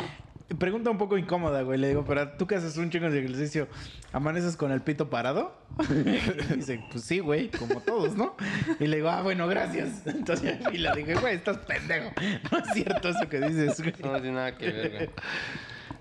pregunta 0.58 0.90
un 0.90 0.98
poco 0.98 1.18
incómoda, 1.18 1.62
güey. 1.62 1.78
Le 1.80 1.90
digo, 1.90 2.04
pero 2.06 2.30
tú 2.32 2.48
que 2.48 2.56
haces 2.56 2.78
un 2.78 2.90
chingo 2.90 3.10
de 3.10 3.20
ejercicio, 3.20 3.68
¿amaneces 4.12 4.58
con 4.58 4.72
el 4.72 4.82
pito 4.82 5.10
parado? 5.10 5.56
Y 5.90 6.54
dice, 6.56 6.84
pues 6.92 7.04
sí, 7.04 7.20
güey, 7.20 7.50
como 7.50 7.82
todos, 7.82 8.16
¿no? 8.16 8.36
Y 8.80 8.88
le 8.88 8.98
digo, 8.98 9.10
ah, 9.10 9.22
bueno, 9.22 9.48
gracias. 9.48 10.02
Entonces 10.08 10.58
y 10.72 10.78
le 10.78 10.92
dije, 10.96 11.16
güey, 11.16 11.36
estás 11.36 11.58
pendejo. 11.60 12.12
No 12.52 12.58
es 12.58 12.68
cierto 12.74 13.10
eso 13.10 13.30
que 13.30 13.40
dices, 13.40 13.80
güey. 13.80 13.94
No 14.02 14.20
tiene 14.20 14.32
nada 14.32 14.58
que 14.58 14.72
ver, 14.72 14.92
güey. 14.92 15.10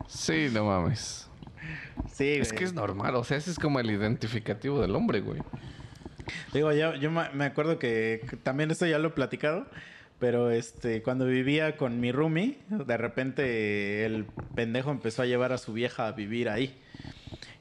Sí, 0.06 0.48
no 0.52 0.64
mames. 0.64 1.28
Sí, 2.12 2.24
güey. 2.24 2.40
Es 2.40 2.52
que 2.52 2.64
es 2.64 2.72
normal, 2.72 3.14
o 3.16 3.24
sea, 3.24 3.36
ese 3.36 3.50
es 3.50 3.58
como 3.58 3.80
el 3.80 3.90
identificativo 3.90 4.80
del 4.80 4.94
hombre, 4.94 5.20
güey. 5.20 5.42
Digo, 6.52 6.72
yo, 6.72 6.94
yo 6.94 7.10
me 7.10 7.44
acuerdo 7.44 7.78
que, 7.78 8.22
que 8.28 8.36
también 8.36 8.70
esto 8.70 8.86
ya 8.86 8.98
lo 8.98 9.08
he 9.08 9.10
platicado, 9.10 9.66
Pero 10.18 10.50
este, 10.50 11.02
cuando 11.02 11.26
vivía 11.26 11.76
con 11.76 12.00
mi 12.00 12.10
roomie, 12.10 12.58
de 12.68 12.96
repente 12.96 14.04
el 14.04 14.26
pendejo 14.54 14.90
empezó 14.90 15.22
a 15.22 15.26
llevar 15.26 15.52
a 15.52 15.58
su 15.58 15.72
vieja 15.72 16.08
a 16.08 16.12
vivir 16.12 16.48
ahí. 16.48 16.76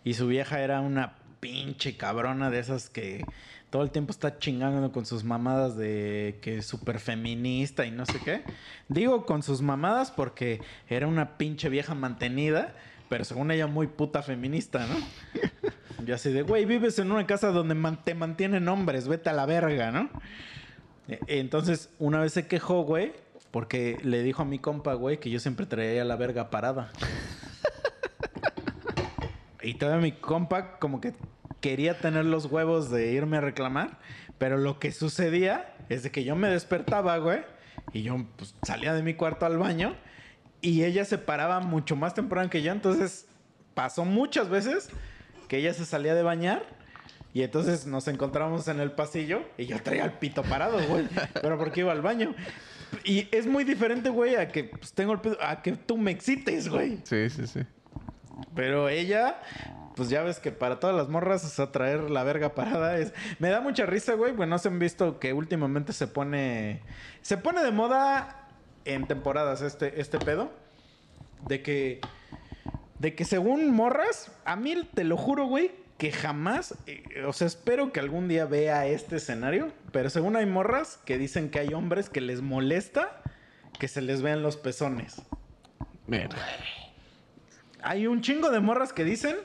Y 0.04 0.16
su 0.16 0.28
vieja 0.28 0.62
era 0.62 0.82
una 0.82 1.14
pinche 1.40 1.98
cabrona 1.98 2.50
de 2.50 2.60
esas 2.60 2.90
que 2.90 3.24
todo 3.70 3.84
el 3.84 3.92
tiempo 3.92 4.12
está 4.12 4.40
chingando 4.40 4.92
con 4.92 5.06
sus 5.06 5.24
mamadas 5.24 5.76
de 5.76 6.40
que 6.42 6.60
es 6.60 6.66
súper 6.66 7.00
feminista 7.00 7.86
y 7.86 7.92
no 7.92 8.06
sé 8.06 8.20
qué. 8.24 8.42
Digo 8.88 9.26
con 9.26 9.44
sus 9.44 9.62
mamadas 9.62 10.12
porque 10.12 10.62
era 10.90 11.06
una 11.06 11.38
pinche 11.38 11.70
vieja 11.70 11.94
mantenida, 11.94 12.74
pero 13.10 13.26
según 13.26 13.52
ella 13.52 13.68
muy 13.68 13.88
puta 13.88 14.24
feminista, 14.24 14.88
¿no? 14.88 14.96
Yo 16.06 16.16
así 16.16 16.32
de, 16.32 16.44
güey, 16.44 16.66
vives 16.66 16.98
en 17.00 17.12
una 17.12 17.28
casa 17.28 17.52
donde 17.52 17.76
te 18.04 18.16
mantienen 18.16 18.68
hombres, 18.68 19.08
vete 19.08 19.30
a 19.30 19.34
la 19.34 19.46
verga, 19.46 19.92
¿no? 19.92 20.10
E- 21.08 21.20
Entonces, 21.28 21.90
una 22.00 22.20
vez 22.20 22.34
se 22.34 22.48
quejó, 22.48 22.82
güey, 22.84 23.14
porque 23.52 23.98
le 24.04 24.24
dijo 24.24 24.42
a 24.42 24.46
mi 24.46 24.60
compa, 24.60 24.94
güey, 24.94 25.20
que 25.20 25.30
yo 25.30 25.40
siempre 25.40 25.66
traía 25.66 26.04
la 26.06 26.16
verga 26.16 26.50
parada. 26.50 26.92
y 29.62 29.74
todavía 29.76 30.02
mi 30.02 30.12
compa 30.14 30.78
como 30.80 31.02
que 31.02 31.14
quería 31.62 31.98
tener 32.00 32.26
los 32.26 32.46
huevos 32.46 32.90
de 32.90 33.12
irme 33.12 33.38
a 33.38 33.42
reclamar, 33.42 33.98
pero 34.38 34.58
lo 34.58 34.80
que 34.80 34.92
sucedía 34.92 35.74
es 35.90 36.04
de 36.04 36.12
que 36.12 36.24
yo 36.24 36.36
me 36.36 36.50
despertaba, 36.50 37.18
güey, 37.18 37.42
y 37.94 38.04
yo 38.04 38.18
pues, 38.38 38.54
salía 38.64 38.94
de 38.94 39.02
mi 39.04 39.14
cuarto 39.16 39.46
al 39.46 39.58
baño 39.58 39.96
y 40.62 40.84
ella 40.84 41.06
se 41.06 41.18
paraba 41.18 41.60
mucho 41.60 41.96
más 41.96 42.14
temprano 42.14 42.50
que 42.50 42.62
yo, 42.62 42.72
entonces 42.72 43.28
pasó 43.74 44.06
muchas 44.06 44.50
veces 44.50 44.90
que 45.48 45.58
ella 45.58 45.74
se 45.74 45.86
salía 45.86 46.14
de 46.14 46.24
bañar 46.24 46.64
y 47.38 47.44
entonces 47.44 47.86
nos 47.86 48.08
encontramos 48.08 48.68
en 48.68 48.80
el 48.80 48.94
pasillo 48.94 49.44
y 49.60 49.68
yo 49.68 49.80
traía 49.84 50.06
el 50.06 50.14
pito 50.14 50.42
parado, 50.42 50.80
güey, 50.88 51.08
pero 51.40 51.56
porque 51.60 51.82
iba 51.82 51.92
al 51.92 52.02
baño. 52.02 52.34
Y 53.04 53.28
es 53.32 53.46
muy 53.46 53.64
diferente, 53.64 54.10
güey, 54.10 54.34
a 54.38 54.48
que 54.48 54.64
pues, 54.64 54.92
tengo 54.94 55.14
el 55.14 55.20
pito, 55.20 55.38
a 55.40 55.62
que 55.62 55.74
tú 55.74 55.98
me 55.98 56.10
excites, 56.10 56.68
güey. 56.68 56.98
Sí, 57.04 57.30
sí, 57.30 57.46
sí. 57.46 57.60
Pero 58.56 58.90
ella, 58.90 59.40
pues 59.96 60.10
ya 60.10 60.24
ves 60.24 60.40
que 60.40 60.52
para 60.52 60.80
todas 60.80 60.96
las 60.96 61.10
morras, 61.10 61.46
o 61.46 61.48
sea, 61.48 61.72
traer 61.72 62.10
la 62.10 62.24
verga 62.24 62.56
parada 62.56 62.98
es. 62.98 63.14
Me 63.38 63.50
da 63.50 63.62
mucha 63.62 63.86
risa, 63.86 64.16
güey. 64.16 64.32
Bueno, 64.32 64.56
no 64.56 64.58
se 64.58 64.70
han 64.70 64.80
visto 64.80 65.20
que 65.20 65.32
últimamente 65.32 65.94
se 65.94 66.08
pone. 66.08 66.82
Se 67.22 67.38
pone 67.38 67.62
de 67.62 67.70
moda 67.72 68.48
en 68.84 69.06
temporadas 69.06 69.62
este, 69.62 70.02
este 70.02 70.18
pedo. 70.18 70.50
De 71.48 71.62
que. 71.62 72.02
De 72.98 73.14
que 73.14 73.26
según 73.26 73.70
morras, 73.76 74.32
a 74.44 74.56
mí 74.56 74.90
te 74.96 75.04
lo 75.04 75.18
juro, 75.18 75.46
güey, 75.46 75.70
que 75.98 76.12
jamás. 76.12 76.76
eh, 76.86 77.24
o 77.28 77.34
sea, 77.34 77.48
espero 77.48 77.92
que 77.92 78.00
algún 78.00 78.28
día 78.28 78.46
vea 78.46 78.86
este 78.88 79.16
escenario. 79.18 79.72
Pero 79.92 80.10
según 80.10 80.36
hay 80.36 80.46
morras 80.46 81.00
que 81.06 81.18
dicen 81.18 81.50
que 81.50 81.60
hay 81.60 81.74
hombres 81.74 82.10
que 82.10 82.22
les 82.22 82.42
molesta 82.42 83.22
que 83.80 83.88
se 83.88 84.02
les 84.02 84.22
vean 84.22 84.42
los 84.44 84.58
pezones. 84.58 85.22
Mira. 86.08 86.30
Hay 87.82 88.08
un 88.08 88.22
chingo 88.22 88.50
de 88.50 88.60
morras 88.60 88.92
que 88.94 89.04
dicen 89.04 89.36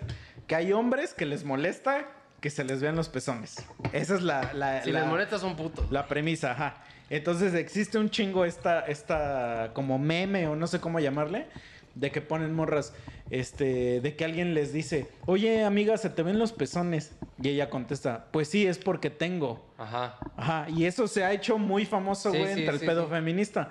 que 0.46 0.54
hay 0.54 0.72
hombres 0.72 1.14
que 1.14 1.26
les 1.26 1.44
molesta 1.44 2.06
que 2.40 2.50
se 2.50 2.64
les 2.64 2.80
vean 2.80 2.96
los 2.96 3.08
pezones. 3.08 3.64
Esa 3.92 4.14
es 4.16 4.22
la, 4.22 4.52
la, 4.52 4.82
Si 4.82 4.90
la- 4.90 5.00
les 5.00 5.08
molestas 5.08 5.40
son 5.40 5.54
putos. 5.54 5.90
la 5.92 6.08
premisa, 6.08 6.52
ajá. 6.52 6.74
Entonces 7.08 7.54
existe 7.54 7.98
un 7.98 8.10
chingo 8.10 8.44
esta, 8.44 8.80
esta 8.86 9.70
como 9.74 9.98
meme 9.98 10.48
o 10.48 10.56
no 10.56 10.66
sé 10.66 10.80
cómo 10.80 10.98
llamarle, 10.98 11.46
de 11.94 12.10
que 12.10 12.20
ponen 12.22 12.52
morras, 12.54 12.94
este, 13.32 14.02
de 14.02 14.14
que 14.14 14.26
alguien 14.26 14.52
les 14.52 14.74
dice, 14.74 15.08
oye 15.24 15.64
amiga, 15.64 15.96
se 15.96 16.10
te 16.10 16.22
ven 16.22 16.38
los 16.38 16.52
pezones. 16.52 17.12
Y 17.42 17.48
ella 17.48 17.70
contesta, 17.70 18.26
pues 18.30 18.46
sí, 18.48 18.66
es 18.66 18.76
porque 18.76 19.08
tengo. 19.08 19.64
Ajá. 19.78 20.18
Ajá, 20.36 20.66
y 20.68 20.84
eso 20.84 21.08
se 21.08 21.24
ha 21.24 21.32
hecho 21.32 21.56
muy 21.56 21.86
famoso, 21.86 22.28
güey, 22.28 22.44
sí, 22.54 22.60
entre 22.60 22.74
el 22.74 22.80
pedo 22.80 23.08
feminista. 23.08 23.70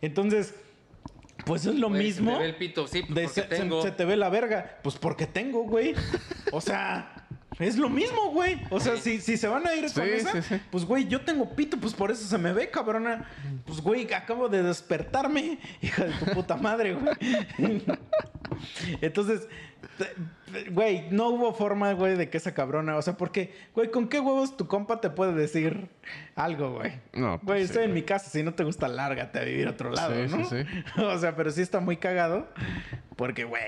Entonces, 0.00 0.54
pues 1.44 1.66
es 1.66 1.74
lo 1.74 1.88
Güey, 1.88 2.00
se 2.00 2.06
mismo. 2.20 2.32
me 2.32 2.38
ve 2.38 2.44
el 2.50 2.56
pito, 2.56 2.86
sí, 2.86 3.02
pues, 3.02 3.14
de 3.16 3.24
porque 3.24 3.40
se, 3.40 3.46
tengo. 3.62 3.82
se 3.82 3.90
te 3.90 4.04
ve 4.04 4.16
la 4.16 4.28
verga. 4.28 4.78
Pues 4.82 4.94
porque 4.96 5.26
tengo, 5.26 5.64
güey. 5.64 5.94
O 6.52 6.60
sea, 6.60 7.23
es 7.58 7.76
lo 7.76 7.88
mismo, 7.88 8.30
güey. 8.30 8.60
O 8.70 8.80
sea, 8.80 8.96
si, 8.96 9.20
si 9.20 9.36
se 9.36 9.46
van 9.48 9.66
a 9.66 9.74
ir 9.74 9.92
con 9.92 10.04
esa, 10.08 10.32
sí, 10.32 10.42
sí. 10.42 10.60
pues 10.70 10.84
güey, 10.84 11.06
yo 11.06 11.20
tengo 11.20 11.54
pito, 11.54 11.76
pues 11.78 11.94
por 11.94 12.10
eso 12.10 12.26
se 12.26 12.38
me 12.38 12.52
ve, 12.52 12.70
cabrona. 12.70 13.28
Pues 13.64 13.80
güey, 13.80 14.12
acabo 14.12 14.48
de 14.48 14.62
despertarme, 14.62 15.58
hija 15.80 16.04
de 16.04 16.12
tu 16.12 16.26
puta 16.26 16.56
madre, 16.56 16.94
güey. 16.94 17.82
Entonces, 19.00 19.48
güey, 20.70 21.08
no 21.10 21.28
hubo 21.28 21.52
forma, 21.54 21.92
güey, 21.92 22.16
de 22.16 22.28
que 22.30 22.38
esa 22.38 22.54
cabrona, 22.54 22.96
o 22.96 23.02
sea, 23.02 23.16
porque, 23.16 23.54
güey, 23.74 23.90
¿con 23.90 24.08
qué 24.08 24.20
huevos 24.20 24.56
tu 24.56 24.66
compa 24.66 25.00
te 25.00 25.10
puede 25.10 25.32
decir 25.34 25.88
algo, 26.34 26.72
güey? 26.72 26.92
No, 27.12 27.38
pues 27.38 27.44
Güey, 27.46 27.62
estoy 27.62 27.84
en 27.84 27.90
güey. 27.90 28.02
mi 28.02 28.06
casa, 28.06 28.30
si 28.30 28.42
no 28.42 28.54
te 28.54 28.64
gusta, 28.64 28.88
lárgate 28.88 29.38
a 29.38 29.44
vivir 29.44 29.66
a 29.66 29.70
otro 29.70 29.90
lado, 29.90 30.14
Sí, 30.14 30.36
¿no? 30.36 30.44
sí, 30.48 30.56
sí. 30.64 30.82
O 31.02 31.18
sea, 31.18 31.34
pero 31.36 31.50
sí 31.50 31.62
está 31.62 31.80
muy 31.80 31.96
cagado. 31.96 32.48
Porque, 33.16 33.44
güey, 33.44 33.62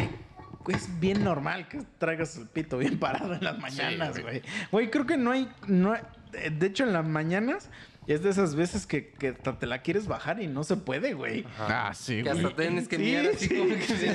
es 0.72 1.00
bien 1.00 1.22
normal 1.24 1.68
que 1.68 1.82
traigas 1.98 2.36
el 2.36 2.46
pito 2.46 2.78
bien 2.78 2.98
parado 3.00 3.34
en 3.34 3.44
las 3.44 3.58
mañanas, 3.58 4.12
güey. 4.12 4.22
güey. 4.22 4.42
Güey, 4.72 4.90
creo 4.90 5.06
que 5.06 5.16
no 5.16 5.30
hay, 5.32 5.48
no 5.66 5.92
hay- 5.92 6.02
De 6.50 6.66
hecho, 6.66 6.84
en 6.84 6.92
las 6.92 7.06
mañanas 7.06 7.70
es 8.08 8.22
de 8.22 8.30
esas 8.30 8.54
veces 8.54 8.86
que, 8.86 9.08
que 9.08 9.30
hasta 9.30 9.58
te 9.58 9.66
la 9.66 9.82
quieres 9.82 10.06
bajar 10.06 10.40
y 10.40 10.46
no 10.46 10.62
se 10.62 10.76
puede, 10.76 11.14
güey. 11.14 11.44
Ah, 11.58 11.90
sí, 11.92 12.22
Que 12.22 12.30
güey. 12.30 12.44
hasta 12.44 12.56
tienes 12.56 12.86
que 12.86 12.96
Sí, 12.98 13.02
mirar 13.02 13.26
así 13.34 13.48
sí, 13.48 13.56
como 13.56 13.68
que 13.74 13.82
sí. 13.82 14.06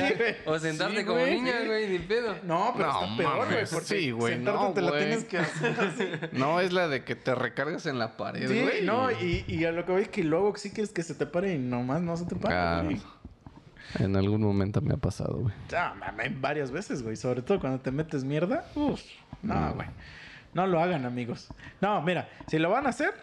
O 0.45 0.59
sentarte 0.59 0.99
Sí, 0.99 1.05
como 1.05 1.19
güey, 1.19 1.33
niña, 1.41 1.55
sí. 1.61 1.67
güey, 1.67 1.89
ni 1.89 1.99
pedo. 1.99 2.35
No, 2.43 2.73
pero 2.77 2.87
No 2.93 3.01
está 3.01 3.17
peor, 3.17 3.47
güey. 3.51 3.65
sí, 3.83 4.11
güey, 4.11 4.33
sentarte 4.35 4.61
no, 4.63 4.73
te 4.73 4.81
la 4.81 4.91
tienes 4.97 5.25
que 5.25 5.37
hacer 5.39 5.75
así. 5.77 6.07
No, 6.31 6.61
es 6.61 6.71
la 6.71 6.87
de 6.87 7.03
que 7.03 7.15
te 7.17 7.35
recargas 7.35 7.85
en 7.85 7.99
la 7.99 8.15
pared, 8.15 8.47
Sí, 8.47 8.61
güey. 8.61 8.85
no, 8.85 9.11
y, 9.11 9.43
y 9.49 9.65
a 9.65 9.73
lo 9.73 9.85
que 9.85 9.91
voy 9.91 10.03
es 10.03 10.09
que 10.09 10.23
luego 10.23 10.55
sí 10.55 10.71
quieres 10.71 10.93
que 10.93 11.03
se 11.03 11.13
te 11.13 11.25
pare 11.25 11.53
y 11.53 11.57
nomás 11.57 12.01
no 12.01 12.15
se 12.15 12.23
te 12.25 12.35
para, 12.37 12.79
Ah, 12.79 12.83
güey. 12.83 13.01
En 13.99 14.15
algún 14.15 14.41
momento 14.41 14.81
me 14.81 14.93
ha 14.93 14.97
pasado, 14.97 15.37
güey. 15.37 15.53
Ah, 15.75 15.93
varias 16.39 16.71
veces, 16.71 17.03
güey. 17.03 17.15
Sobre 17.15 17.41
todo 17.41 17.59
cuando 17.59 17.79
te 17.79 17.91
metes 17.91 18.23
mierda. 18.23 18.65
Uf, 18.75 19.01
no, 19.41 19.73
güey. 19.73 19.87
No 20.53 20.67
lo 20.67 20.81
hagan, 20.81 21.05
amigos. 21.05 21.47
No, 21.79 22.01
mira, 22.01 22.29
si 22.47 22.59
lo 22.59 22.69
van 22.69 22.85
a 22.85 22.89
hacer, 22.89 23.13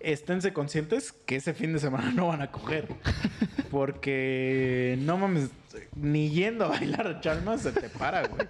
esténse 0.00 0.52
conscientes 0.52 1.12
que 1.12 1.36
ese 1.36 1.54
fin 1.54 1.72
de 1.72 1.78
semana 1.78 2.10
no 2.14 2.28
van 2.28 2.42
a 2.42 2.50
coger. 2.50 2.88
Porque 3.70 4.98
no 5.00 5.16
mames, 5.18 5.50
ni 5.96 6.30
yendo 6.30 6.66
a 6.66 6.68
bailar 6.68 7.06
a 7.06 7.20
chalmas 7.20 7.62
se 7.62 7.72
te 7.72 7.88
para, 7.88 8.26
güey. 8.26 8.46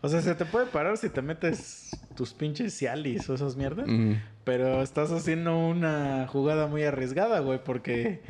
O 0.00 0.08
sea, 0.08 0.20
se 0.22 0.34
te 0.34 0.44
puede 0.44 0.66
parar 0.66 0.96
si 0.96 1.08
te 1.08 1.22
metes 1.22 1.90
tus 2.14 2.32
pinches 2.32 2.76
cialis 2.76 3.28
o 3.28 3.34
esas 3.34 3.56
mierdas. 3.56 3.88
Mm. 3.88 4.14
Pero 4.44 4.80
estás 4.82 5.10
haciendo 5.10 5.58
una 5.58 6.26
jugada 6.28 6.68
muy 6.68 6.84
arriesgada, 6.84 7.40
güey, 7.40 7.62
porque 7.62 8.22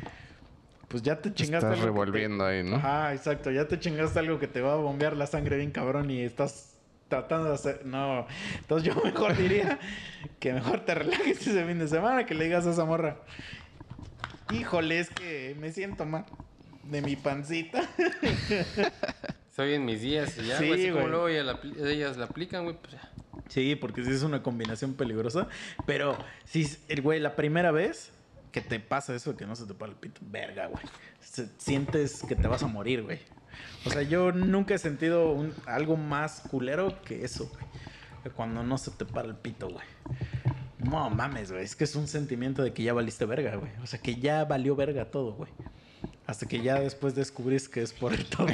pues 0.89 1.01
ya 1.03 1.15
te 1.21 1.33
chingaste. 1.33 1.67
Estás 1.67 1.71
algo 1.71 1.75
que 1.75 1.81
te- 1.81 1.85
revolviendo 1.85 2.45
ahí, 2.45 2.63
¿no? 2.63 2.75
Ajá, 2.75 3.13
exacto. 3.13 3.49
Ya 3.51 3.67
te 3.67 3.79
chingaste 3.79 4.19
algo 4.19 4.37
que 4.39 4.47
te 4.47 4.59
va 4.59 4.73
a 4.73 4.75
bombear 4.75 5.15
la 5.15 5.25
sangre 5.27 5.55
bien 5.57 5.71
cabrón 5.71 6.11
y 6.11 6.21
estás 6.21 6.75
tratando 7.07 7.47
de 7.47 7.53
hacer. 7.55 7.85
No. 7.85 8.27
Entonces 8.57 8.93
yo 8.93 9.01
mejor 9.05 9.37
diría 9.37 9.79
que 10.39 10.51
mejor 10.53 10.81
te 10.81 10.95
relajes 10.95 11.47
ese 11.47 11.65
fin 11.65 11.79
de 11.79 11.87
semana 11.87 12.25
que 12.25 12.33
le 12.35 12.43
digas 12.43 12.65
a 12.67 12.71
esa 12.71 12.83
morra. 12.85 13.17
Híjole, 14.51 14.99
es 14.99 15.09
que 15.09 15.55
me 15.59 15.71
siento 15.71 16.05
mal 16.05 16.25
de 16.83 17.01
mi 17.01 17.15
pancita. 17.15 17.83
Soy 19.55 19.73
en 19.73 19.85
mis 19.85 20.01
días 20.01 20.37
y 20.37 20.47
ya, 20.47 20.57
Sí, 20.57 20.67
güey. 20.67 20.81
Así 20.85 20.91
como 20.91 21.07
luego 21.07 21.27
ellas 21.27 21.45
la, 21.45 21.59
ellas 21.89 22.17
la 22.17 22.25
aplican, 22.25 22.63
güey, 22.63 22.77
pues 22.81 22.93
ya. 22.93 23.11
Sí, 23.49 23.75
porque 23.75 24.03
sí 24.03 24.11
es 24.11 24.23
una 24.23 24.41
combinación 24.41 24.93
peligrosa. 24.93 25.47
Pero 25.85 26.17
si, 26.45 26.67
el 26.87 27.01
güey, 27.01 27.19
la 27.19 27.35
primera 27.35 27.71
vez 27.71 28.11
que 28.51 28.61
te 28.61 28.79
pasa 28.79 29.13
eso, 29.15 29.35
que 29.37 29.45
no 29.45 29.55
se 29.55 29.65
te 29.65 29.73
para 29.73 29.91
el 29.91 29.97
pito, 29.97 30.21
verga, 30.23 30.67
güey. 30.67 30.83
Sientes 31.57 32.23
que 32.27 32.35
te 32.35 32.47
vas 32.47 32.63
a 32.63 32.67
morir, 32.67 33.03
güey. 33.03 33.19
O 33.85 33.89
sea, 33.89 34.01
yo 34.01 34.31
nunca 34.31 34.73
he 34.75 34.77
sentido 34.77 35.31
un- 35.31 35.53
algo 35.65 35.97
más 35.97 36.41
culero 36.49 37.01
que 37.01 37.23
eso, 37.25 37.47
güey. 37.49 38.33
Cuando 38.35 38.63
no 38.63 38.77
se 38.77 38.91
te 38.91 39.05
para 39.05 39.27
el 39.27 39.35
pito, 39.35 39.69
güey. 39.69 39.85
No 40.79 41.09
mames, 41.09 41.51
güey. 41.51 41.63
Es 41.63 41.75
que 41.75 41.83
es 41.83 41.95
un 41.95 42.07
sentimiento 42.07 42.61
de 42.63 42.73
que 42.73 42.83
ya 42.83 42.93
valiste 42.93 43.25
verga, 43.25 43.55
güey. 43.55 43.71
O 43.83 43.87
sea, 43.87 43.99
que 44.01 44.15
ya 44.15 44.45
valió 44.45 44.75
verga 44.75 45.05
todo, 45.05 45.33
güey. 45.33 45.51
Hasta 46.25 46.45
que 46.47 46.61
ya 46.61 46.79
después 46.79 47.15
descubrís 47.15 47.67
que 47.67 47.81
es 47.81 47.91
por 47.91 48.15
toda 48.25 48.51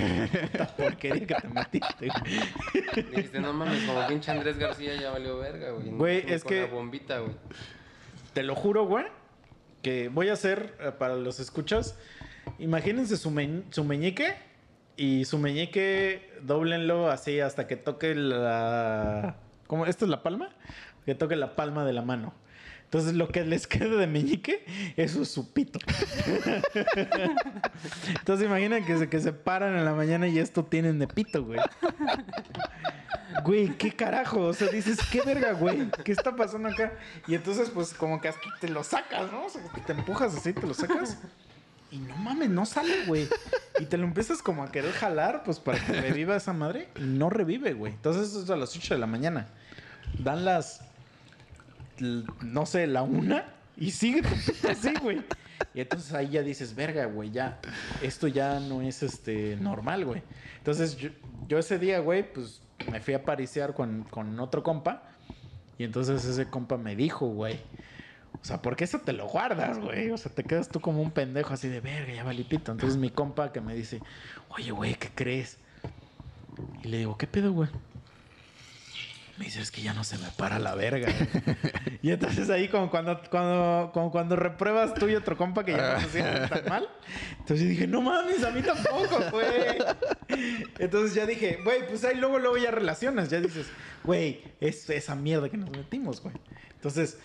la 0.58 0.68
porquería 0.78 1.28
que 1.28 1.36
te 1.36 1.48
metiste, 1.50 2.08
güey. 2.08 3.06
Dijiste, 3.12 3.40
no 3.42 3.52
mames, 3.54 3.84
como 3.84 4.08
pinche 4.08 4.32
Andrés 4.32 4.58
García 4.58 4.96
ya 4.96 5.12
valió 5.12 5.38
verga, 5.38 5.72
güey. 5.72 5.90
Güey, 5.90 6.24
es 6.34 6.44
que- 6.44 6.66
bombita, 6.66 7.20
güey. 7.20 7.36
Te 8.34 8.44
lo 8.44 8.56
juro, 8.56 8.86
güey, 8.86 9.06
que 9.86 10.10
voy 10.10 10.30
a 10.30 10.34
hacer 10.34 10.74
eh, 10.80 10.92
para 10.98 11.16
los 11.16 11.40
escuchas. 11.40 11.96
Imagínense 12.58 13.18
su, 13.18 13.30
meñ- 13.30 13.66
su 13.70 13.84
meñique 13.84 14.34
y 14.98 15.26
su 15.26 15.38
meñique 15.38 16.32
doblenlo 16.42 17.12
así 17.12 17.40
hasta 17.40 17.68
que 17.68 17.76
toque 17.76 18.16
la. 18.16 19.36
¿Cómo? 19.68 19.86
¿Esto 19.86 20.06
es 20.06 20.10
la 20.10 20.24
palma? 20.24 20.50
Que 21.06 21.14
toque 21.14 21.36
la 21.36 21.56
palma 21.56 21.86
de 21.86 21.94
la 21.94 22.02
mano. 22.02 22.34
Entonces 22.96 23.18
lo 23.18 23.28
que 23.28 23.44
les 23.44 23.68
quede 23.68 23.98
de 23.98 24.08
meñique, 24.08 24.64
es 24.96 25.12
su 25.12 25.52
pito. 25.52 25.80
Entonces 28.20 28.46
imaginen 28.46 28.86
que 28.86 28.98
se, 28.98 29.10
que 29.10 29.20
se 29.20 29.34
paran 29.34 29.76
en 29.76 29.84
la 29.84 29.94
mañana 29.94 30.30
y 30.30 30.40
esto 30.40 30.64
tienen 30.64 30.98
de 31.00 31.06
pito, 31.10 31.44
güey. 31.44 31.60
güey, 33.44 33.78
¿qué 33.78 33.92
carajo? 33.92 34.40
O 34.44 34.54
sea, 34.54 34.70
dices, 34.70 34.98
¿qué 35.12 35.22
verga, 35.24 35.52
güey? 35.52 35.92
¿Qué 36.06 36.14
está 36.14 36.38
pasando 36.38 36.70
acá? 36.70 36.94
Y 37.28 37.36
entonces, 37.36 37.70
pues, 37.70 37.94
como 37.94 38.22
que 38.22 38.30
hasta 38.30 38.48
te 38.62 38.70
lo 38.70 38.82
sacas, 38.82 39.30
¿no? 39.30 39.48
O 39.48 39.50
sea, 39.50 39.62
te 39.86 39.92
empujas 39.92 40.34
así, 40.34 40.54
te 40.54 40.66
lo 40.66 40.74
sacas. 40.74 41.18
Y 41.92 41.98
no 41.98 42.16
mames, 42.16 42.50
no 42.50 42.66
sale, 42.66 43.06
güey. 43.08 43.28
Y 43.78 43.88
te 43.88 43.98
lo 43.98 44.06
empiezas 44.06 44.42
como 44.42 44.64
a 44.64 44.72
querer 44.72 44.94
jalar, 44.94 45.44
pues, 45.44 45.60
para 45.60 45.86
que 45.86 45.92
reviva 46.00 46.38
esa 46.38 46.54
madre. 46.54 46.88
Y 46.96 47.04
no 47.04 47.30
revive, 47.30 47.74
güey. 47.74 47.92
Entonces, 47.92 48.30
eso 48.30 48.42
es 48.42 48.50
a 48.50 48.56
las 48.56 48.74
8 48.74 48.94
de 48.94 49.00
la 49.02 49.08
mañana. 49.08 49.50
Dan 50.18 50.46
las, 50.46 50.85
no 52.00 52.66
sé, 52.66 52.88
la 52.88 53.04
una. 53.04 53.46
Y 53.78 53.92
sigue 53.92 54.22
así, 54.70 54.94
güey. 55.02 55.22
Y 55.74 55.82
entonces 55.82 56.14
ahí 56.14 56.30
ya 56.30 56.42
dices, 56.42 56.76
verga, 56.76 57.06
güey, 57.06 57.32
ya. 57.32 57.60
Esto 58.02 58.28
ya 58.28 58.60
no 58.60 58.82
es, 58.82 59.04
este, 59.04 59.58
normal, 59.58 60.06
güey. 60.06 60.22
Entonces, 60.58 60.96
yo, 60.98 61.10
yo 61.48 61.58
ese 61.60 61.80
día, 61.80 62.00
güey, 62.00 62.32
pues, 62.32 62.62
me 62.92 63.00
fui 63.00 63.14
a 63.14 63.24
parisear 63.24 63.74
con, 63.74 64.04
con 64.04 64.40
otro 64.40 64.64
compa. 64.64 65.04
Y 65.78 65.84
entonces 65.84 66.24
ese 66.24 66.46
compa 66.50 66.78
me 66.78 66.96
dijo, 66.96 67.28
güey. 67.28 67.60
O 68.42 68.46
sea, 68.46 68.62
¿por 68.62 68.76
qué 68.76 68.84
eso 68.84 69.00
te 69.00 69.14
lo 69.14 69.28
guardas, 69.28 69.80
güey? 69.80 70.12
O 70.12 70.18
sea, 70.18 70.32
te 70.32 70.44
quedas 70.44 70.70
tú 70.70 70.80
como 70.80 71.02
un 71.02 71.12
pendejo 71.12 71.54
así 71.54 71.68
de 71.68 71.82
verga, 71.82 72.14
ya 72.14 72.24
valipito. 72.24 72.72
Entonces 72.72 72.98
mi 72.98 73.10
compa 73.10 73.52
que 73.52 73.62
me 73.62 73.74
dice, 73.74 74.02
oye, 74.50 74.72
güey, 74.72 74.96
¿qué 74.96 75.10
crees? 75.14 75.58
Y 76.84 76.88
le 76.88 77.00
digo, 77.00 77.18
¿qué 77.18 77.28
pedo, 77.28 77.52
güey? 77.52 77.70
Me 79.38 79.46
dice, 79.46 79.62
es 79.62 79.70
que 79.70 79.82
ya 79.82 79.94
no 79.94 80.04
se 80.04 80.18
me 80.18 80.28
para 80.38 80.60
la 80.60 80.76
verga. 80.76 81.12
güey". 81.12 81.58
y 82.02 82.12
entonces 82.12 82.50
ahí 82.50 82.70
como 82.70 82.90
cuando, 82.90 83.22
cuando, 83.30 83.92
como 83.94 84.12
cuando 84.12 84.36
repruebas 84.36 84.94
tú 84.94 85.10
y 85.10 85.16
otro 85.16 85.36
compa 85.36 85.66
que 85.66 85.74
ya 85.74 85.96
no 85.96 86.02
se 86.02 86.10
sienten 86.10 86.50
tan 86.50 86.66
mal. 86.70 86.90
Entonces 87.40 87.68
dije, 87.68 87.86
no 87.86 88.02
mames, 88.02 88.44
a 88.44 88.52
mí 88.52 88.62
tampoco, 88.62 89.20
güey. 89.32 89.78
Entonces 90.80 91.16
ya 91.16 91.26
dije, 91.26 91.60
güey, 91.64 91.86
pues 91.88 92.06
ahí 92.06 92.16
luego, 92.16 92.40
luego 92.40 92.58
ya 92.58 92.72
relacionas. 92.72 93.30
Ya 93.30 93.42
dices, 93.42 93.68
güey, 94.04 94.42
es 94.62 94.90
esa 94.90 95.16
mierda 95.16 95.50
que 95.50 95.58
nos 95.58 95.70
metimos, 95.70 96.22
güey. 96.22 96.36
Entonces, 96.76 97.18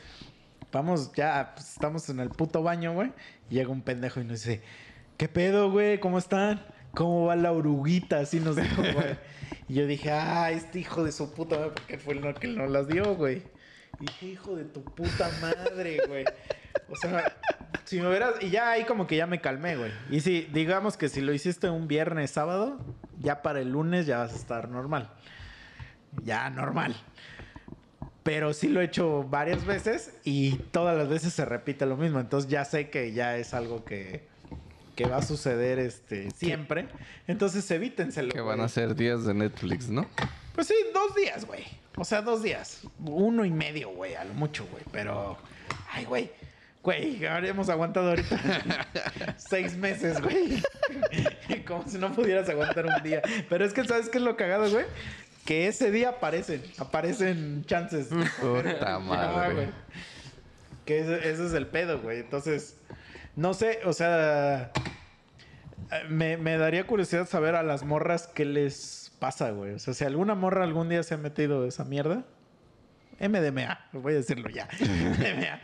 vamos, 0.73 1.13
ya 1.15 1.53
pues, 1.55 1.71
estamos 1.71 2.09
en 2.09 2.21
el 2.21 2.31
puto 2.31 2.63
baño, 2.63 2.93
güey. 2.93 3.13
Y 3.49 3.55
llega 3.55 3.71
un 3.71 3.83
pendejo 3.83 4.21
y 4.21 4.25
nos 4.25 4.43
dice, 4.43 4.63
¿qué 5.17 5.29
pedo, 5.29 5.71
güey? 5.71 6.01
¿Cómo 6.01 6.19
están? 6.19 6.65
¿Cómo 6.95 7.27
va 7.27 7.37
la 7.37 7.53
oruguita? 7.53 8.21
Así 8.21 8.41
nos 8.41 8.57
dijo, 8.57 8.83
güey. 8.95 9.19
Y 9.69 9.75
yo 9.75 9.87
dije, 9.87 10.11
ah, 10.11 10.51
este 10.51 10.81
hijo 10.81 11.05
de 11.05 11.13
su 11.13 11.33
puta 11.33 11.57
madre, 11.57 11.71
porque 11.73 11.99
fue 11.99 12.15
el 12.15 12.35
que 12.35 12.49
nos 12.49 12.71
las 12.71 12.89
dio, 12.89 13.15
güey. 13.15 13.43
Y 14.01 14.07
dije, 14.07 14.27
hijo 14.27 14.57
de 14.57 14.65
tu 14.65 14.83
puta 14.83 15.31
madre, 15.41 15.99
güey. 16.09 16.25
O 16.89 16.97
sea, 16.97 17.37
si 17.85 18.01
me 18.01 18.09
hubieras... 18.09 18.35
Y 18.41 18.51
ya 18.51 18.71
ahí 18.71 18.85
como 18.85 19.07
que 19.07 19.17
ya 19.17 19.27
me 19.27 19.41
calmé, 19.41 19.77
güey. 19.77 19.93
Y 20.11 20.21
si, 20.21 20.43
digamos 20.53 20.97
que 20.97 21.09
si 21.09 21.21
lo 21.21 21.33
hiciste 21.33 21.71
un 21.71 21.87
viernes, 21.87 22.33
sábado, 22.33 22.81
ya 23.21 23.43
para 23.43 23.61
el 23.61 23.71
lunes 23.71 24.07
ya 24.07 24.19
vas 24.19 24.33
a 24.33 24.37
estar 24.37 24.69
normal. 24.69 25.11
Ya 26.25 26.51
normal. 26.51 26.97
Pero 28.23 28.53
sí 28.53 28.69
lo 28.69 28.81
he 28.81 28.85
hecho 28.85 29.23
varias 29.23 29.65
veces 29.65 30.15
y 30.25 30.57
todas 30.73 30.97
las 30.97 31.09
veces 31.09 31.33
se 31.33 31.45
repite 31.45 31.87
lo 31.87 31.97
mismo. 31.97 32.19
Entonces 32.21 32.51
ya 32.51 32.65
sé 32.65 32.91
que 32.91 33.13
ya 33.13 33.37
es 33.37 33.55
algo 33.55 33.85
que, 33.85 34.30
que 35.01 35.09
va 35.09 35.17
a 35.17 35.23
suceder 35.23 35.79
este, 35.79 36.31
siempre. 36.33 36.87
Entonces 37.27 37.71
evítenselo. 37.71 38.33
Que 38.33 38.43
van 38.43 38.61
a 38.61 38.69
ser 38.69 38.95
días 38.95 39.25
de 39.25 39.33
Netflix, 39.33 39.89
¿no? 39.89 40.07
Pues 40.55 40.67
sí, 40.67 40.75
dos 40.93 41.15
días, 41.15 41.47
güey. 41.47 41.65
O 41.97 42.05
sea, 42.05 42.21
dos 42.21 42.43
días. 42.43 42.83
Uno 42.99 43.47
y 43.47 43.51
medio, 43.51 43.89
güey, 43.91 44.15
a 44.15 44.25
lo 44.25 44.35
mucho, 44.35 44.67
güey. 44.71 44.85
Pero, 44.93 45.39
ay, 45.91 46.05
güey. 46.05 46.31
Güey, 46.83 47.25
habríamos 47.25 47.71
aguantado 47.71 48.11
ahorita 48.11 49.37
seis 49.39 49.75
meses, 49.75 50.21
güey. 50.21 50.63
Como 51.67 51.89
si 51.89 51.97
no 51.97 52.13
pudieras 52.13 52.47
aguantar 52.51 52.85
un 52.85 53.03
día. 53.03 53.23
Pero 53.49 53.65
es 53.65 53.73
que, 53.73 53.83
¿sabes 53.85 54.11
qué 54.11 54.19
es 54.19 54.25
lo 54.25 54.37
cagado, 54.37 54.71
güey? 54.71 54.85
Que 55.47 55.67
ese 55.67 55.91
día 55.91 56.11
aparecen, 56.11 56.63
aparecen 56.77 57.65
chances. 57.65 58.09
Puta 58.09 58.77
Ah, 58.97 58.99
madre. 58.99 59.71
Que 60.85 61.01
ese, 61.01 61.31
ese 61.31 61.47
es 61.47 61.55
el 61.55 61.69
pedo, 61.69 62.01
güey. 62.03 62.21
Entonces, 62.21 62.77
no 63.37 63.55
sé, 63.55 63.81
o 63.85 63.93
sea, 63.93 64.73
me, 66.09 66.37
me 66.37 66.57
daría 66.59 66.87
curiosidad 66.87 67.27
saber 67.29 67.55
a 67.55 67.63
las 67.63 67.85
morras 67.85 68.27
qué 68.29 68.45
les 68.45 69.13
pasa, 69.19 69.51
güey. 69.51 69.73
O 69.75 69.79
sea, 69.79 69.95
si 69.95 70.05
alguna 70.05 70.35
morra 70.35 70.65
algún 70.65 70.89
día 70.89 71.03
se 71.03 71.15
ha 71.15 71.19
metido 71.19 71.67
esa 71.67 71.85
mierda. 71.85 72.25
MDMA, 73.21 73.79
voy 73.93 74.15
a 74.15 74.17
decirlo 74.17 74.49
ya. 74.49 74.67
MDMA. 74.81 75.61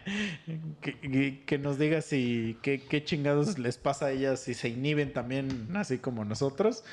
Que, 0.83 1.43
que- 1.47 1.59
nos 1.59 1.79
diga 1.79 2.03
si 2.03 2.59
qué, 2.61 2.83
qué 2.83 3.03
chingados 3.03 3.59
les 3.59 3.79
pasa 3.79 4.07
a 4.07 4.11
ellas, 4.11 4.41
si 4.41 4.53
se 4.53 4.69
inhiben 4.69 5.15
también 5.15 5.69
así 5.75 5.97
como 5.99 6.25
nosotros. 6.27 6.85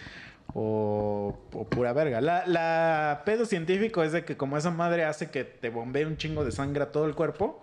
O, 0.54 1.38
o 1.54 1.66
pura 1.68 1.92
verga. 1.94 2.22
La, 2.22 2.46
la 2.48 3.24
pedo 3.26 3.46
científico 3.46 4.04
es 4.04 4.12
de 4.14 4.24
que 4.24 4.38
como 4.38 4.56
esa 4.58 4.72
madre 4.72 5.04
hace 5.04 5.30
que 5.32 5.44
te 5.44 5.70
bombee 5.70 6.06
un 6.06 6.16
chingo 6.18 6.46
de 6.46 6.52
sangre 6.52 6.84
a 6.84 6.92
todo 6.92 7.08
el 7.08 7.16
cuerpo. 7.16 7.62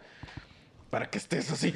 Para 0.91 1.09
que 1.09 1.19
estés 1.19 1.51
así. 1.51 1.73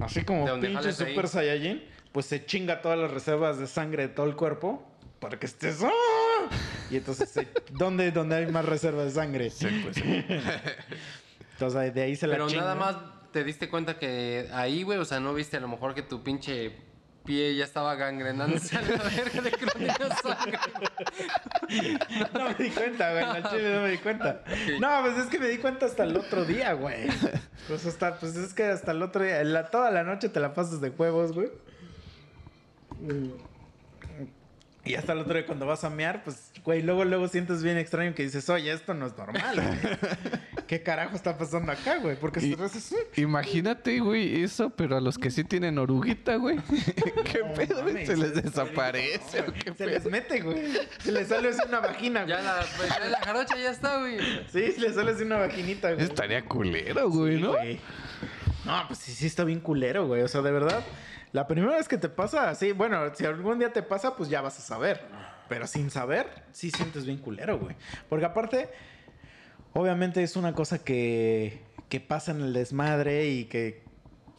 Así 0.00 0.22
como 0.24 0.60
pinche. 0.60 0.92
Super 0.92 1.28
Saiyajin. 1.28 1.82
Pues 2.12 2.26
se 2.26 2.44
chinga 2.44 2.80
todas 2.82 2.98
las 2.98 3.10
reservas 3.10 3.58
de 3.58 3.66
sangre 3.66 4.08
de 4.08 4.14
todo 4.14 4.26
el 4.26 4.36
cuerpo. 4.36 4.86
Para 5.20 5.38
que 5.38 5.46
estés. 5.46 5.82
¡ah! 5.82 6.48
Y 6.90 6.96
entonces, 6.96 7.32
¿dónde, 7.72 8.10
¿dónde 8.12 8.36
hay 8.36 8.46
más 8.46 8.64
reservas 8.64 9.06
de 9.06 9.10
sangre? 9.12 9.50
pues, 9.82 9.96
Entonces 11.52 11.94
de 11.94 12.02
ahí 12.02 12.16
se 12.16 12.26
la 12.26 12.34
Pero 12.34 12.48
chinga. 12.48 12.62
nada 12.62 12.74
más 12.74 12.96
te 13.32 13.42
diste 13.42 13.68
cuenta 13.68 13.98
que 13.98 14.48
ahí, 14.52 14.82
güey, 14.82 14.98
o 14.98 15.04
sea, 15.04 15.20
no 15.20 15.34
viste 15.34 15.56
a 15.56 15.60
lo 15.60 15.68
mejor 15.68 15.94
que 15.94 16.02
tu 16.02 16.22
pinche 16.22 16.72
pie 17.26 17.54
ya 17.56 17.64
estaba 17.64 17.94
gangrenándose 17.96 18.76
a 18.76 18.82
la 18.82 18.96
verga 19.02 19.42
de 19.42 19.50
que 19.50 19.66
no 19.66 19.72
tenías 19.72 19.98
sangre. 20.22 20.58
No 22.32 22.48
me 22.48 22.54
di 22.54 22.70
cuenta, 22.70 23.10
güey. 23.12 23.24
Al 23.24 23.50
chile 23.50 23.74
no 23.74 23.82
me 23.82 23.90
di 23.90 23.98
cuenta. 23.98 24.42
No, 24.80 25.00
pues 25.02 25.18
es 25.18 25.26
que 25.26 25.38
me 25.38 25.48
di 25.48 25.58
cuenta 25.58 25.86
hasta 25.86 26.04
el 26.04 26.16
otro 26.16 26.44
día, 26.44 26.72
güey. 26.74 27.08
Pues 27.68 27.84
hasta, 27.84 28.18
pues 28.18 28.36
es 28.36 28.54
que 28.54 28.64
hasta 28.64 28.92
el 28.92 29.02
otro 29.02 29.22
día. 29.24 29.42
la- 29.44 29.70
toda 29.70 29.90
la 29.90 30.04
noche 30.04 30.28
te 30.28 30.40
la 30.40 30.54
pasas 30.54 30.80
de 30.80 30.90
huevos, 30.90 31.32
güey. 31.32 31.50
Y 34.86 34.94
hasta 34.94 35.12
el 35.12 35.18
otro 35.18 35.34
día 35.34 35.44
cuando 35.46 35.66
vas 35.66 35.82
a 35.84 35.90
mear, 35.90 36.22
pues, 36.24 36.50
güey, 36.64 36.80
luego, 36.82 37.04
luego 37.04 37.26
sientes 37.28 37.62
bien 37.62 37.76
extraño 37.76 38.14
que 38.14 38.22
dices, 38.22 38.48
oye, 38.48 38.72
esto 38.72 38.94
no 38.94 39.06
es 39.06 39.16
normal, 39.18 39.54
güey. 39.56 39.96
¿Qué 40.66 40.82
carajo 40.82 41.14
está 41.16 41.36
pasando 41.36 41.72
acá, 41.72 41.98
güey? 41.98 42.16
Porque 42.18 42.40
Y- 42.44 42.54
haces... 42.54 42.94
Imagínate, 43.16 44.00
güey, 44.00 44.42
eso, 44.42 44.70
pero 44.70 44.96
a 44.96 45.00
los 45.00 45.18
que 45.18 45.30
sí 45.30 45.44
tienen 45.44 45.78
oruguita, 45.78 46.36
güey. 46.36 46.58
¿Qué 47.32 47.40
No 47.44 47.54
pedo? 47.54 47.82
güey? 47.82 47.94
mames, 47.94 48.08
¿Se 48.08 48.16
les 48.16 48.34
desaparece 48.34 49.40
o 49.42 49.46
peligroso, 49.46 49.52
qué 49.64 49.70
güey. 49.70 49.76
Se 49.76 49.86
les 49.86 50.04
mete, 50.06 50.40
güey. 50.40 50.58
Se 51.00 51.12
les 51.12 51.28
sale 51.28 51.48
así 51.48 51.60
una 51.68 51.80
vagina, 51.80 52.22
güey. 52.24 52.36
Ya 52.36 52.42
la, 52.42 52.64
pues, 52.76 52.88
ya 52.88 53.04
la 53.08 53.18
jarocha 53.18 53.56
ya 53.56 53.70
está, 53.70 53.98
güey. 53.98 54.18
Sí, 54.52 54.72
se 54.72 54.80
les 54.80 54.94
sale 54.94 55.12
así 55.12 55.22
una 55.24 55.38
vaginita, 55.38 55.92
güey. 55.92 56.04
Estaría 56.04 56.44
culero, 56.44 57.10
güey, 57.10 57.36
Sí, 57.36 57.42
¿no? 57.42 57.52
güey. 57.52 57.80
No, 58.64 58.84
pues 58.88 58.98
sí, 59.00 59.12
sí 59.12 59.26
está 59.26 59.44
bien 59.44 59.60
culero, 59.60 60.06
güey. 60.06 60.22
O 60.22 60.28
sea, 60.28 60.42
de 60.42 60.50
verdad, 60.50 60.82
la 61.36 61.46
primera 61.46 61.76
vez 61.76 61.86
que 61.86 61.98
te 61.98 62.08
pasa, 62.08 62.54
sí, 62.54 62.72
bueno, 62.72 63.14
si 63.14 63.26
algún 63.26 63.58
día 63.58 63.70
te 63.70 63.82
pasa, 63.82 64.16
pues 64.16 64.30
ya 64.30 64.40
vas 64.40 64.58
a 64.58 64.62
saber. 64.62 65.02
Pero 65.50 65.66
sin 65.66 65.90
saber, 65.90 66.26
sí 66.52 66.70
sientes 66.70 67.04
bien 67.04 67.18
culero, 67.18 67.58
güey. 67.58 67.76
Porque 68.08 68.24
aparte, 68.24 68.70
obviamente 69.74 70.22
es 70.22 70.36
una 70.36 70.54
cosa 70.54 70.78
que, 70.78 71.60
que 71.90 72.00
pasa 72.00 72.30
en 72.30 72.40
el 72.40 72.54
desmadre 72.54 73.28
y 73.28 73.44
que 73.44 73.84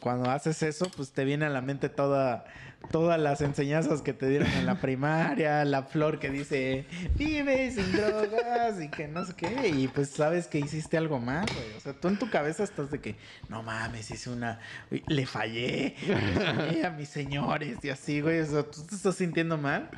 cuando 0.00 0.28
haces 0.28 0.60
eso, 0.64 0.90
pues 0.96 1.12
te 1.12 1.24
viene 1.24 1.46
a 1.46 1.50
la 1.50 1.60
mente 1.60 1.88
toda, 1.88 2.46
todas 2.90 3.20
las 3.20 3.40
enseñanzas 3.40 4.02
que 4.02 4.12
te 4.12 4.28
dieron 4.28 4.48
en 4.52 4.64
la 4.64 4.80
primaria, 4.80 5.64
la 5.64 5.82
flor 5.82 6.18
que 6.18 6.30
dice, 6.30 6.86
vive 7.16 7.70
sin 7.70 7.92
drogas 7.92 8.80
y 8.80 8.88
que 8.88 9.08
no 9.08 9.24
sé 9.24 9.34
qué, 9.36 9.68
y 9.68 9.88
pues 9.88 10.10
sabes 10.10 10.46
que 10.46 10.58
hiciste 10.58 10.96
algo 10.96 11.18
mal, 11.18 11.46
güey. 11.54 11.76
O 11.76 11.80
sea, 11.80 11.92
tú 11.92 12.08
en 12.08 12.18
tu 12.18 12.30
cabeza 12.30 12.64
estás 12.64 12.90
de 12.90 13.00
que, 13.00 13.16
no 13.48 13.62
mames, 13.62 14.10
hice 14.10 14.30
una, 14.30 14.60
le 14.90 15.26
fallé, 15.26 15.96
le 16.06 16.40
fallé 16.40 16.86
a 16.86 16.90
mis 16.90 17.08
señores 17.08 17.78
y 17.82 17.90
así, 17.90 18.20
güey. 18.20 18.40
O 18.40 18.46
sea, 18.46 18.62
tú 18.62 18.82
te 18.86 18.94
estás 18.94 19.16
sintiendo 19.16 19.58
mal, 19.58 19.90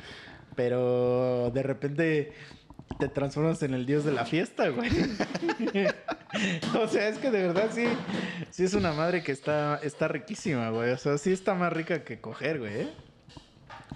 pero 0.55 1.49
de 1.53 1.63
repente 1.63 2.33
te 2.99 3.07
transformas 3.07 3.61
en 3.63 3.73
el 3.73 3.85
dios 3.85 4.03
de 4.05 4.11
la 4.11 4.25
fiesta, 4.25 4.69
güey. 4.69 4.89
o 6.79 6.87
sea, 6.87 7.07
es 7.07 7.17
que 7.17 7.31
de 7.31 7.47
verdad 7.47 7.69
sí, 7.73 7.85
sí 8.51 8.63
es 8.63 8.73
una 8.73 8.93
madre 8.93 9.23
que 9.23 9.31
está, 9.31 9.79
está 9.83 10.07
riquísima, 10.07 10.69
güey. 10.69 10.91
O 10.91 10.97
sea, 10.97 11.17
sí 11.17 11.31
está 11.31 11.53
más 11.53 11.73
rica 11.73 12.03
que 12.03 12.19
coger, 12.19 12.59
güey. 12.59 12.81
¿eh? 12.81 12.89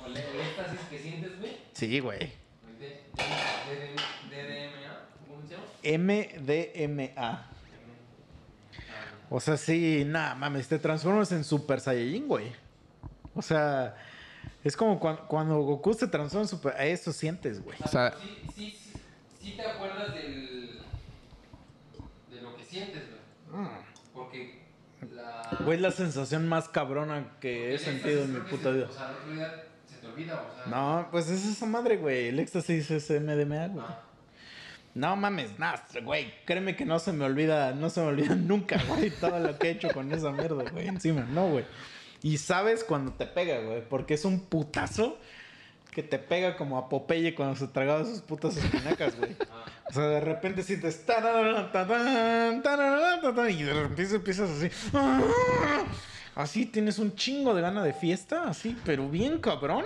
El 0.06 0.18
éxtasis 0.18 0.80
que 0.90 1.00
sientes, 1.00 1.40
güey. 1.40 1.58
Sí, 1.74 2.00
güey. 2.00 2.34
DDMA, 4.30 5.08
¿cómo 5.28 5.42
se 5.48 5.56
llama? 5.56 5.66
MDMA. 6.04 7.52
O 9.30 9.40
sea, 9.40 9.58
sí, 9.58 10.04
nada, 10.06 10.36
mames, 10.36 10.68
te 10.68 10.78
transformas 10.80 11.32
en 11.32 11.44
Super 11.44 11.80
Saiyajin, 11.80 12.28
güey. 12.28 12.52
O 13.34 13.42
sea, 13.42 13.96
es 14.64 14.78
como 14.78 15.00
cuan- 15.00 15.26
cuando, 15.28 15.58
Goku 15.62 15.94
se 15.94 16.08
transforma 16.08 16.44
en 16.44 16.48
Super... 16.48 16.74
a 16.74 16.86
Eso 16.86 17.12
sientes, 17.12 17.62
güey. 17.64 17.78
O 17.84 17.88
sea, 17.88 18.14
Sí, 18.22 18.52
sí, 18.56 18.78
sí, 19.46 19.52
te 19.52 19.62
acuerdas 19.62 20.14
del, 20.16 20.80
de 22.32 22.42
lo 22.42 22.56
que 22.56 22.64
sientes, 22.64 23.04
güey. 23.52 23.68
Porque 24.14 24.60
la... 25.14 25.58
Güey, 25.64 25.80
la 25.80 25.92
sensación 25.92 26.48
más 26.48 26.68
cabrona 26.68 27.38
que 27.40 27.76
he 27.76 27.78
sentido 27.78 28.24
en 28.24 28.34
mi 28.34 28.40
puta 28.40 28.72
vida. 28.72 28.88
O 28.90 28.94
sea, 28.94 29.12
otro 29.12 29.34
día 29.34 29.66
se 29.86 29.98
te 29.98 30.08
olvida, 30.08 30.42
o 30.42 30.56
sea... 30.56 30.66
No, 30.66 31.08
pues 31.12 31.30
es 31.30 31.46
esa 31.46 31.68
madre, 31.68 31.98
güey. 31.98 32.30
El 32.30 32.40
éxtasis 32.40 32.90
es 32.90 33.10
MDMA, 33.12 33.68
güey. 33.68 33.86
Ah, 33.88 34.02
No 34.96 35.16
mames, 35.16 35.60
nada, 35.60 35.86
güey. 36.04 36.34
Créeme 36.46 36.76
que 36.76 36.86
no 36.86 36.98
se 36.98 37.14
me 37.14 37.26
olvida, 37.26 37.74
no 37.74 37.92
se 37.92 38.02
me 38.02 38.08
olvida 38.08 38.34
nunca, 38.36 38.82
güey, 38.88 39.12
todo 39.12 39.40
lo 39.40 39.60
que 39.60 39.68
he 39.68 39.72
hecho 39.72 39.90
con 39.90 40.12
esa 40.12 40.32
mierda, 40.32 40.64
güey. 40.72 40.88
Encima, 40.88 41.22
no, 41.22 41.50
güey. 41.50 41.66
Y 42.24 42.40
sabes 42.40 42.84
cuando 42.84 43.14
te 43.14 43.28
pega, 43.28 43.60
güey, 43.60 43.88
porque 43.88 44.16
es 44.16 44.26
un 44.26 44.40
putazo 44.40 45.20
que 45.96 46.04
te 46.04 46.20
pega 46.20 46.58
como 46.58 46.78
a 46.78 46.90
cuando 47.34 47.56
se 47.56 47.70
tragaba 47.70 48.04
sus 48.04 48.20
putas 48.20 48.58
espinacas, 48.58 49.18
güey. 49.18 49.34
O 49.90 49.94
sea, 49.94 50.04
de 50.08 50.20
repente 50.20 50.62
sientes... 50.62 51.06
Y 53.50 53.64
de 53.64 53.74
repente 53.74 54.16
empiezas 54.18 54.50
así... 54.50 54.70
Así 56.36 56.66
tienes 56.66 57.00
un 57.00 57.16
chingo 57.16 57.56
de 57.56 57.62
gana 57.62 57.82
de 57.82 57.94
fiesta, 57.94 58.44
así, 58.50 58.78
pero 58.84 59.08
bien 59.08 59.40
cabrón. 59.40 59.86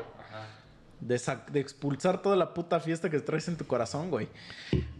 De, 0.99 1.15
expulsar 1.59 2.21
toda 2.21 2.35
la 2.35 2.53
puta 2.53 2.79
fiesta 2.79 3.09
que 3.09 3.19
traes 3.19 3.47
en 3.47 3.55
tu 3.55 3.65
corazón, 3.65 4.09
güey. 4.09 4.27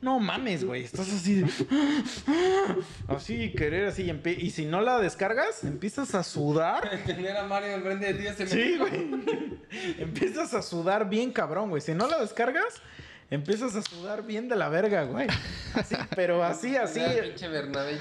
No 0.01 0.19
mames, 0.19 0.63
güey. 0.63 0.83
Estás 0.83 1.11
así 1.11 1.41
de... 1.41 1.47
Así, 3.07 3.51
querer 3.51 3.87
así. 3.87 4.09
Y, 4.37 4.51
si 4.51 4.65
no 4.65 4.81
la 4.81 4.99
descargas, 4.99 5.63
empiezas 5.63 6.15
a 6.15 6.23
sudar. 6.23 6.89
Tener 7.05 7.35
a 7.35 7.47
Mario 7.47 7.75
al 7.75 7.81
frente 7.81 8.13
de 8.13 8.13
ti 8.13 8.35
se 8.35 8.43
me... 8.45 8.49
Sí, 8.49 8.77
güey. 8.77 9.59
Empiezas 9.99 10.53
a 10.53 10.61
sudar 10.61 11.09
bien 11.09 11.31
cabrón, 11.31 11.69
güey. 11.69 11.81
Si 11.81 11.93
no 11.93 12.07
la 12.07 12.19
descargas, 12.19 12.81
empiezas 13.29 13.75
a 13.75 13.81
sudar 13.81 14.25
bien 14.25 14.47
de 14.47 14.55
la 14.55 14.69
verga, 14.69 15.03
güey. 15.03 15.27
Así, 15.73 15.95
pero 16.15 16.43
así, 16.43 16.75
así. 16.77 17.01
Pinche 17.21 17.47
Bernabé. 17.47 17.99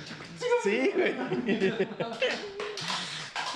Sí, 0.62 0.91
güey. 0.95 1.15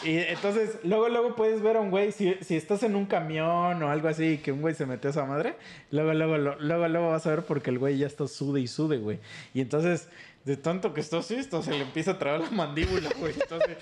Y 0.04 0.18
entonces, 0.18 0.78
luego, 0.82 1.08
luego 1.08 1.36
puedes 1.36 1.62
ver 1.62 1.76
a 1.76 1.80
un 1.80 1.90
güey, 1.90 2.10
si, 2.10 2.34
si 2.40 2.56
estás 2.56 2.82
en 2.82 2.96
un 2.96 3.06
camión 3.06 3.82
o 3.82 3.90
algo 3.90 4.08
así, 4.08 4.38
que 4.38 4.50
un 4.50 4.60
güey 4.60 4.74
se 4.74 4.84
metió 4.84 5.08
a 5.08 5.12
esa 5.12 5.24
madre, 5.24 5.54
luego, 5.90 6.12
luego, 6.12 6.38
luego, 6.38 6.88
luego 6.88 7.10
vas 7.10 7.26
a 7.26 7.30
ver 7.30 7.44
porque 7.44 7.70
el 7.70 7.78
güey 7.78 7.98
ya 7.98 8.06
está 8.06 8.26
sude 8.26 8.60
y 8.60 8.66
sude, 8.66 8.98
güey. 8.98 9.18
Y 9.54 9.60
entonces, 9.60 10.08
de 10.44 10.56
tanto 10.56 10.92
que 10.92 11.00
está 11.00 11.18
así, 11.18 11.36
esto 11.36 11.62
se 11.62 11.70
le 11.70 11.82
empieza 11.82 12.12
a 12.12 12.18
trabar 12.18 12.40
la 12.40 12.50
mandíbula, 12.50 13.10
güey. 13.18 13.34
Entonces, 13.40 13.76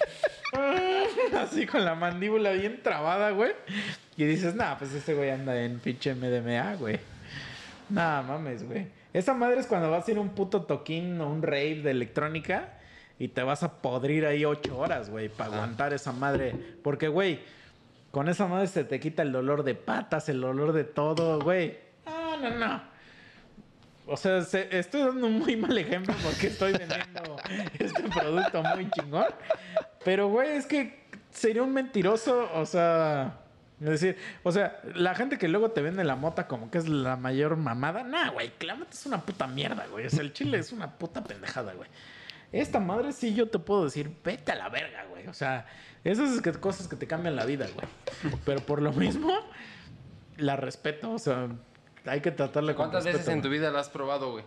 así 1.38 1.66
con 1.66 1.84
la 1.84 1.94
mandíbula 1.94 2.52
bien 2.52 2.82
trabada, 2.82 3.30
güey. 3.30 3.52
Y 4.16 4.24
dices, 4.24 4.55
nah, 4.55 4.76
pues 4.76 4.92
este 4.92 5.14
güey 5.14 5.30
anda 5.30 5.59
en 5.62 5.78
pinche 5.78 6.14
MDMA, 6.14 6.74
güey. 6.74 7.01
Nah, 7.88 8.20
mames, 8.22 8.62
güey. 8.62 8.86
Esa 9.14 9.32
madre 9.32 9.60
es 9.60 9.66
cuando 9.66 9.90
vas 9.90 10.06
a 10.06 10.10
ir 10.10 10.18
un 10.18 10.28
puto 10.30 10.62
toquín 10.62 11.20
o 11.20 11.30
un 11.30 11.42
rave 11.42 11.80
de 11.82 11.90
electrónica 11.90 12.74
y 13.20 13.28
te 13.28 13.42
vas 13.44 13.62
a 13.62 13.70
podrir 13.80 14.26
ahí 14.26 14.44
ocho 14.44 14.76
horas, 14.76 15.10
güey, 15.10 15.28
para 15.28 15.55
aguantar 15.55 15.92
esa 15.92 16.10
madre. 16.10 16.52
Porque, 16.82 17.06
güey, 17.06 17.38
con 18.10 18.28
esa 18.28 18.47
madre 18.48 18.66
se 18.66 18.82
te 18.82 18.98
quita 18.98 19.22
el 19.22 19.30
dolor 19.30 19.62
de 19.62 19.76
patas, 19.76 20.28
el 20.28 20.40
dolor 20.40 20.72
de 20.72 20.82
todo, 20.82 21.38
güey. 21.38 21.78
Ah, 22.06 22.36
no, 22.40 22.51
no. 22.51 22.82
O 24.06 24.16
sea, 24.16 24.42
se- 24.42 24.76
estoy 24.76 25.02
dando 25.02 25.26
un 25.28 25.38
muy 25.38 25.55
mal 25.55 25.76
ejemplo 25.78 26.14
porque 26.24 26.48
estoy 26.48 26.72
vendiendo 26.72 27.36
este 27.78 28.02
producto 28.09 28.62
muy 28.74 28.90
chingón. 28.90 29.26
Pero, 30.05 30.28
güey, 30.28 30.56
es 30.56 30.66
que 30.66 31.05
sería 31.30 31.62
un 31.62 31.72
mentiroso, 31.72 32.51
o 32.55 32.66
sea... 32.66 33.36
Es 33.80 33.86
decir, 33.88 34.16
o 34.42 34.52
sea, 34.52 34.78
la 34.94 35.14
gente 35.14 35.38
que 35.38 35.48
luego 35.48 35.70
te 35.70 35.80
vende 35.80 36.05
la 36.05 36.14
mota 36.14 36.47
como 36.47 36.70
que 36.70 36.76
es 36.76 36.86
la 36.88 37.16
mayor 37.16 37.56
mamada. 37.56 38.02
Nah, 38.02 38.28
güey, 38.30 38.51
que 38.59 38.66
la 38.66 38.74
mota 38.74 38.90
es 38.92 39.06
una 39.06 39.22
puta 39.22 39.47
mierda, 39.47 39.86
güey. 39.86 40.05
O 40.05 40.10
sea, 40.10 40.20
el 40.20 40.34
chile 40.34 40.59
es 40.59 40.70
una 40.72 40.90
puta 40.98 41.24
pendejada, 41.24 41.72
güey. 41.72 41.88
Esta 42.52 42.81
madre 42.81 43.12
sí 43.12 43.35
yo 43.35 43.48
te 43.48 43.59
puedo 43.59 43.85
decir, 43.85 44.10
vete 44.24 44.52
a 44.52 44.56
la 44.56 44.68
verga, 44.68 45.05
güey. 45.10 45.27
O 45.28 45.35
sea, 45.35 45.66
esas 46.05 46.40
cosas 46.59 46.89
que 46.89 46.97
te 46.97 47.06
cambian 47.06 47.36
la 47.36 47.44
vida, 47.44 47.68
güey. 47.74 47.86
Pero 48.44 48.60
por 48.60 48.82
lo 48.82 48.93
mismo, 48.93 49.32
la 50.36 50.56
respeto. 50.56 51.12
O 51.12 51.18
sea, 51.18 51.48
hay 52.06 52.20
que 52.20 52.31
tratarla 52.31 52.74
con 52.74 52.86
¿Cuántas 52.86 53.05
respeto, 53.05 53.18
veces 53.18 53.35
en 53.35 53.43
tu 53.43 53.48
vida 53.48 53.70
la 53.70 53.81
has 53.81 53.89
probado, 53.89 54.32
güey? 54.32 54.44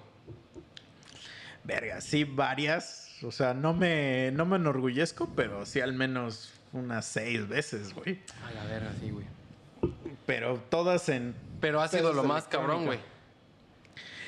Verga, 1.63 2.01
sí, 2.01 2.23
varias. 2.25 3.23
O 3.23 3.31
sea, 3.31 3.53
no 3.53 3.73
me, 3.73 4.31
no 4.31 4.45
me 4.45 4.57
enorgullezco, 4.57 5.29
pero 5.35 5.65
sí 5.65 5.79
al 5.79 5.93
menos 5.93 6.53
unas 6.73 7.05
seis 7.05 7.47
veces, 7.47 7.93
güey. 7.93 8.19
A 8.45 8.51
la 8.51 8.65
verga, 8.65 8.91
sí, 8.99 9.11
güey. 9.11 9.25
Pero 10.25 10.57
todas 10.69 11.07
en... 11.07 11.35
Pero 11.61 11.81
ha 11.81 11.87
sido 11.87 12.11
lo 12.11 12.23
más 12.23 12.45
cabrón, 12.45 12.85
güey. 12.85 12.99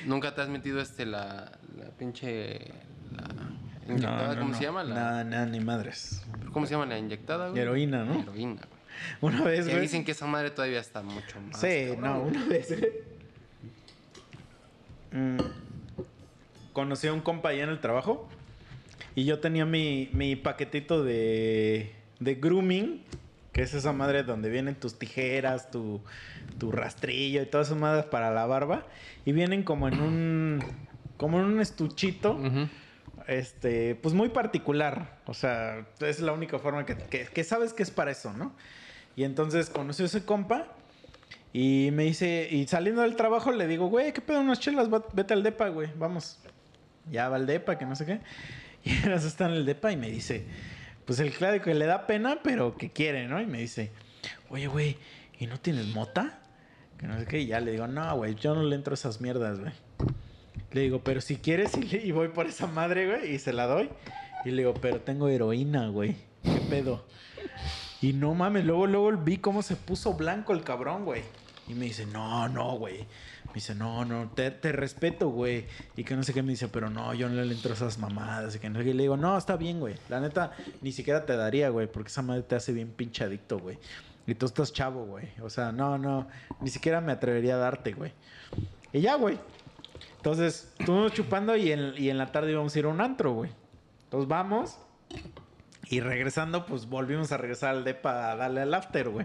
Nunca 0.06 0.34
te 0.34 0.40
has 0.40 0.48
metido 0.48 0.80
este, 0.80 1.04
la, 1.04 1.52
la 1.76 1.90
pinche... 1.98 2.72
La 3.12 3.24
inyectada, 3.88 4.28
No, 4.28 4.34
no, 4.34 4.38
¿cómo 4.40 4.52
no. 4.52 4.58
se 4.58 4.64
llama? 4.64 4.84
La, 4.84 4.94
Nada, 4.94 5.24
nada, 5.24 5.46
ni 5.46 5.60
madres. 5.60 6.22
¿Cómo 6.52 6.66
se 6.66 6.72
llama 6.72 6.86
la 6.86 6.98
inyectada, 6.98 7.48
güey? 7.50 7.60
Heroína, 7.62 8.04
¿no? 8.04 8.20
Heroína, 8.22 8.62
güey. 8.62 8.76
Una 9.20 9.42
vez, 9.44 9.68
güey. 9.68 9.80
dicen 9.80 10.04
que 10.04 10.12
esa 10.12 10.26
madre 10.26 10.50
todavía 10.50 10.80
está 10.80 11.02
mucho 11.02 11.40
más. 11.40 11.60
Sí, 11.60 11.88
cabrón, 11.94 12.00
no, 12.02 12.20
una 12.22 12.44
vez. 12.46 12.74
mm, 15.12 15.36
conocí 16.72 17.06
a 17.06 17.12
un 17.12 17.20
compa 17.20 17.50
allá 17.50 17.64
en 17.64 17.70
el 17.70 17.80
trabajo 17.80 18.28
y 19.14 19.24
yo 19.24 19.38
tenía 19.40 19.64
mi, 19.64 20.10
mi 20.12 20.36
paquetito 20.36 21.02
de, 21.04 21.92
de 22.20 22.34
grooming, 22.34 23.02
que 23.52 23.62
es 23.62 23.74
esa 23.74 23.92
madre 23.92 24.22
donde 24.22 24.50
vienen 24.50 24.74
tus 24.74 24.98
tijeras, 24.98 25.70
tu, 25.70 26.00
tu 26.58 26.72
rastrillo 26.72 27.42
y 27.42 27.46
todas 27.46 27.68
esas 27.68 27.78
madres 27.78 28.04
para 28.06 28.30
la 28.30 28.46
barba 28.46 28.84
y 29.24 29.32
vienen 29.32 29.62
como 29.62 29.88
en 29.88 30.00
un 30.00 30.62
como 31.16 31.38
en 31.38 31.46
un 31.46 31.60
estuchito 31.60 32.32
Ujú. 32.32 32.68
Este, 33.26 33.94
pues 33.96 34.14
muy 34.14 34.28
particular. 34.28 35.18
O 35.26 35.34
sea, 35.34 35.86
es 36.00 36.20
la 36.20 36.32
única 36.32 36.58
forma 36.58 36.84
que, 36.86 36.96
que- 36.96 37.26
que 37.26 37.44
sabes 37.44 37.72
que 37.72 37.82
es 37.82 37.90
para 37.90 38.10
eso, 38.10 38.32
¿no? 38.32 38.52
Y 39.16 39.24
entonces 39.24 39.70
conocí 39.70 40.02
a 40.02 40.06
ese 40.06 40.24
compa 40.24 40.66
y 41.52 41.90
me 41.92 42.04
dice, 42.04 42.48
y 42.50 42.66
saliendo 42.66 43.02
del 43.02 43.16
trabajo 43.16 43.50
le 43.52 43.66
digo, 43.66 43.86
güey, 43.88 44.12
¿qué 44.12 44.20
pedo 44.20 44.40
unas 44.40 44.60
chelas? 44.60 44.88
Vete 45.14 45.32
al 45.34 45.42
depa, 45.42 45.68
güey, 45.68 45.88
vamos. 45.96 46.38
Ya 47.10 47.28
va 47.28 47.36
al 47.36 47.46
depa, 47.46 47.78
que 47.78 47.86
no 47.86 47.96
sé 47.96 48.04
qué. 48.06 48.20
Y 48.84 49.02
ahora 49.02 49.16
está 49.16 49.46
en 49.46 49.52
el 49.54 49.66
depa 49.66 49.90
y 49.90 49.96
me 49.96 50.08
dice, 50.08 50.44
pues 51.06 51.18
el 51.18 51.32
claro 51.32 51.60
que 51.60 51.74
le 51.74 51.86
da 51.86 52.06
pena, 52.06 52.38
pero 52.44 52.76
que 52.76 52.90
quiere, 52.92 53.26
¿no? 53.26 53.40
Y 53.40 53.46
me 53.46 53.58
dice, 53.58 53.90
oye, 54.48 54.68
güey, 54.68 54.96
¿y 55.40 55.46
no 55.48 55.58
tienes 55.58 55.86
mota? 55.88 56.38
Que 56.96 57.08
no 57.08 57.18
sé 57.18 57.26
qué. 57.26 57.40
Y 57.40 57.46
ya 57.46 57.58
le 57.58 57.72
digo, 57.72 57.88
no, 57.88 58.14
güey, 58.16 58.36
yo 58.36 58.54
no 58.54 58.62
le 58.62 58.76
entro 58.76 58.92
a 58.92 58.94
esas 58.94 59.20
mierdas, 59.20 59.58
güey. 59.58 59.72
Le 60.72 60.82
digo, 60.82 61.00
pero 61.02 61.20
si 61.20 61.36
quieres, 61.36 61.72
y, 61.76 62.12
voy 62.12 62.28
por 62.28 62.46
esa 62.46 62.66
madre, 62.66 63.06
güey, 63.06 63.34
y 63.34 63.38
se 63.38 63.52
la 63.52 63.66
doy. 63.66 63.88
Y 64.44 64.50
le 64.50 64.62
digo, 64.62 64.74
pero 64.74 65.00
tengo 65.00 65.28
heroína, 65.28 65.88
güey. 65.88 66.16
¿Qué 66.42 66.60
pedo? 66.68 67.04
Y 68.00 68.12
no 68.12 68.34
mames, 68.34 68.64
luego, 68.64 68.86
luego 68.86 69.12
vi 69.12 69.38
cómo 69.38 69.62
se 69.62 69.76
puso 69.76 70.14
blanco 70.14 70.52
el 70.52 70.62
cabrón, 70.62 71.04
güey. 71.04 71.22
Y 71.68 71.74
me 71.74 71.86
dice, 71.86 72.06
no, 72.06 72.48
no, 72.48 72.76
güey. 72.76 72.98
Me 73.46 73.54
dice, 73.54 73.74
no, 73.74 74.04
no, 74.04 74.30
te, 74.34 74.50
te 74.50 74.70
respeto, 74.70 75.30
güey. 75.30 75.66
Y 75.96 76.04
que 76.04 76.14
no 76.14 76.22
sé 76.22 76.32
qué 76.32 76.42
me 76.42 76.50
dice, 76.50 76.68
pero 76.68 76.90
no, 76.90 77.14
yo 77.14 77.28
no 77.28 77.42
le 77.42 77.54
entro 77.54 77.72
a 77.72 77.74
esas 77.74 77.98
mamadas. 77.98 78.54
Y 78.54 78.58
que 78.58 78.70
no 78.70 78.78
sé 78.78 78.84
qué. 78.84 78.90
Y 78.90 78.94
le 78.94 79.04
digo, 79.04 79.16
no, 79.16 79.36
está 79.36 79.56
bien, 79.56 79.80
güey. 79.80 79.94
La 80.08 80.20
neta, 80.20 80.52
ni 80.82 80.92
siquiera 80.92 81.26
te 81.26 81.36
daría, 81.36 81.70
güey, 81.70 81.86
porque 81.90 82.08
esa 82.08 82.22
madre 82.22 82.42
te 82.42 82.54
hace 82.54 82.72
bien 82.72 82.90
pinche 82.90 83.24
adicto, 83.24 83.58
güey. 83.58 83.78
Y 84.26 84.34
tú 84.34 84.46
estás 84.46 84.72
chavo, 84.72 85.06
güey. 85.06 85.28
O 85.42 85.50
sea, 85.50 85.72
no, 85.72 85.98
no, 85.98 86.28
ni 86.60 86.70
siquiera 86.70 87.00
me 87.00 87.12
atrevería 87.12 87.54
a 87.54 87.58
darte, 87.58 87.92
güey. 87.92 88.12
Y 88.92 89.00
ya, 89.00 89.14
güey. 89.16 89.38
Entonces, 90.26 90.74
estuvimos 90.80 91.12
chupando 91.12 91.54
y 91.54 91.70
en, 91.70 92.18
la 92.18 92.32
tarde 92.32 92.50
íbamos 92.50 92.74
a 92.74 92.78
ir 92.80 92.86
a 92.86 92.88
un 92.88 93.00
antro, 93.00 93.32
güey. 93.32 93.52
Entonces 94.02 94.28
vamos. 94.28 94.76
Y 95.88 96.00
regresando, 96.00 96.66
pues 96.66 96.88
volvimos 96.88 97.30
a 97.30 97.36
regresar 97.36 97.76
al 97.76 97.84
depa 97.84 98.32
a 98.32 98.34
darle 98.34 98.62
al 98.62 98.74
after, 98.74 99.08
güey. 99.08 99.24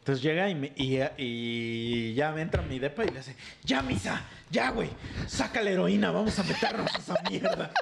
Entonces 0.00 0.22
llega 0.22 0.48
y, 0.48 0.54
me- 0.54 0.72
y, 0.76 2.14
ya 2.14 2.32
me 2.32 2.40
entra 2.40 2.62
mi 2.62 2.78
depa 2.78 3.04
y 3.04 3.10
le 3.10 3.18
hace, 3.20 3.36
ya 3.62 3.82
misa, 3.82 4.24
ya 4.50 4.70
güey, 4.70 4.88
saca 5.26 5.60
la 5.62 5.70
heroína, 5.70 6.10
vamos 6.10 6.38
a 6.38 6.42
meternos 6.42 6.92
a 6.94 6.98
esa 6.98 7.14
mierda. 7.30 7.70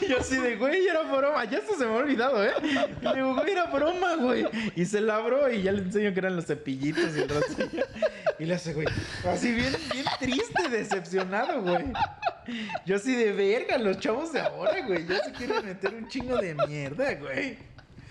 Y 0.00 0.08
yo 0.08 0.18
así 0.18 0.36
de, 0.36 0.56
güey, 0.56 0.88
era 0.88 1.02
broma, 1.02 1.44
ya 1.44 1.58
esto 1.58 1.76
se 1.78 1.86
me 1.86 1.92
ha 1.92 1.96
olvidado, 1.98 2.44
¿eh? 2.44 2.50
Y 3.00 3.04
le 3.04 3.14
digo, 3.14 3.34
güey, 3.36 3.50
era 3.52 3.66
broma, 3.66 4.16
güey. 4.16 4.44
Y 4.74 4.84
se 4.86 5.00
la 5.00 5.16
abrió 5.16 5.48
y 5.52 5.62
ya 5.62 5.70
le 5.70 5.82
enseño 5.82 6.12
que 6.12 6.18
eran 6.18 6.34
los 6.34 6.46
cepillitos 6.46 7.16
y 7.16 7.20
el. 7.20 7.30
Y 8.40 8.44
le 8.44 8.54
hace, 8.54 8.74
güey, 8.74 8.88
así 9.30 9.52
bien, 9.52 9.72
bien 9.92 10.04
triste, 10.18 10.68
decepcionado, 10.68 11.62
güey. 11.62 11.84
Yo 12.84 12.96
así 12.96 13.14
de 13.14 13.32
verga, 13.32 13.78
los 13.78 14.00
chavos 14.00 14.32
de 14.32 14.40
ahora, 14.40 14.84
güey, 14.84 15.06
ya 15.06 15.22
se 15.22 15.30
quieren 15.32 15.64
meter 15.64 15.94
un 15.94 16.08
chingo 16.08 16.36
de 16.38 16.54
mierda, 16.66 17.14
güey. 17.14 17.56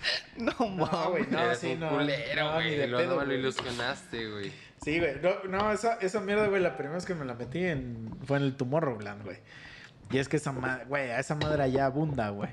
No, 0.36 0.52
No, 0.58 1.10
güey, 1.10 1.26
no, 1.28 1.54
sí, 1.54 1.76
no. 1.78 1.88
culero, 1.90 2.44
no, 2.44 2.54
güey. 2.54 2.70
ni 2.70 2.76
de 2.76 2.86
Lo, 2.86 2.98
pedo, 2.98 3.14
no 3.14 3.20
me 3.20 3.26
lo 3.26 3.34
ilusionaste, 3.34 4.30
güey. 4.30 4.52
Sí, 4.84 4.98
güey. 4.98 5.16
No, 5.20 5.42
no, 5.48 5.72
esa, 5.72 5.94
esa 5.94 6.20
mierda, 6.20 6.46
güey, 6.48 6.62
la 6.62 6.76
primera 6.76 6.96
vez 6.96 7.06
que 7.06 7.14
me 7.14 7.24
la 7.24 7.34
metí 7.34 7.64
en, 7.64 8.10
fue 8.24 8.36
en 8.38 8.44
el 8.44 8.56
Tomorrowland, 8.56 9.24
güey. 9.24 9.38
Y 10.10 10.18
es 10.18 10.28
que 10.28 10.36
esa 10.36 10.52
madre, 10.52 10.84
güey, 10.84 11.10
a 11.10 11.18
esa 11.18 11.34
madre 11.34 11.62
allá 11.64 11.86
abunda, 11.86 12.28
güey. 12.30 12.50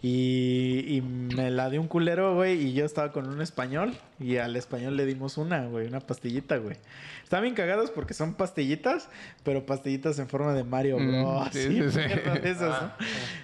Y, 0.00 0.84
y 0.86 1.00
me 1.02 1.50
la 1.50 1.70
dio 1.70 1.80
un 1.80 1.88
culero, 1.88 2.34
güey, 2.36 2.54
y 2.68 2.72
yo 2.72 2.84
estaba 2.84 3.10
con 3.10 3.28
un 3.28 3.40
español. 3.42 3.96
Y 4.20 4.36
al 4.36 4.54
español 4.54 4.96
le 4.96 5.04
dimos 5.06 5.38
una, 5.38 5.66
güey, 5.66 5.88
una 5.88 5.98
pastillita, 6.00 6.56
güey. 6.58 6.76
Están 7.24 7.42
bien 7.42 7.54
cagados 7.54 7.90
porque 7.90 8.14
son 8.14 8.34
pastillitas, 8.34 9.08
pero 9.42 9.66
pastillitas 9.66 10.18
en 10.20 10.28
forma 10.28 10.54
de 10.54 10.62
Mario 10.64 10.98
Mm, 10.98 11.08
Bros. 11.24 11.48
sí, 11.52 11.68
sí, 11.68 11.90
sí. 11.90 12.00
esas, 12.44 12.82
¿no? 12.82 12.92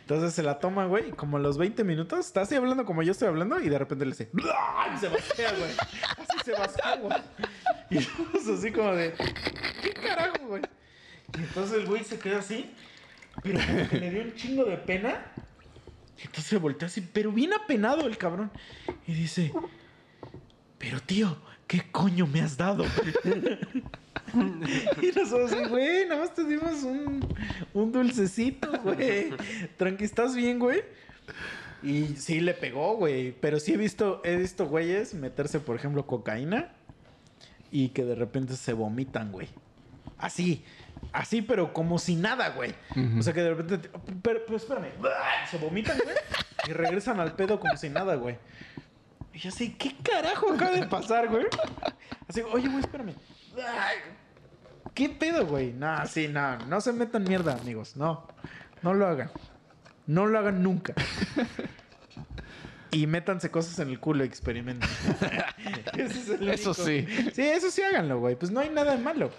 Entonces 0.02 0.32
se 0.32 0.42
la 0.42 0.58
toma, 0.60 0.86
güey, 0.86 1.08
y 1.08 1.12
como 1.12 1.38
a 1.38 1.40
los 1.40 1.58
20 1.58 1.82
minutos, 1.84 2.20
está 2.24 2.42
así 2.42 2.54
hablando 2.54 2.84
como 2.84 3.02
yo 3.02 3.12
estoy 3.12 3.28
hablando, 3.28 3.60
y 3.60 3.68
de 3.68 3.78
repente 3.78 4.04
le 4.04 4.12
dice, 4.12 4.30
y 4.32 4.98
se 4.98 5.08
güey. 5.08 5.20
Así 6.18 6.38
se 6.44 6.52
vació, 6.52 6.84
güey. 7.02 7.18
Y 7.90 7.98
todos 7.98 8.58
así 8.58 8.70
como 8.72 8.92
de, 8.94 9.12
¿qué 9.82 9.90
carajo, 9.92 10.36
güey? 10.46 10.62
Y 11.36 11.42
entonces 11.42 11.78
el 11.78 11.86
güey 11.86 12.04
se 12.04 12.18
queda 12.18 12.38
así, 12.38 12.72
pero 13.42 13.58
como 13.66 13.88
que 13.88 13.98
le 13.98 14.10
dio 14.10 14.22
un 14.22 14.34
chingo 14.34 14.64
de 14.64 14.76
pena. 14.78 15.26
Entonces 16.18 16.44
se 16.44 16.58
voltea 16.58 16.88
así, 16.88 17.00
pero 17.00 17.32
bien 17.32 17.52
apenado 17.52 18.06
el 18.06 18.16
cabrón. 18.16 18.50
Y 19.06 19.14
dice, 19.14 19.52
pero 20.78 21.00
tío, 21.00 21.36
¿qué 21.66 21.82
coño 21.90 22.26
me 22.26 22.40
has 22.40 22.56
dado? 22.56 22.84
y 25.02 25.18
nosotros 25.18 25.68
güey, 25.68 26.06
nada 26.06 26.22
más 26.22 26.34
te 26.34 26.44
dimos 26.44 26.82
un, 26.82 27.26
un 27.72 27.92
dulcecito, 27.92 28.70
güey. 28.82 29.30
Tranqui, 29.76 30.04
¿estás 30.04 30.34
bien, 30.34 30.58
güey? 30.58 30.82
Y 31.82 32.16
sí 32.16 32.40
le 32.40 32.54
pegó, 32.54 32.96
güey. 32.96 33.32
Pero 33.32 33.60
sí 33.60 33.74
he 33.74 33.76
visto, 33.76 34.22
he 34.24 34.36
visto 34.36 34.66
güeyes 34.66 35.14
meterse, 35.14 35.60
por 35.60 35.76
ejemplo, 35.76 36.06
cocaína 36.06 36.72
y 37.70 37.88
que 37.88 38.04
de 38.04 38.14
repente 38.14 38.56
se 38.56 38.72
vomitan, 38.72 39.32
güey. 39.32 39.48
Así. 40.16 40.64
Así, 41.12 41.42
pero 41.42 41.72
como 41.72 41.98
si 41.98 42.16
nada, 42.16 42.50
güey. 42.50 42.74
O 43.18 43.22
sea 43.22 43.32
que 43.32 43.42
de 43.42 43.54
repente. 43.54 43.78
te- 43.88 43.98
Pero, 44.22 44.40
pero 44.46 44.56
espérame. 44.56 44.88
Se 45.50 45.58
vomitan, 45.58 45.96
güey. 46.02 46.16
Y 46.68 46.72
regresan 46.72 47.20
al 47.20 47.32
pedo 47.34 47.60
como 47.60 47.76
si 47.76 47.88
nada, 47.90 48.14
güey. 48.16 48.36
Y 49.32 49.38
yo 49.38 49.48
así, 49.50 49.74
¿qué 49.74 49.94
carajo 50.02 50.52
acaba 50.52 50.70
de 50.72 50.86
pasar, 50.86 51.28
güey? 51.28 51.46
Así, 52.28 52.40
oye, 52.42 52.68
güey, 52.68 52.80
espérame. 52.80 53.14
¿Qué 54.94 55.08
pedo, 55.08 55.46
güey? 55.46 55.72
No, 55.72 56.06
sí, 56.06 56.28
no. 56.28 56.56
No 56.66 56.80
se 56.80 56.92
metan 56.92 57.24
mierda, 57.24 57.54
amigos. 57.54 57.96
No. 57.96 58.26
No 58.82 58.94
lo 58.94 59.06
hagan. 59.06 59.30
No 60.06 60.26
lo 60.26 60.38
hagan 60.38 60.62
nunca. 60.62 60.94
Y 62.90 63.06
métanse 63.08 63.50
cosas 63.50 63.76
en 63.80 63.88
el 63.88 63.98
culo 63.98 64.24
y 64.24 64.28
experimenten. 64.28 64.88
Es 65.96 66.16
Eso 66.16 66.34
único- 66.70 66.74
sí. 66.74 67.06
Sí, 67.34 67.42
eso 67.42 67.70
sí 67.70 67.82
háganlo, 67.82 68.20
güey. 68.20 68.36
Pues 68.36 68.52
no 68.52 68.60
hay 68.60 68.70
nada 68.70 68.92
de 68.96 69.02
malo. 69.02 69.30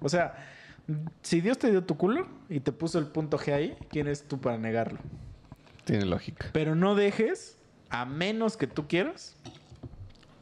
O 0.00 0.08
sea, 0.08 0.34
si 1.22 1.40
Dios 1.40 1.58
te 1.58 1.70
dio 1.70 1.84
tu 1.84 1.96
culo 1.96 2.26
y 2.48 2.60
te 2.60 2.72
puso 2.72 2.98
el 2.98 3.06
punto 3.06 3.38
G 3.38 3.52
ahí, 3.52 3.76
¿quién 3.90 4.06
eres 4.06 4.26
tú 4.28 4.40
para 4.40 4.58
negarlo? 4.58 4.98
Tiene 5.84 6.04
lógica. 6.04 6.48
Pero 6.52 6.74
no 6.74 6.94
dejes, 6.94 7.58
a 7.90 8.04
menos 8.04 8.56
que 8.56 8.66
tú 8.66 8.86
quieras, 8.88 9.36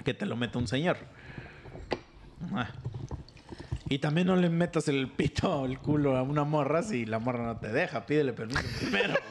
que 0.05 0.15
te 0.15 0.27
lo 0.27 0.37
meta 0.37 0.59
un 0.59 0.69
señor. 0.69 0.97
Ah. 2.53 2.71
Y 3.89 3.99
también 3.99 4.27
no 4.27 4.37
le 4.37 4.49
metas 4.49 4.89
el 4.89 5.09
pito 5.09 5.61
o 5.61 5.67
el 5.67 5.79
culo 5.79 6.17
a 6.17 6.23
una 6.23 6.45
morra 6.45 6.83
si 6.83 7.05
la 7.05 7.19
morra 7.19 7.45
no 7.45 7.59
te 7.59 7.69
deja. 7.69 8.07
Pídele 8.07 8.33
permiso 8.33 8.63
primero. 8.81 9.15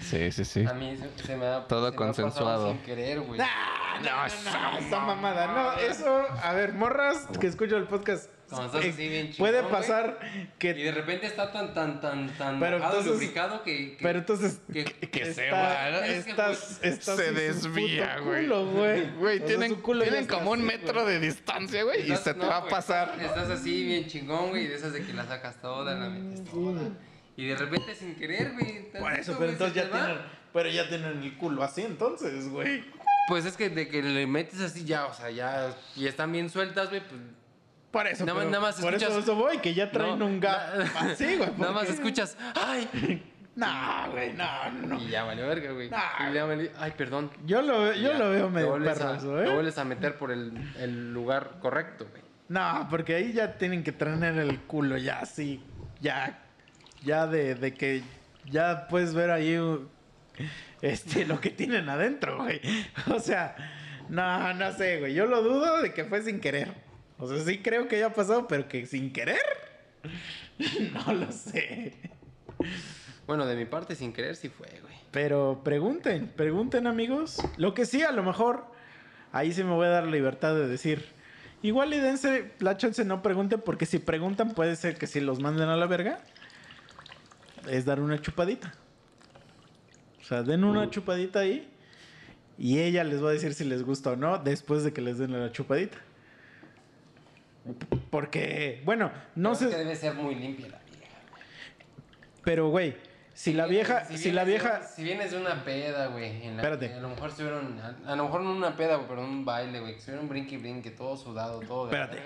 Sí, 0.00 0.30
sí, 0.32 0.44
sí. 0.44 0.66
A 0.66 0.74
mí 0.74 0.96
se, 0.96 1.24
se 1.24 1.36
me 1.36 1.46
ha 1.46 1.66
Todo 1.66 1.86
se 1.86 1.90
me 1.90 1.94
ha 1.94 1.96
consensuado. 1.96 2.72
sin 2.72 2.82
querer, 2.82 3.20
güey. 3.20 3.40
Ah, 3.40 3.94
no, 4.02 4.50
no, 4.50 4.72
no, 4.72 4.78
esa 4.78 5.00
mamada. 5.00 5.46
No, 5.46 5.72
eso, 5.80 6.24
a 6.42 6.52
ver, 6.52 6.74
morras 6.74 7.26
que 7.40 7.46
escucho 7.46 7.76
el 7.76 7.84
podcast. 7.84 8.28
Como 8.50 8.66
estás 8.66 8.84
eh, 8.84 8.90
así 8.90 9.08
bien 9.08 9.32
chingón, 9.32 9.36
puede 9.50 9.62
pasar 9.64 10.18
Y 10.22 10.38
de 10.66 10.74
que. 10.74 10.92
repente 10.92 11.26
está 11.26 11.50
tan, 11.52 11.72
tan, 11.74 12.00
tan, 12.00 12.28
tan 12.36 12.60
Pero 12.60 12.78
mojado, 12.78 12.98
entonces- 12.98 13.12
lubricado 13.22 13.62
que, 13.62 13.96
que- 13.96 14.02
Pero 14.02 14.18
entonces. 14.18 14.60
que- 14.72 14.84
que 14.84 15.32
se 15.32 15.44
está- 15.46 15.52
va. 15.62 16.06
Es 16.06 16.24
que, 16.24 16.30
Estás, 16.30 16.78
estás 16.82 17.16
Se 17.16 17.32
desvía, 17.32 18.18
güey. 18.18 18.46
güey. 18.46 19.40
Tienen, 19.46 19.70
su 19.70 19.82
culo 19.82 20.00
ya 20.00 20.10
tienen 20.10 20.22
está 20.24 20.34
como 20.34 20.50
un 20.52 20.62
metro 20.64 21.04
de 21.06 21.20
distancia, 21.20 21.82
güey, 21.84 22.10
y 22.12 22.16
se 22.16 22.34
te 22.34 22.40
no, 22.40 22.46
va 22.48 22.56
a 22.58 22.68
pasar. 22.68 23.16
Estás 23.20 23.48
así 23.50 23.84
bien 23.84 24.06
chingón, 24.06 24.50
güey, 24.50 24.64
y 24.64 24.68
de 24.68 24.74
esas 24.76 24.92
de 24.92 25.04
que 25.04 25.12
la 25.12 25.26
sacas 25.26 25.60
toda, 25.60 25.94
la 25.94 26.08
metes 26.10 26.44
toda. 26.50 26.82
Y 27.36 27.46
de 27.46 27.56
repente 27.56 27.94
sin 27.94 28.14
querer, 28.14 28.52
güey. 28.52 28.90
Por 28.92 29.12
eso, 29.12 29.36
pero 29.38 29.50
entonces 29.50 29.74
ya 29.74 29.90
tienen. 29.90 30.18
Pero 30.52 30.68
ya 30.68 30.88
tienen 30.88 31.20
el 31.22 31.36
culo 31.36 31.64
así 31.64 31.82
entonces, 31.82 32.48
güey. 32.48 32.84
Pues 33.26 33.44
es 33.44 33.56
que 33.56 33.70
de 33.70 33.88
que 33.88 34.02
le 34.02 34.26
metes 34.26 34.60
así 34.60 34.84
ya, 34.84 35.06
o 35.06 35.14
sea, 35.14 35.30
ya. 35.30 35.74
Y 35.96 36.06
están 36.06 36.30
bien 36.30 36.48
sueltas, 36.50 36.90
güey, 36.90 37.00
pues. 37.00 37.20
Por 37.94 38.06
eso, 38.08 38.26
Nada 38.26 38.34
más- 38.34 38.42
pero 38.42 38.50
nada 38.50 38.62
más 38.62 38.80
por 38.80 38.92
eso, 38.94 39.06
escuchas- 39.06 39.22
eso 39.24 39.34
voy, 39.36 39.58
que 39.58 39.72
ya 39.72 39.90
traen 39.90 40.18
No, 40.18 40.26
un 40.26 40.40
gap 40.40 40.76
na- 40.76 41.00
así, 41.12 41.36
güey. 41.38 41.48
Nada 41.56 41.72
más 41.72 41.88
escuchas, 41.88 42.36
¡ay! 42.54 43.22
No, 43.56 44.10
güey, 44.10 44.32
no, 44.32 44.46
no. 44.88 44.98
Y 45.00 45.10
ya 45.10 45.22
vale 45.22 45.40
verga, 45.46 45.70
güey. 45.70 45.88
Nah. 45.88 46.28
Y 46.28 46.34
ya 46.34 46.44
vale- 46.44 46.72
Ay, 46.76 46.92
perdón. 46.96 47.30
Yo 47.46 47.62
lo, 47.62 47.82
veo- 47.82 47.92
yo 47.92 48.10
Ya, 48.10 48.18
lo 48.18 48.30
veo 48.30 48.50
medio 48.50 48.74
perro 48.82 49.10
a- 49.10 49.44
¿eh? 49.44 49.50
vuelves 49.54 49.78
a 49.78 49.84
meter 49.84 50.18
por 50.18 50.32
el, 50.32 50.52
el 50.80 51.12
lugar 51.14 51.58
correcto, 51.60 52.04
güey. 52.10 52.20
No, 52.48 52.88
porque 52.90 53.14
ahí 53.14 53.32
ya 53.32 53.56
tienen 53.56 53.84
que 53.84 53.92
tener 53.92 54.36
el 54.38 54.58
culo 54.62 54.96
ya 54.98 55.20
así, 55.20 55.62
ya, 56.00 56.40
ya 57.04 57.28
de, 57.28 57.54
de 57.54 57.72
que 57.74 58.02
ya 58.50 58.88
puedes 58.88 59.14
ver 59.14 59.30
ahí 59.30 59.56
uh, 59.56 59.88
este, 60.82 61.24
lo 61.24 61.40
que 61.40 61.50
tienen 61.50 61.88
adentro, 61.88 62.38
güey. 62.38 62.60
O 63.14 63.20
sea, 63.20 63.54
no, 64.08 64.52
no 64.54 64.72
sé, 64.72 64.98
güey. 64.98 65.14
Yo 65.14 65.26
lo 65.26 65.42
dudo 65.42 65.80
de 65.80 65.94
que 65.94 66.04
fue 66.04 66.22
sin 66.22 66.40
querer. 66.40 66.72
O 67.18 67.28
sea, 67.28 67.38
sí 67.44 67.58
creo 67.58 67.88
que 67.88 67.96
haya 67.96 68.12
pasado, 68.12 68.48
pero 68.48 68.68
que 68.68 68.86
sin 68.86 69.12
querer, 69.12 69.38
no 70.92 71.12
lo 71.12 71.32
sé. 71.32 71.94
Bueno, 73.26 73.46
de 73.46 73.56
mi 73.56 73.64
parte, 73.64 73.94
sin 73.94 74.12
querer, 74.12 74.36
sí 74.36 74.48
fue, 74.48 74.68
güey. 74.82 74.94
Pero 75.10 75.62
pregunten, 75.64 76.28
pregunten 76.28 76.86
amigos. 76.86 77.38
Lo 77.56 77.72
que 77.72 77.86
sí, 77.86 78.02
a 78.02 78.12
lo 78.12 78.22
mejor, 78.22 78.66
ahí 79.32 79.52
sí 79.52 79.62
me 79.62 79.70
voy 79.70 79.86
a 79.86 79.90
dar 79.90 80.04
la 80.04 80.10
libertad 80.10 80.54
de 80.54 80.66
decir. 80.66 81.06
Igual 81.62 81.94
y 81.94 81.98
dense 81.98 82.52
la 82.58 82.76
chance, 82.76 83.04
no 83.04 83.22
pregunten, 83.22 83.60
porque 83.60 83.86
si 83.86 83.98
preguntan 83.98 84.52
puede 84.52 84.76
ser 84.76 84.98
que 84.98 85.06
si 85.06 85.20
los 85.20 85.40
manden 85.40 85.68
a 85.68 85.76
la 85.76 85.86
verga, 85.86 86.18
es 87.70 87.84
dar 87.84 88.00
una 88.00 88.20
chupadita. 88.20 88.74
O 90.20 90.24
sea, 90.24 90.42
den 90.42 90.64
una 90.64 90.90
chupadita 90.90 91.40
ahí 91.40 91.70
y 92.58 92.80
ella 92.80 93.04
les 93.04 93.22
va 93.22 93.30
a 93.30 93.32
decir 93.32 93.54
si 93.54 93.64
les 93.64 93.82
gusta 93.82 94.10
o 94.10 94.16
no 94.16 94.38
después 94.38 94.84
de 94.84 94.92
que 94.92 95.00
les 95.00 95.18
den 95.18 95.32
la 95.32 95.52
chupadita. 95.52 95.98
Porque, 98.10 98.82
bueno, 98.84 99.10
no 99.34 99.50
Pero 99.50 99.54
sé, 99.54 99.64
es 99.66 99.70
que 99.72 99.76
debe 99.78 99.96
ser 99.96 100.14
muy 100.14 100.34
limpia 100.34 100.68
la 100.68 100.78
vieja. 100.78 101.16
pero 102.42 102.68
güey, 102.68 102.96
si 103.32 103.52
la 103.54 103.66
vieja, 103.66 104.04
si 104.04 104.30
la 104.32 104.44
vienes 104.44 104.62
de- 104.62 104.68
vieja, 104.70 104.86
si 104.86 105.02
vienes 105.02 105.30
de 105.32 105.36
una 105.38 105.64
peda, 105.64 106.06
güey. 106.08 106.46
Espérate. 106.46 106.92
A 106.94 107.00
lo 107.00 107.08
mejor 107.08 107.30
estuvieron. 107.30 107.80
A, 107.80 108.12
a 108.12 108.16
lo 108.16 108.24
mejor 108.24 108.42
no 108.42 108.52
una 108.52 108.76
peda, 108.76 109.06
pero 109.08 109.24
un 109.24 109.44
baile, 109.44 109.80
güey. 109.80 109.94
Estuvieron 109.96 110.28
brinque 110.28 110.58
brinque, 110.58 110.90
todo 110.90 111.16
sudado, 111.16 111.60
todo 111.60 111.86
Espérate. 111.86 112.18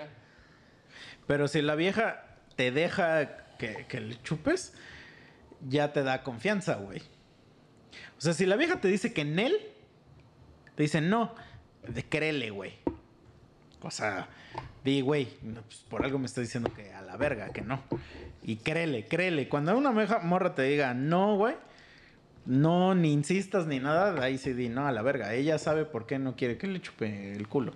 Pero 1.25 1.47
si 1.47 1.61
la 1.61 1.75
vieja 1.75 2.25
te 2.55 2.71
deja 2.71 3.37
que, 3.57 3.85
que 3.87 4.01
le 4.01 4.21
chupes, 4.21 4.73
ya 5.67 5.93
te 5.93 6.03
da 6.03 6.21
confianza, 6.23 6.75
güey. 6.75 7.01
O 8.17 8.21
sea, 8.21 8.33
si 8.33 8.45
la 8.45 8.55
vieja 8.57 8.81
te 8.81 8.87
dice 8.89 9.13
que 9.13 9.21
en 9.21 9.39
él, 9.39 9.55
te 10.75 10.83
dice 10.83 11.01
no, 11.01 11.33
créele, 12.09 12.49
güey. 12.49 12.73
O 13.81 13.89
sea, 13.91 14.27
di, 14.83 15.01
güey, 15.01 15.27
pues, 15.65 15.85
por 15.89 16.03
algo 16.03 16.19
me 16.19 16.25
está 16.25 16.41
diciendo 16.41 16.71
que 16.73 16.93
a 16.93 17.01
la 17.01 17.17
verga, 17.17 17.49
que 17.49 17.61
no. 17.61 17.81
Y 18.43 18.57
créele, 18.57 19.05
créele. 19.05 19.49
Cuando 19.49 19.77
una 19.77 19.91
morra 19.91 20.55
te 20.55 20.63
diga 20.63 20.93
no, 20.93 21.35
güey, 21.35 21.55
no, 22.45 22.95
ni 22.95 23.11
insistas 23.13 23.67
ni 23.67 23.79
nada, 23.79 24.23
ahí 24.23 24.37
sí 24.37 24.53
di 24.53 24.69
no 24.69 24.87
a 24.87 24.91
la 24.91 25.01
verga. 25.01 25.33
Ella 25.33 25.57
sabe 25.57 25.85
por 25.85 26.05
qué 26.05 26.19
no 26.19 26.35
quiere 26.35 26.57
que 26.57 26.67
le 26.67 26.81
chupe 26.81 27.33
el 27.33 27.47
culo. 27.47 27.73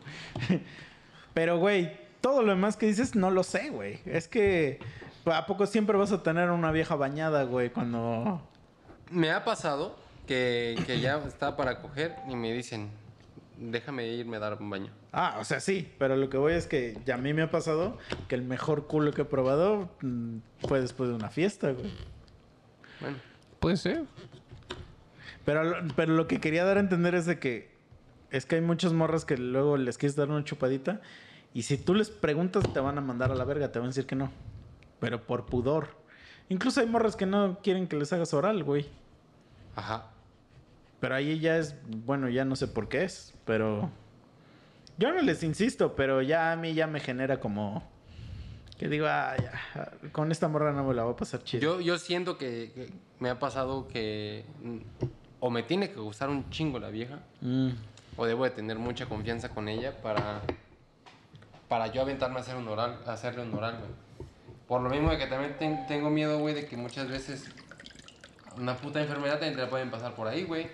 Pero, 1.33 1.57
güey, 1.57 1.98
todo 2.22 2.41
lo 2.41 2.51
demás 2.51 2.77
que 2.77 2.85
dices 2.85 3.15
no 3.15 3.32
lo 3.32 3.43
sé, 3.43 3.69
güey. 3.69 3.99
Es 4.06 4.27
que, 4.27 4.80
¿a 5.25 5.45
poco 5.45 5.65
siempre 5.65 5.98
vas 5.98 6.11
a 6.11 6.23
tener 6.23 6.49
una 6.51 6.72
vieja 6.72 6.95
bañada, 6.95 7.43
güey, 7.43 7.69
cuando... 7.69 8.41
Me 9.11 9.32
ha 9.32 9.43
pasado 9.43 9.95
que, 10.25 10.82
que 10.88 10.99
ya 10.99 11.17
está 11.27 11.56
para 11.57 11.82
coger 11.82 12.15
y 12.30 12.35
me 12.35 12.51
dicen, 12.53 12.90
déjame 13.57 14.07
irme 14.07 14.38
a 14.38 14.40
dar 14.40 14.57
un 14.59 14.69
baño. 14.69 15.02
Ah, 15.16 15.38
o 15.40 15.45
sea, 15.45 15.59
sí, 15.59 15.93
pero 16.00 16.16
lo 16.17 16.27
que 16.30 16.38
voy 16.38 16.53
es 16.53 16.66
que 16.66 16.98
ya 17.06 17.16
a 17.16 17.17
mí 17.19 17.33
me 17.33 17.43
ha 17.43 17.51
pasado 17.51 17.98
que 18.27 18.33
el 18.35 18.42
mejor 18.42 18.88
culo 18.88 19.11
que 19.14 19.22
he 19.22 19.25
probado 19.25 19.90
mm, 20.01 20.38
fue 20.67 20.82
después 20.82 21.08
de 21.09 21.16
una 21.16 21.30
fiesta, 21.30 21.72
güey. 21.72 21.92
Bueno, 23.00 23.17
Puede 23.59 23.77
ser. 23.77 24.03
Pero, 25.45 25.64
lo- 25.64 25.77
pero 25.95 26.14
lo 26.14 26.27
que 26.27 26.40
quería 26.40 26.66
dar 26.66 26.77
a 26.77 26.80
entender 26.80 27.16
es 27.16 27.25
de 27.25 27.40
que 27.40 27.72
es 28.32 28.48
que 28.48 28.56
hay 28.56 28.61
muchas 28.61 28.93
morras 28.93 29.25
que 29.25 29.38
luego 29.38 29.77
les 29.77 29.98
quieres 30.00 30.16
dar 30.16 30.30
una 30.32 30.43
chupadita 30.43 31.01
y 31.53 31.61
si 31.64 31.77
tú 31.77 31.93
les 31.93 32.09
preguntas 32.09 32.64
te 32.74 32.80
van 32.80 32.98
a 32.98 33.01
mandar 33.01 33.32
a 33.32 33.35
la 33.35 33.43
verga, 33.45 33.72
te 33.72 33.77
van 33.77 33.88
a 33.88 33.90
decir 33.90 34.08
que 34.08 34.16
no. 34.16 34.32
Pero 35.00 35.22
por 35.27 35.45
pudor. 35.45 35.90
Incluso 36.50 36.80
hay 36.82 36.88
morras 36.88 37.16
que 37.16 37.27
no 37.27 37.59
quieren 37.61 37.88
que 37.88 37.95
les 37.95 38.11
hagas 38.11 38.33
oral, 38.33 38.64
güey. 38.64 38.88
ajá. 39.75 40.08
Pero 41.00 41.14
ahí 41.16 41.40
ya 41.40 41.58
es, 41.58 41.75
bueno, 42.06 42.30
ya 42.30 42.45
no 42.45 42.56
sé 42.56 42.67
por 42.67 42.88
qué 42.90 43.03
es, 43.03 43.33
pero 43.45 43.92
yo 44.97 45.11
no 45.11 45.22
les 45.22 45.43
insisto, 45.43 45.95
pero 45.95 46.22
ya 46.22 46.51
a 46.51 46.55
mí 46.55 46.73
ya 46.73 46.88
me 46.88 46.99
genera 46.99 47.39
como 47.39 47.83
que 48.77 48.88
digo, 48.89 49.05
ah, 49.07 49.35
ya, 49.38 49.91
con 50.11 50.31
esta 50.31 50.47
morra 50.47 50.72
no 50.73 50.83
me 50.83 50.93
la 50.93 51.03
voy 51.03 51.13
a 51.13 51.15
pasar 51.15 51.43
chido. 51.43 51.61
Yo, 51.61 51.81
yo 51.81 51.97
siento 51.97 52.38
que, 52.38 52.72
que 52.73 52.89
me 53.19 53.30
ha 53.30 53.39
pasado 53.39 53.88
que 53.88 54.45
mm, 54.61 54.77
o 55.39 55.49
me 55.49 55.63
tiene 55.63 55.89
que 55.91 55.99
gustar 55.99 56.30
un 56.30 56.49
chingo 56.49 56.80
la 56.80 56.89
vieja 56.89 57.19
Mm, 57.41 57.69
o 58.17 58.25
debo 58.25 58.43
de 58.43 58.51
tener 58.51 58.77
mucha 58.77 59.05
confianza 59.07 59.49
con 59.49 59.67
ella 59.67 59.95
para 60.01 60.41
para 61.67 61.88
yo 61.88 62.01
aventarme 62.01 62.38
a 62.38 62.41
hacer 62.41 62.55
un 62.55 62.67
oral, 62.67 62.99
a 63.07 63.13
hacerle 63.13 63.41
un 63.43 63.53
oral, 63.55 63.77
güey. 63.80 63.91
Por 64.67 64.81
lo 64.81 64.89
mismo 64.89 65.09
de 65.11 65.17
que 65.17 65.25
también 65.27 65.57
ten- 65.57 65.85
tengo 65.88 66.09
miedo, 66.09 66.38
güey, 66.39 66.53
de 66.53 66.65
que 66.67 66.77
muchas 66.77 67.07
veces 67.09 67.45
una 68.57 68.75
puta 68.77 69.01
enfermedad 69.01 69.33
también 69.33 69.55
te 69.55 69.61
la 69.61 69.69
pueden 69.69 69.89
pasar 69.89 70.13
por 70.13 70.27
ahí, 70.27 70.43
güey. 70.43 70.67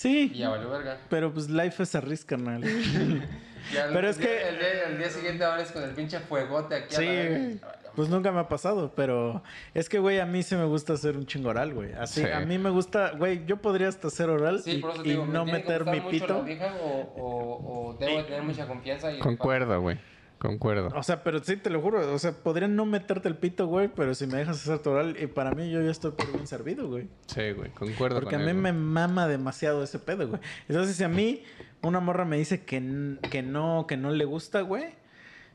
Sí, 0.00 0.30
Y 0.34 0.38
ya 0.38 0.48
valió 0.48 0.70
verga. 0.70 0.96
pero 1.10 1.30
pues 1.30 1.50
life 1.50 1.82
es 1.82 1.94
a 1.94 2.00
risk, 2.00 2.28
carnal. 2.30 2.62
Al- 2.64 3.92
Pero 3.92 4.08
es 4.08 4.16
el 4.16 4.22
día- 4.22 4.30
que- 4.30 4.48
El 4.48 4.58
día, 4.58 4.84
el 4.88 4.98
día 4.98 5.10
siguiente 5.10 5.44
ahora 5.44 5.60
es 5.62 5.70
con 5.72 5.82
el 5.82 5.90
pinche 5.90 6.18
fuegote 6.20 6.74
aquí 6.74 6.94
a 6.94 6.98
Sí, 6.98 7.04
güey. 7.04 7.60
Pues 7.94 8.08
nunca 8.08 8.32
me 8.32 8.40
ha 8.40 8.48
pasado, 8.48 8.94
pero 8.96 9.42
es 9.74 9.90
que, 9.90 9.98
güey, 9.98 10.18
a 10.20 10.24
mí 10.24 10.42
sí 10.42 10.54
me 10.56 10.64
gusta 10.64 10.94
hacer 10.94 11.16
un 11.18 11.26
chingo 11.26 11.50
oral, 11.50 11.74
güey. 11.74 11.92
Así, 11.92 12.22
Sí. 12.22 12.30
a 12.30 12.40
mí 12.40 12.56
me 12.56 12.70
gusta, 12.70 13.10
güey, 13.10 13.44
yo 13.44 13.58
podría 13.58 13.88
hasta 13.88 14.06
hacer 14.08 14.30
oral 14.30 14.60
Sí, 14.62 14.70
y, 14.76 14.78
por 14.78 14.92
eso 14.92 15.02
te 15.02 15.08
y 15.08 15.10
digo, 15.12 15.26
me 15.26 15.32
no 15.34 15.44
meter 15.44 15.84
mi 15.84 16.00
mucho 16.00 16.04
la 16.06 16.10
pito. 16.10 16.42
vieja 16.44 16.74
o, 16.82 16.88
o, 17.16 17.88
o 17.90 17.96
debo 17.98 18.16
de 18.18 18.24
tener 18.24 18.42
mucha 18.42 18.66
confianza. 18.66 19.12
Y 19.12 19.18
Concuerdo, 19.18 19.78
güey. 19.82 19.98
Concuerdo. 20.40 20.88
O 20.96 21.02
sea, 21.02 21.22
pero 21.22 21.44
sí, 21.44 21.58
te 21.58 21.68
lo 21.68 21.82
juro, 21.82 22.14
o 22.14 22.18
sea, 22.18 22.32
podría 22.32 22.66
no 22.66 22.86
meterte 22.86 23.28
el 23.28 23.36
pito, 23.36 23.66
güey, 23.66 23.88
pero 23.88 24.14
si 24.14 24.26
me 24.26 24.38
dejas 24.38 24.56
hacer 24.56 24.78
tu 24.78 24.88
oral, 24.88 25.14
y 25.20 25.26
para 25.26 25.50
mí 25.50 25.70
yo 25.70 25.82
ya 25.82 25.90
estoy 25.90 26.12
por 26.12 26.32
bien 26.32 26.46
servido, 26.46 26.88
güey. 26.88 27.08
Sí, 27.26 27.52
güey. 27.52 27.70
Concuerdo 27.72 28.20
Porque 28.20 28.36
a 28.36 28.38
mí 28.38 28.48
él, 28.48 28.54
me 28.54 28.72
mama 28.72 29.28
demasiado 29.28 29.84
ese 29.84 29.98
pedo, 29.98 30.28
güey. 30.28 30.40
Entonces, 30.66 30.96
si 30.96 31.04
a 31.04 31.08
mí 31.08 31.42
una 31.82 32.00
morra 32.00 32.24
me 32.24 32.38
dice 32.38 32.64
que, 32.64 33.18
que 33.30 33.42
no, 33.42 33.84
que 33.86 33.98
no 33.98 34.12
le 34.12 34.24
gusta, 34.24 34.62
güey, 34.62 34.94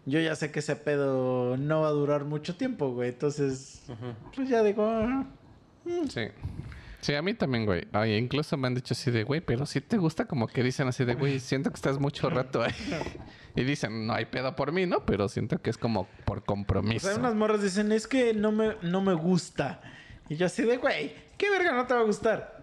yo 0.06 0.20
ya 0.20 0.36
sé 0.36 0.52
que 0.52 0.60
ese 0.60 0.76
pedo 0.76 1.58
no 1.58 1.82
va 1.82 1.88
a 1.88 1.92
durar 1.92 2.24
mucho 2.24 2.56
tiempo, 2.56 2.92
güey. 2.92 3.10
Entonces, 3.10 3.82
pues 4.36 4.48
ya 4.48 4.62
digo, 4.62 4.86
ah, 4.88 5.26
Sí. 6.10 6.28
Sí, 7.06 7.14
a 7.14 7.22
mí 7.22 7.36
también, 7.36 7.66
güey. 7.68 7.88
Oye, 7.94 8.18
incluso 8.18 8.58
me 8.58 8.66
han 8.68 8.74
dicho 8.74 8.96
así 8.96 9.12
de, 9.12 9.24
güey, 9.24 9.40
pero 9.40 9.68
si 9.68 9.80
te 9.80 9.98
gusta 9.98 10.26
como 10.26 10.48
que 10.48 10.64
dicen 10.64 10.88
así 10.88 11.06
de, 11.06 11.14
güey, 11.14 11.40
siento 11.40 11.70
que 11.70 11.76
estás 11.76 12.00
mucho 12.00 12.32
rato 12.32 12.64
ahí. 12.64 12.74
y 13.56 13.64
dicen, 13.64 14.08
no 14.08 14.14
hay 14.16 14.26
pedo 14.26 14.56
por 14.56 14.72
mí, 14.72 14.88
¿no? 14.88 15.06
Pero 15.06 15.30
siento 15.30 15.62
que 15.62 15.70
es 15.70 15.78
como 15.78 16.08
por 16.26 16.40
o 16.40 16.44
compromiso. 16.44 17.08
sea, 17.08 17.18
unas 17.18 17.36
morras 17.36 17.62
dicen, 17.62 17.92
es 17.92 18.08
que 18.08 18.34
no 18.34 18.52
me, 18.52 18.76
no 18.82 19.02
me 19.02 19.14
gusta. 19.14 19.82
Y 20.30 20.36
yo 20.36 20.48
así 20.48 20.64
de, 20.64 20.78
güey, 20.78 21.14
¿qué 21.38 21.52
verga 21.52 21.74
no 21.74 21.86
te 21.86 21.94
va 21.94 22.00
a 22.00 22.04
gustar? 22.06 22.56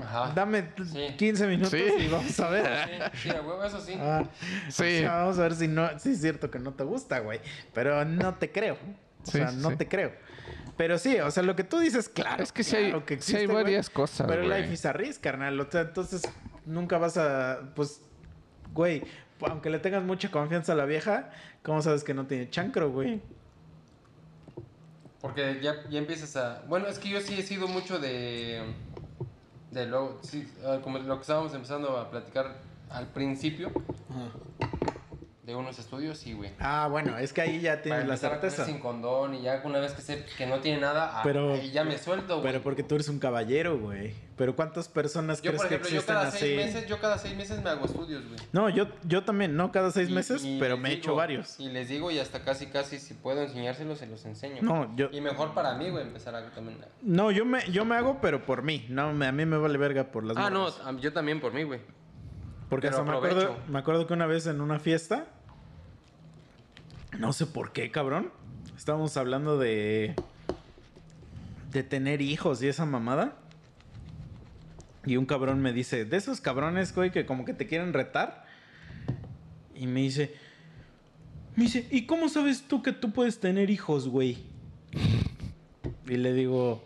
Ajá. 0.00 0.32
Dame 0.36 0.68
Sí. 0.92 1.08
15 1.16 1.46
minutos 1.48 1.70
Sí. 1.72 1.84
y 1.98 2.06
vamos 2.06 2.38
a 2.38 2.48
ver. 2.50 3.10
Sí, 3.14 3.18
sí, 3.22 3.28
a 3.30 3.42
huevo, 3.42 3.64
eso 3.64 3.80
sí. 3.80 3.94
Ah, 3.98 4.22
Sí. 4.68 4.82
o 4.84 5.00
sea, 5.00 5.16
vamos 5.16 5.38
a 5.38 5.42
ver 5.42 5.54
si 5.56 5.66
no, 5.66 5.98
si 5.98 6.10
es 6.10 6.20
cierto 6.20 6.48
que 6.48 6.60
no 6.60 6.74
te 6.74 6.84
gusta, 6.84 7.18
güey. 7.18 7.40
Pero 7.72 8.04
no 8.04 8.34
te 8.36 8.52
creo. 8.52 8.74
O 8.74 9.26
Sí, 9.26 9.38
sea, 9.38 9.50
no 9.52 9.70
sí. 9.70 9.76
te 9.76 9.88
creo. 9.88 10.12
Pero 10.76 10.98
sí, 10.98 11.18
o 11.20 11.30
sea, 11.30 11.42
lo 11.44 11.54
que 11.54 11.62
tú 11.64 11.78
dices, 11.78 12.08
claro. 12.08 12.42
Es 12.42 12.50
que 12.52 12.64
sí 12.64 12.74
hay- 12.76 12.84
claro 12.90 13.06
que 13.06 13.20
sí 13.20 13.36
hay 13.36 13.44
existe, 13.44 13.62
güey. 13.62 13.82
cosas, 13.92 14.26
Pero 14.26 14.44
güey. 14.46 14.60
life 14.62 14.72
is 14.74 14.84
a 14.86 14.92
risk, 14.92 15.22
carnal. 15.22 15.58
O 15.60 15.70
sea, 15.70 15.82
entonces 15.82 16.22
nunca 16.66 16.98
vas 16.98 17.16
a, 17.16 17.60
pues, 17.76 18.00
güey, 18.72 19.02
aunque 19.48 19.70
le 19.70 19.78
tengas 19.78 20.02
mucha 20.02 20.30
confianza 20.30 20.72
a 20.72 20.76
la 20.76 20.84
vieja, 20.84 21.30
¿cómo 21.62 21.80
sabes 21.82 22.02
que 22.02 22.12
no 22.14 22.26
tiene 22.26 22.50
chancro, 22.50 22.90
güey? 22.90 23.20
Porque 25.20 25.60
ya, 25.62 25.76
ya 25.88 25.98
empiezas 25.98 26.36
a... 26.36 26.62
Bueno, 26.68 26.86
es 26.86 26.98
que 26.98 27.08
yo 27.08 27.20
sí 27.20 27.38
he 27.38 27.42
sido 27.42 27.66
mucho 27.68 27.98
de... 27.98 28.62
De 29.70 29.86
lo, 29.86 30.18
sí, 30.22 30.46
ah, 30.66 30.78
como 30.82 30.98
lo 30.98 31.16
que 31.16 31.20
estábamos 31.22 31.54
empezando 31.54 31.96
a 31.98 32.10
platicar 32.10 32.58
al 32.90 33.06
principio. 33.08 33.70
De 35.44 35.54
unos 35.54 35.78
estudios, 35.78 36.16
sí, 36.16 36.32
güey. 36.32 36.52
Ah, 36.58 36.88
bueno, 36.90 37.18
es 37.18 37.34
que 37.34 37.42
ahí 37.42 37.60
ya 37.60 37.82
tienes 37.82 38.06
la 38.08 38.16
certeza. 38.16 38.64
sin 38.64 38.78
condón 38.78 39.34
y 39.34 39.42
ya 39.42 39.60
una 39.62 39.78
vez 39.78 39.92
que 39.92 40.00
sé 40.00 40.24
que 40.38 40.46
no 40.46 40.60
tiene 40.60 40.80
nada, 40.80 41.18
ah, 41.18 41.20
Pero- 41.22 41.52
ahí 41.52 41.70
ya 41.70 41.84
me 41.84 41.98
suelto, 41.98 42.36
güey. 42.40 42.46
Pero 42.50 42.62
porque 42.62 42.82
tú 42.82 42.94
eres 42.94 43.10
un 43.10 43.18
caballero, 43.18 43.78
güey. 43.78 44.14
Pero 44.38 44.56
¿cuántas 44.56 44.88
personas 44.88 45.42
Yo, 45.42 45.50
crees 45.50 45.60
por 45.60 45.68
que 45.68 45.74
ejemplo, 45.74 45.90
yo 45.90 45.96
existen 45.98 46.14
cada 46.14 46.28
así? 46.28 46.38
seis 46.38 46.56
meses, 46.56 46.86
yo 46.88 46.98
cada 46.98 47.18
seis 47.18 47.36
meses 47.36 47.62
me 47.62 47.68
hago 47.68 47.84
estudios, 47.84 48.26
güey. 48.26 48.40
No, 48.52 48.70
yo, 48.70 48.86
yo 49.06 49.22
también, 49.22 49.54
no 49.54 49.70
cada 49.70 49.90
seis 49.90 50.08
Y- 50.08 50.12
meses, 50.14 50.42
y 50.46 50.58
pero 50.58 50.78
me 50.78 50.88
he 50.88 50.92
hecho 50.94 51.14
varios. 51.14 51.60
Y 51.60 51.68
les 51.68 51.90
digo 51.90 52.10
y 52.10 52.18
hasta 52.18 52.40
casi, 52.42 52.68
casi, 52.68 52.98
si 52.98 53.12
puedo 53.12 53.42
enseñárselos, 53.42 53.98
se 53.98 54.06
los 54.06 54.24
enseño. 54.24 54.62
No, 54.62 54.96
yo, 54.96 55.10
Y 55.12 55.20
mejor 55.20 55.52
para 55.52 55.74
mí, 55.74 55.90
güey, 55.90 56.04
empezar 56.04 56.34
a 56.34 56.50
también... 56.52 56.78
no, 57.02 57.30
yo 57.30 57.44
me, 57.44 57.70
yo 57.70 57.84
me 57.84 57.96
hago, 57.96 58.18
pero 58.22 58.46
por 58.46 58.62
mí. 58.62 58.86
No, 58.88 59.08
a 59.10 59.12
mí 59.12 59.44
me 59.44 59.58
vale 59.58 59.76
verga 59.76 60.04
por 60.10 60.24
las 60.24 60.38
Ah, 60.38 60.48
no, 60.48 60.70
morras. 60.70 61.00
yo 61.02 61.12
también 61.12 61.38
por 61.38 61.52
mí, 61.52 61.64
güey. 61.64 61.80
Porque 62.74 62.88
hasta 62.88 63.04
me 63.04 63.16
acuerdo, 63.16 63.56
me 63.68 63.78
acuerdo 63.78 64.06
que 64.06 64.14
una 64.14 64.26
vez 64.26 64.46
en 64.46 64.60
una 64.60 64.78
fiesta, 64.78 65.26
no 67.18 67.32
sé 67.32 67.46
por 67.46 67.72
qué, 67.72 67.90
cabrón, 67.90 68.32
estábamos 68.76 69.16
hablando 69.16 69.58
de 69.58 70.16
de 71.74 71.82
tener 71.82 72.22
hijos 72.22 72.62
y 72.62 72.68
esa 72.68 72.86
mamada. 72.86 73.36
Y 75.04 75.16
un 75.16 75.26
cabrón 75.26 75.60
me 75.60 75.74
dice, 75.74 76.06
de 76.06 76.16
esos 76.16 76.40
cabrones, 76.40 76.94
güey, 76.94 77.10
que 77.10 77.26
como 77.26 77.44
que 77.44 77.52
te 77.52 77.66
quieren 77.66 77.92
retar. 77.92 78.46
Y 79.74 79.86
me 79.86 80.00
dice, 80.00 80.34
me 81.56 81.64
dice, 81.64 81.86
¿y 81.90 82.06
cómo 82.06 82.28
sabes 82.28 82.62
tú 82.62 82.82
que 82.82 82.92
tú 82.92 83.12
puedes 83.12 83.40
tener 83.40 83.68
hijos, 83.68 84.08
güey? 84.08 84.38
Y 86.06 86.16
le 86.16 86.32
digo, 86.32 86.84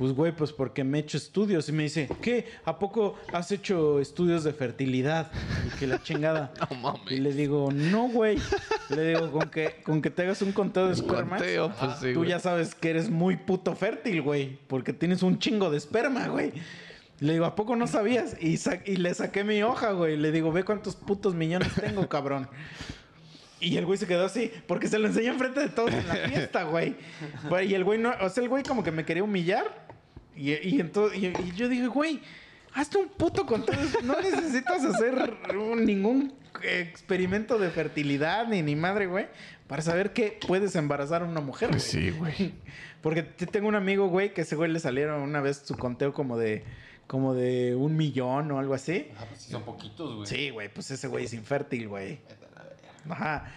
pues 0.00 0.12
güey, 0.14 0.32
pues 0.32 0.50
porque 0.50 0.82
me 0.82 0.96
he 0.96 1.00
hecho 1.02 1.18
estudios. 1.18 1.68
Y 1.68 1.72
me 1.72 1.82
dice, 1.82 2.08
¿qué? 2.22 2.46
¿A 2.64 2.78
poco 2.78 3.16
has 3.34 3.52
hecho 3.52 4.00
estudios 4.00 4.44
de 4.44 4.52
fertilidad? 4.54 5.30
Y 5.66 5.78
que 5.78 5.86
la 5.86 6.02
chingada. 6.02 6.52
No 6.70 6.76
mames. 6.76 7.12
Y 7.12 7.18
le 7.18 7.34
digo, 7.34 7.68
no, 7.70 8.08
güey. 8.08 8.38
Le 8.88 9.04
digo, 9.08 9.30
con 9.30 9.50
que, 9.50 9.82
con 9.84 10.00
que 10.00 10.08
te 10.08 10.22
hagas 10.22 10.40
un 10.40 10.52
conteo 10.52 10.86
de 10.86 10.94
espermas, 10.94 11.40
Conteo, 11.42 11.70
pues 11.78 11.92
sí, 12.00 12.12
tú 12.14 12.20
güey. 12.20 12.30
ya 12.30 12.40
sabes 12.40 12.74
que 12.74 12.88
eres 12.90 13.10
muy 13.10 13.36
puto 13.36 13.76
fértil, 13.76 14.22
güey. 14.22 14.58
Porque 14.68 14.94
tienes 14.94 15.22
un 15.22 15.38
chingo 15.38 15.70
de 15.70 15.76
esperma, 15.76 16.28
güey. 16.28 16.52
Le 17.20 17.34
digo, 17.34 17.44
¿a 17.44 17.54
poco 17.54 17.76
no 17.76 17.86
sabías? 17.86 18.34
Y, 18.40 18.56
sa- 18.56 18.80
y 18.86 18.96
le 18.96 19.12
saqué 19.12 19.44
mi 19.44 19.62
hoja, 19.62 19.92
güey. 19.92 20.16
Le 20.16 20.32
digo, 20.32 20.50
ve 20.50 20.64
cuántos 20.64 20.96
putos 20.96 21.34
millones 21.34 21.68
tengo, 21.78 22.08
cabrón. 22.08 22.48
Y 23.62 23.76
el 23.76 23.84
güey 23.84 23.98
se 23.98 24.06
quedó 24.06 24.24
así, 24.24 24.50
porque 24.66 24.88
se 24.88 24.98
lo 24.98 25.06
enseñó 25.08 25.32
enfrente 25.32 25.60
de 25.60 25.68
todos 25.68 25.92
en 25.92 26.08
la 26.08 26.14
fiesta, 26.14 26.62
güey. 26.64 26.94
Güey, 27.50 27.70
Y 27.70 27.74
el 27.74 27.84
güey 27.84 27.98
no, 27.98 28.10
o 28.22 28.30
sea, 28.30 28.42
el 28.42 28.48
güey 28.48 28.62
como 28.62 28.82
que 28.82 28.90
me 28.90 29.04
quería 29.04 29.22
humillar. 29.22 29.89
Y, 30.40 30.52
y, 30.68 30.80
entonces, 30.80 31.18
y, 31.18 31.26
y 31.26 31.52
yo 31.54 31.68
dije, 31.68 31.86
güey, 31.88 32.22
hazte 32.72 32.96
un 32.96 33.08
puto 33.08 33.44
conteo. 33.44 33.78
No 34.02 34.20
necesitas 34.20 34.84
hacer 34.84 35.36
ningún 35.76 36.32
experimento 36.62 37.58
de 37.58 37.70
fertilidad 37.70 38.48
ni 38.48 38.62
ni 38.62 38.74
madre, 38.74 39.06
güey, 39.06 39.26
para 39.66 39.82
saber 39.82 40.12
que 40.12 40.38
puedes 40.46 40.74
embarazar 40.76 41.22
a 41.22 41.26
una 41.26 41.40
mujer. 41.40 41.70
Pues 41.70 41.92
güey. 41.92 42.04
sí, 42.04 42.10
güey. 42.10 42.54
Porque 43.02 43.22
tengo 43.22 43.68
un 43.68 43.74
amigo, 43.74 44.08
güey, 44.08 44.34
que 44.34 44.42
ese 44.42 44.56
güey 44.56 44.70
le 44.70 44.80
salieron 44.80 45.22
una 45.22 45.40
vez 45.40 45.62
su 45.64 45.76
conteo 45.76 46.12
como 46.12 46.36
de, 46.36 46.64
como 47.06 47.34
de 47.34 47.74
un 47.74 47.96
millón 47.96 48.50
o 48.50 48.58
algo 48.58 48.74
así. 48.74 49.08
Ah, 49.18 49.24
pues 49.28 49.42
sí 49.42 49.50
son 49.50 49.62
poquitos, 49.62 50.16
güey. 50.16 50.26
Sí, 50.26 50.50
güey, 50.50 50.68
pues 50.72 50.90
ese 50.90 51.08
güey 51.08 51.24
es 51.24 51.32
infértil, 51.32 51.88
güey. 51.88 52.18
Vete 52.28 52.44
a 52.44 52.58
la 52.58 52.64
verga. 52.64 53.48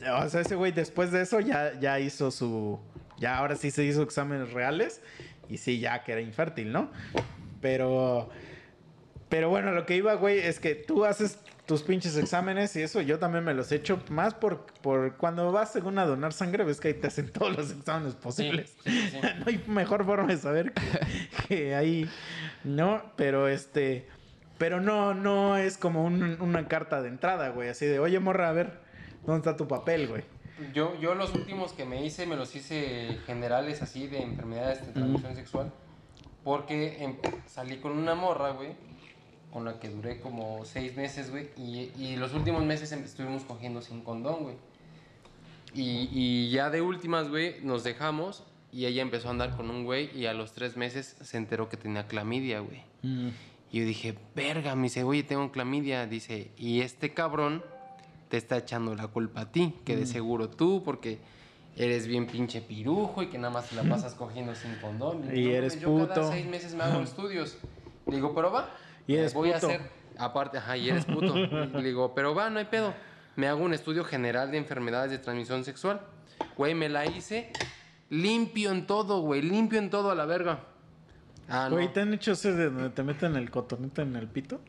Ajá. 0.00 0.24
O 0.24 0.28
sea, 0.28 0.42
ese 0.42 0.54
güey 0.54 0.72
después 0.72 1.10
de 1.10 1.22
eso 1.22 1.40
ya, 1.40 1.78
ya 1.80 1.98
hizo 1.98 2.30
su... 2.30 2.78
Ya 3.18 3.38
ahora 3.38 3.56
sí 3.56 3.70
se 3.70 3.82
hizo 3.82 4.02
exámenes 4.02 4.52
reales 4.52 5.00
y 5.48 5.58
sí, 5.58 5.78
ya 5.80 6.02
que 6.04 6.12
era 6.12 6.20
infértil, 6.20 6.72
¿no? 6.72 6.90
Pero... 7.60 8.30
Pero 9.28 9.48
bueno, 9.50 9.72
lo 9.72 9.86
que 9.86 9.96
iba, 9.96 10.14
güey, 10.14 10.38
es 10.38 10.60
que 10.60 10.76
tú 10.76 11.04
haces 11.04 11.40
tus 11.66 11.82
pinches 11.82 12.16
exámenes 12.16 12.76
y 12.76 12.82
eso 12.82 13.00
yo 13.00 13.18
también 13.18 13.42
me 13.42 13.54
los 13.54 13.72
he 13.72 13.74
hecho 13.74 14.00
más 14.08 14.34
por, 14.34 14.66
por 14.82 15.16
cuando 15.16 15.50
vas 15.50 15.72
según 15.72 15.98
a 15.98 16.06
donar 16.06 16.32
sangre, 16.32 16.62
ves 16.62 16.78
que 16.80 16.88
ahí 16.88 16.94
te 16.94 17.08
hacen 17.08 17.28
todos 17.32 17.56
los 17.56 17.72
exámenes 17.72 18.14
posibles. 18.14 18.76
Sí, 18.84 18.90
sí, 18.90 19.08
sí. 19.10 19.18
no 19.40 19.44
hay 19.46 19.64
mejor 19.66 20.04
forma 20.06 20.28
de 20.28 20.36
saber 20.36 20.72
que, 20.72 21.48
que 21.48 21.74
ahí, 21.74 22.08
¿no? 22.62 23.02
Pero 23.16 23.48
este, 23.48 24.06
pero 24.58 24.80
no, 24.80 25.12
no 25.12 25.56
es 25.56 25.76
como 25.76 26.04
un- 26.04 26.40
una 26.40 26.68
carta 26.68 27.02
de 27.02 27.08
entrada, 27.08 27.48
güey, 27.48 27.68
así 27.68 27.84
de, 27.84 27.98
oye, 27.98 28.20
morra, 28.20 28.48
a 28.48 28.52
ver, 28.52 28.74
¿dónde 29.26 29.38
está 29.38 29.56
tu 29.56 29.66
papel, 29.66 30.06
güey? 30.06 30.22
Yo, 30.72 30.98
yo 31.00 31.14
los 31.14 31.34
últimos 31.34 31.72
que 31.72 31.84
me 31.84 32.04
hice, 32.04 32.26
me 32.26 32.36
los 32.36 32.54
hice 32.56 33.18
generales 33.26 33.82
así 33.82 34.06
de 34.06 34.22
enfermedades 34.22 34.86
de 34.86 34.92
transmisión 34.92 35.34
sexual. 35.34 35.72
Porque 36.44 37.02
em- 37.02 37.16
salí 37.46 37.76
con 37.78 37.92
una 37.92 38.14
morra, 38.14 38.52
güey, 38.52 38.70
con 39.52 39.64
la 39.64 39.78
que 39.80 39.88
duré 39.88 40.20
como 40.20 40.64
seis 40.64 40.96
meses, 40.96 41.30
güey. 41.30 41.50
Y, 41.56 41.90
y 41.98 42.16
los 42.16 42.32
últimos 42.34 42.64
meses 42.64 42.90
em- 42.92 43.04
estuvimos 43.04 43.42
cogiendo 43.44 43.82
sin 43.82 44.00
condón, 44.02 44.44
güey. 44.44 44.54
Y, 45.74 46.08
y 46.12 46.50
ya 46.50 46.70
de 46.70 46.80
últimas, 46.80 47.28
güey, 47.28 47.60
nos 47.62 47.84
dejamos. 47.84 48.44
Y 48.72 48.86
ella 48.86 49.02
empezó 49.02 49.28
a 49.28 49.32
andar 49.32 49.56
con 49.56 49.68
un 49.70 49.84
güey. 49.84 50.10
Y 50.16 50.26
a 50.26 50.32
los 50.34 50.52
tres 50.52 50.76
meses 50.76 51.16
se 51.20 51.36
enteró 51.36 51.68
que 51.68 51.76
tenía 51.76 52.06
clamidia, 52.06 52.60
güey. 52.60 52.82
Y 53.72 53.80
yo 53.80 53.84
dije, 53.84 54.16
verga, 54.34 54.74
me 54.74 54.84
dice, 54.84 55.04
oye, 55.04 55.22
tengo 55.22 55.50
clamidia. 55.52 56.06
Dice, 56.06 56.50
y 56.56 56.80
este 56.80 57.12
cabrón 57.12 57.62
te 58.28 58.36
está 58.36 58.58
echando 58.58 58.94
la 58.94 59.06
culpa 59.08 59.42
a 59.42 59.52
ti, 59.52 59.74
que 59.84 59.96
de 59.96 60.06
seguro 60.06 60.48
tú, 60.50 60.82
porque 60.84 61.18
eres 61.76 62.06
bien 62.06 62.26
pinche 62.26 62.60
pirujo 62.60 63.22
y 63.22 63.28
que 63.28 63.38
nada 63.38 63.52
más 63.52 63.68
te 63.68 63.76
la 63.76 63.82
pasas 63.82 64.14
cogiendo 64.14 64.54
sin 64.54 64.74
condón. 64.76 65.24
Y 65.32 65.44
yo, 65.44 65.50
eres 65.50 65.78
yo 65.78 66.08
cada 66.08 66.30
seis 66.30 66.46
meses 66.46 66.74
me 66.74 66.84
hago 66.84 67.00
estudios. 67.02 67.58
Le 68.06 68.16
digo, 68.16 68.34
pero 68.34 68.50
va. 68.50 68.70
Y 69.06 69.14
eres 69.14 69.34
voy 69.34 69.52
puto. 69.52 69.66
a 69.66 69.70
hacer, 69.70 69.90
aparte, 70.18 70.58
ajá, 70.58 70.76
y 70.76 70.88
eres 70.88 71.04
puto. 71.04 71.36
Y 71.36 71.46
le 71.72 71.82
digo, 71.82 72.14
pero 72.14 72.34
va, 72.34 72.50
no 72.50 72.58
hay 72.58 72.64
pedo. 72.64 72.94
Me 73.36 73.48
hago 73.48 73.62
un 73.62 73.74
estudio 73.74 74.04
general 74.04 74.50
de 74.50 74.58
enfermedades 74.58 75.10
de 75.10 75.18
transmisión 75.18 75.64
sexual. 75.64 76.00
Güey, 76.56 76.74
me 76.74 76.88
la 76.88 77.06
hice 77.06 77.52
limpio 78.08 78.70
en 78.70 78.86
todo, 78.86 79.20
güey, 79.20 79.42
limpio 79.42 79.78
en 79.78 79.90
todo 79.90 80.10
a 80.10 80.14
la 80.14 80.24
verga. 80.24 80.60
Ah, 81.48 81.68
no. 81.68 81.76
Güey, 81.76 81.92
¿te 81.92 82.00
han 82.00 82.14
hecho 82.14 82.32
ese 82.32 82.52
de 82.52 82.70
donde 82.70 82.90
te 82.90 83.02
meten 83.02 83.36
el 83.36 83.50
cotonete 83.50 84.02
en 84.02 84.16
el 84.16 84.26
pito? 84.26 84.60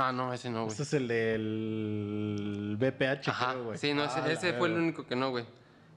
Ah, 0.00 0.12
no, 0.12 0.32
ese 0.32 0.48
no, 0.50 0.62
güey. 0.64 0.72
Ese 0.72 0.82
es 0.84 0.94
el 0.94 1.08
del 1.08 2.76
BPH, 2.78 3.28
Ajá, 3.30 3.52
creo, 3.52 3.64
güey. 3.64 3.78
sí, 3.78 3.92
no, 3.94 4.04
ese, 4.04 4.20
Ah, 4.20 4.30
ese 4.32 4.52
fue 4.54 4.68
el 4.68 4.74
único 4.74 5.06
que 5.06 5.16
no, 5.16 5.30
güey. 5.30 5.44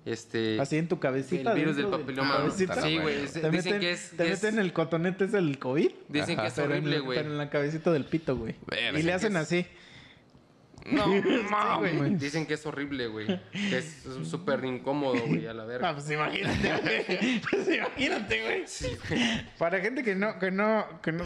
este 0.06 0.60
Así 0.60 0.78
en 0.78 0.88
tu 0.88 1.00
cabecita. 1.00 1.52
el 1.52 1.58
virus 1.60 1.76
del 1.76 1.86
de 1.92 1.92
papiloma. 1.98 2.38
cabecita. 2.38 2.82
Sí, 2.82 2.98
güey. 2.98 3.18
Te 3.18 3.22
Dicen 3.26 3.52
meten, 3.52 3.80
que 3.80 3.92
es, 3.92 4.10
te 4.12 4.18
que 4.26 4.32
es- 4.32 4.44
meten 4.44 4.60
el 4.60 4.74
cotonete 4.74 5.26
es 5.26 5.34
el 5.36 5.60
COVID. 5.60 5.92
dicen 6.10 6.38
que 6.40 6.48
es 6.48 6.58
horrible, 6.58 7.00
güey. 7.00 7.20
pero 7.20 7.30
en 7.32 7.38
la 7.38 7.50
cabecita 7.50 7.92
del 7.92 8.06
pito, 8.06 8.36
güey. 8.36 8.56
Y 8.98 9.04
le 9.04 9.14
hacen 9.14 9.36
es- 9.36 9.44
así. 9.44 9.66
No, 10.90 11.08
mames. 11.52 12.20
Dicen 12.20 12.46
que 12.46 12.56
es 12.56 12.66
horrible, 12.66 13.08
güey. 13.08 13.28
Que 13.52 13.78
es 13.78 14.04
súper 14.24 14.64
incómodo, 14.66 15.16
güey, 15.28 15.46
a 15.48 15.54
la 15.54 15.64
Ah, 15.64 15.66
verga. 15.66 15.94
pues 15.94 16.10
imagínate, 16.10 16.72
güey. 16.82 17.42
Pues 17.50 17.68
imagínate, 17.76 18.42
güey. 18.42 18.66
Para 19.58 19.80
gente 19.80 20.04
que 20.04 20.16
no, 20.16 20.40
que 20.40 20.52
no, 20.52 20.86
que 21.02 21.12
no 21.12 21.24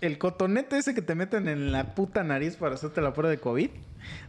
el 0.00 0.18
cotonete 0.18 0.78
ese 0.78 0.94
que 0.94 1.02
te 1.02 1.14
meten 1.14 1.48
en 1.48 1.72
la 1.72 1.94
puta 1.94 2.22
nariz 2.24 2.56
para 2.56 2.74
hacerte 2.74 3.00
la 3.00 3.12
prueba 3.12 3.30
de 3.30 3.38
COVID, 3.38 3.70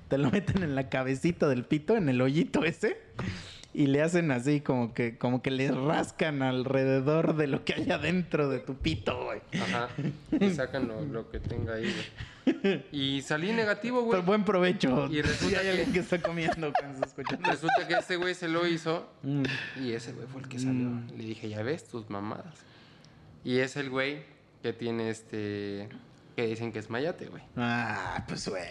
te 0.10 0.18
lo 0.18 0.32
meten 0.32 0.64
en 0.64 0.76
la 0.76 0.90
cabecita 0.90 1.48
del 1.48 1.64
pito, 1.66 1.96
en 1.96 2.10
el 2.10 2.22
hoyito 2.22 2.64
ese, 2.66 2.98
y 3.74 3.88
le 3.88 4.02
hacen 4.02 4.32
así 4.32 4.62
como 4.62 4.94
que, 4.94 5.18
como 5.18 5.42
que 5.42 5.52
le 5.52 5.72
rascan 5.72 6.42
alrededor 6.42 7.36
de 7.36 7.48
lo 7.48 7.64
que 7.64 7.74
hay 7.74 7.92
adentro 7.92 8.50
de 8.50 8.60
tu 8.60 8.76
pito, 8.76 9.26
güey. 9.26 9.42
Ajá. 9.62 9.90
Y 10.40 10.50
sacan 10.52 10.88
lo, 10.88 11.04
lo 11.06 11.30
que 11.30 11.40
tenga 11.40 11.76
ahí, 11.76 11.84
güey. 11.84 12.06
Y 12.92 13.22
salí 13.22 13.52
negativo, 13.54 14.02
güey. 14.04 14.22
Buen 14.22 14.44
provecho. 14.46 15.08
Y 15.12 15.22
resulta 15.22 15.48
si 15.50 15.56
hay 15.56 15.62
que- 15.64 15.70
alguien 15.70 15.94
que 15.94 16.00
está 16.00 16.22
comiendo 16.22 16.72
cuando 16.74 16.94
está 16.96 17.06
escuchando. 17.08 17.50
Resulta 17.50 17.88
que 17.88 17.94
este 17.96 18.16
güey 18.18 18.34
se 18.36 18.48
lo 18.48 18.66
hizo 18.68 19.10
Mm. 19.24 19.44
y 19.82 19.92
ese 19.94 20.14
güey 20.14 20.28
fue 20.28 20.42
el 20.42 20.48
que 20.48 20.60
salió. 20.60 20.90
Le 21.16 21.24
dije, 21.24 21.50
ya 21.50 21.62
ves 21.64 21.88
tus 21.88 22.10
mamadas. 22.10 22.56
Y 23.44 23.60
es 23.60 23.76
el 23.78 23.90
güey 23.90 24.22
que 24.64 24.74
tiene 24.74 25.10
este. 25.10 25.90
que 26.36 26.46
dicen 26.48 26.72
que 26.72 26.80
es 26.80 26.90
mayate, 26.90 27.26
güey. 27.28 27.42
Ah, 27.56 28.24
pues 28.28 28.48
güey. 28.48 28.64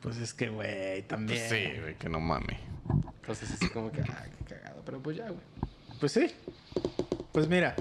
Pues 0.00 0.16
es 0.18 0.32
que, 0.32 0.48
güey, 0.48 1.02
también. 1.02 1.38
Pues 1.38 1.50
sí, 1.50 1.80
güey, 1.80 1.94
que 1.96 2.08
no 2.08 2.20
mames. 2.20 2.58
Entonces, 3.20 3.50
así 3.52 3.68
como 3.68 3.90
que, 3.90 4.00
ah, 4.02 4.24
qué 4.38 4.54
cagado. 4.54 4.80
Pero 4.86 5.02
pues 5.02 5.16
ya, 5.16 5.24
güey. 5.28 5.40
Pues 6.00 6.12
sí. 6.12 6.30
Pues 7.32 7.48
mira, 7.48 7.74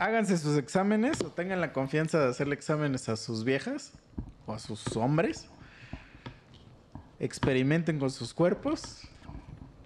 háganse 0.00 0.38
sus 0.38 0.56
exámenes 0.56 1.20
o 1.20 1.30
tengan 1.30 1.60
la 1.60 1.72
confianza 1.72 2.18
de 2.18 2.30
hacerle 2.30 2.54
exámenes 2.54 3.08
a 3.08 3.16
sus 3.16 3.44
viejas 3.44 3.92
o 4.46 4.54
a 4.54 4.58
sus 4.58 4.96
hombres. 4.96 5.48
Experimenten 7.20 7.98
con 7.98 8.10
sus 8.10 8.34
cuerpos. 8.34 9.02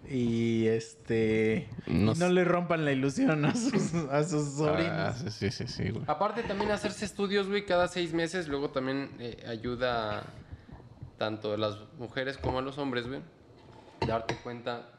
Y 0.09 0.67
este. 0.67 1.69
No 1.87 1.95
y 1.95 2.05
no 2.05 2.15
sé. 2.15 2.31
le 2.31 2.45
rompan 2.45 2.85
la 2.85 2.93
ilusión 2.93 3.45
a 3.45 3.55
sus, 3.55 3.95
a 4.11 4.23
sus 4.23 4.57
sobrinos. 4.57 4.93
Ah, 4.93 5.15
sí, 5.15 5.31
sí, 5.31 5.51
sí, 5.51 5.67
sí, 5.67 5.91
güey. 5.91 6.05
Aparte, 6.07 6.43
también 6.43 6.71
hacerse 6.71 7.05
estudios, 7.07 7.49
güey, 7.49 7.65
cada 7.65 7.89
seis 7.89 8.13
meses. 8.13 8.47
Luego 8.47 8.71
también 8.71 9.11
eh, 9.19 9.43
ayuda 9.49 10.27
tanto 11.19 11.55
a 11.55 11.57
las 11.57 11.79
mujeres 11.99 12.37
como 12.37 12.59
a 12.59 12.63
los 12.63 12.77
hombres, 12.79 13.09
güey. 13.09 13.21
Darte 14.07 14.37
cuenta. 14.37 14.91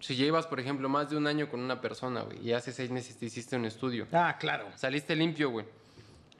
Si 0.00 0.14
llevas, 0.14 0.46
por 0.46 0.60
ejemplo, 0.60 0.88
más 0.88 1.10
de 1.10 1.16
un 1.16 1.26
año 1.26 1.48
con 1.48 1.60
una 1.60 1.80
persona, 1.80 2.22
güey, 2.22 2.46
y 2.46 2.52
hace 2.52 2.72
seis 2.72 2.90
meses 2.90 3.16
te 3.16 3.26
hiciste 3.26 3.56
un 3.56 3.64
estudio. 3.64 4.06
Ah, 4.12 4.36
claro. 4.38 4.66
Saliste 4.76 5.16
limpio, 5.16 5.50
güey. 5.50 5.66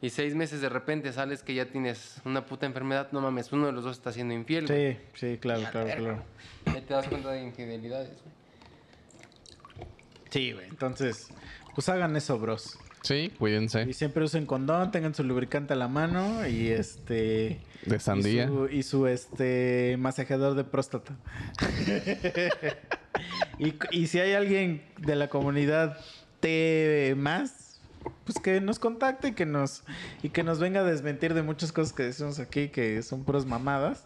Y 0.01 0.11
seis 0.11 0.35
meses 0.35 0.61
de 0.61 0.69
repente 0.69 1.13
sales 1.13 1.43
que 1.43 1.55
ya 1.55 1.67
tienes 1.67 2.21
una 2.25 2.47
puta 2.47 2.67
enfermedad. 2.67 3.09
No 3.11 3.21
mames, 3.21 3.53
uno 3.53 3.67
de 3.67 3.73
los 3.73 3.83
dos 3.83 3.97
está 3.97 4.13
siendo 4.13 4.33
infiel. 4.33 4.67
güey. 4.67 4.95
Sí, 4.95 4.99
sí, 5.15 5.39
claro, 5.39 5.63
claro, 5.73 5.91
claro. 5.97 6.23
Ahí 6.67 6.83
te 6.83 6.95
das 6.95 7.09
cuenta 7.09 7.33
de 7.33 7.43
infidelidades, 7.43 8.11
güey. 8.23 9.89
Sí, 10.31 10.53
güey. 10.53 10.69
Entonces, 10.69 11.29
pues 11.75 11.89
hagan 11.89 12.15
eso, 12.15 12.39
bros. 12.39 12.79
Sí, 13.03 13.33
cuídense. 13.39 13.83
Y 13.89 13.93
siempre 13.93 14.25
usen 14.25 14.47
condón, 14.47 14.91
tengan 14.91 15.15
su 15.15 15.25
lubricante 15.25 15.73
a 15.73 15.77
la 15.77 15.89
mano 15.89 16.47
y 16.47 16.69
este. 16.69 17.61
De 17.85 17.99
sandía. 17.99 18.45
Y 18.45 18.49
su, 18.49 18.69
y 18.69 18.83
su, 18.83 19.07
este 19.07 19.97
masajeador 19.99 20.55
de 20.55 20.65
próstata. 20.65 21.17
y, 23.59 23.75
y 23.91 24.07
si 24.07 24.21
hay 24.21 24.33
alguien 24.33 24.83
de 24.99 25.17
la 25.17 25.29
comunidad 25.29 25.99
T 26.41 27.15
más, 27.17 27.81
pues 28.25 28.39
que 28.39 28.61
nos 28.61 28.79
contacte 28.79 29.29
y 29.29 29.33
que 29.33 29.47
nos, 29.47 29.85
y 30.23 30.31
que 30.31 30.43
nos 30.43 30.59
venga 30.59 30.81
a 30.81 30.85
desmentir 30.85 31.35
de 31.35 31.43
muchas 31.43 31.73
cosas 31.73 31.93
que 31.93 32.05
decimos 32.05 32.39
aquí 32.39 32.69
que 32.69 33.03
son 33.03 33.25
puras 33.25 33.47
mamadas. 33.47 34.05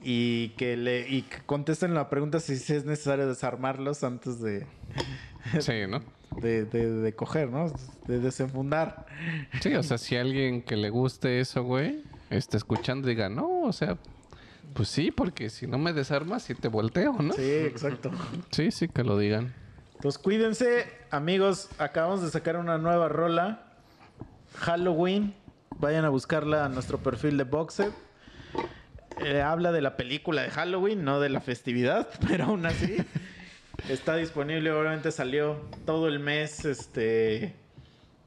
Y 0.00 0.50
que 0.50 0.76
le 0.76 1.08
y 1.08 1.22
que 1.22 1.38
contesten 1.44 1.92
la 1.92 2.08
pregunta 2.08 2.38
si, 2.38 2.52
es 2.52 2.84
necesario 2.84 3.26
desarmarlos 3.26 4.04
antes 4.04 4.40
de, 4.40 4.64
Sí, 5.60 5.72
¿no? 5.88 6.02
de, 6.40 6.64
de, 6.64 6.90
de 6.90 7.12
coger, 7.14 7.50
¿no? 7.50 7.72
De 8.06 8.20
desenfundar. 8.20 9.06
Sí, 9.60 9.74
o 9.74 9.82
sea, 9.82 9.98
si 9.98 10.16
alguien 10.16 10.62
que 10.62 10.76
le 10.76 10.90
guste 10.90 11.40
eso, 11.40 11.64
güey, 11.64 12.04
está 12.30 12.56
escuchando 12.56 13.08
diga, 13.08 13.28
no, 13.28 13.62
o 13.62 13.72
sea, 13.72 13.98
pues 14.74 14.88
sí, 14.88 15.10
porque 15.10 15.50
si 15.50 15.66
no 15.66 15.78
me 15.78 15.92
desarmas, 15.92 16.42
sí 16.42 16.54
te 16.54 16.68
volteo, 16.68 17.14
¿no? 17.20 17.32
Sí, 17.32 17.42
exacto. 17.42 18.10
Sí, 18.50 18.70
sí, 18.70 18.88
que 18.88 19.04
lo 19.04 19.18
digan. 19.18 19.54
Entonces 19.94 20.20
cuídense, 20.20 20.86
amigos. 21.10 21.70
Acabamos 21.78 22.22
de 22.22 22.30
sacar 22.30 22.56
una 22.56 22.78
nueva 22.78 23.08
rola. 23.08 23.64
Halloween. 24.54 25.34
Vayan 25.78 26.04
a 26.04 26.08
buscarla 26.08 26.64
a 26.64 26.68
nuestro 26.68 26.98
perfil 26.98 27.36
de 27.36 27.44
Boxed. 27.44 27.92
Eh, 29.24 29.42
habla 29.42 29.72
de 29.72 29.80
la 29.80 29.96
película 29.96 30.42
de 30.42 30.50
Halloween, 30.50 31.04
no 31.04 31.18
de 31.18 31.28
la 31.28 31.40
festividad, 31.40 32.08
pero 32.28 32.44
aún 32.44 32.66
así 32.66 32.98
está 33.88 34.16
disponible. 34.16 34.70
Obviamente 34.70 35.10
salió 35.10 35.60
todo 35.84 36.08
el 36.08 36.20
mes 36.20 36.64
este, 36.64 37.54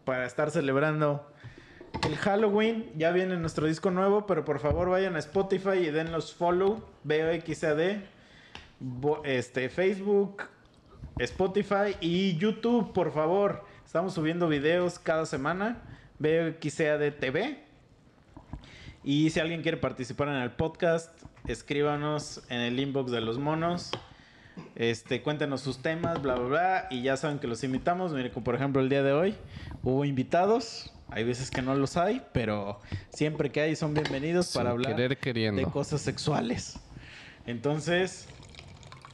para 0.03 0.26
estar 0.26 0.52
celebrando 0.52 1.31
el 2.08 2.16
Halloween. 2.18 2.90
Ya 2.98 3.11
viene 3.11 3.38
nuestro 3.38 3.68
disco 3.68 3.92
nuevo, 3.92 4.26
pero 4.26 4.44
por 4.45 4.60
favor 4.60 4.90
vayan 4.90 5.16
a 5.16 5.20
Spotify 5.20 5.78
y 5.80 5.92
denlos 5.92 6.34
follow. 6.34 6.84
BOXAD. 7.03 7.98
Bo- 8.80 9.22
Este, 9.24 9.70
Facebook, 9.70 10.44
Spotify 11.20 11.95
y 12.02 12.36
YouTube, 12.38 12.94
por 12.94 13.11
favor. 13.14 13.64
Estamos 13.86 14.14
subiendo 14.14 14.48
videos 14.48 14.98
cada 15.00 15.26
semana. 15.26 15.82
De 16.20 16.56
TV. 17.20 17.64
Y 19.03 19.30
si 19.32 19.40
alguien 19.40 19.61
quiere 19.64 19.78
participar 19.78 20.28
en 20.28 20.36
el 20.36 20.52
podcast, 20.52 21.11
escríbanos 21.48 22.44
en 22.50 22.60
el 22.61 22.80
inbox 22.80 23.11
de 23.11 23.22
los 23.22 23.40
monos. 23.40 23.92
Este, 24.76 25.22
cuéntenos 25.24 25.61
sus 25.61 25.82
temas, 25.82 26.22
bla, 26.22 26.36
bla, 26.36 26.48
bla. 26.48 26.88
Y 26.92 27.02
ya 27.02 27.18
saben 27.18 27.40
que 27.40 27.48
los 27.48 27.64
invitamos. 27.64 28.14
Miren, 28.14 28.32
por 28.32 28.53
ejemplo 28.56 28.82
el 28.82 28.90
día 28.90 29.02
de 29.02 29.11
hoy 29.14 29.36
hubo 29.84 30.06
invitados. 30.06 30.94
Hay 31.12 31.24
veces 31.26 31.52
que 31.52 31.62
no 31.62 31.76
los 31.76 31.98
hay, 31.98 32.22
pero 32.34 32.80
siempre 33.10 33.52
que 33.52 33.62
hay 33.62 33.76
son 33.76 33.94
bienvenidos 33.94 34.48
Sin 34.48 34.60
para 34.62 34.72
hablar 34.72 34.96
querer 34.96 35.18
queriendo. 35.18 35.62
de 35.62 35.68
cosas 35.68 36.02
sexuales. 36.02 36.80
Entonces, 37.46 38.28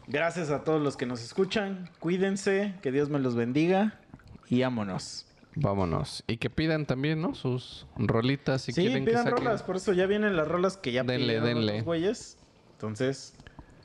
gracias 0.07 0.51
a 0.51 0.63
todos 0.63 0.81
los 0.81 0.95
que 0.95 1.05
nos 1.07 1.23
escuchan. 1.23 1.89
Cuídense, 1.99 2.75
que 2.83 2.91
Dios 2.91 3.09
me 3.09 3.17
los 3.19 3.35
bendiga 3.35 3.99
y 4.47 4.61
ámonos. 4.61 5.25
Vámonos. 5.55 6.23
Y 6.27 6.37
que 6.37 6.51
pidan 6.51 6.85
también, 6.85 7.19
¿no? 7.19 7.33
Sus 7.33 7.87
rolitas 7.97 8.61
si 8.61 8.73
sí, 8.73 8.81
quieren 8.81 9.03
que 9.03 9.11
pidan 9.11 9.23
saquen. 9.23 9.43
rolas, 9.45 9.63
por 9.63 9.77
eso 9.77 9.91
ya 9.93 10.05
vienen 10.05 10.37
las 10.37 10.47
rolas 10.47 10.77
que 10.77 10.91
ya 10.91 11.03
Denle, 11.03 11.25
pidieron 11.25 11.45
denle. 11.47 11.75
los 11.77 11.83
güeyes. 11.83 12.37
Entonces, 12.73 13.33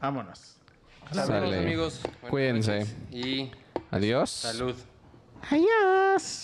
vámonos. 0.02 0.56
Saludos, 1.12 1.54
amigos. 1.56 2.00
Buenas 2.20 2.30
Cuídense. 2.30 2.78
noches 2.80 2.96
Y 3.10 3.50
Adiós. 3.90 4.28
salud. 4.30 4.76
Adiós. 5.50 6.42